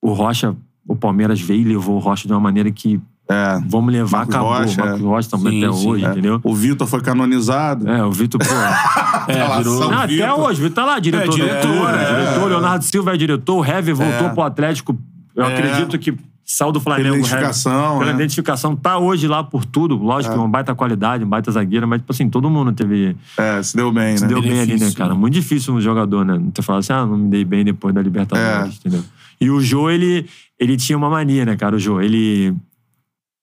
O 0.00 0.12
Rocha, 0.12 0.54
o 0.88 0.94
Palmeiras 0.96 1.40
veio 1.40 1.60
e 1.62 1.64
levou 1.64 1.96
o 1.96 1.98
Rocha 1.98 2.26
de 2.28 2.32
uma 2.34 2.40
maneira 2.40 2.70
que 2.70 3.00
É. 3.28 3.58
vamos 3.66 3.92
levar, 3.92 4.18
Marcos 4.18 4.34
acabou. 4.36 4.52
Rocha, 4.56 4.84
Marcos 4.84 5.00
é. 5.00 5.04
Rocha 5.04 5.30
também 5.30 5.52
Sim, 5.60 5.64
até 5.66 5.76
sim, 5.76 5.88
hoje, 5.88 6.04
é. 6.04 6.08
entendeu? 6.10 6.40
O 6.44 6.54
Vitor 6.54 6.86
foi 6.86 7.00
canonizado. 7.00 7.88
É, 7.88 8.04
o 8.04 8.10
Vitor, 8.12 8.40
pô. 8.40 8.46
É, 9.28 9.32
virou. 9.58 9.78
Relação. 9.78 9.90
Não, 9.90 9.98
até 9.98 10.06
Vitor. 10.06 10.40
hoje, 10.40 10.60
o 10.60 10.62
Vitor 10.64 10.74
tá 10.74 10.84
lá, 10.84 10.98
diretor 11.00 11.24
É, 11.24 11.26
do 11.28 11.34
diretor, 11.34 11.94
é. 11.94 12.04
diretor. 12.22 12.42
O 12.44 12.46
Leonardo 12.46 12.84
Silva 12.84 13.14
é 13.14 13.16
diretor, 13.16 13.56
o 13.58 13.64
Hever 13.64 13.94
voltou 13.96 14.30
pro 14.30 14.42
Atlético. 14.42 14.96
Eu 15.34 15.44
É. 15.44 15.52
acredito 15.52 15.98
que 15.98 16.16
saiu 16.44 16.70
do 16.70 16.78
Flamengo. 16.78 17.16
Identificação, 17.16 17.98
Pela 17.98 18.12
né? 18.12 18.16
identificação, 18.18 18.76
tá 18.76 18.98
hoje 18.98 19.26
lá 19.26 19.42
por 19.42 19.64
tudo. 19.64 19.96
Lógico, 19.96 20.32
que 20.32 20.38
uma 20.38 20.48
baita 20.48 20.72
qualidade, 20.76 21.24
uma 21.24 21.30
baita 21.30 21.50
zagueira, 21.50 21.88
mas, 21.88 21.98
tipo 22.00 22.12
assim, 22.12 22.28
todo 22.30 22.48
mundo 22.48 22.70
teve. 22.72 23.16
É, 23.36 23.60
se 23.64 23.76
deu 23.76 23.90
bem, 23.92 24.16
Se 24.16 24.22
né? 24.22 24.28
deu 24.28 24.40
bem 24.40 24.60
ali, 24.60 24.78
né, 24.78 24.92
cara? 24.96 25.12
né? 25.12 25.18
Muito 25.18 25.34
difícil 25.34 25.74
um 25.74 25.80
jogador, 25.80 26.24
né? 26.24 26.38
Não 26.38 26.50
ter 26.52 26.62
falado 26.62 26.78
assim, 26.80 26.92
ah, 26.92 27.04
não 27.04 27.16
me 27.18 27.28
dei 27.28 27.44
bem 27.44 27.64
depois 27.64 27.92
da 27.92 28.00
Libertadores, 28.00 28.74
É. 28.74 28.78
entendeu? 28.78 29.02
E 29.40 29.50
o 29.50 29.60
Jô, 29.60 29.90
ele, 29.90 30.28
ele 30.58 30.76
tinha 30.76 30.96
uma 30.96 31.10
mania, 31.10 31.44
né, 31.44 31.56
cara? 31.56 31.76
O 31.76 31.78
Jô, 31.78 32.00
ele. 32.00 32.54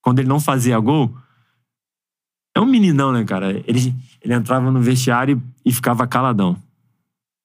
Quando 0.01 0.19
ele 0.19 0.27
não 0.27 0.39
fazia 0.39 0.79
gol. 0.79 1.15
É 2.55 2.59
um 2.59 2.65
meninão, 2.65 3.11
né, 3.11 3.23
cara? 3.23 3.51
Ele, 3.67 3.95
ele 4.21 4.33
entrava 4.33 4.69
no 4.69 4.79
vestiário 4.79 5.41
e, 5.65 5.69
e 5.69 5.73
ficava 5.73 6.05
caladão. 6.05 6.55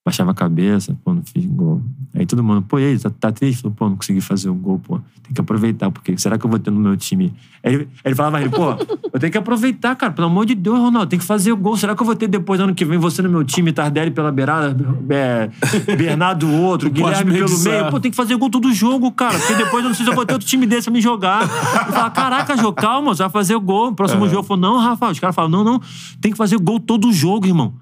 baixava 0.04 0.32
a 0.32 0.34
cabeça, 0.34 0.98
pô, 1.02 1.14
não 1.14 1.22
fiz 1.22 1.46
gol. 1.46 1.82
Aí 2.14 2.24
todo 2.26 2.42
mundo, 2.42 2.62
pô, 2.62 2.78
e 2.78 2.84
aí, 2.84 2.98
tá, 2.98 3.10
tá 3.10 3.30
triste? 3.30 3.62
Falou, 3.62 3.76
pô, 3.76 3.88
não 3.88 3.96
consegui 3.96 4.20
fazer 4.20 4.48
o 4.48 4.54
gol, 4.54 4.78
pô. 4.78 4.98
Tem 5.22 5.34
que 5.34 5.40
aproveitar, 5.40 5.90
porque 5.90 6.16
será 6.16 6.38
que 6.38 6.46
eu 6.46 6.50
vou 6.50 6.58
ter 6.58 6.70
no 6.70 6.80
meu 6.80 6.96
time? 6.96 7.34
Aí 7.62 7.74
ele, 7.74 7.88
ele 8.02 8.14
falava, 8.14 8.40
ele, 8.40 8.48
pô, 8.48 8.70
eu 9.12 9.20
tenho 9.20 9.30
que 9.30 9.36
aproveitar, 9.36 9.94
cara, 9.94 10.12
pelo 10.12 10.26
amor 10.26 10.46
de 10.46 10.54
Deus, 10.54 10.78
Ronaldo, 10.78 11.06
tem 11.06 11.18
que 11.18 11.24
fazer 11.24 11.52
o 11.52 11.56
gol. 11.56 11.76
Será 11.76 11.94
que 11.94 12.00
eu 12.00 12.06
vou 12.06 12.16
ter 12.16 12.26
depois, 12.26 12.58
ano 12.60 12.74
que 12.74 12.84
vem, 12.84 12.98
você 12.98 13.20
no 13.20 13.28
meu 13.28 13.44
time, 13.44 13.72
Tardelli 13.72 14.10
pela 14.10 14.32
beirada, 14.32 14.74
é, 15.10 15.50
Bernardo 15.96 16.50
outro, 16.50 16.90
Guilherme 16.90 17.32
pelo 17.32 17.58
meio? 17.60 17.90
Pô, 17.90 18.00
tem 18.00 18.10
que 18.10 18.16
fazer 18.16 18.36
gol 18.36 18.48
todo 18.48 18.72
jogo, 18.72 19.12
cara, 19.12 19.38
porque 19.38 19.54
depois 19.54 19.84
eu 19.84 19.90
não 19.90 19.94
sei 19.94 20.04
se 20.04 20.10
eu 20.10 20.14
vou 20.14 20.24
ter 20.24 20.32
outro 20.32 20.48
time 20.48 20.66
desse 20.66 20.84
pra 20.84 20.92
me 20.92 21.00
jogar. 21.00 21.42
Eu 21.42 21.92
falava, 21.92 22.10
caraca, 22.10 22.56
Jô, 22.56 22.72
calma, 22.72 23.14
você 23.14 23.22
vai 23.22 23.30
fazer 23.30 23.54
o 23.54 23.60
gol. 23.60 23.92
Próximo 23.92 24.26
jogo, 24.26 24.38
eu 24.38 24.42
falei, 24.42 24.62
não, 24.62 24.78
Rafa, 24.78 25.10
os 25.10 25.20
caras 25.20 25.36
falam, 25.36 25.50
não, 25.50 25.62
não, 25.62 25.80
tem 26.20 26.32
que 26.32 26.38
fazer 26.38 26.58
gol 26.58 26.80
todo 26.80 27.12
jogo, 27.12 27.46
irmão. 27.46 27.74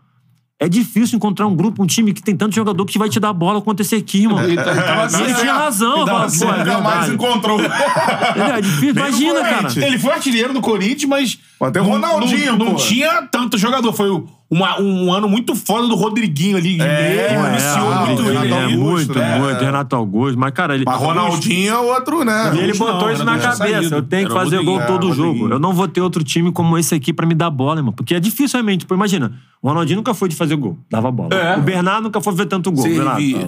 É 0.58 0.70
difícil 0.70 1.16
encontrar 1.16 1.46
um 1.46 1.54
grupo, 1.54 1.82
um 1.82 1.86
time 1.86 2.14
que 2.14 2.22
tem 2.22 2.34
tanto 2.34 2.54
jogador 2.54 2.86
que 2.86 2.98
vai 2.98 3.10
te 3.10 3.20
dar 3.20 3.30
bola 3.34 3.60
quanto 3.60 3.80
esse 3.80 3.94
aqui, 3.94 4.22
irmão. 4.22 4.42
Ele 4.42 4.56
tá- 4.56 4.70
ele 4.70 4.80
tava 4.82 5.00
E 5.02 5.04
ele 5.04 5.10
certo. 5.28 5.40
tinha 5.40 5.52
razão. 5.52 6.06
Falava, 6.06 6.32
pô, 6.38 6.44
é 6.46 6.58
Nunca 6.58 6.80
mais 6.80 7.08
encontrou. 7.12 7.60
É 7.60 8.60
difícil, 8.62 8.94
Nem 8.94 9.04
no 9.04 9.08
imagina, 9.10 9.40
cara. 9.42 9.86
Ele 9.86 9.98
foi 9.98 10.12
artilheiro 10.12 10.54
do 10.54 10.62
Corinthians, 10.62 11.04
mas. 11.04 11.38
Tem 11.72 11.82
o 11.82 11.84
não- 11.84 11.92
Ronaldinho, 11.92 12.52
Não, 12.56 12.64
não 12.66 12.74
pô. 12.74 12.76
tinha 12.76 13.22
tanto 13.30 13.58
jogador. 13.58 13.92
Foi 13.92 14.08
uma- 14.50 14.80
um 14.80 15.12
ano 15.12 15.28
muito 15.28 15.54
foda 15.56 15.88
do 15.88 15.94
Rodriguinho 15.96 16.56
ali. 16.56 16.80
É, 16.80 17.08
meio, 17.08 17.20
é, 17.46 17.48
iniciou 17.50 17.92
ah, 17.92 18.06
muito 18.06 18.22
ele. 18.22 18.38
Renato 18.38 18.54
é. 18.54 18.64
Augusto, 18.64 18.80
muito, 19.06 19.18
né? 19.18 19.38
muito. 19.38 19.64
Renato 19.64 19.96
Augusto. 19.96 20.38
Mas, 20.38 20.50
cara, 20.52 20.74
ele. 20.74 20.84
Mas 20.86 20.96
Ronaldinho 20.96 21.72
é 21.74 21.78
outro, 21.78 22.24
né? 22.24 22.52
E 22.54 22.58
ele 22.58 22.62
Augusto 22.72 22.84
botou 22.84 23.06
não, 23.08 23.12
isso 23.14 23.24
na 23.24 23.38
cabeça. 23.38 23.56
saído. 23.56 23.94
Eu 23.96 24.02
tenho 24.02 24.26
que 24.28 24.32
Era 24.32 24.40
fazer 24.44 24.62
gol 24.64 24.80
todo 24.86 25.08
É, 25.08 25.10
o 25.10 25.14
jogo. 25.14 25.28
Rodriguinho. 25.28 25.52
Eu 25.54 25.58
não 25.58 25.72
vou 25.72 25.88
ter 25.88 26.00
outro 26.00 26.22
time 26.22 26.52
como 26.52 26.78
esse 26.78 26.94
aqui 26.94 27.12
pra 27.12 27.26
me 27.26 27.34
dar 27.34 27.50
bola, 27.50 27.80
irmão. 27.80 27.92
Porque 27.92 28.14
é 28.14 28.20
difícil 28.20 28.56
realmente. 28.58 28.86
Pô, 28.86 28.94
imagina, 28.94 29.32
o 29.60 29.68
Ronaldinho 29.68 29.96
nunca 29.96 30.14
foi 30.14 30.28
de 30.28 30.36
fazer 30.36 30.54
gol, 30.56 30.78
dava 30.90 31.10
bola. 31.10 31.30
É. 31.34 31.56
O 31.56 31.62
Bernardo 31.62 32.04
nunca 32.04 32.20
foi 32.20 32.34
ver 32.34 32.46
tanto 32.46 32.70
gol. 32.70 32.84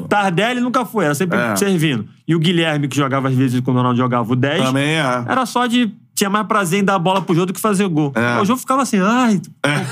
Tardelli 0.09 0.61
nunca 0.61 0.85
foi, 0.85 1.05
era 1.05 1.15
sempre 1.15 1.39
É. 1.39 1.55
servindo. 1.57 2.07
E 2.27 2.35
o 2.35 2.39
Guilherme, 2.39 2.89
que 2.89 2.97
jogava 2.97 3.29
às 3.29 3.35
vezes 3.35 3.61
quando 3.61 3.77
o 3.77 3.81
Ronaldo 3.81 3.99
jogava 3.99 4.33
o 4.33 4.37
10, 4.37 4.65
Também 4.65 4.97
é. 4.97 5.25
era 5.27 5.47
só 5.47 5.66
de. 5.66 5.91
Tinha 6.19 6.28
mais 6.28 6.49
prazer 6.49 6.81
em 6.81 6.85
dar 6.85 6.97
a 6.97 6.99
bola 6.99 7.23
pro 7.23 7.32
jogo 7.32 7.47
do 7.47 7.53
que 7.53 7.61
fazer 7.61 7.86
gol. 7.86 8.12
É. 8.16 8.40
O 8.40 8.45
jogo 8.45 8.59
ficava 8.59 8.82
assim, 8.82 8.99
ai. 8.99 9.40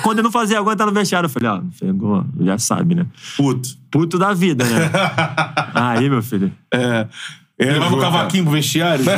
Quando 0.03 0.19
eu 0.19 0.24
não 0.24 0.32
fazia 0.32 0.61
gol, 0.61 0.73
eu 0.73 0.77
tava 0.77 0.90
no 0.90 0.98
vestiário. 0.98 1.27
Eu 1.27 1.31
falei, 1.31 1.48
ó, 1.48 1.61
não 1.61 1.70
fez 1.70 1.93
gol, 1.93 2.24
já 2.40 2.59
sabe, 2.59 2.97
né? 2.97 3.07
Puto. 3.36 3.69
Puto 3.93 4.19
da 4.19 4.35
vida, 4.35 4.65
né? 4.65 4.90
Aí, 5.73 6.11
meu 6.11 6.20
filho. 6.24 6.51
É. 6.74 7.07
Ele 7.57 7.78
vai 7.78 7.90
no 7.90 8.01
cavaquinho 8.01 8.43
pro 8.43 8.55
vestiário. 8.55 9.05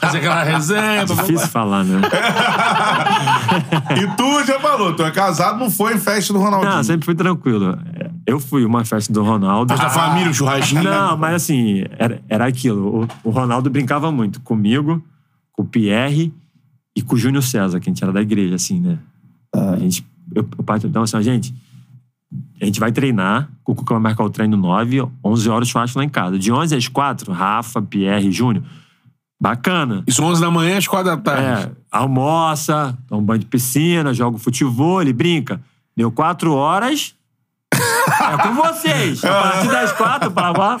Fazer 0.00 0.18
aquela 0.18 0.42
resenha. 0.42 1.06
blá. 1.06 1.16
Difícil 1.16 1.48
falar, 1.48 1.82
né? 1.84 2.00
E 3.96 4.06
tu 4.16 4.44
já 4.44 4.60
falou, 4.60 4.94
tu 4.94 5.02
é 5.02 5.10
casado, 5.10 5.58
não 5.58 5.70
foi 5.70 5.94
em 5.94 5.98
festa 5.98 6.32
do 6.32 6.38
Ronaldinho. 6.38 6.74
Não, 6.74 6.82
sempre 6.82 7.06
fui 7.06 7.14
tranquilo. 7.14 7.78
Eu 8.26 8.38
fui 8.38 8.64
uma 8.64 8.84
festa 8.84 9.12
do 9.12 9.22
Ronaldo. 9.22 9.74
Da 9.74 9.88
família, 9.90 10.30
um 10.30 10.34
churrasquinho. 10.34 10.82
Não, 10.82 11.16
mas 11.16 11.34
assim, 11.36 11.84
era, 11.98 12.20
era 12.28 12.46
aquilo. 12.46 13.08
O, 13.24 13.28
o 13.28 13.30
Ronaldo 13.30 13.70
brincava 13.70 14.10
muito 14.12 14.40
comigo, 14.40 15.02
com 15.54 15.62
o 15.62 15.66
Pierre 15.66 16.32
e 16.96 17.02
com 17.02 17.14
o 17.14 17.18
Júnior 17.18 17.42
César, 17.42 17.80
que 17.80 17.88
a 17.88 17.92
gente 17.92 18.02
era 18.02 18.12
da 18.12 18.20
igreja, 18.20 18.54
assim, 18.56 18.80
né? 18.80 18.98
A 19.54 19.76
gente. 19.78 20.04
Eu, 20.34 20.46
eu, 20.58 20.64
parto- 20.64 20.86
então, 20.86 21.02
assim, 21.02 21.16
ó, 21.16 21.22
gente, 21.22 21.54
a 22.60 22.64
gente 22.64 22.80
vai 22.80 22.90
treinar, 22.90 23.48
o 23.66 23.74
Cuca 23.74 23.94
vai 23.94 24.02
marcar 24.02 24.24
o 24.24 24.30
treino 24.30 24.56
9, 24.56 25.06
11 25.24 25.48
horas 25.48 25.68
churrasco 25.68 25.98
lá 25.98 26.04
em 26.04 26.08
casa. 26.08 26.38
De 26.38 26.50
11 26.50 26.74
às 26.74 26.88
4, 26.88 27.32
Rafa, 27.32 27.80
Pierre, 27.82 28.30
Júnior. 28.32 28.64
Bacana. 29.40 30.02
Isso 30.06 30.22
11 30.22 30.40
da 30.40 30.50
manhã 30.50 30.78
às 30.78 30.86
4 30.86 31.10
da 31.10 31.16
tarde. 31.16 31.68
É, 31.68 31.70
almoça, 31.90 32.96
toma 33.06 33.20
um 33.20 33.24
banho 33.24 33.40
de 33.40 33.46
piscina, 33.46 34.14
joga 34.14 34.38
futebol, 34.38 35.02
ele 35.02 35.12
brinca. 35.12 35.60
Deu 35.96 36.10
quatro 36.10 36.52
horas. 36.54 37.14
É 37.72 38.42
com 38.42 38.54
vocês. 38.54 39.22
A 39.24 39.42
partir 39.42 39.68
das 39.68 39.92
quatro, 39.92 40.30
para 40.30 40.50
lá. 40.56 40.80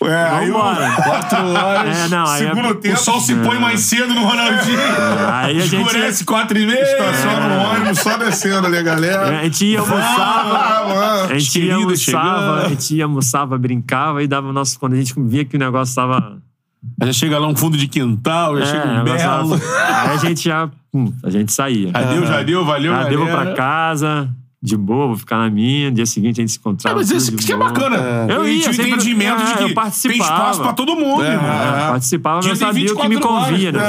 É, 0.00 0.14
aí 0.30 0.50
o- 0.50 0.54
Vambora. 0.54 0.92
4 0.92 1.38
horas. 1.48 1.98
É, 1.98 2.08
não, 2.08 2.24
aí 2.26 2.38
Segundo 2.46 2.68
é, 2.68 2.74
tempo. 2.74 2.94
O 2.94 2.98
sol 2.98 3.20
se 3.20 3.34
põe 3.34 3.58
mais 3.58 3.80
cedo 3.80 4.14
no 4.14 4.24
Ronaldinho. 4.24 4.78
aí 5.32 5.56
a 5.58 5.66
gente, 5.66 5.82
Escurece 5.86 6.24
4 6.24 6.56
e 6.58 6.66
meia. 6.66 6.82
Estaciona 6.82 7.48
no 7.48 7.62
ônibus, 7.70 7.98
só 7.98 8.16
descendo 8.16 8.66
ali, 8.68 8.78
a 8.78 8.82
galera. 8.82 9.40
a 9.40 9.42
gente 9.44 9.64
ia 9.66 9.80
almoçava. 9.80 10.58
Ah, 10.58 10.84
mano. 10.88 11.32
A 11.34 11.38
gente 11.38 11.60
ia 11.64 11.74
almoçava, 11.74 12.66
a 12.66 12.68
gente 12.68 12.94
ia 12.94 13.04
almoçava, 13.04 13.58
brincava 13.58 14.22
e 14.22 14.28
dava 14.28 14.48
o 14.48 14.52
nosso. 14.52 14.78
Quando 14.78 14.92
a 14.92 14.96
gente 14.96 15.14
via 15.16 15.44
que 15.44 15.56
o 15.56 15.58
negócio 15.58 15.94
tava. 15.94 16.38
Aí 17.00 17.06
já 17.08 17.12
chega 17.12 17.36
lá 17.40 17.48
um 17.48 17.56
fundo 17.56 17.76
de 17.76 17.88
quintal, 17.88 18.56
já 18.58 18.62
É, 18.62 18.66
chega 18.66 18.86
um 19.00 19.02
belo. 19.04 19.18
tava- 19.18 19.56
Aí 19.56 20.10
a 20.10 20.16
gente 20.16 20.44
já. 20.44 20.70
hum, 20.94 21.12
a 21.24 21.28
gente 21.30 21.52
saía. 21.52 21.90
Deu, 21.92 22.24
já 22.24 22.40
deu, 22.44 22.64
valeu, 22.64 22.92
Já 22.92 23.02
deu 23.08 23.26
galera. 23.26 23.46
pra 23.46 23.54
casa, 23.54 24.28
de 24.60 24.76
boa, 24.76 25.06
vou 25.08 25.16
ficar 25.16 25.38
na 25.38 25.48
minha. 25.50 25.88
No 25.88 25.94
dia 25.96 26.06
seguinte 26.06 26.40
a 26.40 26.42
gente 26.42 26.50
se 26.52 26.58
É, 26.58 26.60
encontrava. 26.60 26.96
mas 26.96 27.10
isso, 27.10 27.34
isso 27.34 27.46
que 27.46 27.52
é 27.52 27.56
bacana. 27.56 27.96
Eu 28.28 28.44
E 28.46 28.54
ia, 28.54 28.58
tinha 28.60 28.70
o 28.70 28.74
sempre- 28.74 28.90
entendimento 28.92 29.40
é, 29.42 29.44
de 29.44 29.62
eu 29.62 29.68
que 29.68 30.08
tem 30.08 30.18
espaço 30.20 30.60
pra 30.62 30.72
todo 30.72 30.96
mundo, 30.96 31.22
É, 31.24 31.32
irmão. 31.32 31.48
É, 31.48 31.88
participava, 31.90 32.36
mas 32.38 32.46
eu 32.46 32.56
sabia 32.56 32.92
o 32.92 32.96
que 32.96 33.02
me 33.08 33.14
24 33.16 33.36
horas. 33.36 33.50
convia, 33.50 33.72
né? 33.72 33.80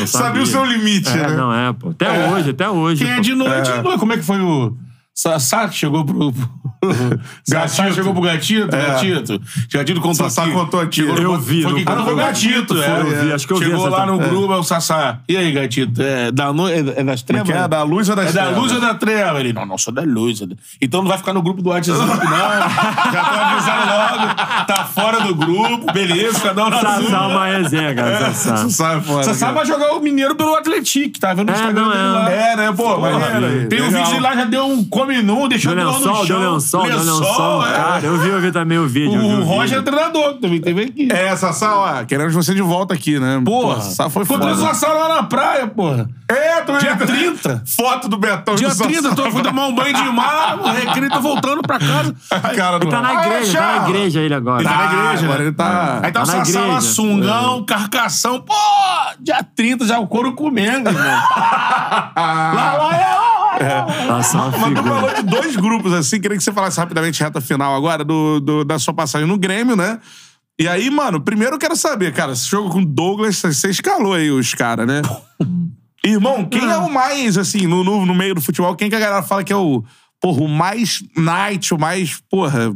Eu 0.00 0.06
Sabia 0.06 0.42
o 0.42 0.46
seu 0.46 0.64
limite, 0.64 1.08
É, 1.10 1.16
né? 1.28 1.36
não 1.36 1.52
é, 1.52 1.72
pô. 1.72 1.90
Até 1.90 2.28
hoje, 2.30 2.50
até 2.50 2.68
hoje. 2.68 3.04
Quem 3.04 3.12
é 3.12 3.16
pô. 3.16 3.20
de 3.22 3.34
noite, 3.34 3.70
é. 3.70 3.82
como 3.98 4.12
é 4.12 4.16
que 4.16 4.24
foi 4.24 4.40
o. 4.40 4.74
Sassá 5.22 5.68
que 5.68 5.74
chegou 5.76 6.02
pro. 6.04 6.32
Sassá 7.44 7.82
Gatito. 7.82 7.94
chegou 7.94 8.12
pro 8.14 8.22
Gatito, 8.22 8.74
É. 8.74 8.86
Gatito. 8.86 9.42
Gatito 9.70 10.00
contou 10.00 10.14
Sassá 10.30 10.44
aqui. 10.44 10.52
contou 10.52 10.80
aqui. 10.80 10.96
Chegou 11.02 11.16
Eu 11.18 11.32
no- 11.34 11.38
vi, 11.40 11.62
Foi, 11.62 11.74
quem 11.74 11.84
contou 11.84 12.04
foi 12.04 12.12
o 12.14 12.16
Gatito, 12.16 12.74
Foi, 12.74 12.84
é. 12.84 13.00
eu 13.00 13.24
vi, 13.26 13.32
acho 13.34 13.46
que 13.46 13.52
eu 13.52 13.58
vi 13.58 13.64
Chegou 13.66 13.86
lá 13.88 14.06
no 14.06 14.18
grupo, 14.18 14.52
é 14.52 14.56
o 14.56 14.62
Sassá. 14.62 15.18
E 15.28 15.36
aí, 15.36 15.52
Gatito? 15.52 16.00
É 16.02 16.32
da, 16.32 16.52
no... 16.54 16.66
é 16.68 16.78
é 16.78 16.82
das 16.82 16.94
Como 16.94 17.38
é 17.38 17.42
trevas? 17.42 17.46
que 17.48 17.52
é? 17.52 17.68
Da 17.68 17.82
luz 17.82 18.08
ou 18.08 18.16
das 18.16 18.28
É 18.28 18.32
da 18.32 18.42
trevas? 18.44 18.58
luz 18.58 18.72
ou 18.72 18.80
da 18.80 18.94
treva? 18.94 19.40
Ele, 19.40 19.52
não, 19.52 19.66
não, 19.66 19.76
sou 19.76 19.92
da 19.92 20.02
luz. 20.02 20.42
Então 20.80 21.02
não 21.02 21.08
vai 21.08 21.18
ficar 21.18 21.34
no 21.34 21.42
grupo 21.42 21.60
do 21.60 21.68
WhatsApp, 21.68 21.98
não. 22.00 22.06
Já 23.12 23.24
tô 23.24 23.36
avisando 23.36 23.86
logo. 23.86 24.34
Tá 24.66 24.84
fora 24.86 25.19
do 25.30 25.34
grupo, 25.34 25.92
beleza, 25.92 26.40
cada 26.40 26.66
um 26.66 26.70
na 26.70 26.80
Sassá 26.80 27.00
é 27.02 27.06
sua. 27.06 27.26
uma 27.28 27.46
resenha, 27.46 27.94
cara. 27.94 28.18
Sassá. 28.32 28.56
Você 28.56 28.70
sabe, 28.70 29.06
foda. 29.06 29.24
Sassá 29.24 29.46
cara. 29.46 29.52
vai 29.58 29.66
jogar 29.66 29.92
o 29.94 30.00
Mineiro 30.00 30.34
pelo 30.34 30.54
Atlético, 30.54 31.18
tá 31.18 31.32
vendo 31.34 31.46
no 31.48 31.52
É, 31.52 31.56
Instagram 31.56 31.82
não, 31.82 31.90
dele 31.90 32.02
é. 32.02 32.06
lá. 32.10 32.30
É, 32.30 32.56
né? 32.56 32.74
Pô, 32.76 32.98
maneiro. 32.98 33.68
Tem 33.68 33.82
um 33.82 33.90
vídeo 33.90 34.14
de 34.14 34.20
lá, 34.20 34.34
já 34.34 34.44
deu 34.44 34.66
um 34.66 34.84
come 34.84 35.22
nu, 35.22 35.48
deixou 35.48 35.74
Deu 35.74 35.88
o 35.88 35.92
no 35.92 35.98
lençol, 35.98 36.26
chão. 36.26 36.40
deu 36.40 36.52
lençol, 36.54 36.82
deu 36.86 36.96
lençol. 36.98 37.66
é. 37.66 37.72
Cara, 37.72 38.06
eu 38.06 38.18
vi, 38.18 38.28
eu 38.28 38.40
vi 38.40 38.52
também 38.52 38.78
o 38.78 38.86
vídeo. 38.86 39.20
O 39.20 39.40
o 39.40 39.44
Roger 39.44 39.78
é 39.78 39.82
treinador, 39.82 40.34
que 40.34 40.40
também 40.40 40.60
teve 40.60 40.82
aqui. 40.84 41.08
É, 41.12 41.34
Sassá, 41.36 41.74
ó, 41.76 42.04
queremos 42.04 42.34
você 42.34 42.54
de 42.54 42.62
volta 42.62 42.94
aqui, 42.94 43.18
né? 43.18 43.40
Porra, 43.44 43.76
Pô, 43.76 43.80
Sassá 43.80 44.10
foi 44.10 44.22
Encontrei 44.24 44.52
o 44.52 44.56
foda. 44.56 44.68
Sassá 44.74 44.92
lá 44.92 45.08
na 45.16 45.22
praia, 45.24 45.66
porra. 45.66 46.08
É, 46.28 46.60
tu 46.62 46.76
Dia 46.78 46.96
30. 46.96 47.62
Foto 47.66 48.08
do 48.08 48.16
Betão 48.16 48.54
Dia 48.54 48.68
do 48.68 48.74
Sassá. 48.74 48.88
30, 48.88 49.14
tô 49.14 49.30
fui 49.30 49.42
tomar 49.42 49.66
um 49.66 49.74
banho 49.74 49.92
de 49.94 50.02
mar, 50.10 50.58
o 50.60 50.68
recreio, 50.70 51.10
tô 51.10 51.20
voltando 51.20 51.60
pra 51.62 51.78
casa. 51.78 52.14
A 52.30 52.38
cara 52.54 52.78
do 52.78 52.84
Ele 52.84 52.90
tá 52.90 53.00
na 53.02 53.08
Ah, 53.20 53.26
igreja, 53.26 53.58
tá 53.58 53.66
na 53.80 53.88
igreja 53.88 54.20
ele 54.20 54.34
agora. 54.34 54.60
Ele 54.62 54.68
tá 54.68 54.76
na 54.76 54.84
igreja, 55.04 55.19
agora 55.24 55.42
ele 55.42 55.52
tá... 55.52 56.00
Aí 56.02 56.12
tá, 56.12 56.22
Tá 56.24 56.36
o 56.38 56.40
igreja. 56.42 56.80
sungão, 56.80 57.64
carcação. 57.64 58.40
Pô, 58.40 58.54
dia 59.20 59.42
30 59.42 59.86
já 59.86 59.98
o 59.98 60.06
couro 60.06 60.34
comendo, 60.34 60.88
irmão. 60.90 61.04
lá, 62.16 62.52
lá, 62.76 63.56
é, 63.60 63.64
é 63.64 63.84
Mas 64.08 64.30
tu 64.30 64.82
falou 64.82 65.14
de 65.14 65.22
dois 65.22 65.56
grupos, 65.56 65.92
assim, 65.92 66.20
queria 66.20 66.36
que 66.36 66.42
você 66.42 66.52
falasse 66.52 66.78
rapidamente 66.78 67.22
reta 67.22 67.40
final 67.40 67.74
agora 67.74 68.04
do, 68.04 68.40
do- 68.40 68.64
da 68.64 68.78
sua 68.78 68.94
passagem 68.94 69.26
no 69.26 69.38
Grêmio, 69.38 69.76
né? 69.76 69.98
E 70.58 70.68
aí, 70.68 70.90
mano, 70.90 71.20
primeiro 71.20 71.54
eu 71.54 71.58
quero 71.58 71.74
saber, 71.76 72.12
cara, 72.12 72.32
esse 72.32 72.46
jogo 72.48 72.70
com 72.70 72.80
o 72.80 72.84
Douglas, 72.86 73.36
você 73.40 73.70
escalou 73.70 74.12
aí 74.14 74.30
os 74.30 74.52
caras, 74.54 74.86
né? 74.86 75.00
Irmão, 76.04 76.44
quem 76.46 76.64
é 76.64 76.76
o 76.78 76.90
mais, 76.90 77.36
assim, 77.36 77.66
no, 77.66 77.84
no, 77.84 78.06
no 78.06 78.14
meio 78.14 78.34
do 78.34 78.40
futebol, 78.40 78.74
quem 78.74 78.88
que 78.88 78.96
a 78.96 79.00
galera 79.00 79.22
fala 79.22 79.44
que 79.44 79.52
é 79.52 79.56
o, 79.56 79.84
porra, 80.20 80.40
o 80.42 80.48
mais 80.48 81.02
night, 81.16 81.74
o 81.74 81.78
mais, 81.78 82.18
porra, 82.30 82.74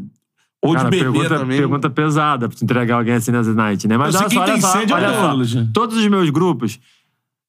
ou 0.65 0.73
Cara, 0.73 0.85
de 0.89 0.91
bebê 0.97 1.13
pergunta, 1.13 1.39
também? 1.39 1.59
pergunta 1.59 1.91
pesada 1.91 2.49
pra 2.49 2.57
tu 2.57 2.65
entregar 2.65 2.97
alguém 2.97 3.15
assim 3.15 3.31
nessa 3.31 3.53
night, 3.53 3.87
né? 3.87 3.99
Mas 3.99 4.15
Eu 4.15 4.21
olha 4.23 4.31
só, 4.31 4.41
olha 4.41 4.53
tem 4.53 4.61
só, 4.63 4.81
é 4.81 4.93
olha 4.93 5.47
só. 5.47 5.67
Todos 5.75 5.99
os 5.99 6.07
meus 6.09 6.31
grupos 6.31 6.81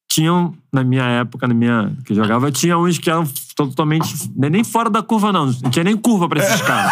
tinham, 0.09 0.53
na 0.71 0.83
minha 0.83 1.03
época, 1.03 1.47
na 1.47 1.53
minha. 1.53 1.93
que 2.05 2.11
eu 2.11 2.15
jogava, 2.17 2.51
tinha 2.51 2.77
uns 2.77 2.97
que 2.97 3.09
eram 3.09 3.25
totalmente. 3.55 4.13
nem 4.35 4.65
fora 4.65 4.89
da 4.89 5.01
curva, 5.01 5.31
não. 5.31 5.45
Não 5.45 5.69
tinha 5.69 5.83
nem 5.85 5.95
curva 5.95 6.27
pra 6.27 6.39
esses 6.39 6.61
caras. 6.61 6.91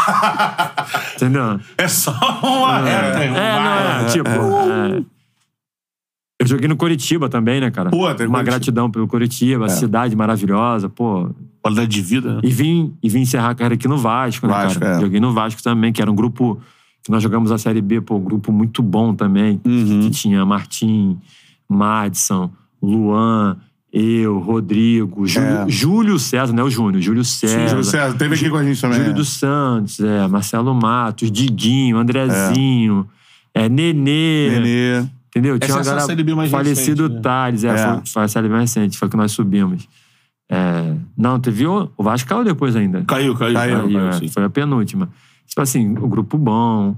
Entendeu? 1.15 1.59
É 1.77 1.87
só 1.89 2.11
uma 2.41 2.79
reta, 2.79 3.23
irmão. 3.23 3.37
É, 3.41 3.59
não 3.59 4.05
é. 4.05 4.05
Tipo. 4.05 4.29
é. 4.29 5.03
Eu 6.39 6.47
joguei 6.47 6.67
no 6.67 6.75
Curitiba 6.75 7.27
também, 7.29 7.59
né, 7.61 7.69
cara? 7.69 7.89
Pô, 7.89 7.97
tem 7.97 8.07
Uma 8.07 8.15
Curitiba. 8.15 8.39
É. 8.39 8.43
gratidão 8.43 8.89
pelo 8.89 9.07
Curitiba, 9.07 9.67
cidade 9.69 10.15
maravilhosa, 10.15 10.87
pô. 10.89 11.29
Qualidade 11.63 11.89
de 11.89 12.01
vida. 12.01 12.35
né? 12.35 12.41
E 12.43 12.49
vim, 12.51 12.93
e 13.01 13.09
vim 13.09 13.21
encerrar 13.21 13.49
a 13.51 13.55
carreira 13.55 13.73
aqui 13.75 13.87
no 13.87 13.97
Vasco, 13.97 14.45
né, 14.45 14.53
Vasco, 14.53 14.79
cara? 14.79 14.97
é. 14.97 15.01
Joguei 15.01 15.19
no 15.19 15.33
Vasco 15.33 15.63
também, 15.63 15.91
que 15.93 16.01
era 16.01 16.11
um 16.11 16.15
grupo 16.15 16.59
que 17.03 17.09
nós 17.11 17.23
jogamos 17.23 17.51
a 17.51 17.57
Série 17.57 17.81
B, 17.81 18.01
pô, 18.01 18.17
um 18.17 18.23
grupo 18.23 18.51
muito 18.51 18.83
bom 18.83 19.15
também. 19.15 19.59
Uhum. 19.65 20.01
Que 20.01 20.09
tinha 20.11 20.45
Martim, 20.45 21.17
Madison, 21.69 22.51
Luan, 22.81 23.57
eu, 23.91 24.39
Rodrigo, 24.39 25.25
Júlio, 25.25 25.47
É. 25.47 25.69
Júlio 25.69 26.19
César, 26.19 26.51
não 26.53 26.63
é 26.63 26.65
o 26.65 26.69
Júnior, 26.69 27.01
Júlio 27.01 27.23
César. 27.23 27.67
Júlio 27.69 27.83
César, 27.83 28.13
teve 28.17 28.35
aqui 28.35 28.49
com 28.49 28.57
a 28.57 28.63
gente 28.63 28.81
também. 28.81 28.97
Júlio 28.97 29.11
é. 29.11 29.13
dos 29.13 29.29
Santos, 29.29 29.99
é, 29.99 30.27
Marcelo 30.27 30.73
Matos, 30.73 31.31
Diguinho, 31.31 31.97
Andrezinho, 31.97 33.07
é. 33.53 33.69
Nenê, 33.69 34.49
Nenê. 34.49 35.05
entendeu? 35.29 35.59
Tinha 35.59 35.67
Essa 35.67 35.73
uma 35.75 35.81
é 35.81 35.83
só 35.83 35.89
a 35.89 35.93
galera 35.93 36.05
Série 36.07 36.23
B 36.23 36.35
mais 36.35 36.49
falecido 36.51 37.03
recente, 37.03 37.15
né? 37.15 37.21
Thales, 37.21 37.63
é, 37.63 37.67
É. 37.69 37.77
Foi, 37.77 38.01
foi 38.05 38.23
a 38.23 38.27
série 38.27 38.49
mais 38.49 38.61
recente, 38.61 38.97
foi 38.97 39.07
que 39.09 39.15
nós 39.17 39.31
subimos. 39.31 39.87
É, 40.51 40.93
não, 41.17 41.39
teve 41.39 41.65
o, 41.65 41.89
o 41.97 42.03
Vasco 42.03 42.27
caiu 42.29 42.43
depois 42.43 42.75
ainda. 42.75 43.03
Caiu, 43.07 43.35
caiu. 43.35 43.53
Caiu, 43.55 43.81
caiu, 43.81 43.99
Aí, 44.11 44.25
é, 44.25 44.27
foi 44.29 44.43
a 44.43 44.49
penúltima. 44.49 45.09
Tipo 45.47 45.61
assim, 45.61 45.97
o 45.97 46.07
grupo 46.07 46.37
bom, 46.37 46.95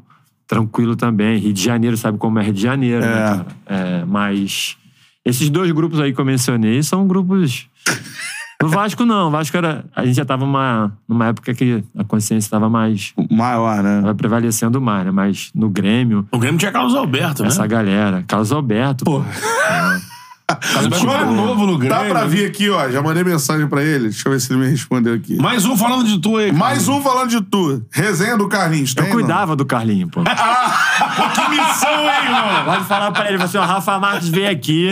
tranquilo 0.48 0.96
também. 0.96 1.38
Rio 1.40 1.54
de 1.54 1.64
Janeiro, 1.64 1.96
sabe 1.98 2.18
como 2.18 2.40
é 2.40 2.44
Rio 2.44 2.54
de 2.54 2.62
Janeiro, 2.62 3.02
né, 3.02 3.12
É. 3.12 3.16
cara? 3.26 3.46
É, 3.66 4.06
mas 4.06 4.78
esses 5.24 5.50
dois 5.50 5.72
grupos 5.72 6.00
aí 6.00 6.14
que 6.14 6.20
eu 6.20 6.26
mencionei 6.26 6.82
são 6.84 7.08
grupos. 7.08 7.68
No 8.62 8.70
Vasco, 8.70 9.06
não. 9.06 9.28
O 9.28 9.32
Vasco 9.32 9.56
era. 9.58 9.84
A 9.94 10.06
gente 10.06 10.16
já 10.16 10.24
tava 10.24 10.46
uma, 10.46 10.98
numa 11.08 11.28
época 11.28 11.54
que 11.54 11.84
a 11.96 12.06
consciência 12.06 12.48
estava 12.48 12.70
mais. 12.70 13.14
Maior, 13.30 13.84
né? 13.84 14.00
Tava 14.02 14.16
prevalecendo 14.16 14.80
mais, 14.80 15.06
né? 15.06 15.12
Mas 15.12 15.52
no 15.54 15.70
Grêmio, 15.70 16.26
O 16.32 16.40
Grêmio 16.40 16.58
tinha 16.58 16.72
Carlos 16.72 16.96
Alberto, 16.96 17.42
né? 17.44 17.50
essa 17.50 17.68
galera. 17.68 18.24
Carlos 18.26 18.54
Alberto. 18.54 19.04
Pô. 19.04 19.22
Carlos 19.22 20.05
Alberto 20.48 21.10
era 21.10 21.26
novo 21.26 21.66
no 21.66 21.78
Grêmio. 21.78 21.98
Dá 21.98 22.04
pra 22.08 22.26
vir 22.26 22.46
aqui, 22.46 22.70
ó. 22.70 22.88
Já 22.90 23.02
mandei 23.02 23.24
mensagem 23.24 23.68
pra 23.68 23.82
ele. 23.84 24.10
Deixa 24.10 24.28
eu 24.28 24.32
ver 24.32 24.40
se 24.40 24.54
ele 24.54 24.60
me 24.60 24.68
respondeu 24.70 25.14
aqui. 25.16 25.38
Mais 25.38 25.66
um 25.66 25.76
falando 25.76 26.06
de 26.06 26.20
tu 26.20 26.38
aí. 26.38 26.48
cara. 26.48 26.58
Mais 26.58 26.88
um 26.88 27.02
falando 27.02 27.30
de 27.30 27.42
tu. 27.42 27.84
Resenha 27.92 28.38
do 28.38 28.48
Carlinhos. 28.48 28.94
Tem, 28.94 29.06
Eu 29.06 29.12
cuidava 29.12 29.56
do 29.56 29.66
Carlinho, 29.66 30.08
pô. 30.12 30.22
Que 30.24 31.50
missão, 31.50 31.90
hein, 32.00 32.26
irmão? 32.26 32.66
Pode 32.66 32.84
falar 32.86 33.12
pra 33.12 33.28
ele, 33.28 33.38
você, 33.40 33.58
o 33.58 33.62
Rafa 33.62 34.00
Marques 34.00 34.28
veio 34.30 34.52
aqui, 34.52 34.92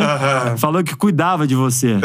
falou 0.58 0.84
que 0.84 0.96
cuidava 0.96 1.46
de 1.46 1.56
você. 1.56 1.98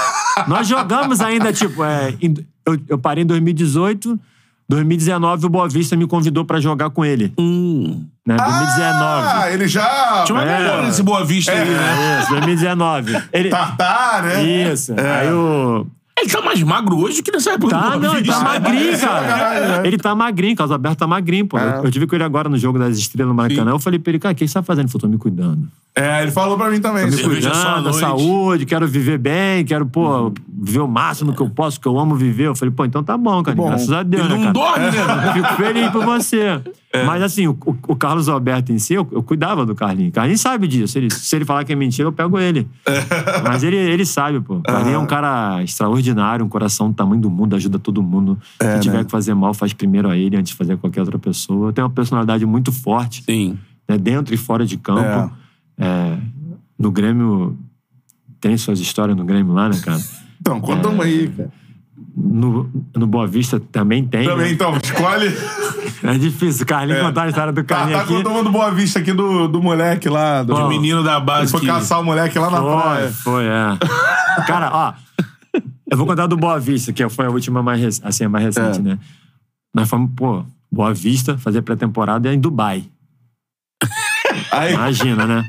Nós 0.48 0.66
jogamos 0.66 1.20
ainda, 1.20 1.52
tipo, 1.52 1.84
é, 1.84 2.14
em- 2.20 2.34
eu, 2.66 2.78
eu 2.88 2.98
parei 2.98 3.22
em 3.22 3.26
2018, 3.26 4.18
2019 4.68 5.46
o 5.46 5.48
Boa 5.48 5.68
Vista 5.68 5.96
me 5.96 6.06
convidou 6.06 6.44
pra 6.44 6.60
jogar 6.60 6.90
com 6.90 7.04
ele. 7.04 7.32
Hum. 7.38 8.04
Né? 8.26 8.36
Ah, 8.40 8.44
2019. 8.44 9.52
ele 9.54 9.68
já... 9.68 10.22
Tinha 10.24 10.36
uma 10.38 10.44
É. 10.44 10.46
galera 10.46 10.82
nesse 10.82 11.02
Boa 11.02 11.24
Vista 11.24 11.52
aí, 11.52 11.68
né? 11.68 12.20
Isso, 12.22 12.30
2019. 12.30 13.22
Ele, 13.32 13.50
Tartar, 13.50 14.22
né? 14.22 14.42
isso. 14.42 14.94
Aí 14.98 15.30
o. 15.30 15.86
Ele 16.16 16.30
tá 16.30 16.40
mais 16.40 16.62
magro 16.62 16.96
hoje 16.96 17.16
do 17.20 17.24
que 17.24 17.32
nessa 17.32 17.50
época 17.52 17.66
do 17.76 17.80
Tá, 17.82 17.90
Boa 17.90 17.98
não, 17.98 18.16
ele 18.16 18.28
tá 18.28 18.40
magrinho, 18.40 18.98
cara. 19.00 19.86
Ele 19.86 19.98
tá 19.98 20.14
magrinho, 20.14 20.56
Carlos 20.56 20.70
Alberto 20.72 20.98
tá 20.98 21.06
magrinho, 21.08 21.46
pô. 21.46 21.58
É. 21.58 21.80
Eu, 21.82 21.90
tive 21.90 22.06
com 22.06 22.14
ele 22.14 22.22
agora 22.24 22.48
no 22.48 22.56
jogo 22.56 22.78
das 22.78 22.96
estrelas 22.96 23.28
no 23.30 23.34
Maracanã. 23.34 23.72
Eu 23.72 23.80
falei 23.80 23.98
pra 23.98 24.10
ele, 24.12 24.18
cara, 24.20 24.32
o 24.32 24.36
que 24.36 24.46
você 24.46 24.54
tá 24.54 24.62
fazendo? 24.62 24.84
Ele 24.84 24.92
falou, 24.92 25.00
tô 25.02 25.08
me 25.08 25.18
cuidando. 25.18 25.66
É, 25.96 26.22
ele 26.22 26.30
falou 26.32 26.56
pra 26.56 26.70
mim 26.70 26.80
também. 26.80 27.06
me 27.06 27.12
só 27.12 27.26
à 27.26 27.28
cuidando, 27.28 27.92
saúde, 27.94 28.66
quero 28.66 28.86
viver 28.86 29.16
bem, 29.18 29.64
quero, 29.64 29.86
pô, 29.86 30.32
viver 30.48 30.80
o 30.80 30.88
máximo 30.88 31.32
que 31.34 31.40
eu 31.40 31.48
posso, 31.50 31.80
que 31.80 31.86
eu 31.86 31.98
amo 31.98 32.14
viver. 32.16 32.46
Eu 32.46 32.54
falei, 32.56 32.72
pô, 32.74 32.84
então 32.84 33.02
tá 33.02 33.16
bom, 33.16 33.42
cara. 33.42 33.56
Bom. 33.56 33.68
Graças 33.68 33.92
a 33.92 34.02
Deus, 34.02 34.24
Ele 34.24 34.34
né, 34.38 34.44
não 34.46 34.52
cara? 34.52 34.80
dorme, 34.80 34.90
né? 34.96 35.32
Fico 35.34 35.54
feliz 35.54 35.90
por 35.90 36.04
você. 36.04 36.60
Mas 37.06 37.22
assim, 37.22 37.48
o, 37.48 37.58
o- 37.88 37.96
Carlos 37.96 38.28
Alberto 38.28 38.72
em 38.72 38.78
si, 38.78 38.94
eu, 38.94 39.06
eu 39.10 39.20
cuidava 39.22 39.66
do 39.66 39.74
Carlinhos. 39.74 40.10
O 40.10 40.14
Carlinhos 40.14 40.40
sabe 40.40 40.68
disso. 40.68 40.96
Ele- 40.96 41.10
se 41.12 41.34
ele 41.34 41.44
falar 41.44 41.64
que 41.64 41.72
é 41.72 41.76
mentira, 41.76 42.06
eu 42.08 42.12
pego 42.12 42.38
ele. 42.38 42.68
Mas 43.44 43.62
ele, 43.64 43.76
ele 43.76 44.04
sabe, 44.06 44.40
pô. 44.40 44.54
O 44.56 44.62
Carlinhos 44.62 44.94
é 44.94 44.98
um 44.98 45.06
cara 45.06 45.60
extraordinário, 45.62 46.03
um 46.12 46.48
coração 46.48 46.88
do 46.90 46.94
tamanho 46.94 47.20
do 47.20 47.30
mundo, 47.30 47.54
ajuda 47.56 47.78
todo 47.78 48.02
mundo. 48.02 48.38
se 48.60 48.80
tiver 48.80 49.04
que 49.04 49.10
fazer 49.10 49.34
mal, 49.34 49.54
faz 49.54 49.72
primeiro 49.72 50.08
a 50.10 50.16
ele 50.16 50.36
antes 50.36 50.50
de 50.52 50.56
fazer 50.56 50.74
a 50.74 50.76
qualquer 50.76 51.00
outra 51.00 51.18
pessoa. 51.18 51.72
Tem 51.72 51.82
uma 51.82 51.90
personalidade 51.90 52.44
muito 52.46 52.70
forte 52.72 53.22
Sim. 53.24 53.58
né, 53.88 53.96
dentro 53.98 54.34
e 54.34 54.36
fora 54.36 54.66
de 54.66 54.76
campo. 54.76 55.32
É, 55.78 56.16
no 56.78 56.90
Grêmio, 56.90 57.56
tem 58.40 58.56
suas 58.56 58.78
histórias 58.80 59.16
no 59.16 59.24
Grêmio 59.24 59.52
lá, 59.54 59.68
né, 59.68 59.80
cara? 59.82 60.00
Então, 60.44 60.60
conta 60.60 60.90
uma 60.90 61.04
aí, 61.04 61.26
cara. 61.28 61.50
No, 62.14 62.68
no 62.94 63.06
Boa 63.06 63.26
Vista 63.26 63.58
também 63.58 64.04
tem. 64.04 64.24
Também, 64.26 64.48
né? 64.48 64.52
então, 64.52 64.76
escolhe. 64.76 65.32
É 66.02 66.18
difícil. 66.18 66.66
Carlinhos 66.66 67.00
contar 67.00 67.22
a 67.22 67.28
história 67.28 67.50
do 67.50 67.62
Tá, 67.62 67.76
Carlinhos 67.76 67.98
tá 67.98 68.04
aqui. 68.04 68.22
contando 68.22 68.44
do 68.44 68.50
Boa 68.52 68.70
Vista 68.70 68.98
aqui 68.98 69.10
do, 69.14 69.48
do 69.48 69.62
moleque 69.62 70.06
lá. 70.10 70.42
Do, 70.42 70.54
O 70.54 70.68
menino 70.68 71.02
da 71.02 71.18
base 71.18 71.50
foi 71.50 71.60
que... 71.60 71.66
caçar 71.66 71.98
o 71.98 72.04
moleque 72.04 72.38
lá 72.38 72.50
na 72.50 72.60
Foi, 72.60 72.82
praia. 72.82 73.10
foi, 73.10 73.44
é. 73.46 73.78
Cara, 74.46 74.70
ó, 74.70 74.92
eu 75.90 75.96
vou 75.96 76.06
contar 76.06 76.26
do 76.26 76.36
Boa 76.36 76.58
Vista, 76.58 76.92
que 76.92 77.06
foi 77.08 77.26
a 77.26 77.30
última 77.30 77.62
mais, 77.62 78.00
assim, 78.02 78.24
a 78.24 78.28
mais 78.28 78.44
recente, 78.44 78.78
É. 78.78 78.82
né? 78.82 78.98
Nós 79.74 79.88
fomos, 79.88 80.10
pô, 80.14 80.44
Boa 80.70 80.92
Vista, 80.94 81.36
fazer 81.38 81.62
pré-temporada 81.62 82.32
em 82.32 82.38
Dubai. 82.40 82.84
Aí, 84.50 84.74
Imagina, 84.74 85.26
né? 85.26 85.48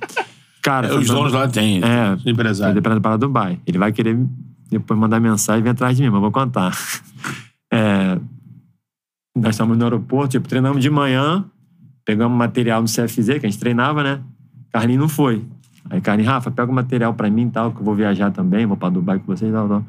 Cara, 0.61 0.95
Os 0.97 1.07
donos 1.07 1.31
lá 1.33 1.47
têm. 1.47 1.81
É, 1.83 2.13
os 2.13 2.25
empresários. 2.25 2.81
Fazer 2.83 2.99
para 2.99 3.17
Dubai. 3.17 3.59
Ele 3.67 3.77
vai 3.77 3.91
querer 3.91 4.17
depois 4.69 4.99
mandar 4.99 5.19
mensagem 5.19 5.59
e 5.61 5.63
vir 5.63 5.69
atrás 5.69 5.95
de 5.95 6.03
mim, 6.03 6.09
mas 6.09 6.21
vou 6.21 6.31
contar. 6.31 6.71
É, 7.73 8.17
nós 9.35 9.55
estamos 9.55 9.77
no 9.77 9.83
aeroporto, 9.83 10.29
tipo, 10.29 10.47
treinamos 10.47 10.81
de 10.81 10.89
manhã, 10.89 11.43
pegamos 12.05 12.37
material 12.37 12.79
no 12.81 12.87
CFZ, 12.87 13.39
que 13.39 13.45
a 13.45 13.49
gente 13.49 13.59
treinava, 13.59 14.01
né? 14.01 14.21
Carlinhos 14.71 15.01
não 15.01 15.09
foi. 15.09 15.43
Aí 15.89 15.99
Carlinhos, 15.99 16.31
Rafa, 16.31 16.49
pega 16.51 16.71
o 16.71 16.73
material 16.75 17.13
pra 17.13 17.29
mim 17.29 17.47
e 17.47 17.51
tal, 17.51 17.73
que 17.73 17.81
eu 17.81 17.83
vou 17.83 17.93
viajar 17.93 18.31
também, 18.31 18.65
vou 18.65 18.77
pra 18.77 18.87
Dubai 18.87 19.19
com 19.19 19.25
vocês 19.25 19.49
e 19.49 19.53
tal, 19.53 19.67
tal. 19.67 19.83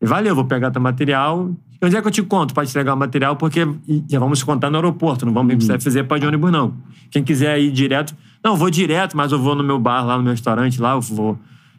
Valeu, 0.00 0.34
vou 0.34 0.44
pegar 0.44 0.70
teu 0.70 0.80
material. 0.80 1.50
E 1.80 1.84
onde 1.84 1.96
é 1.96 2.00
que 2.00 2.06
eu 2.06 2.12
te 2.12 2.22
conto 2.22 2.54
pra 2.54 2.64
te 2.64 2.70
entregar 2.70 2.94
o 2.94 2.96
material? 2.96 3.36
Porque 3.36 3.66
já 4.08 4.18
vamos 4.18 4.42
contar 4.42 4.70
no 4.70 4.76
aeroporto, 4.76 5.26
não 5.26 5.32
vamos 5.32 5.66
pro 5.66 5.76
CFZ 5.76 6.02
pra 6.02 6.18
de 6.18 6.26
ônibus, 6.26 6.50
não. 6.50 6.74
Quem 7.10 7.22
quiser 7.22 7.58
ir 7.60 7.70
direto... 7.70 8.14
Não, 8.44 8.56
vou 8.56 8.70
direto, 8.70 9.16
mas 9.16 9.32
eu 9.32 9.38
vou 9.38 9.54
no 9.54 9.64
meu 9.64 9.78
bar, 9.78 10.04
lá 10.04 10.16
no 10.16 10.22
meu 10.22 10.32
restaurante, 10.32 10.80
lá, 10.80 10.92
eu 10.92 11.00
vou... 11.00 11.38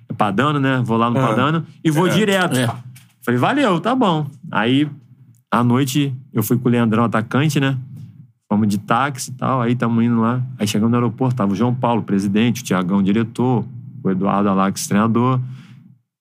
É 0.10 0.14
Padano, 0.14 0.60
né? 0.60 0.82
Vou 0.86 0.98
lá 0.98 1.10
no 1.10 1.16
Padano 1.16 1.66
e 1.84 1.92
vou 1.92 2.08
direto. 2.08 2.58
É. 2.58 2.68
Falei, 3.22 3.40
valeu, 3.40 3.80
tá 3.82 3.94
bom. 3.94 4.26
Aí, 4.50 4.90
à 5.52 5.62
noite, 5.64 6.16
eu 6.32 6.42
fui 6.42 6.58
com 6.58 6.70
o 6.70 6.72
Leandrão, 6.72 7.04
atacante, 7.04 7.60
né? 7.60 7.78
Fomos 8.50 8.70
de 8.70 8.78
táxi 8.78 9.32
e 9.32 9.34
tal, 9.34 9.62
aí 9.62 9.76
tamo 9.76 10.02
indo 10.02 10.22
lá. 10.22 10.42
Aí 10.58 10.66
chegamos 10.66 10.92
no 10.92 10.98
aeroporto, 10.98 11.36
tava 11.36 11.52
o 11.52 11.56
João 11.56 11.76
Paulo, 11.76 12.04
presidente, 12.04 12.62
o 12.62 12.64
Tiagão, 12.64 13.04
diretor, 13.04 13.66
o 14.02 14.10
Eduardo 14.10 14.48
Alax, 14.48 14.88
treinador. 14.88 15.42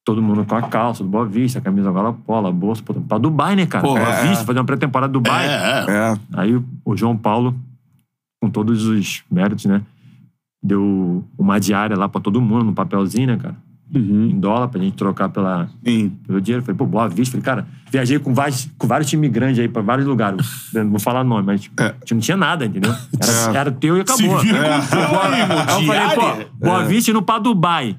Todo 0.06 0.22
mundo 0.22 0.44
com 0.44 0.54
a 0.54 0.62
calça 0.62 1.02
do 1.02 1.10
Boa 1.10 1.26
Vista, 1.26 1.58
a 1.58 1.62
camisa 1.62 1.90
gola 1.90 2.12
polo, 2.12 2.46
a 2.46 2.52
bolsa, 2.52 2.80
pô, 2.80 2.94
pra 2.94 3.18
Dubai, 3.18 3.56
né, 3.56 3.66
cara? 3.66 3.82
Pô, 3.84 3.94
Boa 3.94 4.08
é. 4.08 4.28
Vista, 4.28 4.44
fazer 4.44 4.60
uma 4.60 4.64
pré-temporada 4.64 5.10
em 5.10 5.12
Dubai. 5.12 5.46
É, 5.48 5.50
é. 5.50 5.92
é. 6.12 6.14
Aí 6.34 6.54
o- 6.84 6.96
João 6.96 7.16
Paulo, 7.16 7.54
com 8.40 8.48
todos 8.48 8.86
os 8.86 9.24
méritos, 9.28 9.64
né? 9.64 9.82
Deu 10.62 11.24
uma 11.36 11.58
diária 11.58 11.96
lá 11.96 12.08
pra 12.08 12.20
todo 12.20 12.40
mundo, 12.40 12.64
no 12.66 12.72
papelzinho, 12.72 13.26
né, 13.26 13.36
cara? 13.36 13.56
Uhum. 13.94 14.26
Em 14.30 14.38
dólar, 14.40 14.68
pra 14.68 14.80
gente 14.80 14.94
trocar 14.96 15.28
pela, 15.28 15.68
Sim. 15.84 16.10
pelo 16.26 16.40
dinheiro. 16.40 16.64
Falei, 16.64 16.76
pô, 16.78 16.86
Boa 16.86 17.08
Vista. 17.08 17.32
Falei, 17.40 17.44
cara, 17.44 17.66
viajei 17.90 18.18
com 18.20 18.32
vários, 18.32 18.68
com 18.78 18.86
vários 18.86 19.08
times 19.10 19.30
grandes 19.30 19.58
aí 19.58 19.68
pra 19.68 19.82
vários 19.82 20.06
lugares. 20.06 20.46
Não 20.72 20.90
vou 20.90 21.00
falar 21.00 21.22
nome, 21.24 21.42
mas 21.46 21.62
tipo, 21.62 21.80
É. 21.82 21.86
a 21.86 21.92
gente 22.00 22.14
não 22.14 22.20
tinha 22.20 22.36
nada, 22.36 22.64
entendeu? 22.66 22.92
Era, 22.92 23.32
É. 23.56 23.60
era 23.60 23.72
teu 23.72 23.96
e 23.96 24.04
Se 24.06 24.12
acabou. 24.12 24.38
vira 24.40 24.58
É. 24.58 24.80
com 24.80 24.86
teu 24.86 24.98
aí, 25.92 26.02
eu 26.02 26.10
falei, 26.10 26.44
pô, 26.46 26.64
Boa 26.66 26.84
Vista 26.84 27.10
indo 27.10 27.22
pra 27.22 27.38
Dubai. 27.40 27.96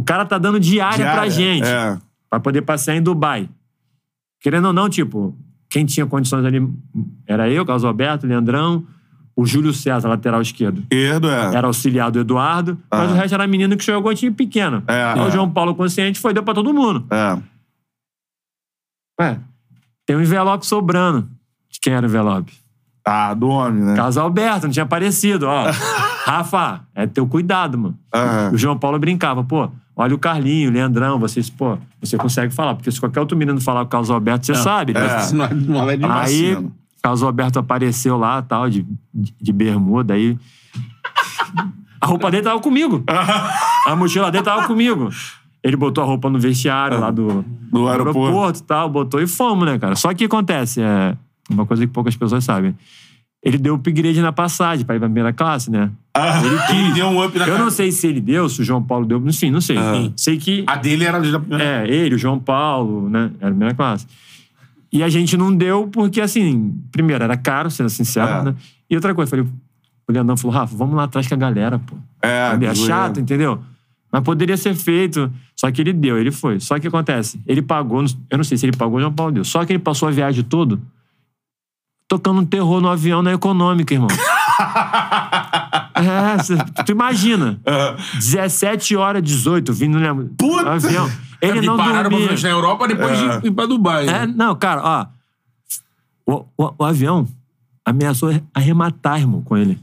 O 0.00 0.02
cara 0.02 0.24
tá 0.24 0.38
dando 0.38 0.58
diária, 0.58 1.04
pra 1.04 1.26
Diária, 1.26 1.30
gente. 1.30 1.66
É. 1.68 1.98
Pra 2.30 2.40
poder 2.40 2.62
passear 2.62 2.96
em 2.96 3.02
Dubai. 3.02 3.48
Querendo 4.40 4.68
ou 4.68 4.72
não, 4.72 4.88
tipo, 4.88 5.36
quem 5.68 5.84
tinha 5.84 6.06
condições 6.06 6.42
ali 6.42 6.66
era 7.26 7.50
eu, 7.50 7.66
Carlos 7.66 7.84
Alberto, 7.84 8.26
Leandrão, 8.26 8.86
o 9.36 9.44
Júlio 9.44 9.74
César, 9.74 10.08
lateral 10.08 10.40
esquerdo. 10.40 10.80
Esquerdo, 10.90 11.28
é. 11.28 11.54
Era 11.54 11.66
auxiliar 11.66 12.10
do 12.10 12.18
Eduardo, 12.18 12.78
mas 12.90 13.10
Ah. 13.10 13.12
o 13.12 13.14
resto 13.14 13.34
era 13.34 13.46
menino 13.46 13.76
que 13.76 13.84
jogou 13.84 14.14
time 14.14 14.30
pequeno. 14.34 14.82
É, 14.88 15.02
Aí 15.12 15.18
é. 15.18 15.22
o 15.22 15.30
João 15.30 15.50
Paulo 15.50 15.74
consciente 15.74 16.18
foi, 16.18 16.32
deu 16.32 16.42
pra 16.42 16.54
todo 16.54 16.72
mundo. 16.72 17.04
É. 17.10 17.38
Ué, 19.20 19.38
tem 20.06 20.16
um 20.16 20.22
envelope 20.22 20.64
sobrando. 20.66 21.28
De 21.68 21.78
quem 21.78 21.92
era 21.92 22.06
o 22.06 22.08
envelope? 22.08 22.52
Ah, 23.06 23.34
do 23.34 23.48
homem, 23.48 23.82
né? 23.82 23.94
Carlos 23.96 24.16
Alberto, 24.16 24.66
não 24.66 24.72
tinha 24.72 24.84
aparecido, 24.84 25.46
ó. 25.46 25.64
Rafa, 26.24 26.80
é 26.94 27.06
teu 27.06 27.26
cuidado, 27.26 27.76
mano. 27.78 27.98
Aham. 28.14 28.52
O 28.52 28.58
João 28.58 28.78
Paulo 28.78 28.98
brincava, 28.98 29.42
pô, 29.44 29.70
olha 30.00 30.14
o 30.14 30.18
Carlinho, 30.18 30.70
o 30.70 30.72
Leandrão, 30.72 31.18
vocês, 31.18 31.48
pô, 31.50 31.78
você 32.00 32.16
consegue 32.16 32.52
falar, 32.52 32.74
porque 32.74 32.90
se 32.90 32.98
qualquer 32.98 33.20
outro 33.20 33.36
menino 33.36 33.60
falar 33.60 33.80
com 33.80 33.86
o 33.86 33.90
Carlos 33.90 34.10
Alberto, 34.10 34.46
você 34.46 34.54
sabe. 34.54 34.92
né? 34.92 35.00
Não 35.32 35.44
é, 35.44 35.54
não 35.54 35.90
é 35.90 35.96
de 35.96 36.04
Aí, 36.04 36.54
vacina. 36.54 36.72
Carlos 37.02 37.22
Alberto 37.22 37.58
apareceu 37.58 38.16
lá, 38.16 38.42
tal, 38.42 38.68
de, 38.68 38.86
de, 39.14 39.34
de 39.40 39.52
bermuda, 39.52 40.14
aí... 40.14 40.36
A 42.00 42.06
roupa 42.06 42.30
dele 42.30 42.42
tava 42.42 42.60
comigo. 42.60 43.04
A 43.86 43.94
mochila 43.94 44.30
dele 44.30 44.42
tava 44.44 44.66
comigo. 44.66 45.10
Ele 45.62 45.76
botou 45.76 46.02
a 46.02 46.06
roupa 46.06 46.30
no 46.30 46.38
vestiário 46.38 46.98
lá 46.98 47.10
do, 47.10 47.44
Do 47.70 47.86
aeroporto. 47.86 48.60
e 48.60 48.62
tal, 48.62 48.88
botou 48.88 49.20
e 49.20 49.26
fomos, 49.26 49.66
né, 49.66 49.78
cara? 49.78 49.94
Só 49.94 50.08
que 50.08 50.14
o 50.14 50.18
que 50.18 50.24
acontece, 50.24 50.80
é 50.80 51.14
uma 51.50 51.66
coisa 51.66 51.86
que 51.86 51.92
poucas 51.92 52.16
pessoas 52.16 52.42
sabem. 52.42 52.74
Ele 53.42 53.56
deu 53.56 53.74
upgrade 53.74 54.20
na 54.20 54.32
passagem 54.32 54.84
pra 54.84 54.96
ir 54.96 54.98
pra 54.98 55.08
primeira 55.08 55.32
classe, 55.32 55.70
né? 55.70 55.90
Ele 56.70 56.92
deu 56.94 57.06
um 57.06 57.24
up 57.24 57.38
na 57.38 57.46
Eu 57.48 57.58
não 57.58 57.70
sei 57.70 57.90
se 57.90 58.06
ele 58.06 58.20
deu, 58.20 58.48
se 58.48 58.60
o 58.60 58.64
João 58.64 58.82
Paulo 58.82 59.06
deu, 59.06 59.18
enfim, 59.26 59.50
não 59.50 59.60
sei. 59.62 59.76
Sei 60.16 60.36
que 60.36 60.62
A 60.66 60.76
dele 60.76 61.04
era 61.04 61.18
de... 61.20 61.30
é, 61.58 61.88
ele, 61.88 62.16
o 62.16 62.18
João 62.18 62.38
Paulo, 62.38 63.08
né? 63.08 63.30
Era 63.40 63.48
a 63.48 63.50
primeira 63.50 63.74
classe. 63.74 64.06
E 64.92 65.02
a 65.02 65.08
gente 65.08 65.36
não 65.36 65.54
deu 65.54 65.86
porque, 65.88 66.20
assim, 66.20 66.74
primeiro, 66.92 67.24
era 67.24 67.36
caro, 67.36 67.70
sendo 67.70 67.88
sincero, 67.88 68.28
É. 68.28 68.44
né? 68.44 68.54
E 68.90 68.94
outra 68.94 69.14
coisa, 69.14 69.30
falei, 69.30 69.46
o 70.08 70.12
Leandrão 70.12 70.36
falou, 70.36 70.54
Rafa, 70.56 70.76
vamos 70.76 70.94
lá 70.96 71.04
atrás 71.04 71.26
com 71.26 71.34
a 71.34 71.36
galera, 71.38 71.78
pô. 71.78 71.96
É? 72.22 72.58
É 72.62 72.74
chato, 72.74 73.20
entendeu? 73.20 73.60
Mas 74.12 74.22
poderia 74.22 74.56
ser 74.56 74.74
feito. 74.74 75.32
Só 75.54 75.70
que 75.70 75.80
ele 75.80 75.92
deu, 75.92 76.18
ele 76.18 76.32
foi. 76.32 76.58
Só 76.58 76.74
que 76.74 76.80
o 76.80 76.82
que 76.82 76.88
acontece? 76.88 77.40
Ele 77.46 77.62
pagou, 77.62 78.04
eu 78.28 78.36
não 78.36 78.44
sei 78.44 78.58
se 78.58 78.66
ele 78.66 78.76
pagou 78.76 78.94
ou 78.94 78.98
o 78.98 79.00
João 79.02 79.12
Paulo 79.12 79.32
deu. 79.32 79.44
Só 79.44 79.64
que 79.64 79.72
ele 79.72 79.78
passou 79.78 80.08
a 80.08 80.10
viagem 80.10 80.42
toda 80.42 80.78
tocando 82.10 82.40
um 82.40 82.44
terror 82.44 82.80
no 82.80 82.88
avião 82.88 83.22
na 83.22 83.32
econômica, 83.32 83.94
irmão. 83.94 84.08
é, 85.94 86.42
cê- 86.42 86.56
tu 86.84 86.90
imagina. 86.90 87.60
17 88.14 88.96
horas, 88.96 89.22
18, 89.22 89.72
vindo, 89.72 89.98
não 89.98 90.00
lembro. 90.06 90.28
Puta! 90.36 90.72
Avião. 90.72 91.08
Ele 91.40 91.52
Porque 91.54 91.66
não 91.66 91.76
pararam 91.76 92.00
pra 92.02 92.10
dormia. 92.10 92.28
festa 92.30 92.48
na 92.48 92.54
Europa 92.54 92.88
depois 92.88 93.16
de 93.16 93.46
ir 93.46 93.50
pra 93.52 93.64
Dubai. 93.66 94.08
É, 94.08 94.26
né? 94.26 94.34
não, 94.36 94.54
cara, 94.56 94.82
ó. 94.84 95.06
O, 96.26 96.44
o- 96.64 96.74
o 96.78 96.84
avião 96.84 97.26
ameaçou 97.84 98.30
arrematar, 98.52 99.20
irmão, 99.20 99.40
com 99.42 99.56
ele. 99.56 99.78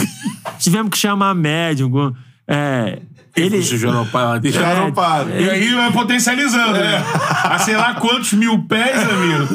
Tivemos 0.60 0.90
que 0.90 0.98
chamar 0.98 1.34
médium. 1.34 2.14
É, 2.46 3.00
ele. 3.36 3.50
Deixa 3.50 3.74
eu 3.74 3.78
jogar 3.78 4.02
o 4.02 4.06
pai 4.06 4.24
lá. 4.24 4.38
Deixa 4.38 4.60
Já 4.60 4.70
É. 5.30 5.42
E 5.42 5.50
aí 5.50 5.74
vai 5.74 5.92
potencializando, 5.92 6.72
né? 6.72 7.02
A 7.44 7.58
sei 7.58 7.76
lá 7.76 7.94
quantos 7.94 8.32
mil 8.32 8.62
pés, 8.64 8.96
amigo. 9.08 9.46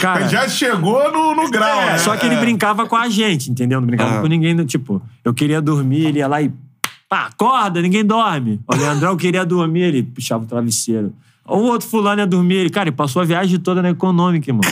Cara, 0.00 0.28
Já 0.28 0.48
chegou 0.48 1.10
no, 1.12 1.34
no 1.34 1.50
grau, 1.50 1.80
É, 1.80 1.86
né? 1.92 1.98
Só 1.98 2.16
que 2.16 2.26
ele 2.26 2.36
brincava 2.36 2.86
com 2.86 2.96
a 2.96 3.08
gente, 3.08 3.50
entendeu? 3.50 3.80
Não 3.80 3.86
brincava 3.86 4.18
Ah. 4.18 4.20
com 4.20 4.26
ninguém. 4.26 4.56
Tipo, 4.66 5.02
eu 5.24 5.32
queria 5.34 5.60
dormir, 5.60 6.06
ele 6.06 6.18
ia 6.18 6.28
lá 6.28 6.40
e. 6.42 6.50
Pá, 7.08 7.26
acorda, 7.26 7.82
ninguém 7.82 8.04
dorme. 8.04 8.60
O 8.66 8.74
Leandrão 8.74 9.16
queria 9.16 9.44
dormir, 9.44 9.82
ele 9.82 10.02
puxava 10.02 10.44
o 10.44 10.46
travesseiro. 10.46 11.12
O 11.46 11.58
outro 11.58 11.88
fulano 11.88 12.20
ia 12.22 12.26
dormir, 12.26 12.54
ele, 12.54 12.70
cara, 12.70 12.88
ele 12.88 12.96
passou 12.96 13.20
a 13.20 13.24
viagem 13.24 13.58
toda 13.58 13.82
na 13.82 13.90
econômica, 13.90 14.48
irmão. 14.48 14.62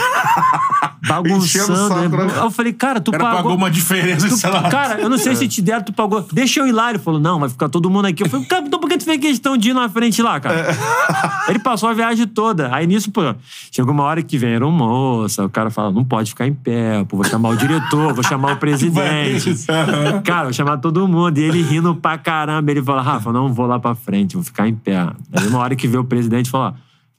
Bagunçando. 1.07 2.17
né? 2.17 2.25
né? 2.27 2.33
Eu 2.39 2.51
falei, 2.51 2.73
cara, 2.73 3.01
tu 3.01 3.11
pagou. 3.11 3.29
pagou 3.37 3.55
uma 3.57 3.71
diferença, 3.71 4.29
Tu- 4.29 4.37
sei 4.37 4.51
lá. 4.51 4.69
Cara, 4.69 5.01
eu 5.01 5.09
não 5.09 5.19
sei 5.19 5.35
se 5.37 5.49
te 5.49 5.63
deram, 5.63 5.83
tu 5.83 5.93
pagou. 5.93 6.27
Deixa 6.33 6.61
eu 6.61 6.67
ir 6.67 6.73
lá. 6.73 6.91
Ele 6.91 6.99
falou, 6.99 7.19
não, 7.21 7.39
vai 7.41 7.49
ficar 7.49 7.69
todo 7.69 7.89
mundo 7.91 8.07
aqui. 8.07 8.23
Eu 8.25 8.29
falei, 8.29 8.47
cara, 8.47 8.67
então 8.67 8.79
por 8.79 8.89
que 8.89 8.99
tu 8.99 9.05
fez 9.05 9.19
questão 9.21 9.57
de 9.57 9.71
ir 9.71 9.75
na 9.75 9.89
frente 9.89 10.23
lá, 10.23 10.39
cara? 10.41 10.67
Ele 11.49 11.59
passou 11.59 11.89
a 11.89 11.93
viagem 11.95 12.27
toda. 12.27 12.75
Aí 12.75 12.87
nisso, 12.87 13.11
pô, 13.11 13.23
chegou 13.73 13.93
uma 13.93 14.05
hora 14.05 14.23
que 14.23 14.37
vem 14.39 14.55
a 14.57 14.61
moça, 14.61 15.45
o 15.45 15.49
cara 15.51 15.71
fala, 15.71 15.91
não 15.91 16.05
pode 16.05 16.31
ficar 16.31 16.47
em 16.47 16.53
pé, 16.55 17.05
pô, 17.09 17.17
vou 17.17 17.25
chamar 17.25 17.51
o 17.51 17.57
diretor, 17.57 18.13
vou 18.15 18.23
chamar 18.25 18.53
o 18.53 18.57
presidente. 18.61 19.55
Cara, 20.25 20.45
vou 20.45 20.53
chamar 20.53 20.79
todo 20.79 21.07
mundo. 21.09 21.39
E 21.39 21.43
ele 21.43 21.63
rindo 21.63 21.95
pra 21.95 22.19
caramba. 22.19 22.71
Ele 22.71 22.83
fala, 22.83 23.03
Rafa, 23.03 23.33
não 23.33 23.53
vou 23.53 23.67
lá 23.67 23.79
pra 23.79 23.95
frente, 23.95 24.35
vou 24.35 24.43
ficar 24.45 24.69
em 24.69 24.75
pé. 24.75 24.99
Aí 25.33 25.47
uma 25.47 25.59
hora 25.61 25.75
que 25.75 25.89
vê 25.89 25.97
o 25.99 26.05
presidente, 26.05 26.51
fala, 26.51 26.75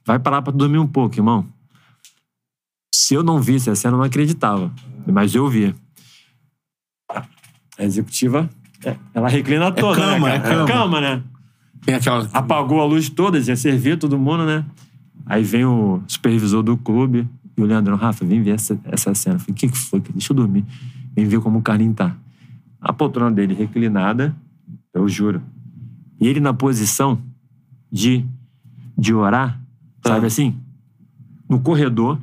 vai 0.06 0.18
pra 0.18 0.32
lá 0.32 0.42
pra 0.42 0.52
dormir 0.52 0.78
um 0.78 0.86
pouco, 0.86 1.16
irmão. 1.16 1.44
Se 2.94 3.14
eu 3.14 3.22
não 3.22 3.40
visse 3.40 3.70
a 3.70 3.74
cena, 3.74 3.94
eu 3.94 3.98
não 3.98 4.04
acreditava. 4.04 4.70
Mas 5.06 5.34
eu 5.34 5.48
vi. 5.48 5.74
A 7.08 7.84
executiva, 7.84 8.48
é, 8.84 8.96
ela 9.14 9.28
reclina 9.28 9.72
toda, 9.72 10.00
cama, 10.00 10.28
né, 10.28 10.36
é 10.36 10.40
cara? 10.40 10.66
cama. 10.66 11.00
né? 11.00 11.22
Tem 11.84 11.94
aquela. 11.94 12.28
Apagou 12.32 12.80
a 12.80 12.84
luz 12.84 13.08
toda, 13.08 13.38
ia 13.38 13.56
servir 13.56 13.98
todo 13.98 14.18
mundo, 14.18 14.44
né? 14.44 14.64
Aí 15.24 15.42
vem 15.42 15.64
o 15.64 16.02
supervisor 16.06 16.62
do 16.62 16.76
clube 16.76 17.28
e 17.56 17.62
o 17.62 17.64
Leandrão, 17.64 17.96
Rafa, 17.96 18.24
vem 18.24 18.42
ver 18.42 18.54
essa, 18.54 18.78
essa 18.84 19.14
cena. 19.14 19.36
Eu 19.36 19.40
falei, 19.40 19.52
o 19.52 19.54
que, 19.54 19.68
que 19.68 19.78
foi? 19.78 20.00
Deixa 20.00 20.32
eu 20.32 20.36
dormir. 20.36 20.64
Vem 21.14 21.24
ver 21.26 21.40
como 21.40 21.58
o 21.58 21.62
Carlinhos 21.62 21.96
tá. 21.96 22.14
A 22.80 22.92
poltrona 22.92 23.30
dele 23.30 23.54
reclinada, 23.54 24.34
eu 24.92 25.08
juro. 25.08 25.42
E 26.20 26.28
ele 26.28 26.40
na 26.40 26.52
posição 26.52 27.20
de, 27.90 28.24
de 28.96 29.14
orar, 29.14 29.60
sabe 30.04 30.26
assim? 30.26 30.56
No 31.48 31.60
corredor, 31.60 32.18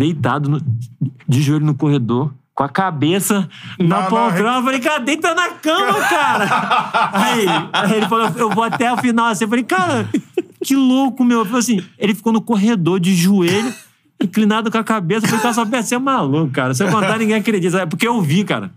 deitado 0.00 0.48
no- 0.48 0.60
de 1.28 1.42
joelho 1.42 1.64
no 1.66 1.74
corredor, 1.74 2.32
com 2.54 2.64
a 2.64 2.68
cabeça 2.68 3.48
na 3.78 4.00
Na- 4.00 4.06
poltrona. 4.06 4.56
Eu 4.58 4.62
falei, 4.64 4.80
cara, 4.80 4.98
deita 5.00 5.34
na 5.34 5.50
cama, 5.50 5.92
cara. 6.08 7.10
aí, 7.12 7.46
aí 7.72 7.92
ele 7.98 8.08
falou, 8.08 8.30
eu 8.36 8.50
vou 8.50 8.64
até 8.64 8.90
o 8.92 8.96
final 8.96 9.26
assim. 9.26 9.44
Eu 9.44 9.48
falei, 9.48 9.64
cara, 9.64 10.08
que 10.64 10.74
louco, 10.74 11.22
meu. 11.24 11.40
Eu 11.40 11.44
falei 11.44 11.60
assim, 11.60 11.80
ele 11.98 12.14
ficou 12.14 12.32
no 12.32 12.40
corredor 12.40 12.98
de 12.98 13.14
joelho, 13.14 13.72
inclinado 14.22 14.70
com 14.70 14.78
a 14.78 14.84
cabeça. 14.84 15.26
Eu 15.26 15.28
falei, 15.30 15.42
cara, 15.42 15.54
só 15.54 15.64
você 15.64 15.94
é 15.94 15.98
maluco, 15.98 16.50
cara. 16.50 16.72
Se 16.74 16.82
eu 16.82 16.88
contar, 16.90 17.18
ninguém 17.18 17.36
acredita. 17.36 17.78
É 17.78 17.86
porque 17.86 18.08
eu 18.08 18.20
vi, 18.20 18.42
cara. 18.44 18.70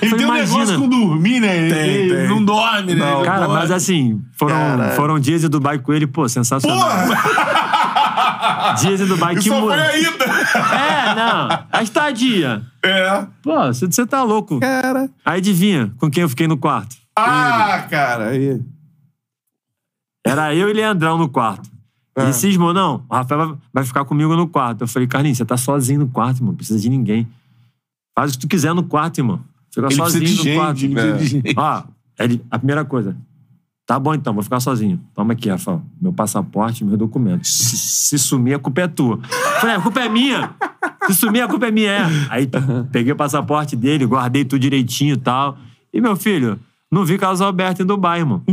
Ele 0.00 0.10
falei, 0.10 0.16
tem 0.16 0.26
um 0.26 0.36
imagina. 0.36 0.58
negócio 0.60 0.78
com 0.80 0.88
dormir, 0.88 1.40
né? 1.40 1.56
Ele- 1.58 1.74
Tem, 1.74 1.88
ele 1.90 2.14
tem. 2.16 2.28
não 2.28 2.42
dorme, 2.44 2.94
né? 2.94 3.10
Não. 3.10 3.22
Cara, 3.22 3.40
dorme. 3.46 3.54
mas 3.54 3.70
assim, 3.70 4.22
foram, 4.38 4.54
Caralho. 4.56 4.92
foram 4.94 5.18
dias 5.18 5.44
em 5.44 5.48
Dubai 5.48 5.78
com 5.78 5.92
ele, 5.92 6.06
pô, 6.06 6.26
sensacional. 6.28 6.88
Dias 8.80 9.00
em 9.00 9.06
Dubai, 9.06 9.34
que 9.34 9.40
Isso 9.40 9.54
mu- 9.54 9.66
foi 9.68 9.80
a 9.80 9.98
ida. 9.98 10.24
É, 10.24 11.14
não. 11.14 11.48
A 11.72 11.82
estadia. 11.82 12.62
É. 12.82 13.26
Pô, 13.42 13.66
você 13.72 14.06
tá 14.06 14.22
louco. 14.22 14.60
Cara. 14.60 15.08
Aí 15.24 15.38
adivinha 15.38 15.92
com 15.98 16.10
quem 16.10 16.22
eu 16.22 16.28
fiquei 16.28 16.46
no 16.46 16.56
quarto? 16.56 16.96
Ah, 17.16 17.86
cara. 17.90 18.28
Aí. 18.30 18.60
Era 20.26 20.54
eu 20.54 20.68
e 20.68 20.72
Leandrão 20.72 21.18
no 21.18 21.28
quarto. 21.28 21.70
Ele 22.16 22.32
cismou, 22.32 22.72
não, 22.72 23.04
o 23.10 23.14
Rafael 23.14 23.58
vai- 23.72 23.84
ficar 23.84 24.04
comigo 24.04 24.36
no 24.36 24.46
quarto. 24.46 24.82
Eu 24.82 24.88
falei, 24.88 25.08
Carlinhos, 25.08 25.36
você 25.38 25.44
tá 25.44 25.56
sozinho 25.56 26.00
no 26.00 26.08
quarto, 26.08 26.36
irmão. 26.38 26.50
Não 26.52 26.56
precisa 26.56 26.78
de 26.78 26.88
ninguém. 26.88 27.26
Faz 28.16 28.30
o 28.30 28.34
que 28.34 28.40
tu 28.40 28.48
quiser 28.48 28.72
no 28.72 28.84
quarto, 28.84 29.18
irmão. 29.18 29.40
Fica 29.72 29.86
Ele 29.88 29.94
sozinho 29.96 30.24
de 30.24 30.36
no 30.36 30.42
gente, 30.44 30.56
quarto. 30.56 30.84
ele 30.84 31.26
gente. 31.26 31.54
Ó, 31.56 31.82
ele- 32.20 32.40
a 32.48 32.56
primeira 32.58 32.84
coisa. 32.84 33.16
Tá 33.86 33.98
bom 33.98 34.14
então, 34.14 34.32
vou 34.32 34.42
ficar 34.42 34.60
sozinho. 34.60 34.98
Toma 35.14 35.34
aqui, 35.34 35.50
Rafael. 35.50 35.82
Meu 36.00 36.12
passaporte, 36.12 36.82
meus 36.84 36.98
documentos. 36.98 37.50
Se, 37.54 37.76
se 37.76 38.18
sumir, 38.18 38.54
a 38.54 38.58
culpa 38.58 38.80
é 38.80 38.88
tua. 38.88 39.18
Falei, 39.60 39.76
a 39.76 39.80
culpa 39.80 40.00
é 40.00 40.08
minha. 40.08 40.50
Se 41.06 41.14
sumir, 41.14 41.42
a 41.42 41.48
culpa 41.48 41.66
é 41.66 41.70
minha. 41.70 41.90
É. 41.90 42.06
Aí 42.30 42.48
peguei 42.90 43.12
o 43.12 43.16
passaporte 43.16 43.76
dele, 43.76 44.06
guardei 44.06 44.42
tudo 44.44 44.60
direitinho 44.60 45.14
e 45.14 45.18
tal. 45.18 45.58
E 45.92 46.00
meu 46.00 46.16
filho, 46.16 46.58
não 46.90 47.04
vi 47.04 47.18
Carlos 47.18 47.42
Alberto 47.42 47.82
em 47.82 47.86
Dubai, 47.86 48.20
irmão. 48.20 48.42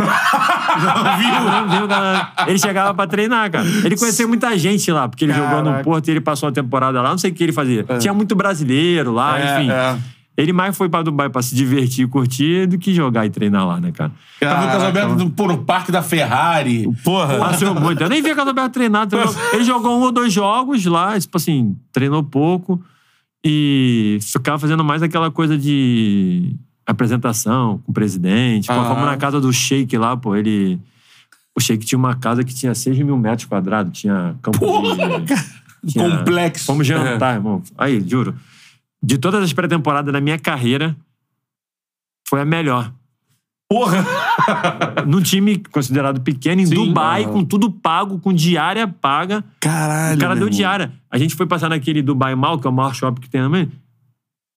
Não 0.72 1.18
viu? 1.18 1.52
Não 1.52 1.70
viu, 1.70 1.88
cara. 1.88 2.32
Ele 2.48 2.58
chegava 2.58 2.94
pra 2.94 3.06
treinar, 3.06 3.52
cara. 3.52 3.66
Ele 3.84 3.98
conheceu 3.98 4.26
muita 4.28 4.58
gente 4.58 4.90
lá, 4.90 5.08
porque 5.08 5.26
ele 5.26 5.34
jogou 5.34 5.58
no 5.60 5.66
Caraca. 5.66 5.84
Porto 5.84 6.08
e 6.08 6.12
ele 6.12 6.22
passou 6.22 6.48
uma 6.48 6.54
temporada 6.54 7.02
lá. 7.02 7.10
Não 7.10 7.18
sei 7.18 7.30
o 7.30 7.34
que 7.34 7.44
ele 7.44 7.52
fazia. 7.52 7.84
Tinha 8.00 8.14
muito 8.14 8.36
brasileiro 8.36 9.12
lá, 9.12 9.38
É, 9.38 9.62
enfim. 9.62 9.70
é. 9.70 9.98
Ele 10.42 10.54
mais 10.54 10.76
foi 10.76 10.90
pra 10.90 11.02
Dubai 11.02 11.30
pra 11.30 11.42
se 11.42 11.54
divertir 11.56 12.06
e 12.06 12.08
curtir 12.08 12.66
do 12.68 12.78
que 12.78 12.94
jogar 12.94 13.26
e 13.26 13.30
treinar 13.30 13.66
lá, 13.68 13.80
né, 13.80 13.92
cara? 13.92 14.12
Tava 14.40 14.54
o 14.54 14.56
Caraca, 14.58 14.72
Casalberto 14.78 15.16
no, 15.16 15.30
pô, 15.30 15.48
no 15.48 15.60
parque 15.64 15.92
da 15.92 16.02
Ferrari. 16.02 16.88
Porra. 17.04 17.38
Passeou 17.38 17.76
muito. 17.76 18.02
Eu 18.02 18.10
nem 18.10 18.22
vi 18.22 18.32
o 18.32 18.36
Casalberto 18.36 18.72
treinar. 18.72 19.08
treinou- 19.08 19.34
Ele 19.54 19.64
jogou 19.64 19.98
um 19.98 20.02
ou 20.02 20.12
dois 20.12 20.34
jogos 20.34 20.84
lá, 20.86 21.20
tipo 21.20 21.38
assim, 21.38 21.76
treinou 21.92 22.24
pouco 22.24 22.82
e 23.46 24.18
ficava 24.22 24.58
fazendo 24.60 24.84
mais 24.84 25.02
aquela 25.04 25.30
coisa 25.32 25.58
de 25.58 26.56
apresentação 26.86 27.80
com 27.86 27.92
o 27.92 27.94
presidente. 27.94 28.68
Pô, 28.68 28.74
Ah. 28.74 28.86
fomos 28.86 29.06
na 29.06 29.18
casa 29.18 29.40
do 29.40 29.52
Sheik 29.54 29.98
lá, 29.98 30.16
pô, 30.18 30.36
ele... 30.36 30.80
O 31.56 31.60
Sheik 31.60 31.86
tinha 31.86 32.00
uma 32.00 32.16
casa 32.16 32.44
que 32.44 32.54
tinha 32.54 32.74
6 32.74 32.98
mil 33.00 33.18
metros 33.18 33.46
quadrados, 33.46 34.00
tinha 34.00 34.36
campo 34.42 34.60
de... 34.60 35.92
tinha- 35.92 36.10
Complexo. 36.18 36.66
Fomos 36.66 36.88
jantar, 36.88 37.36
irmão. 37.36 37.62
Aí, 37.78 38.02
juro. 38.08 38.34
De 39.04 39.18
todas 39.18 39.44
as 39.44 39.52
pré-temporadas 39.54 40.14
da 40.14 40.22
minha 40.22 40.38
carreira, 40.38 40.96
foi 42.28 42.42
a 42.42 42.46
melhor. 42.46 42.94
Porra. 43.70 44.06
Num 45.08 45.22
time 45.22 45.58
considerado 45.72 46.20
pequeno, 46.22 46.62
em 46.62 46.66
Sim. 46.66 46.76
Dubai, 46.76 47.24
Ah. 47.24 47.28
com 47.30 47.44
tudo 47.44 47.72
pago, 47.72 48.20
com 48.20 48.34
diária 48.34 48.86
paga. 48.88 49.44
Caralho. 49.60 50.18
O 50.18 50.20
cara 50.20 50.34
deu 50.36 50.44
irmão. 50.48 50.58
diária. 50.58 50.92
A 51.10 51.18
gente 51.18 51.36
foi 51.36 51.46
passar 51.46 51.70
naquele 51.70 52.02
Dubai 52.02 52.36
Mall, 52.36 52.60
que 52.60 52.68
é 52.68 52.70
o 52.70 52.74
maior 52.74 52.94
shopping 52.94 53.22
que 53.22 53.30
tem 53.30 53.42
também, 53.42 53.72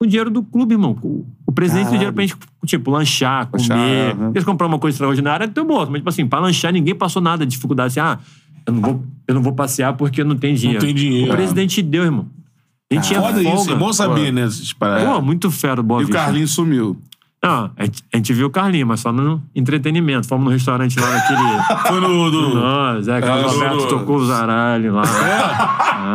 com 0.00 0.06
dinheiro 0.06 0.30
do 0.30 0.42
clube, 0.42 0.74
irmão. 0.74 0.98
O 1.46 1.52
presidente 1.52 1.84
deu 1.84 1.92
dinheiro 1.92 2.12
pra 2.12 2.26
gente, 2.26 2.36
tipo, 2.66 2.90
lanchar, 2.90 3.46
comer. 3.46 3.68
Lanchar, 3.68 4.16
aham. 4.16 4.30
Eles 4.34 4.44
compraram 4.44 4.72
uma 4.72 4.80
coisa 4.80 4.96
extraordinária, 4.96 5.46
teu 5.48 5.64
bolso. 5.64 5.90
Mas, 5.92 6.00
tipo 6.00 6.08
assim, 6.08 6.26
pra 6.26 6.40
lanchar, 6.40 6.72
ninguém 6.72 6.94
passou 6.94 7.22
nada 7.22 7.46
de 7.46 7.52
dificuldade. 7.52 7.98
Assim, 7.98 8.00
ah, 8.00 8.18
eu 8.66 8.72
não 8.72 8.80
vou, 8.80 9.04
eu 9.28 9.34
não 9.36 9.42
vou 9.42 9.52
passear 9.52 9.92
porque 9.94 10.24
não 10.24 10.36
tem 10.36 10.54
dinheiro. 10.54 10.84
tem 10.84 10.92
dinheiro. 10.94 11.32
O 11.32 11.36
presidente 11.36 11.80
deu, 11.80 12.02
irmão. 12.02 12.26
A 12.90 12.94
gente 12.94 13.08
tinha 13.08 13.20
Foda 13.20 13.42
folga. 13.42 13.60
isso, 13.60 13.72
é 13.72 13.74
bom 13.76 13.92
saber, 13.92 14.32
né? 14.32 14.42
Essas 14.42 14.72
paradas. 14.72 15.04
Pô, 15.08 15.20
muito 15.20 15.50
fera 15.50 15.80
o 15.80 15.84
Boa 15.84 16.00
E 16.00 16.04
o 16.04 16.06
Vista. 16.06 16.22
Carlinhos 16.22 16.50
sumiu. 16.52 16.96
Não, 17.44 17.70
a 17.76 18.16
gente, 18.16 18.32
viu 18.32 18.46
o 18.46 18.50
Carlinhos, 18.50 18.88
mas 18.88 19.00
só 19.00 19.12
no 19.12 19.42
entretenimento. 19.54 20.26
Fomos 20.26 20.46
no 20.46 20.50
restaurante 20.50 20.98
lá 20.98 21.10
naquele. 21.10 21.78
Foi 21.88 22.00
no. 22.00 22.30
do- 22.30 22.54
Nossa, 22.54 23.12
é, 23.12 23.20
Carlos 23.20 23.52
É, 23.52 23.54
Alberto 23.54 23.76
no- 23.76 23.86
tocou 23.88 24.16
o 24.16 24.24
zaralho 24.26 24.94
lá. 24.94 25.02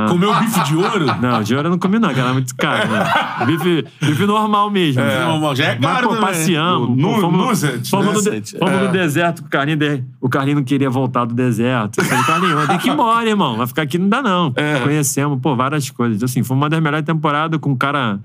Comeu 0.09 0.33
bife 0.39 0.63
de 0.63 0.75
ouro? 0.75 1.05
Não, 1.21 1.41
de 1.43 1.55
ouro 1.55 1.67
eu 1.67 1.71
não 1.71 1.77
comi, 1.79 1.99
não, 1.99 2.13
que 2.13 2.19
era 2.19 2.33
muito 2.33 2.55
caro, 2.55 2.89
né? 2.89 3.45
Bife, 3.45 3.85
bife 4.01 4.25
normal 4.25 4.69
mesmo. 4.69 5.01
né? 5.01 5.23
Normal, 5.25 5.55
já 5.55 5.65
é 5.65 5.77
Mas, 5.79 5.91
caro 5.93 6.07
pô, 6.09 6.15
também. 6.15 6.27
passeamos. 6.29 6.89
O 6.89 6.95
pô, 7.01 7.21
fomos, 7.21 7.47
Nuzet, 7.47 7.89
fomos, 7.89 8.25
no, 8.25 8.31
de- 8.41 8.57
fomos 8.57 8.73
é. 8.73 8.83
no 8.85 8.91
deserto 8.91 9.41
com 9.41 9.47
o 9.47 9.51
Carlinhos. 9.51 9.79
de- 9.79 10.03
O 10.21 10.29
Carlinhos 10.29 10.59
não 10.59 10.65
queria 10.65 10.89
voltar 10.89 11.25
do 11.25 11.33
deserto. 11.33 11.99
Eu 11.99 12.05
falei, 12.05 12.23
Carlinhos, 12.23 12.67
tem 12.67 12.77
que 12.79 12.87
ir 12.89 12.91
embora, 12.91 13.29
irmão. 13.29 13.57
Vai 13.57 13.67
ficar 13.67 13.83
aqui 13.83 13.97
não 13.97 14.09
dá, 14.09 14.21
não. 14.21 14.51
É. 14.55 14.79
Conhecemos, 14.79 15.39
pô, 15.41 15.55
várias 15.55 15.89
coisas. 15.91 16.23
Assim, 16.23 16.43
foi 16.43 16.57
uma 16.57 16.69
das 16.69 16.79
melhores 16.81 17.05
temporadas 17.05 17.59
com 17.59 17.71
um 17.71 17.75
cara, 17.77 18.19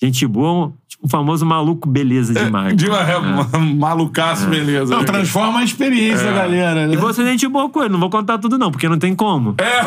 gente 0.00 0.26
boa, 0.26 0.72
o 1.02 1.08
famoso 1.08 1.44
maluco 1.46 1.88
beleza 1.88 2.32
demais. 2.34 2.76
De 2.76 2.88
uma, 2.88 3.18
uma- 3.18 3.58
malucaço, 3.58 4.46
beleza. 4.48 4.92
Não, 4.92 5.00
né? 5.00 5.06
transforma 5.06 5.60
a 5.60 5.64
experiência 5.64 6.24
da 6.26 6.32
galera, 6.32 6.86
né? 6.86 6.94
E 6.94 6.96
você 6.96 7.22
nem 7.22 7.32
gente 7.32 7.46
boa 7.48 7.68
com 7.68 7.80
ele, 7.80 7.90
não 7.92 8.00
vou 8.00 8.10
contar 8.10 8.38
tudo, 8.38 8.58
não, 8.58 8.70
porque 8.70 8.88
não 8.88 8.98
tem 8.98 9.14
como. 9.14 9.54
É. 9.58 9.80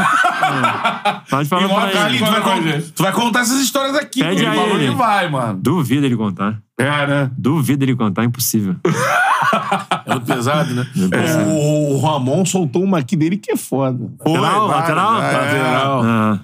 Pode 1.29 1.49
falar 1.49 1.67
pra 1.67 1.83
ele. 1.83 1.91
Carlinhos, 1.93 2.27
tu 2.27 2.31
vai, 2.31 2.41
con- 2.41 2.81
tu 2.95 3.03
vai 3.03 3.11
contar 3.11 3.39
essas 3.41 3.59
histórias 3.59 3.95
aqui. 3.95 4.21
Pede 4.21 4.43
Ele 4.45 4.55
falou 4.55 4.75
ele. 4.77 4.89
que 4.89 4.95
vai, 4.95 5.29
mano. 5.29 5.59
Duvido 5.61 6.05
ele 6.05 6.15
contar. 6.15 6.57
É, 6.77 7.07
né? 7.07 7.31
Duvido 7.37 7.83
ele 7.83 7.95
contar, 7.95 8.23
impossível. 8.23 8.75
É 10.05 10.11
muito 10.13 10.25
pesado, 10.25 10.73
né? 10.73 10.87
O, 11.47 11.95
o 11.95 11.99
Ramon 12.01 12.45
soltou 12.45 12.83
uma 12.83 12.99
aqui 12.99 13.15
dele 13.15 13.35
que 13.37 13.51
é 13.51 13.57
foda. 13.57 14.09
Foi, 14.23 14.37
Lateral? 14.39 14.67
vai, 14.67 14.77
Lateral? 14.79 15.21
é. 15.21 15.33
Lateral. 15.33 16.39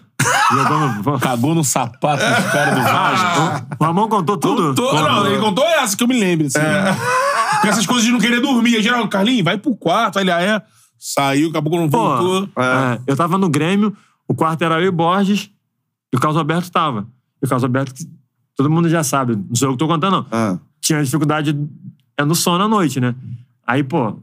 Ah. 0.51 0.55
Jogou 0.55 0.79
no... 1.13 1.19
Cagou 1.19 1.55
no 1.55 1.63
sapato 1.63 2.23
dos 2.23 2.51
caras 2.51 2.75
do 2.75 2.81
Vasco. 2.81 3.65
O 3.79 3.83
Ramon 3.83 4.07
contou 4.07 4.37
tudo? 4.37 4.67
Contou- 4.69 4.93
não, 4.93 5.27
ele 5.27 5.39
contou 5.39 5.63
essa 5.65 5.95
que 5.97 6.03
eu 6.03 6.07
me 6.07 6.19
lembro. 6.19 6.47
Assim, 6.47 6.59
Com 7.61 7.67
essas 7.67 7.85
coisas 7.85 8.05
de 8.05 8.11
não 8.11 8.19
querer 8.19 8.39
dormir. 8.41 8.75
Aí, 8.75 8.83
Geral, 8.83 9.07
Carlinhos, 9.07 9.43
vai 9.43 9.57
pro 9.57 9.75
quarto. 9.75 10.17
Aí 10.17 10.23
ele, 10.23 10.31
ah, 10.31 10.41
é. 10.41 10.61
Saiu, 10.97 11.49
acabou 11.49 11.71
que 11.73 11.77
não 11.79 11.89
Pô, 11.89 11.97
voltou. 12.17 12.49
é, 12.57 12.99
eu 13.05 13.15
tava 13.15 13.37
no 13.37 13.49
Grêmio, 13.49 13.95
o 14.27 14.33
quarto 14.33 14.63
era 14.63 14.79
eu 14.81 14.87
e 14.87 14.91
Borges, 14.91 15.51
e 16.11 16.17
o 16.17 16.19
Carlos 16.19 16.37
Alberto 16.37 16.71
tava. 16.71 17.05
E 17.41 17.45
o 17.45 17.49
Carlos 17.49 17.63
Alberto, 17.63 17.93
todo 18.55 18.69
mundo 18.71 18.89
já 18.89 19.03
sabe, 19.03 19.35
não 19.35 19.55
sou 19.55 19.67
eu 19.67 19.71
que 19.73 19.77
tô 19.77 19.87
contando, 19.87 20.11
não. 20.17 20.25
Ah. 20.31 20.57
Tinha 20.81 21.03
dificuldade 21.03 21.55
é 22.17 22.23
no 22.23 22.33
sono 22.33 22.63
à 22.63 22.67
noite, 22.67 22.99
né? 22.99 23.13
Aí, 23.67 23.83
pô, 23.83 24.17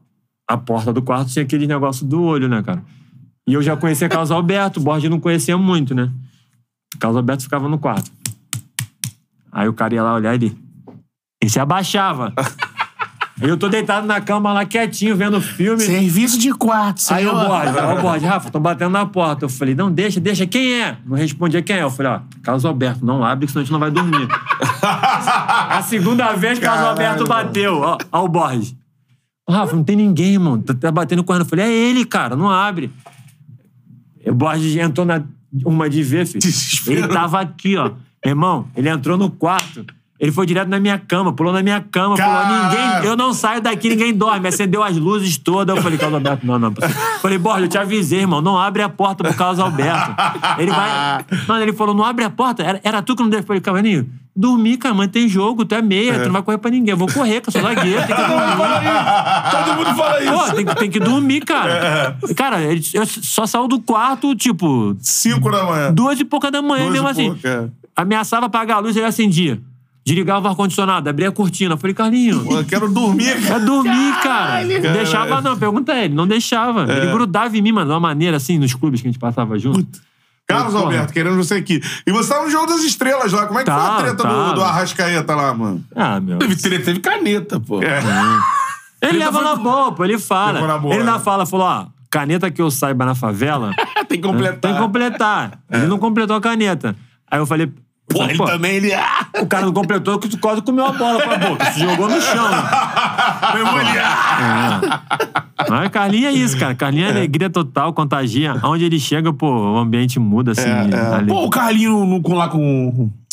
a 0.49 0.57
porta 0.57 0.93
do 0.93 1.03
quarto 1.03 1.31
tinha 1.31 1.45
aquele 1.45 1.67
negócio 1.67 2.07
do 2.07 2.23
olho, 2.23 2.49
né, 2.49 2.63
cara? 2.63 2.83
E 3.47 3.55
eu 3.55 3.63
já 3.63 3.77
conhecia 3.77 4.09
Carlos 4.09 4.31
Alberto, 4.31 4.81
o 4.81 4.83
Borges 4.83 5.11
não 5.11 5.19
conhecia 5.19 5.59
muito, 5.59 5.95
né? 5.95 6.11
O 6.95 6.99
Carlos 6.99 7.17
Alberto 7.17 7.43
ficava 7.43 7.69
no 7.69 7.79
quarto. 7.79 8.11
Aí 9.51 9.69
o 9.69 9.73
cara 9.73 9.95
ia 9.95 10.03
lá 10.03 10.15
olhar 10.15 10.35
ele. 10.35 10.57
Ele 11.41 11.51
se 11.51 11.59
abaixava. 11.59 12.33
Aí 13.43 13.49
eu 13.49 13.57
tô 13.57 13.69
deitado 13.69 14.07
na 14.07 14.21
cama 14.21 14.53
lá 14.53 14.65
quietinho, 14.65 15.17
vendo 15.17 15.41
filme. 15.41 15.81
Serviço 15.81 16.39
de 16.39 16.53
quarto, 16.53 17.03
Aí 17.11 17.27
o. 17.27 17.33
Borges, 17.33 17.75
o 17.75 18.01
Borges, 18.01 18.29
Rafa, 18.29 18.51
tô 18.51 18.61
batendo 18.61 18.91
na 18.91 19.05
porta. 19.05 19.47
Eu 19.47 19.49
falei, 19.49 19.75
não, 19.75 19.91
deixa, 19.91 20.21
deixa, 20.21 20.47
quem 20.47 20.81
é? 20.81 20.97
Não 21.05 21.17
respondia 21.17 21.61
quem 21.61 21.77
é. 21.77 21.83
Eu 21.83 21.91
falei, 21.91 22.13
ó, 22.13 22.21
Carlos 22.41 22.65
Alberto, 22.65 23.05
não 23.05 23.25
abre, 23.25 23.47
que 23.47 23.53
senão 23.53 23.63
a 23.63 23.65
gente 23.65 23.73
não 23.73 23.81
vai 23.81 23.91
dormir. 23.91 24.29
a 24.81 25.83
segunda 25.83 26.33
vez, 26.35 26.61
Carlos 26.61 26.87
Alberto 26.87 27.25
bateu. 27.25 27.81
Ó, 27.81 27.99
ó 28.13 28.25
o 28.25 28.29
Borges. 28.29 28.77
Rafa, 29.49 29.75
não 29.75 29.83
tem 29.83 29.97
ninguém, 29.97 30.35
irmão. 30.35 30.61
Tá, 30.61 30.73
tá 30.73 30.93
batendo 30.93 31.25
correndo. 31.25 31.43
Eu 31.43 31.49
falei, 31.49 31.65
é 31.65 31.69
ele, 31.69 32.05
cara, 32.05 32.37
não 32.37 32.49
abre. 32.49 32.93
O 34.27 34.35
Borges 34.35 34.77
entrou 34.77 35.07
na 35.07 35.23
uma 35.65 35.89
de 35.89 36.03
ver, 36.03 36.27
filho. 36.27 36.43
Ele 36.87 37.09
tava 37.09 37.41
aqui, 37.41 37.77
ó. 37.77 37.93
Irmão, 38.25 38.69
ele 38.77 38.89
entrou 38.89 39.19
no 39.19 39.31
quarto. 39.31 39.85
Ele 40.23 40.31
foi 40.31 40.47
direto 40.47 40.69
na 40.69 40.79
minha 40.79 40.97
cama, 40.99 41.33
pulou 41.33 41.53
na 41.53 41.65
minha 41.65 41.81
cama, 41.81 42.17
Caralho. 42.17 42.47
falou: 42.49 42.63
ninguém, 42.71 43.11
eu 43.11 43.17
não 43.17 43.35
saio 43.35 43.61
daqui, 43.61 43.89
ninguém 43.89 44.15
dorme. 44.15 44.47
Acendeu 44.47 44.81
as 44.81 44.97
luzes 44.97 45.37
todas. 45.37 45.77
Eu 45.77 45.83
falei, 45.83 45.99
Carlos 45.99 46.15
Alberto, 46.15 46.47
não, 46.47 46.61
não. 46.61 46.73
Falei, 47.21 47.37
Borges, 47.39 47.65
eu 47.65 47.69
te 47.69 47.77
avisei, 47.79 48.21
irmão, 48.21 48.41
não 48.41 48.57
abre 48.57 48.83
a 48.83 48.89
porta 48.89 49.25
pro 49.25 49.35
Carlos 49.35 49.59
Alberto. 49.59 50.15
Ele 50.59 50.71
vai. 50.71 51.25
Mano, 51.49 51.63
ele 51.63 51.73
falou: 51.73 51.93
não 51.93 52.05
abre 52.05 52.25
a 52.25 52.31
porta. 52.31 52.63
Era, 52.63 52.81
era 52.85 53.03
tu 53.03 53.17
que 53.17 53.23
não 53.25 53.29
deu. 53.29 53.41
Eu 53.41 53.45
falei, 53.45 53.61
Cavaninho, 53.61 54.09
dormir, 54.35 54.77
cara, 54.77 54.95
mas 54.95 55.09
tem 55.09 55.29
jogo, 55.29 55.65
tu 55.65 55.75
é 55.75 55.83
meia, 55.83 56.21
tu 56.21 56.27
não 56.27 56.33
vai 56.35 56.43
correr 56.43 56.59
pra 56.59 56.71
ninguém. 56.71 56.93
Eu 56.93 56.97
vou 56.97 57.09
correr, 57.13 57.41
que 57.41 57.49
eu 57.49 57.53
sou 57.53 57.61
zagueiro, 57.61 58.07
tem 58.07 58.15
que 58.15 58.23
dormir. 58.23 58.57
Todo 59.51 59.77
mundo 59.77 59.97
fala 59.97 60.23
isso. 60.23 60.33
Pô, 60.33 60.55
tem, 60.55 60.65
que- 60.67 60.75
tem 60.77 60.91
que 60.91 61.01
dormir, 61.01 61.41
cara. 61.41 62.17
Cara, 62.37 62.61
ele 62.63 62.81
eu 62.95 63.05
só 63.07 63.45
saiu 63.45 63.67
do 63.67 63.81
quarto, 63.81 64.37
tipo, 64.37 64.97
Cinco 65.01 65.51
da 65.51 65.65
manhã. 65.65 65.93
duas 65.93 66.21
e 66.21 66.25
pouca 66.25 66.49
da 66.49 66.63
manhã, 66.63 66.85
Duas 66.85 66.93
mesmo 66.93 67.09
e 67.09 67.11
assim. 67.11 67.31
pouca. 67.33 67.73
Ameaçava 67.97 68.47
apagar 68.47 68.77
a 68.77 68.81
luz, 68.81 68.97
ele 68.97 69.05
acendia. 69.05 69.61
Desligava 70.05 70.49
o 70.49 70.51
ar-condicionado, 70.51 71.09
abria 71.09 71.29
a 71.29 71.33
cortina. 71.33 71.75
Eu 71.75 71.79
falei, 71.79 71.95
Carlinho, 71.95 72.45
Pô, 72.45 72.57
eu 72.57 72.65
quero 72.65 72.93
dormir, 72.93 73.29
é 73.31 73.41
cara. 73.41 73.61
dormir, 73.61 74.21
cara. 74.23 74.65
Não 74.65 74.93
deixava, 74.93 75.41
não. 75.41 75.57
Pergunta 75.57 75.93
a 75.93 76.05
ele. 76.05 76.15
Não 76.15 76.27
deixava. 76.27 76.93
É. 76.93 76.99
Ele 76.99 77.13
grudava 77.13 77.57
em 77.57 77.63
mim, 77.63 77.71
mano, 77.73 77.87
de 77.87 77.93
uma 77.93 78.01
maneira 78.01 78.37
assim, 78.37 78.59
nos 78.59 78.75
clubes 78.75 79.01
que 79.01 79.07
a 79.07 79.11
gente 79.11 79.21
passava 79.21 79.57
junto. 79.59 80.01
Carlos 80.45 80.73
Porra. 80.73 80.87
Alberto, 80.87 81.13
querendo 81.13 81.37
você 81.37 81.55
aqui. 81.55 81.81
E 82.05 82.11
você 82.11 82.29
tava 82.29 82.45
no 82.45 82.51
Jogo 82.51 82.67
das 82.67 82.83
Estrelas 82.83 83.33
lá. 83.33 83.47
Como 83.47 83.61
é 83.61 83.65
que 83.65 83.71
foi 83.71 83.81
a 83.81 83.85
Tá, 83.87 83.97
treta 83.99 84.17
tá. 84.25 84.49
do, 84.49 84.55
do 84.57 84.63
Arrascaeta 84.65 85.35
lá, 85.37 85.55
mano? 85.55 85.85
Ah, 85.95 86.21
meu. 86.21 86.39
Teve, 86.39 86.57
treta, 86.57 86.85
teve 86.85 86.99
caneta, 87.01 87.61
pô. 87.61 87.81
É. 87.81 88.03
Ele 89.01 89.19
leva 89.19 89.41
na 89.41 89.55
boa, 89.57 89.93
pô. 89.93 90.05
Ele 90.05 90.19
fala. 90.19 90.67
Na 90.67 90.79
boa, 90.79 90.95
ele 90.95 91.05
né? 91.05 91.11
na 91.13 91.19
fala 91.19 91.45
falou, 91.47 91.67
ó, 91.67 91.87
caneta 92.11 92.51
que 92.51 92.61
eu 92.63 92.71
saiba 92.71 93.05
na 93.05 93.15
favela, 93.15 93.73
Tem 94.09 94.21
que 94.21 94.27
completar. 94.29 94.59
tem 94.61 94.73
que 94.75 94.79
completar. 94.79 95.59
Ele 95.71 95.87
não 95.87 95.99
completou 95.99 96.37
a 96.37 96.41
caneta. 96.41 96.95
Aí 97.31 97.39
eu 97.41 97.47
falei... 97.47 97.73
Pô, 98.09 98.25
ele 98.25 98.37
pô, 98.37 98.45
também, 98.45 98.73
ele... 98.77 98.93
Ah, 98.93 99.27
O 99.41 99.47
cara 99.47 99.65
não 99.65 99.73
completou, 99.73 100.19
que 100.19 100.37
quase 100.37 100.61
comeu 100.63 100.85
a 100.85 100.93
bola 100.93 101.23
com 101.23 101.31
a 101.31 101.37
boca. 101.39 101.71
Se 101.73 101.81
jogou 101.81 102.09
no 102.11 102.21
chão. 102.21 102.51
né? 102.51 102.63
meu 103.55 103.67
olhar. 103.75 105.05
Mas 105.69 105.89
Carlinho 105.91 106.27
é 106.29 106.33
isso, 106.33 106.59
cara. 106.59 106.75
Carlinho 106.75 107.07
é 107.07 107.11
alegria 107.11 107.49
total, 107.49 107.93
contagia. 107.93 108.55
Onde 108.65 108.85
ele 108.85 108.99
chega, 109.01 109.33
pô, 109.33 109.49
o 109.75 109.79
ambiente 109.79 110.19
muda, 110.19 110.53
assim. 110.53 110.69
É, 110.69 111.21
é. 111.23 111.25
Pô, 111.27 111.45
o 111.45 111.51
Carlinho 111.51 112.05
no, 112.05 112.21
com, 112.21 112.35
lá 112.35 112.49
com 112.49 112.89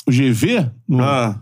o 0.08 0.12
GV, 0.12 0.70
no 0.88 1.04
Ah. 1.04 1.36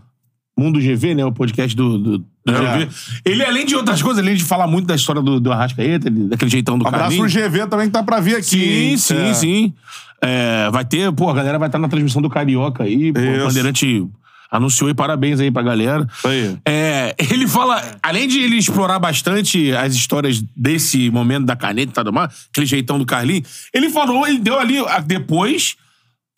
Mundo 0.58 0.80
GV, 0.80 1.14
né? 1.14 1.24
O 1.24 1.30
podcast 1.30 1.76
do, 1.76 1.98
do, 1.98 2.24
É. 2.48 2.52
GV. 2.52 2.88
Ele, 3.24 3.44
além 3.44 3.64
de 3.64 3.76
outras 3.76 4.02
coisas, 4.02 4.20
além 4.20 4.34
de 4.34 4.42
falar 4.42 4.66
muito 4.66 4.86
da 4.86 4.96
história 4.96 5.22
do, 5.22 5.38
do 5.38 5.52
Arrascaeta, 5.52 6.08
ele- 6.08 6.24
daquele 6.28 6.50
jeitão 6.50 6.76
do 6.76 6.84
Abraço 6.88 7.16
Carlinho. 7.16 7.22
pro 7.30 7.32
GV 7.60 7.66
também 7.68 7.86
que 7.86 7.92
tá 7.92 8.02
pra 8.02 8.18
vir 8.18 8.34
aqui. 8.34 8.44
Sim, 8.44 8.58
hein? 8.58 8.96
sim, 8.96 9.16
É. 9.28 9.34
sim. 9.34 9.74
É, 10.22 10.68
vai 10.70 10.84
ter, 10.84 11.12
pô, 11.12 11.28
a 11.30 11.34
galera 11.34 11.58
vai 11.58 11.68
estar 11.68 11.78
na 11.78 11.88
transmissão 11.88 12.20
do 12.20 12.28
Carioca 12.28 12.82
aí. 12.84 13.12
Pô, 13.12 13.20
o 13.20 13.46
Bandeirante 13.46 14.06
anunciou 14.50 14.88
e 14.90 14.94
parabéns 14.94 15.38
aí 15.40 15.50
pra 15.50 15.62
galera. 15.62 16.06
Aí. 16.24 16.56
É, 16.66 17.14
ele 17.30 17.46
fala, 17.46 17.80
além 18.02 18.26
de 18.26 18.40
ele 18.40 18.56
explorar 18.56 18.98
bastante 18.98 19.72
as 19.74 19.94
histórias 19.94 20.42
desse 20.56 21.10
momento 21.10 21.44
da 21.46 21.54
caneta 21.54 21.90
e 21.90 22.04
tal, 22.04 22.12
mais, 22.12 22.46
aquele 22.50 22.66
jeitão 22.66 22.98
do 22.98 23.04
Carlinho, 23.06 23.42
ele 23.74 23.90
falou, 23.90 24.26
ele 24.26 24.38
deu 24.38 24.58
ali, 24.58 24.78
a- 24.78 25.00
depois, 25.00 25.76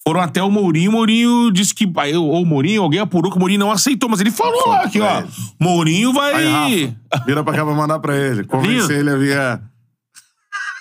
foram 0.07 0.21
até 0.21 0.43
o 0.43 0.51
Mourinho, 0.51 0.91
o 0.91 0.95
Mourinho 0.95 1.51
disse 1.53 1.73
que, 1.75 1.87
ou 2.17 2.43
o 2.43 2.47
Mourinho, 2.47 2.83
alguém 2.83 3.01
apurou 3.01 3.31
que 3.31 3.37
o 3.37 3.41
Mourinho 3.41 3.61
não 3.61 3.71
aceitou, 3.71 4.09
mas 4.09 4.21
ele 4.21 4.31
falou 4.33 4.69
lá 4.69 4.83
aqui, 4.83 5.01
ó, 5.01 5.23
Mourinho 5.61 6.13
vai... 6.13 6.35
Aí, 6.35 6.85
Rafa, 7.13 7.25
vira 7.27 7.45
pra 7.45 7.55
cá 7.55 7.65
pra 7.65 7.75
mandar 7.75 7.99
pra 8.01 8.17
ele. 8.17 8.43
Convencer 8.45 8.99
ele 8.99 9.11
a 9.11 9.17
vir. 9.17 9.70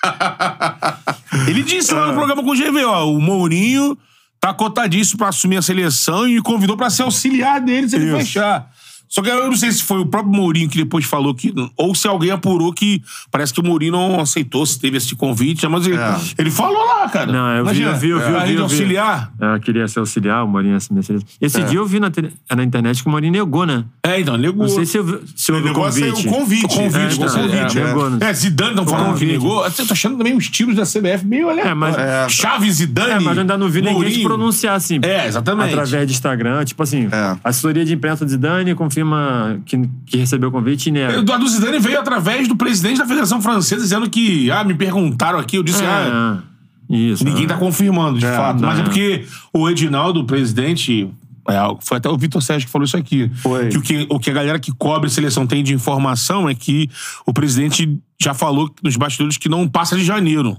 Ele 1.48 1.64
disse 1.64 1.94
lá 1.94 2.08
no 2.08 2.14
programa 2.14 2.44
com 2.44 2.52
o 2.52 2.56
GV, 2.56 2.84
ó, 2.86 3.12
o 3.12 3.22
Mourinho 3.22 3.98
tá 4.40 4.54
cotadíssimo 4.54 5.18
pra 5.18 5.30
assumir 5.30 5.58
a 5.58 5.62
seleção 5.62 6.28
e 6.28 6.42
convidou 6.42 6.78
pra 6.78 6.90
ser 6.90 7.04
auxiliar 7.04 7.60
dele 7.60 7.90
se 7.90 7.96
ele 7.98 8.06
Isso. 8.06 8.18
fechar. 8.18 8.72
Só 9.10 9.22
que 9.24 9.30
eu 9.30 9.48
não 9.48 9.56
sei 9.58 9.72
se 9.72 9.82
foi 9.82 10.00
o 10.00 10.06
próprio 10.06 10.32
Mourinho 10.32 10.70
que 10.70 10.78
depois 10.78 11.04
falou 11.04 11.34
que. 11.34 11.52
Ou 11.76 11.96
se 11.96 12.08
alguém 12.08 12.30
apurou 12.30 12.72
que 12.72 13.02
parece 13.32 13.52
que 13.52 13.60
o 13.60 13.64
Mourinho 13.64 13.92
não 13.94 14.20
aceitou, 14.20 14.64
se 14.66 14.80
teve 14.80 14.98
esse 14.98 15.16
convite, 15.16 15.68
mas 15.68 15.88
ele, 15.88 15.98
É. 15.98 16.16
ele 16.38 16.52
falou 16.52 16.86
lá, 16.86 17.10
cara. 17.10 17.32
Não, 17.32 17.50
eu 17.50 17.66
vi, 17.66 17.82
Imagina, 17.82 17.90
eu 17.90 17.98
vi, 17.98 18.10
eu 18.10 18.20
vi, 18.20 18.26
eu 18.26 18.32
vi, 18.32 18.38
eu 18.40 18.46
vi. 18.56 18.62
auxiliar. 18.62 19.34
Eu 19.40 19.60
queria 19.60 19.88
ser 19.88 20.00
auxiliar, 20.00 20.44
o 20.44 20.48
Mourinho 20.48 20.76
assumir 20.76 21.00
a 21.00 21.04
seleção. 21.04 21.28
Esse 21.42 21.60
É. 21.60 21.64
dia 21.66 21.80
eu 21.80 21.86
vi 21.88 22.00
na, 22.00 22.12
tele- 22.12 22.32
na 22.56 22.64
internet 22.64 23.02
que 23.02 23.08
o 23.08 23.12
Mourinho 23.12 23.34
negou, 23.34 23.66
né? 23.66 23.84
É, 24.04 24.20
então, 24.20 24.38
negou. 24.38 24.68
Não 24.68 24.70
sei 24.70 24.86
se, 24.86 24.98
eu, 24.98 25.22
se 25.36 25.52
houve 25.52 25.70
o 25.70 25.74
convite. 25.74 26.28
o 26.28 26.32
convite. 26.32 26.66
O 26.66 26.68
convite, 26.70 26.96
É, 26.98 27.08
o 27.08 27.12
então, 27.26 27.28
convite. 27.42 27.78
é, 27.78 27.82
É, 27.82 27.86
negou, 27.86 28.10
né? 28.12 28.18
é, 28.30 28.34
Zidane 28.34 28.70
estão 28.72 28.86
falando 28.88 29.18
que 29.18 29.26
negou. 29.26 29.66
Eu 29.66 29.72
tô 29.72 29.94
achando 29.94 30.18
também 30.18 30.36
os 30.38 30.48
tiros 30.50 30.76
da 30.76 30.84
CBF 30.86 31.26
meio 31.26 31.50
aleatórios. 31.50 31.72
É, 31.72 31.74
mas- 31.74 31.98
É. 31.98 32.30
Chaves, 32.30 32.76
Zidane. 32.76 33.12
É, 33.12 33.20
mas 33.20 33.36
eu 33.36 33.42
ainda 33.42 33.58
não 33.58 33.68
vi 33.70 33.82
ninguém 33.82 33.96
se 33.96 34.00
Mourinho. 34.04 34.24
pronunciar 34.28 34.76
assim. 34.76 35.00
É, 35.02 35.28
exatamente. 35.28 35.70
Através 35.74 36.06
de 36.08 36.14
Instagram. 36.14 36.64
Tipo 36.64 36.84
assim, 36.84 37.08
É. 37.12 37.38
assessoria 37.44 37.84
de 37.84 37.94
imprensa 37.94 38.24
de 38.24 38.32
Zidane 38.32 38.76
confirma 39.00 39.62
que, 39.66 39.78
que 40.06 40.18
recebeu 40.18 40.50
o 40.50 40.52
convite 40.52 40.90
e 40.90 40.92
nega. 40.92 41.20
O 41.20 41.24
do 41.24 41.48
Zidane 41.48 41.80
veio 41.80 42.00
através 42.00 42.48
do 42.48 42.56
presidente 42.56 42.98
da 42.98 43.06
Federação 43.06 43.42
Francesa 43.42 43.82
dizendo 43.82 44.10
que, 44.10 44.52
ah, 44.52 44.64
me 44.64 44.74
perguntaram 44.74 45.40
aqui, 45.40 45.56
eu 45.58 45.64
disse, 45.64 45.84
ah, 45.84 46.42
É, 46.90 46.96
isso. 46.96 47.24
ninguém 47.24 47.46
é. 47.46 47.48
tá 47.48 47.58
confirmando, 47.58 48.20
de 48.20 48.26
É, 48.26 48.36
fato. 48.36 48.62
não, 48.62 48.70
Mas 48.70 48.80
é 48.80 48.82
é. 48.82 48.84
porque 48.84 49.26
o 49.54 49.70
Edinaldo, 49.70 50.22
o 50.22 50.26
presidente, 50.26 51.10
é, 51.48 51.58
foi 51.82 51.98
até 51.98 52.10
o 52.10 52.18
Vitor 52.18 52.42
Sérgio 52.42 52.68
que 52.68 52.72
falou 52.72 52.86
isso 52.86 52.98
aqui. 52.98 53.30
Foi. 53.36 53.70
Que 53.70 53.78
o, 53.78 53.82
que 53.82 54.08
o 54.10 54.20
que 54.20 54.30
a 54.30 54.34
galera 54.34 54.60
que 54.60 54.72
cobre 54.72 55.08
a 55.08 55.10
seleção 55.10 55.48
tem 55.48 55.64
de 55.64 55.74
informação 55.74 56.50
é 56.50 56.56
que 56.56 56.90
o 57.26 57.34
presidente 57.34 58.00
já 58.22 58.34
falou 58.34 58.74
nos 58.84 58.96
bastidores 58.96 59.38
que 59.38 59.50
não 59.50 59.68
passa 59.68 59.96
de 59.96 60.04
janeiro. 60.04 60.58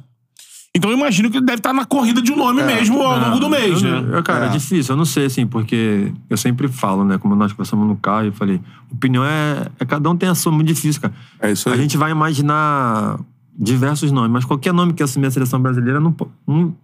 Então 0.76 0.88
eu 0.90 0.96
imagino 0.96 1.28
que 1.30 1.36
ele 1.38 1.46
deve 1.46 1.58
estar 1.58 1.72
na 1.72 1.84
corrida 1.84 2.22
de 2.22 2.30
um 2.30 2.36
nome 2.36 2.62
mesmo 2.62 3.02
ao 3.02 3.18
longo 3.18 3.40
do 3.40 3.48
mês, 3.48 3.82
eu, 3.82 4.02
né? 4.02 4.18
eu, 4.18 4.22
cara, 4.22 4.46
é. 4.46 4.48
É. 4.48 4.52
difícil, 4.52 4.92
eu 4.92 4.96
não 4.96 5.04
sei, 5.04 5.24
assim, 5.26 5.44
porque 5.44 6.12
eu 6.28 6.36
sempre 6.36 6.68
falo, 6.68 7.04
né? 7.04 7.18
Como 7.18 7.34
nós 7.34 7.52
conversamos 7.52 7.88
no 7.88 7.96
carro, 7.96 8.26
eu 8.26 8.32
falei, 8.32 8.60
opinião 8.90 9.24
é, 9.24 9.66
é 9.80 9.84
cada 9.84 10.08
um 10.08 10.16
tem 10.16 10.28
a 10.28 10.34
sua, 10.34 10.52
muito 10.52 10.68
difícil, 10.68 11.02
cara. 11.02 11.14
É 11.40 11.50
isso 11.50 11.68
aí. 11.68 11.74
A 11.74 11.78
gente 11.78 11.96
vai 11.96 12.12
imaginar 12.12 13.18
diversos 13.58 14.12
nomes, 14.12 14.30
mas 14.30 14.44
qualquer 14.44 14.72
nome 14.72 14.92
que 14.94 15.02
assumir 15.02 15.26
a 15.26 15.30
seleção 15.32 15.60
brasileira 15.60 16.00
não, 16.00 16.14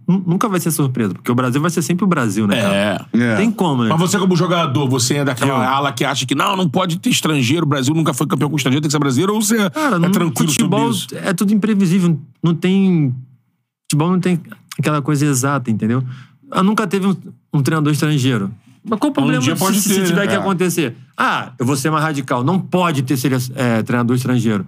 nunca 0.06 0.48
vai 0.48 0.58
ser 0.60 0.70
surpresa, 0.72 1.14
porque 1.14 1.30
o 1.30 1.34
Brasil 1.34 1.60
vai 1.60 1.70
ser 1.70 1.80
sempre 1.80 2.04
o 2.04 2.08
Brasil, 2.08 2.46
né, 2.46 2.60
cara? 2.60 3.08
É. 3.14 3.18
É. 3.18 3.36
Tem 3.36 3.50
como, 3.52 3.84
né? 3.84 3.90
Mas 3.90 4.00
você, 4.00 4.18
como 4.18 4.36
jogador, 4.36 4.86
você 4.88 5.18
é 5.18 5.24
daquela 5.24 5.52
Eu. 5.52 5.70
ala 5.70 5.92
que 5.92 6.04
acha 6.04 6.26
que 6.26 6.34
não, 6.34 6.56
não 6.56 6.68
pode 6.68 6.98
ter 6.98 7.08
estrangeiro, 7.08 7.64
o 7.64 7.68
Brasil 7.68 7.94
nunca 7.94 8.12
foi 8.12 8.26
campeão 8.26 8.50
com 8.50 8.56
estrangeiro, 8.56 8.82
tem 8.82 8.88
que 8.88 8.92
ser 8.92 8.98
brasileiro, 8.98 9.32
ou 9.32 9.40
você 9.40 9.70
Cara, 9.70 9.96
é 9.96 9.98
no 10.00 10.10
tranquilo 10.10 10.50
futebol 10.50 10.92
sobre 10.92 11.16
isso? 11.18 11.28
é 11.28 11.32
tudo 11.32 11.54
imprevisível. 11.54 12.18
Não 12.42 12.52
tem. 12.54 13.14
Futebol 13.90 14.10
não 14.10 14.20
tem 14.20 14.40
aquela 14.78 15.00
coisa 15.00 15.24
exata, 15.26 15.70
entendeu? 15.70 16.02
Ah, 16.50 16.62
nunca 16.62 16.86
teve 16.86 17.06
um, 17.06 17.16
um 17.54 17.62
treinador 17.62 17.92
estrangeiro. 17.92 18.50
Mas 18.88 18.98
qual 18.98 19.10
o 19.10 19.14
problema 19.14 19.42
dia 19.42 19.54
se, 19.56 19.60
pode 19.60 19.80
se 19.80 19.88
ter, 19.94 20.06
tiver 20.06 20.20
né? 20.22 20.26
que 20.28 20.34
É. 20.34 20.36
acontecer? 20.36 20.96
Ah, 21.16 21.52
eu 21.58 21.66
vou 21.66 21.76
ser 21.76 21.90
mais 21.90 22.04
radical. 22.04 22.44
Não 22.44 22.58
pode 22.60 23.02
ter 23.02 23.16
sele- 23.16 23.36
é, 23.54 23.82
treinador 23.82 24.14
estrangeiro. 24.16 24.66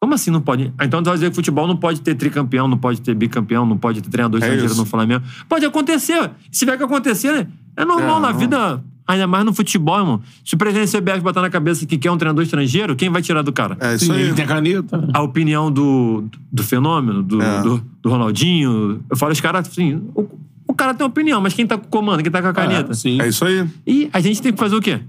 Como 0.00 0.14
assim 0.14 0.30
não 0.30 0.40
pode? 0.40 0.72
Ah, 0.78 0.84
Então 0.84 1.02
tu 1.02 1.06
vai 1.06 1.14
dizer 1.14 1.30
que 1.30 1.34
futebol 1.36 1.66
não 1.66 1.76
pode 1.76 2.00
ter 2.02 2.14
tricampeão, 2.14 2.68
não 2.68 2.78
pode 2.78 3.00
ter 3.00 3.14
bicampeão, 3.14 3.66
não 3.66 3.76
pode 3.76 4.00
ter 4.00 4.08
treinador 4.10 4.38
É 4.40 4.44
estrangeiro 4.44 4.72
isso. 4.72 4.80
no 4.80 4.86
Flamengo. 4.86 5.24
Pode 5.48 5.64
acontecer. 5.64 6.30
Se 6.52 6.60
tiver 6.60 6.76
que 6.76 6.82
acontecer, 6.84 7.48
é 7.76 7.84
normal 7.84 8.18
É, 8.18 8.20
na 8.22 8.32
vida, 8.32 8.82
ainda 9.08 9.26
mais 9.26 9.44
no 9.44 9.52
futebol, 9.54 9.98
irmão. 9.98 10.20
Se 10.44 10.54
o 10.54 10.58
presidente 10.58 10.92
da 10.92 11.00
CBF 11.00 11.20
botar 11.20 11.40
na 11.42 11.48
cabeça 11.50 11.86
que 11.86 11.96
quer 11.98 12.10
um 12.10 12.16
treinador 12.18 12.44
estrangeiro, 12.44 12.94
quem 12.94 13.08
vai 13.08 13.22
tirar 13.22 13.42
do 13.42 13.52
cara? 13.52 13.76
É 13.80 13.94
isso 13.94 14.04
Sim, 14.04 14.12
aí. 14.12 14.20
ele 14.22 14.34
tem 14.34 14.44
a 14.44 14.48
caneta. 14.48 15.08
a 15.14 15.22
opinião 15.22 15.72
do, 15.72 16.24
do 16.52 16.62
fenômeno, 16.62 17.22
do, 17.22 17.42
É. 17.42 17.62
do, 17.62 17.82
do 18.02 18.08
Ronaldinho. 18.10 19.02
Eu 19.10 19.16
falo, 19.16 19.32
os 19.32 19.40
caras, 19.40 19.66
assim, 19.66 19.94
o, 20.14 20.28
o 20.68 20.74
cara 20.74 20.92
tem 20.94 21.06
opinião, 21.06 21.40
mas 21.40 21.54
quem 21.54 21.66
tá 21.66 21.76
com 21.78 21.86
o 21.86 21.88
comando, 21.88 22.22
quem 22.22 22.30
tá 22.30 22.42
com 22.42 22.48
a 22.48 22.52
caneta? 22.52 22.92
sim. 22.94 23.20
É 23.20 23.26
isso 23.26 23.44
aí. 23.44 23.66
E 23.86 24.10
a 24.12 24.20
gente 24.20 24.40
tem 24.42 24.52
que 24.52 24.58
fazer 24.58 24.76
o 24.76 24.80
quê? 24.80 25.00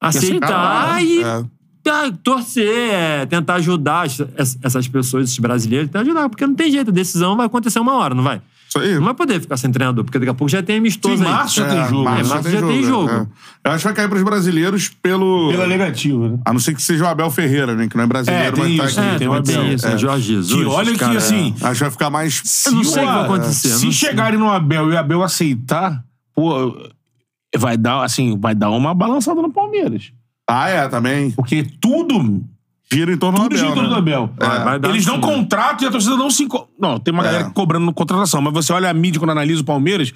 Aceitar 0.00 0.96
aceitar, 0.98 1.04
e 1.04 1.22
É. 1.22 1.44
ah, 1.88 2.12
torcer, 2.24 2.90
é, 2.92 3.26
tentar 3.26 3.54
ajudar 3.54 4.02
as- 4.06 4.18
es- 4.36 4.58
essas 4.62 4.88
pessoas, 4.88 5.24
esses 5.28 5.38
brasileiros, 5.38 5.86
tentar 5.88 6.00
ajudar, 6.00 6.28
porque 6.28 6.44
não 6.46 6.54
tem 6.54 6.70
jeito, 6.72 6.88
a 6.90 6.92
decisão 6.92 7.36
vai 7.36 7.46
acontecer 7.46 7.78
uma 7.78 7.94
hora, 7.94 8.14
não 8.14 8.22
vai? 8.24 8.42
Isso 8.72 8.78
aí. 8.78 8.94
Não 8.94 9.04
vai 9.04 9.14
poder 9.14 9.38
ficar 9.40 9.56
sem 9.58 9.70
treinador, 9.70 10.02
porque 10.04 10.18
daqui 10.18 10.30
a 10.30 10.34
pouco 10.34 10.48
já 10.50 10.62
tem 10.62 10.78
amistoso 10.78 11.18
Sim, 11.18 11.24
aí. 11.24 11.30
março 11.30 11.56
já 11.56 11.68
tem 11.68 11.78
É, 11.78 11.88
jogo. 11.88 12.04
março 12.04 12.20
É, 12.24 12.34
março 12.34 12.50
já 12.50 12.62
tem 12.62 12.82
jogo. 12.82 13.10
é. 13.10 13.26
Eu 13.64 13.70
acho 13.72 13.78
que 13.78 13.84
vai 13.84 13.94
cair 13.94 14.08
pros 14.08 14.22
brasileiros 14.22 14.88
pelo. 15.02 15.50
Pela 15.50 15.66
negativa, 15.66 16.28
né? 16.30 16.38
A 16.44 16.52
não 16.52 16.60
ser 16.60 16.74
que 16.74 16.80
seja 16.82 17.04
o 17.04 17.06
Abel 17.06 17.30
Ferreira, 17.30 17.74
né? 17.74 17.86
Que 17.86 17.96
não 17.96 18.04
é 18.04 18.06
brasileiro, 18.06 18.46
É, 18.48 18.50
tem 18.50 18.76
mas 18.76 18.76
tá 18.78 18.84
isso, 18.86 19.00
aqui. 19.00 19.08
É, 19.08 19.10
tem 19.10 19.18
tem, 19.18 19.28
o 19.28 19.32
Abel. 19.34 19.74
isso, 19.74 19.86
é. 19.86 19.98
Jorge 19.98 20.26
Jesus. 20.26 20.58
Que 20.60 20.64
olha 20.66 20.92
que, 20.96 21.04
assim, 21.04 21.54
Acho 21.60 21.72
que 21.74 21.80
vai 21.80 21.90
ficar 21.90 22.08
mais. 22.10 22.42
Eu 22.66 22.72
não 22.72 22.84
Se 22.84 22.90
sei 22.92 23.02
o 23.04 23.06
que 23.06 23.12
vai 23.12 23.24
acontecer. 23.24 23.68
Se 23.68 23.92
chegarem 23.92 24.38
no 24.38 24.50
Abel 24.50 24.90
e 24.90 24.94
o 24.94 24.98
Abel 24.98 25.22
aceitar, 25.22 26.02
pô, 26.34 26.74
vai 27.56 27.76
dar, 27.76 28.02
assim, 28.02 28.38
vai 28.40 28.54
dar 28.54 28.70
uma 28.70 28.94
balançada 28.94 29.42
no 29.42 29.52
Palmeiras. 29.52 30.12
Ah, 30.48 30.68
é, 30.70 30.88
também. 30.88 31.30
Porque 31.30 31.64
tudo, 31.80 32.42
Gira 32.94 33.12
em 33.12 33.16
torno 33.16 33.38
do 33.38 33.44
tudo 33.44 33.56
gira 33.56 33.68
Abel. 33.70 33.72
em 33.72 33.74
torno 33.74 33.88
né? 33.90 33.94
do 33.94 33.98
Abel. 33.98 34.34
Vai- 34.38 34.64
vai 34.64 34.78
dar 34.78 34.88
Eles 34.90 35.04
dão 35.04 35.14
sim. 35.16 35.20
contrato 35.20 35.84
e 35.84 35.86
a 35.86 35.90
torcida 35.90 36.16
não 36.16 36.30
se... 36.30 36.42
enco- 36.44 36.68
Não, 36.78 36.98
tem 36.98 37.12
uma 37.12 37.22
É. 37.22 37.26
galera 37.26 37.50
cobrando 37.50 37.84
no 37.86 37.92
contratação, 37.92 38.40
mas 38.40 38.52
você 38.52 38.72
olha 38.72 38.88
a 38.90 38.94
mídia 38.94 39.18
quando 39.20 39.30
analisa 39.30 39.60
o 39.60 39.64
Palmeiras, 39.64 40.12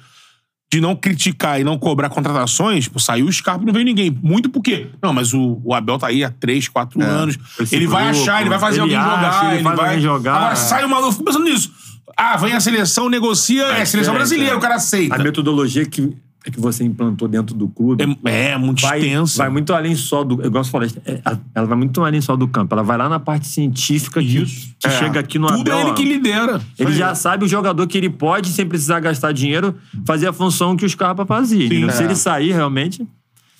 de 0.71 0.81
não 0.81 0.95
criticar 0.95 1.61
e 1.61 1.63
não 1.63 1.77
cobrar 1.77 2.09
contratações, 2.09 2.87
pô, 2.89 2.99
saiu 2.99 3.25
o 3.25 3.31
Scarpa 3.31 3.63
e 3.63 3.65
não 3.65 3.73
veio 3.73 3.85
ninguém. 3.85 4.11
Muito 4.21 4.49
porque... 4.49 4.87
Não, 5.01 5.13
mas 5.13 5.33
o, 5.33 5.61
o 5.63 5.73
Abel 5.73 5.97
tá 5.97 6.07
aí 6.07 6.23
há 6.25 6.29
três, 6.29 6.67
quatro 6.67 7.01
anos. 7.01 7.37
Esse 7.59 7.73
Ele 7.75 7.87
vai 7.87 8.03
grupo, 8.05 8.19
achar, 8.21 8.41
ele 8.41 8.49
vai 8.49 8.59
fazer 8.59 8.81
ele 8.81 8.93
alguém 8.93 8.97
acha, 8.97 9.09
jogar. 9.39 9.53
ele 9.53 9.63
faz 9.63 9.75
vai... 9.77 9.85
alguém 9.87 10.01
jogar. 10.01 10.35
Agora 10.35 10.55
sai 10.57 10.83
o 10.83 10.89
maluco, 10.89 11.11
fico 11.13 11.23
pensando 11.23 11.45
nisso. 11.45 11.71
Ah, 12.17 12.35
vem 12.35 12.51
a 12.53 12.59
seleção, 12.59 13.07
negocia, 13.09 13.63
é, 13.63 13.85
seleção 13.85 14.13
diferente, 14.13 14.17
brasileira, 14.17 14.53
é. 14.53 14.57
o 14.57 14.59
cara 14.59 14.75
aceita. 14.75 15.15
A 15.15 15.19
metodologia 15.19 15.85
que, 15.85 16.01
é 16.01 16.05
que 16.51 16.59
você 16.59 16.83
implantou 16.83 17.27
dentro 17.27 17.55
do 17.55 17.67
clube 17.67 18.03
É, 18.25 18.51
é 18.51 18.57
muito 18.57 18.81
vai, 18.81 18.99
extenso. 18.99 19.37
vai 19.37 19.49
muito 19.49 19.73
além 19.73 19.95
só 19.95 20.23
do. 20.23 20.41
Eu 20.41 20.49
gosto 20.51 20.65
de 20.65 20.71
falar, 20.71 20.85
é, 21.05 21.21
ela 21.53 21.67
vai 21.67 21.77
muito 21.77 22.03
além 22.03 22.21
só 22.21 22.35
do 22.35 22.47
campo. 22.47 22.73
Ela 22.73 22.83
vai 22.83 22.97
lá 22.97 23.07
na 23.09 23.19
parte 23.19 23.47
científica 23.47 24.21
que, 24.21 24.37
Isso. 24.43 24.73
que 24.79 24.87
É. 24.87 24.91
chega 24.91 25.19
aqui 25.19 25.37
no 25.39 25.47
Tudo 25.47 25.61
Abel. 25.71 25.77
é 25.77 25.81
ele 25.81 25.93
que 25.93 26.03
lidera. 26.05 26.61
Ele 26.77 26.91
já 26.93 27.13
sabe 27.15 27.45
o 27.45 27.47
jogador 27.47 27.85
que 27.87 27.97
ele 27.97 28.09
pode, 28.09 28.49
sem 28.49 28.65
precisar 28.67 28.99
gastar 28.99 29.31
dinheiro, 29.31 29.75
fazer 30.05 30.27
a 30.27 30.33
função 30.33 30.75
que 30.77 30.85
os 30.85 30.91
Scarpa 30.91 31.25
fazia. 31.25 31.65
entendeu? 31.65 31.89
Se 31.91 32.01
É. 32.01 32.05
ele 32.05 32.15
sair, 32.15 32.51
realmente. 32.51 33.07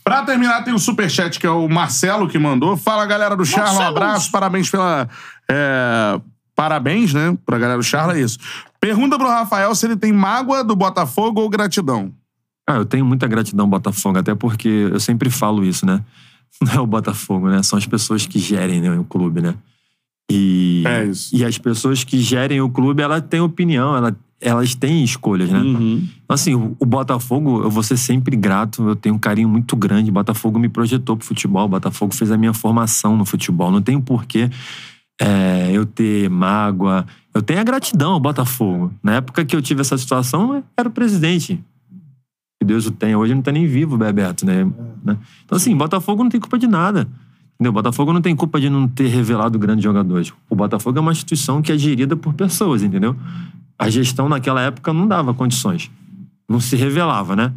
Pra 0.03 0.23
terminar, 0.23 0.63
tem 0.63 0.73
o 0.73 0.79
superchat, 0.79 1.37
que 1.37 1.45
é 1.45 1.49
o 1.49 1.67
Marcelo 1.67 2.29
que 2.29 2.39
mandou. 2.39 2.77
Fala, 2.77 3.05
galera 3.05 3.35
do 3.35 3.43
Charla, 3.45 3.71
um 3.71 3.75
Marcelo. 3.75 3.97
abraço, 3.97 4.31
parabéns 4.31 4.69
pela. 4.69 5.09
é, 5.51 6.19
Parabéns, 6.55 7.13
né? 7.13 7.37
Pra 7.45 7.59
galera 7.59 7.77
do 7.77 7.83
Charla, 7.83 8.17
é 8.17 8.21
isso. 8.21 8.39
Pergunta 8.81 9.15
pro 9.15 9.27
Rafael 9.27 9.75
se 9.75 9.85
ele 9.85 9.95
tem 9.95 10.11
mágoa 10.11 10.63
do 10.63 10.75
Botafogo 10.75 11.39
ou 11.41 11.49
gratidão. 11.49 12.11
Ah, 12.67 12.75
eu 12.75 12.85
tenho 12.85 13.05
muita 13.05 13.25
gratidão 13.27 13.65
ao 13.65 13.69
Botafogo, 13.69 14.17
até 14.19 14.35
porque 14.35 14.67
eu 14.67 14.99
sempre 14.99 15.29
falo 15.29 15.63
isso, 15.63 15.85
né? 15.85 16.03
Não 16.61 16.73
é 16.73 16.79
o 16.79 16.87
Botafogo, 16.87 17.47
né? 17.49 17.63
São 17.63 17.77
as 17.79 17.85
pessoas 17.87 18.25
que 18.25 18.39
gerem 18.39 18.81
né, 18.81 18.91
o 18.99 19.03
clube, 19.03 19.41
né? 19.41 19.55
E, 20.29 20.83
É 20.85 21.05
isso. 21.05 21.33
e 21.35 21.45
as 21.45 21.57
pessoas 21.57 22.03
que 22.03 22.19
gerem 22.19 22.59
o 22.59 22.69
clube, 22.69 23.01
elas 23.01 23.23
têm 23.29 23.39
opinião, 23.39 23.95
ela- 23.95 24.15
elas 24.41 24.75
têm 24.75 25.03
escolhas, 25.03 25.49
né? 25.49 25.59
Uhum. 25.59 26.07
Então, 26.23 26.33
assim, 26.35 26.53
o, 26.53 26.75
o 26.79 26.85
Botafogo, 26.85 27.63
eu 27.63 27.71
vou 27.71 27.81
ser 27.81 27.95
sempre 27.97 28.35
grato, 28.35 28.87
eu 28.89 28.95
tenho 28.95 29.15
um 29.15 29.19
carinho 29.19 29.47
muito 29.47 29.75
grande. 29.75 30.09
O 30.09 30.13
Botafogo 30.13 30.59
me 30.59 30.67
projetou 30.69 31.15
pro 31.15 31.25
futebol, 31.25 31.65
o 31.65 31.69
Botafogo 31.69 32.13
fez 32.13 32.29
a 32.31 32.37
minha 32.37 32.53
formação 32.53 33.15
no 33.17 33.23
futebol. 33.25 33.71
Não 33.71 33.81
tem 33.81 33.99
porquê 34.01 34.49
é, 35.19 35.69
eu 35.73 35.85
ter 35.85 36.29
mágoa. 36.29 37.05
Eu 37.33 37.41
tenho 37.41 37.59
a 37.59 37.63
gratidão 37.63 38.11
ao 38.13 38.19
Botafogo. 38.19 38.91
Na 39.01 39.15
época 39.15 39.45
que 39.45 39.55
eu 39.55 39.61
tive 39.61 39.81
essa 39.81 39.97
situação, 39.97 40.63
era 40.77 40.87
o 40.89 40.91
presidente. 40.91 41.59
Que 42.59 42.65
Deus 42.65 42.85
o 42.85 42.91
tenha. 42.91 43.17
Hoje 43.17 43.33
não 43.35 43.41
tá 43.41 43.51
nem 43.51 43.67
vivo 43.67 43.95
o 43.95 43.97
Bebeto, 43.97 44.45
né? 44.45 44.65
né? 45.03 45.17
Então, 45.45 45.55
assim, 45.55 45.75
Botafogo 45.75 46.23
não 46.23 46.29
tem 46.29 46.39
culpa 46.39 46.57
de 46.57 46.67
nada. 46.67 47.07
Entendeu? 47.55 47.71
Botafogo 47.71 48.13
não 48.13 48.21
tem 48.21 48.35
culpa 48.35 48.59
de 48.59 48.69
não 48.69 48.87
ter 48.87 49.07
revelado 49.07 49.57
grandes 49.57 49.83
jogadores. 49.83 50.31
O 50.49 50.55
Botafogo 50.55 50.97
é 50.97 51.01
uma 51.01 51.11
instituição 51.11 51.61
que 51.61 51.71
é 51.71 51.77
gerida 51.77 52.15
por 52.15 52.33
pessoas, 52.33 52.83
entendeu? 52.83 53.15
A 53.77 53.89
gestão 53.89 54.29
naquela 54.29 54.61
época 54.61 54.93
não 54.93 55.07
dava 55.07 55.33
condições. 55.33 55.89
Não 56.47 56.59
se 56.59 56.75
revelava, 56.75 57.35
né? 57.35 57.51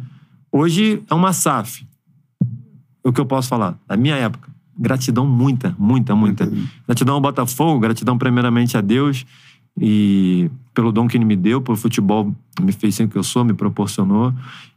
Hoje 0.51 1.01
é 1.09 1.13
uma 1.13 1.33
SAF. 1.33 1.85
O 3.03 3.13
que 3.13 3.21
eu 3.21 3.25
posso 3.25 3.47
falar? 3.47 3.77
Na 3.87 3.95
minha 3.95 4.15
época, 4.15 4.49
gratidão 4.77 5.25
muita, 5.25 5.75
muita, 5.77 6.15
muita. 6.15 6.51
Gratidão 6.87 7.15
ao 7.15 7.21
Botafogo, 7.21 7.79
gratidão 7.79 8.17
primeiramente 8.17 8.77
a 8.77 8.81
Deus 8.81 9.25
e 9.79 10.49
pelo 10.73 10.91
dom 10.91 11.07
que 11.07 11.17
ele 11.17 11.25
me 11.25 11.35
deu, 11.35 11.61
pelo 11.61 11.77
futebol 11.77 12.33
me 12.61 12.71
fez 12.71 12.95
ser 12.95 13.03
o 13.03 13.07
que 13.07 13.17
eu 13.17 13.23
sou, 13.23 13.43
me 13.43 13.53
proporcionou. 13.53 14.33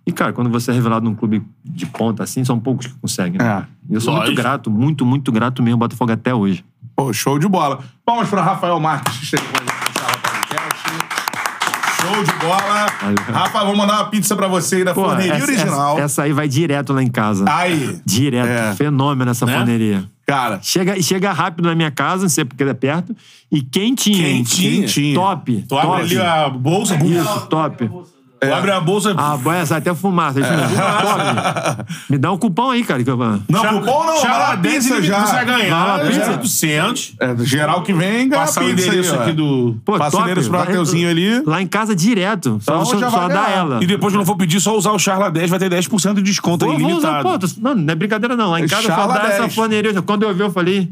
E, 0.07 0.13
cara, 0.13 0.33
quando 0.33 0.51
você 0.51 0.71
é 0.71 0.75
revelado 0.75 1.05
num 1.05 1.15
clube 1.15 1.43
de 1.65 1.87
ponta 1.87 2.23
assim, 2.23 2.45
são 2.45 2.59
poucos 2.61 2.87
que 2.87 2.95
conseguem. 2.95 3.39
Né? 3.39 3.67
E 3.89 3.95
eu 3.95 4.01
sou 4.01 4.13
Lógico. 4.13 4.31
muito 4.33 4.43
grato, 4.43 4.71
muito, 4.71 5.07
muito 5.07 5.33
grato 5.33 5.63
mesmo 5.63 5.79
Botafogo 5.79 6.13
até 6.13 6.35
hoje. 6.35 6.65
Pô, 6.95 7.13
show 7.13 7.39
de 7.39 7.49
bola. 7.49 7.81
Vamos 8.07 8.29
pra 8.29 8.43
Rafael 8.43 8.79
Marques, 8.79 9.19
que 9.19 9.27
chegou 9.27 9.47
Show 12.15 12.25
de 12.25 12.33
bola. 12.35 12.87
Rafa, 13.33 13.65
vou 13.65 13.77
mandar 13.77 13.95
uma 13.95 14.05
pizza 14.07 14.37
pra 14.37 14.47
você 14.47 14.77
aí 14.77 14.85
da 14.85 14.95
Pô, 14.95 15.05
forneria 15.05 15.35
essa, 15.35 15.45
original. 15.45 15.95
Essa, 15.97 16.05
essa 16.05 16.23
aí 16.23 16.33
vai 16.33 16.47
direto 16.49 16.93
lá 16.93 17.03
em 17.03 17.11
casa. 17.11 17.45
Aí, 17.49 17.99
Direto. 18.05 18.49
É. 18.49 18.75
Fenômeno 18.75 19.31
essa 19.31 19.45
Né? 19.47 19.57
forneria. 19.57 20.05
cara. 20.27 20.61
Chega, 20.63 21.01
chega 21.03 21.33
rápido 21.33 21.67
na 21.67 21.75
minha 21.75 21.91
casa, 21.91 22.23
não 22.23 22.29
sei 22.29 22.45
porque 22.45 22.63
é 22.63 22.75
perto. 22.75 23.15
E 23.51 23.61
quentinha? 23.63 24.19
Quentinha. 24.29 24.81
Quentinha. 24.83 25.15
Top. 25.15 25.65
Tu 25.69 25.79
abre 25.79 25.91
top. 25.91 26.03
ali 26.03 26.19
a 26.19 26.49
bolsa, 26.49 26.97
Isso, 26.97 27.47
top. 27.47 27.91
Tu 28.49 28.55
abre 28.55 28.71
a 28.71 28.81
bolsa. 28.81 29.15
Ah, 29.17 29.37
boia, 29.37 29.65
sai 29.67 29.79
até 29.79 29.95
fumaça. 29.95 30.41
Isso 30.41 30.51
mesmo. 30.51 30.77
Top. 30.77 31.85
Me 32.11 32.19
dá 32.19 32.33
um 32.33 32.37
cupom 32.39 32.71
aí, 32.71 32.85
cara. 32.85 33.03
que 33.03 33.11
eu- 33.11 33.17
Não, 33.17 33.41
Chá- 33.61 33.69
cupom 33.75 34.05
não, 34.05 34.17
chá 34.21 34.29
vai 34.31 34.39
lá 34.41 34.57
pizza 34.57 35.03
já. 35.03 35.25
Você 35.27 35.33
vai 35.35 35.45
Vai 35.45 35.61
ganhar. 35.63 35.87
lá, 35.87 35.99
pizza. 36.05 36.21
é 36.33 36.37
200. 36.37 37.15
É, 37.21 37.37
geral 37.45 37.83
que 37.83 37.93
vem, 37.93 38.29
ganha 38.29 38.41
Passar 38.43 38.65
o 38.65 38.71
endereço 38.71 39.15
aqui 39.15 39.33
do... 39.33 39.77
Pô, 39.85 39.93
Passa 39.99 40.09
o 40.09 40.11
top. 40.13 40.23
endereço 40.25 40.49
pro 40.49 40.59
Vai- 40.59 40.67
Mateuzinho 40.69 41.09
ali. 41.11 41.43
Lá 41.45 41.61
em 41.63 41.67
casa 41.67 41.95
direto. 41.95 42.59
Só, 42.61 42.75
Então 42.83 42.85
só, 42.87 43.11
só 43.11 43.29
dá 43.29 43.35
ganhar. 43.35 43.51
ela. 43.57 43.79
E 43.83 43.87
depois, 43.87 44.13
quando 44.15 44.27
for 44.27 44.37
pedir, 44.37 44.61
só 44.61 44.77
usar 44.77 44.93
o 44.93 44.99
Charla 44.99 45.31
10, 45.31 45.51
vai 45.51 45.59
ter 45.59 45.71
10% 45.71 46.15
de 46.15 46.23
desconto 46.23 46.65
aí, 46.65 46.77
limitado. 46.77 47.23
pô, 47.29 47.39
tô- 47.39 47.47
não, 47.61 47.75
não 47.75 47.93
é 47.93 47.95
brincadeira 47.95 48.37
não. 48.37 48.51
Lá 48.51 48.61
em 48.61 48.67
casa 48.67 48.83
só 48.83 48.89
Charla 48.89 49.15
dá 49.15 49.29
essa 49.29 49.41
10. 49.43 49.55
forneria. 49.55 50.03
Quando 50.03 50.23
eu 50.25 50.35
vi, 50.35 50.41
eu 50.41 50.51
falei... 50.51 50.91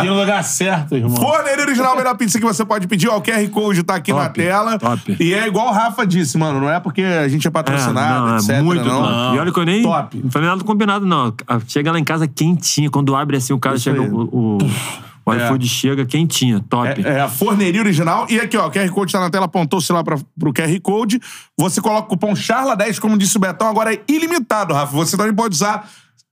Tem 0.00 0.08
no 0.08 0.14
lugar 0.20 0.44
certo, 0.44 0.94
irmão. 0.94 1.16
Forneria 1.16 1.64
Original, 1.64 1.92
a 1.94 1.96
melhor 1.96 2.16
pizza 2.16 2.38
que 2.38 2.44
você 2.44 2.64
pode 2.64 2.86
pedir. 2.86 3.08
Ó, 3.08 3.16
o 3.16 3.20
QR 3.22 3.48
Code 3.50 3.82
tá 3.82 3.96
aqui 3.96 4.12
Top, 4.12 4.22
na 4.22 4.28
tela. 4.30 4.78
top. 4.78 5.16
E 5.18 5.34
é 5.34 5.46
igual 5.46 5.68
o 5.68 5.72
Rafa 5.72 6.06
disse, 6.06 6.38
mano. 6.38 6.60
Não 6.60 6.70
é 6.70 6.78
porque 6.78 7.02
a 7.02 7.26
gente 7.26 7.46
é 7.46 7.48
É, 7.48 7.50
patrocinado, 7.50 8.26
não, 8.28 8.36
etc. 8.36 8.50
é 8.50 8.62
muito 8.62 8.84
não. 8.84 9.02
top. 9.02 9.36
E 9.36 9.38
olha 9.40 9.52
que 9.52 9.58
eu 9.58 9.64
nem... 9.64 9.82
Top. 9.82 10.20
Não 10.22 10.30
falei 10.30 10.48
nada 10.48 10.62
combinado, 10.62 11.04
não. 11.04 11.34
Chega 11.66 11.90
lá 11.90 11.98
em 11.98 12.04
casa 12.04 12.28
quentinha. 12.28 12.88
Quando 12.88 13.16
abre 13.16 13.36
assim, 13.36 13.52
o 13.52 13.58
cara 13.58 13.76
chega... 13.76 14.00
aí. 14.00 14.08
O, 14.08 14.20
o, 14.22 14.58
o 15.26 15.32
É. 15.34 15.44
iFood 15.46 15.66
chega 15.68 16.06
quentinha. 16.06 16.64
Top. 16.68 16.86
É, 17.04 17.08
é 17.14 17.20
a 17.20 17.28
forneria 17.28 17.80
original. 17.80 18.26
E 18.30 18.38
aqui, 18.38 18.56
ó, 18.56 18.68
o 18.68 18.70
QR 18.70 18.88
Code 18.90 19.12
tá 19.12 19.18
na 19.18 19.30
tela, 19.30 19.46
apontou-se 19.46 19.92
lá 19.92 20.04
pra, 20.04 20.16
pro 20.38 20.52
QR 20.52 20.80
Code. 20.80 21.20
Você 21.58 21.80
coloca 21.80 22.02
o 22.06 22.10
cupom 22.10 22.34
CHARLA10, 22.34 23.00
como 23.00 23.18
disse 23.18 23.36
o 23.36 23.40
Betão, 23.40 23.66
agora 23.68 23.92
é 23.92 24.00
ilimitado, 24.06 24.72
Rafa. 24.72 24.92
Você 24.94 25.16
também 25.16 25.34
pode 25.34 25.54
usar 25.56 25.88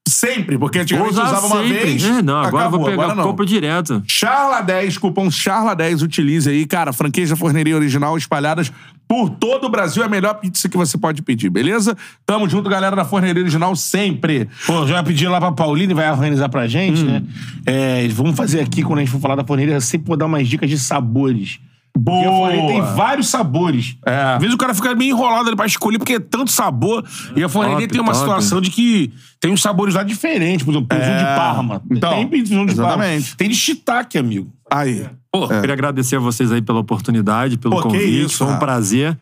sempre, 0.07 0.58
porque 0.58 0.78
antigamente 0.78 1.12
usar 1.15 1.24
usava 1.26 1.47
uma 1.47 1.62
vez. 1.62 2.05
É, 2.05 2.23
não, 2.23 2.36
agora 2.36 2.65
acabou, 2.65 2.81
vou 2.81 2.89
pegar, 2.91 3.02
agora 3.02 3.15
não. 3.16 3.24
compro 3.24 3.47
direto. 3.47 4.02
Charla10, 4.07 4.99
cupom 4.99 5.28
Charla10, 5.28 6.02
utilize 6.02 6.49
aí, 6.49 6.66
cara. 6.66 6.92
Franquia 6.92 7.26
da 7.26 7.36
Forneria 7.36 7.74
Original 7.74 8.16
espalhadas 8.16 8.70
por 9.08 9.31
todo 9.31 9.65
o 9.65 9.68
Brasil. 9.70 10.02
É 10.02 10.07
a 10.07 10.08
melhor 10.08 10.34
pizza 10.34 10.68
que 10.68 10.76
você 10.76 10.99
pode 10.99 11.23
pedir, 11.23 11.49
beleza? 11.49 11.97
Tamo 12.26 12.49
junto, 12.49 12.68
galera 12.68 12.94
da 12.94 13.05
Forneria 13.05 13.42
Original, 13.42 13.74
sempre. 13.76 14.49
Pô, 14.66 14.86
já 14.86 15.02
pedi 15.02 15.26
lá 15.26 15.41
pra 15.41 15.52
Paulina 15.52 15.92
e 15.92 15.94
vai 15.94 16.10
organizar 16.10 16.49
pra 16.49 16.66
gente, 16.66 17.02
Hum. 17.02 17.07
né? 17.07 17.23
É, 17.65 18.07
vamos 18.08 18.36
fazer 18.36 18.60
aqui, 18.60 18.83
quando 18.83 18.99
a 18.99 19.02
gente 19.02 19.10
for 19.10 19.20
falar 19.20 19.36
da 19.36 19.44
forneria, 19.44 19.81
sempre 19.81 20.08
vou 20.08 20.16
dar 20.16 20.26
umas 20.26 20.47
dicas 20.47 20.68
de 20.68 20.78
sabores. 20.78 21.58
Porque 22.02 22.26
a 22.26 22.31
forneria 22.31 22.66
tem 22.66 22.81
vários 22.97 23.28
sabores. 23.28 23.97
É. 24.05 24.20
Às 24.34 24.40
vezes 24.40 24.55
o 24.55 24.58
cara 24.58 24.74
fica 24.74 24.94
meio 24.97 25.12
enrolado 25.16 25.47
ali 25.47 25.56
pra 25.56 25.64
escolher, 25.64 25.98
porque 25.98 26.14
é 26.14 26.20
tanto 26.20 26.50
sabor. 26.50 27.05
E 27.36 27.42
a 27.42 27.48
forneria 27.48 27.82
Top, 27.82 27.92
tem 27.92 28.00
uma 28.00 28.12
top. 28.12 28.24
situação 28.24 28.60
de 28.60 28.68
que 28.70 29.12
tem 29.40 29.52
uns 29.52 29.62
sabores 29.62 29.94
lá 29.94 30.02
diferentes. 30.02 30.64
Por 30.64 30.73
exemplo, 30.73 30.89
presunto 30.89 31.18
de 31.18 31.24
Parma. 31.24 31.82
Então, 31.90 32.10
tem 32.10 32.26
presunto 32.28 32.66
de 32.66 32.73
exatamente. 32.73 33.23
Parma. 33.23 33.36
Tem 33.39 33.48
de 33.48 33.55
shiitake, 33.55 34.18
amigo. 34.18 34.52
Aí. 34.70 35.06
Pô, 35.32 35.47
queria 35.48 35.73
agradecer 35.73 36.16
a 36.16 36.20
vocês 36.20 36.50
aí 36.50 36.60
pela 36.60 36.81
oportunidade, 36.81 37.56
pelo 37.58 37.74
É. 37.74 37.76
Pô, 37.82 37.82
convite. 37.84 38.24
isso, 38.24 38.44
Foi 38.44 38.55
um 38.55 38.58
prazer 38.58 39.16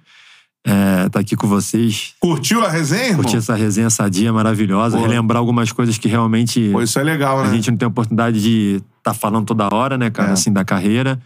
estar 1.07 1.20
aqui 1.20 1.36
com 1.36 1.47
vocês. 1.47 2.15
Curtiu 2.20 2.65
a 2.65 2.68
resenha, 2.70 3.02
irmão? 3.05 3.17
Curtir 3.23 3.36
essa 3.36 3.55
resenha 3.55 3.91
sadia, 3.91 4.33
maravilhosa. 4.33 4.97
Pô. 4.97 5.02
Relembrar 5.02 5.39
algumas 5.41 5.73
coisas 5.73 5.99
que 5.99 6.09
realmente 6.09 6.70
Pô, 6.73 6.81
isso 6.81 6.99
é 6.99 7.02
legal, 7.02 7.41
a 7.41 7.44
né? 7.49 7.55
gente 7.55 7.70
não 7.70 7.76
tem 7.76 7.86
oportunidade 7.89 8.41
de 8.41 8.81
estar 8.99 9.12
falando 9.12 9.44
toda 9.44 9.68
hora, 9.75 9.99
né, 9.99 10.09
cara, 10.10 10.31
É. 10.31 10.33
assim, 10.33 10.52
da 10.52 10.65
carreira. 10.65 11.20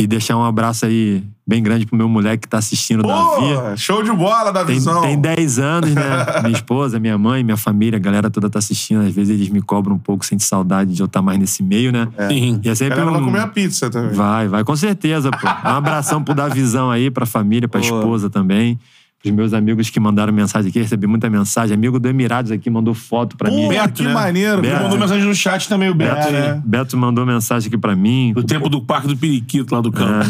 E 0.00 0.06
deixar 0.06 0.36
um 0.38 0.44
abraço 0.44 0.86
aí 0.86 1.22
bem 1.46 1.62
grande 1.62 1.84
pro 1.84 1.96
meu 1.96 2.08
moleque 2.08 2.42
que 2.42 2.48
tá 2.48 2.56
assistindo, 2.56 3.02
Davi. 3.02 3.54
Pô, 3.54 3.76
show 3.76 4.02
de 4.02 4.10
bola 4.10 4.50
da 4.50 4.64
Tem, 4.64 4.76
visão. 4.76 5.02
tem 5.02 5.20
10 5.20 5.58
anos, 5.58 5.94
né? 5.94 6.02
minha 6.42 6.52
esposa, 6.56 6.98
minha 6.98 7.18
mãe, 7.18 7.44
minha 7.44 7.58
família, 7.58 7.98
a 7.98 8.00
galera 8.00 8.30
toda 8.30 8.48
tá 8.48 8.58
assistindo. 8.58 9.02
Às 9.02 9.14
vezes 9.14 9.34
eles 9.34 9.48
me 9.50 9.60
cobram 9.60 9.96
um 9.96 9.98
pouco, 9.98 10.24
sente 10.24 10.44
saudade 10.44 10.94
de 10.94 11.02
eu 11.02 11.06
estar 11.06 11.20
mais 11.20 11.38
nesse 11.38 11.62
meio, 11.62 11.92
né? 11.92 12.08
Sim. 12.28 12.58
E 12.64 12.68
é 12.68 12.72
A 12.72 12.74
sempre 12.74 12.96
galera 12.96 13.10
um... 13.10 13.20
vai 13.20 13.24
comer 13.24 13.40
a 13.40 13.48
pizza 13.48 13.90
também. 13.90 14.14
Vai, 14.14 14.48
vai, 14.48 14.64
com 14.64 14.74
certeza, 14.74 15.30
pô. 15.30 15.46
Um 15.46 15.72
abração 15.72 16.24
pro 16.24 16.34
Davizão 16.34 16.90
aí, 16.90 17.10
pra 17.10 17.26
família, 17.26 17.68
pra 17.68 17.80
Boa. 17.80 17.98
esposa 18.00 18.30
também. 18.30 18.78
Os 19.24 19.30
meus 19.30 19.52
amigos 19.52 19.88
que 19.88 20.00
mandaram 20.00 20.32
mensagem 20.32 20.68
aqui, 20.68 20.80
recebi 20.80 21.06
muita 21.06 21.30
mensagem. 21.30 21.74
Amigo 21.74 22.00
do 22.00 22.08
Emirados 22.08 22.50
aqui 22.50 22.68
mandou 22.68 22.92
foto 22.92 23.36
pra 23.36 23.50
mim. 23.50 23.62
Pô, 23.62 23.68
Beto, 23.68 23.92
que 23.94 24.02
né? 24.02 24.12
maneiro. 24.12 24.60
Beto. 24.62 24.82
Mandou 24.82 24.98
mensagem 24.98 25.24
no 25.24 25.34
chat 25.34 25.68
também, 25.68 25.88
o 25.90 25.94
Beto. 25.94 26.28
É, 26.28 26.30
né? 26.32 26.40
né? 26.54 26.62
Beto 26.64 26.96
mandou 26.96 27.24
mensagem 27.24 27.68
aqui 27.68 27.78
pra 27.78 27.94
mim. 27.94 28.32
Do 28.34 28.42
tempo 28.42 28.68
do 28.68 28.82
Parque 28.82 29.06
do 29.06 29.16
Periquito 29.16 29.74
lá 29.74 29.80
do 29.80 29.92
campo. 29.92 30.26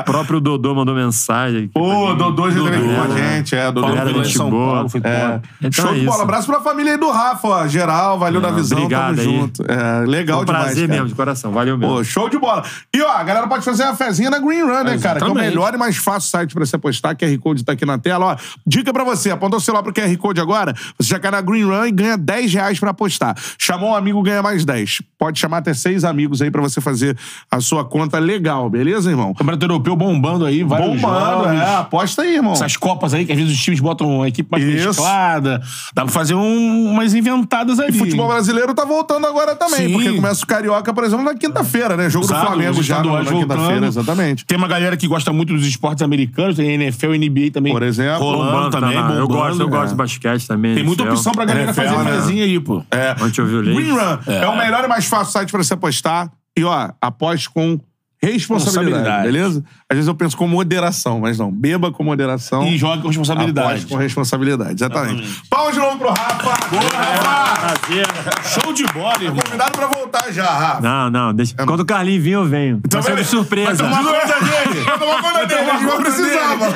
O 0.00 0.02
próprio 0.04 0.40
Dodô 0.40 0.74
mandou 0.74 0.94
mensagem. 0.94 1.68
Pô, 1.68 2.10
mim. 2.10 2.16
Dodô 2.16 2.50
já 2.50 2.62
teve 2.64 2.76
aqui 2.76 2.84
com 2.84 3.00
a 3.00 3.06
Dodô. 3.06 3.16
gente. 3.16 3.54
É, 3.54 3.72
Dodô. 3.72 3.88
Em 3.88 4.24
gente 4.24 4.36
São 4.36 4.50
boa. 4.50 4.74
Paulo, 4.74 4.88
foi 4.88 5.00
É. 5.04 5.40
Então 5.62 5.84
Show 5.84 5.94
é 5.94 5.98
de 6.00 6.04
bola. 6.06 6.22
Abraço 6.24 6.46
pra 6.48 6.60
família 6.60 6.92
aí 6.92 6.98
do 6.98 7.10
Rafa, 7.10 7.46
ó. 7.46 7.66
Geral, 7.68 8.18
valeu 8.18 8.40
da 8.40 8.50
visão, 8.50 8.78
obrigado 8.78 9.16
tamo 9.16 9.28
aí. 9.28 9.36
junto. 9.36 9.62
É, 9.70 10.04
legal 10.04 10.42
um 10.42 10.44
demais. 10.44 10.64
prazer 10.64 10.88
cara. 10.88 10.92
mesmo, 10.98 11.08
de 11.08 11.14
coração. 11.14 11.52
Valeu 11.52 11.78
mesmo. 11.78 11.94
Pô, 11.94 12.02
show 12.02 12.28
de 12.28 12.38
bola. 12.38 12.64
E 12.92 13.00
ó, 13.02 13.10
a 13.10 13.22
galera 13.22 13.46
pode 13.46 13.64
fazer 13.64 13.84
uma 13.84 13.94
fezinha 13.94 14.30
na 14.30 14.38
Green 14.40 14.62
Run, 14.62 14.82
né, 14.82 14.98
cara? 14.98 15.20
Que 15.20 15.26
é 15.26 15.28
o 15.28 15.34
melhor 15.34 15.72
e 15.74 15.76
mais 15.76 15.96
fácil 15.96 16.28
site 16.28 16.54
pra 16.54 16.66
você 16.66 16.76
postar. 16.76 17.14
QR 17.14 17.38
Code 17.38 17.64
tá 17.64 17.72
aqui 17.72 17.83
na 17.86 17.98
tela. 17.98 18.26
Ó, 18.26 18.36
dica 18.66 18.92
pra 18.92 19.04
você: 19.04 19.30
apontou 19.30 19.58
o 19.58 19.62
celular 19.62 19.82
pro 19.82 19.92
QR 19.92 20.16
Code 20.16 20.40
agora, 20.40 20.74
você 20.98 21.08
já 21.10 21.18
cai 21.18 21.30
na 21.30 21.40
Green 21.40 21.64
Run 21.64 21.86
e 21.86 21.90
ganha 21.92 22.16
10 22.16 22.52
reais 22.54 22.78
pra 22.78 22.90
apostar. 22.90 23.36
Chamou 23.58 23.90
um 23.90 23.94
amigo, 23.94 24.22
ganha 24.22 24.42
mais 24.42 24.64
10. 24.64 25.02
Pode 25.18 25.38
chamar 25.38 25.58
até 25.58 25.72
seis 25.74 26.04
amigos 26.04 26.42
aí 26.42 26.50
pra 26.50 26.60
você 26.60 26.80
fazer 26.80 27.16
a 27.50 27.60
sua 27.60 27.84
conta 27.84 28.18
legal, 28.18 28.68
beleza, 28.68 29.10
irmão? 29.10 29.32
Campeonato 29.34 29.64
Europeu 29.64 29.96
bombando 29.96 30.44
aí, 30.44 30.62
vários 30.62 31.00
Bombando, 31.00 31.44
jogos. 31.44 31.60
é. 31.60 31.76
Aposta 31.76 32.22
aí, 32.22 32.34
irmão. 32.36 32.52
Essas 32.52 32.76
copas 32.76 33.14
aí, 33.14 33.24
que 33.24 33.32
às 33.32 33.38
vezes 33.38 33.52
os 33.54 33.62
times 33.62 33.80
botam 33.80 34.22
a 34.22 34.28
equipe 34.28 34.48
mais 34.50 34.62
Isso. 34.64 34.86
mesclada. 34.88 35.62
Dá 35.94 36.02
pra 36.04 36.12
fazer 36.12 36.34
um- 36.34 36.90
umas 36.90 37.14
inventadas 37.14 37.78
ali. 37.80 37.90
E 37.94 37.98
futebol 37.98 38.28
brasileiro 38.28 38.74
tá 38.74 38.84
voltando 38.84 39.26
agora 39.26 39.54
também, 39.56 39.86
Sim. 39.88 39.92
porque 39.92 40.12
começa 40.14 40.44
o 40.44 40.46
Carioca, 40.46 40.92
por 40.94 41.04
exemplo, 41.04 41.24
na 41.24 41.34
quinta-feira, 41.34 41.96
né? 41.96 42.08
Jogo 42.10 42.24
Exato, 42.26 42.40
do 42.40 42.46
Flamengo 42.46 42.82
já 42.82 43.02
na, 43.02 43.24
quinta-feira, 43.24 43.86
exatamente. 43.86 44.44
Tem 44.44 44.56
uma 44.58 44.68
galera 44.68 44.96
que 44.96 45.06
gosta 45.08 45.32
muito 45.32 45.52
dos 45.54 45.66
esportes 45.66 46.02
americanos, 46.02 46.56
tem 46.56 46.70
NFL 46.74 47.14
NBA 47.14 47.50
também. 47.52 47.72
Por 47.78 47.82
exemplo. 47.82 48.18
rolando 48.24 48.50
Bombando 48.52 48.70
também, 48.70 48.94
tá 48.96 49.02
na- 49.08 49.14
Eu 49.14 49.26
bombando. 49.28 49.28
gosto, 49.48 49.60
eu 49.62 49.66
É. 49.66 49.70
gosto 49.70 49.88
de 49.90 49.94
basquete 49.96 50.46
também. 50.46 50.74
Tem 50.74 50.84
muita 50.84 51.02
opção 51.04 51.32
pra 51.32 51.44
galera 51.44 51.64
NFL, 51.70 51.82
fazer 51.88 52.04
né? 52.04 52.10
fezinha 52.12 52.44
aí, 52.44 52.60
pô. 52.60 52.82
É. 52.90 53.16
Ontem 53.22 53.40
eu 53.40 53.46
vi 53.46 53.54
o 53.54 53.60
Leite. 53.60 53.80
Green 53.82 53.92
Run 53.92 54.18
é. 54.32 54.46
o 54.48 54.56
melhor 54.56 54.84
e 54.84 54.88
mais 54.88 55.04
fácil 55.06 55.32
site 55.32 55.50
pra 55.50 55.62
você 55.62 55.74
apostar. 55.74 56.30
E, 56.56 56.62
ó, 56.64 56.90
aposte 57.00 57.50
com 57.50 57.80
responsabilidade, 58.22 58.22
Responsabilidade. 58.22 59.22
beleza? 59.24 59.64
Às 59.94 59.98
vezes 59.98 60.08
eu 60.08 60.14
penso 60.16 60.36
com 60.36 60.48
moderação, 60.48 61.20
mas 61.20 61.38
não. 61.38 61.52
Beba 61.52 61.92
com 61.92 62.02
moderação. 62.02 62.66
E 62.66 62.76
joga 62.76 63.00
com 63.00 63.08
responsabilidade. 63.08 63.68
Aposte 63.68 63.86
com 63.86 63.96
responsabilidade, 63.96 64.74
exatamente. 64.74 65.22
Exatamente. 65.22 65.48
Palmas 65.48 65.74
de 65.74 65.80
novo 65.80 65.98
pro 65.98 66.08
Rafa. 66.08 66.68
Boa, 66.68 66.82
Rafa. 66.82 67.78
Prazer. 67.78 68.06
Show 68.42 68.72
de 68.72 68.84
bola, 68.88 69.22
irmão. 69.22 69.40
Convidado 69.44 69.70
pra 69.70 69.86
voltar 69.86 70.32
já, 70.32 70.46
Rafa. 70.46 70.80
Não, 70.80 71.10
não, 71.10 71.32
deixa. 71.32 71.54
Quando 71.54 71.80
o 71.80 71.84
Carlinho 71.84 72.20
vir, 72.20 72.32
eu 72.32 72.44
venho. 72.44 72.80
Vai 72.90 73.02
ser 73.02 73.14
de 73.14 73.24
surpresa. 73.24 73.84
Vai 73.84 74.02
tomar 74.02 74.20
conta 74.20 74.44
dele. 74.44 74.80
Vai 74.80 74.98
tomar 74.98 75.22
conta 75.22 75.46
dele. 75.46 75.70
A 75.70 75.76
gente 75.76 75.86
vai 75.86 75.96
precisar, 76.02 76.56
mano. 76.56 76.74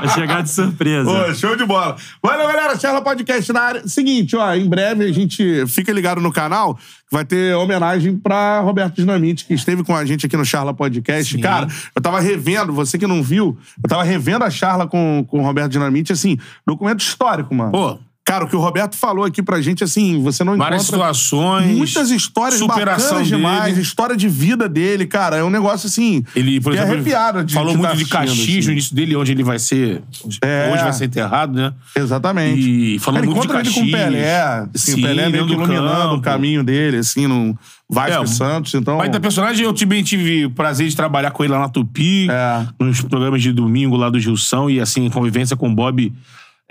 Vai 0.00 0.08
chegar 0.10 0.42
de 0.42 0.50
surpresa. 0.50 1.10
Pô, 1.10 1.34
show 1.34 1.56
de 1.56 1.64
bola. 1.64 1.96
Valeu, 2.22 2.46
galera. 2.46 2.78
Charla 2.78 3.00
Podcast 3.00 3.50
na 3.54 3.60
área. 3.62 3.88
Seguinte, 3.88 4.36
ó, 4.36 4.54
em 4.54 4.68
breve 4.68 5.04
a 5.04 5.12
gente 5.12 5.66
fica 5.66 5.90
ligado 5.92 6.20
no 6.20 6.30
canal 6.30 6.74
que 6.74 7.14
vai 7.14 7.24
ter 7.24 7.56
homenagem 7.56 8.18
pra 8.18 8.60
Roberto 8.60 8.96
Dinamite, 8.96 9.46
que 9.46 9.54
esteve 9.54 9.82
com 9.82 9.96
a 9.96 10.04
gente 10.04 10.26
aqui 10.26 10.36
no 10.36 10.44
Charla 10.44 10.74
Podcast. 10.74 11.38
Cara, 11.38 11.66
eu 11.94 12.02
tava 12.02 12.17
revendo, 12.20 12.72
você 12.72 12.98
que 12.98 13.06
não 13.06 13.22
viu, 13.22 13.56
eu 13.82 13.88
tava 13.88 14.02
revendo 14.02 14.44
a 14.44 14.50
Charla 14.50 14.86
com, 14.86 15.24
com 15.28 15.40
o 15.40 15.42
Roberto 15.42 15.72
Dinamite, 15.72 16.12
assim, 16.12 16.38
documento 16.66 17.00
histórico, 17.00 17.54
mano. 17.54 17.72
Pô. 17.72 17.98
Cara, 18.28 18.44
o 18.44 18.46
que 18.46 18.54
o 18.54 18.60
Roberto 18.60 18.94
falou 18.94 19.24
aqui 19.24 19.42
pra 19.42 19.58
gente, 19.58 19.82
assim, 19.82 20.22
você 20.22 20.44
não 20.44 20.54
Várias 20.54 20.82
encontra... 20.82 20.98
situações. 20.98 21.74
Muitas 21.74 22.10
histórias 22.10 22.58
superação 22.58 23.06
bacanas 23.06 23.30
dele. 23.30 23.36
demais, 23.38 23.78
história 23.78 24.14
de 24.14 24.28
vida 24.28 24.68
dele, 24.68 25.06
cara. 25.06 25.36
É 25.36 25.42
um 25.42 25.48
negócio 25.48 25.86
assim. 25.86 26.22
Ele, 26.36 26.60
por 26.60 26.74
é 26.74 26.76
exemplo, 26.76 26.92
arrepiado 26.92 27.42
de, 27.42 27.54
falou 27.54 27.70
de 27.70 27.78
muito 27.78 27.90
tá 27.90 27.96
de 27.96 28.04
Caxias 28.04 28.58
assim. 28.58 28.66
no 28.66 28.72
início 28.72 28.94
dele, 28.94 29.16
onde 29.16 29.32
ele 29.32 29.42
vai 29.42 29.58
ser. 29.58 30.02
É. 30.42 30.70
Hoje 30.70 30.82
vai 30.82 30.92
ser 30.92 31.06
enterrado, 31.06 31.54
né? 31.54 31.72
Exatamente. 31.96 32.60
E 32.60 32.98
falou 32.98 33.18
Cara, 33.18 33.32
muito 33.32 33.40
de 33.40 33.46
encontra 33.46 33.60
ele 33.62 33.74
com 33.74 33.80
o 33.80 33.90
Caxias. 33.90 34.12
Pelé. 34.12 34.40
Assim, 34.42 34.68
Sim, 34.74 34.92
o 34.92 35.02
Pelé 35.06 35.28
meio 35.30 35.46
que 35.46 35.54
do 35.54 35.62
iluminando 35.62 35.88
o 35.88 36.10
campo. 36.10 36.20
caminho 36.20 36.62
dele, 36.62 36.98
assim, 36.98 37.26
no 37.26 37.58
Vasco 37.90 38.20
É, 38.20 38.24
e 38.24 38.28
Santos. 38.28 38.74
Então, 38.74 38.98
Baita 38.98 39.18
personagem, 39.18 39.64
eu 39.64 39.72
também 39.72 40.02
tive 40.02 40.44
o 40.46 40.50
prazer 40.50 40.88
de 40.88 40.94
trabalhar 40.96 41.30
com 41.30 41.42
ele 41.42 41.52
lá 41.52 41.60
na 41.60 41.68
Tupi, 41.68 42.28
É. 42.30 42.66
nos 42.78 43.00
programas 43.00 43.40
de 43.42 43.52
domingo 43.52 43.96
lá 43.96 44.10
do 44.10 44.20
Gilson, 44.20 44.68
e 44.68 44.80
assim, 44.80 45.06
a 45.06 45.10
convivência 45.10 45.56
com 45.56 45.68
o 45.70 45.74
Bob 45.74 46.12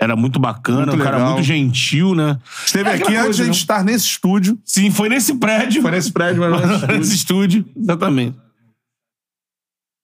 era 0.00 0.14
muito 0.14 0.38
bacana, 0.38 0.86
Muito 0.86 0.94
um 0.94 0.98
cara 1.04 1.18
muito 1.30 1.42
gentil, 1.42 2.14
né? 2.14 2.38
esteve 2.64 2.88
É 2.88 2.94
aqui 2.94 3.02
antes 3.02 3.12
de 3.14 3.16
a 3.18 3.22
coisa, 3.24 3.44
gente 3.46 3.56
estar 3.56 3.82
nesse 3.84 4.06
estúdio. 4.06 4.56
Sim, 4.64 4.92
foi 4.92 5.08
nesse 5.08 5.34
prédio. 5.34 5.82
Foi 5.82 5.90
nesse 5.90 6.12
prédio, 6.12 6.40
mas 6.40 6.52
nesse 6.62 6.74
estúdio. 6.76 6.98
nesse 6.98 7.14
estúdio, 7.16 7.64
exatamente. 7.76 8.36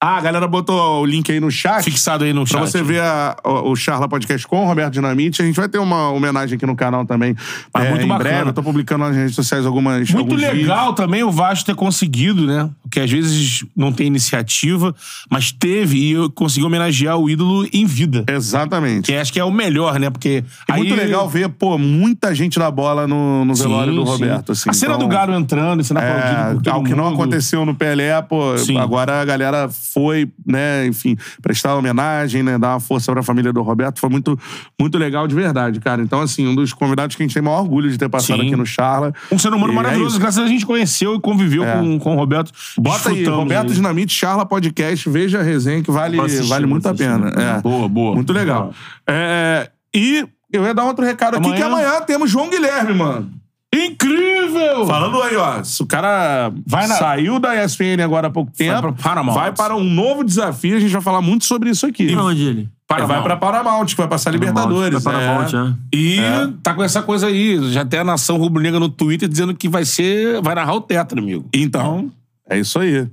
Ah, 0.07 0.19
a 0.19 0.21
galera 0.21 0.47
botou 0.47 1.01
o 1.01 1.07
link 1.07 1.33
aí 1.33 1.41
no 1.41 1.51
chat. 1.51 1.83
Fixado 1.83 2.25
aí 2.25 2.33
no 2.35 2.45
Pra 2.45 2.61
chat. 2.61 2.71
você 2.71 2.83
ver 2.83 3.01
a- 3.01 3.37
o, 3.43 3.71
o 3.71 3.77
Charla 3.77 4.07
Podcast 4.07 4.47
com 4.47 4.63
o 4.63 4.67
Roberto 4.67 4.93
Dinamite. 4.93 5.41
A 5.41 5.47
gente 5.47 5.57
vai 5.57 5.67
ter 5.67 5.79
uma 5.79 6.11
homenagem 6.11 6.57
aqui 6.57 6.67
no 6.67 6.77
canal 6.77 7.07
também. 7.07 7.35
Ah, 7.73 7.85
é, 7.85 7.89
muito 7.91 8.05
em 8.05 8.09
bacana. 8.09 8.29
breve. 8.31 8.49
Eu 8.51 8.53
tô 8.53 8.63
publicando 8.63 9.05
nas 9.05 9.17
redes 9.17 9.35
sociais 9.35 9.65
algumas. 9.65 10.11
Muito 10.11 10.35
legal 10.35 10.55
vídeos. 10.91 10.95
também 10.97 11.23
o 11.23 11.31
Vasco 11.31 11.65
ter 11.65 11.75
conseguido, 11.75 12.47
né? 12.47 12.69
Porque 12.83 13.01
às 13.01 13.11
vezes 13.11 13.65
não 13.75 13.91
tem 13.93 14.07
iniciativa, 14.07 14.95
mas 15.31 15.51
teve 15.53 16.13
e 16.13 16.29
conseguiu 16.35 16.67
homenagear 16.67 17.17
o 17.17 17.31
ídolo 17.31 17.67
em 17.73 17.87
vida. 17.87 18.25
Exatamente. 18.29 19.07
Que 19.07 19.15
acho 19.17 19.33
que 19.33 19.41
é 19.41 19.45
o 19.45 19.51
melhor, 19.51 19.99
né? 19.99 20.11
Porque. 20.11 20.45
É 20.69 20.73
aí- 20.73 20.79
muito 20.81 20.95
legal 20.95 21.27
ver, 21.29 21.49
pô, 21.49 21.79
muita 21.79 22.35
gente 22.35 22.59
da 22.59 22.71
bola 22.71 23.07
no, 23.07 23.45
no 23.47 23.55
velório 23.55 23.93
Sim, 23.93 23.99
do. 23.99 24.05
Roberto. 24.05 24.53
Assim, 24.53 24.69
a 24.69 24.73
cena 24.75 24.95
Então, 24.97 25.09
do 25.09 25.11
Galo 25.11 25.33
entrando, 25.35 25.83
sendo 25.83 25.97
aplaudido 25.99 26.41
É, 26.41 26.45
por 26.55 26.63
todo 26.63 26.75
algo 26.75 26.87
que 26.87 26.95
não 26.95 27.09
aconteceu 27.09 27.65
no 27.65 27.75
Pelé, 27.75 28.21
pô, 28.21 28.59
Sim. 28.59 28.77
agora 28.77 29.23
a 29.23 29.25
galera 29.25 29.69
foi, 29.95 30.29
né, 30.45 30.87
enfim, 30.87 31.17
prestar 31.41 31.77
homenagem, 31.77 32.43
né, 32.43 32.59
dar 32.59 32.75
uma 32.75 32.81
força 32.81 33.13
pra 33.13 33.23
família 33.23 33.53
do 33.53 33.63
Roberto, 33.63 34.01
foi 34.01 34.11
muito, 34.11 34.37
muito 34.79 34.99
legal 34.99 35.27
de 35.29 35.35
verdade, 35.35 35.79
cara. 35.81 36.03
Então, 36.03 36.21
assim, 36.21 36.47
um 36.47 36.55
dos 36.55 36.73
convidados 36.73 37.15
que 37.17 37.23
a 37.23 37.27
gente 37.27 37.33
tem 37.33 37.43
maior 37.43 37.61
orgulho 37.61 37.89
de 37.91 37.97
ter 37.97 38.09
passado 38.09 38.41
Sim. 38.41 38.47
aqui 38.49 38.57
no 38.57 38.67
Charla. 38.67 39.13
Um 39.31 39.39
ser 39.39 39.49
humano 39.55 39.73
E 39.73 39.77
é 39.77 39.77
maravilhoso. 39.77 40.11
isso. 40.11 40.19
graças 40.21 40.39
a 40.39 40.41
Deus 40.43 40.51
a 40.51 40.53
gente 40.53 40.67
conheceu 40.67 41.15
e 41.15 41.21
conviveu 41.21 41.65
É. 41.65 41.79
com, 41.79 41.99
com 41.99 42.15
o 42.15 42.19
Roberto. 42.19 42.51
Bota 42.77 43.11
aí, 43.11 43.25
Roberto 43.25 43.69
aí. 43.69 43.75
Dinamite, 43.75 44.13
Charla 44.13 44.45
Podcast, 44.45 45.09
veja 45.09 45.39
a 45.39 45.43
resenha 45.43 45.83
que 45.83 45.91
vale, 45.91 46.21
assistir, 46.21 46.49
vale 46.49 46.67
muito 46.67 46.89
a 46.89 46.95
pena. 46.95 47.29
É. 47.37 47.61
Boa, 47.63 47.89
boa. 47.89 48.15
Muito 48.17 48.33
legal. 48.33 48.73
É, 49.09 49.71
e 49.95 50.27
eu 50.53 50.65
ia 50.65 50.75
dar 50.75 50.85
outro 50.85 51.05
recado 51.05 51.37
aqui, 51.37 51.47
Amanhã? 51.47 51.57
que 51.57 51.63
amanhã 51.63 52.01
temos 52.03 52.31
João 52.31 52.51
Guilherme, 52.51 52.95
mano. 52.95 53.31
Incrível! 53.75 54.87
Falando 54.87 55.23
aí, 55.23 55.37
ó, 55.37 55.63
se 55.63 55.83
o 55.83 55.87
cara 55.87 56.53
Vai 56.67 56.87
na- 56.87 56.95
saiu 56.95 57.39
da 57.39 57.63
ESPN 57.65 58.03
agora 58.03 58.29
há 58.29 58.31
pouco 58.31 58.53
tempo, 58.57 58.81
pra 58.81 58.93
Paramount. 58.93 59.35
vai 59.35 59.53
para 59.53 59.75
um 59.75 59.85
novo 59.85 60.23
desafio, 60.25 60.77
a 60.77 60.81
gente 60.81 60.93
vai 60.93 61.03
falar 61.03 61.21
muito 61.23 61.45
sobre 61.45 61.71
isso 61.71 61.87
aqui. 61.87 62.13
Pra 62.13 62.25
onde 62.25 62.43
ele? 62.45 62.69
Vai 62.89 63.23
pra 63.23 63.37
Paramount, 63.37 63.87
que 63.87 63.97
vai 63.97 64.07
passar 64.07 64.31
Libertadores. 64.31 65.03
Vai 65.03 65.15
para 65.15 65.27
Paramount, 65.27 65.53
é. 65.53 65.57
né? 65.65 65.75
E 65.93 66.19
tá 66.63 66.75
com 66.75 66.83
essa 66.83 67.03
coisa 67.03 67.27
aí. 67.27 67.73
Já 67.73 67.85
tem 67.85 68.01
a 68.01 68.05
nação 68.05 68.37
rubro-negra 68.37 68.79
no 68.79 68.89
Twitter 68.89 69.29
dizendo 69.29 69.55
que 69.55 69.69
vai 69.69 69.85
ser. 69.85 70.41
Vai 70.43 70.55
narrar 70.55 70.75
o 70.75 70.81
tetra, 70.81 71.19
amigo. 71.19 71.49
Então, 71.53 72.13
é 72.49 72.59
isso 72.59 72.79
aí. 72.79 73.09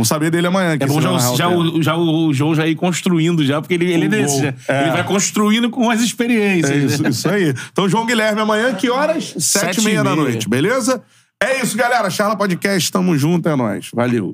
Vamos 0.00 0.08
saber 0.08 0.30
dele 0.30 0.46
amanhã. 0.46 0.78
que 0.78 0.84
É 0.84 0.86
bom 0.86 1.00
já, 1.00 1.10
o- 1.10 1.16
o 1.16 1.36
já, 1.36 1.48
o, 1.48 1.82
já 1.82 1.96
o 1.96 2.32
João 2.32 2.54
já 2.54 2.66
ir 2.66 2.74
construindo 2.74 3.44
já, 3.44 3.60
porque 3.60 3.74
ele, 3.74 3.92
ele 3.92 4.06
é 4.06 4.08
desse. 4.08 4.40
já. 4.40 4.54
É. 4.68 4.82
Ele 4.82 4.90
vai 4.92 5.04
construindo 5.04 5.68
com 5.70 5.90
as 5.90 6.00
experiências. 6.00 6.70
É 6.70 6.76
isso, 6.76 7.02
né? 7.02 7.10
isso 7.10 7.28
aí. 7.28 7.54
Então, 7.72 7.88
João 7.88 8.06
Guilherme, 8.06 8.40
amanhã, 8.40 8.74
que 8.74 8.88
horas? 8.90 9.34
Sete, 9.38 9.42
Sete 9.76 9.80
e 9.80 9.84
meia 9.84 10.00
e 10.00 10.04
da 10.04 10.04
meia. 10.16 10.16
noite, 10.16 10.48
beleza? 10.48 11.02
É 11.42 11.62
isso, 11.62 11.74
galera. 11.76 12.10
Charla 12.10 12.36
Podcast, 12.36 12.92
tamo 12.92 13.16
junto, 13.16 13.48
é 13.48 13.56
nóis. 13.56 13.88
Valeu. 13.94 14.28